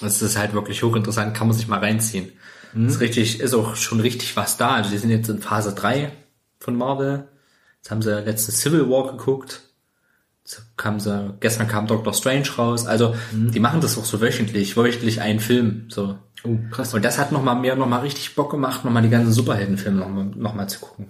[0.00, 2.32] Das ist halt wirklich hochinteressant, kann man sich mal reinziehen.
[2.76, 4.70] Ist richtig, ist auch schon richtig was da.
[4.74, 6.10] Also die sind jetzt in Phase 3
[6.58, 7.28] von Marvel.
[7.76, 9.60] Jetzt haben sie letzten Civil War geguckt.
[10.42, 12.84] Jetzt kam sie, gestern kam Doctor Strange raus.
[12.86, 15.86] Also die machen das auch so wöchentlich, wöchentlich einen Film.
[15.88, 16.18] So.
[16.44, 16.94] Oh, krass.
[16.94, 20.54] Und das hat nochmal mehr, nochmal richtig Bock gemacht, nochmal die ganzen Superheldenfilme nochmal noch
[20.54, 21.06] mal zu gucken.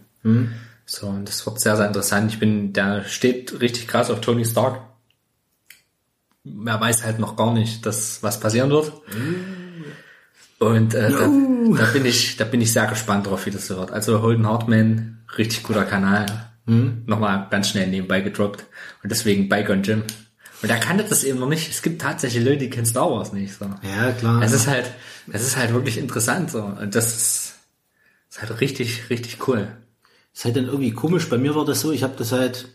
[0.87, 2.31] So, und das wird sehr, sehr interessant.
[2.33, 4.81] Ich bin, der steht richtig krass auf Tony Stark.
[6.67, 8.93] Er weiß halt noch gar nicht, dass was passieren wird.
[10.59, 13.77] Und äh, da, da bin ich, da bin ich sehr gespannt drauf, wie das so
[13.77, 13.91] wird.
[13.91, 16.27] Also Holden Hartman, richtig guter Kanal.
[17.07, 18.65] Nochmal ganz schnell nebenbei gedroppt.
[19.03, 20.03] Und deswegen Bygone Jim.
[20.65, 21.71] Und er kannte das eben noch nicht.
[21.71, 23.55] Es gibt tatsächlich Leute, die kennen Star Wars nicht.
[23.55, 23.67] So.
[23.83, 24.43] Ja, klar.
[24.43, 24.91] Es ist halt,
[25.33, 26.63] es ist halt wirklich interessant so.
[26.63, 27.55] Und das ist,
[28.31, 29.69] ist halt richtig, richtig cool.
[30.35, 31.29] ist halt dann irgendwie komisch.
[31.29, 32.69] Bei mir war das so, ich habe das halt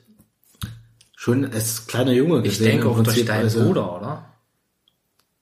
[1.15, 2.65] schon als kleiner Junge Ich gesehen.
[2.65, 4.25] denke im auch durch deinen Also, Bruder, oder?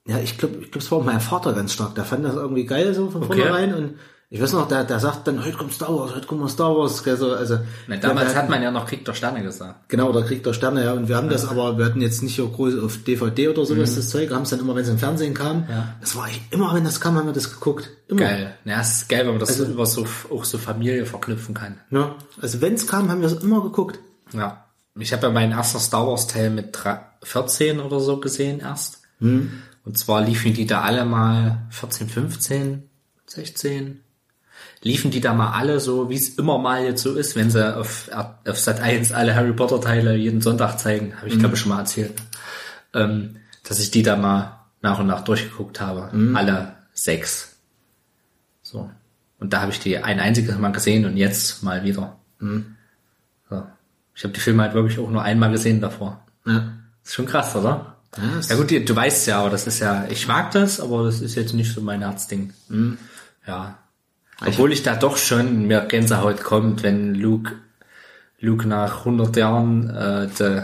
[0.06, 1.94] Ja, ich glaube, ich glaub, es war auch mein Vater ganz stark.
[1.94, 3.34] Der fand das irgendwie geil so von Okay.
[3.42, 3.94] vornherein und
[4.30, 7.02] ich weiß noch, der, der sagt dann, heute kommt Star Wars, heute kommt Star Wars.
[7.02, 9.88] gell, So, also, Na, damals hatten- hat man ja noch Krieg der Sterne gesagt.
[9.88, 10.92] Genau, da kriegt der Sterne, ja.
[10.92, 13.94] Und wir haben das aber, wir hatten jetzt nicht so groß auf DVD oder sowas,
[13.94, 15.62] das Zeug, haben es dann immer, wenn es im Fernsehen kam.
[15.62, 15.70] Mhm.
[15.70, 15.94] Ja.
[16.00, 17.88] Das war immer wenn das kam, haben wir das geguckt.
[18.08, 18.20] Immer.
[18.20, 18.54] Geil.
[18.66, 21.78] Ja, es ist geil, wenn man das Also- über so, auch so Familie verknüpfen kann.
[21.90, 22.14] Ja.
[22.40, 23.98] Also wenn es kam, haben wir es immer geguckt.
[24.34, 24.64] Ja.
[24.98, 29.00] Ich habe ja meinen ersten Star Wars Teil mit drei- 14 oder so gesehen erst.
[29.20, 29.50] Hm.
[29.84, 32.82] Und zwar liefen die da alle mal 14, 15,
[33.26, 34.00] 16.
[34.82, 37.76] Liefen die da mal alle so, wie es immer mal jetzt so ist, wenn sie
[37.76, 41.60] auf, auf Sat 1 alle Harry Potter Teile jeden Sonntag zeigen, habe ich glaube ich
[41.60, 42.14] schon mal erzählt.
[42.94, 46.10] Ähm, dass ich die da mal nach und nach durchgeguckt habe.
[46.36, 47.56] Alle sechs.
[48.62, 48.88] So.
[49.40, 52.16] Und da habe ich die ein einziges Mal gesehen und jetzt mal wieder.
[53.50, 53.62] So.
[54.14, 56.24] Ich habe die Filme halt wirklich auch nur einmal gesehen davor.
[56.46, 56.72] Ja.
[57.04, 57.96] ist schon krass, oder?
[58.16, 61.04] Ja, Ja gut, du, du weißt ja, aber das ist ja, ich mag das, aber
[61.04, 62.52] das ist jetzt nicht so mein Herzding.
[63.46, 63.78] Ja.
[64.44, 67.54] Obwohl ich da doch schon mir Gänsehaut kommt, wenn Luke,
[68.38, 70.62] Luke nach 100 Jahren äh, die,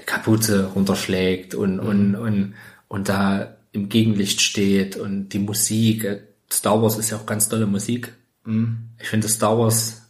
[0.00, 2.54] die Kapuze runterschlägt und, und, und,
[2.88, 6.04] und da im Gegenlicht steht und die Musik.
[6.04, 6.20] äh,
[6.52, 8.12] Star Wars ist ja auch ganz tolle Musik.
[8.98, 10.02] Ich finde Star Wars,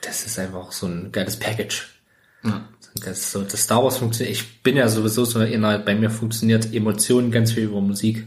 [0.00, 1.88] das ist einfach so ein geiles Package.
[2.96, 4.36] Das, ist so, das Star Wars funktioniert.
[4.36, 8.26] Ich bin ja sowieso so einer, bei mir funktioniert Emotionen ganz viel über Musik.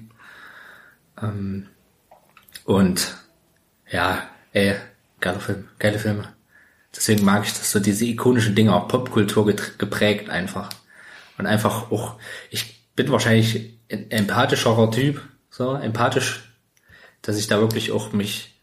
[1.21, 1.67] Ähm,
[2.65, 3.17] und
[3.89, 4.75] ja, ey,
[5.19, 6.33] geiler Film, geile Filme.
[6.95, 9.45] Deswegen mag ich das so, diese ikonischen Dinge, auch Popkultur
[9.77, 10.69] geprägt einfach.
[11.37, 16.51] Und einfach auch, ich bin wahrscheinlich ein empathischerer Typ, so, empathisch,
[17.21, 18.53] dass ich da wirklich auch mich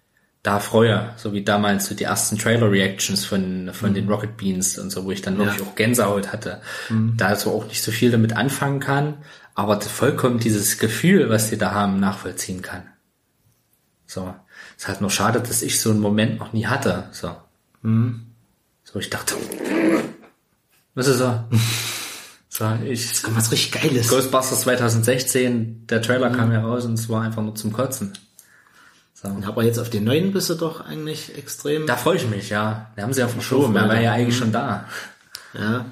[0.43, 4.91] da freue, so wie damals so die ersten Trailer-Reactions von, von den Rocket Beans und
[4.91, 6.61] so, wo ich dann wirklich auch Gänsehaut hatte.
[7.17, 11.57] Da so auch nicht so viel damit anfangen kann, aber vollkommen dieses Gefühl, was die
[11.57, 12.83] da haben, nachvollziehen kann.
[14.07, 14.35] So.
[14.77, 17.35] Ist halt nur schade, dass ich so einen Moment noch nie hatte, so.
[17.83, 19.35] So, ich dachte,
[20.95, 21.45] was ist so?
[22.49, 24.09] So, ich, Kann was richtig Geiles.
[24.09, 28.13] Ghostbusters 2016, der Trailer kam ja raus und es war einfach nur zum Kotzen.
[29.13, 29.29] So.
[29.45, 31.87] Aber jetzt auf den neuen bist du doch eigentlich extrem.
[31.87, 32.93] Da freue ich mich, ja.
[32.95, 34.85] Da haben sie ja verschoben, er war ja eigentlich schon da.
[35.53, 35.85] Ja.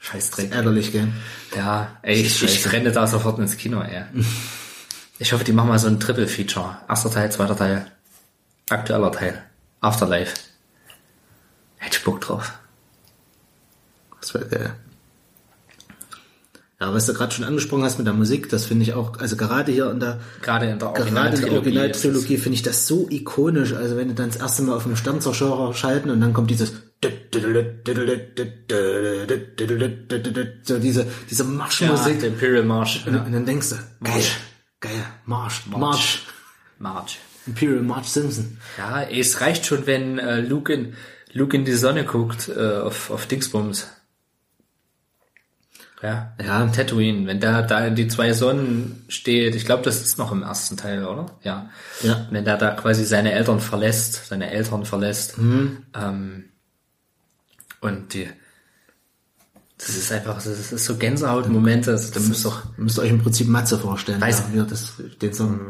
[0.00, 0.52] Scheißdreck.
[0.52, 1.08] Ärgerlich, gell?
[1.56, 4.04] Ja, ey, ich, ich renne da sofort ins Kino, ey.
[5.18, 6.78] Ich hoffe, die machen mal so ein Triple-Feature.
[6.88, 7.86] Erster Teil, zweiter Teil,
[8.70, 9.42] aktueller Teil,
[9.80, 10.34] Afterlife.
[11.76, 12.52] Hätte ich Bock drauf.
[14.20, 14.74] Das wäre geil.
[16.80, 19.36] Ja, was du gerade schon angesprochen hast mit der Musik, das finde ich auch, also
[19.36, 21.56] gerade hier in der, Gerade in der Originaltrilogie.
[21.56, 23.72] Originaltrilogie finde ich das so ikonisch.
[23.72, 26.72] Also wenn du dann das erste Mal auf einen Sternzerstörer schalten und dann kommt dieses
[30.64, 32.20] so diese, diese Ja, Marschmusik.
[32.20, 33.04] der Imperial March.
[33.06, 34.22] Und, dann denkst du, geil,
[34.80, 36.26] geil, Marsch, Marsch,
[36.78, 37.18] March.
[37.46, 38.58] Imperial March Simpson.
[38.78, 40.94] Ja, es reicht schon, wenn äh, Luke, in,
[41.32, 43.88] Luke in die Sonne guckt, äh, auf, auf Dingsbums.
[46.02, 46.66] Ja, Ja.
[46.66, 50.42] Tatooine, wenn da da in die zwei Sonnen steht, ich glaube, das ist noch im
[50.42, 51.26] ersten Teil, oder?
[51.44, 51.70] Ja.
[52.02, 52.26] Ja.
[52.30, 56.44] Wenn der da quasi seine Eltern verlässt, seine Eltern verlässt, ähm,
[57.80, 58.28] und die,
[59.84, 61.90] Das ist einfach, das ist so Gänsehautmomente.
[61.92, 62.64] Das, das ist doch.
[62.78, 64.20] Ihr müsst euch im Prinzip Matze vorstellen.
[64.22, 65.60] Weiß- ja, das, den Song.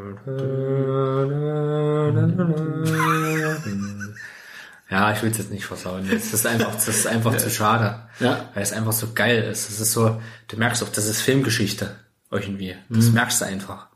[4.91, 6.07] Ja, ich will es jetzt nicht versauen.
[6.11, 8.01] Das ist einfach, das ist einfach zu schade.
[8.21, 8.51] Ja.
[8.53, 9.69] Weil es einfach so geil ist.
[9.71, 11.97] Das ist so, du merkst auch, das ist Filmgeschichte.
[12.31, 12.75] Irgendwie.
[12.91, 13.15] Das Mhm.
[13.15, 13.87] merkst du einfach.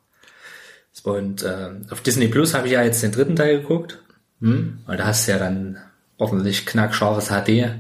[1.02, 3.98] Und äh, auf Disney Plus habe ich ja jetzt den dritten Teil geguckt.
[4.40, 4.78] Mhm.
[4.86, 5.76] Weil da hast du ja dann
[6.16, 7.74] ordentlich knackscharfes HD.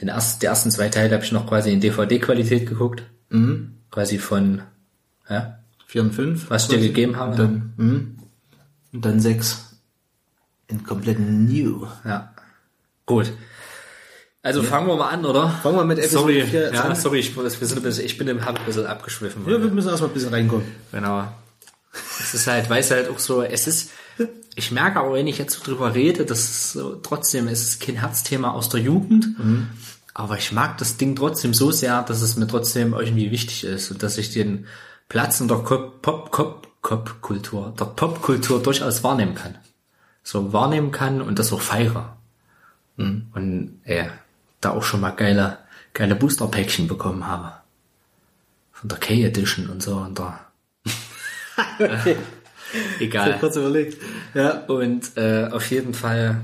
[0.00, 3.02] Den ersten, die ersten zwei Teile habe ich noch quasi in DVD-Qualität geguckt.
[3.30, 3.74] Mhm.
[3.90, 4.62] Quasi von,
[5.28, 6.50] ja, 4 und 5.
[6.50, 7.30] was ich dir gegeben habe.
[7.30, 8.18] Und dann, mhm.
[8.92, 9.62] und dann 6.
[10.68, 11.86] In komplett new.
[12.04, 12.34] Ja.
[13.06, 13.32] Gut.
[14.42, 15.48] Also fangen wir mal an, oder?
[15.48, 16.94] Fangen wir mit Episode sorry, 4 jetzt ja, an.
[16.94, 19.42] sorry, ich, wir sind ein bisschen, ich bin im hab ein bisschen abgeschwiffen.
[19.44, 20.66] Ja, wir müssen erstmal ein bisschen reinkommen.
[20.92, 21.26] Genau.
[22.20, 23.90] Es ist halt, weiß halt auch so, es ist,
[24.56, 27.80] ich merke aber, wenn ich jetzt so drüber rede, das ist so, trotzdem, es ist
[27.80, 29.26] kein Herzthema aus der Jugend,
[30.14, 33.90] aber ich mag das Ding trotzdem so sehr, dass es mir trotzdem irgendwie wichtig ist
[33.90, 34.66] und dass ich den
[35.08, 39.58] Platz in der Pop, Pop, Pop, Pop-Kultur, der Popkultur durchaus wahrnehmen kann.
[40.22, 42.16] So wahrnehmen kann und das auch feiere.
[42.96, 44.08] Und, äh,
[44.60, 45.58] da auch schon mal geile,
[45.92, 47.52] geile Booster-Päckchen bekommen habe.
[48.72, 50.46] Von der K-Edition und so und da.
[53.00, 53.38] Egal.
[53.38, 54.00] Kurz überlegt.
[54.34, 54.64] Ja.
[54.66, 56.40] Und äh, auf jeden Fall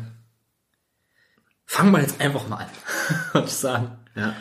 [1.66, 2.70] fangen wir jetzt einfach mal an,
[3.32, 3.92] würde ich sagen.
[4.14, 4.34] ja.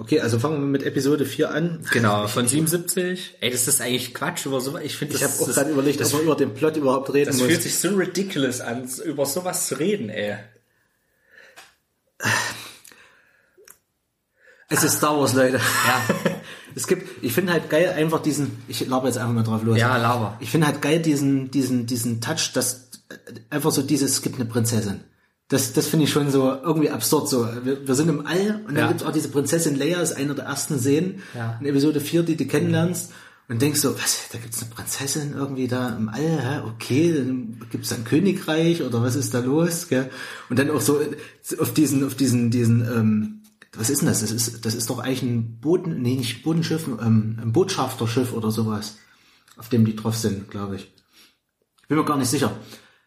[0.00, 1.84] Okay, also fangen wir mit Episode 4 an.
[1.90, 3.38] Genau, von 77.
[3.40, 4.82] Ey, das ist eigentlich Quatsch über sowas.
[4.84, 6.76] Ich finde, Ich habe das, auch das, gerade überlegt, das, ob man über den Plot
[6.76, 7.48] überhaupt reden das muss.
[7.48, 10.36] fühlt sich so ridiculous an, über sowas zu reden, ey.
[14.68, 15.56] Es ist Star Wars, Leute.
[15.56, 16.02] Ja,
[16.78, 19.76] Es gibt, ich finde halt geil einfach diesen, ich laber jetzt einfach mal drauf los.
[19.78, 20.36] ja, Lava.
[20.40, 22.88] Ich finde halt geil diesen, diesen, diesen Touch, dass
[23.50, 25.00] einfach so dieses, es gibt eine Prinzessin.
[25.48, 27.48] Das, das finde ich schon so irgendwie absurd so.
[27.64, 28.88] Wir, wir sind im All und dann Ja.
[28.88, 31.56] gibt's auch diese Prinzessin Leia, ist einer der ersten Szenen Ja.
[31.60, 33.10] in Episode 4, die du kennenlernst.
[33.50, 36.60] Und denkst so, was, da gibt's eine Prinzessin irgendwie da im All, hä?
[36.68, 39.88] okay, dann gibt's ein Königreich oder was ist da los?
[39.88, 40.10] Gell?
[40.50, 41.00] Und dann auch so
[41.58, 43.37] auf diesen, auf diesen, diesen, ähm,
[43.76, 44.20] was ist denn das?
[44.20, 48.50] Das ist, das ist doch eigentlich ein Boden, nee, nicht Bodenschiff, ähm, ein Botschafterschiff oder
[48.50, 48.98] sowas,
[49.56, 50.92] auf dem die drauf sind, glaube ich.
[51.88, 52.52] Bin mir gar nicht sicher.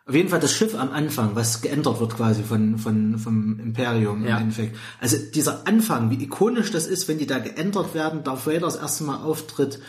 [0.07, 4.25] Auf jeden Fall das Schiff am Anfang, was geändert wird quasi von, von, vom Imperium
[4.25, 4.37] Ja.
[4.37, 4.75] im Endeffekt.
[4.99, 8.75] Also dieser Anfang, wie ikonisch das ist, wenn die da geändert werden, Darth Vader das
[8.77, 9.79] erste Mal auftritt,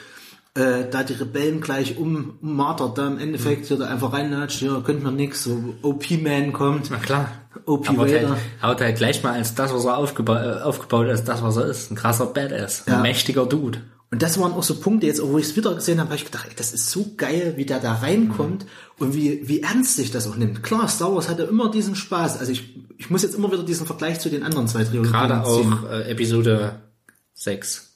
[0.55, 4.81] äh, da die Rebellen gleich um, ummartert, da im Endeffekt hier da einfach reinlatscht, ja,
[4.81, 6.91] könnt mir nix, so OP-Man kommt.
[6.91, 7.31] Na klar.
[7.67, 8.31] OP Vader.
[8.31, 11.57] halt, haut halt gleich mal als das, was er aufgeba äh, aufgebaut ist, das, was
[11.57, 11.91] er ist.
[11.91, 12.87] Ein krasser Badass.
[12.87, 13.01] Ein Ja.
[13.01, 13.81] mächtiger Dude.
[14.11, 16.27] Und das waren auch so Punkte, jetzt, wo ich es wieder gesehen habe, habe ich
[16.27, 18.67] gedacht, ey, das ist so geil, wie der da reinkommt
[18.99, 20.63] und wie, wie ernst sich das auch nimmt.
[20.63, 22.39] Klar, Star Wars hatte immer diesen Spaß.
[22.39, 25.43] Also ich, ich muss jetzt immer wieder diesen Vergleich zu den anderen zwei Trilogien Gerade
[25.49, 25.73] ziehen.
[25.73, 26.75] auch äh, Episode
[27.35, 27.89] 6.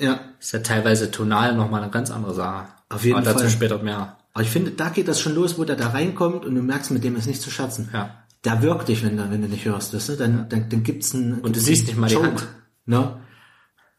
[0.00, 0.20] Ja.
[0.40, 2.68] Ist ja teilweise tonal nochmal eine ganz andere Sache.
[2.88, 3.50] Auf jeden Aber dazu Fall.
[3.50, 4.16] später mehr.
[4.32, 6.90] Aber ich finde, da geht das schon los, wo der da reinkommt und du merkst,
[6.92, 7.90] mit dem ist nicht zu scherzen.
[7.92, 8.21] Ja.
[8.44, 10.16] Der wirkt dich, wenn du, wenn du nicht hörst, weißt du?
[10.16, 12.46] Dann, dann, dann gibt's einen, Und du siehst nicht mal die Hand.
[12.86, 13.20] Ne?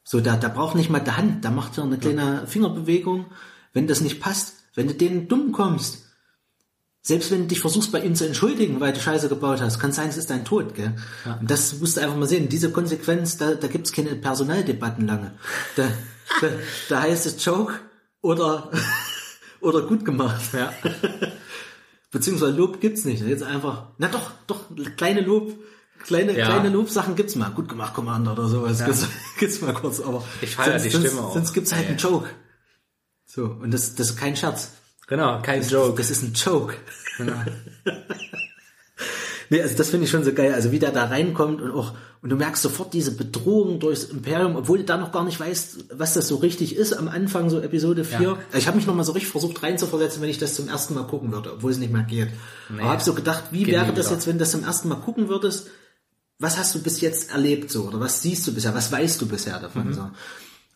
[0.04, 3.28] So, der, der braucht nicht mal die Hand, der macht ja eine kleine Fingerbewegung.
[3.72, 6.04] Wenn das nicht passt, wenn du denen dumm kommst,
[7.02, 9.92] selbst wenn du dich versuchst, bei ihm zu entschuldigen, weil du Scheiße gebaut hast, kann
[9.92, 10.96] sein, es ist dein Tod, gell?
[11.40, 12.48] Und das musst du einfach mal sehen.
[12.48, 15.34] Diese Konsequenz, da, da gibt's keine Personaldebatten lange.
[15.76, 15.90] Da,
[16.40, 16.48] da,
[16.88, 17.74] da heißt es Joke
[18.22, 18.72] oder,
[19.60, 20.54] oder gut gemacht.
[20.54, 20.74] Ja.
[22.14, 23.22] Beziehungsweise Lob gibt's nicht.
[23.24, 24.62] Jetzt einfach, na doch, doch,
[24.96, 25.52] kleine Lob,
[26.06, 26.46] kleine, Ja.
[26.46, 27.50] kleine Lobsachen gibt's mal.
[27.50, 28.80] Gut gemacht, Commander oder sowas.
[28.80, 28.86] Ja.
[28.86, 29.08] Gibt's,
[29.40, 30.24] gibt's mal kurz, aber.
[30.42, 31.34] Ich feier die sonst, Stimme auch.
[31.34, 31.90] Sonst gibt's halt Ja.
[31.90, 32.30] einen Joke.
[33.26, 34.72] So, und das, das ist kein Scherz.
[35.08, 35.98] Genau, kein Joke.
[35.98, 36.76] Das ist ein Joke.
[37.18, 37.34] Genau.
[39.50, 40.54] Nee, also das finde ich schon so geil.
[40.54, 44.56] Also wie der da reinkommt und auch, und du merkst sofort diese Bedrohung durchs Imperium,
[44.56, 47.60] obwohl du da noch gar nicht weißt, was das so richtig ist am Anfang, so
[47.60, 48.22] Episode 4.
[48.22, 48.38] Ja.
[48.58, 51.04] Ich habe mich noch mal so richtig versucht reinzuversetzen, wenn ich das zum ersten Mal
[51.04, 52.30] gucken würde, obwohl es nicht mehr geht.
[52.70, 54.16] Aber habe so gedacht, wie wäre das wieder.
[54.16, 55.68] jetzt, wenn du das zum ersten Mal gucken würdest?
[56.40, 57.84] Was hast du bis jetzt erlebt so?
[57.84, 58.74] Oder was siehst du bisher?
[58.74, 59.88] Was weißt du bisher davon?
[59.88, 59.94] Mhm.
[59.94, 60.10] So?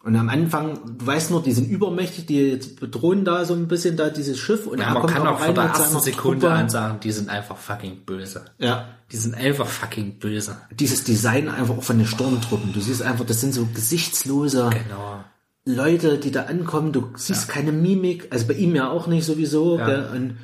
[0.07, 3.67] Und am Anfang, du weißt nur, die sind übermächtig, die jetzt bedrohen da so ein
[3.67, 7.01] bisschen da dieses Schiff und Ja, man kann auch von der ersten Sekunde an sagen,
[7.03, 8.45] die sind einfach fucking böse.
[8.57, 8.85] Ja.
[9.11, 10.55] Die sind einfach fucking böse.
[10.71, 12.71] dieses Design einfach auch von den Sturmtruppen.
[12.71, 15.25] Du siehst einfach, das sind so gesichtslose Genau.
[15.65, 16.93] Leute, die da ankommen.
[16.93, 19.77] Du siehst keine Mimik, also bei ihm ja auch nicht sowieso.
[19.77, 19.85] Ja.
[19.87, 20.09] Gell?
[20.15, 20.37] Und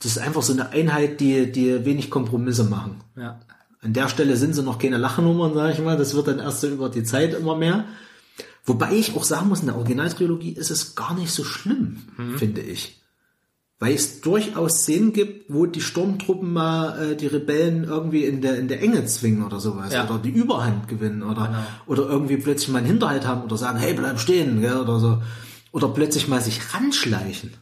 [0.00, 3.00] das ist einfach so eine Einheit, die, die wenig Kompromisse machen.
[3.16, 3.40] Ja.
[3.80, 5.96] An der Stelle sind sie noch keine Lachnummern, sag ich mal.
[5.96, 7.86] Das wird dann erst so über die Zeit immer mehr.
[8.64, 12.38] Wobei ich auch sagen muss, in der Originaltrilogie ist es gar nicht so schlimm, Mhm.
[12.38, 12.98] finde ich.
[13.80, 18.56] weil es durchaus Szenen gibt, wo die Sturmtruppen mal äh, die Rebellen irgendwie in der
[18.56, 20.04] in der Enge zwingen oder sowas Ja.
[20.04, 21.66] oder die Überhand gewinnen oder Genau.
[21.86, 25.20] oder irgendwie plötzlich mal einen Hinterhalt haben oder sagen, hey, bleib stehen, gell, oder so
[25.72, 27.54] oder plötzlich mal sich ranschleichen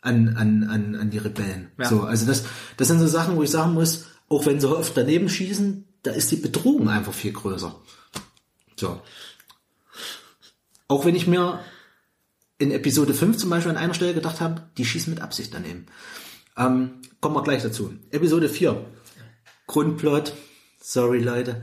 [0.00, 1.68] an an an, an die Rebellen.
[1.78, 1.90] Ja.
[1.90, 2.44] So, also das
[2.78, 6.12] das sind so Sachen, wo ich sagen muss, auch wenn sie oft daneben schießen, da
[6.12, 7.74] ist die Bedrohung einfach viel größer.
[8.76, 8.98] So.
[10.90, 11.60] Auch wenn ich mir
[12.58, 15.86] in Episode 5 zum Beispiel an einer Stelle gedacht habe, die schießen mit Absicht daneben.
[16.58, 17.94] Ähm, kommen wir gleich dazu.
[18.10, 18.86] Episode 4.
[19.68, 20.32] Grundplot.
[20.82, 21.62] Sorry, Leute.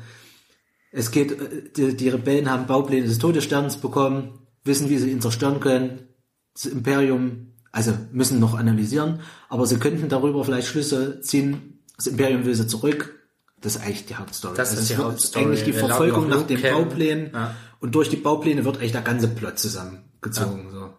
[0.94, 5.20] Es geht, äh, die, die Rebellen haben Baupläne des Todessterns bekommen, wissen, wie sie ihn
[5.20, 6.08] zerstören können.
[6.54, 11.84] Das Imperium, also müssen noch analysieren, aber sie könnten darüber vielleicht Schlüsse ziehen.
[11.98, 13.14] Das Imperium will sie zurück.
[13.60, 14.56] Das ist eigentlich die Hauptstory.
[14.56, 15.44] Das ist es die Hauptstory.
[15.44, 16.62] Eigentlich die Wir Verfolgung nach den.
[16.62, 17.32] Bauplänen.
[17.34, 17.56] Ja.
[17.80, 20.72] Und durch die Baupläne wird eigentlich der ganze Plot zusammengezogen.
[20.72, 20.90] So.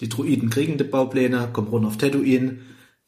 [0.00, 2.58] Die Druiden kriegen die Baupläne, kommen runter auf Tatooine,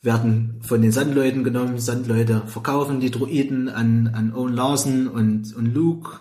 [0.02, 1.78] werden von den Sandleuten genommen.
[1.78, 6.20] Sandleute verkaufen die Druiden an, an Owen Larson und, und Luke.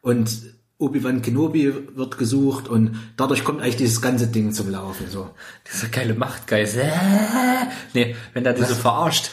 [0.00, 5.08] Und Obi-Wan Kenobi wird gesucht und dadurch kommt eigentlich dieses ganze Ding zum Laufen.
[5.08, 5.30] So.
[5.72, 6.76] Dieser geile Machtgeist.
[6.76, 6.90] Äh,
[7.94, 9.30] nee, wenn der diese verarscht.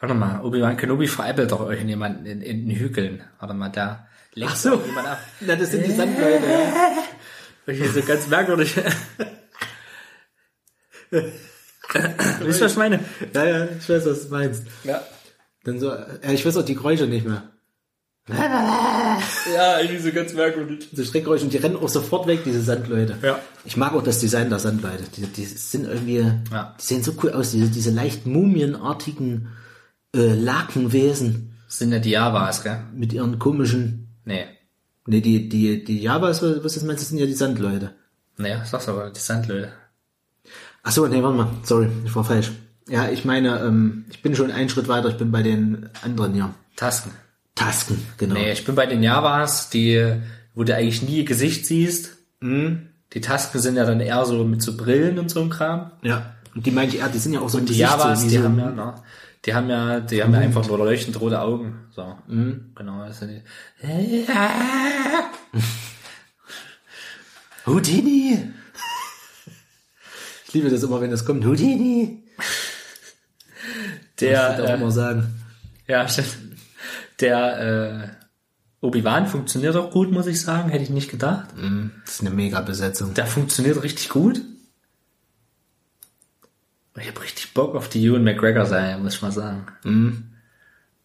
[0.00, 3.22] Warte mal, Obi-Wan Kenobi veräppelt doch irgendjemanden in, in den Hügeln.
[3.38, 4.82] Warte mal, da lenkt Ach so.
[4.86, 5.18] jemand ab.
[5.40, 6.44] Na, das sind die Sandleute.
[7.64, 8.74] Okay, so ganz merkwürdig.
[11.10, 13.00] Wisst ihr, was ich meine?
[13.34, 14.64] Ja, ja, ich weiß, was du meinst.
[14.84, 15.00] Ja.
[15.64, 17.50] Dann so, ja, ich weiß auch die Geräusche nicht mehr.
[18.28, 20.88] Ja, irgendwie so ganz merkwürdig.
[20.92, 23.16] So Schreckgeräusche und die rennen auch sofort weg, diese Sandleute.
[23.22, 23.38] Ja.
[23.64, 25.04] Ich mag auch das Design der Sandleute.
[25.16, 26.74] Die, die sind irgendwie, Ja.
[26.80, 29.48] die sehen so cool aus, diese, diese leicht mumienartigen
[30.14, 32.80] äh, Lakenwesen Das sind ja die Javas, gell?
[32.94, 34.44] mit ihren komischen, Nee.
[35.06, 37.94] ne, die, die, die Javas, was was das meinst, das sind ja die Sandleute.
[38.38, 39.72] Nee, sag's aber, die Sandleute.
[40.82, 42.50] Ach so, nee, warte mal, sorry, ich war falsch.
[42.88, 46.34] Ja, ich meine, ähm, ich bin schon einen Schritt weiter, ich bin bei den anderen
[46.34, 46.54] hier.
[46.76, 47.12] Tasken.
[47.54, 48.34] Tasken, genau.
[48.34, 50.16] Nee, ich bin bei den Javas, die,
[50.54, 52.16] wo du eigentlich nie ihr Gesicht siehst.
[53.12, 55.92] Die Tasken sind ja dann eher so mit so Brillen und so ein Kram.
[56.02, 56.34] Ja.
[56.54, 58.28] Und die meine ich, ja, die sind ja auch so ein Die Gesicht, Javas, so
[58.28, 58.94] die so, haben ja, ne,
[59.44, 61.86] die haben ja, die haben ja einfach nur leuchtend rote Augen.
[61.90, 62.16] So.
[62.74, 63.42] Genau, das sind die.
[67.66, 68.50] Houdini!
[70.46, 71.44] Ich liebe das immer, wenn das kommt.
[71.44, 72.24] Houdini!
[74.20, 75.40] Der, Ich darf äh, immer sagen.
[75.86, 76.36] ja, stimmt.
[77.20, 78.08] Der, äh,
[78.80, 80.70] Obi-Wan funktioniert auch gut, muss ich sagen.
[80.70, 81.48] Hätte ich nicht gedacht.
[82.04, 83.14] Das ist eine Mega-Besetzung.
[83.14, 84.40] Der funktioniert richtig gut.
[87.00, 89.66] Ich habe richtig Bock auf die Ewan McGregor-Serie, muss ich mal sagen.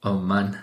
[0.03, 0.55] Oh Mann.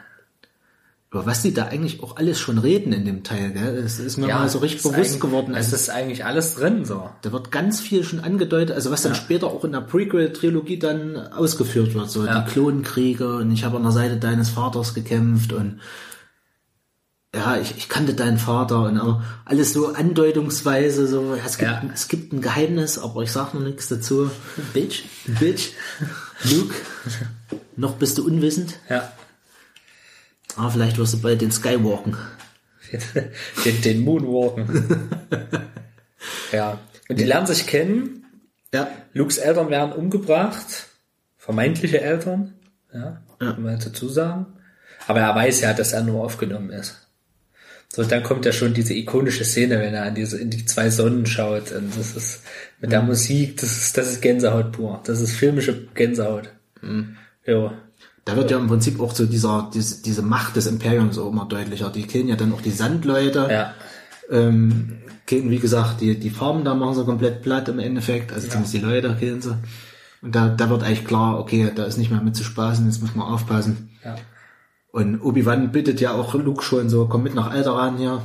[1.10, 3.76] Über was die da eigentlich auch alles schon reden in dem Teil, gell?
[3.76, 5.52] Es ist mir Ja, mal so richtig bewusst geworden.
[5.52, 7.08] Es Also, ist eigentlich alles drin, so.
[7.22, 11.16] da wird ganz viel schon angedeutet, also was dann später auch in der Prequel-Trilogie dann
[11.16, 12.10] ausgeführt wird.
[12.10, 12.40] So Ja.
[12.40, 15.80] die Klonkriege und ich habe an der Seite deines Vaters gekämpft und
[17.34, 21.82] ja, ich, ich kannte deinen Vater und aber alles so andeutungsweise, so es gibt, Ja.
[21.92, 24.30] es gibt ein Geheimnis, aber ich sag noch nichts dazu.
[24.72, 25.02] Bitch.
[25.26, 25.70] Bitch,
[26.44, 26.74] Luke,
[27.76, 29.12] noch bist du unwissend, Ja.
[30.56, 32.16] aber vielleicht wirst du bald den Skywalken.
[33.64, 35.10] den, den Moonwalken.
[36.52, 36.78] ja.
[37.08, 38.24] Und die lernen sich kennen.
[38.72, 40.86] Ja, Lukes Eltern werden umgebracht.
[41.38, 42.54] Vermeintliche Eltern.
[42.92, 43.22] Ja.
[43.38, 44.46] Kann man dazu sagen.
[45.06, 47.03] Aber er weiß ja, dass er nur aufgenommen ist.
[47.94, 50.90] So, dann kommt ja schon diese ikonische Szene, wenn er an diese, in die zwei
[50.90, 51.70] Sonnen schaut.
[51.70, 52.42] Und das ist
[52.80, 55.00] mit der Musik, das ist, das ist Gänsehaut pur.
[55.04, 56.48] Das ist filmische Gänsehaut.
[57.46, 57.72] Ja.
[58.24, 61.44] Da wird ja im Prinzip auch so dieser, diese, diese Macht des Imperiums auch immer
[61.44, 61.88] deutlicher.
[61.88, 63.46] Die killen ja dann auch die Sandleute.
[63.48, 63.74] Ja.
[64.28, 68.32] Ähm, killen, wie gesagt, die, die Farben da machen sie komplett platt im Endeffekt.
[68.32, 69.56] Also zumindest die Leute killen sie.
[70.20, 73.02] Und da, da wird eigentlich klar, okay, da ist nicht mehr mit zu spaßen, jetzt
[73.02, 73.90] muss man aufpassen.
[74.04, 74.16] Ja.
[74.94, 78.22] Und Obi-Wan bittet ja auch Luke schon so, komm mit nach Alderaan hier.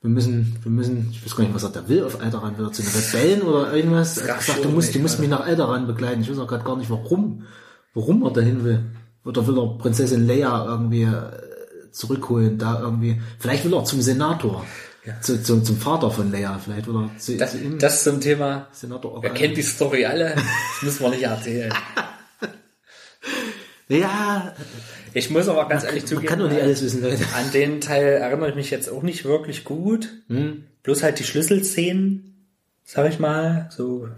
[0.00, 2.58] Wir müssen, wir müssen, ich weiß gar nicht, was er da will auf Alderaan.
[2.58, 4.18] Will er zu den Rebellen oder irgendwas?
[4.18, 6.22] Er gesagt, du musst, du musst mich nach Alderaan begleiten.
[6.22, 7.44] Ich weiß auch gerade gar nicht, warum,
[7.94, 8.82] warum er dahin will.
[9.24, 11.30] Oder will er Prinzessin Leia irgendwie äh,
[11.92, 13.22] zurückholen, da irgendwie.
[13.38, 14.66] Vielleicht will er zum Senator.
[15.20, 16.58] Zu, zu, zum Vater von Leia.
[16.58, 17.78] Vielleicht will er zu, Das, zu ihm.
[17.78, 18.66] das ein Thema.
[18.72, 19.34] Senator Wer Organa.
[19.34, 20.34] kennt die Story alle?
[20.34, 21.72] Das müssen wir nicht erzählen.
[23.98, 24.54] Ja,
[25.14, 27.22] Ich muss aber ganz ehrlich man zugeben, kann doch nicht alles wissen, Leute.
[27.36, 30.08] an den Teil erinnere ich mich jetzt auch nicht wirklich gut.
[30.28, 30.64] Hm?
[30.82, 32.46] Bloß halt die Schlüsselszenen,
[32.84, 34.08] sag ich mal, so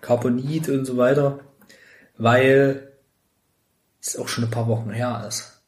[0.00, 1.40] Carbonit und so weiter,
[2.18, 2.92] weil
[4.02, 5.62] es auch schon ein paar Wochen her ist.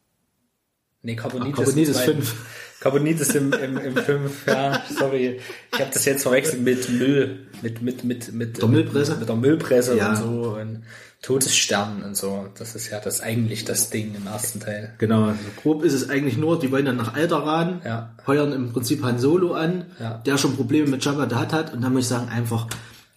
[1.02, 2.22] Nee, Carbonit, Ach, Carbonit ist im zweiten.
[2.22, 2.34] fünf.
[2.80, 5.40] Carbonit ist im, im, im 5, ja, sorry.
[5.72, 9.16] Ich habe das jetzt verwechselt mit Müll, mit, mit, mit, mit Der Müllpresse?
[9.16, 10.10] Mit der Müllpresse Ja.
[10.10, 10.82] und so und
[11.26, 12.46] Todessternen und so.
[12.56, 14.94] Das ist ja das eigentlich das Ding im ersten Teil.
[14.98, 18.10] Genau, so grob ist es eigentlich nur, die wollen dann nach Alderaan, Ja.
[18.28, 20.18] heuern im Prinzip Han Solo an, Ja.
[20.24, 22.68] der schon Probleme mit Jabba Hutt hat und dann muss ich sagen, einfach,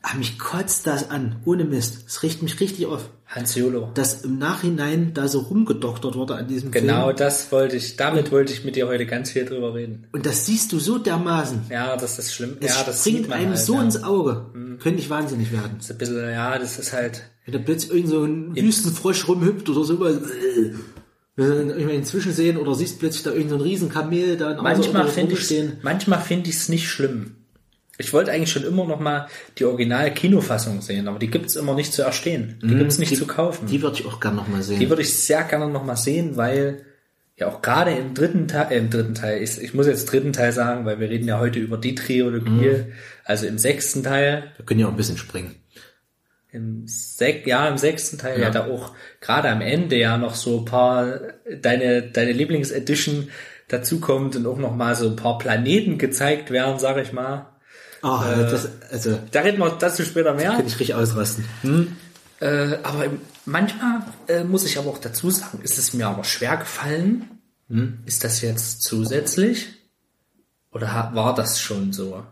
[0.02, 2.00] ah, mich kotzt das an, ohne Mist.
[2.08, 3.92] Es riecht mich richtig auf, Hans Jolo.
[3.94, 7.18] dass im Nachhinein da so rumgedoktert wurde an diesem Genau Film.
[7.18, 10.08] das wollte ich, damit wollte ich mit dir heute ganz viel drüber reden.
[10.12, 11.62] Und das siehst du so dermaßen.
[11.70, 12.58] Ja, das ist schlimm.
[12.60, 13.84] Es ja, das springt man einem halt, so ja.
[13.84, 14.48] ins Auge.
[14.82, 15.74] Könnte ich wahnsinnig werden.
[15.78, 19.28] Das ist ein bisschen, ja, das ist halt, Wenn da plötzlich irgend so ein Wüstenfrosch
[19.28, 20.16] rumhüpft oder sowas.
[20.16, 20.74] äh,
[21.36, 25.04] Wenn irgendwann inzwischen sehen oder siehst plötzlich da irgendein so ein Riesenkamel da in manchmal
[25.06, 25.74] Außer- finde ich rumstehen.
[25.84, 27.36] manchmal finde ich es nicht schlimm.
[28.02, 31.76] Ich wollte eigentlich schon immer noch mal die original Kinofassung sehen, aber die gibt's immer
[31.76, 32.58] nicht zu erstehen.
[32.64, 33.16] Die gibt's nicht Mhm.
[33.16, 33.68] die, zu kaufen.
[33.68, 34.80] Die würde ich auch gerne noch mal sehen.
[34.80, 36.86] Die würde ich sehr gerne noch mal sehen, weil
[37.36, 40.32] ja auch gerade im dritten Teil, äh, im dritten Teil, ich, ich muss jetzt dritten
[40.34, 42.86] Teil sagen, weil wir reden ja heute über die Trilogie, Mhm.
[43.26, 45.56] also im sechsten Teil, Wir können ja auch ein bisschen springen.
[46.52, 50.60] im sech, ja, im sechsten Teil, ja, da auch gerade am Ende ja noch so
[50.60, 51.20] ein paar,
[51.62, 53.28] deine, deine Lieblingsedition
[53.68, 57.46] dazukommt und auch noch mal so ein paar Planeten gezeigt werden, sag ich mal.
[58.02, 60.52] Ah, das, also, Da reden wir dazu später mehr.
[60.52, 61.46] kann ich richtig ausrasten.
[62.40, 63.06] Äh, aber
[63.46, 67.26] manchmal äh, muss ich aber auch dazu sagen, ist es mir aber schwer gefallen.
[68.06, 69.68] Ist das jetzt zusätzlich?
[70.72, 72.24] Oder war das schon so?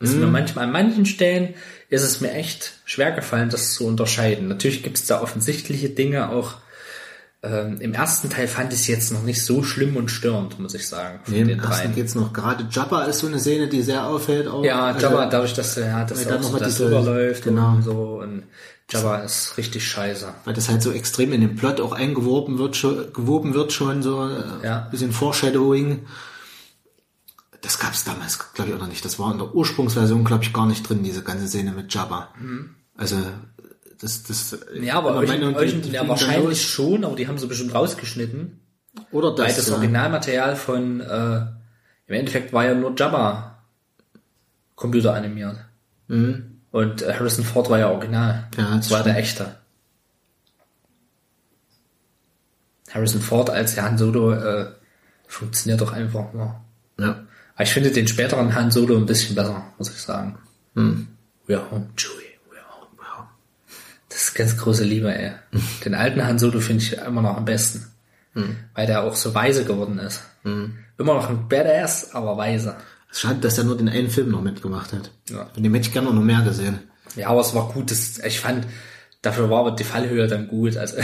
[0.00, 1.54] Ist mir manchmal an manchen Stellen
[1.88, 4.48] ist es mir echt schwer gefallen, das zu unterscheiden.
[4.48, 6.54] Natürlich gibt es da offensichtliche Dinge auch.
[7.46, 10.74] Ähm, Im ersten Teil fand ich es jetzt noch nicht so schlimm und störend, muss
[10.74, 11.20] ich sagen.
[11.26, 11.94] Nee, Im ersten dreien.
[11.94, 12.32] geht's noch.
[12.32, 14.64] Gerade Jabba ist so eine Szene, die sehr auffällt auch.
[14.64, 17.74] Ja, Also, Jabba, dadurch, dass er ja, dass er so diese- rüberläuft genau.
[17.76, 18.20] und so.
[18.22, 18.44] Und
[18.90, 20.28] Jabba ist richtig scheiße.
[20.44, 24.02] Weil das halt so extrem in den Plot auch eingewoben wird, schon, gewoben wird schon,
[24.02, 24.88] so äh, Ja.
[24.90, 26.06] bisschen Foreshadowing.
[27.62, 29.04] Das gab's damals, glaube ich, auch noch nicht.
[29.04, 32.28] Das war in der Ursprungsversion, glaube ich, gar nicht drin, diese ganze Szene mit Jabba.
[32.96, 33.16] Also,
[34.00, 37.46] das, das, Ja, aber euch, euch, die- die ja, wahrscheinlich schon, aber die haben sie
[37.46, 38.60] bestimmt rausgeschnitten.
[39.10, 39.74] Oder das, weil das ja.
[39.74, 41.36] Originalmaterial von, äh,
[42.06, 43.62] im Endeffekt war ja nur Jabba
[44.74, 45.56] computeranimiert.
[46.08, 48.48] Und äh, Harrison Ford war ja original.
[48.56, 48.62] Mhm.
[48.62, 49.56] Ja, das das war der echte.
[52.92, 54.72] Harrison Ford als Han Solo äh,
[55.26, 56.60] funktioniert doch einfach nur.
[56.98, 57.24] Ja.
[57.54, 60.38] Aber ich finde den späteren Han Solo ein bisschen besser, muss ich sagen.
[60.74, 61.08] Hm.
[61.48, 62.88] Home, Chewie, we're home.
[62.96, 63.28] We're home.
[64.16, 65.32] Das ist ganz große Liebe, ey.
[65.84, 67.84] Den alten Han Solo finde ich immer noch am besten.
[68.72, 70.22] Weil der auch so weise geworden ist.
[70.42, 72.76] Immer noch ein Badass, aber weise.
[73.12, 75.10] Schade, dass er nur den einen Film noch mitgemacht hat.
[75.28, 75.50] Ja.
[75.52, 76.78] Von dem hätte ich gerne noch mehr gesehen.
[77.14, 77.90] Ja, aber es war gut.
[77.90, 78.66] Das, ich fand,
[79.20, 80.78] dafür war aber die Fallhöhe dann gut.
[80.78, 80.96] Also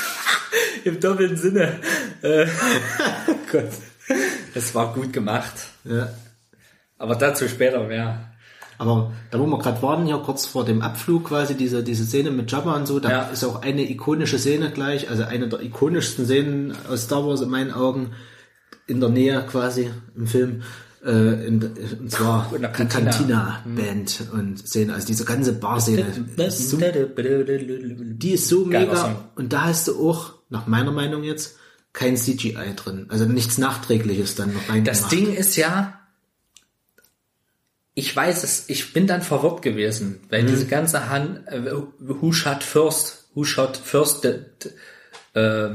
[0.84, 1.80] im doppelten Sinne.
[2.20, 2.46] Äh,
[3.50, 3.70] Gott.
[4.54, 5.54] Es war gut gemacht.
[5.84, 6.10] Ja.
[6.98, 8.29] Aber dazu später mehr.
[8.80, 12.30] Aber da wo wir gerade waren, hier kurz vor dem Abflug quasi, diese, diese Szene
[12.30, 13.22] mit Jabba und so, da Ja.
[13.24, 17.50] ist auch eine ikonische Szene gleich, also eine der ikonischsten Szenen aus Star Wars in
[17.50, 18.12] meinen Augen,
[18.86, 20.62] in der Nähe quasi im Film,
[21.04, 21.62] äh, in,
[22.00, 22.70] und zwar In der.
[22.72, 26.06] Cantina-Band und Szene, also diese ganze Bar-Szene.
[26.38, 29.16] Die ist so, die ist so Geiler mega Song.
[29.36, 31.56] und da hast du auch, nach meiner Meinung jetzt,
[31.92, 34.86] kein CGI drin, also nichts Nachträgliches dann noch reingemacht.
[34.88, 35.99] Das Ding ist ja,
[37.94, 42.62] ich weiß es, ich bin dann verwirrt gewesen, weil diese ganze Han, äh, who shot
[42.62, 44.24] first, who shot first,
[45.34, 45.70] äh,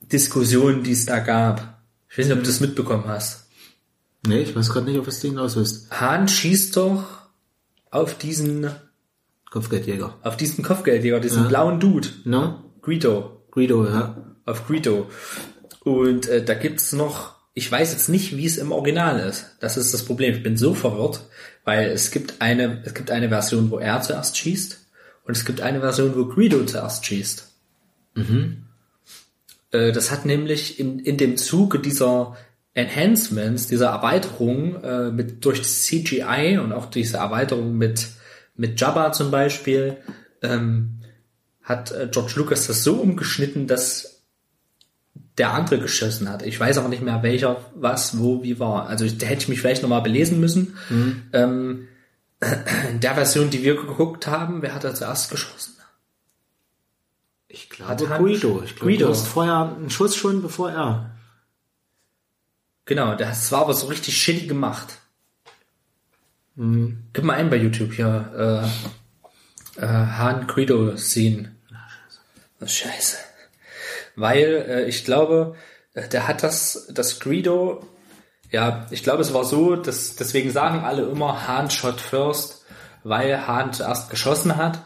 [0.00, 1.80] Diskussion, die es da gab.
[2.08, 3.46] Ich weiß nicht, ob du das mitbekommen hast.
[4.26, 5.90] Nee, ich weiß gerade nicht, ob das Ding aus ist.
[5.90, 7.04] Han schießt doch
[7.90, 8.70] auf diesen,
[9.50, 10.18] Kopfgeldjäger.
[10.22, 12.62] auf diesen Kopfgeldjäger, diesen blauen Dude, Ne?
[12.82, 14.16] Greedo, Greedo, ja.
[14.44, 15.10] auf Greedo.
[15.80, 19.56] Und äh, da gibt's noch, ich weiß jetzt nicht, wie es im Original ist.
[19.60, 20.34] Das ist das Problem.
[20.34, 21.22] Ich bin so verwirrt,
[21.64, 24.78] weil es gibt eine, es gibt eine Version, wo er zuerst schießt
[25.24, 27.50] und es gibt eine Version, wo Greedo zuerst schießt.
[29.70, 32.36] Äh, das hat nämlich in, in dem Zuge dieser
[32.74, 38.08] Enhancements, dieser Erweiterung äh, mit durch CGI und auch diese Erweiterung mit
[38.54, 39.96] mit Jabba zum Beispiel
[40.42, 41.00] ähm,
[41.62, 44.15] hat äh, George Lucas das so umgeschnitten, dass
[45.38, 46.42] der andere geschossen hat.
[46.42, 48.86] Ich weiß aber nicht mehr, welcher was, wo, wie war.
[48.86, 50.76] Also da hätte ich mich vielleicht nochmal belesen müssen.
[51.32, 51.88] Ähm,
[52.90, 55.74] in der Version, die wir geguckt haben, wer hat da zuerst geschossen?
[57.48, 58.62] Ich Hat glaube Han- Guido.
[58.64, 59.06] Ich glaube, Guido.
[59.06, 61.10] du hast vorher einen Schuss schon, bevor er.
[62.84, 64.98] Genau, das war aber so richtig shitty gemacht.
[66.56, 68.64] Gib mal ein bei YouTube hier.
[69.78, 71.54] Äh, äh, Han Credo Scene.
[72.60, 73.16] Oh, scheiße.
[74.16, 75.54] Weil äh, ich glaube,
[75.94, 77.84] äh, der hat das, das Greedo,
[78.50, 82.64] ja, ich glaube, es war so, dass deswegen sagen alle immer Han shot first,
[83.04, 84.82] weil Han zuerst geschossen hat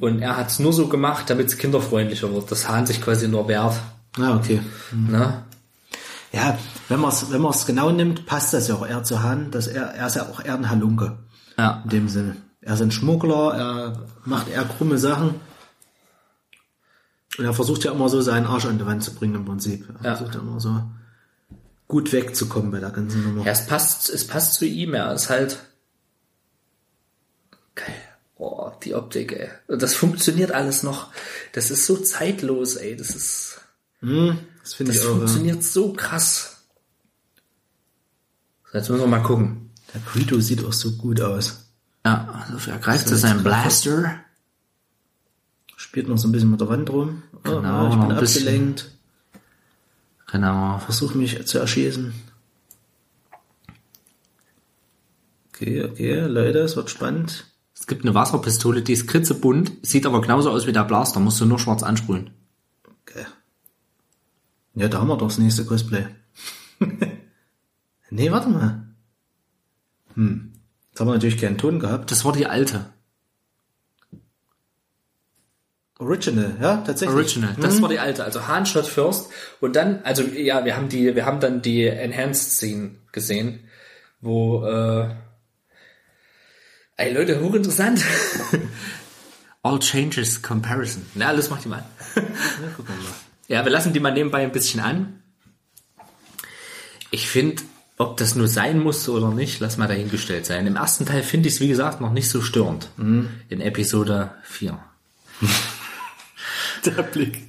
[0.00, 3.28] und er hat es nur so gemacht, damit es kinderfreundlicher wird, dass Han sich quasi
[3.28, 3.74] nur wehrt.
[4.18, 4.60] Ah, okay.
[4.92, 5.44] Ne?
[6.32, 6.58] Ja,
[6.88, 9.66] wenn man es wenn man's genau nimmt, passt das ja auch eher zu Han, dass
[9.66, 11.18] er, er ist ja auch eher ein Halunke.
[11.56, 11.82] Ja.
[11.84, 12.36] In dem Sinne.
[12.60, 13.92] Er ist ein Schmuggler, er
[14.24, 15.36] macht eher krumme Sachen.
[17.38, 19.88] Und er versucht ja immer so seinen Arsch an die Wand zu bringen im Prinzip.
[20.02, 20.16] Er Ja.
[20.16, 20.82] versucht ja immer so
[21.86, 23.44] gut wegzukommen bei der ganzen Nummer.
[23.46, 25.62] Ja, es passt, es passt zu ihm, er ist halt
[27.74, 27.94] geil.
[28.36, 29.48] Oh, die Optik, ey.
[29.68, 31.10] Und das funktioniert alles noch.
[31.52, 32.96] Das ist so zeitlos, ey.
[32.96, 33.60] Das ist,
[34.00, 35.12] Das finde das ich auch.
[35.12, 35.18] Ja.
[35.18, 36.56] funktioniert so krass.
[38.70, 39.70] So, Jetzt müssen wir mal gucken.
[39.94, 41.64] Der Greedo sieht auch so gut aus.
[42.04, 44.20] Ja, also er greift zu seinem Blaster.
[45.76, 47.22] Spielt noch so ein bisschen mit der Wand rum.
[47.48, 48.90] Oh, Genau, ich noch bin abgelenkt.
[50.30, 50.78] Genau.
[50.78, 52.12] Versuche mich zu erschießen.
[55.48, 57.46] Okay, okay, Leute, es wird spannend.
[57.74, 61.40] Es gibt eine Wasserpistole, die ist kritzebunt, sieht aber genauso aus wie der Blaster, musst
[61.40, 62.30] du nur schwarz ansprühen.
[63.02, 63.24] Okay.
[64.74, 66.06] Ja, da haben wir doch das nächste Cosplay.
[68.10, 68.86] nee, warte mal.
[70.14, 70.52] Hm.
[70.90, 72.10] Jetzt haben wir natürlich keinen Ton gehabt.
[72.10, 72.86] Das war die alte.
[75.98, 77.16] Original, ja, tatsächlich.
[77.16, 77.56] Original.
[77.60, 79.30] Das war die alte, also Han shot first.
[79.60, 83.68] Und dann, also ja, wir haben die, wir haben dann die Enhanced Scene gesehen,
[84.20, 85.08] wo, äh,
[86.98, 88.04] ey Leute, hochinteressant.
[89.62, 91.04] All Changes Comparison.
[91.14, 91.84] Na, alles macht die mal.
[92.14, 92.22] Ja,
[92.76, 93.14] gucken wir mal.
[93.48, 95.20] Ja, wir lassen die mal nebenbei ein bisschen an.
[97.10, 97.62] Ich finde,
[97.96, 100.68] ob das nur sein musste oder nicht, lass mal dahingestellt sein.
[100.68, 102.88] Im ersten Teil finde ich es, wie gesagt, noch nicht so störend.
[102.96, 104.78] In Episode 4.
[106.84, 107.48] Der Blick.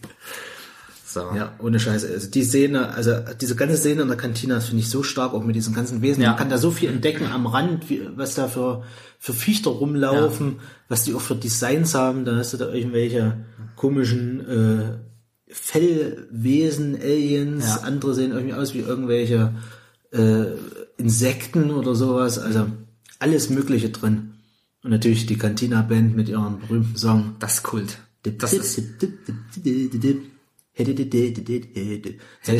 [1.05, 1.21] So.
[1.35, 2.07] Ja, ohne Scheiße.
[2.07, 5.33] Also die Szene, also diese ganze Szene in der Kantina das finde ich so stark,
[5.33, 6.21] auch mit diesen ganzen Wesen.
[6.21, 6.29] Ja.
[6.29, 8.83] Man kann da so viel entdecken am Rand, wie, was da für,
[9.17, 12.25] für Viechter rumlaufen, was die auch für Designs haben.
[12.25, 13.37] Da hast du da irgendwelche
[13.75, 14.97] komischen äh,
[15.51, 17.75] Fellwesen, Aliens, Ja.
[17.87, 19.53] andere sehen irgendwie aus wie irgendwelche
[20.11, 20.45] äh,
[20.97, 22.37] Insekten oder sowas.
[22.37, 22.67] Also
[23.17, 24.33] alles Mögliche drin.
[24.83, 27.35] Und natürlich die Cantina-Band mit ihrem berühmten Song.
[27.39, 27.97] Das Kult.
[28.41, 28.75] Das ist,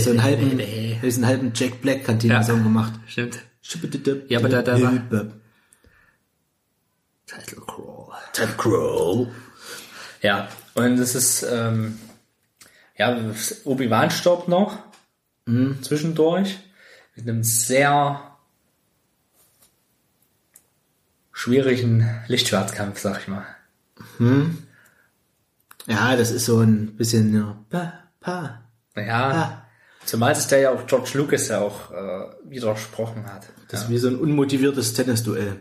[0.04, 0.60] so einen halben,
[1.18, 2.94] einen halben Jack Black Cantina Song gemacht.
[3.08, 3.40] stimmt.
[4.30, 4.92] Ja, aber da- da war-
[7.28, 8.14] Title Crawl.
[8.34, 9.28] Ted Crow.
[10.22, 12.00] Ja, und es ist, ähm,
[12.98, 13.18] ja,
[13.66, 14.78] Obi-Wan stirbt noch
[15.82, 16.58] zwischendurch
[17.16, 18.38] mit einem sehr
[21.32, 23.46] schwierigen Lichtschwarzkampf, sag ich mal.
[25.90, 28.62] Ja, das ist so ein bisschen, ja, pa, pa.
[28.96, 29.66] Naja, Ah.
[30.06, 33.48] zumal sich da ja auch George Lucas ja auch äh, widersprochen hat.
[33.70, 35.58] Das ist wie so ein unmotiviertes Tennisduell.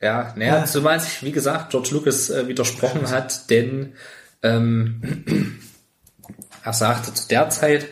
[0.00, 3.94] Ja, naja, zumal sich, wie gesagt, George Lucas äh, widersprochen hat, denn
[4.42, 5.58] ähm,
[6.64, 7.86] er sagte zu der Zeit,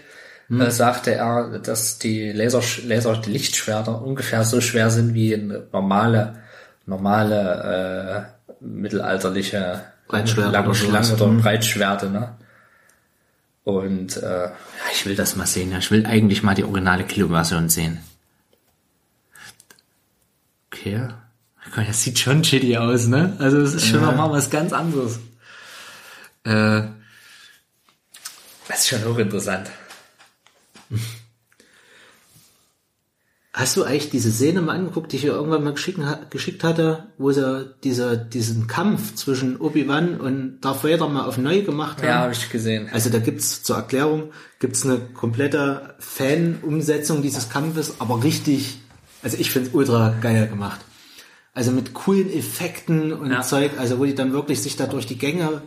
[0.50, 6.42] äh, sagte er, dass die Laser, Laser die Lichtschwerter ungefähr so schwer sind wie normale,
[6.86, 8.28] normale
[8.60, 11.08] äh, mittelalterliche Breitschwert lange oder sowas.
[11.08, 12.36] Schlange oder Breitschwerte, ne?
[13.64, 14.52] Und äh, Ja,
[14.92, 15.70] ich will das mal sehen.
[15.70, 15.78] Ja.
[15.78, 18.00] Ich will eigentlich mal die originale Kilo-Version sehen.
[20.72, 21.08] Okay.
[21.76, 23.36] Das sieht schon shitty aus, ne?
[23.38, 24.06] Also es ist schon Ja.
[24.06, 25.20] nochmal was ganz anderes.
[26.44, 26.82] Äh,
[28.68, 29.68] das ist schon hochinteressant.
[33.52, 37.32] Hast du eigentlich diese Szene mal angeguckt, die ich dir irgendwann mal geschickt, hatte, wo
[37.32, 42.06] sie diese, diesen Kampf zwischen Obi-Wan und Darth Vader mal auf neu gemacht haben?
[42.06, 42.88] Ja, habe ich gesehen.
[42.92, 44.30] Also da gibt's zur Erklärung
[44.60, 48.78] gibt's eine komplette Fan-Umsetzung dieses Kampfes, aber richtig,
[49.22, 50.80] also ich find's ultra geil gemacht.
[51.52, 53.40] Also mit coolen Effekten und Ja.
[53.40, 55.62] Zeug, also wo die dann wirklich sich da durch die Gänge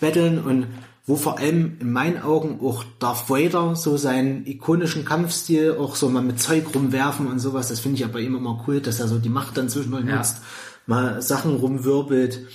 [0.00, 0.66] betteln und
[1.06, 6.08] wo vor allem in meinen Augen auch Darth Vader so seinen ikonischen Kampfstil auch so
[6.08, 9.00] mal mit Zeug rumwerfen und sowas, das finde ich ja bei ihm immer cool, dass
[9.00, 10.16] er so die Macht dann zwischendurch Ja.
[10.16, 10.38] nutzt,
[10.86, 12.46] mal Sachen rumwirbelt.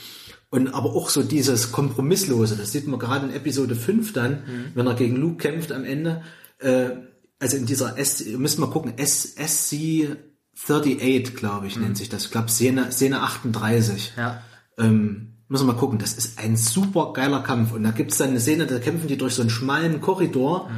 [0.51, 4.43] Und aber auch so dieses Kompromisslose, das sieht man gerade in Episode 5 dann,
[4.73, 6.21] wenn er gegen Luke kämpft am Ende.
[6.59, 6.91] Äh,
[7.39, 12.25] also in dieser S, ihr müsst mal gucken, S, SC38, glaube ich, nennt sich das.
[12.25, 14.13] Ich glaube, Szene, Szene 38.
[14.17, 14.41] Ja.
[14.77, 17.73] Ähm, müssen wir mal gucken, das ist ein super geiler Kampf.
[17.73, 20.69] Und da gibt's dann eine Szene, da kämpfen die durch so einen schmalen Korridor.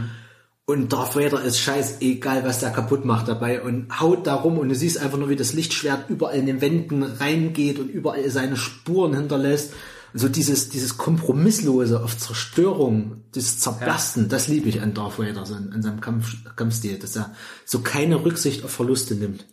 [0.65, 4.67] Und Darth Vader ist scheißegal, was der kaputt macht dabei und haut da rum und
[4.67, 8.57] du siehst einfach nur, wie das Lichtschwert überall in den Wänden reingeht und überall seine
[8.57, 9.71] Spuren hinterlässt.
[10.13, 15.53] So dieses, dieses Kompromisslose auf Zerstörung, dieses Zerbersten, das liebe ich an Darth Vader, so
[15.53, 17.33] an, an seinem Kampf, Kampfstil, dass er
[17.65, 19.45] so keine Rücksicht auf Verluste nimmt.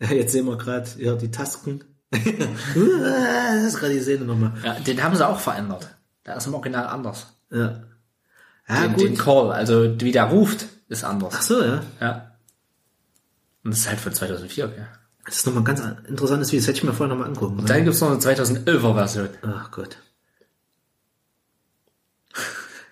[0.00, 1.84] Ja, jetzt sehen wir gerade ja, die Tasken.
[2.74, 4.52] das ist gerade die Szene nochmal.
[4.62, 5.88] Ja, den haben sie auch verändert.
[6.26, 7.34] Der ist im Original anders.
[7.50, 7.82] Ja.
[8.68, 9.02] Ja, den, gut.
[9.02, 11.34] den Call, also wie der ruft, ist anders.
[11.36, 11.82] Ach so, ja.
[12.00, 12.32] Ja.
[13.64, 14.86] Und das ist halt von 2004, okay.
[15.24, 17.70] Das ist nochmal ein ganz interessantes Video, das hätte ich mir vorher nochmal angucken Und
[17.70, 19.28] dann gibt's noch eine 2011er Version.
[19.42, 19.96] Ach Gott.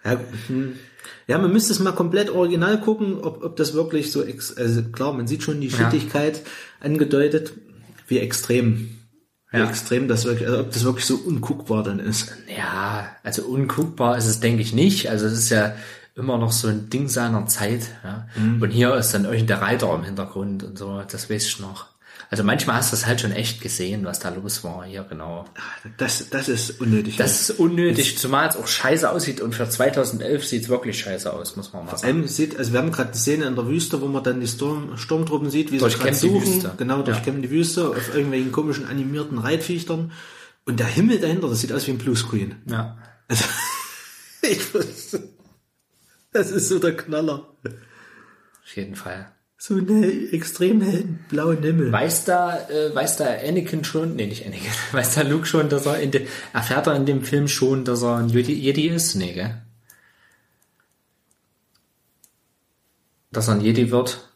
[0.04, 0.76] Ja, hm.
[1.26, 4.82] ja, man müsste es mal komplett original gucken, ob, ob das wirklich so, ex also
[4.82, 6.40] klar, man sieht schon die Schittigkeit
[6.80, 7.52] angedeutet,
[8.06, 8.99] wie extrem,
[9.52, 9.68] Ja.
[9.68, 12.32] extrem das wirklich, also ob das wirklich so unguckbar dann ist.
[12.56, 15.10] Ja, also unguckbar ist es, denke ich, nicht.
[15.10, 15.74] Also es ist ja
[16.14, 17.88] immer noch so ein Ding seiner Zeit.
[18.04, 18.28] Ja.
[18.36, 21.86] Und hier ist dann irgendein der Reiter im Hintergrund und so, das weiß ich noch.
[22.32, 25.46] Also manchmal hast du es halt schon echt gesehen, was da los war hier, genau.
[25.96, 27.16] Das, das ist unnötig.
[27.16, 31.32] Das ist unnötig, zumal es auch scheiße aussieht und für 2011 sieht es wirklich scheiße
[31.32, 32.18] aus, muss man mal Vor sagen.
[32.18, 34.46] allem sieht, also wir haben gerade eine Szene in der Wüste, wo man dann die
[34.46, 36.46] Sturm, Sturmtruppen sieht, wie sie gerade suchen.
[36.46, 36.72] Wüste.
[36.76, 40.12] Genau, durchkämmen die Wüste auf irgendwelchen komischen animierten Reitviechern.
[40.66, 42.62] Und der Himmel dahinter, das sieht aus wie ein Bluescreen.
[42.66, 42.96] Ja.
[43.26, 43.44] Also,
[44.42, 45.30] ich wusste,
[46.32, 47.56] das ist so der Knaller.
[47.64, 49.32] Auf jeden Fall.
[49.62, 51.92] So eine extrem hellen blauen Himmel.
[51.92, 55.84] Weiß da, äh, weiß da Anakin schon, nee, nicht Anakin, weiß da Luke schon, dass
[55.84, 59.16] er in de, erfährt er in dem Film schon, dass er ein Jedi, Jedi ist?
[59.16, 59.60] Nee, gell?
[63.32, 64.30] Dass er ein Jedi wird,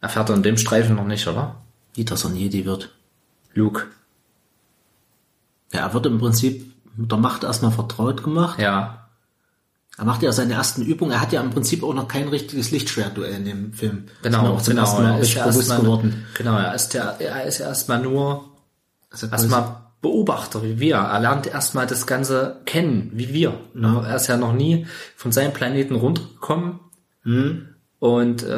[0.00, 1.62] erfährt er in dem Streifen noch nicht, oder?
[1.94, 2.92] Wie das ein Jedi wird.
[3.52, 3.86] Luke.
[5.72, 8.58] Ja, er wird im Prinzip mit der Macht erstmal vertraut gemacht.
[8.58, 9.03] Ja.
[9.96, 11.12] Er macht ja seine ersten Übungen.
[11.12, 14.04] Er hat ja im Prinzip auch noch kein richtiges Lichtschwertduell in dem Film.
[14.22, 14.82] Genau, auch zum genau.
[14.82, 16.24] ersten Mal Er ist ja bewusst erstmal, geworden.
[16.36, 18.44] genau, er ist ja, er ist ja erstmal nur,
[19.10, 20.96] Also erstmal Beobachter wie wir.
[20.96, 23.54] Er lernt erstmal das Ganze kennen, wie wir.
[23.82, 26.80] Aber Er ist ja noch nie von seinem Planeten runtergekommen.
[27.22, 27.68] Mhm.
[28.00, 28.48] Und äh,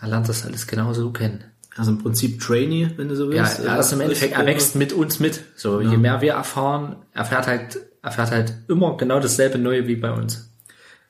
[0.00, 1.44] er lernt das alles genauso kennen.
[1.76, 3.60] Also im Prinzip Trainee, wenn du so Ja, willst.
[3.60, 5.42] er ist im Endeffekt, er wächst mit uns mit.
[5.56, 10.10] So, je mehr wir erfahren, erfährt halt, erfährt halt immer genau dasselbe Neue wie bei
[10.12, 10.47] uns.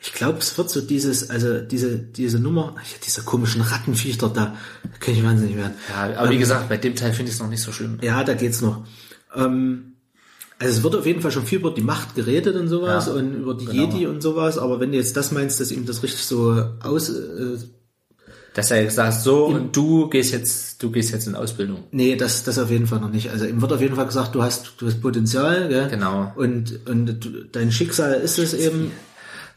[0.00, 4.28] Ich glaube, es wird so dieses, also diese, diese Nummer, ja, diese komischen Rattenviecher da,
[4.28, 4.56] da
[5.00, 5.74] kann ich wahnsinnig werden.
[5.88, 7.98] Ja, aber wie gesagt, bei dem Teil finde ich es noch nicht so schlimm.
[8.00, 8.84] Ja, da geht's noch.
[9.34, 9.94] Ähm,
[10.60, 13.12] also es wird auf jeden Fall schon viel über die Macht geredet und sowas Ja,
[13.12, 13.84] und über die genau.
[13.92, 17.08] Jedi und sowas, aber wenn du jetzt das meinst, dass ihm das richtig so aus,
[17.10, 17.58] äh,
[18.54, 21.84] Dass er sagt, so, und du gehst jetzt, du gehst jetzt in Ausbildung.
[21.90, 23.30] nee, das, das auf jeden Fall noch nicht.
[23.30, 25.88] Also ihm wird auf jeden Fall gesagt, du hast, du hast Potenzial, gell?
[25.88, 26.32] Genau.
[26.36, 28.90] Und, und dein Schicksal ist es eben,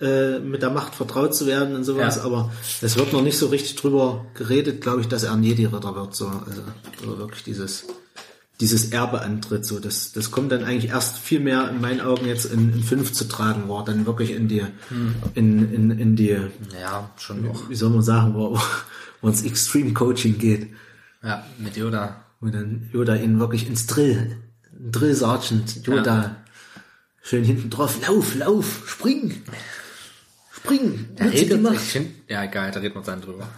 [0.02, 2.24] äh, mit der Macht vertraut zu werden und sowas, Ja.
[2.24, 5.96] aber es wird noch nicht so richtig drüber geredet, glaube ich, dass er ein Jedi-Ritter
[5.96, 6.62] wird, so, also,
[7.06, 7.86] oder wirklich dieses,
[8.60, 12.26] dieses Erbe antritt, so, das, das kommt dann eigentlich erst viel mehr in meinen Augen
[12.28, 15.16] jetzt in, in fünf zu tragen, wo er dann wirklich in die, Hm.
[15.36, 16.38] in, in, in die,
[16.80, 17.70] Ja, schon noch.
[17.70, 18.60] wie soll man sagen, wo,
[19.22, 20.68] wo ins Extreme Coaching geht,
[21.24, 22.24] Ja, mit Yoda.
[22.40, 24.38] wo dann Yoda ihn wirklich ins Drill,
[24.92, 26.38] Drill Sergeant Yoda
[27.24, 29.42] schön hinten drauf, lauf, lauf, spring,
[30.64, 33.48] spring, Er nutze die redet, ich find, ja, egal, da reden wir dann drüber.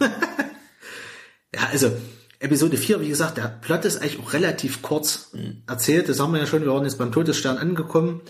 [1.54, 1.92] Ja, also
[2.40, 5.30] Episode 4, wie gesagt, der Plot ist eigentlich auch relativ kurz
[5.68, 6.08] erzählt.
[6.08, 8.22] Das haben wir ja schon, wir waren jetzt beim Todesstern angekommen.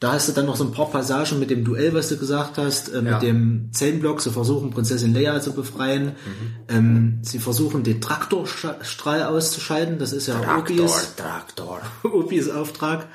[0.00, 2.56] Da hast du dann noch so ein paar Passagen mit dem Duell, was du gesagt
[2.56, 3.14] hast, äh, Ja.
[3.14, 4.20] mit dem Zellenblock.
[4.20, 6.12] Sie versuchen, Prinzessin Leia zu befreien.
[6.68, 9.98] Ähm, sie versuchen, den Traktorstrahl auszuschalten.
[9.98, 11.80] Das ist ja Opis, Traktor.
[12.04, 13.08] Opis Auftrag,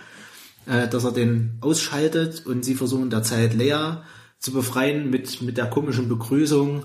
[0.66, 2.46] äh, dass er den ausschaltet.
[2.46, 4.04] Und sie versuchen derzeit Leia
[4.44, 6.84] zu befreien mit, mit der komischen Begrüßung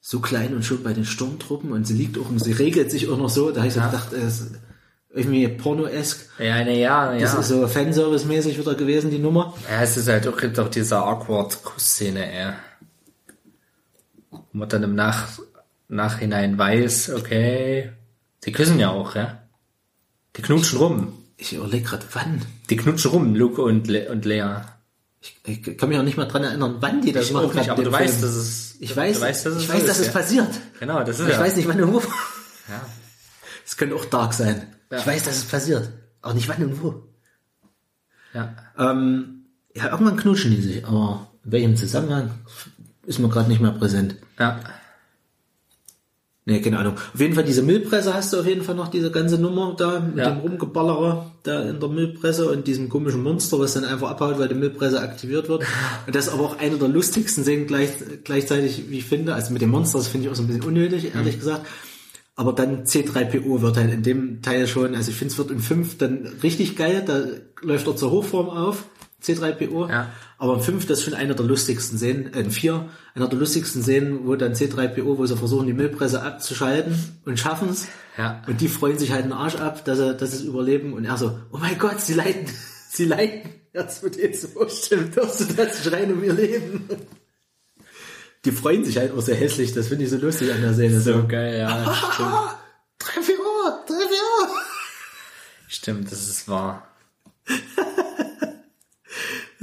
[0.00, 3.08] so klein und schon bei den Sturmtruppen und sie liegt auch und sie regelt sich
[3.08, 4.52] auch noch so, da habe ich so gedacht, äh, ist
[5.10, 6.28] irgendwie pornoesk.
[6.38, 7.40] Ja, ne, ja, Das ja.
[7.40, 9.54] ist so Fanservice-mäßig wieder gewesen, die Nummer.
[9.68, 12.52] Ja, es ist halt auch, gibt auch diese awkward Kussszene, ey.
[14.30, 15.28] Wo man dann im Nach
[15.88, 17.90] Nachhinein weiß, okay,
[18.44, 19.42] die küssen ja auch, ja.
[20.36, 21.12] Die knutschen rum.
[21.38, 22.42] Ich überlege gerade, wann.
[22.70, 24.60] Die knutschen rum, Luke und, Le und Lea.
[25.46, 27.46] Ich, ich kann mich auch nicht mal dran erinnern, wann die das Ich machen.
[27.46, 29.80] auch nicht, aber weißt, dass es, ich weiß, du weißt, dass es ich so weiß,
[29.80, 30.12] ist, dass es ja.
[30.12, 30.48] passiert.
[30.80, 31.40] Genau, das ist ich ja.
[31.40, 32.00] weiß nicht, wann und wo.
[32.00, 32.86] ja.
[33.64, 34.74] Es könnte auch dark sein.
[34.90, 34.98] Ja.
[34.98, 35.88] Ich weiß, dass es passiert.
[36.20, 37.02] Aber nicht wann und wo.
[38.34, 38.54] ja.
[38.78, 42.30] Ähm, ja, irgendwann knutschen die sich, aber in welchem Zusammenhang
[43.06, 44.16] ist mir gerade nicht mehr präsent.
[44.38, 44.60] Ja.
[46.46, 46.94] Nee, keine Ahnung.
[47.14, 50.00] Auf jeden Fall diese Müllpresse hast du auf jeden Fall noch diese ganze Nummer da
[50.00, 50.30] mit Ja.
[50.30, 54.48] dem Rumgeballerer da in der Müllpresse und diesem komischen Monster, was dann einfach abhaut, weil
[54.48, 55.62] die Müllpresse aktiviert wird.
[56.06, 57.88] Und das ist aber auch eine der lustigsten Szenen gleich,
[58.24, 59.34] gleichzeitig, wie ich finde.
[59.34, 61.66] Also mit dem Monster, das finde ich auch so ein bisschen unnötig, ehrlich gesagt.
[62.36, 65.60] Aber dann C3PO wird halt in dem Teil schon, also ich finde es wird in
[65.60, 67.22] 5 dann richtig geil, da
[67.62, 68.84] läuft er zur Hochform auf,
[69.24, 69.90] C3PO.
[69.90, 70.10] Ja.
[70.38, 73.38] Aber in 5, das ist schon einer der lustigsten Szenen, äh, in 4, einer der
[73.38, 76.94] lustigsten Szenen, wo dann C3PO, wo sie versuchen, die Müllpresse abzuschalten
[77.24, 77.86] und schaffen es.
[78.18, 78.42] Ja.
[78.46, 80.92] Und die freuen sich halt den Arsch ab, dass sie, dass sie es überleben.
[80.92, 82.46] Und er so, oh mein Gott, sie leiden,
[82.90, 83.50] sie leiden.
[83.72, 86.88] Das wird jetzt so stimmt, hörst du das schreien um ihr Leben?
[88.44, 91.00] Die freuen sich halt auch sehr hässlich, das finde ich so lustig an der Szene.
[91.00, 91.94] So geil, ja.
[92.12, 92.30] Stimmt.
[93.00, 94.48] 3PO, 3PO.
[95.66, 96.86] Stimmt, das ist wahr.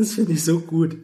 [0.02, 0.98] Das finde ich so gut.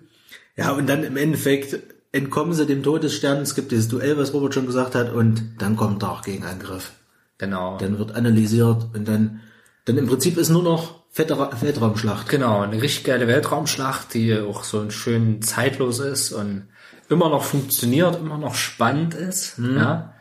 [0.56, 1.78] Ja, und dann im Endeffekt
[2.12, 3.44] entkommen sie dem Todesstern.
[3.44, 6.94] Es gibt dieses Duell, was Robert schon gesagt hat, und dann kommt auch Gegenangriff.
[7.38, 7.78] Genau.
[7.78, 9.42] Dann wird analysiert und dann,
[9.86, 12.28] dann im Prinzip ist nur noch Weltra Weltraumschlacht.
[12.28, 16.64] Genau, eine richtig geile Weltraumschlacht, die auch so schön zeitlos ist und
[17.08, 20.16] immer noch funktioniert, immer noch spannend ist, ja.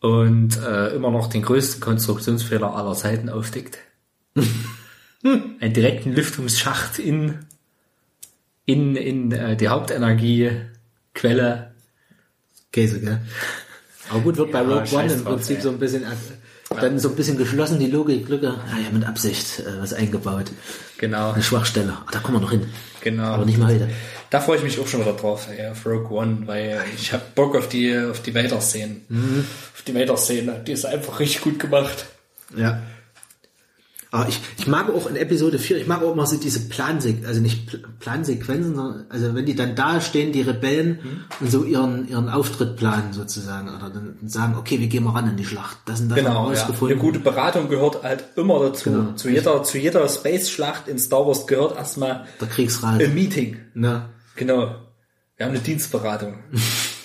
[0.00, 3.78] Und äh, immer noch den größten Konstruktionsfehler aller Zeiten aufdeckt.
[5.24, 7.46] Einen direkten Lüftungsschacht in,
[8.66, 11.72] in, in äh, die Hauptenergiequelle.
[12.72, 13.20] Käse, gell?
[14.10, 15.62] Aber gut, wird bei Ja, Rogue scheiß One im Prinzip ey.
[15.62, 16.06] so ein bisschen, äh,
[16.80, 18.48] dann so ein bisschen geschlossen, die Logik, Lücke.
[18.50, 20.50] Ah ja, mit Absicht äh, was eingebaut.
[20.98, 21.92] Genau, Eine Schwachstelle.
[21.92, 22.66] Ah, da kommen wir noch hin.
[23.00, 23.24] genau.
[23.34, 23.88] Aber nicht mal heute.
[24.30, 27.22] Da freue ich mich auch schon wieder drauf, ey, auf Rogue One, weil ich habe
[27.34, 29.46] Bock auf die, auf die Vader-Szenen.
[29.74, 32.06] Auf die Vader-Szene, die ist einfach richtig gut gemacht.
[32.56, 32.82] Ja.
[34.12, 37.26] Aber ich, ich mag auch in Episode 4, ich mag auch immer so diese Plansequenzen,
[37.26, 41.64] also nicht Pl- Plansequenzen, sondern also wenn die dann da stehen, die Rebellen, und so
[41.64, 45.44] ihren, ihren Auftritt planen sozusagen, oder dann sagen, okay, wir gehen mal ran in die
[45.44, 45.78] Schlacht.
[45.86, 46.68] Das und das Genau, ja.
[46.82, 48.90] Eine gute Beratung gehört halt immer dazu.
[48.90, 49.12] Genau.
[49.12, 53.00] Zu jeder, zu jeder Space-Schlacht in Star Wars gehört erstmal Der Kriegsrat.
[53.02, 53.58] ein Meeting.
[53.74, 54.74] Na, Genau.
[55.36, 56.38] Wir haben eine Dienstberatung.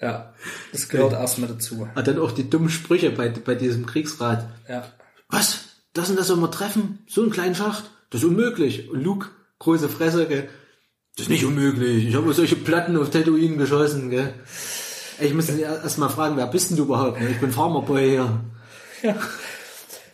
[0.00, 0.32] ja,
[0.72, 1.88] das gehört erstmal dazu.
[1.94, 4.48] hat dann auch die dummen Sprüche bei, bei diesem Kriegsrat.
[4.68, 4.84] Ja.
[5.28, 5.60] Was?
[5.94, 6.98] Das und das sollen wir treffen?
[7.08, 7.90] So einen kleinen Schacht?
[8.10, 8.88] Das ist unmöglich.
[8.90, 9.28] Und Luke,
[9.58, 10.48] große Fresse, gell?
[11.16, 12.06] Das ist nicht unmöglich.
[12.06, 14.32] Ich habe solche Platten auf Tatooine geschossen, gell?
[15.20, 17.20] Ich muss erst mal fragen, wer bist denn du überhaupt?
[17.20, 17.30] ne?
[17.30, 18.40] Ich bin Farmerboy hier.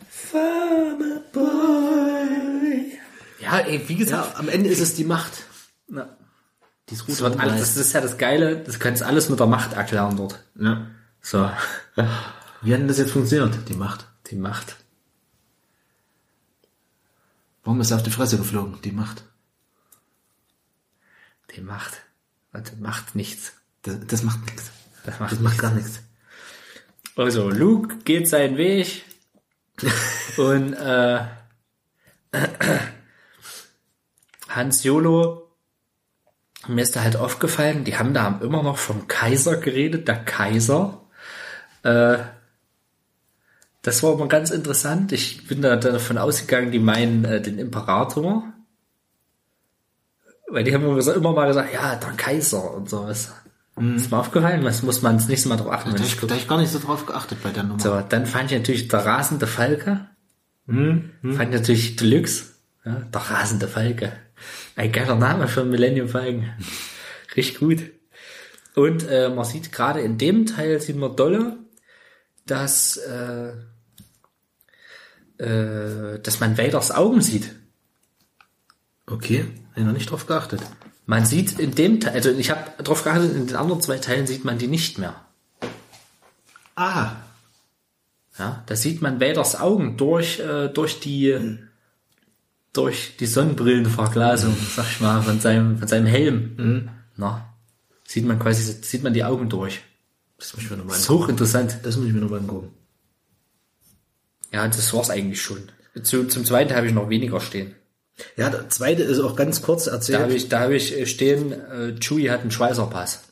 [0.09, 2.97] Farmer Boy.
[3.39, 5.33] Ja, ey, wie gesagt, Ja, am Ende ist es die Macht.
[5.87, 6.17] na,
[6.89, 9.47] Die ist das, wird alles, das ist ja das Geile, das kannst alles mit der
[9.47, 10.43] Macht erklären dort.
[10.59, 10.87] ja.
[11.21, 11.49] So,
[12.61, 14.07] Wie hat denn das jetzt funktioniert, die Macht?
[14.27, 14.75] die Macht.
[17.63, 19.23] Warum ist er auf die Fresse geflogen, die Macht?
[21.55, 22.01] Die Macht.
[22.53, 23.53] Und die macht nichts.
[23.81, 24.69] Das, das macht nichts.
[25.03, 26.01] Das macht Das macht gar nichts.
[27.15, 29.03] Also, Luke geht seinen Weg
[30.37, 31.25] und äh,
[34.49, 35.44] Hans Jolo,
[36.67, 41.01] mir ist da halt aufgefallen, die haben da immer noch vom Kaiser geredet, der Kaiser.
[41.83, 42.17] Äh,
[43.81, 45.11] das war immer ganz interessant.
[45.11, 48.43] Ich bin da davon ausgegangen, die meinen äh, den Imperator.
[50.47, 53.31] Weil die haben immer, immer mal gesagt, ja, der Kaiser und sowas.
[53.77, 56.47] Ist mir aufgefallen, das muss man das nächste Mal drauf achten, Da ich da ich
[56.47, 57.79] gar nicht so drauf geachtet bei der Nummer.
[57.79, 60.07] so, dann fand ich natürlich der rasende Falke.
[60.65, 62.45] Fand ich natürlich Deluxe.
[62.85, 64.13] Ja, der rasende Falke.
[64.75, 66.53] Ein geiler Name für einen Millennium Falken.
[67.35, 67.83] Richtig gut.
[68.75, 71.57] Und äh, man sieht gerade in dem Teil, sieht man dolle,
[72.45, 73.53] dass, äh,
[75.37, 77.55] äh, dass man Vaders Augen sieht.
[79.07, 79.45] Okay,
[79.75, 80.61] ich noch nicht drauf geachtet.
[81.05, 84.27] Man sieht in dem Teil, also ich habe drauf geachtet, in den anderen zwei Teilen
[84.27, 85.15] sieht man die nicht mehr.
[86.75, 87.11] Ah,
[88.37, 91.57] Ja, da sieht man Vaders Augen durch, äh, durch die,
[92.77, 96.89] durch die Sonnenbrillenverglasung, sag ich mal, von seinem, von seinem Helm.
[97.15, 97.53] Na,
[98.05, 99.81] sieht man quasi, sieht man die Augen durch.
[100.37, 101.79] das muss ich mir nochmal Das ist hochinteressant.
[101.83, 102.71] Das muss ich mir nochmal angucken.
[104.51, 105.71] Ja, das war's eigentlich schon.
[106.03, 107.75] Zu, zum zweiten habe ich noch weniger stehen.
[108.37, 110.19] Ja, der zweite ist auch ganz kurz Da erzählt.
[110.19, 113.23] habe ich, da habe ich äh, stehen, äh, Chewie hat einen Schweißerpass.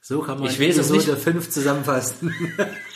[0.00, 1.06] so kann man Ich weiß es nicht.
[1.08, 2.34] 5 zusammenfassen.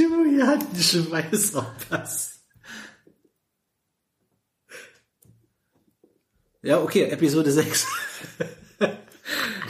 [0.00, 2.40] Einen Schweißerpass.
[6.62, 7.86] Ja, okay, Episode 6.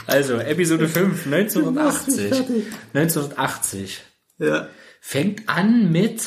[0.07, 2.15] Also, Episode 5, machst 1980.
[2.15, 2.65] mich fertig.
[2.93, 4.01] 1980.
[4.39, 4.67] ja.
[4.99, 6.21] Fängt an mit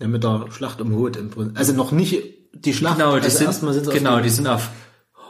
[0.00, 0.06] ja.
[0.06, 1.58] Mit der Schlacht um Hut im Prinzip.
[1.58, 2.98] Also noch nicht die Schlacht.
[2.98, 4.68] Genau, die also sind, genau, die sind auf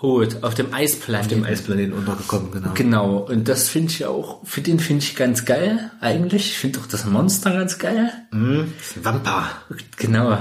[0.01, 1.28] Hoth, auf dem Eisplaneten.
[1.41, 2.70] dem Eisplaneten untergekommen, genau.
[2.75, 6.51] Genau, und das finde ich auch, für den finde ich ganz geil, eigentlich.
[6.51, 8.12] Ich finde auch das Monster ganz geil.
[8.31, 8.73] Mhm.
[9.02, 9.51] Wampa.
[9.97, 10.39] Genau.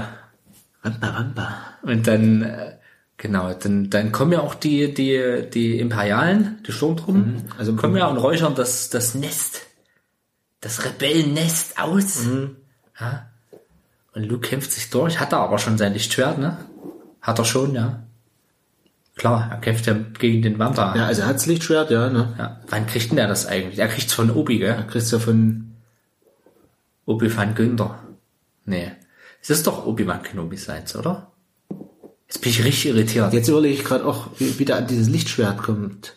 [0.82, 1.56] Wampa, Wampa.
[1.82, 2.72] Und dann, äh,
[3.20, 8.06] Genau, dann, dann kommen ja auch die, die, die Imperialen, die Sturmtruppen, also kommen ja
[8.06, 9.62] und räuchern das, das Nest,
[10.60, 12.24] das Rebellennest aus.
[13.00, 13.28] Ja.
[14.14, 16.58] Und Luke kämpft sich durch, hat er aber schon sein Lichtschwert, ne?
[17.20, 18.04] Hat er schon, ja.
[19.18, 20.96] Klar, er kämpft ja gegen den Wanda.
[20.96, 22.34] Ja, also er hat's Lichtschwert, ja, ne?
[22.38, 22.60] Ja.
[22.68, 23.78] Wann kriegt denn der das eigentlich?
[23.78, 24.86] Er kriegt's von Obi, gell?
[24.90, 25.74] Kriegst ja von,
[27.04, 27.98] Obi van Günther.
[28.64, 28.92] Nee.
[29.40, 31.32] Es ist doch Obi-Wan Kenobi seins, oder?
[32.26, 33.32] Jetzt bin ich richtig irritiert.
[33.32, 36.16] jetzt überlege ich gerade auch, wie, wie der an dieses Lichtschwert kommt.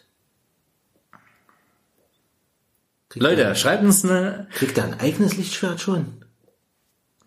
[3.14, 4.48] Leute, schreibt uns eine.
[4.54, 6.21] Kriegt er ein eigenes Lichtschwert schon?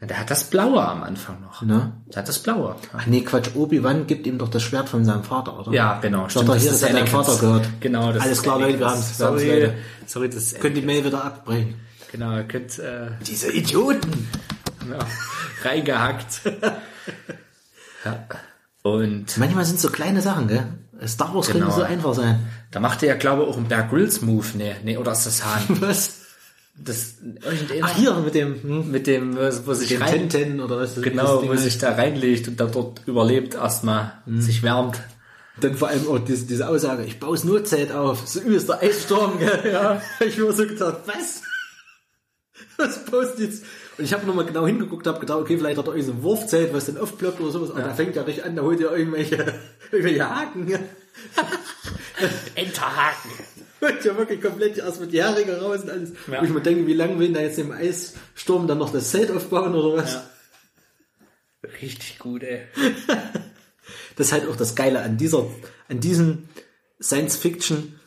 [0.06, 1.62] Der hat das Blaue am Anfang noch.
[1.62, 1.92] Ne?
[2.08, 2.76] Der hat das Blaue.
[2.96, 5.72] Ach nee, Quatsch, Obi-Wan gibt ihm doch das Schwert von seinem Vater, oder?
[5.72, 6.28] Ja, genau.
[6.28, 7.66] Sagt er, hier, dein Anakins- Vater gehört.
[7.80, 9.70] Genau, das Alles ist klar, Leute, wir haben's, Sorry,
[10.06, 11.74] sorry, das ist Könnt die Mail wieder abbrechen.
[12.12, 14.28] Genau, ihr könnt äh, Diese Idioten!
[14.80, 14.98] genau,
[15.64, 16.42] reingehackt.
[18.04, 18.26] ja.
[18.82, 20.66] Und Manchmal sind so kleine Sachen, gell?
[21.06, 21.60] Star Wars Genau.
[21.66, 22.46] könnte so einfach sein.
[22.70, 24.46] da macht er ja, glaube ich, auch einen Bear Grylls Move.
[24.54, 25.62] Nee, nee, oder ist das Hahn?
[25.80, 26.20] Was?
[26.76, 27.14] Das,
[27.82, 31.04] Ach, hier mit dem, hm, mit dem, wo sich den rein, Tenten oder was das
[31.04, 35.00] genau, wo sich da reinlegt und dann dort überlebt, erstmal sich wärmt.
[35.60, 38.26] Dann vor allem auch diese, diese Aussage, ich baue das Notzelt auf.
[38.26, 39.60] So übelst der Eissturm, gell?
[39.72, 40.02] Ja.
[40.20, 41.42] Ich mir so gedacht, was?
[42.76, 43.64] Was baust du jetzt?
[43.96, 46.86] Und ich habe nochmal genau hingeguckt, habe gedacht, okay, vielleicht hat er irgendein Wurfzelt, was
[46.86, 47.70] dann aufploppt oder sowas.
[47.70, 49.36] Aber da fängt ja richtig an, da holt er irgendwelche,
[49.92, 50.66] irgendwelche Haken.
[52.56, 53.30] Enterhaken.
[53.86, 56.10] Und ja wirklich komplett erst mit die Heringe raus und alles.
[56.30, 56.40] Ja.
[56.40, 59.30] Wo ich mir denke, wie lange will da jetzt im Eissturm dann noch das Zelt
[59.30, 60.14] aufbauen oder was?
[60.14, 60.24] Ja.
[61.82, 62.62] Richtig gut, ey.
[64.16, 65.46] Das ist halt auch das Geile an dieser,
[65.88, 66.48] an diesem
[67.02, 67.98] Science Fiction,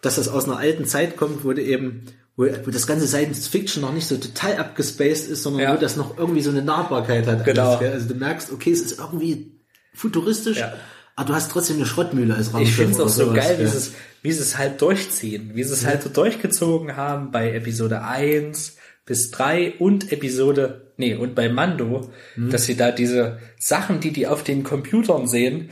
[0.00, 3.48] dass das aus einer alten Zeit kommt, wo du eben, wo, wo das ganze Science
[3.48, 5.74] Fiction noch nicht so total abgespaced ist, sondern Ja.
[5.74, 7.44] wo das noch irgendwie so eine Nahbarkeit hat.
[7.44, 7.78] Genau.
[7.78, 7.92] gell?
[7.92, 9.60] Also du merkst, okay, es ist irgendwie
[9.92, 10.72] futuristisch, Ja.
[11.20, 12.76] Aber du hast trotzdem eine Schrottmühle als Ich Raumschiff.
[12.76, 13.92] finde es auch so geil, wie sie es,
[14.22, 18.78] wie sie es halt durchziehen, wie sie es halt so durchgezogen haben bei Episode 1
[19.04, 24.28] bis 3 und Episode, nee, und bei Mando, dass sie da diese Sachen, die die
[24.28, 25.68] auf den Computern sehen,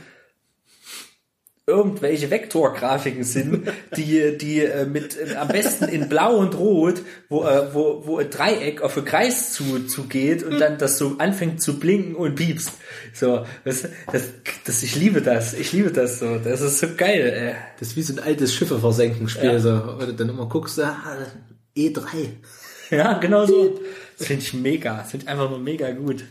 [1.69, 7.43] irgendwelche Vektorgrafiken sind, die, die äh, mit äh, am besten in Blau und Rot, wo,
[7.45, 11.61] äh, wo, wo ein Dreieck auf einen Kreis zu, zugeht und dann das so anfängt
[11.61, 12.73] zu blinken und piepst.
[13.13, 14.23] So, das, das,
[14.65, 17.55] das, ich liebe das, ich liebe das so, das ist so geil, ey.
[17.79, 19.59] Das ist wie so ein altes Schiffe versenken Spiel, Ja.
[19.59, 19.69] so.
[19.69, 20.97] Oder dann immer guckst, ah,
[21.77, 22.03] E3.
[22.91, 23.79] Ja, genau so.
[24.17, 26.23] Das finde ich mega, das finde ich einfach nur mega gut.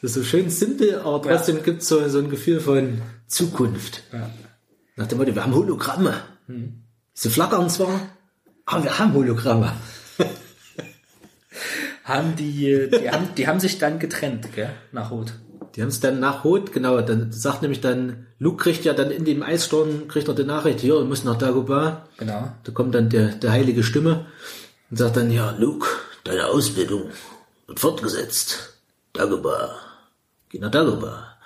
[0.00, 4.04] Das ist so schön simpel, aber trotzdem gibt's so, so ein Gefühl von Zukunft.
[4.12, 4.30] Ja.
[4.96, 6.14] Nach dem Motto, wir haben Hologramme.
[7.14, 8.00] Sie flackern zwar,
[8.64, 9.72] aber wir haben Hologramme.
[12.04, 15.34] Haben die, die haben, die haben sich dann getrennt, gell, nach Rot.
[15.74, 19.10] Die haben es dann nach Rot, genau, dann sagt nämlich dann, Luke kriegt ja dann
[19.10, 22.08] in dem Eissturm, kriegt er die Nachricht, hier, du musst nach Dagobah.
[22.16, 22.50] Genau.
[22.64, 24.24] Da kommt dann der, der heilige Stimme
[24.90, 25.86] und sagt dann, ja, Luke,
[26.24, 27.10] deine Ausbildung
[27.66, 28.78] wird fortgesetzt.
[29.12, 29.87] Dagobah.
[30.48, 31.36] Geh nach Dagobah.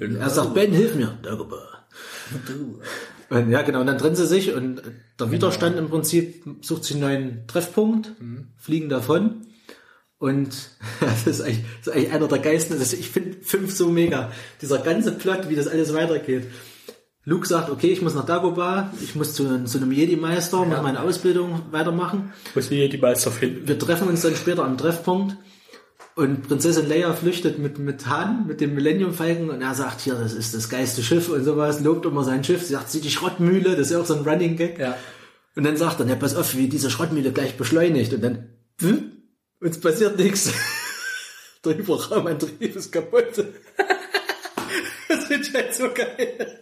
[0.00, 1.18] Und er sagt, Ben, hilf mir.
[1.22, 1.84] Dagobah.
[3.30, 4.82] Und ja, genau, und dann trennen sie sich und
[5.18, 8.12] der Widerstand im Prinzip sucht sich einen neuen Treffpunkt,
[8.56, 9.46] fliegen davon.
[10.18, 12.80] Und das ist eigentlich, das ist eigentlich einer der geilsten.
[12.80, 14.32] Ich finde fünf so mega.
[14.62, 16.46] Dieser ganze Plot, wie das alles weitergeht.
[17.24, 21.02] Luke sagt, okay, ich muss nach Dagobah, ich muss zu, zu einem Jedi-Meister, muss meine
[21.02, 22.32] Ausbildung weitermachen.
[22.54, 23.68] Muss die Meister finden.
[23.68, 25.36] Wir treffen uns dann später am Treffpunkt
[26.18, 30.14] und Prinzessin Leia flüchtet mit, mit Han, mit dem Millennium Falcon und er sagt, hier,
[30.14, 33.12] das ist das geilste Schiff und sowas, lobt immer sein Schiff, sie sagt, sie die
[33.12, 34.80] Schrottmühle, das ist ja auch so ein Running Gag.
[34.80, 34.98] Ja.
[35.54, 38.48] Und dann sagt er, ja, pass auf, wie diese Schrottmühle gleich beschleunigt und dann,
[38.80, 39.12] hm,
[39.60, 40.52] uns passiert nichts.
[41.64, 43.24] Der Hyperraumantrieb ist kaputt.
[45.08, 46.60] Das ich halt so geil.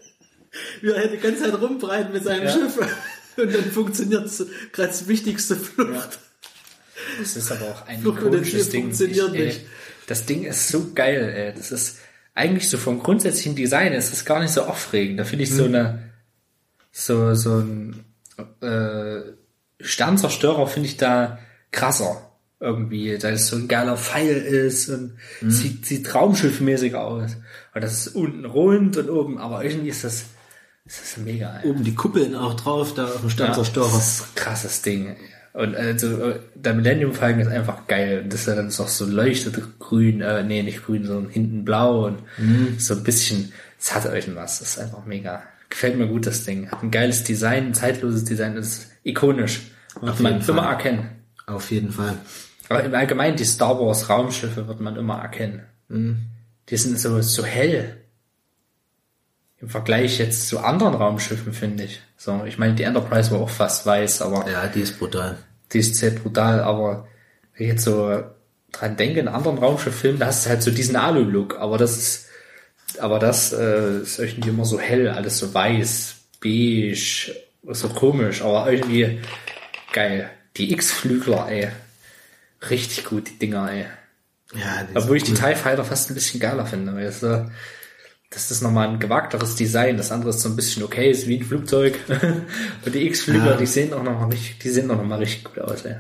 [0.81, 2.52] Wie er halt die ganze Zeit rumbreiten mit seinem Ja.
[2.52, 2.78] Schiff
[3.36, 4.31] und dann funktioniert
[4.73, 6.18] gerade das wichtigste Flucht.
[7.18, 8.02] Das ist aber auch ein
[8.44, 8.85] Schiff Ding.
[8.85, 9.60] funktioniert ey, nicht.
[10.07, 11.52] Das Ding ist so geil, ey.
[11.57, 11.99] Das ist
[12.35, 15.18] eigentlich so vom grundsätzlichen Design ist es gar nicht so aufregend.
[15.20, 15.75] Da finde ich so Mhm.
[15.75, 16.10] eine,
[16.93, 18.05] so, so ein,
[18.60, 19.20] äh,
[19.81, 21.39] Sternzerstörer finde ich da
[21.70, 22.23] krasser.
[22.59, 25.51] Irgendwie, da es so ein geiler Pfeil ist und Mhm.
[25.51, 27.33] sieht, sieht raumschiffmäßig aus.
[27.75, 30.25] Und das ist unten rund und oben, aber irgendwie ist das,
[30.86, 31.68] ist das mega, ey.
[31.68, 33.91] Oben die Kuppeln auch drauf, da auf dem Ja, Sternzerstörer.
[33.93, 35.17] das ist ein krasses Ding.
[35.57, 38.20] Und also der Millennium Falcon ist einfach geil.
[38.23, 41.65] Und das ist ja dann noch so leuchtet grün, äh, nee, nicht grün, sondern hinten
[41.65, 42.18] blau und
[42.78, 44.59] so ein bisschen, es hat irgendwas.
[44.59, 45.43] Das ist einfach mega.
[45.70, 46.70] Gefällt mir gut, das Ding.
[46.70, 49.62] Hat ein geiles Design, ein zeitloses Design, das ist ikonisch.
[50.01, 50.73] Wird man jeden immer Fall.
[50.73, 51.09] erkennen.
[51.47, 52.18] Auf jeden Fall.
[52.68, 55.62] Aber im Allgemeinen, die Star Wars Raumschiffe wird man immer erkennen.
[55.89, 57.97] Die sind so, so hell.
[59.60, 62.02] im Vergleich jetzt zu anderen Raumschiffen, finde ich.
[62.18, 65.39] So, ich meine, die Enterprise war auch fast weiß, aber Ja, die ist brutal.
[65.73, 67.09] Die ist sehr brutal, aber
[67.55, 68.23] wenn ich jetzt so
[68.73, 72.27] dran denke, in anderen Raumschifffilmen, da hast du halt so diesen Alu-Look, aber das ist,
[73.01, 78.70] aber das äh, ist irgendwie immer so hell, alles so weiß, beige, so komisch, aber
[78.70, 79.20] irgendwie
[79.93, 80.31] geil.
[80.57, 81.69] Die X-Flügler, ey.
[82.70, 83.86] Richtig gut, die Dinger, ey.
[84.55, 87.45] Ja, Obwohl ich die TIE Fighter fast ein bisschen geiler finde, weil es, äh,
[88.30, 89.96] das ist nochmal ein gewagteres Design.
[89.96, 91.98] Das andere ist so ein bisschen okay, ist wie ein Flugzeug.
[92.84, 93.56] Und die X-Flügler, Ja.
[93.56, 95.96] die sehen auch noch mal richtig, die sehen auch noch mal richtig gut aus, ey.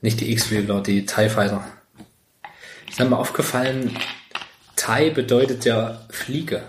[0.00, 1.64] Nicht die X-Flügler, die TIE Fighter.
[2.88, 3.96] Ist mir mal aufgefallen,
[4.76, 6.62] TIE bedeutet ja Fliege.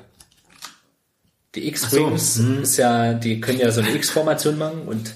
[1.55, 2.63] Die X-Wings so, hm.
[2.63, 5.15] ist ja, die können ja so eine X-Formation machen und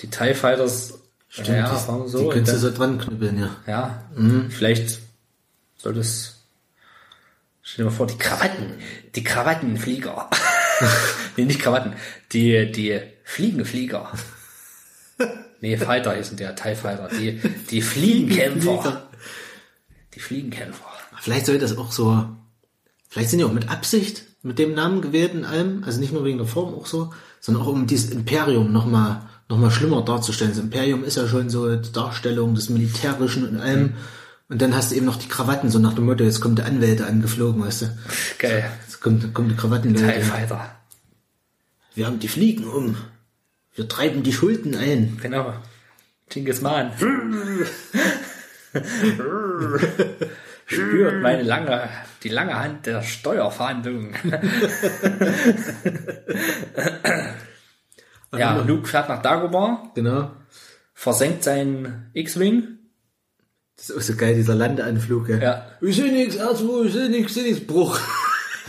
[0.00, 0.94] die TIE Fighters,
[1.28, 2.28] Stimmt, ja, die, die so?
[2.28, 3.56] kannst du Und so dran knüppeln, ja.
[3.66, 4.04] ja,
[4.50, 5.00] vielleicht
[5.78, 6.31] soll das.
[7.72, 8.74] Stell dir mal vor, die Krawatten,
[9.14, 10.28] die Krawattenflieger.
[11.38, 11.94] nee, nicht Krawatten,
[12.32, 14.12] die, die Fliegenflieger.
[15.62, 17.08] Nee, Fighter hießen der, TIE Fighter.
[17.08, 19.08] Die, die Fliegenkämpfer.
[20.12, 20.84] Die Fliegenkämpfer.
[21.18, 22.28] Vielleicht soll das auch so,
[23.08, 26.26] vielleicht sind die auch mit Absicht mit dem Namen gewählt in allem, also nicht nur
[26.26, 30.52] wegen der Form auch so, sondern auch um dieses Imperium nochmal noch mal schlimmer darzustellen.
[30.52, 33.94] Das Imperium ist ja schon so die Darstellung des Militärischen und allem.
[34.52, 36.66] Und dann hast du eben noch die Krawatten, so nach dem Motto, jetzt kommt der
[36.66, 37.86] Anwälte angeflogen, weißt du.
[38.38, 38.70] Geil.
[38.82, 40.20] Jetzt kommt, kommt die TIE Krawattenleute.
[40.20, 40.76] Fighter.
[41.94, 42.98] Wir haben die Fliegen um.
[43.74, 45.16] Wir treiben die Schulden ein.
[45.22, 45.54] Genau.
[46.28, 46.92] Genghis Khan.
[50.66, 51.88] Spürt meine lange,
[52.22, 54.14] die lange Hand der Steuerverhandlungen.
[58.36, 60.30] ja, Luke fährt nach Dagobah, Genau.
[60.92, 62.80] versenkt seinen X-Wing.
[63.82, 65.28] Das ist auch so geil, dieser Landeanflug.
[65.28, 65.38] Ja.
[65.38, 65.66] Ja.
[65.80, 67.98] Ich sehe nichts, R2, ich sehe nichts, ich sehe nichts, Bruch.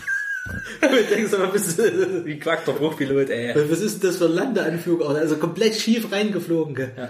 [0.82, 1.77] ich denke so, was,
[2.25, 3.53] Wie quackt der Bruchpilot, ey.
[3.69, 5.06] was ist denn das für ein Landeanflug?
[5.06, 6.74] Also komplett schief reingeflogen.
[6.74, 6.92] Gell?
[6.98, 7.09] Ja.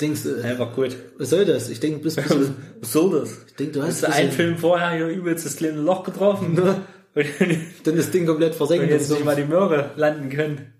[0.00, 0.96] Denkst du, Einfach gut.
[1.18, 1.68] was soll das?
[1.68, 2.30] Ich denke, bis, bis,
[2.80, 3.38] Was soll das?
[3.48, 6.54] ich denk, du Hast hast du einen Film vorher hier übelst das kleine Loch getroffen?
[6.54, 6.76] Ne?
[7.16, 7.26] Und
[7.84, 8.84] dann das Ding komplett versenkt.
[8.84, 10.74] und jetzt nicht mal die Möhre landen können.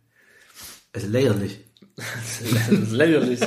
[0.93, 1.59] Also lächerlich.
[1.97, 3.41] Das ist lächerlich.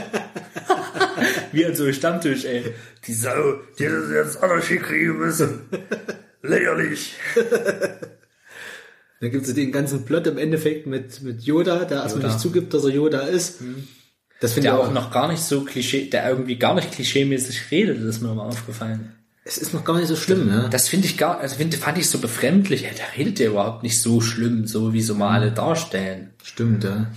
[1.51, 2.73] Wie an so einem Stammtisch, ey.
[3.05, 5.61] Die Sau, die das jetzt anders kriegen müssen.
[6.41, 7.13] Lächerlich.
[9.21, 12.73] Dann gibt es den ganzen Plot im Endeffekt mit, mit Yoda, der erstmal nicht zugibt,
[12.73, 13.61] dass er Yoda ist.
[14.41, 17.71] Das finde ich auch, auch noch gar nicht so Klischee, der irgendwie gar nicht klischeemäßig
[17.71, 19.13] redet, das ist mir mal aufgefallen.
[19.45, 20.67] es ist noch gar nicht so schlimm, ja.
[20.67, 22.83] Das finde ich gar, also find, fand ich so befremdlich.
[22.83, 26.31] Ey, der redet ja überhaupt nicht so schlimm, so wie so mal alle darstellen.
[26.43, 27.07] Stimmt, ja.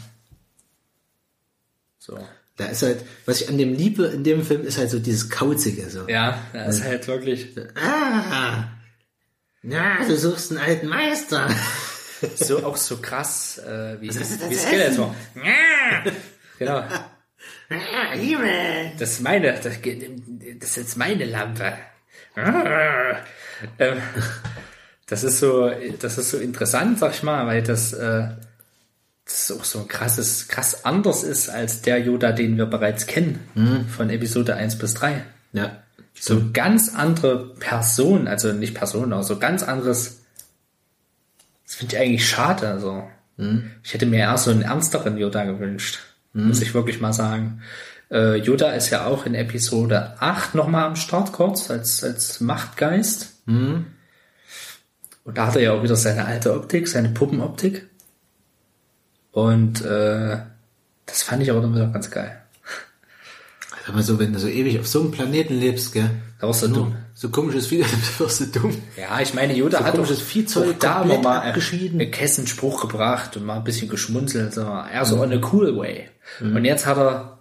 [1.99, 2.17] So.
[2.57, 5.29] Da ist halt, was ich an dem liebe in dem Film, ist halt so dieses
[5.29, 6.09] Kauzige, so.
[6.09, 8.65] Ja, das ist halt wirklich Ah!
[9.63, 11.49] Na, du suchst einen alten Meister.
[12.37, 15.15] so auch so krass, äh, wie, wie Skeletor.
[15.35, 16.13] Ja.
[16.59, 16.79] Genau.
[16.79, 18.49] Ah, Liebe.
[18.99, 21.75] Das ist meine, das, das ist jetzt meine Lampe.
[22.37, 23.17] Ah.
[23.79, 23.99] Ähm,
[25.09, 25.71] Das ist so,
[26.01, 28.29] das ist so interessant, sag ich mal, weil das, äh,
[29.27, 33.41] das auch so ein krasses, krass anders ist als der Yoda, den wir bereits kennen,
[33.89, 35.25] von Episode 1 bis 3.
[35.53, 35.83] Ja.
[36.19, 40.23] So ganz andere Person, also nicht Person, aber so ganz anderes.
[41.67, 42.69] Das finde ich eigentlich schade.
[42.69, 43.05] Also.
[43.83, 45.99] Ich hätte mir eher so einen ernsteren Yoda gewünscht.
[46.33, 47.63] Muss ich wirklich mal sagen.
[48.11, 53.43] Äh, Yoda ist ja auch in Episode 8 nochmal am Start kurz als, als Machtgeist.
[55.25, 57.89] Und da hat er ja auch wieder seine alte Optik, seine Puppenoptik.
[59.37, 60.39] Und äh,
[61.05, 62.41] das fand ich aber dann wieder ganz geil.
[63.93, 66.09] Mal so, wenn du so ewig auf so einem Planeten lebst, gell?
[66.41, 66.97] Da warst du So, dumm.
[67.13, 68.75] so komisches Vieh, dann wirst du dumm.
[68.97, 72.01] Ja, ich meine, Yoda hat komisches auch, Viehzeug auch da komplett mal abgeschieden.
[72.01, 76.09] einen Kessenspruch gebracht und mal ein bisschen geschmunzelt, so, eher so on a cool way.
[76.41, 77.39] Und jetzt hat er,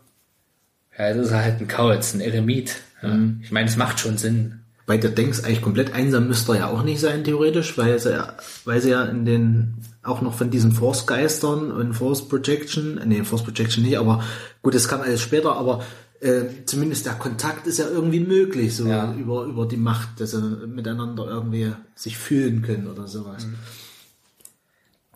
[1.00, 2.76] ja, das ist halt ein Kauz, ein Eremit.
[3.02, 3.18] Ja.
[3.42, 4.65] Ich meine, es macht schon Sinn.
[4.88, 8.12] Weil du denkst, eigentlich komplett einsam müsste er ja auch nicht sein, theoretisch, weil sie
[8.12, 8.34] ja,
[8.66, 9.74] weil sie ja in den,
[10.04, 14.24] auch noch von diesen Force-Geistern und Force Projection, nee, Force Projection nicht, aber
[14.62, 15.84] gut, das kam alles später, aber
[16.20, 19.12] äh, zumindest der Kontakt ist ja irgendwie möglich, so Ja.
[19.14, 23.48] über, über die Macht, dass sie miteinander irgendwie sich fühlen können oder sowas.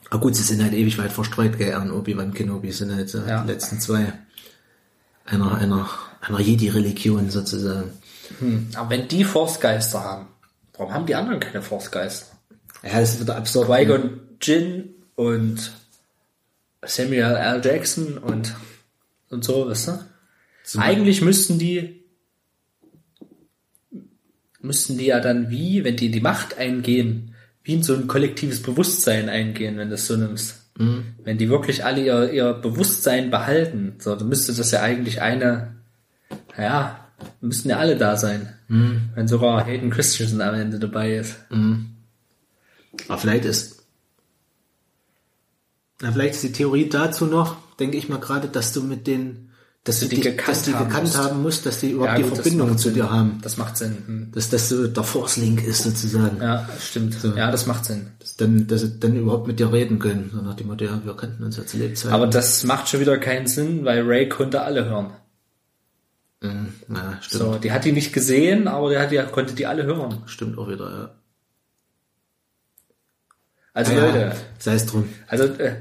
[0.10, 3.20] Aber gut, sie sind halt ewig weit verstreut, gell, und Obi-Wan Kenobi sind halt so
[3.20, 3.42] Ja.
[3.44, 4.14] die letzten zwei
[5.26, 5.88] einer, einer,
[6.22, 7.92] einer Jedi-Religion sozusagen.
[8.76, 10.28] Aber wenn die Force-Geister haben,
[10.74, 12.28] warum haben die anderen keine Force-Geister?
[12.84, 13.68] Ja, das ist wieder absurd.
[13.68, 15.72] Qui-Gon Jinn und
[16.86, 17.62] Samuel L.
[17.64, 18.56] Jackson und,
[19.30, 20.80] und so, weißt du?
[20.80, 22.04] Eigentlich müssten die,
[24.62, 28.08] müssten die ja dann wie, wenn die in die Macht eingehen, wie in so ein
[28.08, 30.56] kollektives Bewusstsein eingehen, wenn du es so nimmst.
[30.78, 31.16] Mhm.
[31.24, 35.76] Wenn die wirklich alle ihr, ihr Bewusstsein behalten, so, dann müsste das ja eigentlich eine,
[36.58, 37.09] ja,
[37.42, 38.54] müssten ja alle da sein.
[38.68, 39.10] Mhm.
[39.16, 41.36] Wenn sogar Hayden Christensen am Ende dabei ist.
[43.08, 43.84] Aber vielleicht ist,
[46.02, 49.50] na, vielleicht ist die Theorie dazu noch, denke ich mal gerade, dass du mit den,
[49.84, 51.18] dass, du du die die, gekannt dass die haben gekannt musst.
[51.18, 52.94] haben musst, dass die überhaupt Ja, die gut, das Verbindung zu Sinn.
[52.96, 53.40] dir haben.
[53.42, 53.98] Das macht Sinn.
[54.06, 54.32] Hm.
[54.34, 56.42] Dass das so der Force-Link ist sozusagen.
[56.42, 57.18] Ja, stimmt.
[57.36, 58.08] Ja, das macht Sinn.
[58.20, 60.30] Dass, dann, dass sie dann überhaupt mit dir reden können.
[60.34, 62.14] So nach dem Motto, ja, wir kannten uns ja zu Lebzeiten.
[62.14, 65.12] Aber das macht schon wieder keinen Sinn, weil Ray konnte alle hören.
[66.42, 66.74] Mhm.
[66.94, 67.44] Ja, stimmt.
[67.44, 70.24] So, die hat die nicht gesehen, aber der hat die, konnte die alle hören.
[70.26, 71.16] Stimmt auch wieder, ja.
[73.74, 75.10] Also ja, Leute, sei es drum.
[75.28, 75.76] also äh,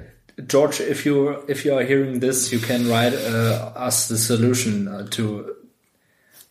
[0.46, 4.86] George, if you if you are hearing this, you can write uh, us the solution
[4.86, 5.44] uh, to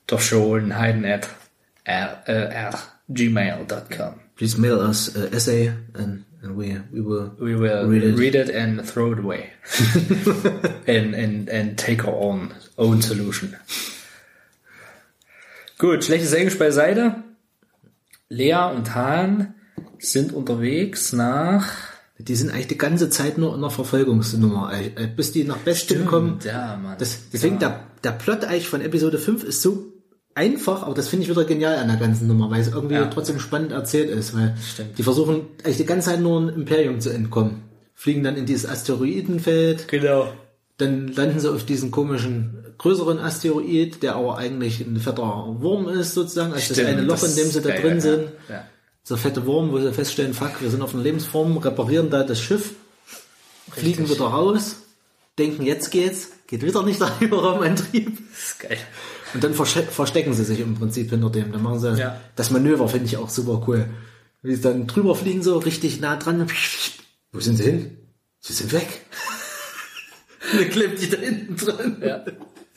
[0.10, 1.30] Heiden at
[1.86, 2.76] at, uh, at
[3.10, 4.20] gmail.com.
[4.36, 8.50] Please mail us an essay and, and we, we will We will Read read it.
[8.50, 9.52] it, and throw it away,
[10.88, 13.56] and and and take our own own solution.
[15.80, 17.16] Gut, schlechtes Englisch beiseite.
[18.30, 19.54] Lea und Han
[20.00, 21.68] sind unterwegs nach
[22.20, 24.72] Die sind eigentlich die ganze Zeit nur in der Verfolgungsnummer,
[25.16, 26.40] bis die nach Bestin kommen.
[26.44, 26.96] Ja, Mann.
[26.98, 27.70] Das, deswegen ja.
[27.70, 29.94] der, der Plot eigentlich von Episode 5 ist so
[30.34, 33.06] einfach, aber das finde ich wieder genial an der ganzen Nummer, weil es irgendwie Ja.
[33.06, 34.98] trotzdem spannend erzählt ist, weil Stimmt.
[34.98, 37.62] die versuchen eigentlich die ganze Zeit nur ein Imperium zu entkommen.
[37.94, 40.34] Fliegen dann in dieses Asteroidenfeld, Genau.
[40.78, 46.14] dann landen sie auf diesen komischen größeren Asteroid, der aber eigentlich ein fetter Wurm ist
[46.14, 48.24] sozusagen, als das eine Loch, in dem sie da ist drin geil, sind.
[48.50, 48.56] Ja.
[48.56, 48.68] ja.
[49.04, 52.40] So fette Wurm, wo sie feststellen, fuck, wir sind auf einer Lebensform, reparieren da das
[52.42, 52.72] Schiff,
[53.72, 54.18] fliegen Richtig.
[54.20, 54.76] wieder raus,
[55.40, 58.18] denken, jetzt geht's, geht wieder nicht der Hyperraumantrieb.
[58.32, 58.78] Das ist geil.
[59.34, 61.52] Und dann verste verstecken sie sich im Prinzip hinter dem.
[61.52, 62.20] Dann machen sie Ja.
[62.36, 63.86] das Manöver, finde ich auch super cool.
[64.42, 66.48] Wie sie dann drüber fliegen, so richtig nah dran.
[67.32, 67.98] Wo sind sie hin?
[68.40, 68.88] Sie sind weg.
[70.54, 71.98] Dann klebt die da hinten dran.
[72.02, 72.24] Ja.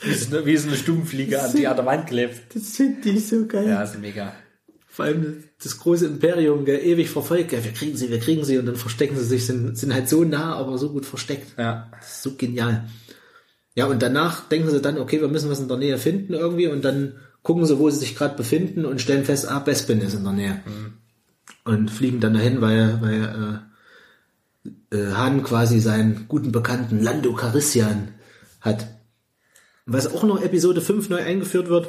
[0.02, 2.54] Wie so eine, wie so eine Stubenfliege an die an der Wand klebt.
[2.54, 3.68] Das finde ich so geil.
[3.68, 4.32] Ja, ist mega.
[4.88, 7.52] Vor allem das große Imperium, der ewig verfolgt.
[7.52, 8.58] Ja, wir kriegen sie, wir kriegen sie.
[8.58, 11.58] Und dann verstecken sie sich, sind, sind halt so nah, aber so gut versteckt.
[11.58, 11.90] Ja.
[11.98, 12.88] Das ist so genial.
[13.74, 16.66] Ja, und danach denken sie dann, okay, wir müssen was in der Nähe finden irgendwie
[16.66, 20.14] und dann gucken sie, wo sie sich gerade befinden und stellen fest, ah, Bespin ist
[20.14, 20.60] in der Nähe.
[21.64, 23.62] Und fliegen dann dahin, weil, weil
[24.90, 28.08] äh, äh, Han quasi seinen guten Bekannten Lando Carissian
[28.60, 28.86] hat.
[29.86, 31.88] Was auch noch Episode 5 neu eingeführt wird,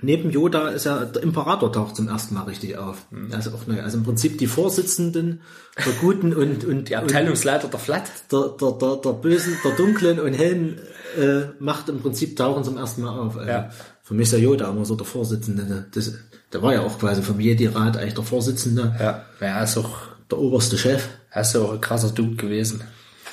[0.00, 3.06] neben Yoda ist ja, der Imperator taucht zum ersten Mal richtig auf.
[3.30, 3.80] Ist auch neu.
[3.82, 5.40] Also im Prinzip die Vorsitzenden
[5.84, 8.04] der Guten und, und Die Abteilungsleiter der Flat.
[8.30, 10.78] der, der, der, der bösen, der dunklen und hellen
[11.18, 13.36] äh, macht im Prinzip Tauchen zum ersten Mal auf.
[13.36, 13.70] Also Ja.
[14.02, 15.86] Für mich ist der Yoda immer so der Vorsitzende.
[15.94, 16.12] Das,
[16.52, 19.24] der war ja auch quasi vom Jedi-Rat eigentlich der Vorsitzende, Ja.
[19.40, 19.96] Ja, ist auch,
[20.30, 21.08] der oberste Chef.
[21.30, 22.82] er ist auch ein krasser Dude gewesen.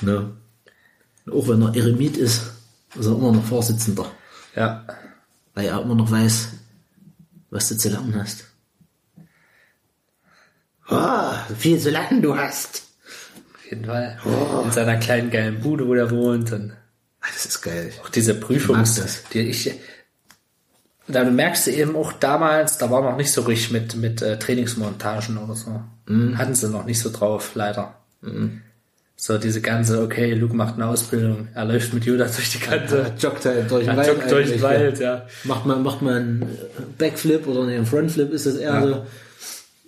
[0.00, 0.30] Ne?
[1.30, 2.42] Auch wenn er Eremit ist,
[2.94, 4.06] ist er immer noch Vorsitzender.
[4.54, 4.84] Ja.
[5.54, 6.48] Weil er immer noch weiß,
[7.50, 8.44] was du zu lernen hast.
[10.88, 12.82] Ah, viel zu lernen du hast.
[13.54, 14.18] Auf jeden Fall.
[14.64, 16.72] In seiner kleinen geilen Bude, wo der wohnt und
[17.22, 17.92] Ah, das ist geil.
[18.02, 19.22] auch diese das.
[19.32, 19.72] die ich,
[21.06, 24.40] da merkst du eben auch damals, da war noch nicht so richtig mit, mit äh,
[24.40, 25.80] Trainingsmontagen oder so.
[26.06, 26.36] Mhm.
[26.36, 27.94] Hatten sie noch nicht so drauf, leider.
[29.24, 33.02] So diese ganze, okay, Luke macht eine Ausbildung, er läuft mit Yoda durch die ganze,
[33.02, 34.08] Er joggt halt durch den Wald.
[34.08, 35.26] joggt durch den Wald, ja.
[35.44, 36.58] Macht man, macht man einen
[36.98, 38.82] Backflip oder einen Frontflip ist das eher Ja.
[38.84, 39.06] so.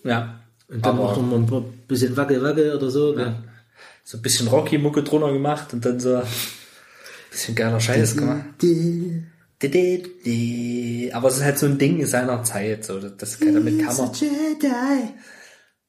[0.09, 0.41] Ja.
[0.69, 3.19] Und dann macht man ein bisschen Wackel, Wackel oder so.
[3.19, 3.43] Ja.
[4.05, 6.23] so ein bisschen Rocky-Mucke drunter gemacht und dann so ein
[7.33, 8.45] bisschen geiler Scheiß gemacht.
[11.13, 13.97] Aber es ist halt so ein Ding in seiner Zeit, so, das, kann, damit kann
[13.97, 14.13] man.
[14.13, 15.09] Jedi.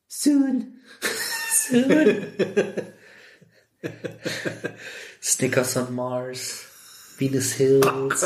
[0.08, 0.80] Soon.
[5.22, 6.64] Snickers on Mars,
[7.18, 8.26] Venus Hills,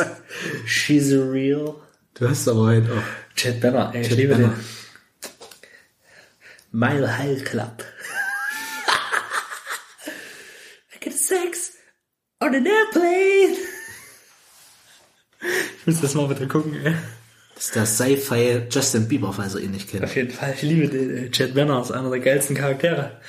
[0.66, 1.76] She's a Real,
[2.16, 3.04] Du hast aber halt auch.
[3.36, 4.48] Chad Banner, ey, ich Chad liebe Banner.
[4.50, 4.66] den.
[6.72, 7.84] Mile High Club.
[10.96, 11.74] I get sex
[12.42, 13.56] on an airplane.
[15.42, 16.96] Ich muss das mal wieder gucken, ey.
[17.56, 20.04] Das ist der Sci-Fi Justin Bieber, falls ihr ihn nicht kennt.
[20.06, 21.26] Auf jeden Fall, ich liebe den.
[21.26, 23.20] äh, Chad Banner ist einer der geilsten Charaktere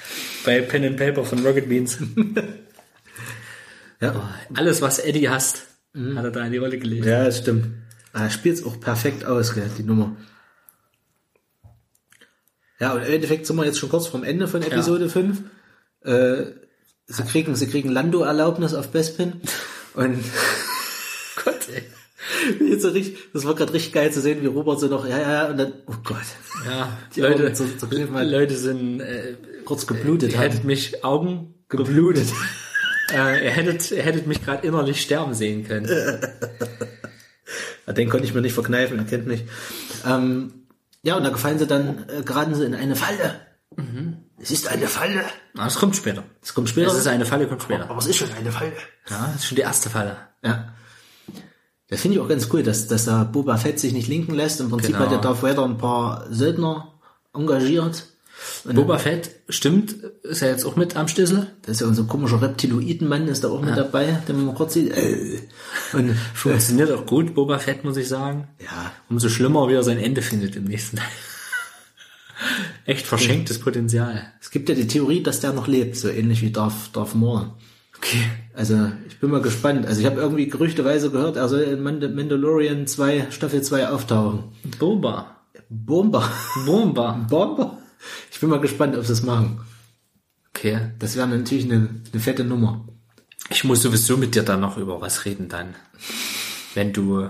[0.45, 1.99] bei Pen and Paper von Rocket Beans.
[4.03, 7.05] Ja, Alles, was Eddie hasst, hat er da in die Rolle gelegt.
[7.05, 7.67] ja das stimmt.
[8.15, 10.17] Ah, Er spielt es auch perfekt aus, gell, die Nummer.
[12.79, 15.43] Ja, und im Endeffekt sind wir jetzt schon kurz vorm Ende von Episode 5.
[16.03, 16.45] Äh,
[17.09, 19.35] sie kriegen, sie kriegen Lando-Erlaubnis auf Bespin
[19.95, 20.25] und
[21.45, 21.83] Gott, ey.
[22.61, 25.19] Jetzt so richtig, das war gerade richtig geil zu sehen, wie Robert so noch, ja,
[25.19, 26.19] ja, und dann, oh Gott,
[26.67, 27.87] Ja, Die Leute, zu- zu.
[27.91, 30.47] Leute sind äh, kurz geblutet ihr hat.
[30.47, 32.27] hättet mich Augen Geblutet.
[33.13, 35.87] äh, ihr hättet ihr hättet mich gerade innerlich sterben sehen können.
[37.87, 39.45] Ja, Den konnte ich mir nicht verkneifen, er kennt mich.
[40.07, 40.53] Ähm,
[41.03, 43.41] ja, und da gefallen sie dann, äh, geraten sie in eine Falle.
[44.39, 45.23] Es ist eine Falle.
[45.55, 46.25] Na, das kommt später.
[46.41, 46.89] Das kommt später.
[46.89, 47.89] Das ist eine Falle, kommt später.
[47.89, 48.73] aber es ist schon eine Falle.
[49.09, 50.17] Ja, das ist schon die erste Falle.
[50.45, 50.75] Ja.
[51.91, 54.61] Das finde ich auch ganz cool, dass, dass da Boba Fett sich nicht linken lässt.
[54.61, 55.01] Im Prinzip Genau.
[55.01, 56.93] hat der Darth Vader ein paar Söldner
[57.35, 58.07] engagiert.
[58.65, 61.49] Und Boba Fett, stimmt, ist er jetzt auch mit am Schlüssel?
[61.63, 64.75] Da ist ja unser komischer Reptiloidenmann, ist da auch mit dabei, den man mal kurz
[64.75, 64.97] sieht.
[64.97, 65.41] Äh,
[65.93, 68.49] Und, Funktioniert auch gut, Boba Fett, muss ich sagen.
[68.61, 71.07] ja, Umso schlimmer, wie er sein Ende findet im nächsten Teil.
[72.87, 74.23] Echt verschenktes Potenzial.
[74.41, 77.51] es gibt ja die Theorie, dass der noch lebt, so ähnlich wie Darth, Darth Maul.
[77.99, 78.23] Okay.
[78.55, 79.87] Also, ich bin mal gespannt.
[79.87, 84.45] Also, ich habe irgendwie gerüchteweise gehört, er soll in Mand- Mandalorian 2, Staffel 2 auftauchen.
[84.79, 85.37] Boba.
[85.69, 86.29] Bomber.
[86.67, 87.13] Bomba.
[87.29, 87.77] Bomber?
[88.33, 89.61] Ich bin mal gespannt, ob sie es machen.
[90.55, 90.91] Okay.
[90.99, 92.87] Das wäre natürlich eine, eine fette Nummer.
[93.51, 95.75] Ich muss sowieso mit dir dann noch über was reden dann.
[96.73, 97.29] Wenn du,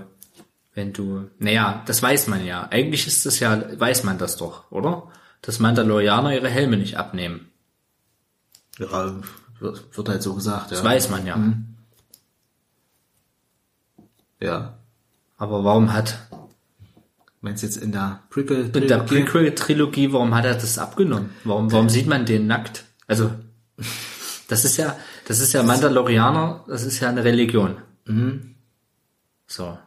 [0.73, 2.69] wenn du, naja, das weiß man ja.
[2.71, 5.09] Eigentlich ist das ja, weiß man das doch, oder?
[5.41, 7.49] Dass Mandalorianer ihre Helme nicht abnehmen.
[8.79, 9.19] Ja,
[9.61, 10.85] wird, wird halt so gesagt, Das ja.
[10.85, 11.39] weiß man ja.
[14.39, 14.77] Ja.
[15.37, 16.17] Aber warum hat,
[17.41, 18.69] Meinst du jetzt in der Prequel?
[18.75, 21.31] in der Prequel-Trilogie, warum hat er das abgenommen?
[21.43, 22.83] Warum, warum sieht man den nackt?
[23.07, 23.31] Also,
[24.47, 24.95] das ist ja,
[25.27, 27.77] das ist ja Mandalorianer, das ist ja eine Religion.
[29.47, 29.77] So.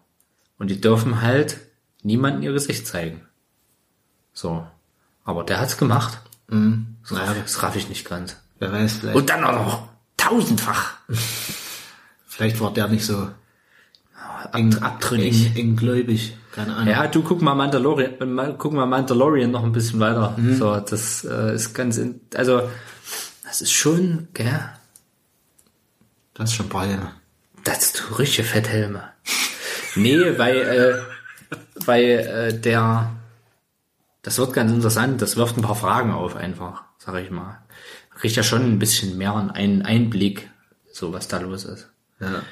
[0.58, 1.58] Und die dürfen halt
[2.02, 3.22] niemanden ihr Gesicht zeigen.
[4.32, 4.66] So.
[5.24, 6.20] Aber der hat's gemacht.
[6.48, 8.36] Das, raff, das raff ich nicht ganz.
[8.64, 10.94] Wer weiß, vielleicht, Und dann auch noch tausendfach.
[12.26, 13.28] vielleicht war der nicht so
[14.52, 15.48] Ab, abtrünnig.
[15.54, 16.34] eng, enggläubig.
[16.52, 16.88] Keine Ahnung.
[16.88, 20.34] Ja, du guck mal Mandalorian, guck mal Mandalorian noch ein bisschen weiter.
[20.58, 22.62] So, das äh, ist ganz, in, also
[23.44, 24.60] das ist schon, gell,
[26.32, 27.10] Das ist schon Bayern.
[27.64, 29.02] das ist du richtige Fetthelme.
[29.94, 33.10] nee, weil, äh, weil äh, der,
[34.22, 35.20] das wird ganz interessant.
[35.20, 37.58] Das wirft ein paar Fragen auf einfach, sag ich mal.
[38.24, 40.48] Kriegt ja schon ein bisschen mehr einen Einblick,
[40.90, 41.90] so was da los ist.
[42.22, 42.42] Ja.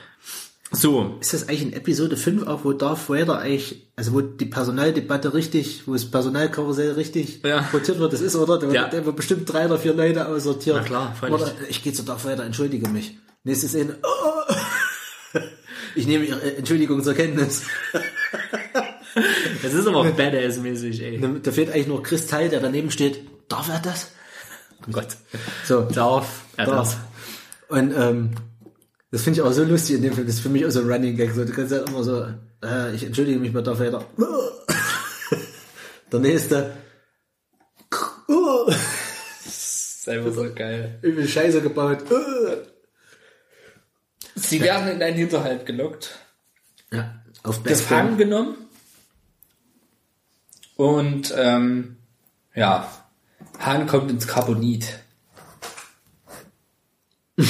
[0.70, 4.44] So, Ist das eigentlich in Episode 5 auch, wo Darth Vader eigentlich, also wo die
[4.44, 7.67] Personaldebatte richtig, wo das Personalkarussell richtig Ja.
[7.73, 8.59] rotiert wird, das ist, oder?
[8.59, 8.89] Da Ja.
[8.89, 10.76] der wird bestimmt drei oder vier Leute aussortiert.
[10.76, 11.41] Na klar, freilich.
[11.41, 13.17] Oder, ich gehe zu Darth Vader, entschuldige mich.
[13.42, 15.39] Nächste Szene, oh.
[15.94, 17.62] ich nehme Ihre Entschuldigung zur Kenntnis.
[19.62, 21.41] das ist aber badass-mäßig, ey.
[21.42, 23.20] Da fehlt eigentlich nur Chris Teil, der daneben steht.
[23.49, 24.09] Darf er das?
[24.86, 25.17] Oh Gott.
[25.65, 26.97] So, Darf, er darf.
[27.69, 28.31] Und ähm,
[29.11, 30.27] das finde ich auch so lustig in dem Film.
[30.27, 31.33] Das ist für mich auch so ein Running Gag.
[31.33, 32.27] So, du kannst halt immer so,
[32.62, 34.05] äh, ich entschuldige mich bei Darth Vader.
[36.12, 36.73] Der nächste.
[38.28, 40.99] Das ist einfach so geil.
[41.02, 41.99] Übel Scheiße gebaut.
[44.35, 46.19] Sie werden in einen Hinterhalt gelockt,
[46.91, 48.57] Ja, auf gefangen genommen
[50.77, 51.97] und ähm,
[52.55, 52.91] ja,
[53.59, 55.01] Hahn kommt ins Carbonit.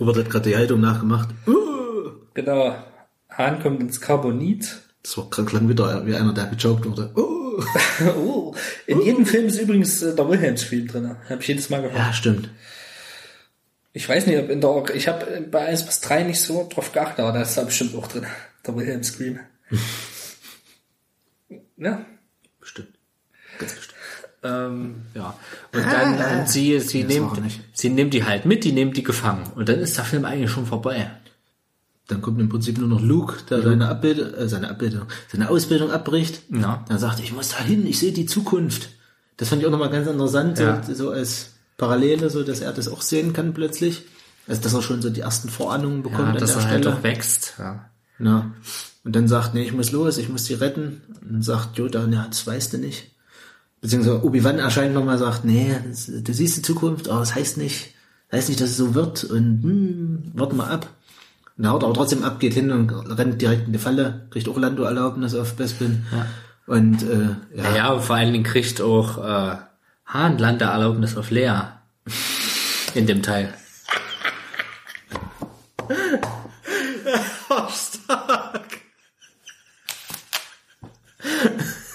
[0.00, 1.28] Robert hat gerade die Haltung nachgemacht.
[2.34, 2.72] Genau,
[3.30, 4.80] Hahn kommt ins Carbonit.
[5.02, 7.10] Das war krank lang wieder wie einer, der gejoked wurde.
[7.16, 7.38] Uh.
[8.16, 8.54] oh,
[8.86, 11.16] in jedem Film ist übrigens äh, der Wilhelm-Scream drin.
[11.28, 11.98] Habe ich jedes Mal gehört.
[11.98, 12.50] Ja, stimmt.
[13.92, 16.92] Ich weiß nicht, ob in der, ich habe bei 1 bis 3 nicht so drauf
[16.92, 18.26] geachtet, aber da ist da bestimmt auch drin.
[18.64, 19.40] Der Wilhelm-Scream.
[21.78, 22.06] ja.
[24.42, 25.34] Ähm, ja.
[25.74, 27.40] Und dann, und sie, sie Das nimmt,
[27.72, 29.44] sie nimmt die halt mit, die nimmt die gefangen.
[29.56, 31.10] Und dann ist der Film eigentlich schon vorbei.
[32.06, 35.90] Dann kommt im Prinzip nur noch Luke, der seine Abbildung, äh, seine Abbildung, seine Ausbildung
[35.90, 36.42] abbricht.
[36.50, 36.84] Ja.
[36.88, 38.90] Dann sagt er, ich muss da hin, ich sehe die Zukunft.
[39.36, 40.82] Das fand ich auch nochmal ganz interessant, Ja.
[40.82, 44.04] so, so als Parallele, so dass er das auch sehen kann plötzlich.
[44.46, 46.84] Also dass er schon so die ersten Vorahnungen bekommt Ja, an dass der er halt
[46.84, 46.96] Stelle.
[46.96, 47.54] auch wächst.
[47.58, 47.90] Ja.
[48.20, 48.50] Ja.
[49.04, 51.02] Und dann sagt, nee, ich muss los, ich muss die retten.
[51.20, 53.10] Und dann sagt Yoda, ja, das weißt du nicht.
[53.80, 57.94] Beziehungsweise Obi-Wan erscheint nochmal, sagt, nee, das, du siehst die Zukunft, aber das heißt nicht,
[58.28, 60.88] das heißt nicht, dass es so wird und hm, warte mal ab.
[61.56, 64.56] Und haut aber trotzdem ab, geht hin und rennt direkt in die Falle, kriegt auch
[64.56, 66.06] Lando-Erlaubnis auf Bespin.
[66.66, 69.56] Und äh, ja, Ja, ja, und vor allen Dingen kriegt auch äh,
[70.06, 71.62] Hahn Landeerlaubnis auf Lea.
[72.94, 73.54] In dem Teil.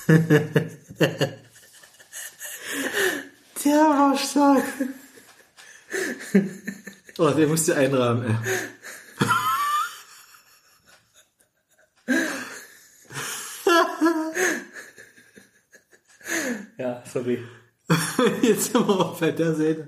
[3.64, 4.64] der war stark.
[7.18, 8.36] oh, der musste einrahmen, ey.
[16.78, 17.44] ja, sorry.
[18.42, 19.88] Jetzt sind wir auch bei der Szene,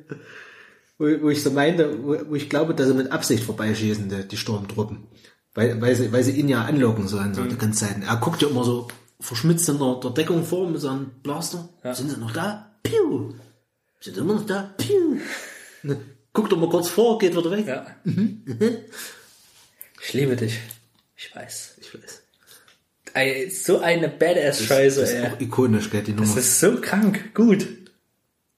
[0.97, 4.27] wo, wo ich so meinte, wo, wo ich glaube, dass sie mit Absicht vorbeischießen, die,
[4.27, 5.07] die Sturmtruppen.
[5.53, 8.03] Weil, weil, sie, weil sie ihn ja anlocken sollen, so die ganze Zeit.
[8.05, 8.89] Er guckt ja immer so
[9.21, 11.69] verschmitzt in der, der Deckung vor mit seinem Blaster.
[11.93, 12.75] Sind sie noch da?
[12.83, 13.33] Piu!
[14.05, 14.71] Sind immer noch da?
[14.77, 15.17] Piu!
[15.81, 15.97] Ne,
[16.31, 17.65] guckt doch mal kurz vor, geht wieder weg.
[17.65, 17.87] Ja.
[19.99, 20.59] ich liebe dich.
[21.15, 21.77] Ich weiß.
[21.81, 22.21] Ich weiß.
[23.15, 25.27] Ey, so eine Badass-Scheiße, Das ist ey.
[25.27, 26.39] auch ikonisch, gell, die Das Nummer.
[26.39, 27.33] ist so krank.
[27.33, 27.63] Gut.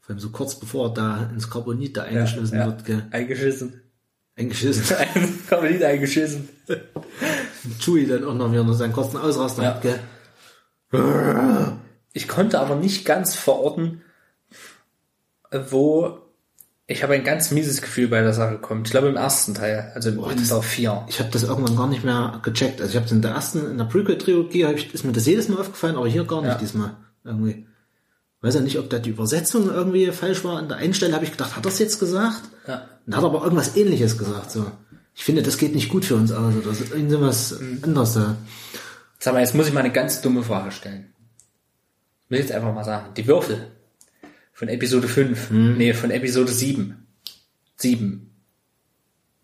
[0.01, 2.65] Vor allem so kurz bevor er da ins Carbonit da eingeschlossen ja.
[2.65, 3.05] wird, gell.
[3.11, 3.81] Eingeschissen.
[4.35, 4.83] Eingeschissen.
[5.61, 6.49] Nicht eingeschissen.
[7.79, 9.75] Chewie dann auch noch wieder seinen kurzen Ausraster Ja.
[9.75, 9.99] hat, gell.
[12.11, 14.01] Ich konnte aber nicht ganz verorten,
[15.69, 16.19] wo
[16.89, 18.83] ich habe ein ganz mieses Gefühl bei der Sache bekommen.
[18.85, 21.05] Ich glaube im ersten Teil, also im Winter 4.
[21.09, 22.79] Ich habe das irgendwann gar nicht mehr gecheckt.
[22.79, 24.61] Also ich habe in der ersten, in der Prequel-Trilogie,
[24.93, 26.57] ist mir das jedes Mal aufgefallen, aber hier gar nicht Ja.
[26.57, 26.95] diesmal.
[27.25, 27.67] Irgendwie.
[28.39, 30.57] Weiß ja nicht, ob da die Übersetzung irgendwie falsch war.
[30.59, 32.43] An der einen Stelle habe ich gedacht, hat er es jetzt gesagt?
[32.67, 32.87] Ja.
[33.05, 34.51] Und hat aber irgendwas ähnliches gesagt.
[34.51, 34.65] So.
[35.13, 36.53] Ich finde, das geht nicht gut für uns aus.
[36.55, 37.79] Oder so, irgendwas Mhm.
[37.83, 38.37] anderes da.
[39.19, 41.07] Sag mal, jetzt muss ich mal eine ganz dumme Frage stellen.
[42.25, 43.07] Ich will jetzt einfach mal sagen.
[43.17, 43.71] Die Würfel
[44.57, 45.51] von Episode 5.
[45.51, 47.05] Nee, von Episode 7.
[47.75, 48.31] 7.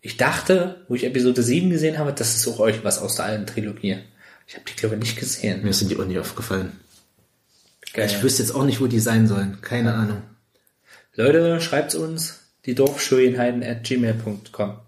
[0.00, 3.26] Ich dachte, wo ich Episode 7 gesehen habe, das ist auch euch was aus der
[3.26, 3.98] alten Trilogie.
[4.48, 5.62] Ich habe die, glaube ich, nicht gesehen.
[5.62, 6.72] Mir sind die auch nicht aufgefallen.
[7.92, 8.06] Geil.
[8.06, 9.60] Ich wüsste jetzt auch nicht, wo die sein sollen.
[9.60, 10.20] Keine Ahnung.
[11.14, 14.80] Leute, schreibt uns die Dorfschönheiten at gmail.com.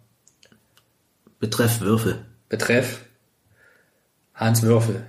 [1.38, 2.24] Betreff Würfel.
[2.48, 3.04] Betreff
[4.34, 5.06] Hans Würfel.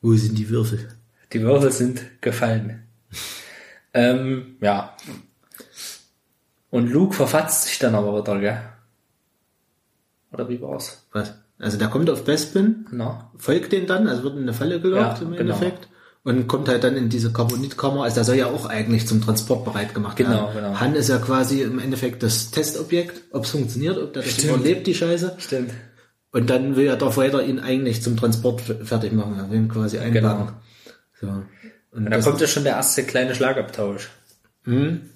[0.00, 0.99] Wo sind die Würfel?
[1.32, 2.86] Die Würfel sind gefallen.
[3.94, 4.96] ähm, ja.
[6.70, 8.60] Und Luke verfatzt sich dann aber wieder, gell?
[10.32, 11.06] Oder wie war's?
[11.12, 11.34] Was?
[11.58, 13.30] Also der kommt auf Bespin, Na?
[13.36, 15.40] folgt den dann, also wird in eine Falle gelockt Ja, im genau.
[15.54, 15.88] Endeffekt.
[16.22, 18.02] Und kommt halt dann in diese Carbonitkammer.
[18.04, 20.54] Also der soll ja auch eigentlich zum Transport bereit gemacht Genau, werden.
[20.54, 20.80] genau.
[20.80, 24.56] Han ist ja quasi im Endeffekt das Testobjekt, ob es funktioniert, ob der das Stimmt.
[24.56, 25.36] überlebt, die Scheiße.
[25.38, 25.72] Stimmt.
[26.32, 29.68] Und dann will ja Darth Vader ihn eigentlich zum Transport fertig machen, er will ihn
[29.68, 30.54] quasi einpacken.
[31.20, 31.26] So.
[31.92, 34.08] Und das, kommt ja schon der erste kleine Schlagabtausch.
[34.64, 35.10] Hm?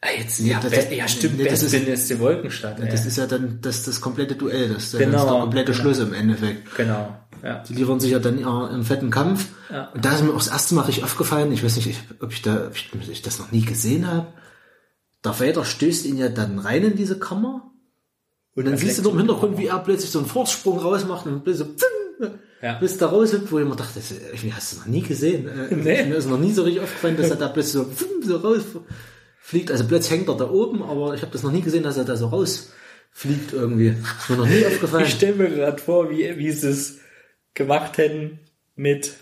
[0.00, 2.78] Ah, jetzt, Ja, ja, das- Be- ja stimmt, nee, das Bespin ist, die Wolkenstadt.
[2.78, 2.88] ey.
[2.90, 5.72] das ist ja dann das, das komplette Duell, das ist ja Genau, das der komplette
[5.72, 5.82] genau.
[5.82, 6.74] Schluss im Endeffekt.
[6.76, 7.62] genau, ja.
[7.66, 9.46] Die liefern sich ja dann ihren, ihren fetten Kampf.
[9.70, 9.88] Ja.
[9.94, 12.32] Und da ist mir auch das erste Mal richtig aufgefallen, ich weiß nicht, ich- ob
[12.32, 14.26] ich da, ob ich, ob ich das noch nie gesehen habe.
[15.22, 17.70] Darth Vader stößt ihn ja dann rein in diese Kammer.
[18.56, 21.42] Und dann siehst du noch im Hintergrund, wie er plötzlich so einen Fortsprung rausmacht und
[21.44, 22.30] plötzlich so, pfing,
[22.64, 22.78] Ja.
[22.78, 25.46] bis da raushüpft, wo ich mir dachte, irgendwie hast du noch nie gesehen.
[25.46, 26.04] Äh, Nee.
[26.06, 27.90] Mir ist noch nie so richtig aufgefallen, dass er da plötzlich so,
[28.22, 29.70] so rausfliegt.
[29.70, 32.04] Also plötzlich hängt er da oben, aber ich habe das noch nie gesehen, dass er
[32.06, 33.88] da so rausfliegt irgendwie.
[33.88, 35.04] Ist mir noch nie aufgefallen.
[35.04, 37.00] Ich stelle mir gerade vor, wie, wie sie es
[37.52, 38.40] gemacht hätten
[38.76, 39.12] mit,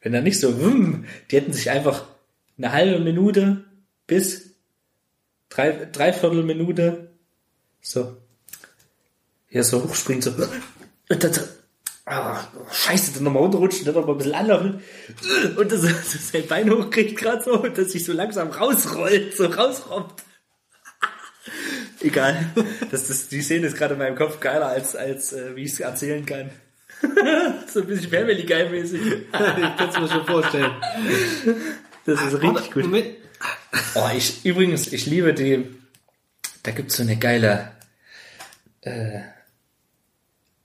[0.00, 2.06] wenn er nicht so, die hätten sich einfach
[2.56, 3.62] eine halbe Minute
[4.06, 4.54] bis
[5.50, 7.10] drei, dreiviertel Minute
[7.82, 8.16] so,
[9.48, 11.42] hier so hochspringen, so, und dann so,
[12.10, 14.82] ah, scheiße, dann nochmal runterrutschen, dann nochmal ein bisschen anlaufen,
[15.56, 19.46] und das, das sein Bein hochkriegt gerade so, und das sich so langsam rausrollt, so
[19.46, 20.22] rausrobbt.
[22.00, 22.50] Egal.
[22.90, 25.72] Das, das, die Szene ist gerade in meinem Kopf geiler, als, als äh, wie ich
[25.72, 26.50] es erzählen kann.
[27.66, 29.00] so ein bisschen Family Guy-mäßig.
[29.02, 30.72] ich kann es mir schon vorstellen.
[32.04, 32.84] Das ist richtig gut.
[32.84, 33.06] Moment.
[33.94, 35.66] Oh, ich, übrigens, ich liebe die,
[36.62, 37.72] da gibt's so eine geile,
[38.82, 39.20] äh,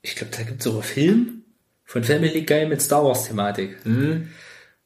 [0.05, 1.43] ich glaube, da gibt's so einen Film
[1.83, 3.77] von Family Guy mit Star Wars Thematik.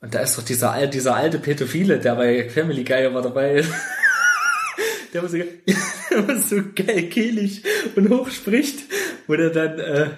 [0.02, 3.70] Und da ist doch dieser, dieser alte Pädophile, der bei Family Guy immer dabei ist.
[5.14, 5.38] der immer so,
[6.10, 7.64] der immer so geil kehlig
[7.96, 8.80] und hoch spricht,
[9.28, 10.10] wo der dann, äh,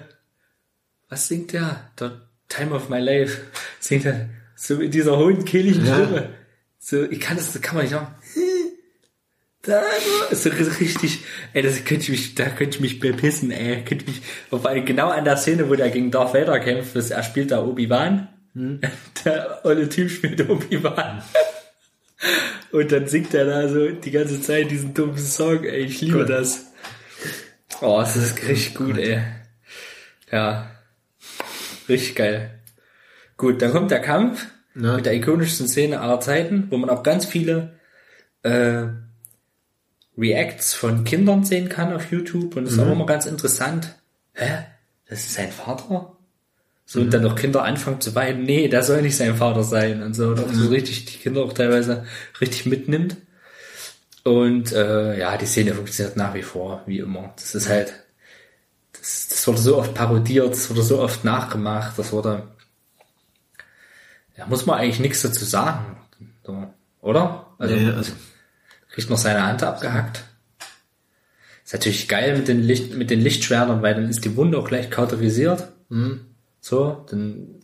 [1.08, 1.90] was singt der?
[1.98, 2.10] The
[2.48, 3.40] Time of My Life.
[3.80, 5.96] Singt er so in dieser hohen, kehligen Ja.
[5.96, 6.30] Stimme.
[6.78, 8.14] So, ich kann das, das kann man nicht machen.
[9.64, 9.80] Da,
[10.32, 11.20] so richtig,
[11.52, 14.80] ey, das könnte ich mich, da könnte ich mich bepissen, ey, könnte ich mich, wobei
[14.80, 18.26] genau an der Szene, wo der gegen Darth Vader kämpft, das, er spielt da Obi-Wan,
[19.24, 21.22] der olle Typ spielt Obi-Wan.
[22.72, 26.18] Und dann singt er da so die ganze Zeit diesen dummen Song, ey, ich liebe
[26.18, 26.26] Cool.
[26.26, 26.66] das.
[27.80, 29.22] Oh, das ist richtig gut, ey.
[30.32, 30.70] Ja.
[31.88, 32.58] Richtig geil.
[33.36, 34.96] Gut, dann kommt der Kampf Ja.
[34.96, 37.78] mit der ikonischsten Szene aller Zeiten, wo man auch ganz viele
[38.42, 38.84] äh,
[40.16, 43.94] Reacts von Kindern sehen kann auf YouTube und das ist auch immer ganz interessant.
[44.34, 44.64] Hä?
[45.08, 46.16] Das ist sein Vater?
[46.84, 50.02] So, und dann noch Kinder anfangen zu weinen, nee, das soll nicht sein Vater sein
[50.02, 52.04] und so, und auch so richtig, die Kinder auch teilweise
[52.40, 53.16] richtig mitnimmt.
[54.24, 57.32] Und äh, ja, die Szene funktioniert nach wie vor, wie immer.
[57.36, 57.94] Das ist halt,
[58.92, 62.48] das, das wurde so oft parodiert, das wurde so oft nachgemacht, das wurde,
[64.36, 65.96] da muss man eigentlich nichts dazu sagen,
[67.00, 67.46] oder?
[67.58, 68.12] Also, Nee, also,
[68.92, 70.24] kriegt noch seine Hand abgehackt.
[71.64, 74.68] Ist natürlich geil mit den Licht, mit den Lichtschwertern, weil dann ist die Wunde auch
[74.68, 75.68] gleich kauterisiert.
[76.60, 77.56] So, dann,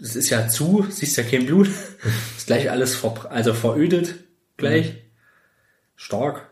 [0.00, 1.68] es ist ja zu, siehst ja kein Blut.
[2.36, 4.14] ist gleich alles ver, also verödet,
[4.56, 4.94] gleich.
[5.96, 6.48] Stark.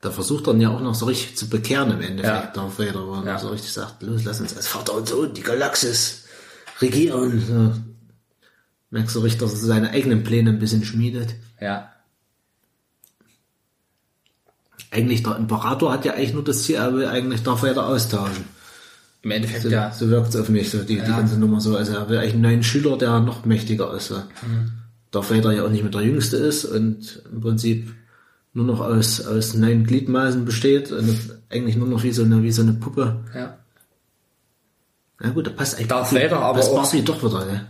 [0.00, 2.62] da versucht er ihn ja auch noch so richtig zu bekehren im Endeffekt, Ja.
[2.62, 3.38] Darth Vader, wo er Ja.
[3.38, 6.24] so richtig sagt, los, lass uns als Vater und Sohn die Galaxis
[6.80, 7.93] regieren.
[8.94, 11.34] Merkst du richtig, dass er seine eigenen Pläne ein bisschen schmiedet.
[11.60, 11.90] Ja.
[14.92, 18.44] Eigentlich, der Imperator hat ja eigentlich nur das Ziel, er will eigentlich Darth Vader austauschen.
[19.22, 19.90] Im Endeffekt So, ja.
[19.90, 21.16] so wirkt es auf mich, so die, die Ja.
[21.16, 21.76] ganze Nummer so.
[21.76, 24.06] Also er will eigentlich einen neuen Schüler, der noch mächtiger ist.
[24.08, 24.18] So.
[24.18, 24.70] Mhm.
[25.10, 27.92] Darth Vader ja auch nicht mehr der Jüngste ist und im Prinzip
[28.52, 31.18] nur noch aus, aus neun Gliedmaßen besteht und
[31.50, 33.24] eigentlich nur noch wie so eine, wie so eine Puppe.
[33.34, 33.58] Ja.
[35.20, 35.88] Ja gut, da passt eigentlich.
[35.88, 36.12] Darth.
[36.14, 37.66] Vader, aber das passt sich doch wieder, ne?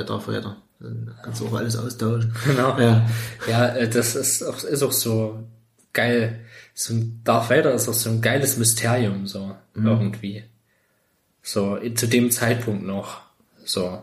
[0.00, 0.56] Bei Darth Vader.
[0.78, 2.32] Dann kannst du auch alles austauschen.
[2.46, 2.78] Genau.
[2.78, 3.06] Ja.
[3.46, 5.44] Ja, äh, das ist auch, ist auch so
[5.92, 6.40] geil.
[6.72, 10.44] So ein Darth Vader ist auch so ein geiles Mysterium, so irgendwie.
[11.42, 13.20] So zu dem Zeitpunkt noch.
[13.64, 14.02] So,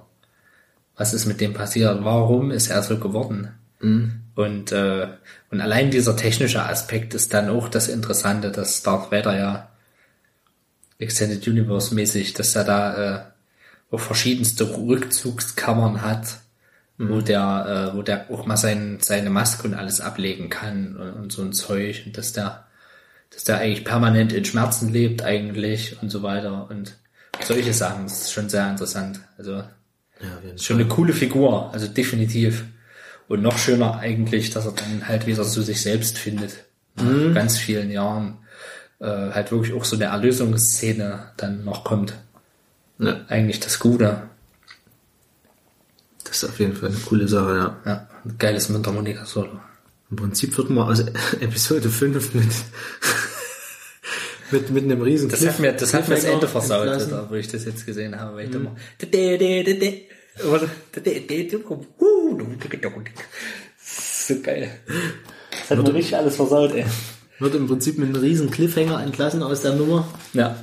[0.95, 2.03] was ist mit dem passiert?
[2.03, 3.50] Warum ist er so geworden?
[3.80, 5.08] Und äh,
[5.50, 9.69] und allein dieser technische Aspekt ist dann auch das Interessante, dass Darth Vader ja
[11.00, 13.22] Extended Universe mäßig, dass er da äh,
[13.95, 16.40] verschiedenste Rückzugskammern hat,
[16.98, 21.11] wo der, äh, wo der auch mal sein, seine Maske und alles ablegen kann und,
[21.11, 22.66] und so ein Zeug und dass der,
[23.30, 26.95] dass der eigentlich permanent in Schmerzen lebt eigentlich und so weiter und
[27.43, 29.19] solche Sachen, das ist schon sehr interessant.
[29.38, 29.53] Also
[30.19, 32.66] Ja, schon eine coole Figur, also definitiv.
[33.27, 36.64] Und noch schöner eigentlich, dass er dann halt wieder zu sich selbst findet.
[36.95, 38.40] Nach ganz vielen Jahren
[38.99, 42.16] äh, halt wirklich auch so eine Erlösungsszene dann noch kommt.
[43.00, 44.24] Ja, Eigentlich das Gute.
[46.24, 47.77] das ist auf jeden Fall eine coole Sache, ja.
[47.85, 49.59] Ja, ein geiles Mundharmonika-Solo.
[50.09, 51.00] Im Prinzip wird man aus
[51.40, 52.45] Episode 5 mit,
[54.51, 57.35] mit, mit einem riesen Das hat mir das, hat mir das Ende versaut, da, wo
[57.35, 58.38] ich das jetzt gesehen habe.
[58.38, 58.76] Weil ich immer
[64.27, 64.72] so geil.
[65.51, 66.85] Das hat mir richtig alles versaut, ey.
[67.40, 70.08] Wird im Prinzip mit einem riesen Cliffhanger entlassen aus der Nummer.
[70.34, 70.56] Ja,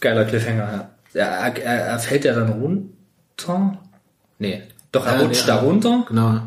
[0.00, 0.95] geiler Cliffhanger, ja.
[1.16, 3.78] Ja er, er, er fällt ja dann runter.
[4.38, 4.62] Nee,
[4.92, 6.40] doch, er Ja, rutscht nee, da runter Genau.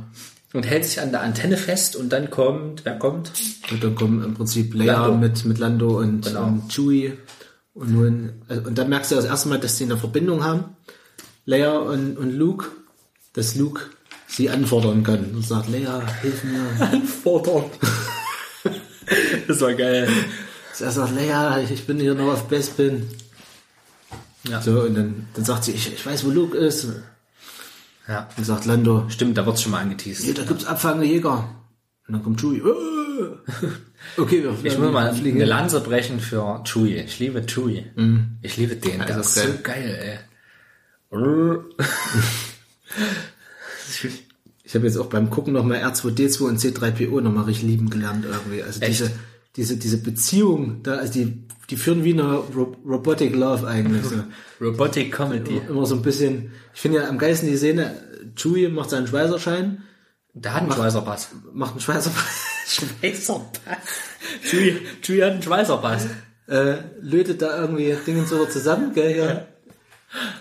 [0.54, 3.32] und hält sich an der Antenne fest und dann kommt, wer kommt?
[3.72, 6.44] Und dann kommen im Prinzip Leia mit, mit Lando und, Genau.
[6.46, 7.18] und Chewie.
[7.74, 10.76] Und nun, also, und dann merkst du das erste Mal, dass sie eine Verbindung haben.
[11.46, 12.68] Leia und, und Luke,
[13.34, 13.82] dass Luke
[14.28, 15.32] sie anfordern kann.
[15.34, 16.62] Und sagt, Leia, hilf mir.
[16.92, 17.66] Anfordern.
[19.48, 20.08] das war geil.
[20.80, 23.08] Er sagt, Leia, ich bin hier noch auf Bespin.
[24.43, 24.61] Ja.
[24.61, 26.85] So, und dann, dann sagt sie, ich, ich weiß, wo Luke ist.
[26.85, 27.03] Und
[28.08, 28.27] ja.
[28.35, 30.24] dann sagt Lando, Stimmt, da wird's schon mal angeteased.
[30.24, 31.50] hier, da gibt's abfangende Jäger.
[32.08, 32.59] Und dann kommt Chewie.
[32.59, 32.66] "Äh."
[34.18, 35.38] Okay, wir Ich muss mal fliegen.
[35.40, 36.95] eine Lanze brechen für Chewie.
[37.01, 37.85] Ich liebe Chewie.
[38.42, 39.01] Ich liebe den.
[39.01, 39.51] Also ist geil.
[39.58, 40.19] so geil,
[41.11, 41.18] ey.
[44.64, 48.61] Ich habe jetzt auch beim Gucken nochmal R2D2 und C3PO nochmal richtig lieben gelernt irgendwie.
[48.61, 49.00] Also Echt?
[49.01, 49.11] diese,
[49.56, 54.03] diese, diese Beziehung, da, also die, die führen wie eine Ro Robotic Love eigentlich.
[54.06, 54.16] So.
[54.61, 55.61] Robotic Comedy.
[55.68, 57.95] Immer so ein bisschen, ich finde ja am geilsten die Szene,
[58.36, 59.84] Chewie macht seinen Schweißerschein,
[60.34, 61.30] Der hat einen Schweißerpass.
[61.53, 62.11] macht einen Schweißer,
[62.68, 63.88] Schweißerpass.
[64.44, 66.08] Chewie, Chewie hat einen Schweißerpass.
[66.48, 69.45] äh, lötet da irgendwie Dinge so zusammen, gell, ja.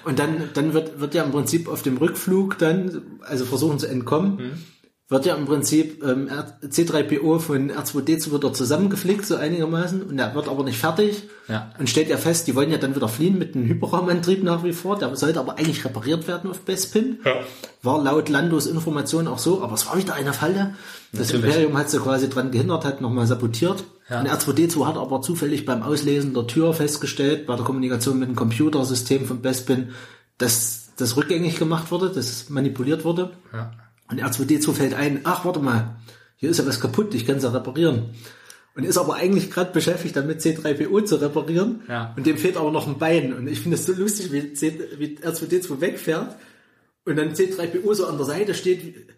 [0.05, 3.87] Und dann, dann wird, wird ja im Prinzip auf dem Rückflug dann, also versuchen zu
[3.87, 4.65] entkommen,
[5.11, 10.19] wird ja im Prinzip ähm, R- C3PO von R2D2 wird er zusammengeflickt, so einigermaßen, und
[10.19, 11.23] er wird aber nicht fertig.
[11.49, 11.73] Ja.
[11.79, 14.75] Und stellt ja fest, die wollen ja dann wieder fliehen mit einem Hyperraumantrieb nach wie
[14.75, 17.21] vor, der sollte aber eigentlich repariert werden auf Bespin.
[17.25, 17.37] Ja.
[17.83, 20.75] War laut Landos Informationen auch so, aber es war wieder eine Falle.
[21.13, 21.47] Das Natürlich.
[21.55, 23.85] Imperium hat sie quasi dran gehindert, hat nochmal sabotiert.
[24.11, 24.21] Ja.
[24.21, 28.37] Und R2D2 hat aber zufällig beim Auslesen der Tür festgestellt, bei der Kommunikation mit dem
[28.37, 29.89] Computersystem von Bespin,
[30.37, 33.31] dass das rückgängig gemacht wurde, dass es manipuliert wurde.
[33.55, 33.71] Ja.
[34.11, 35.97] Und R2D2 fällt ein, ach, warte mal,
[36.37, 38.15] hier ist ja was kaputt, ich kann es ja reparieren.
[38.75, 41.83] Und ist aber eigentlich gerade beschäftigt, damit C3PO zu reparieren.
[41.89, 42.15] Ja.
[42.17, 43.33] Und dem fehlt aber noch ein Bein.
[43.35, 46.37] Und ich finde es so lustig, wie, C, wie R2D2 wegfährt
[47.05, 49.09] und dann C3PO so an der Seite steht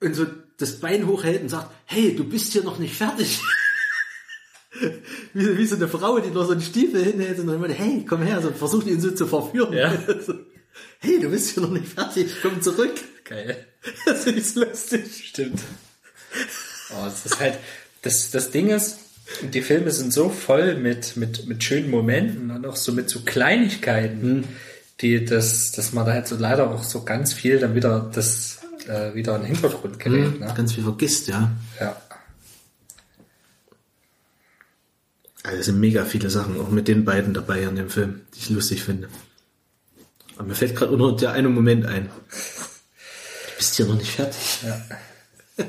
[0.00, 0.26] und so
[0.58, 3.40] das Bein hochhält und sagt, hey, du bist hier noch nicht fertig.
[5.32, 8.04] wie, wie so eine Frau, die noch so einen Stiefel hinhält und dann meint, hey,
[8.08, 9.72] komm her, so versucht ihn so zu verführen.
[9.72, 9.96] Ja.
[10.98, 12.94] Hey, du bist hier noch nicht fertig, komm zurück.
[13.24, 13.66] Geil.
[14.06, 15.28] Das ist lustig.
[15.28, 15.60] Stimmt.
[16.90, 17.58] Oh, das ist halt,
[18.02, 18.98] das, das Ding ist,
[19.42, 23.20] die Filme sind so voll mit, mit, mit schönen Momenten und auch so mit so
[23.20, 24.44] Kleinigkeiten,
[25.00, 28.58] die das, dass man da halt so leider auch so ganz viel dann wieder das
[28.86, 30.40] äh, wieder in den Hintergrund gerät.
[30.40, 30.52] Ne?
[30.56, 31.50] Ganz viel vergisst, ja.
[31.80, 31.96] Ja.
[35.42, 38.38] Also es sind mega viele Sachen, auch mit den beiden dabei in dem Film, die
[38.38, 39.08] ich lustig finde.
[40.36, 42.08] Aber mir fällt gerade nur der eine Moment ein.
[43.54, 44.58] Du bist hier noch nicht fertig.
[44.64, 44.80] Ja.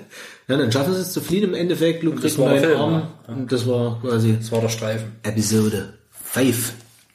[0.48, 2.04] Ja, dann schaffen sie es zu fliehen im Endeffekt.
[2.04, 3.14] Luke kriegt einen neuen Arm.
[3.26, 5.16] Und das war quasi Das war der Streifen.
[5.24, 6.74] Episode 5.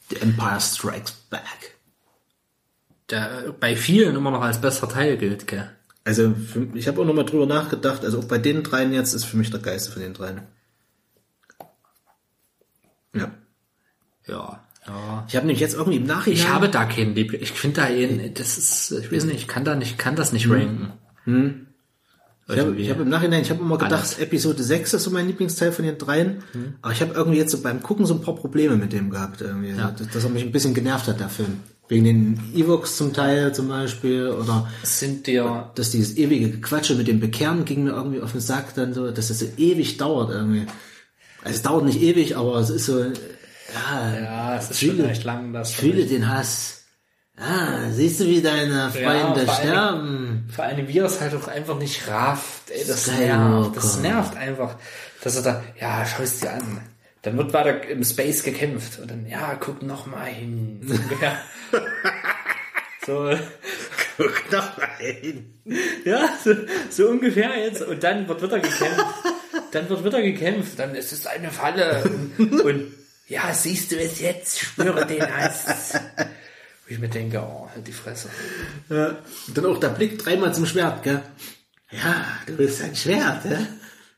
[0.09, 1.77] The Empire Strikes Back.
[3.09, 5.71] Der bei vielen immer noch als bester Teil gilt, gell?
[6.03, 8.05] Also für, ich habe auch nochmal drüber nachgedacht.
[8.05, 10.43] Also auch bei den dreien jetzt ist für mich der geilste von den dreien.
[13.15, 13.31] Ja.
[14.27, 14.65] Ja.
[14.87, 15.25] Ja.
[15.29, 16.39] Ich habe nämlich jetzt irgendwie im Nachhinein...
[16.39, 17.43] Ich habe da keinen Liebling.
[17.43, 20.33] Ich finde da einen, das ist, ich weiß nicht, ich kann da nicht, kann das
[20.33, 20.93] nicht ranken.
[22.53, 24.19] Ich habe ich hab im Nachhinein, ich habe immer gedacht, Alles.
[24.19, 26.43] Episode 6 ist so mein Lieblingsteil von den dreien.
[26.83, 29.41] Aber ich habe irgendwie jetzt so beim Gucken so ein paar Probleme mit dem gehabt.
[29.41, 29.73] Irgendwie.
[29.75, 31.61] Dass, dass er mich ein bisschen genervt hat, der Film.
[31.89, 34.29] Wegen den Evox zum Teil zum Beispiel.
[34.29, 38.41] Oder Sind dir, dass dieses ewige Gequatsche mit dem Bekehren ging mir irgendwie auf den
[38.41, 40.67] Sack dann so, dass es so ewig dauert irgendwie.
[41.43, 43.05] Also es dauert nicht ewig, aber es ist so,
[43.75, 46.77] ja, ja, es ist Fühle- schon echt lang, das ich fühle den Hass.
[47.37, 50.49] Ah, siehst du, wie deine Freunde vor allem- sterben?
[50.55, 52.71] Vor allem, wie er es halt auch einfach nicht rafft.
[52.71, 53.77] Ey, das nervt.
[53.77, 54.77] Das nervt einfach.
[55.23, 56.81] Dass er da, ja, schau es dir an.
[57.23, 58.99] Dann wird weiter im Space gekämpft.
[58.99, 60.81] Und dann, ja, guck noch mal hin.
[63.07, 63.31] So
[64.19, 65.55] Guck doch mal hin.
[66.05, 66.55] ja, so,
[66.91, 67.81] so ungefähr jetzt.
[67.83, 69.05] Und dann wird wieder gekämpft.
[69.73, 70.79] Dann wird wieder gekämpft.
[70.79, 72.05] Dann ist es eine Falle.
[72.39, 72.93] Und, und
[73.31, 74.59] ja, siehst du es jetzt?
[74.59, 75.65] Spüre den Hass.
[75.95, 78.29] Wo ich mir denke, oh, halt die Fresse.
[78.89, 79.19] Ja.
[79.47, 81.23] Und dann auch der Blick dreimal zum Schwert, gell?
[81.93, 83.67] Ja, du bist ein Schwert, ja?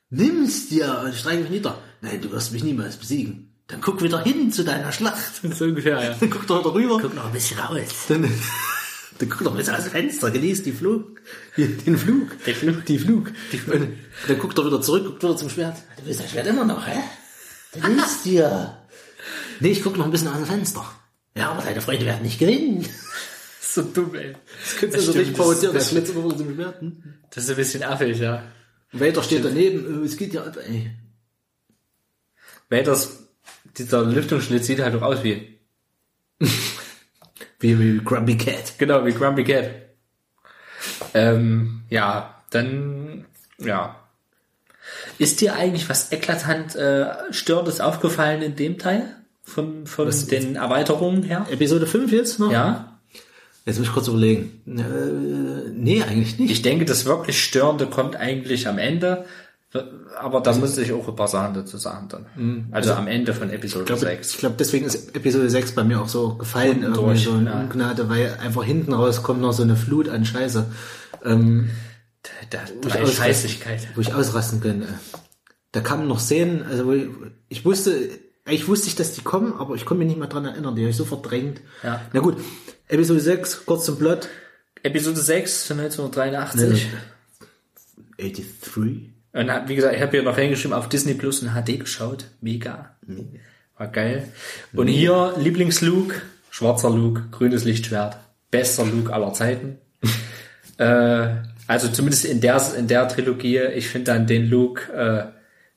[0.09, 1.79] Nimm's dir und streich mich nieder.
[2.01, 3.55] Nein, du wirst mich niemals besiegen.
[3.67, 5.43] Dann guck wieder hin zu deiner Schlacht.
[5.55, 6.15] So ungefähr, ja.
[6.19, 6.99] Dann guck doch wieder rüber.
[6.99, 8.07] Guck noch ein bisschen raus.
[8.09, 8.23] Dann,
[9.19, 11.21] dann guck doch ein bisschen aus dem Fenster, genieß die Flug,
[11.59, 12.43] die, den Flug.
[12.47, 12.85] Den Flug.
[12.87, 13.31] Die Flug.
[13.67, 15.77] Und dann guckt er wieder zurück, guckt wieder zum Schwert.
[15.99, 16.99] Du bist ein Schwert immer noch, hä?
[17.73, 18.79] Dann nimm's dir.
[19.63, 20.85] Nee, ich guck noch ein bisschen aus dem Fenster.
[21.37, 22.87] Ja, aber deine Freunde werden nicht gewinnen.
[23.65, 24.35] So dumm, ey.
[24.65, 26.81] Das könntest du so stimmt, richtig provozieren, das- wieder zum Schwert.
[26.83, 27.15] Hm?
[27.31, 28.43] Das ist ein bisschen affig, ja.
[28.93, 30.91] Vader steht daneben, äh, es geht ja ab, ey.
[32.69, 33.23] Vaders,
[33.79, 35.59] dieser Lüftungsschlitz sieht halt auch aus wie,
[37.61, 38.75] Wie, wie Grumpy Cat.
[38.77, 39.71] genau, wie Grumpy Cat.
[41.15, 43.25] Ähm, ja, dann,
[43.59, 43.97] ja.
[45.19, 49.17] Ist dir eigentlich was eklatant äh, Störendes aufgefallen in dem Teil?
[49.55, 51.47] Von, von den Erweiterungen her?
[51.51, 52.51] Episode 5 jetzt noch?
[52.51, 52.99] Ja.
[53.67, 54.61] Jetzt muss ich kurz überlegen.
[54.67, 56.51] Äh, nee, eigentlich nicht.
[56.51, 59.25] Ich denke, das wirklich Störende kommt eigentlich am Ende.
[60.19, 62.67] Aber da muss ich auch ein paar Sachen dazu sagen dann.
[62.73, 64.31] Also, am Ende von Episode Ich glaube, 6.
[64.33, 67.47] ich glaub, deswegen ist Episode 6 bei mir auch so gefallen, irgendwie durch, so in
[67.47, 67.61] ja.
[67.61, 70.67] Ungnade, weil einfach hinten raus kommt noch so eine Flut an Scheiße,
[71.25, 71.71] ähm,
[72.51, 73.89] Da, da ausrasten- Scheißigkeit.
[73.95, 74.89] wo ich ausrasten könnte.
[75.73, 77.07] Da kamen noch Szenen, also wo ich,
[77.49, 77.97] ich wusste,
[78.45, 80.83] eigentlich wusste ich, dass die kommen, aber ich konnte mich nicht mehr dran erinnern, die
[80.83, 81.61] habe ich so verdrängt.
[81.83, 82.01] Ja.
[82.13, 82.37] Na gut,
[82.89, 84.29] Episode 6, kurz zum Plot.
[84.83, 86.89] Episode 6 von 1983.
[88.19, 89.13] 83.
[89.33, 92.27] Und wie gesagt, ich habe hier noch reingeschrieben, auf Disney Plus in HD geschaut.
[92.41, 92.97] Mega.
[93.79, 94.29] War geil.
[94.75, 98.19] Und hier Lieblings-Luke, schwarzer Luke, grünes Lichtschwert.
[98.51, 99.79] Bester Luke aller Zeiten.
[100.79, 101.29] äh,
[101.67, 105.33] also zumindest in der, in der Trilogie, ich finde dann den Luke, äh,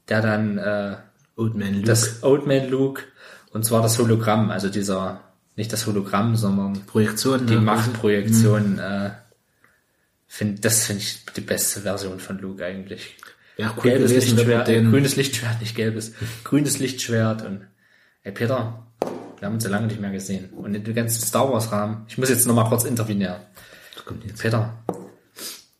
[0.10, 0.95] der dann äh,
[1.38, 1.86] Old Man Luke.
[1.86, 3.04] das Old Man Luke,
[3.52, 5.22] und zwar das Hologramm, also dieser,
[5.56, 7.46] nicht das Hologramm, sondern Projektion.
[7.48, 7.62] die ne?
[7.62, 9.12] Machtprojektion, äh,
[10.28, 13.16] find, das finde ich die beste Version von Luke eigentlich.
[13.58, 17.62] Ja, cool Gelbes gewesen, Lichtschwert, den- grünes Lichtschwert, nicht gelbes, grünes Lichtschwert und
[18.24, 18.86] ey Peter,
[19.40, 20.50] wir haben uns ja lange nicht mehr gesehen.
[20.52, 23.38] Und in dem ganzen Star Wars Rahmen, ich muss jetzt noch mal kurz intervenieren.
[24.06, 24.42] kommt jetzt.
[24.42, 24.74] Peter,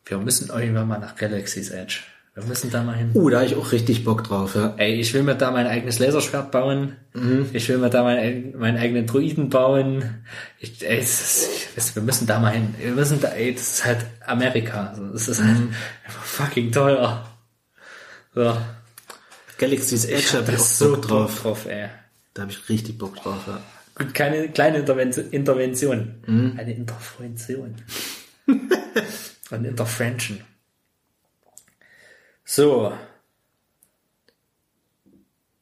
[0.06, 2.00] wir müssen irgendwann mal nach Galaxy's Edge.
[2.36, 3.12] Wir müssen da mal hin.
[3.14, 4.74] Uh, da habe ich auch richtig Bock drauf, ja.
[4.76, 6.98] Ey, ich will mir da mein eigenes Laserschwert bauen.
[7.54, 10.04] Ich will mir da mein, meinen eigenen Druiden bauen.
[10.60, 11.48] Ich, ey, ist,
[11.78, 12.76] ich, wir müssen da mal hin.
[12.78, 14.94] Wir müssen da, ey, das ist halt Amerika.
[14.98, 15.58] So, Das ist halt
[16.06, 17.26] einfach fucking teuer.
[18.34, 18.58] So.
[19.58, 21.42] Galaxy's Edge Ich hab habe ich auch so Bock drauf.
[21.42, 21.88] drauf, ey.
[22.34, 23.62] Da habe ich richtig Bock drauf, ja.
[23.98, 25.30] Gut, keine kleine Intervention.
[25.32, 26.16] Intervention.
[26.28, 27.76] Eine Intervention.
[29.52, 30.40] Eine Intervention.
[32.46, 32.94] So,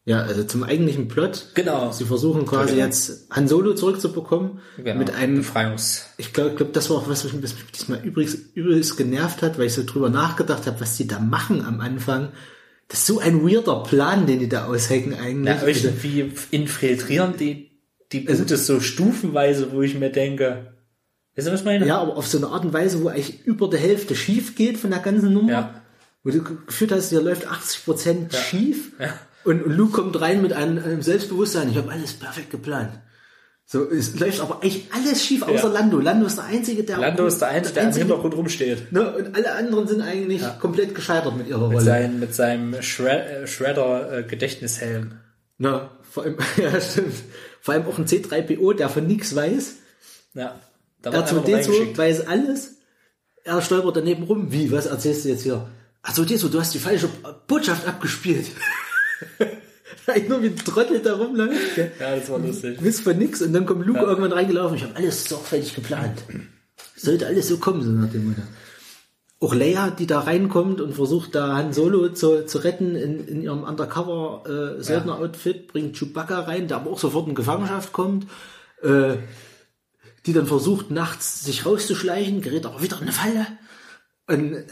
[0.06, 1.52] Ja, also zum eigentlichen Plot.
[1.54, 1.92] genau.
[1.94, 2.86] Sie versuchen quasi Entschuldigung.
[2.90, 4.60] jetzt Han Solo zurückzubekommen.
[4.78, 5.00] genau.
[5.00, 6.10] Mit einem, Befreiungs.
[6.18, 9.68] ich glaube, glaub, das war auch was, was mich diesmal übrigens, übrigens genervt hat, weil
[9.68, 12.34] ich so drüber nachgedacht habe, was die da machen am Anfang.
[12.90, 15.56] Das ist so ein weirder Plan, den die da aushecken eigentlich.
[15.56, 17.72] Na, irgendwie infiltrieren die,
[18.12, 20.74] die Boote so stufenweise, wo ich mir denke,
[21.38, 21.88] weißt du, was ich meine?
[21.88, 24.78] ja, aber auf so eine Art und Weise, wo eigentlich über der Hälfte schief geht
[24.78, 25.52] von der ganzen Nummer.
[25.52, 25.83] Ja.
[26.24, 28.92] Wo du gefühlt hast, hier läuft 80 Prozent schief.
[29.00, 29.14] Ja.
[29.44, 31.70] Und, und Luke kommt rein mit einem, einem Selbstbewusstsein.
[31.70, 32.92] Ich habe alles perfekt geplant.
[33.66, 35.74] So, es läuft aber eigentlich alles schief, außer Ja.
[35.74, 36.00] Lando.
[36.00, 36.98] Lando ist der Einzige, der...
[36.98, 38.92] Lando ist der Einzige, der im Hintergrund rumsteht.
[38.92, 41.86] Ne, und alle anderen sind eigentlich komplett gescheitert mit ihrer Mit, Rolle.
[41.86, 45.20] sein, mit seinem Shred äh, Shredder-Gedächtnishelm.
[45.58, 47.14] Ne, vor allem, ja, stimmt.
[47.62, 49.76] Vor allem auch ein C3PO, der von nichts weiß.
[50.34, 50.60] Ja.
[51.02, 51.98] Da war einfach nur R2D2 reingeschickt.
[51.98, 52.76] weiß alles.
[53.46, 54.52] Er stolpert daneben rum.
[54.52, 55.68] Wie, was erzählst du jetzt hier?
[56.04, 57.10] Achso, D2, du hast die falsche
[57.48, 58.48] Botschaft abgespielt.
[60.08, 61.78] Eigentlich nur wie ein Trottel da rumläuft.
[61.78, 62.84] Ja, das war lustig.
[62.84, 63.42] Wiss von nix.
[63.42, 64.78] Und dann kommt Luke irgendwann reingelaufen.
[64.78, 66.24] Ich habe alles sorgfältig geplant.
[66.98, 68.42] Sollte alles so kommen, so nach dem Motto.
[69.40, 73.42] Auch Leia, die da reinkommt und versucht, da Han Solo zu, zu retten in, in
[73.42, 78.28] ihrem Undercover-Söldner-Outfit, bringt Chewbacca rein, der aber auch sofort in Gefangenschaft kommt,
[78.82, 79.16] äh,
[80.26, 83.48] die dann versucht, nachts sich rauszuschleichen, gerät aber wieder in eine Falle
[84.28, 84.64] und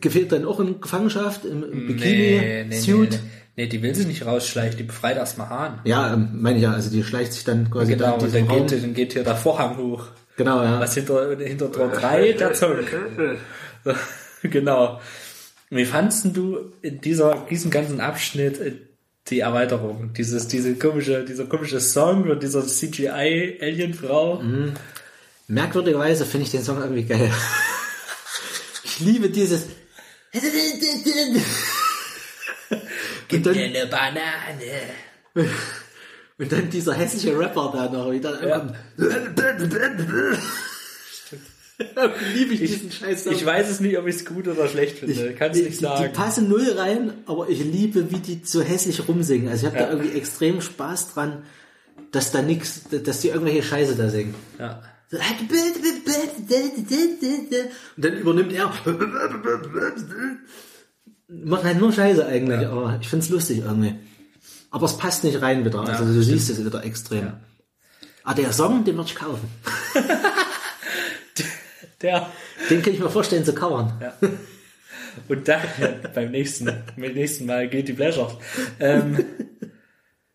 [0.00, 3.10] gefällt dann auch in Gefangenschaft im, im Bikini-Suit.
[3.10, 3.18] nee,
[3.56, 5.80] nee, die will sich nicht rausschleichen, die befreit erstmal Hahn.
[5.84, 8.34] Ja, ähm, meine ich ja, also die schleicht sich dann quasi Genau, da in und
[8.34, 8.66] dann Raum.
[8.66, 10.06] geht, dann geht hier der Vorhang hoch.
[10.36, 10.80] Genau, ja.
[10.80, 12.76] Was hinter, hinter Tor 3, der Zug.
[14.42, 15.00] Genau.
[15.70, 18.72] Wie fandst du in dieser, diesem ganzen Abschnitt äh,
[19.28, 20.12] die Erweiterung?
[20.16, 24.42] Dieses, diese komische, dieser komische Song und dieser CGI-Alien-Frau?
[25.48, 27.30] Merkwürdigerweise finde ich den Song irgendwie geil.
[28.84, 29.64] Ich liebe dieses.
[33.32, 35.48] Und dann, eine Banane.
[36.38, 38.74] und dann dieser hässliche Rapper da noch wieder.
[42.34, 43.26] liebe ich diesen Scheiß.
[43.26, 45.34] Ich weiß es nicht, ob ich es gut oder schlecht finde.
[45.34, 46.12] Kannst die, nicht die, die sagen.
[46.12, 49.48] passen null rein, aber ich liebe, wie die so hässlich rumsingen.
[49.48, 49.86] Also ich habe Ja.
[49.90, 51.42] da irgendwie extrem Spaß dran,
[52.10, 54.34] dass da nix, dass die irgendwelche Scheiße da singen.
[54.58, 54.82] Ja.
[57.96, 58.72] Und dann übernimmt er.
[61.28, 63.94] Macht halt nur Scheiße eigentlich, aber ich find's lustig irgendwie.
[64.70, 65.80] Aber es passt nicht rein wieder.
[65.80, 67.34] Also du siehst es wieder extrem.
[68.24, 69.48] Ah, der Song, den würde ich kaufen.
[72.00, 72.30] Der.
[72.68, 73.92] Den kann ich mir vorstellen zu covern.
[74.00, 74.14] Ja.
[75.28, 75.60] Und dann,
[76.14, 76.66] beim nächsten,
[76.96, 78.38] beim nächsten Mal geht die Pleasure.
[78.80, 79.24] Ähm,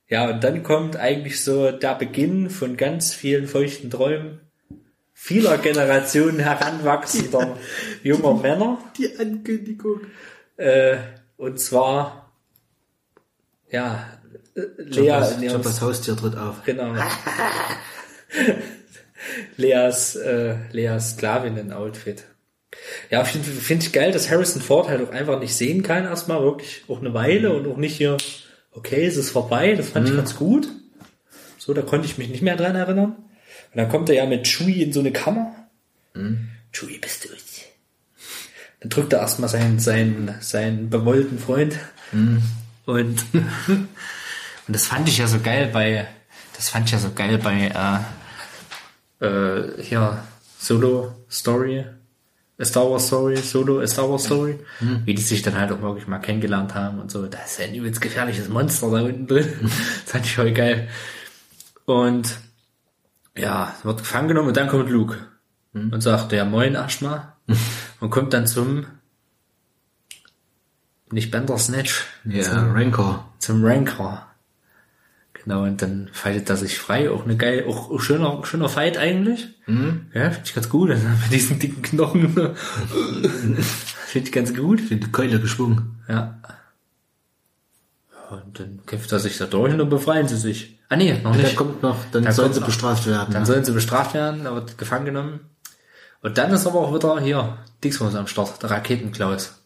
[0.07, 4.46] ja, und dann kommt eigentlich so der Beginn von ganz vielen feuchten Träumen
[5.27, 7.57] vieler Generationen heranwachsender
[8.01, 8.77] junger Männer.
[8.97, 9.99] Die Ankündigung.
[10.55, 10.97] Äh,
[11.35, 12.31] und zwar,
[13.69, 14.07] ja,
[14.55, 16.63] Lea Jobbers, in ihrem, Jobbers Haustier tritt auf.
[16.63, 16.95] genau.
[19.57, 22.23] Leas, äh, Leas Sklavinnen-Outfit.
[23.09, 26.41] Ja, finde find ich geil, dass Harrison Ford halt auch einfach nicht sehen kann, erstmal
[26.41, 28.15] wirklich auch eine Weile und auch nicht hier,
[28.71, 30.69] okay, es ist vorbei, das fand ich ganz gut.
[31.57, 33.26] So, da konnte ich mich nicht mehr dran erinnern.
[33.71, 35.53] Und dann kommt er ja mit Chewie in so eine Kammer.
[36.71, 37.63] Chewie, bist du es?
[38.79, 41.77] Dann drückt er erstmal seinen, seinen, seinen bewollten Freund.
[42.85, 43.25] Und,
[43.67, 43.87] und
[44.67, 46.07] das fand ich ja so geil bei,
[46.55, 47.71] das fand ich ja so geil bei,
[49.21, 50.23] äh, äh, hier,
[50.59, 51.85] Solo Story,
[52.59, 54.59] A Star Wars Story, Solo, A Star Wars Story,
[55.05, 57.27] wie die sich dann halt auch wirklich mal kennengelernt haben und so.
[57.27, 59.53] Da ist ja ein übelst gefährliches Monster da unten drin.
[59.61, 60.87] das fand ich voll geil.
[61.85, 62.35] Und
[63.37, 65.17] ja, wird gefangen genommen und dann kommt Luke
[65.73, 67.33] und sagt, ja moin erstmal
[67.99, 68.85] und kommt dann zum
[71.11, 73.31] nicht Bandersnatch, Ja, Rancor.
[73.39, 74.23] zum Rancor.
[75.33, 77.09] Genau, und dann fightet er sich frei.
[77.09, 79.47] Auch eine geil, auch, auch schöner, schöner Fight eigentlich.
[80.13, 80.89] Ja, finde ich ganz gut.
[80.91, 82.33] Also mit diesen dicken Knochen.
[84.07, 84.89] finde ich ganz gut.
[84.89, 86.01] Die Keule geschwungen.
[86.09, 86.41] Ja.
[88.29, 90.79] Und dann kämpft er sich da durch und dann befreien sie sich.
[90.89, 91.55] Ah nee, noch nicht.
[91.55, 92.67] kommt noch, dann Da sollen sie noch.
[92.67, 93.31] bestraft werden.
[93.31, 93.45] Dann ja.
[93.45, 95.39] sollen sie bestraft werden, er wird gefangen genommen.
[96.21, 99.61] Und dann ist aber auch wieder hier Dixmus am Start, der Raketenklaus.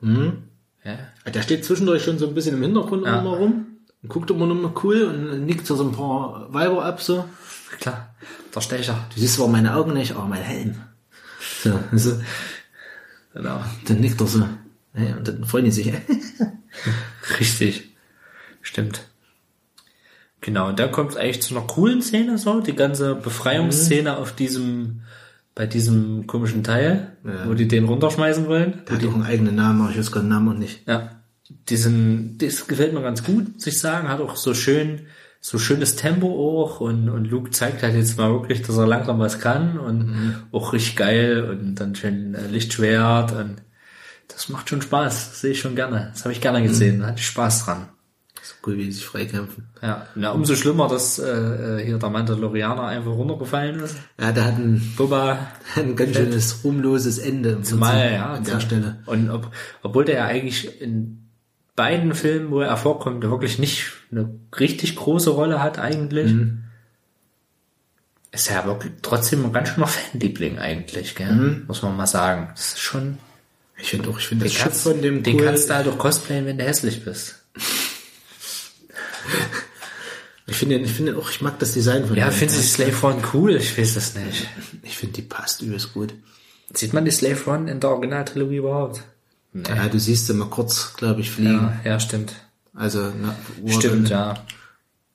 [0.00, 0.44] Mhm.
[0.84, 0.98] Ja.
[1.30, 3.20] Der steht zwischendurch schon so ein bisschen im Hintergrund Ja.
[3.20, 3.66] immer rum
[4.02, 7.24] und guckt immer nur mal cool und nickt so ein paar Weiber ab so.
[7.78, 8.14] Klar,
[8.54, 8.98] der Stecher.
[9.14, 10.74] Du siehst zwar meine Augen nicht, aber mein Helm.
[11.62, 12.20] So, so.
[13.34, 13.60] Genau.
[13.86, 14.48] Dann nickt er so.
[14.94, 15.92] Und dann freuen die sich.
[17.40, 17.91] Richtig.
[18.62, 19.02] Stimmt.
[20.40, 24.32] Genau, und da kommt es eigentlich zu einer coolen Szene so, die ganze Befreiungsszene auf
[24.34, 25.02] diesem,
[25.54, 27.46] bei diesem komischen Teil, Ja.
[27.48, 28.82] wo die den runterschmeißen wollen.
[28.88, 30.86] Der hat auch einen eigenen Namen, aber ich weiß gerade den Namen und nicht.
[30.88, 31.20] Ja.
[31.68, 35.02] Diesen, das gefällt mir ganz gut, muss ich sagen, hat auch so schön,
[35.40, 36.26] so schönes Tempo
[36.62, 40.36] auch und, und Luke zeigt halt jetzt mal wirklich, dass er langsam was kann und
[40.50, 43.56] auch richtig geil und dann schön äh, Lichtschwert und
[44.28, 45.30] Das macht schon Spaß.
[45.30, 46.10] Das sehe ich schon gerne.
[46.12, 47.00] Das habe ich gerne gesehen.
[47.00, 47.88] Da hatte ich Spaß dran.
[48.64, 49.68] Cool, wie die sich freikämpfen.
[49.82, 51.30] Ja, na, umso schlimmer, dass äh,
[51.80, 53.96] äh, hier der Mandalorianer einfach runtergefallen ist.
[54.20, 55.38] Ja, der hat ein, Boba
[55.76, 58.60] ein ganz schönes ruhmloses Ende Zumal, Prinzip ja, an der ja.
[58.60, 58.98] Stelle.
[59.06, 59.50] Und ob,
[59.82, 61.18] obwohl der ja eigentlich in
[61.74, 66.58] beiden Filmen, wo er vorkommt, wirklich nicht eine richtig große Rolle hat eigentlich, Mhm.
[68.30, 71.32] ist er wirklich trotzdem ein ganz schöner Fanliebling eigentlich, gell?
[71.32, 71.64] Mhm.
[71.66, 72.48] muss man mal sagen.
[72.54, 73.18] Das ist schon,
[73.78, 75.44] Ich finde auch, ich finde das den Schiff kannst, von dem den cool.
[75.46, 77.42] kannst du halt auch cosplayen, wenn du hässlich bist.
[80.46, 83.06] ich finde, ich finde auch, ich mag das Design von Ja, findest du die Slave
[83.14, 83.56] One cool?
[83.56, 84.48] Ich weiß das nicht.
[84.82, 86.14] Ich finde, die passt übelst gut.
[86.74, 89.02] Sieht man die Slave One in der Originaltrilogie überhaupt?
[89.52, 89.62] Nee.
[89.68, 91.52] Ja, du siehst sie mal kurz, glaube ich, fliegen.
[91.84, 92.32] Ja, ja, stimmt.
[92.74, 93.36] Also, na,
[93.70, 94.34] Stimmt, dann, ja.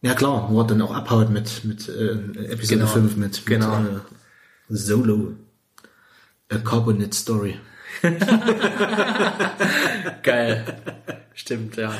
[0.03, 2.11] Ja klar, wo er dann auch abhaut mit, mit äh,
[2.51, 2.87] Episode Genau.
[2.87, 3.79] 5 mit, Genau.
[3.79, 3.99] mit äh,
[4.69, 5.33] Solo.
[6.49, 7.59] A Carbonate Story.
[10.23, 10.63] Geil.
[11.33, 11.93] Stimmt, ja.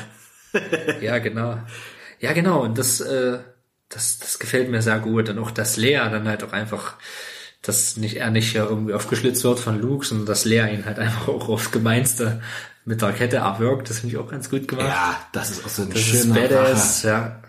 [1.00, 1.58] Ja, genau.
[2.20, 2.62] Ja, genau.
[2.62, 3.38] Und das, äh,
[3.88, 5.28] das, das gefällt mir sehr gut.
[5.28, 6.96] Und auch, dass Lea dann halt auch einfach,
[7.62, 10.98] dass nicht, er nicht ja irgendwie aufgeschlitzt wird von Luke, sondern dass Lea ihn halt
[10.98, 12.42] einfach auch aufs Gemeinste
[12.84, 13.90] mit der Kette abwirkt.
[13.90, 14.88] Das finde ich auch ganz gut gemacht.
[14.88, 17.42] Ja, das ist auch so ein das ist schöner badass, ja.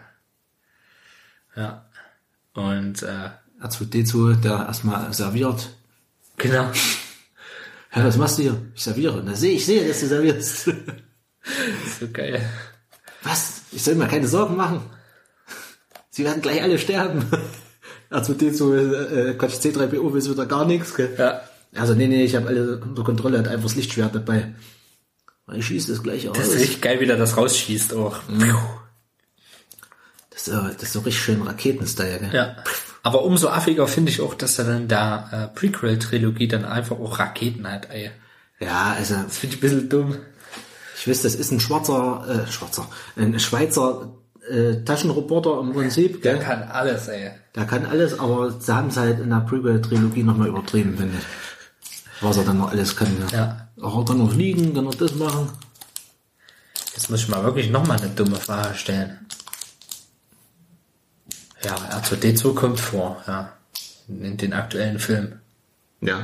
[1.55, 1.85] Ja.
[2.53, 3.29] Und, äh,
[3.61, 5.69] R2D2, der erstmal serviert.
[6.37, 6.71] genau.
[7.91, 8.61] Hä, was machst du hier?
[8.75, 9.21] Ich serviere.
[9.25, 10.71] Na sehe ich sehe, dass du servierst.
[11.99, 12.47] So geil.
[13.23, 13.61] Was?
[13.71, 14.81] Ich soll mir keine Sorgen machen.
[16.09, 17.25] Sie werden gleich alle sterben.
[18.11, 20.95] R2D2, äh, Quatsch, C3PO will wieder gar nichts.
[20.95, 21.13] Gell?
[21.17, 21.41] Ja.
[21.75, 24.53] Also nee, nee, ich habe alle unter Kontrolle, hat einfach das Lichtschwert dabei.
[25.53, 26.37] Ich schieße das gleich aus.
[26.37, 28.17] Das ist richtig geil, wie der das rausschießt auch.
[30.29, 32.33] Das, ist, das ist so richtig schön Raketenstyle, gell?
[32.33, 32.55] Ja.
[33.01, 37.19] Aber umso affiger finde ich auch, dass er dann der äh, Prequel-Trilogie dann einfach auch
[37.19, 38.11] Raketen hat, ey.
[38.59, 40.17] Ja, also Das finde ich ein bisschen dumm.
[40.99, 44.13] Ich weiß, das ist ein schwarzer, äh, schwarzer, ein Schweizer
[44.49, 46.43] äh, Taschenreporter im Prinzip, Der gell?
[46.43, 47.31] kann alles, ey.
[47.55, 52.21] Der kann alles, aber sie haben es halt in der Prequel-Trilogie nochmal übertrieben, finde ich.
[52.21, 53.69] Was er dann noch alles kann, ja.
[53.81, 55.49] Auch er dann noch fliegen, kann er das machen.
[56.95, 59.19] Jetzt muss ich mal wirklich nochmal eine dumme Frage stellen.
[61.63, 63.53] Ja, R2D2 kommt vor, ja.
[64.09, 65.39] In den aktuellen Filmen.
[66.01, 66.19] Ja.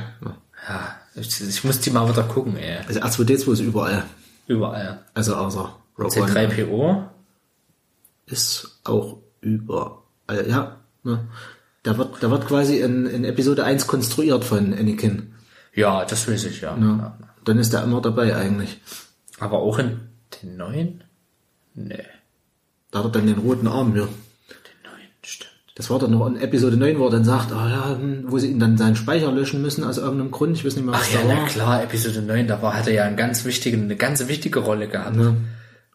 [0.68, 2.78] Ja, ich, ich muss die mal wieder gucken, ey.
[2.86, 4.04] Also R2D2 ist überall.
[4.46, 5.04] Überall.
[5.14, 7.04] Also außer Rogue One C3PO.
[8.26, 10.76] ist auch überall, ja.
[11.02, 11.26] Ne?
[11.84, 15.34] Der wird, der wird quasi in, in Episode 1 konstruiert von Anakin.
[15.74, 16.76] Ja, das weiß ich, ja.
[16.76, 16.86] Ja.
[16.86, 17.18] ja.
[17.44, 18.80] Dann ist er immer dabei eigentlich.
[19.38, 20.00] Aber auch in
[20.42, 21.04] den neuen?
[21.74, 22.04] Nee,
[22.90, 24.08] Da hat er dann den roten Arm, ja.
[25.76, 28.38] Das war dann noch in Episode 9, wo er dann sagt, ah ja, hm, wo
[28.38, 30.56] sie ihn dann seinen Speicher löschen müssen aus irgendeinem Grund.
[30.56, 31.46] Ich weiß nicht mehr, was Ach ja, da na war.
[31.48, 34.88] klar, Episode 9, da war, hat er ja einen ganz wichtigen, eine ganz wichtige Rolle
[34.88, 35.14] gehabt.
[35.14, 35.36] Ne?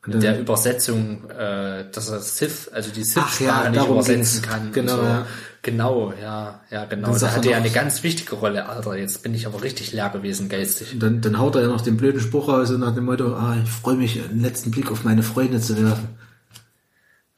[0.05, 4.71] Mit der Übersetzung, äh, dass er Sith, also die Ach ja, Sith-Sprache nicht übersetzen kann.
[4.71, 5.01] Genau, so.
[5.01, 5.25] ja.
[5.63, 7.09] Genau, ja, ja, genau.
[7.09, 8.97] Dann Da hatte er ja eine ganz wichtige Rolle, Alter.
[8.97, 10.93] Jetzt bin ich aber richtig leer gewesen, geistig.
[10.93, 13.35] Und dann, dann haut er ja noch den blöden Spruch raus und nach dem Motto,
[13.35, 16.09] ah, ich freue mich, einen letzten Blick auf meine Freunde zu werfen.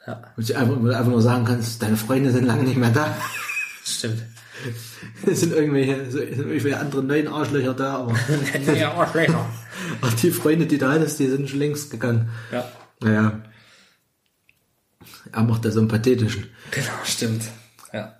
[0.05, 2.77] Ja, Und ich einfach, wo du einfach nur sagen kannst, deine Freunde sind lange nicht
[2.77, 3.15] mehr da.
[3.85, 4.21] stimmt.
[5.25, 8.15] Es sind irgendwelche, so- sind irgendwelche andere neuen Arschlöcher da, aber
[8.75, 9.45] ja, Arschlöcher.
[10.01, 12.29] auch die Freunde, die da hattest, die sind schon längst gegangen.
[12.51, 12.69] ja,
[13.01, 13.41] Naja.
[15.31, 16.45] Er macht da so einen pathetischen.
[16.71, 17.43] genau, stimmt.
[17.91, 18.15] Ja.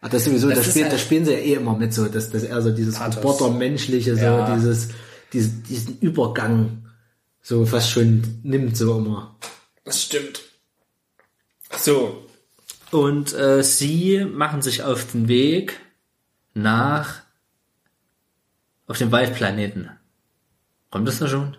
[0.00, 1.92] Ach, das ist sowieso, Das das, spielt, halt- das spielen sie ja eh immer mit
[1.94, 3.00] so, dass, dass er so dieses.
[3.00, 4.54] Roboter-menschliche, so Ja.
[4.56, 4.88] dieses,
[5.32, 6.86] dieses, diesen Übergang
[7.42, 9.36] so fast schon nimmt, so immer.
[9.84, 10.40] Das stimmt.
[11.78, 12.26] So.
[12.90, 15.80] Und äh, sie machen sich auf den Weg
[16.54, 17.22] nach
[18.86, 19.90] auf den Waldplaneten.
[20.90, 21.56] Kommt das da schon?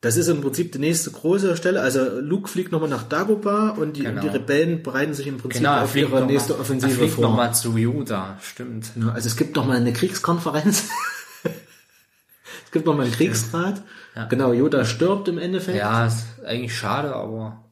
[0.00, 1.80] Das ist im Prinzip die nächste große Stelle.
[1.80, 4.20] Also Luke fliegt nochmal nach Dagobah und die, Genau.
[4.20, 7.14] die Rebellen bereiten sich im Prinzip Genau, er auf ihre nächste mal, er Offensive fliegt
[7.14, 7.24] vor.
[7.24, 8.90] noch mal zu Yoda, stimmt.
[8.96, 10.88] Ja, also es gibt nochmal eine Kriegskonferenz.
[11.44, 13.82] es gibt nochmal einen Kriegsrat.
[14.28, 15.78] Genau, Yoda stirbt im Endeffekt.
[15.78, 17.64] Ja, ist eigentlich schade, aber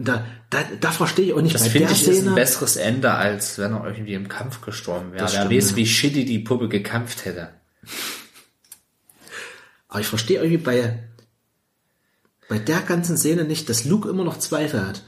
[0.00, 2.34] da, da, da verstehe ich auch nicht das finde ich ist ein Szene.
[2.34, 5.26] besseres Ende, als wenn er irgendwie im Kampf gestorben wäre.
[5.30, 5.76] Wer weiß, ja.
[5.76, 7.50] wie shitty die Puppe gekämpft hätte.
[9.88, 11.02] Aber ich verstehe irgendwie bei,
[12.48, 15.02] bei der ganzen Szene nicht, dass Luke immer noch Zweifel hat.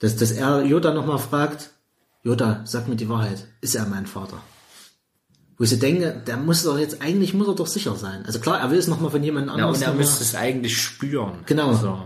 [0.00, 1.70] Dass, dass er Yoda nochmal fragt,
[2.22, 4.42] Yoda, sag mir die Wahrheit, ist er mein Vater?
[5.56, 8.24] Wo ich so denke, der muss doch jetzt, eigentlich muss er doch sicher sein.
[8.26, 9.74] Also klar, er will es nochmal von jemand Ja, anderem.
[9.74, 11.40] und er müsste es eigentlich spüren.
[11.46, 11.74] Genau.
[11.74, 12.04] So.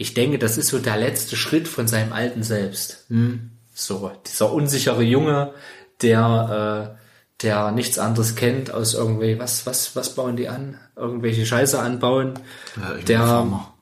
[0.00, 3.04] Ich denke, das ist so der letzte Schritt von seinem alten Selbst.
[3.08, 3.50] Hm.
[3.74, 5.52] So, dieser unsichere Junge,
[6.00, 10.78] der, äh, der nichts anderes kennt aus irgendwie, was, was, was bauen die an?
[10.96, 12.38] Irgendwelche Scheiße anbauen.
[12.76, 13.74] Ja, der, Farmer.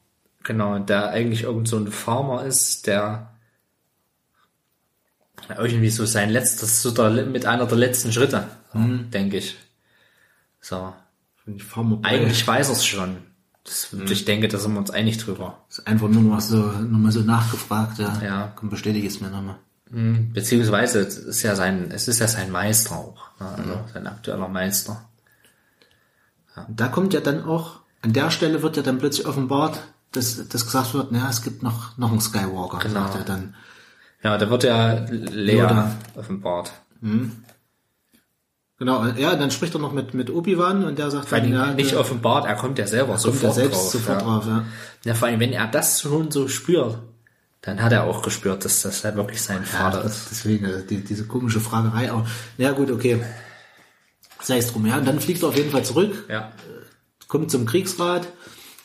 [0.42, 3.34] genau, der eigentlich irgend so ein Farmer ist, der
[5.56, 9.56] irgendwie so sein letztes, so der, mit einer der letzten Schritte, denke ich.
[10.60, 10.92] So.
[12.02, 13.27] Eigentlich weiß er es schon.
[13.68, 15.58] Das, Ich denke, da sind wir uns einig drüber.
[15.68, 18.20] Ist einfach nur noch so, nur mal so nachgefragt, ja.
[18.24, 18.52] Ja.
[18.56, 19.56] Komm, bestätige es mir nochmal.
[19.90, 23.28] Hm, Beziehungsweise, es ist ja sein, es ist ja sein Meister auch.
[23.40, 23.46] Ne?
[23.56, 25.02] Also sein aktueller Meister.
[26.66, 29.78] Und da kommt ja dann auch, an der Stelle wird ja dann plötzlich offenbart,
[30.12, 33.00] dass, dass gesagt wird, naja, es gibt noch, noch einen Skywalker, Genau.
[33.02, 33.54] sagt er dann.
[34.22, 35.94] Ja, da wird ja Yoda.
[36.16, 36.72] offenbart.
[38.78, 41.72] Genau, ja, dann spricht er noch mit, mit Obi-Wan und der sagt Vor dann, ja,
[41.72, 43.90] nicht offenbart, er kommt ja selber kommt sofort selbst drauf.
[43.90, 44.24] sofort ja.
[44.24, 44.64] drauf, ja.
[45.04, 46.98] ja, vor allem, wenn er das schon so spürt,
[47.60, 50.28] dann hat er auch gespürt, dass das halt wirklich sein Vater Ja, ist.
[50.30, 52.24] deswegen, also die, diese komische Fragerei auch.
[52.56, 53.20] Ja, gut, okay.
[54.40, 54.98] Sei es drum, ja.
[54.98, 56.52] Und dann fliegt er auf jeden Fall zurück, Ja,
[57.26, 58.26] kommt zum Kriegsrat.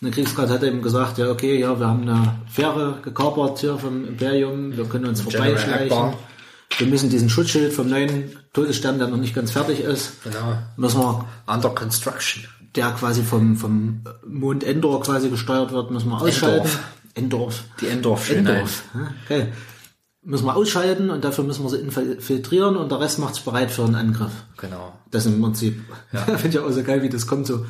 [0.02, 3.78] Und der Kriegsrat hat ihm gesagt, ja, okay, ja, wir haben eine Fähre gekapert hier
[3.78, 5.98] vom Imperium, wir können uns General vorbeischleichen.
[5.98, 6.18] Akbar.
[6.78, 10.58] Wir müssen diesen Schutzschild vom neuen Todesstern, der noch nicht ganz fertig ist, genau.
[10.76, 12.46] müssen wir, Under construction.
[12.76, 16.70] der quasi vom, vom Mond Endor quasi gesteuert wird, müssen wir ausschalten.
[17.16, 17.64] Endorf.
[17.80, 18.56] Die Endorf-Schönheit.
[18.56, 18.84] Endorf.
[18.96, 19.54] Ja, geil.
[20.24, 23.72] Müssen wir ausschalten und dafür müssen wir sie infiltrieren und der Rest macht sich bereit
[23.72, 24.32] für einen Angriff.
[24.58, 24.94] Genau.
[25.12, 25.84] Das im Prinzip.
[26.12, 26.22] Ja.
[26.38, 27.66] Finde ich auch so geil, wie das kommt, so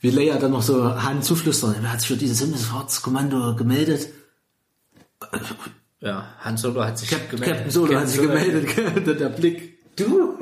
[0.00, 1.76] wie Leia dann noch so Han zuflüstern.
[1.80, 4.08] Wer hat sich für dieses Himmelfahrtskommando gemeldet?
[6.00, 8.74] Ja, Han Solo hat sich Cap Captain Solo hat sich gemeldet.
[8.74, 9.16] gell?
[9.16, 9.78] der Blick.
[9.96, 10.38] Du?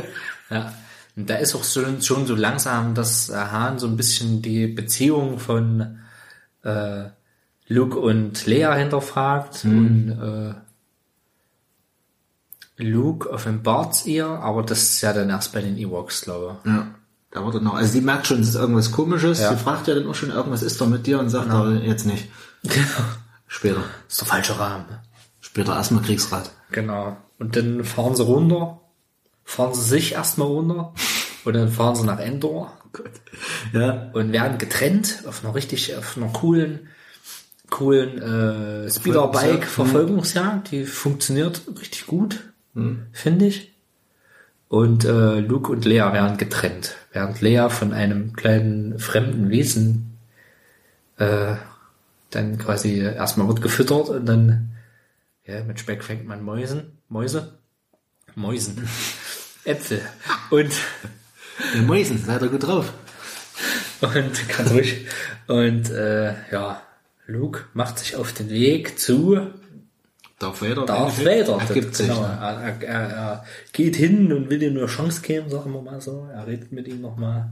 [0.50, 0.72] Ja.
[1.16, 5.40] Und da ist auch schon so langsam, dass äh, Han so ein bisschen die Beziehung
[5.40, 5.98] von
[6.62, 7.06] äh,
[7.66, 10.54] Luke und Leia hinterfragt und äh,
[12.82, 16.70] Luke offenbart ihr, aber das ist ja dann erst bei den Ewoks, glaube ich.
[16.70, 16.86] Ja.
[17.30, 17.74] Da wird er noch.
[17.74, 19.40] Also sie merkt schon, es ist irgendwas komisches.
[19.40, 19.50] Ja.
[19.50, 22.06] Sie fragt ja dann auch schon, irgendwas ist da mit dir und sagt er jetzt
[22.06, 22.28] nicht.
[23.48, 23.80] Später.
[24.06, 24.84] Das ist der falsche Rahmen.
[25.48, 26.52] Später erstmal Kriegsrat.
[26.70, 27.16] Genau.
[27.38, 28.80] Und dann fahren sie runter,
[29.44, 30.92] fahren sie sich erstmal runter
[31.44, 32.72] und dann fahren sie nach Endor
[33.72, 34.10] Ja.
[34.12, 36.88] und werden getrennt auf einer richtig, auf einer coolen,
[37.70, 38.18] coolen
[38.86, 42.40] äh, Speederbike Verfolgungsjagd, die funktioniert richtig gut,
[43.12, 43.74] finde ich.
[44.68, 50.18] Und äh, Luke und Lea werden getrennt, während Lea von einem kleinen fremden Wesen
[51.16, 51.54] äh,
[52.30, 54.70] dann quasi erstmal wird gefüttert und dann
[55.48, 57.58] ja, mit Speck fängt man Mäusen, Mäuse,
[58.34, 58.86] Mäusen,
[59.64, 60.02] Äpfel
[60.50, 60.70] und
[61.74, 62.92] Der Mäusen, seid ihr gut drauf.
[64.00, 65.06] und ganz ruhig.
[65.48, 66.82] Und äh, ja,
[67.26, 69.40] Luke macht sich auf den Weg zu
[70.38, 70.86] Darth Vader.
[70.86, 71.54] Darth Vader.
[71.54, 71.70] Endeffekt.
[71.70, 72.06] Ergibt sich.
[72.06, 72.20] genau.
[72.20, 72.38] ne?
[72.40, 76.00] er, er, er, er geht hin und will dir nur Chance geben, sagen wir mal
[76.00, 76.28] so.
[76.32, 77.50] Er redet mit ihm nochmal.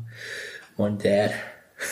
[0.76, 1.33] Und der,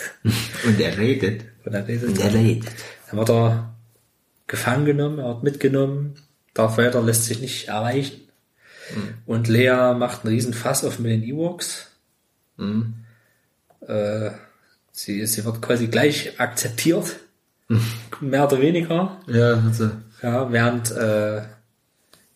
[0.23, 1.45] Und er redet.
[1.65, 2.09] und er redet.
[2.09, 2.71] Und er redet.
[3.09, 3.74] Dann wird er
[4.47, 6.15] gefangen genommen, er wird mitgenommen.
[6.53, 8.21] Darth Vader lässt sich nicht erreichen.
[9.25, 11.91] Und Lea macht einen riesen Fass auf mit den Ewoks.
[13.87, 14.31] Äh,
[14.91, 17.17] sie, sie wird quasi gleich akzeptiert.
[18.21, 19.19] Mehr oder weniger.
[19.27, 19.91] Ja, also.
[20.21, 21.41] Ja, während äh,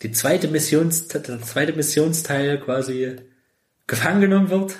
[0.01, 3.17] die zweite Missions, der zweite Missionsteil quasi
[3.85, 4.75] gefangen genommen wird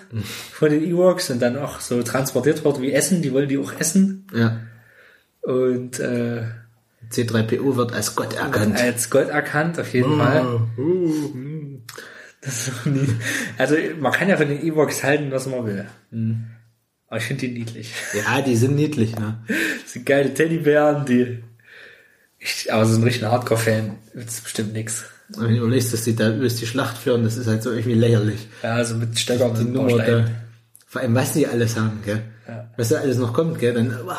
[0.51, 3.21] von den Ewoks und dann auch so transportiert wird wie Essen.
[3.21, 4.27] Die wollen die auch essen.
[4.33, 4.59] Ja.
[5.41, 6.43] Und äh,
[7.11, 8.79] C3PO wird als Gott erkannt.
[8.79, 10.61] als Gott erkannt, auf jeden Fall.
[12.41, 13.07] Ist so nie,
[13.57, 15.85] also man kann ja von den Ewoks halten, was man will.
[17.07, 17.91] Aber ich finde die niedlich.
[18.13, 19.39] Ja, die sind niedlich, ne?
[19.83, 21.43] Das sind geile Teddybären, die.
[22.37, 25.05] Ich, aber so ein richtiger Hardcore-Fan ist bestimmt nix.
[25.35, 27.71] Und wenn du überlegst, dass die da übelst die Schlacht führen, das ist halt so
[27.71, 28.47] irgendwie lächerlich.
[28.63, 30.25] Ja, also mit Stöckern Die und Nummer da.
[30.87, 32.21] Vor allem, was die alles haben, gell?
[32.49, 32.69] Ja.
[32.77, 33.73] Was da alles noch kommt, gell?
[33.73, 34.09] Dann, oh,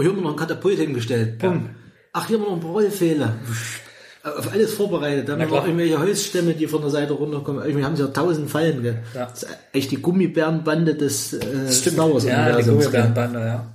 [0.00, 1.38] hier haben wir noch ein Katapult hingestellt.
[1.38, 1.70] Bumm.
[2.12, 3.34] Ach, hier haben wir noch ein paar Rollfehler.
[4.24, 5.28] Auf alles vorbereitet.
[5.28, 7.64] Dann Na haben wir irgendwelche Holzstämme, die von der Seite runterkommen.
[7.64, 9.02] Irgendwie haben sie ja tausend Fallen, gell?
[9.14, 9.26] Ja.
[9.26, 11.94] Das ist echt die Gummibärenbande des äh, Stimmt.
[11.96, 12.70] Star Wars Ja, die?
[12.70, 13.72] Gummibärenbande, ja.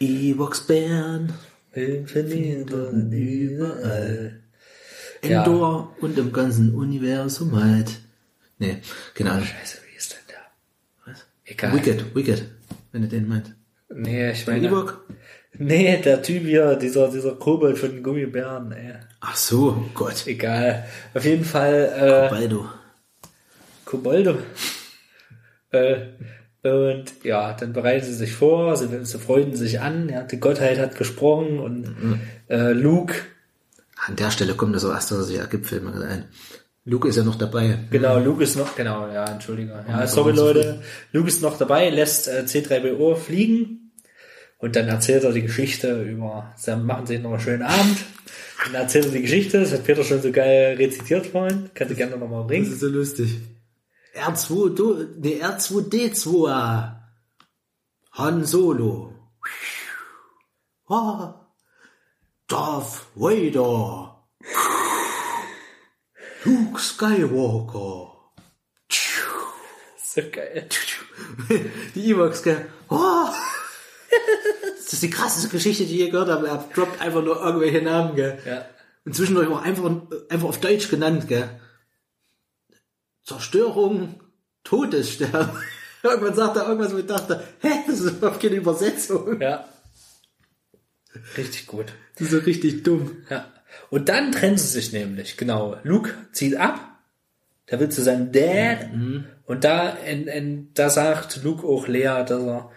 [0.00, 1.32] Ewoks-Bären,
[1.72, 4.40] Infinit überall.
[5.22, 7.98] Endor und im ganzen Universum halt.
[8.58, 8.78] Nee,
[9.30, 9.44] Ahnung.
[9.44, 11.12] Scheiße, wie ist denn der?
[11.12, 11.26] Was?
[11.44, 11.74] Egal.
[11.74, 12.44] Wicked, Wicked,
[12.96, 13.52] wenn du den meinst.
[13.94, 14.66] Nee, ich meine.
[14.66, 15.04] Ewok?
[15.58, 18.94] Nee, der Typ hier, dieser, dieser Kobold von den Gummibären, ey.
[19.20, 20.26] Ach so, oh Gott.
[20.26, 20.84] Egal.
[21.12, 22.28] Auf jeden Fall, äh.
[23.84, 24.38] Koboldo.
[25.72, 25.96] äh,
[26.62, 30.78] und ja, dann bereiten sie sich vor, sie, sie freunden sich an, ja, die Gottheit
[30.78, 31.94] hat gesprochen und
[32.48, 33.14] äh, Luke,
[34.06, 36.24] An der Stelle kommt das auch erst, er fällt mir gerade ein.
[36.88, 37.80] Luke ist ja noch dabei.
[37.90, 39.84] Genau, Luke ist noch, genau, ja, entschuldige.
[39.88, 40.80] Ja, sorry Leute,
[41.12, 43.92] Luke ist noch dabei, lässt äh, C3PO fliegen
[44.58, 47.98] und dann erzählt er die Geschichte über, dann machen sie noch einen schönen Abend.
[48.64, 51.96] Dann erzählt er die Geschichte, das hat Peter schon so geil rezitiert vorhin, kannst du
[51.96, 52.72] gerne nochmal Das bringen.
[52.72, 53.36] ist so lustig.
[54.14, 56.92] R2, du, nee, R2D2.
[58.12, 59.12] Han Solo.
[60.88, 61.46] Ah,
[62.48, 64.22] Darth Vader.
[66.46, 68.12] Luke Skywalker.
[69.98, 70.66] So geil.
[71.94, 72.66] Die Ewoks, gell?
[72.88, 73.28] Oh.
[74.76, 76.48] Das ist die krasseste Geschichte, die ich je gehört habe.
[76.48, 78.38] Er droppt einfach nur irgendwelche Namen, gell?
[78.46, 78.64] Ja.
[79.04, 79.84] Und zwischendurch auch einfach,
[80.30, 81.60] einfach auf Deutsch genannt, gell?
[83.24, 84.20] Zerstörung,
[84.64, 85.50] Todesstern.
[86.02, 89.40] Irgendwann sagt er irgendwas, wo ich dachte, hä, das ist überhaupt keine Übersetzung.
[89.40, 89.68] Ja.
[91.36, 91.92] Richtig gut.
[92.14, 93.24] Das ist so richtig dumm.
[93.28, 93.52] Ja.
[93.90, 95.76] Und dann trennen sie sich nämlich, genau.
[95.82, 96.80] Luke zieht ab,
[97.70, 98.88] der will zu seinem Dad
[99.46, 102.70] und da, in, in, da sagt Luke auch Lea, dass er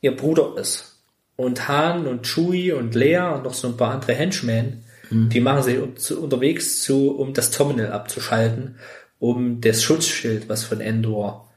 [0.00, 1.00] ihr Bruder ist.
[1.36, 4.84] Und Han und Chewie und Lea und noch so ein paar andere Henchmen,
[5.28, 8.76] die machen sich zu, unterwegs zu, um das Terminal abzuschalten,
[9.18, 11.50] um das Schutzschild, was von Endor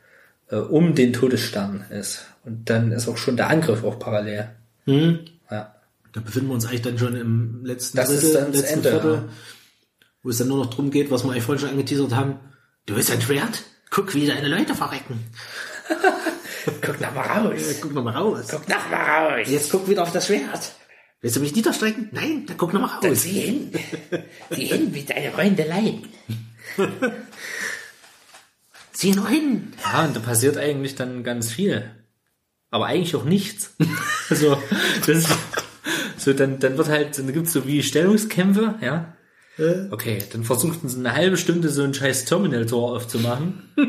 [0.50, 2.26] äh, um den Todesstern ist.
[2.44, 4.50] Und dann ist auch schon der Angriff auch parallel.
[4.86, 5.14] Ja.
[6.16, 8.90] Da befinden wir uns eigentlich dann schon im letzten Das ist dann das letzten Ende,
[8.90, 9.24] Viertel, ja.
[10.24, 12.40] wo es dann nur noch drum geht, was wir eigentlich vorhin schon angeteasert haben.
[12.86, 13.64] Du willst ein Schwert?
[13.90, 15.20] Guck, wie deine Leute verrecken.
[16.82, 17.62] Guck noch mal raus.
[17.82, 18.46] Guck noch mal raus.
[18.50, 19.48] Guck noch mal raus.
[19.50, 20.72] Jetzt guck wieder auf das Schwert.
[21.20, 22.08] Willst du mich niederstrecken?
[22.14, 23.24] Nein, dann guck noch mal raus.
[23.24, 23.72] Sieh hin.
[24.52, 26.08] Sieh hin, wie deine Freunde leiden.
[28.94, 29.74] Sieh nur hin.
[29.84, 31.92] Ja, und da passiert eigentlich dann ganz viel.
[32.72, 33.76] Aber eigentlich auch nichts.
[34.30, 34.58] also,
[35.06, 35.28] das
[36.26, 39.14] so, dann, dann wird halt, dann gibt's so wie Stellungskämpfe, ja.
[39.92, 43.62] Okay, dann versuchten sie eine halbe Stunde so ein scheiß Terminal-Tor aufzumachen.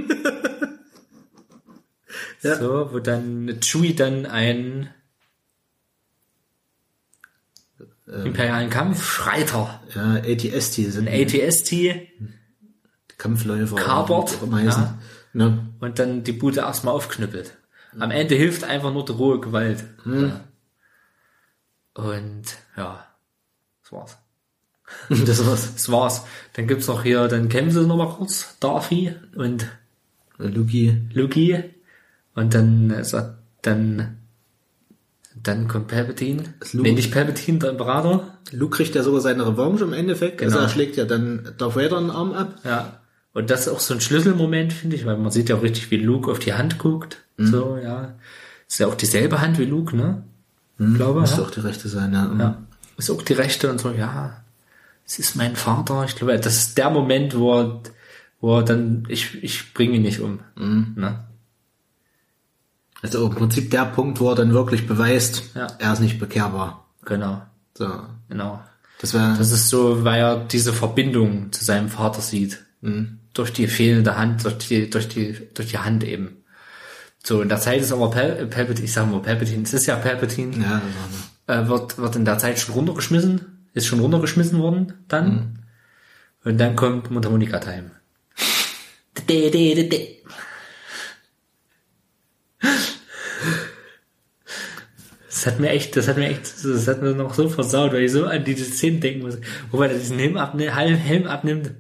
[2.43, 4.91] So, wo dann Chewie dann einen
[8.07, 11.75] imperialen Kampfschreiter, Ja, ATST sind ein ATST
[13.19, 13.77] Kampfläufer.
[14.55, 14.83] Heißen.
[14.83, 14.99] ja.
[15.33, 15.69] Ne?
[15.81, 17.57] und dann die Bude erstmal aufknüppelt.
[17.99, 19.85] Am Ende hilft einfach nur die rohe Gewalt.
[20.05, 20.45] Ja.
[21.97, 22.45] Und
[22.77, 23.07] ja,
[23.83, 24.17] das war's.
[25.27, 25.73] Das war's.
[25.75, 26.23] Das war's.
[26.55, 29.67] Dann gibt's noch hier, dann kämpfen sie noch mal kurz, Darfi und
[30.39, 30.97] Luki.
[31.13, 31.65] Luki.
[32.35, 34.19] Und dann, sagt- dann,
[35.43, 36.43] dann kommt Palpatine.
[36.73, 38.37] Luke- Nee, nicht Palpatine, der Imperator.
[38.53, 40.43] Luke kriegt ja sogar seine Revanche im Endeffekt.
[40.43, 40.67] Also Genau.
[40.67, 42.57] er schlägt ja dann Darth Vader einen Arm ab.
[42.65, 43.01] Ja.
[43.33, 45.91] Und das ist auch so ein Schlüsselmoment, finde ich, weil man sieht ja auch richtig,
[45.91, 47.23] wie Luke auf die Hand guckt.
[47.39, 48.15] So, ja.
[48.69, 50.23] Ist ja auch dieselbe Hand wie Luke, ne?
[50.79, 51.47] Glaube, Müsste ja.
[51.47, 52.31] auch die rechte sein, ja.
[52.39, 52.63] Ja.
[52.99, 54.43] Ist auch die rechte und so, ja.
[55.07, 56.05] Es ist mein Vater.
[56.05, 57.81] Ich glaube, das ist der Moment, wo er,
[58.41, 60.41] wo er dann, ich, ich bringe ihn nicht um.
[60.57, 61.25] Ne?
[63.03, 65.67] Also im Prinzip der Punkt, wo er dann wirklich beweist, Ja.
[65.79, 66.87] er ist nicht bekehrbar.
[67.05, 67.43] Genau,
[67.75, 67.89] So.
[68.29, 68.61] genau.
[69.01, 72.65] Das wäre, Das ist so, weil er diese Verbindung zu seinem Vater sieht.
[73.35, 76.39] Durch die fehlende Hand, durch die, durch die, durch die Hand eben.
[77.27, 79.97] So, in der Zeit ist aber Pal Palpatine, ich sag mal Palpatine, es ist ja
[79.97, 80.81] Palpatine, ja,
[81.49, 85.59] äh, wird, wird in der Zeit schon runtergeschmissen, ist schon runtergeschmissen worden dann.
[86.45, 87.91] Und dann kommt Mundharmonika Time.
[95.27, 98.05] Das hat mir echt, das hat mir echt, das hat mir noch so versaut, weil
[98.05, 99.39] ich so an diese Szene denken muss,
[99.73, 101.73] wo man diesen Helm abnimmt, Helm abnimmt,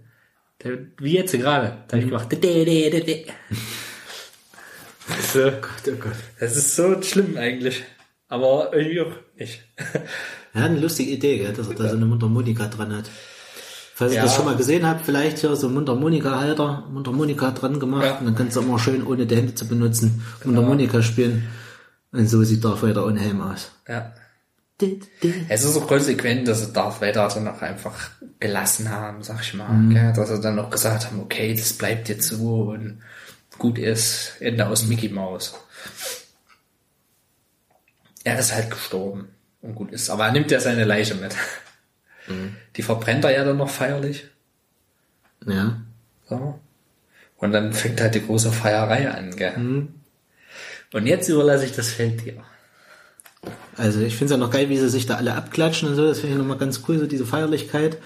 [0.64, 2.32] der, wie jetzt gerade, da habe ich gemacht,
[5.32, 6.12] so, Gott, oh Gott.
[6.40, 7.84] das ist so schlimm eigentlich,
[8.28, 9.62] aber irgendwie auch nicht.
[10.54, 13.04] Er hat eine lustige Idee, gell, dass er da so eine Mundharmonika dran hat.
[13.94, 14.24] Falls ihr Ja.
[14.24, 18.18] das schon mal gesehen habt, vielleicht hier so ein Mundharmonika-Halter, Mundharmonika dran gemacht Ja.
[18.18, 21.46] und dann kannst du immer schön ohne die Hände zu benutzen Mundharmonika spielen.
[22.12, 23.70] Und so sieht Darth Vader ohne Helm aus.
[23.88, 24.12] Ja.
[25.48, 27.94] Es ist so konsequent, dass sie Darth Vader dann auch einfach
[28.38, 29.88] gelassen haben, sag ich mal.
[29.90, 30.12] Gell?
[30.14, 33.00] Dass sie dann auch gesagt haben, okay, das bleibt jetzt so und
[33.58, 35.54] gut ist, Ende aus Mickey Mouse.
[38.24, 39.28] Er ist halt gestorben
[39.62, 40.10] und gut ist.
[40.10, 41.34] Aber er nimmt ja seine Leiche mit.
[42.76, 44.26] Die verbrennt er ja dann noch feierlich.
[45.46, 45.80] Ja.
[46.28, 46.58] So.
[47.36, 49.88] Und dann fängt halt die große Feierei an, gell?
[50.92, 52.42] Und jetzt überlasse ich das Feld dir.
[53.76, 56.08] Also ich finde es ja noch geil, wie sie sich da alle abklatschen und so.
[56.08, 57.98] Das finde ich nochmal ganz cool, so diese Feierlichkeit.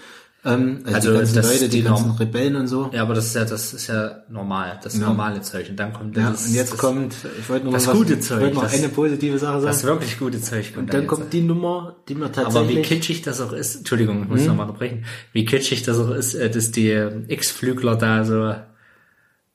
[0.42, 2.88] Ähm, also, Also die ganzen das- Leute, die, die ganzen Rebellen und so.
[2.94, 5.06] Ja, aber das ist ja, das ist ja normal, das Ja.
[5.08, 5.68] normale Zeug.
[5.68, 8.14] Und dann kommt Ja, das, und jetzt das, kommt, ich wollte noch das was, gute
[8.14, 9.94] ich Zeug, wollte noch das- eine positive Sache das sagen.
[10.00, 10.72] wirklich gute Zeug.
[10.78, 11.08] Und dann jetzt.
[11.10, 14.30] kommt die Nummer, die mir aber wie tatsächlich, kitschig das auch ist, Entschuldigung, ich Hm?
[14.30, 15.04] muss noch mal unterbrechen,
[15.34, 18.54] wie kitschig das auch ist, äh, dass die äh, X-Flügler da so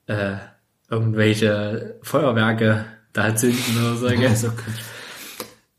[0.07, 0.35] äh,
[0.91, 3.95] irgendwelche Feuerwerke da zünden oder
[4.35, 4.49] so.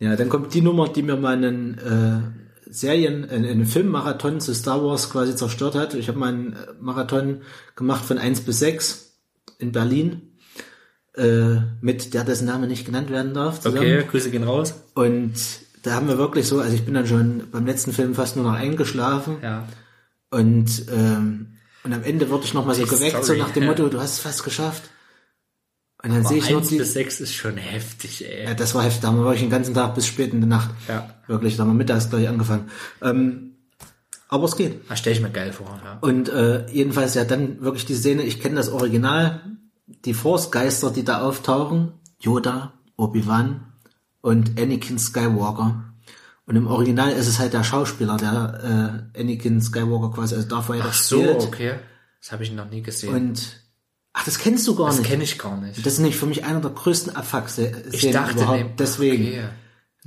[0.01, 4.85] ja, dann kommt die Nummer, die mir meinen äh, Serien, einen, einen Filmmarathon zu Star
[4.85, 5.95] Wars quasi zerstört hat.
[5.95, 7.43] Ich habe meinen äh, Marathon
[7.77, 9.13] gemacht von 1 bis 6
[9.59, 10.33] in Berlin,
[11.17, 13.61] äh, mit der dessen Name nicht genannt werden darf.
[13.61, 13.79] Zusammen.
[13.79, 14.75] Okay, Grüße gehen raus.
[14.95, 15.35] Und
[15.83, 18.45] da haben wir wirklich so, also ich bin dann schon beim letzten Film fast nur
[18.45, 19.37] noch eingeschlafen.
[19.43, 19.69] Ja.
[20.31, 23.67] Und, ähm, und am Ende wurde ich nochmal so Die geweckt, so Story, nach dem.
[23.67, 24.83] Motto, du hast es fast geschafft.
[26.03, 28.45] Und dann sehe ich nur 1 die, bis 6 ist schon heftig, ey.
[28.45, 30.47] ja, das war heftig, da haben wir wirklich den ganzen Tag bis spät in die
[30.47, 30.71] Nacht.
[30.89, 31.09] Ja.
[31.27, 32.71] Wirklich, da haben wir mittags gleich angefangen.
[33.03, 33.57] Ähm,
[34.29, 34.89] aber es geht.
[34.91, 35.99] Das stelle ich mir geil vor, ja.
[36.01, 39.41] Und äh, jedenfalls ja dann wirklich die Szene, ich kenne das Original,
[39.87, 43.73] die Force-Geister, die da auftauchen, Yoda, Obi-Wan
[44.21, 45.85] und Anakin Skywalker.
[46.47, 50.69] Und im Original ist es halt der Schauspieler, der äh, Anakin Skywalker quasi, also Darth
[50.69, 51.43] Vader Ach so, spielt.
[51.43, 51.75] okay.
[52.21, 53.15] Das habe ich noch nie gesehen.
[53.15, 53.61] Und
[54.17, 55.09] ach, das kennst du gar das nicht.
[55.09, 55.85] kenne ich gar nicht.
[55.87, 58.59] Das ist nämlich für mich einer der größten Abfuck-Szenen Ich dachte, überhaupt.
[58.61, 59.25] nee, Deswegen.
[59.29, 59.45] okay.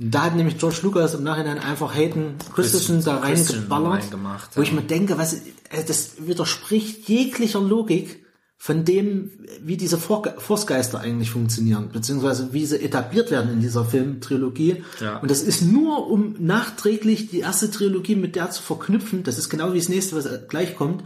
[0.02, 4.72] Da hat nämlich George Lucas im Nachhinein einfach Hayden Christensen da reingeballert, reingemacht, wo ich
[4.72, 8.24] mir denke, was, äh, das widerspricht jeglicher Logik
[8.56, 9.30] von dem,
[9.62, 14.82] wie diese Force-Geister eigentlich funktionieren, beziehungsweise wie sie etabliert werden in dieser Filmtrilogie.
[15.00, 15.18] Ja.
[15.18, 19.48] Und das ist nur, um nachträglich die erste Trilogie mit der zu verknüpfen, das ist
[19.50, 21.04] genau wie das nächste, was gleich kommt,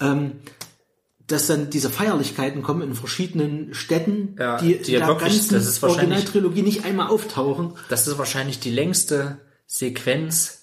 [0.00, 0.32] ähm,
[1.32, 5.32] dass dann diese Feierlichkeiten kommen in verschiedenen Städten, Ja, die, die ja in der wirklich-
[5.38, 7.74] ganzen das ist wahrscheinlich- Originaltrilogie nicht einmal auftauchen.
[7.88, 10.56] Das ist wahrscheinlich die längste Sequenz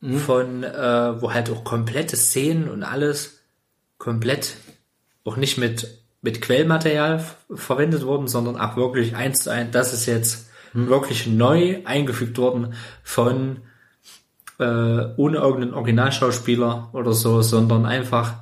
[0.00, 0.18] Mhm.
[0.18, 3.38] von, äh, wo halt auch komplette Szenen und alles
[3.98, 4.56] komplett
[5.24, 5.88] auch nicht mit,
[6.22, 7.24] mit Quellmaterial
[7.54, 9.70] verwendet worden, sondern auch wirklich eins zu eins.
[9.72, 10.88] Das ist jetzt Mhm.
[10.88, 13.58] wirklich neu eingefügt worden von
[14.58, 14.64] äh,
[15.18, 18.36] ohne irgendeinen Originalschauspieler oder so, sondern einfach,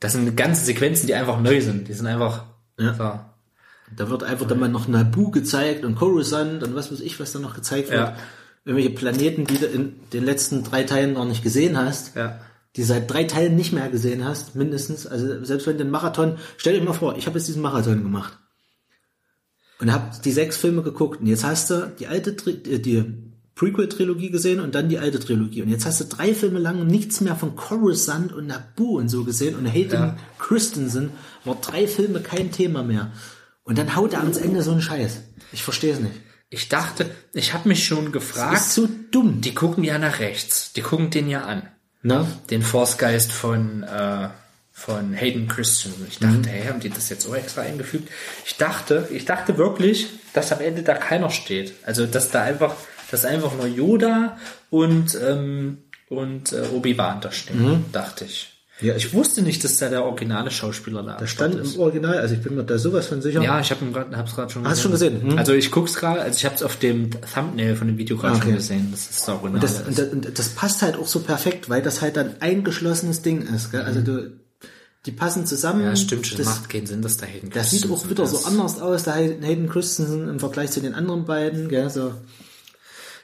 [0.00, 1.88] das sind ganze Sequenzen, die einfach neu sind.
[1.88, 2.44] Die sind einfach
[2.78, 2.94] Ja.
[2.94, 3.20] so.
[3.96, 7.32] Da wird einfach dann mal noch Naboo gezeigt und Coruscant und was weiß ich, was
[7.32, 8.00] da noch gezeigt wird.
[8.00, 8.16] Ja.
[8.64, 12.16] Irgendwelche Planeten, die du in den letzten drei Teilen noch nicht gesehen hast.
[12.16, 12.40] Ja.
[12.74, 15.06] Die seit drei Teilen nicht mehr gesehen hast, mindestens.
[15.06, 18.02] Also selbst wenn du den Marathon, stell dir mal vor, ich habe jetzt diesen Marathon
[18.02, 18.36] gemacht.
[19.78, 21.20] Und hab die sechs Filme geguckt.
[21.20, 23.25] Und jetzt hast du die alte, äh, die
[23.56, 25.62] Prequel-Trilogie gesehen und dann die alte Trilogie.
[25.62, 29.24] Und jetzt hast du drei Filme lang nichts mehr von Coruscant und Naboo und so
[29.24, 29.56] gesehen.
[29.56, 30.16] Und Hayden Ja.
[30.38, 31.10] Christensen
[31.44, 33.12] war drei Filme kein Thema mehr.
[33.64, 35.18] Und dann haut er ans Ende so einen Scheiß.
[35.52, 36.14] Ich verstehe es nicht.
[36.50, 39.40] Ich dachte, ich habe mich schon Das gefragt, ist so dumm.
[39.40, 40.72] die gucken ja nach rechts.
[40.74, 41.62] Die gucken den ja an.
[42.02, 42.26] Na?
[42.50, 44.28] Den Force-Geist von, äh,
[44.70, 46.06] von Hayden Christensen.
[46.08, 46.42] Ich Mhm.
[46.42, 48.08] dachte, hey, haben die das jetzt auch extra eingefügt?
[48.44, 51.72] Ich dachte, ich dachte wirklich, dass am Ende da keiner steht.
[51.84, 52.76] Also, dass da einfach,
[53.10, 54.36] dass einfach nur Yoda
[54.70, 55.78] und, ähm,
[56.08, 58.48] und äh, Obi-Wan da stehen, dachte ich.
[58.52, 58.56] Mhm.
[58.88, 61.76] Ja, ich wusste nicht, dass da der originale Schauspieler da, Da stand ist.
[61.76, 63.40] im Original, also ich bin mir da sowas von sicher.
[63.42, 65.22] Ja, ich habe hab's gerade schon Hast du schon gesehen?
[65.22, 65.38] Hm?
[65.38, 68.34] Also ich guck's gerade, also ich habe es auf dem Thumbnail von dem Video gerade
[68.34, 68.48] Ah, okay.
[68.48, 69.60] schon gesehen, das ist der Original.
[69.62, 73.22] Das, und das, und das passt halt auch so perfekt, weil das halt ein eingeschlossenes
[73.22, 73.70] Ding ist.
[73.70, 73.80] Gell?
[73.80, 74.32] Also du,
[75.06, 75.80] die passen zusammen.
[75.80, 75.86] Mhm.
[75.86, 78.26] ja, stimmt schon, Das, macht keinen Sinn, dass da Hayden das sieht auch Christensen wieder
[78.26, 78.46] so ist.
[78.46, 81.70] anders aus, der Hayden Christensen im Vergleich zu den anderen beiden.
[81.70, 81.88] Gell?
[81.88, 82.12] So.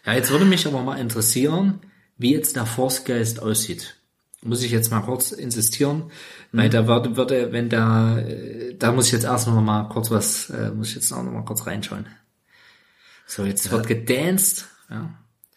[0.04, 1.80] Ja, jetzt würde mich aber mal interessieren,
[2.18, 3.96] wie jetzt der Force-Geist aussieht.
[4.44, 6.10] Muss ich jetzt mal kurz insistieren,
[6.50, 10.10] weil da würde, würde, wenn da, äh, da muss ich jetzt erst noch mal kurz
[10.10, 12.06] was, äh, muss ich jetzt auch noch mal kurz reinschauen.
[13.26, 15.14] So, jetzt wird gedanced, ja.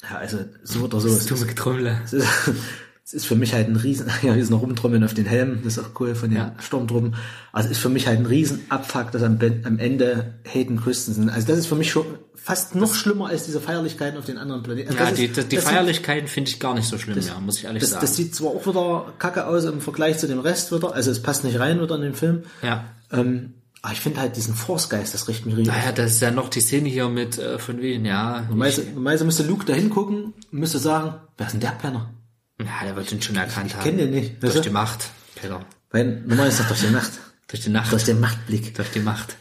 [0.10, 1.08] Ja, also so oder so.
[1.08, 2.02] Es dumme ist, Getrömmle.
[3.06, 5.60] es ist, für mich halt ein Riesen, ja, hier ist noch rumtrommeln auf den Helm,
[5.64, 6.56] das ist auch cool von den Ja.
[6.60, 7.16] Sturmtruppen.
[7.52, 11.46] Also ist für mich halt ein riesen Abfuck, dass am, am Ende Hayden Christensen, also
[11.48, 14.90] das ist für mich schon fast noch schlimmer als diese Feierlichkeiten auf den anderen Planeten.
[14.90, 17.40] Also Ja, das die, die, die das Feierlichkeiten finde ich gar nicht so schlimm, ja,
[17.40, 18.02] muss ich ehrlich Das, sagen.
[18.02, 21.22] das sieht zwar auch wieder kacke aus im Vergleich zu dem Rest wieder, also es
[21.22, 22.44] passt nicht rein wieder in den Film.
[22.64, 22.86] ja.
[23.12, 23.54] Ähm,
[23.84, 25.72] aber ich finde halt diesen Force-Geist, das riecht mich richtig.
[25.76, 28.42] Naja, das ist ja noch die Szene hier mit, äh, von wem, ja.
[28.50, 32.10] Normalerweise müsste Luke da hingucken und müsste sagen, wer ist denn der Penner?
[32.60, 33.84] Ja, der wird ihn schon erkannt haben.
[33.84, 35.66] kenn den nicht, Durch die Macht, Peter.
[35.92, 37.12] Weil normalerweise ist das durch die Nacht.
[37.48, 37.92] Durch die Nacht.
[37.92, 38.74] Durch den Machtblick.
[38.76, 39.36] Durch die Macht.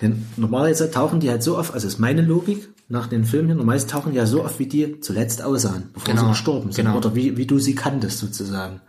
[0.00, 3.86] Denn normalerweise tauchen die halt so oft, also ist meine Logik nach den Filmen normalerweise
[3.86, 6.86] tauchen die ja so oft, wie die zuletzt aussahen, bevor Genau, sie gestorben sind.
[6.86, 6.96] genau.
[6.96, 8.80] Oder wie, wie du sie kanntest sozusagen.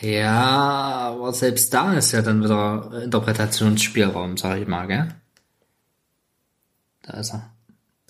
[0.00, 5.08] Ja, aber selbst da ist ja dann wieder Interpretationsspielraum, sag ich mal, gell?
[7.02, 7.50] Da ist er.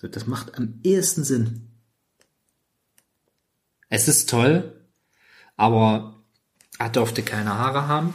[0.09, 1.70] Das macht am ehesten Sinn.
[3.91, 4.73] Es ist toll,
[5.57, 6.15] aber
[6.79, 8.15] er durfte keine Haare haben.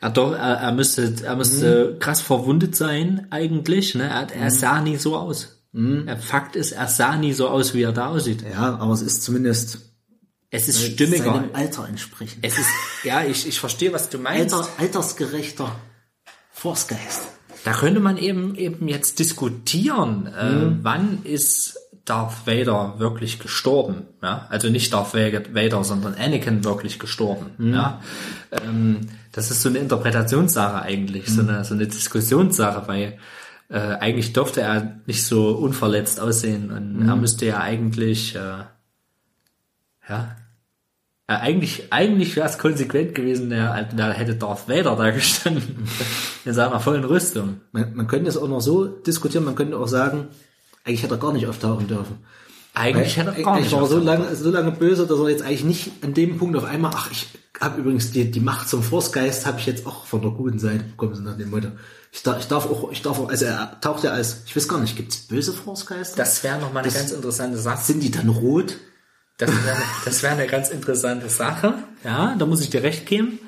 [0.00, 3.94] Er, doch, er, er müsste, er müsste krass verwundet sein, eigentlich.
[3.94, 4.08] Ne?
[4.08, 5.58] Er, er sah nie so aus.
[5.72, 8.42] Der Fakt ist, er sah nie so aus, wie er da aussieht.
[8.42, 9.78] Ja, aber es ist zumindest
[10.50, 11.26] Es ist stimmiger.
[11.32, 12.44] seinem Alter entsprechend.
[12.44, 12.66] Es ist,
[13.04, 14.52] ja, ich, ich verstehe, was du meinst.
[14.52, 15.76] Alter, altersgerechter
[16.50, 17.22] Forstgeist.
[17.64, 21.78] Da könnte man eben eben jetzt diskutieren, äh, wann ist
[22.10, 24.02] Darth Vader wirklich gestorben?
[24.22, 27.72] Ja, also nicht Darth Vader, sondern Anakin wirklich gestorben.
[27.72, 28.00] Ja,
[28.50, 33.18] ähm, das ist so eine Interpretationssache eigentlich, so eine so eine Diskussionssache, weil
[33.68, 38.64] äh, eigentlich durfte er nicht so unverletzt aussehen und er müsste ja eigentlich äh,
[40.08, 40.36] ja
[41.30, 45.86] äh, eigentlich, eigentlich wäre es konsequent gewesen, der, der hätte Darth Vader da gestanden.
[46.44, 47.60] In seiner vollen Rüstung.
[47.70, 50.26] Man, man könnte es auch noch so diskutieren, man könnte auch sagen,
[50.84, 52.18] eigentlich hätte er gar nicht auftauchen dürfen.
[52.74, 53.74] Eigentlich hätte er gar eigentlich nicht.
[53.74, 56.56] war er so lange, so lange böse, dass er jetzt eigentlich nicht an dem Punkt
[56.56, 57.28] auf einmal, ach, ich
[57.60, 60.84] habe übrigens die, die Macht zum Forstgeist habe ich jetzt auch von der guten Seite
[60.84, 61.68] bekommen, so nach dem Motto.
[62.12, 64.66] Ich darf, ich darf auch, ich darf auch, also er taucht ja als, ich weiß
[64.66, 66.16] gar nicht, gibt's böse Forstgeister?
[66.16, 67.82] Das wäre nochmal eine ganz interessante Sache.
[67.82, 68.78] Sind die dann rot?
[69.36, 71.74] Das wäre das wär eine ganz interessante Sache.
[72.04, 73.38] Ja, da muss ich dir recht geben.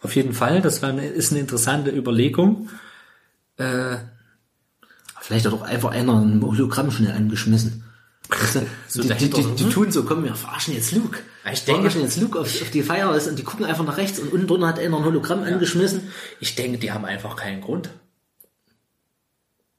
[0.00, 0.60] Auf jeden Fall.
[0.60, 2.68] Das wär eine, ist eine interessante Überlegung.
[3.56, 3.96] Äh,
[5.22, 7.84] Vielleicht hat auch einfach einer ein Hologramm schnell angeschmissen.
[8.28, 9.70] Weißt du, So die, die, die, die hm?
[9.70, 11.18] tun so, komm, wir verarschen jetzt Luke.
[11.52, 13.96] Ich denke- verarschen jetzt Luke auf, auf die Feier ist und die gucken einfach nach
[13.96, 16.10] rechts und unten drunter hat einer ein Hologramm angeschmissen.
[16.40, 17.90] ich denke, die haben einfach keinen Grund.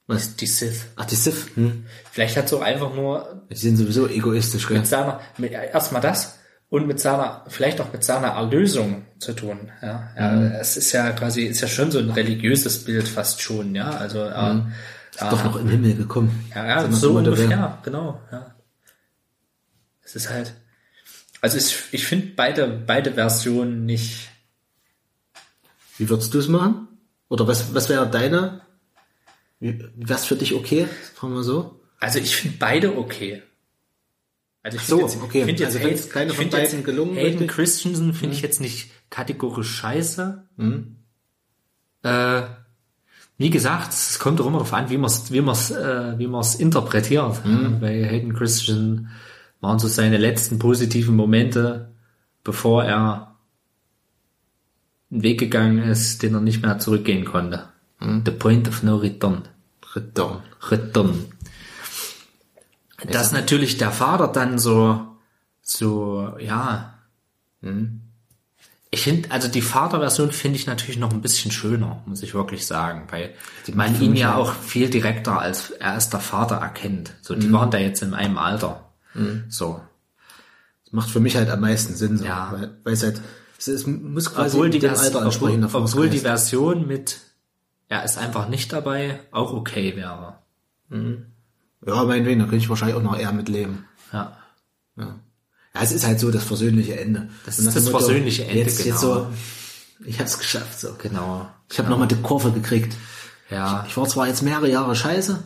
[0.08, 0.36] Was?
[0.36, 0.86] Die Sith.
[0.98, 1.48] Ach, die Sith.
[1.56, 1.86] Hm.
[2.12, 4.78] Vielleicht hat es auch einfach nur Die sind sowieso egoistisch, gell?
[4.80, 6.40] mit seiner, mit, erstmal das
[6.70, 9.72] und mit seiner, vielleicht auch mit seiner Erlösung zu tun.
[9.82, 10.52] Ja, ja Mhm.
[10.60, 14.20] es ist ja quasi, ist ja schon so ein religiöses Bild fast schon, ja, also,
[15.18, 16.46] äh, Doch noch im Himmel gekommen.
[16.56, 18.56] ja, ja, so ungefähr, wer- genau, ja.
[20.04, 20.54] Es ist halt,
[21.42, 24.30] also ich, ich finde beide, beide Versionen nicht,
[25.98, 26.88] Wie würdest du es machen?
[27.30, 28.62] Oder was, was wäre deine?
[29.60, 30.88] Wär's für dich okay?
[31.16, 31.80] Fragen wir so.
[32.00, 33.42] also ich finde beide okay.
[34.62, 35.46] Also ich so, jetzt, okay.
[35.46, 38.36] find jetzt, Also wenn's Hayden- keine von find jetzt beiden gelungen Hayden richtig- Christensen finde
[38.36, 40.48] ich jetzt nicht kategorisch scheiße.
[40.58, 40.98] Mhm.
[42.04, 42.44] Äh,
[43.38, 46.28] wie gesagt, es kommt auch immer darauf an, wie man es wie man's, äh, wie
[46.28, 47.44] man's interpretiert.
[47.46, 47.80] Mhm.
[47.80, 49.10] Bei Hayden Christensen
[49.60, 51.90] waren so seine letzten positiven Momente,
[52.44, 53.36] bevor er
[55.12, 57.70] einen Weg gegangen ist, den er nicht mehr zurückgehen konnte.
[58.00, 58.24] Mhm.
[58.26, 59.44] The point of no return.
[59.96, 60.42] Return.
[60.70, 61.26] Return.
[63.12, 65.06] Dass natürlich der Vater dann so,
[65.62, 66.94] so, ja.
[67.62, 68.03] hm.
[68.94, 72.68] Ich finde, also die Vaterversion finde ich natürlich noch ein bisschen schöner, muss ich wirklich
[72.68, 73.34] sagen, weil
[73.74, 77.16] man ihn ja auch viel direkter als er ist der Vater erkennt.
[77.24, 78.92] So, die waren da jetzt in einem Alter.
[79.50, 79.82] So.
[80.84, 82.26] Das macht für mich halt am meisten Sinn, so.
[82.26, 82.50] Ja.
[82.52, 83.20] Weil, weil es halt,
[83.58, 85.62] es, muss quasi Obwohl die, dem Alter obwohl, entsprechen.
[85.62, 86.20] der obwohl die.
[86.20, 87.20] Version mit
[87.90, 90.36] er ist einfach nicht dabei auch okay wäre.
[90.92, 93.86] Ja, meinetwegen, da könnte ich wahrscheinlich auch noch eher mitleben.
[94.12, 94.38] Ja.
[94.98, 95.20] Ja.
[95.76, 97.30] Ja, es ist halt so das versöhnliche Ende.
[97.46, 99.14] Das ist das Motto, versöhnliche Ende, Jetzt, jetzt genau.
[99.16, 99.28] so,
[100.06, 100.96] ich hab's geschafft, so.
[101.02, 101.50] Genau.
[101.72, 102.96] Ich habe noch nochmal die Kurve gekriegt.
[103.50, 103.86] Ja.
[103.88, 105.44] Ich war zwar jetzt mehrere Jahre scheiße,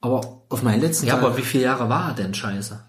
[0.00, 2.84] aber auf meinen letzten Ja, Tag, aber wie viele Jahre war er denn scheiße?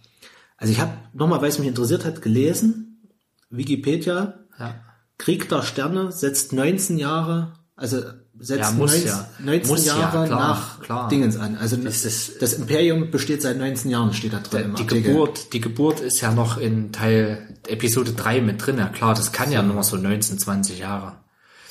[0.57, 3.07] also ich habe nochmal, weil es mich interessiert hat, gelesen,
[3.49, 4.75] Wikipedia, Ja.
[5.17, 8.01] Krieg der Sterne setzt 19 Jahre, also
[8.39, 9.29] setzt Ja, muss 19, ja.
[9.39, 11.09] 19 Muss ja, Jahre klar, nach klar.
[11.09, 11.57] Dingens an.
[11.57, 15.01] Also Das das, ist- das Imperium besteht seit 19 Jahren, steht da drin Die Artikel.
[15.01, 18.77] Geburt, die Geburt ist ja noch in Teil Episode 3 mit drin.
[18.77, 21.17] Ja klar, das kann ja nur so 19, 20 Jahre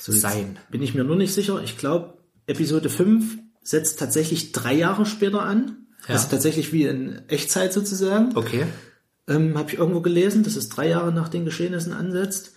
[0.07, 0.57] jetzt sein.
[0.71, 1.61] Bin ich mir nur nicht sicher.
[1.63, 2.13] Ich glaube,
[2.47, 5.77] Episode 5 setzt tatsächlich drei Jahre später an.
[6.07, 6.15] Ja.
[6.15, 8.35] Also tatsächlich wie in Echtzeit sozusagen.
[8.35, 8.65] Okay.
[9.27, 12.53] Ähm, Habe ich irgendwo gelesen, dass es drei Jahre nach den Geschehnissen ansetzt.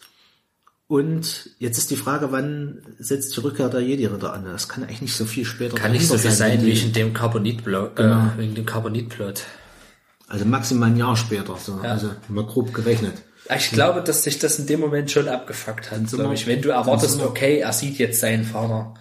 [0.92, 4.44] Und jetzt ist die Frage, wann setzt die Rückkehr der Jedi-Ritter an?
[4.44, 7.14] Das kann eigentlich nicht so viel später Kann nicht so viel sein die- in dem
[7.14, 8.26] Carbonitplot, Genau.
[8.26, 9.40] äh, wegen dem Carbonitplot.
[10.28, 11.76] Also maximal ein Jahr später, so.
[11.82, 13.14] also mal grob gerechnet.
[13.56, 16.46] Ich glaube, dass sich das in dem Moment schon abgefuckt hat, glaube ich.
[16.46, 18.92] Wenn du erwartest, okay, er sieht jetzt seinen Vater.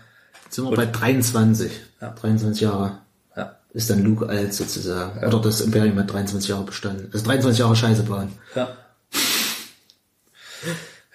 [0.46, 1.74] Jetzt sind wir bei 23.
[2.00, 2.12] Ja.
[2.12, 3.00] 23 Jahre
[3.36, 3.58] Ja.
[3.74, 5.26] ist dann Luke alt sozusagen.
[5.28, 7.10] Oder das Imperium hat 23 Jahre bestanden.
[7.12, 8.32] Also 23 Jahre Scheiße bauen.
[8.56, 8.78] Ja.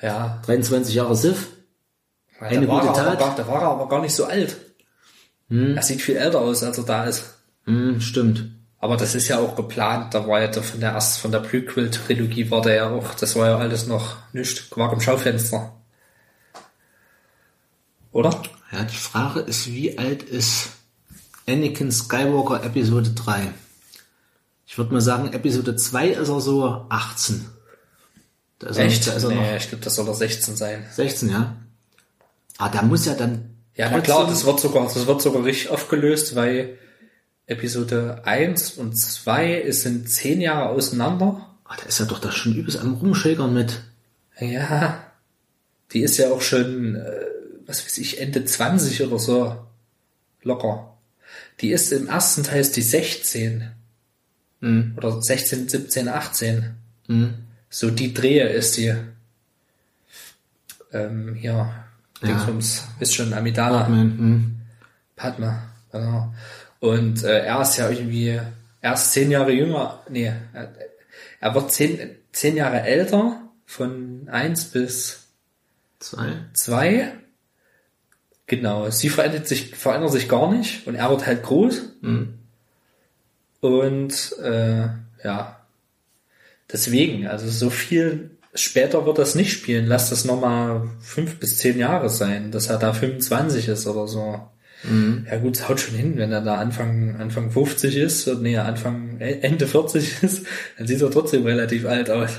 [0.00, 0.41] Ja.
[0.47, 1.47] 23 Jahre Sith.
[2.41, 3.18] Ja, Eine gute Tat.
[3.18, 4.57] gar, da war er aber gar nicht so alt.
[5.49, 7.36] Er sieht viel älter aus, als er da ist.
[7.65, 8.50] Hm, stimmt.
[8.78, 10.12] Aber das ist ja auch geplant.
[10.12, 13.36] Da war ja der, von der erst von der Prequel-Trilogie war der ja auch, das
[13.36, 15.73] war ja alles noch nicht Quark im Schaufenster.
[18.12, 18.31] Oder?
[18.73, 20.70] Ja, die Frage ist, wie alt ist
[21.49, 23.52] Anakin Skywalker Episode 3?
[24.66, 27.47] Ich würde mal sagen, Episode 2 ist er so 18.
[28.58, 29.06] Da ist er- Echt?
[29.06, 30.84] Da ist er noch ich glaube, das soll doch 16 sein.
[30.92, 31.56] 16, ja.
[32.58, 33.50] Ah, da muss ja dann.
[33.74, 36.78] Ja, na klar, das wird sogar, das wird sogar richtig aufgelöst, weil
[37.46, 41.46] Episode 1 und 2 ist sind 10 Jahre auseinander.
[41.64, 43.82] Ah, da ist ja doch da schon übelst am Rumschägern mit.
[44.40, 45.02] Ja,
[45.92, 47.10] die ist ja auch schon, äh,
[47.66, 49.56] was weiß ich, Ende 20 oder so.
[50.42, 50.96] Locker.
[51.60, 53.70] Die ist im ersten Teil ist die 16.
[54.96, 56.74] Oder 16, 17, 18.
[57.68, 58.94] So die Drehe ist die.
[60.92, 61.72] Ähm, hier,
[62.22, 63.86] Dingsbums, ist schon Amidala.
[63.86, 64.56] Hm.
[65.14, 66.32] Padma, genau.
[66.80, 68.40] Und äh, er ist ja irgendwie
[68.80, 70.72] erst zehn Jahre jünger, nee, er,
[71.40, 75.26] er wird zehn, zehn Jahre älter, von eins bis
[75.98, 76.32] Zwei.
[76.52, 77.12] zwei.
[78.46, 81.82] Genau, sie verändert sich, verändert sich gar nicht und er wird halt groß.
[83.60, 84.88] Und äh,
[85.24, 85.55] ja,
[86.72, 89.86] deswegen, also so viel später wird das nicht spielen.
[89.86, 94.40] Lass das nochmal fünf bis zehn Jahre sein, dass er da 25 ist oder so.
[95.28, 98.56] Ja gut, es haut schon hin, wenn er da Anfang, Anfang 50 ist, oder nee,
[98.56, 100.46] Anfang, äh, Ende 40 ist,
[100.78, 102.30] dann sieht er trotzdem relativ alt aus.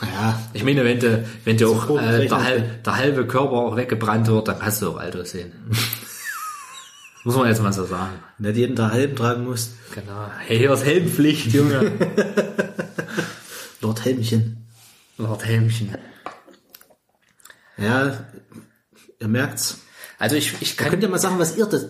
[0.00, 3.76] Naja, Ich meine, wenn du, wenn du auch äh, der, halb, der halbe Körper auch
[3.76, 5.52] weggebrannt wird, dann kannst du auch alt aussehen.
[7.24, 8.14] Muss man jetzt mal so sagen.
[8.38, 9.72] wenn du jeden Tag Helm tragen musst.
[9.94, 10.30] Genau.
[10.46, 11.92] Hey, hier ist Helmpflicht, Junge.
[13.82, 14.56] Lord Helmchen.
[15.18, 15.94] Lord Helmchen.
[17.76, 18.24] Ja,
[19.20, 19.78] ihr merkt's.
[20.18, 21.86] Also ich, ich Da kann, könnt ihr mal sagen, was ihr das,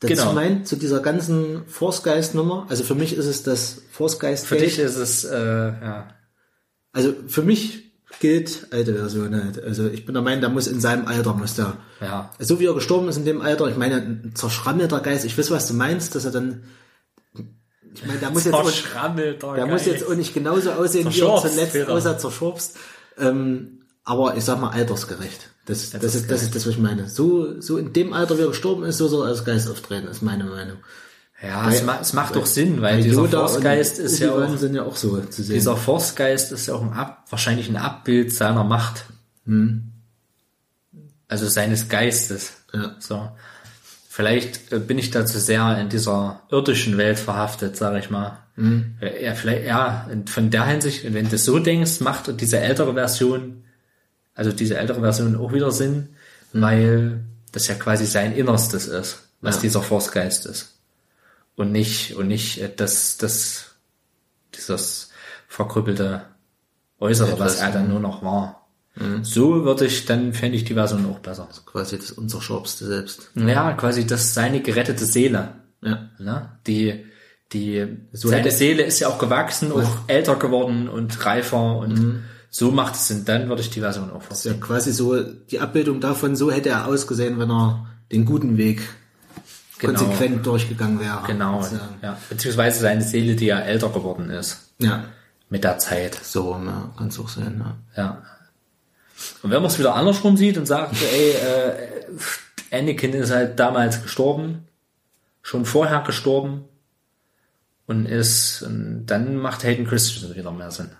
[0.00, 0.32] dazu Genau.
[0.32, 2.66] meint, zu dieser ganzen Force Geist Nummer.
[2.68, 6.08] Also für mich ist es das Force Geist für dich ist es, äh, ja,
[6.92, 7.84] Also für mich
[8.20, 9.62] gilt alte Version halt.
[9.62, 11.76] Also ich bin der Meinung, der muss in seinem Alter, muss der.
[12.00, 15.36] ja, So wie er gestorben ist in dem Alter, ich meine, ein zerschrammelter Geist, ich
[15.38, 16.64] weiß, was du meinst, dass er dann,
[18.00, 21.20] ich meine, der muss jetzt, auch, Verschrammelter der muss jetzt auch nicht genauso aussehen, wie
[21.20, 21.92] er zuletzt Peter.
[21.92, 22.76] aussah, zerschorfst.
[23.18, 25.50] Ähm, aber ich sag mal, altersgerecht.
[25.66, 27.08] Das, das, ist, das ist das, was ich meine.
[27.08, 30.06] So, so in dem Alter, wie er gestorben ist, so soll er als Geist auftreten,
[30.06, 30.78] ist meine Meinung.
[31.42, 34.56] ja, es, ma es macht doch Sinn, weil Bei dieser Yoda Forcegeist ist ja auch,
[34.56, 35.54] sind ja auch so zu sehen.
[35.54, 39.04] dieser Forcegeist ist ja auch ein Ab, wahrscheinlich ein Abbild seiner Macht.
[41.28, 42.52] Also seines Geistes.
[42.72, 42.96] Ja.
[42.98, 43.28] So.
[44.18, 48.38] Vielleicht äh, bin ich da zu sehr in dieser irdischen Welt verhaftet, sage ich mal.
[49.00, 53.62] Äh, Ja, vielleicht, ja, von der Hinsicht, wenn du so denkst, macht diese ältere Version,
[54.34, 56.16] also diese ältere Version auch wieder Sinn,
[56.52, 57.20] weil
[57.52, 59.60] das ja quasi sein Innerstes ist, was Ja.
[59.62, 60.80] dieser Forcegeist ist.
[61.54, 63.76] Und nicht, und nicht äh, das, das,
[64.56, 65.10] dieses
[65.46, 66.22] verkrüppelte
[66.98, 68.67] Äußere, was Etwas, er dann nur noch war.
[69.22, 71.48] So würde ich, dann fände ich die Version auch besser.
[71.66, 73.30] Quasi das unzerschorfste selbst.
[73.34, 75.50] Ja, quasi das seine gerettete Seele.
[75.82, 76.08] Ja.
[76.18, 76.48] Ne?
[76.66, 77.04] Die,
[77.52, 82.70] die, So seine Seele ist ja auch gewachsen, auch älter geworden und reifer und so
[82.72, 83.24] macht es Sinn.
[83.24, 84.60] Dann würde ich die Version auch Ja, verstehen.
[84.60, 88.80] quasi so die Abbildung davon, so hätte er ausgesehen, wenn er den guten Weg
[89.80, 89.96] Genau.
[90.00, 91.20] konsequent durchgegangen wäre.
[91.28, 91.94] Genau, sozusagen.
[92.02, 92.18] ja.
[92.28, 95.04] Beziehungsweise seine Seele, die ja älter geworden ist Ja,
[95.50, 96.18] mit der Zeit.
[96.20, 97.62] so ja, kann es auch sein.
[97.96, 98.02] Ja.
[98.02, 98.22] Ja.
[99.42, 104.02] Und wenn man es wieder andersrum sieht und sagt, ey, äh, Anakin ist halt damals
[104.02, 104.66] gestorben,
[105.42, 106.64] schon vorher gestorben
[107.86, 110.90] und ist, und dann macht Hayden Christensen wieder mehr Sinn.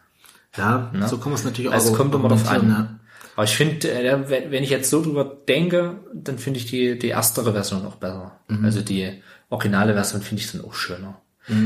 [0.57, 3.01] Ja, so kann man es natürlich Also auch es kommt immer drauf an.
[3.37, 7.09] Aber ich finde, äh, wenn ich jetzt so drüber denke, dann finde ich die, die
[7.09, 8.41] erstere Version auch besser.
[8.49, 8.65] Mhm.
[8.65, 11.21] Also die originale Version finde ich dann auch schöner.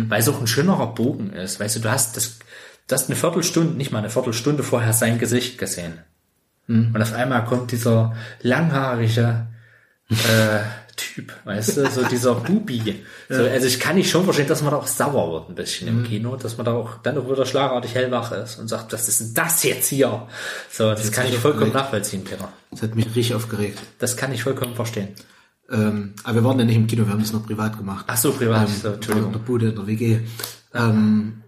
[0.08, 1.58] Weil es auch ein schönerer Bogen ist.
[1.58, 2.38] Weißt du, du hast das,
[2.86, 5.98] du hast eine Viertelstunde, nicht mal eine Viertelstunde vorher sein Gesicht gesehen.
[6.66, 6.92] Mhm.
[6.94, 9.46] Und auf einmal kommt dieser langhaarige
[10.10, 10.60] äh,
[10.96, 13.02] Typ, weißt du, so dieser Bubi.
[13.28, 15.90] So, also ich kann nicht schon verstehen, dass man da auch sauer wird ein bisschen
[15.92, 16.00] Mhm.
[16.04, 19.08] im Kino, dass man da auch dann auch wieder schlagartig hellwach ist und sagt, was
[19.08, 20.28] ist denn das jetzt hier?
[20.70, 21.74] So, das kann ich vollkommen aufgeregt.
[21.84, 22.48] nachvollziehen, Peter.
[22.70, 23.78] Das hat mich richtig aufgeregt.
[23.98, 25.08] Das kann ich vollkommen verstehen.
[25.70, 28.04] Ähm, aber wir waren ja nicht im Kino, wir haben das noch privat gemacht.
[28.08, 29.32] Ach so, privat, so, In der Entschuldigung.
[29.46, 30.20] Bude, in der WG.
[30.74, 31.41] Ähm,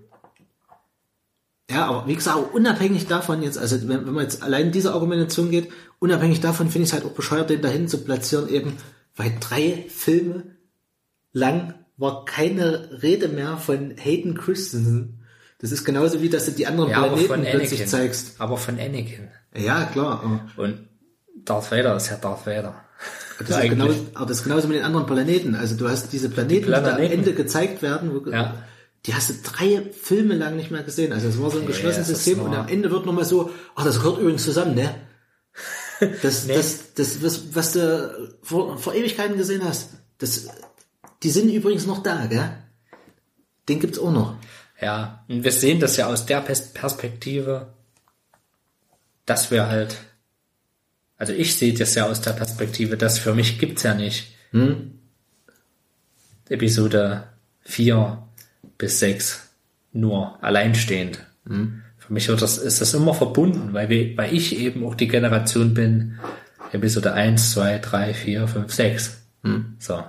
[1.71, 4.93] ja, aber wie gesagt, unabhängig davon jetzt, also wenn, wenn man jetzt allein in diese
[4.93, 8.77] Argumentation geht, unabhängig davon finde ich es halt auch bescheuert, den dahin zu platzieren, eben,
[9.17, 10.45] weil drei Filme
[11.33, 15.21] lang war keine Rede mehr von Hayden Christensen.
[15.61, 17.87] Das ist genauso wie, dass du die anderen Ja, aber Planeten von plötzlich Anakin.
[17.87, 18.35] zeigst.
[18.39, 19.29] Aber von Anakin.
[19.57, 20.23] Ja, klar.
[20.57, 20.89] Und
[21.45, 22.75] Darth Vader ist ja Darth Vader.
[23.39, 25.55] das, ist genau, aber das ist genauso mit den anderen Planeten.
[25.55, 27.13] Also du hast diese Planeten, die, da am Planeten.
[27.15, 28.55] Ende gezeigt werden, wo, Ja.
[29.07, 31.13] Die hast du drei Filme lang nicht mehr gesehen.
[31.13, 33.51] Also es war so ein geschlossenes es ist System und am Ende wird nochmal so,
[33.75, 34.95] ach, das gehört übrigens zusammen, ne?
[36.23, 40.49] Das, das, das, was, was du vor, vor Ewigkeiten gesehen hast, das,
[41.23, 42.51] die sind übrigens noch da, gell?
[43.69, 44.37] Den gibt's auch noch.
[44.81, 47.73] Ja, und wir sehen das ja aus der Pers- Perspektive,
[49.25, 49.97] das wäre halt,
[51.17, 54.35] also ich sehe das ja aus der Perspektive, das für mich gibt's ja nicht.
[56.49, 57.29] Episode
[57.63, 58.29] 4
[58.79, 59.49] bis 6
[59.93, 61.25] nur alleinstehend.
[61.99, 65.09] Für mich wird das, ist das immer verbunden, weil, wir, weil ich eben auch die
[65.09, 66.19] Generation bin,
[66.73, 69.23] Episode 1, 2, 3, 4, 5, 6.
[69.79, 70.05] So.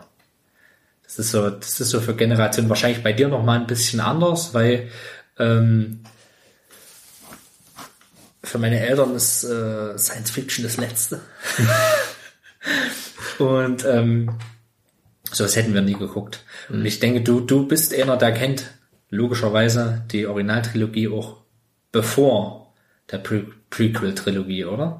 [1.03, 3.99] Das ist so, das ist so für Generationen wahrscheinlich bei dir noch mal ein bisschen
[3.99, 4.89] anders, weil
[5.37, 6.01] ähm,
[8.43, 11.21] für meine Eltern ist äh, Science Fiction das Letzte.
[13.37, 14.31] Und ähm,
[15.35, 16.43] sowas hätten wir nie geguckt.
[16.69, 18.65] Und ich denke, du, du bist einer, der kennt
[19.09, 21.37] logischerweise die Originaltrilogie auch
[21.91, 22.73] bevor
[23.11, 24.97] der Pre Prequel-Trilogie, oder?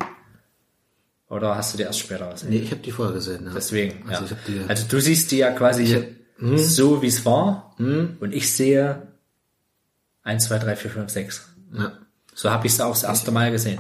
[1.30, 2.50] Oder hast du die erst später gesehen?
[2.50, 3.46] Nee, ich habe die vorher gesehen.
[3.46, 3.54] Ja.
[3.54, 4.32] Deswegen, Also ja.
[4.32, 6.06] hab die- also du siehst die ja quasi
[6.58, 7.74] so, wie es war.
[7.78, 9.08] Und ich sehe
[10.24, 11.50] 1, 2, 3, 4, 5, 6.
[11.74, 11.94] Ja.
[12.34, 13.80] So habe ich es auch das erste Mal gesehen.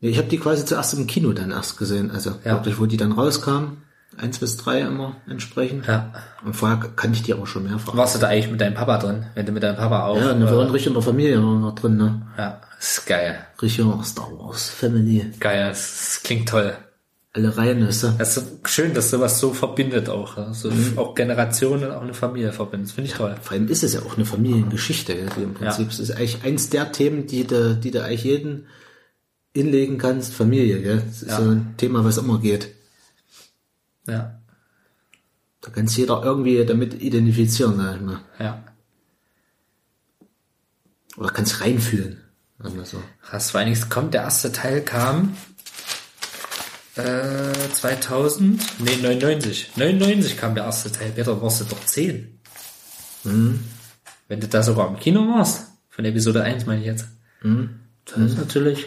[0.00, 2.10] Nee, ich habe die quasi zuerst im Kino dann erst gesehen.
[2.10, 2.54] Also Ja.
[2.54, 3.78] wirklich, wo die dann rauskamen.
[4.16, 5.86] Eins bis drei immer entsprechend.
[5.86, 6.12] Ja.
[6.44, 7.96] Und vorher kannte ich die auch schon mehrfach.
[7.96, 9.26] Warst du da eigentlich mit deinem Papa drin?
[9.34, 10.16] Wenn du mit deinem Papa auch.
[10.16, 12.22] Ja, wir äh, waren richtig in der Familie noch drin, ne?
[12.36, 13.38] ja, ist geil.
[13.60, 15.32] Richtig Star Wars Family.
[15.38, 16.74] Geil, das, klingt toll.
[17.34, 18.08] Alle Reihen, weißt du?
[18.18, 20.52] Das ist so schön, dass sowas so verbindet auch.
[20.52, 22.88] So auch Generationen, auch eine Familie verbindet.
[22.88, 23.36] Das finde ich toll.
[23.40, 25.86] Vor allem ist es ja auch eine Familiengeschichte, die im Prinzip.
[25.86, 25.92] Ja.
[25.92, 28.66] Es ist eigentlich eins der Themen, die du, die du eigentlich jeden
[29.52, 31.02] inlegen kannst, Familie, gell?
[31.06, 31.36] Das ist Ja.
[31.36, 32.68] so ein Thema, was immer geht.
[34.08, 34.40] Ja,
[35.60, 38.20] Da kann sich jeder irgendwie damit identifizieren, sag ich mal.
[38.38, 38.64] ja.
[41.16, 42.20] Oder kann sich reinfühlen.
[42.84, 43.02] so.
[43.22, 45.36] Krass, vor allen Dingen kommt, der erste Teil kam
[46.94, 49.72] äh, 2000, nee, 99.
[49.76, 52.38] 99 kam der erste Teil, da warst du doch 10.
[53.24, 57.06] Wenn du da sogar im Kino warst, von Episode 1 meine ich jetzt.
[58.04, 58.86] Das ist natürlich,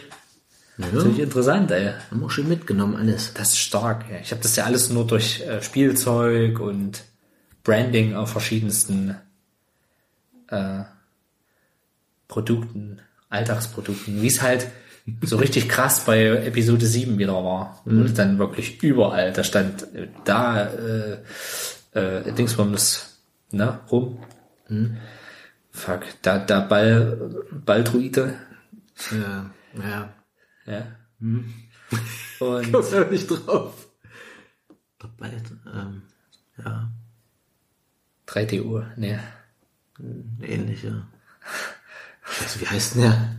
[0.82, 1.94] natürlich interessant, ey.
[2.10, 3.34] Haben wir schon mitgenommen, alles.
[3.34, 4.18] Das ist stark, ja.
[4.22, 7.04] Ich habe das ja alles nur durch äh, Spielzeug und
[7.64, 9.16] Branding auf verschiedensten
[10.48, 10.84] äh,
[12.28, 14.68] Produkten, Alltagsprodukten, wie es halt
[15.22, 17.82] so richtig krass bei Episode 7 wieder war.
[17.86, 21.18] Wo das dann wirklich überall, da stand äh, da äh,
[21.94, 23.20] äh, Dingsbums,
[23.52, 24.20] ne, rum.
[25.72, 28.36] Fuck, da, da Ball, Balldruide.
[29.12, 30.14] Ja, ja.
[30.66, 30.88] Ja.
[31.20, 33.88] Und Komm da nicht drauf.
[35.00, 36.04] Doch bald, ähm,
[36.58, 36.92] ja,
[38.28, 39.20] 3D-Uhr, ne.
[40.42, 41.08] ähnlich, ja.
[42.24, 43.36] Scheiße, wie heißt denn der?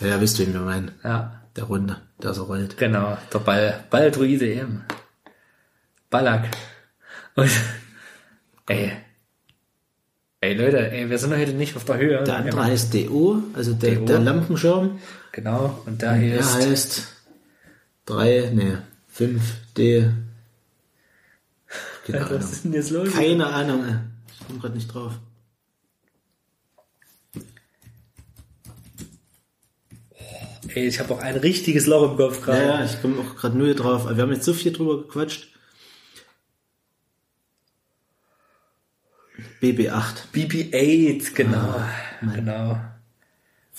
[0.00, 0.92] Ja, ja, wisst ihr, wen wir meinen.
[1.02, 2.76] Ja, Der Runde, der so rollt.
[2.78, 3.18] genau.
[3.32, 4.84] Der Ball, Balldruide eben.
[6.10, 6.50] Ballack.
[7.36, 7.50] Und,
[8.68, 8.92] ey.
[10.42, 12.24] Ey, Leute, ey, wir sind heute nicht auf der Höhe.
[12.24, 14.04] Der andere heißt DO, also der, DO.
[14.06, 14.98] der Lampenschirm.
[15.32, 17.02] Genau, und da hier Der ist, heißt
[18.06, 18.78] 3, nee,
[19.14, 20.12] 5D.
[22.06, 22.40] Keine was Ahnung.
[22.40, 23.12] ist denn jetzt los?
[23.12, 23.96] Keine Ahnung, ey.
[24.32, 25.12] ich komme gerade nicht drauf.
[30.74, 32.62] Ey, ich habe auch ein richtiges Loch im Kopf gerade.
[32.62, 34.06] Ja, ich komme auch gerade null drauf.
[34.06, 35.49] Aber wir haben jetzt so viel drüber gequatscht.
[39.62, 40.32] BB8.
[40.34, 41.82] BB-8, genau.
[42.34, 42.80] genau.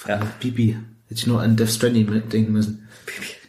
[0.08, 0.32] Ja.
[0.40, 0.78] Bibi.
[1.08, 2.88] Hätte ich nur an Death Stranding denken müssen.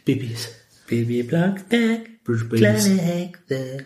[0.05, 0.49] Bibis.
[0.87, 2.59] Baby Black Deck, British Babies.
[2.59, 3.85] kleine Hexe.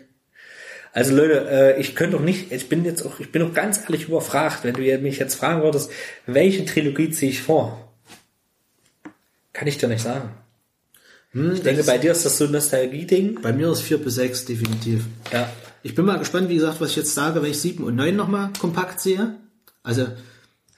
[0.93, 3.82] Also Leute, äh, ich könnte doch nicht, ich bin jetzt auch, ich bin auch ganz
[3.82, 5.92] ehrlich überfragt, wenn du mich jetzt fragen würdest,
[6.26, 7.93] welche Trilogie ziehe ich vor?
[9.53, 10.32] Kann ich dir nicht sagen.
[11.34, 13.42] Ich denke, bei dir ist das so ein Nostalgie-Ding.
[13.42, 15.03] Bei mir ist 4 bis 6 definitiv.
[15.32, 15.51] Ja.
[15.83, 18.15] Ich bin mal gespannt, wie gesagt, was ich jetzt sage, wenn ich 7 und 9
[18.15, 19.35] nochmal kompakt sehe.
[19.83, 20.07] Also,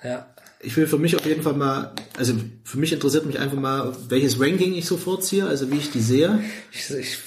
[0.03, 0.27] Ja.
[0.61, 3.95] ich will für mich auf jeden Fall mal, also für mich interessiert mich einfach mal,
[4.09, 6.39] welches Ranking ich so vorziehe, also wie ich die sehe.
[6.71, 7.17] Ich, ich,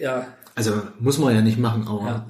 [0.00, 0.26] ja.
[0.54, 2.26] Also muss man ja nicht machen, aber Ja.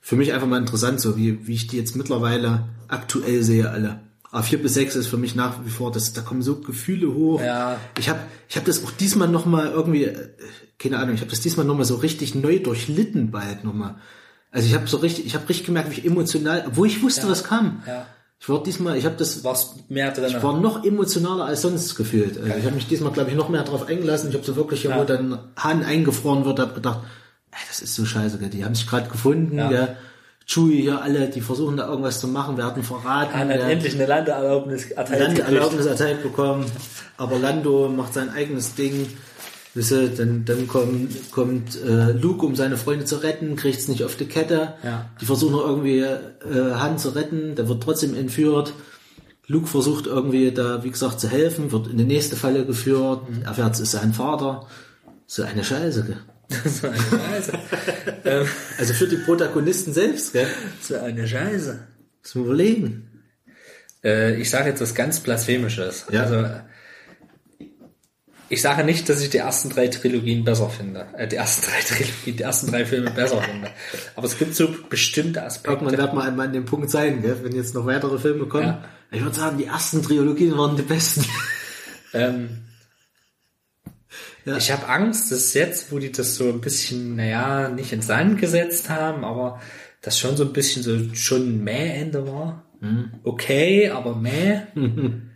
[0.00, 4.00] für mich einfach mal interessant, so wie, wie ich die jetzt mittlerweile aktuell sehe, alle.
[4.32, 7.12] Aber 4 bis 6 ist für mich nach wie vor, das, da kommen so Gefühle
[7.14, 7.40] hoch.
[7.40, 7.78] Ja.
[7.98, 10.28] Ich habe ich hab das auch diesmal nochmal irgendwie, äh,
[10.78, 13.96] keine Ahnung, ich habe das diesmal nochmal so richtig neu durchlitten bald nochmal.
[14.52, 17.28] Also ich habe so richtig, ich habe richtig gemerkt, wie ich emotional, wo ich wusste,
[17.28, 17.82] was kam.
[17.86, 18.06] Ja.
[18.42, 20.24] Ich war diesmal, ich habe das, Was mehr drin?
[20.28, 22.38] ich war noch emotionaler als sonst gefühlt.
[22.38, 24.30] Also ich habe mich diesmal, glaube ich, noch mehr darauf eingelassen.
[24.30, 27.00] Ich habe so wirklich, hier, wo dann Hahn eingefroren wird, habe gedacht,
[27.50, 28.48] ey, das ist so scheiße, gell.
[28.48, 29.68] die haben sich gerade gefunden, Ja.
[29.68, 29.96] gell.
[30.46, 33.34] Chewie hier alle, die versuchen da irgendwas zu machen, wir hatten verraten.
[33.38, 35.20] Han hat endlich eine Landeerlaubnis erteilt.
[35.20, 36.64] Landeerlaubnis erteilt bekommen,
[37.18, 39.06] aber Lando macht sein eigenes Ding.
[39.74, 44.16] Wisse, dann, dann kommt, kommt äh, Luke, um seine Freunde zu retten, kriegt's nicht auf
[44.16, 44.74] die Kette.
[44.82, 45.10] Ja.
[45.20, 48.72] Die versuchen noch irgendwie äh, Han zu retten, der wird trotzdem entführt.
[49.46, 53.74] Luke versucht irgendwie da, wie gesagt, zu helfen, wird in die nächste Falle geführt, erfährt,
[53.74, 54.66] es ist sein Vater.
[55.26, 56.16] So eine Scheiße, gell?
[56.64, 57.52] so eine Scheiße.
[58.24, 58.46] ähm,
[58.78, 60.48] Also für die Protagonisten selbst, gell?
[60.80, 61.80] so eine Scheiße.
[62.34, 63.06] Man überlegen.
[64.04, 66.06] Äh, ich sage jetzt was ganz Blasphemisches.
[66.10, 66.22] Ja.
[66.24, 66.46] Also,
[68.50, 71.06] ich sage nicht, dass ich die ersten drei Trilogien besser finde.
[71.16, 73.70] Äh, die ersten drei Trilogien, die ersten drei Filme besser finde.
[74.16, 75.84] Aber es gibt so bestimmte Aspekte.
[75.84, 77.38] Irgendwann wird man einmal an dem Punkt sein, gell?
[77.42, 78.66] wenn jetzt noch weitere Filme kommen.
[78.66, 78.84] Ja.
[79.12, 81.24] Ich würde sagen, die ersten Trilogien waren die besten.
[82.12, 82.64] Ähm,
[84.44, 84.56] Ja.
[84.56, 88.40] Ich habe Angst, dass jetzt, wo die das so ein bisschen, naja, nicht ins Sand
[88.40, 89.60] gesetzt haben, aber
[90.02, 92.64] das schon so ein bisschen so schon ein Mäh-Ende war.
[93.22, 94.62] Okay, aber Mäh.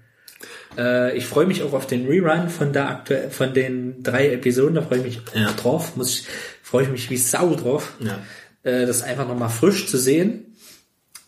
[0.77, 4.75] äh, ich freue mich auch auf den Rerun von der aktuell, von den drei Episoden,
[4.75, 5.53] da freue ich mich Ja.
[5.53, 6.27] drauf, muss ich,
[6.63, 7.95] freue ich mich wie Sau drauf.
[8.01, 8.19] Ja.
[8.63, 10.57] Äh, das einfach nochmal frisch zu sehen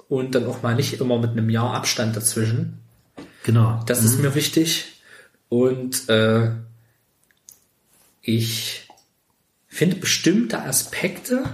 [0.09, 2.79] und dann auch mal nicht immer mit einem Jahr Abstand dazwischen.
[3.45, 3.83] Genau.
[3.87, 5.01] Das ist mir wichtig.
[5.49, 6.51] Und äh,
[8.23, 8.89] ich
[9.69, 11.45] finde bestimmte Aspekte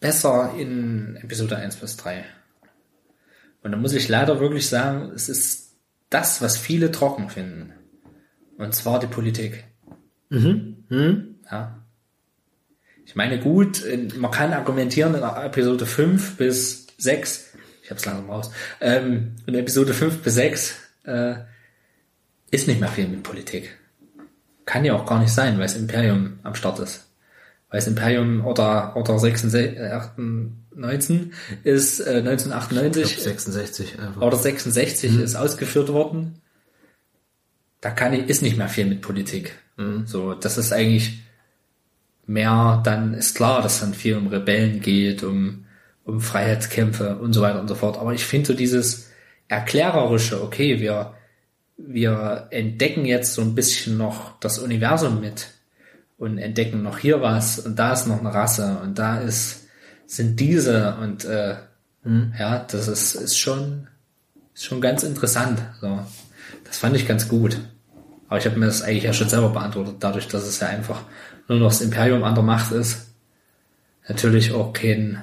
[0.00, 2.24] besser in Episode 1 bis 3.
[3.64, 5.72] Und da muss ich leider wirklich sagen, es ist
[6.10, 7.72] das, was viele trocken finden.
[8.58, 9.64] Und zwar die Politik.
[11.50, 11.80] Ja.
[13.06, 18.30] Ich meine, gut, in- man kann argumentieren in Episode 5 bis 6, ich hab's langsam
[18.30, 21.34] raus, ähm, in Episode 5 bis 6 äh,
[22.50, 23.76] ist nicht mehr viel mit Politik.
[24.64, 27.10] Kann ja auch gar nicht sein, weil das Imperium am Start ist.
[27.68, 30.00] Weil das Imperium oder, oder 66, äh,
[30.76, 34.22] 19 ist äh, 1998 66 einfach.
[34.22, 36.40] oder 66 ist ausgeführt worden.
[37.80, 39.56] Da kann ich, ist nicht mehr viel mit Politik.
[40.06, 41.18] So, das ist eigentlich
[42.26, 45.66] mehr, dann ist klar, dass dann viel um Rebellen geht, um,
[46.04, 47.98] um Freiheitskämpfe und so weiter und so fort.
[47.98, 49.10] Aber ich finde so dieses
[49.48, 51.14] erklärerische, okay, wir,
[51.76, 55.48] wir entdecken jetzt so ein bisschen noch das Universum mit
[56.16, 59.63] und entdecken noch hier was und da ist noch eine Rasse und da ist,
[60.06, 61.56] sind diese und äh,
[62.38, 63.88] ja, das ist, ist schon,
[64.54, 65.62] ist schon ganz interessant.
[65.80, 66.00] So.
[66.64, 67.58] Das fand ich ganz gut.
[68.28, 71.02] Aber ich habe mir das eigentlich ja schon selber beantwortet, dadurch, dass es ja einfach
[71.48, 73.10] nur noch das Imperium an der Macht ist.
[74.08, 75.22] Natürlich auch kein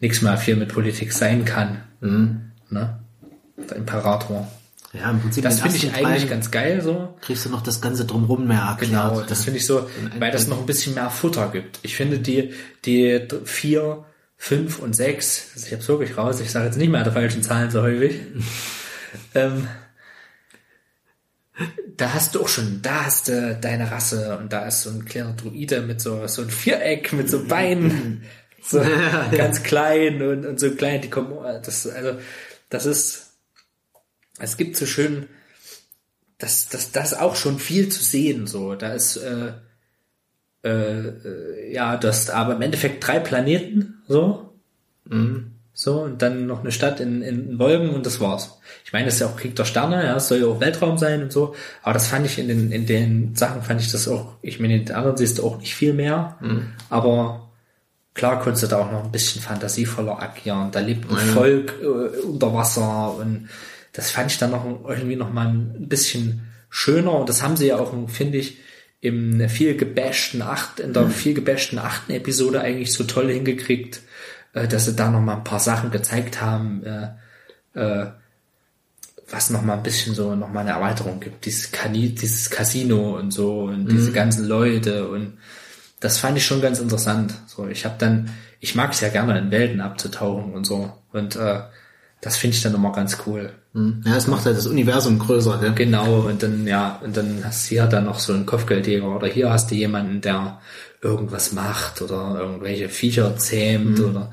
[0.00, 1.82] nichts mehr viel mit Politik sein kann.
[2.00, 2.98] Ne?
[3.56, 4.50] Der Imperator.
[4.92, 7.14] Ja, im Prinzip Das finde ich eigentlich ganz geil so.
[7.20, 8.90] kriegst du noch das Ganze drumrum mehr erklärt.
[8.90, 11.78] Genau, das finde ich so, weil das noch ein bisschen mehr Futter gibt.
[11.82, 12.52] Ich finde die,
[12.84, 14.04] die vier,
[14.36, 17.42] fünf und sechs, also ich hab's wirklich raus, ich sage jetzt nicht mehr die falschen
[17.42, 18.20] Zahlen so häufig.
[19.34, 19.68] ähm,
[21.96, 25.04] da hast du auch schon, da hast du deine Rasse und da ist so ein
[25.04, 28.24] kleiner Druide mit so, so ein Viereck mit so Beinen,
[28.62, 28.82] so
[29.30, 32.18] ganz klein und, und so klein, die kommen, das, also,
[32.70, 33.29] das ist,
[34.40, 35.26] es gibt so schön,
[36.38, 38.74] das, das, das auch schon viel zu sehen, so.
[38.74, 39.52] Da ist, äh,
[40.64, 44.52] äh, äh, ja, du hast aber im Endeffekt drei Planeten, so.
[45.72, 48.58] So, und dann noch eine Stadt in, in Wolken und das war's.
[48.84, 50.98] Ich meine, das ist ja auch Krieg der Sterne, ja, es soll ja auch Weltraum
[50.98, 54.06] sein und so, aber das fand ich in den, in den Sachen fand ich das
[54.08, 56.36] auch, ich meine, in den anderen siehst du auch nicht viel mehr,
[56.90, 57.50] aber
[58.14, 60.70] klar konntest du da auch noch ein bisschen fantasievoller agieren.
[60.70, 63.48] Da lebt ein Volk äh, unter Wasser und
[64.00, 67.12] das fand ich dann noch irgendwie noch mal ein bisschen schöner.
[67.12, 68.58] Und das haben sie ja auch, finde ich,
[69.00, 74.00] im viel gebashten acht, in der viel gebashten achten Episode eigentlich so toll hingekriegt,
[74.52, 77.08] äh, dass sie da noch mal ein paar Sachen gezeigt haben, äh,
[77.74, 78.06] äh,
[79.30, 83.16] was noch mal ein bisschen so noch mal eine Erweiterung gibt, dieses, Kani dieses Casino
[83.16, 85.38] und so und diese ganzen Leute und
[86.00, 87.34] das fand ich schon ganz interessant.
[87.46, 90.92] So, ich habe dann, ich mag es ja gerne in Welten abzutauchen und so.
[91.12, 91.60] Und äh,
[92.20, 93.52] das finde ich dann immer ganz cool.
[94.04, 95.72] Ja, es macht halt das Universum größer, gell?
[95.74, 99.28] Genau, und dann, ja, und dann hast du hier dann noch so einen Kopfgeldjäger oder
[99.28, 100.60] hier hast du jemanden, der
[101.00, 104.30] irgendwas macht oder irgendwelche Viecher zähmt oder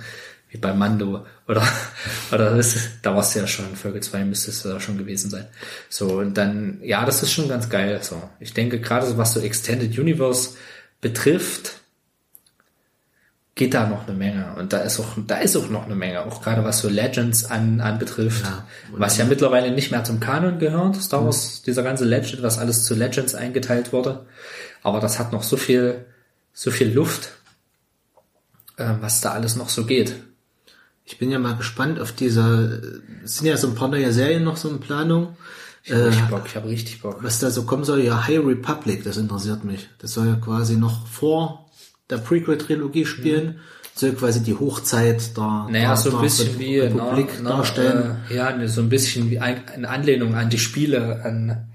[0.49, 1.63] wie bei Mando oder,
[2.31, 5.29] oder das ist, da warst du ja schon, Folge 2 müsste es ja schon gewesen
[5.29, 5.45] sein.
[5.87, 8.21] So, und dann, ja, das ist schon ganz geil, so.
[8.39, 10.51] Ich denke, gerade so was so Extended Universe
[10.99, 11.81] betrifft,
[13.57, 14.55] geht da noch eine Menge.
[14.57, 17.43] Und da ist auch, da ist auch noch eine Menge, auch gerade was so Legends
[17.45, 18.65] an, an betrifft, Ja.
[18.93, 22.85] was ja mittlerweile nicht mehr zum Kanon gehört, Star Wars, dieser ganze Legend, was alles
[22.85, 24.25] zu Legends eingeteilt wurde.
[24.83, 26.05] Aber das hat noch so viel,
[26.53, 27.31] so viel Luft,
[28.77, 30.13] äh, was da alles noch so geht.
[31.03, 32.79] Ich bin ja mal gespannt auf dieser,
[33.23, 35.35] es sind ja so ein paar neue Serien noch so in Planung.
[35.83, 37.19] Ich habe richtig Bock, ich habe richtig Bock.
[37.23, 39.87] Was da so kommen soll, ja, High Republic, das interessiert mich.
[39.99, 41.66] Das soll ja quasi noch vor
[42.09, 43.59] der Prequel-Trilogie spielen.
[43.95, 48.17] soll quasi die Hochzeit der, Naja, der, so ein bisschen wie Republik na, na, darstellen.
[48.29, 51.67] Äh, ja, ne, so ein bisschen wie ein, eine Anlehnung an die Spiele, an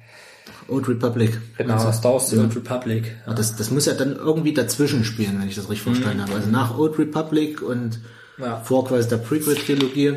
[0.69, 1.39] Old Republic.
[1.59, 3.17] genau, Star Wars The Old Republic.
[3.27, 3.35] Ja.
[3.35, 6.35] Das, das muss ja dann irgendwie dazwischen spielen, wenn ich das richtig verstanden habe.
[6.35, 8.01] Also nach Old Republic und
[8.39, 8.45] Mhm.
[8.45, 8.57] Ja.
[8.61, 10.15] vor quasi der Prequel-Trilogie.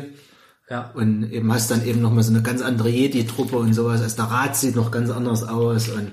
[0.70, 0.90] ja.
[0.94, 4.00] Und eben hast dann eben nochmal so eine ganz andere Jedi-Truppe und sowas.
[4.00, 5.88] Also der Rat sieht noch ganz anders aus.
[5.90, 6.12] Und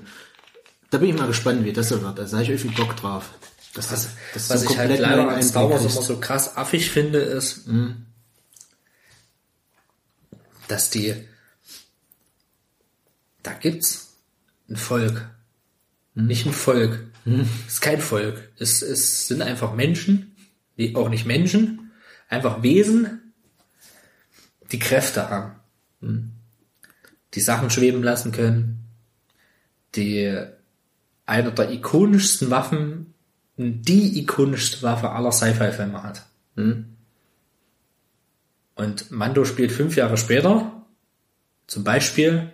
[0.90, 2.18] da bin ich mal gespannt, wie das so wird.
[2.18, 3.30] Da habe ich irgendwie Bock drauf.
[3.74, 6.90] Das, das, das Was so ich halt leider an Star Wars immer so krass affig
[6.90, 7.68] finde, ist,
[10.68, 11.14] dass die,
[13.42, 14.14] da gibt's
[14.68, 15.28] ein Volk.
[16.14, 17.00] Nicht ein Volk.
[17.26, 18.48] Es ist kein Volk.
[18.58, 20.36] Es, es sind einfach Menschen,
[20.78, 21.90] die auch nicht Menschen,
[22.28, 23.32] einfach Wesen,
[24.70, 26.32] die Kräfte haben.
[27.34, 28.84] Die Sachen schweben lassen können,
[29.96, 30.46] die
[31.26, 33.13] einer der ikonischsten Waffen,
[33.56, 36.22] die ikonischste Waffe aller Sci-Fi-Filme hat.
[38.74, 40.84] Und Mando spielt fünf Jahre später,
[41.66, 42.52] zum Beispiel,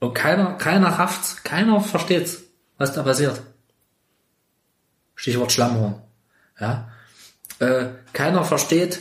[0.00, 2.42] und keiner, keiner rafft's, keiner versteht's,
[2.78, 3.40] was da passiert.
[5.14, 6.02] Stichwort Schlammhorn.
[6.58, 6.90] Ja.
[7.58, 9.00] Äh, keiner versteht,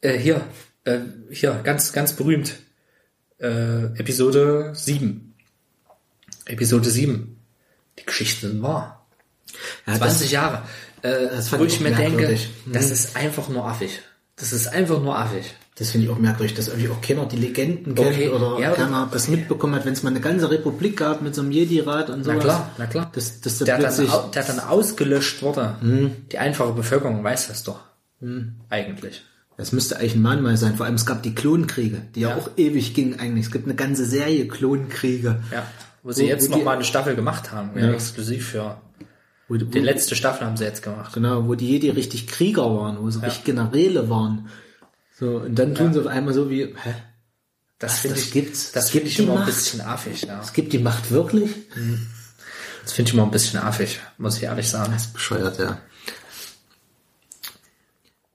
[0.00, 0.46] äh, hier,
[0.84, 1.00] äh,
[1.30, 2.56] hier, ganz, ganz berühmt,
[3.38, 5.29] äh, Episode 7.
[6.46, 7.36] Episode 7.
[7.98, 9.06] Die Geschichten sind wahr.
[9.86, 10.62] Ja, 20 Jahre.
[11.02, 12.38] Äh, das wo ich ich mir denke.
[12.66, 12.72] Mhm.
[12.72, 14.00] das ist einfach nur affig.
[14.36, 15.54] Das ist einfach nur affig.
[15.76, 18.72] Das finde ich auch merkwürdig, dass irgendwie auch keiner die Legenden kennt Okay, oder ja,
[18.72, 22.10] keiner das mitbekommen hat, wenn es mal eine ganze Republik gab mit so einem Jedi-Rat
[22.10, 22.36] und sowas.
[22.36, 23.10] Na klar, na klar.
[23.14, 25.76] Das, das da der, dann, der dann ausgelöscht wurde.
[25.80, 26.12] Mhm.
[26.32, 27.80] Die einfache Bevölkerung weiß das doch.
[28.68, 29.22] Eigentlich.
[29.56, 30.76] das müsste eigentlich ein Mahnmal sein.
[30.76, 32.36] Vor allem es gab die Klonkriege, die ja, Ja.
[32.36, 33.46] auch ewig gingen eigentlich.
[33.46, 35.42] Es gibt eine ganze Serie Klonkriege.
[35.50, 35.66] Ja.
[36.02, 37.78] Wo sie Wo- jetzt wo noch die- mal eine Staffel gemacht haben.
[37.78, 37.92] Ja.
[37.92, 38.80] Exklusiv für.
[39.48, 41.12] Wo, Die letzte Staffel haben sie jetzt gemacht.
[41.12, 44.48] genau, wo die Jedi richtig Krieger waren, wo sie richtig Generäle waren.
[45.18, 46.94] So, und dann tun sie auf einmal so wie, hä?
[47.78, 48.72] Das finde das ich, gibt's?
[48.72, 49.46] das gibt ich immer ein Macht?
[49.46, 50.40] bisschen affig, ja.
[50.40, 51.50] Es gibt die Macht wirklich?
[52.84, 54.94] Das finde ich immer ein bisschen affig, muss ich ehrlich sagen.
[55.12, 55.78] Bescheuert, ja.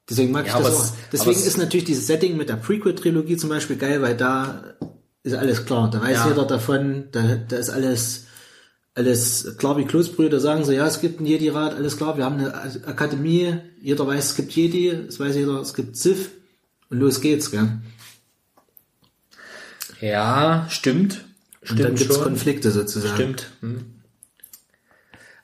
[0.09, 0.83] Deswegen mag Ja, ich das auch.
[0.83, 4.75] es- Deswegen ist natürlich dieses Setting mit der Prequel-Trilogie zum Beispiel geil, weil da
[5.25, 5.89] ist alles klar.
[5.89, 6.27] Da weiß Ja.
[6.29, 8.25] jeder davon, da, da ist alles,
[8.93, 12.37] alles klar wie Kloßbrüder sagen so, ja, es gibt einen Jedi-Rat, alles klar, wir haben
[12.37, 12.53] eine
[12.85, 16.29] Akademie, jeder weiß, es gibt Jedi, es weiß jeder, es gibt Sith
[16.89, 17.69] und los geht's, gell?
[19.99, 21.25] Ja, stimmt.
[21.67, 22.23] Und dann Stimmt gibt's schon.
[22.23, 23.15] Konflikte sozusagen.
[23.15, 23.47] Stimmt.
[23.61, 23.85] Hm.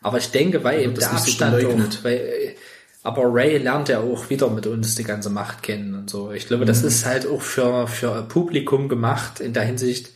[0.01, 2.55] Aber ich denke, weil eben das der Abstand auch, weil, äh,
[3.03, 6.31] aber Ray lernt ja auch wieder mit uns die ganze Macht kennen und so.
[6.31, 6.67] Ich glaube, Mhm.
[6.67, 10.11] das ist halt auch für, für Publikum gemacht in der Hinsicht,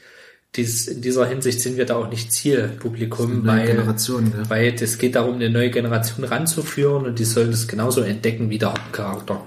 [0.55, 4.49] dies, in dieser Hinsicht sind wir da auch nicht Zielpublikum, weil, Generation, ja.
[4.49, 8.57] weil es geht darum, eine neue Generation ranzuführen und die sollen das genauso entdecken wie
[8.57, 9.45] der Hauptcharakter.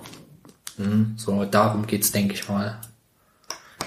[0.77, 1.15] Mhm.
[1.17, 2.79] So, darum geht's, denke ich mal.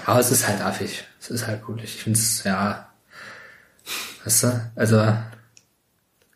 [0.04, 1.04] Aber es ist halt affig.
[1.20, 1.78] Es ist halt cool.
[1.84, 2.88] Ich finde es, ja,
[4.24, 5.14] weißt du, also,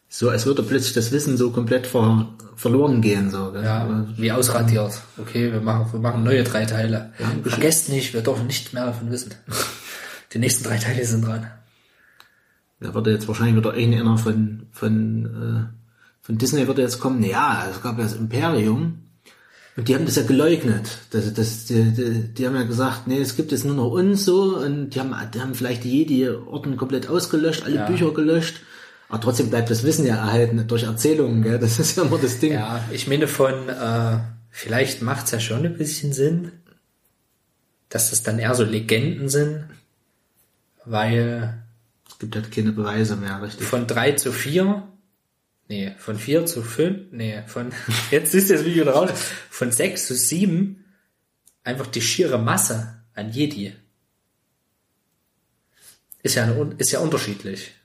[0.09, 3.63] So, als würde plötzlich das Wissen so komplett ver, verloren gehen, so, gell?
[3.65, 5.01] ja, wie ausradiert.
[5.19, 7.13] Okay, wir machen, wir machen neue drei Teile.
[7.19, 9.33] bisschen- Vergesst nicht, wir dürfen nicht mehr davon wissen.
[10.33, 11.47] Die nächsten drei Teile sind dran.
[12.81, 15.25] Da würde jetzt wahrscheinlich wieder irgendeiner von, von,
[15.71, 18.99] äh, von Disney würde jetzt kommen, ja, es gab ja das Imperium.
[19.77, 20.89] Und die haben das ja geleugnet.
[21.11, 24.25] Das, das, die, die, die haben ja gesagt, nee, es gibt jetzt nur noch uns
[24.25, 27.87] so und die haben, die haben vielleicht die Jedi-Orden komplett ausgelöscht, alle Ja.
[27.87, 28.57] Bücher gelöscht.
[29.09, 31.59] Aber trotzdem bleibt das Wissen ja erhalten durch Erzählungen, gell?
[31.59, 32.55] Das ist ja immer das Ding.
[32.55, 34.19] Ja, ich meine von, äh,
[34.51, 36.53] vielleicht macht's ja schon ein bisschen Sinn,
[37.89, 39.65] dass das dann eher so Legenden sind,
[40.85, 41.63] weil
[42.09, 43.67] Es gibt halt keine Beweise mehr, richtig.
[43.67, 44.89] von 3 zu 4,
[45.69, 47.73] nee, von 4 zu 5, nee, von,
[48.11, 49.11] jetzt ist das Video raus,
[49.51, 50.85] von 6 zu 7,
[51.63, 53.73] einfach die schiere Masse an Jedi.
[56.23, 57.76] Ist ja, eine, ist ja unterschiedlich.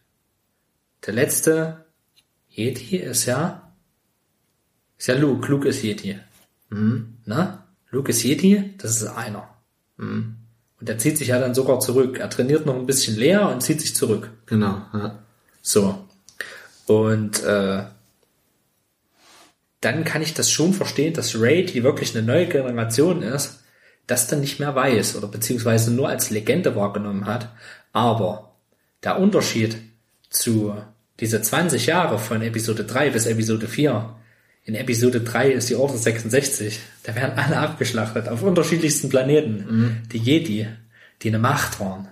[1.06, 1.86] Der letzte
[2.50, 3.74] Jedi ist ja,
[4.98, 6.20] ist ja Luke, Luke ist Jedi.
[7.26, 7.66] Na?
[7.90, 9.50] Luke ist Jedi, das ist einer.
[9.98, 12.18] Und er zieht sich ja dann sogar zurück.
[12.20, 14.32] Er trainiert noch ein bisschen leer und zieht sich zurück.
[14.46, 15.20] Genau, ja.
[15.62, 16.08] So.
[16.88, 17.84] Und äh,
[19.82, 23.64] dann kann ich das schon verstehen, dass Ray, die wirklich eine neue Generation ist,
[24.08, 27.50] das dann nicht mehr weiß oder beziehungsweise nur als Legende wahrgenommen hat.
[27.94, 28.56] Aber
[29.04, 29.78] der Unterschied
[30.30, 30.76] zu
[31.22, 34.16] diese 20 Jahre von Episode 3 bis Episode 4,
[34.66, 40.04] in Episode 3 ist die Order 66, da werden alle abgeschlachtet auf unterschiedlichsten Planeten.
[40.12, 40.68] Die Jedi,
[41.22, 42.08] die eine Macht waren.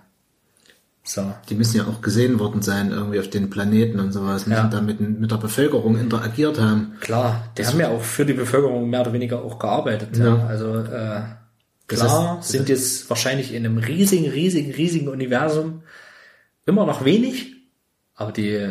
[1.03, 1.33] So.
[1.49, 4.45] Die müssen ja auch gesehen worden sein, irgendwie auf den Planeten und sowas.
[4.45, 4.67] Müssen Ja.
[4.67, 6.93] da mit, mit der Bevölkerung interagiert haben.
[7.01, 10.17] Klar, die haben ja auch für die Bevölkerung mehr oder weniger auch gearbeitet.
[10.17, 10.25] Ja.
[10.37, 10.45] Ja.
[10.47, 11.21] Also äh,
[11.87, 15.81] Das klar heißt- sind jetzt wahrscheinlich in einem riesigen, riesigen, riesigen Universum
[16.67, 17.55] immer noch wenig,
[18.13, 18.67] aber die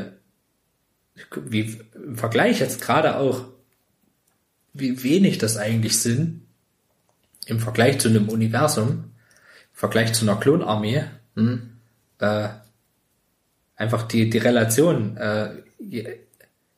[1.46, 3.44] wie im Vergleich jetzt gerade auch,
[4.72, 6.42] wie wenig das eigentlich sind
[7.46, 9.10] im Vergleich zu einem Universum, im
[9.72, 11.04] Vergleich zu einer Klonarmee,
[12.18, 12.48] äh,
[13.76, 16.18] einfach die, die Relation, äh, je,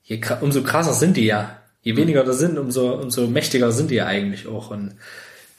[0.05, 1.57] je, umso krasser sind die ja.
[1.83, 4.97] Je weniger da sind, umso, umso mächtiger sind die ja eigentlich auch und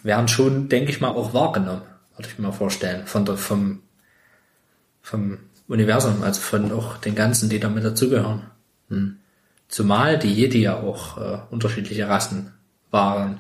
[0.04, 1.82] werden schon, denke ich mal, auch wahrgenommen,
[2.16, 3.82] würde ich mir mal vorstellen, von der, vom,
[5.02, 8.51] vom Universum, also von auch den ganzen, die damit dazugehören.
[9.68, 12.52] Zumal die Jedi ja auch äh, unterschiedliche Rassen
[12.90, 13.40] waren.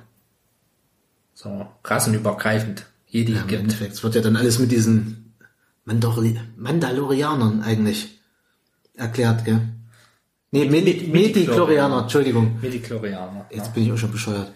[1.33, 2.85] So, rassenübergreifend.
[3.07, 3.61] Jedi Ja, Im gibt.
[3.63, 5.33] Endeffekt, es wird ja dann alles mit diesen
[5.83, 8.19] Mandalori Mandalorianern eigentlich
[8.95, 9.61] erklärt, gell?
[10.51, 12.59] Nee, Medi Mediklorianer, Entschuldigung.
[12.61, 13.45] Mediklorianer.
[13.49, 13.57] Ja.
[13.57, 14.51] Jetzt bin ich auch schon bescheuert.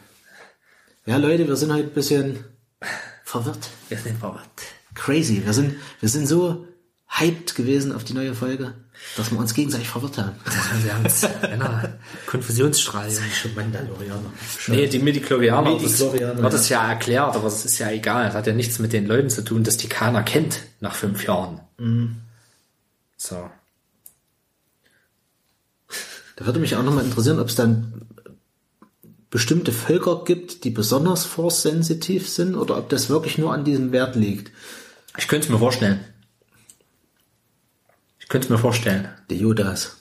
[1.06, 2.40] Ja, Leute, wir sind heute ein bisschen
[3.24, 3.69] verwirrt.
[3.90, 4.49] Wir sind verwirrt.
[4.94, 5.44] Crazy.
[5.44, 6.67] Wir sind, wir sind so
[7.08, 8.74] hyped gewesen auf die neue Folge,
[9.17, 10.35] dass wir uns gegenseitig verwirrt haben.
[10.83, 13.10] Wir haben es einer Konfusionsstrahl.
[13.11, 14.31] Schon Mandalorianer.
[14.67, 18.28] Nee, die Mediklorianer, das Mediklorianer, wird es ja erklärt, aber es ist ja egal.
[18.28, 21.26] Es hat ja nichts mit den Leuten zu tun, dass die keiner kennt nach fünf
[21.26, 21.61] Jahren.
[23.17, 23.49] So.
[26.35, 28.01] Da würde mich auch nochmal interessieren, ob es dann
[29.29, 34.15] bestimmte Völker gibt, die besonders force-sensitiv sind oder ob das wirklich nur an diesem Wert
[34.15, 34.51] liegt.
[35.17, 35.99] Ich könnte es mir vorstellen.
[38.26, 39.08] Ich könnte es mir vorstellen.
[39.30, 39.96] Die Yodas.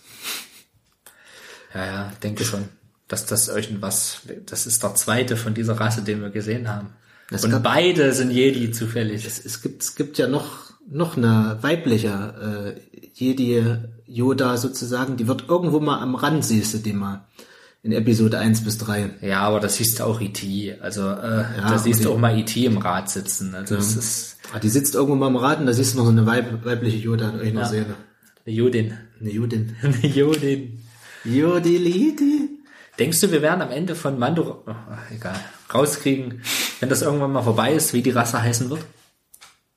[1.74, 2.65] Ja, ja, denke schon.
[3.08, 6.89] Dass das irgendwas, das ist der zweite von dieser Rasse, den wir gesehen haben.
[7.31, 9.26] Es Und gab- beide sind Jedi zufällig.
[9.26, 13.76] Es, es, gibt, es gibt ja noch, noch eine weibliche äh, Jedi
[14.07, 17.24] Yoda sozusagen, die wird irgendwo mal am Rand, siehst du die mal.
[17.83, 19.10] In Episode 1 bis 3.
[19.21, 20.78] Ja, aber da siehst du auch E.T.
[20.81, 21.05] Also äh,
[21.57, 22.65] da aber siehst du auch mal E.T.
[22.65, 23.55] im Rad sitzen.
[23.55, 26.05] Also es ist Ah, Die sitzt irgendwo mal am Rad und da siehst du noch
[26.05, 27.67] so eine Weib, weibliche Yoda in irgendeiner Ja.
[27.69, 27.94] Szene.
[28.46, 28.98] Eine Jodin.
[29.20, 29.76] Eine Judin.
[29.82, 30.82] Eine Jodin.
[31.24, 32.50] Jodiliti.
[32.98, 34.74] Denkst du, wir werden am Ende von Mando, oh,
[35.12, 35.38] egal,
[35.72, 36.42] rauskriegen,
[36.78, 38.84] wenn das irgendwann mal vorbei ist, wie die Rasse heißen wird?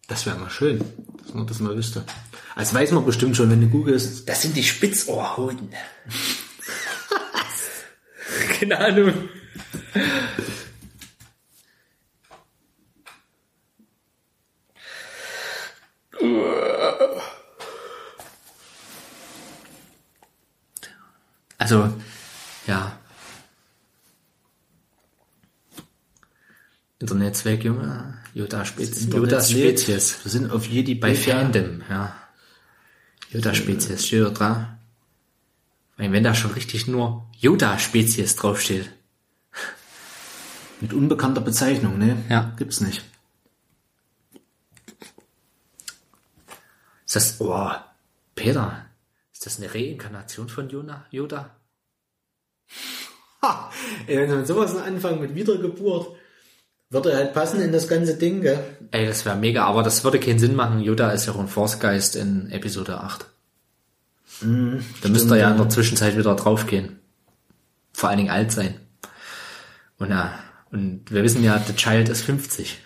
[0.07, 0.83] Das wäre mal schön,
[1.23, 2.03] dass man das mal wüsste.
[2.55, 4.29] Das weiß man bestimmt schon, wenn du googelst.
[4.29, 5.69] Das sind die Spitzohrhoden.
[8.59, 9.13] Keine Ahnung.
[21.57, 21.93] Also,
[22.67, 22.99] ja.
[26.99, 28.17] Internetzweck, Junge.
[28.33, 29.07] Yoda Spezies.
[29.13, 30.23] Yoda Spezies.
[30.23, 31.15] Wir sind auf Jedi Bei.
[31.15, 32.15] Fandom, ja.
[33.31, 34.77] Yoda-Spezies, steht da dran.
[35.97, 38.90] Weil wenn da schon richtig nur Yoda-Spezies draufsteht.
[40.79, 42.23] Mit unbekannter Bezeichnung, ne?
[42.29, 42.53] Ja.
[42.57, 43.03] Gibt's nicht.
[47.06, 47.72] Ist das, oh,
[48.35, 48.85] Peter,
[49.37, 51.05] ist das eine Reinkarnation von Yoda?
[51.11, 51.51] Yoda?
[53.43, 53.71] Ha!
[54.07, 56.15] Ey, wenn wir mit sowas anfangen mit Wiedergeburt,
[56.89, 58.59] würde halt passen in das ganze Ding, gell?
[58.89, 60.79] Ey, das wäre mega, aber das würde keinen Sinn machen.
[60.79, 63.27] Yoda ist ja auch ein Force-Geist in Episode 8.
[64.41, 66.99] da müsste er ja in der Zwischenzeit wieder draufgehen.
[67.93, 68.79] Vor allen Dingen alt sein.
[69.99, 70.39] Und ja,
[70.71, 72.81] und wir wissen ja, The Child ist 50.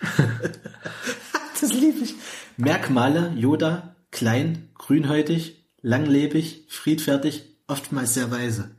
[1.60, 2.16] Das liebe ich.
[2.56, 8.74] Merkmale, Yoda, klein, grünhäutig, langlebig, friedfertig, oftmals sehr weise.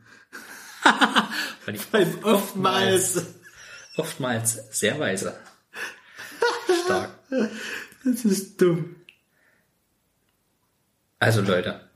[1.66, 1.82] Weil ich
[2.24, 3.26] Oftmals.
[3.96, 5.38] oftmals sehr weise.
[6.86, 7.12] Stark.
[8.04, 8.96] Das ist dumm.
[11.20, 11.90] Also Leute,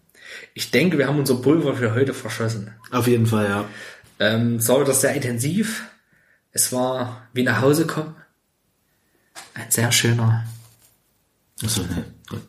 [0.54, 2.74] ich denke, wir haben unser Pulver für heute verschossen.
[2.92, 3.66] Auf jeden Fall, ja.
[4.20, 5.86] Ähm, es war wieder sehr intensiv.
[6.52, 8.16] Es war wie nach Hause kommen.
[9.54, 10.46] Ein sehr schöner,
[11.64, 12.06] Achso, ne.
[12.30, 12.42] Gut.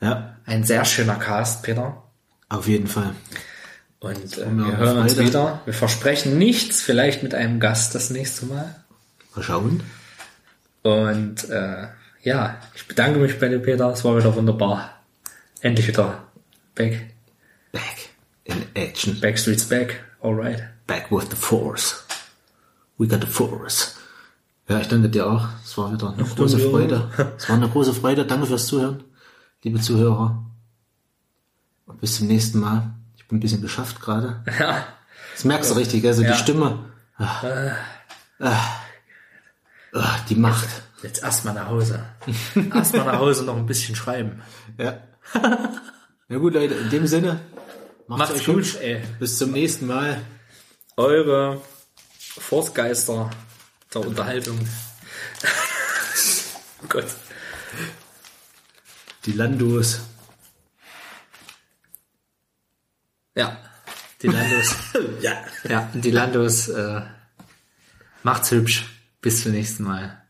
[0.00, 2.02] Ja, ein sehr schöner Cast, Peter.
[2.48, 3.14] auf jeden Fall.
[4.00, 5.60] Und äh, wir hören uns wieder.
[5.64, 8.74] Wir versprechen nichts, vielleicht mit einem Gast das nächste Mal.
[9.34, 9.82] Mal schauen.
[10.82, 11.86] Und äh,
[12.22, 13.90] ja, ich bedanke mich bei dir, Peter.
[13.90, 14.90] Es war wieder wunderbar.
[15.60, 16.24] Endlich wieder
[16.74, 17.00] back.
[17.70, 18.10] Back
[18.44, 19.20] in action.
[19.20, 20.02] Backstreet's back.
[20.20, 20.62] Alright.
[20.86, 22.04] Back with the force.
[22.98, 23.96] We got the force.
[24.68, 25.46] Ja, ich danke dir auch.
[25.64, 26.58] Es war wieder eine große.
[26.58, 27.08] Freude.
[27.36, 28.24] Es war eine große Freude.
[28.24, 29.04] Danke fürs Zuhören,
[29.62, 30.44] liebe Zuhörer.
[31.86, 32.94] Und bis zum nächsten Mal.
[33.16, 34.42] Ich bin ein bisschen geschafft gerade.
[34.58, 34.86] Ja.
[35.34, 36.32] Das merkst du richtig, also Ja.
[36.32, 36.90] die Stimme.
[37.16, 37.72] Ah.
[38.38, 38.60] Ah.
[39.94, 40.68] Ah, die Macht.
[41.02, 42.04] Jetzt erstmal nach Hause.
[42.74, 44.42] erstmal nach Hause noch ein bisschen schreiben.
[44.78, 44.98] Ja.
[46.28, 47.40] Na gut, Leute, in dem Sinne,
[48.06, 49.02] macht's, Macht's euch gut, ey.
[49.18, 50.20] Bis zum nächsten Mal.
[50.96, 51.60] Eure
[52.38, 53.30] Forstgeister
[53.94, 54.58] der Unterhaltung.
[56.82, 57.06] oh Gott.
[59.24, 60.00] Die Landos.
[63.34, 63.56] Ja,
[64.20, 64.74] die Landos.
[65.20, 65.44] Ja.
[65.68, 66.68] ja, die Landos.
[66.68, 67.02] Äh,
[68.22, 68.84] macht's hübsch.
[69.20, 70.20] Bis zum nächsten Mal.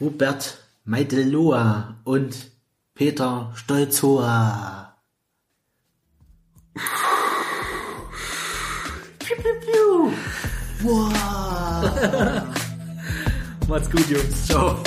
[0.00, 2.50] Hubert Meideloa und
[2.94, 4.96] Peter Stolzoa.
[9.18, 10.12] Piu, piu, piu.
[10.82, 11.12] Wow.
[13.68, 14.46] Macht's gut, Jungs.
[14.46, 14.82] Ciao.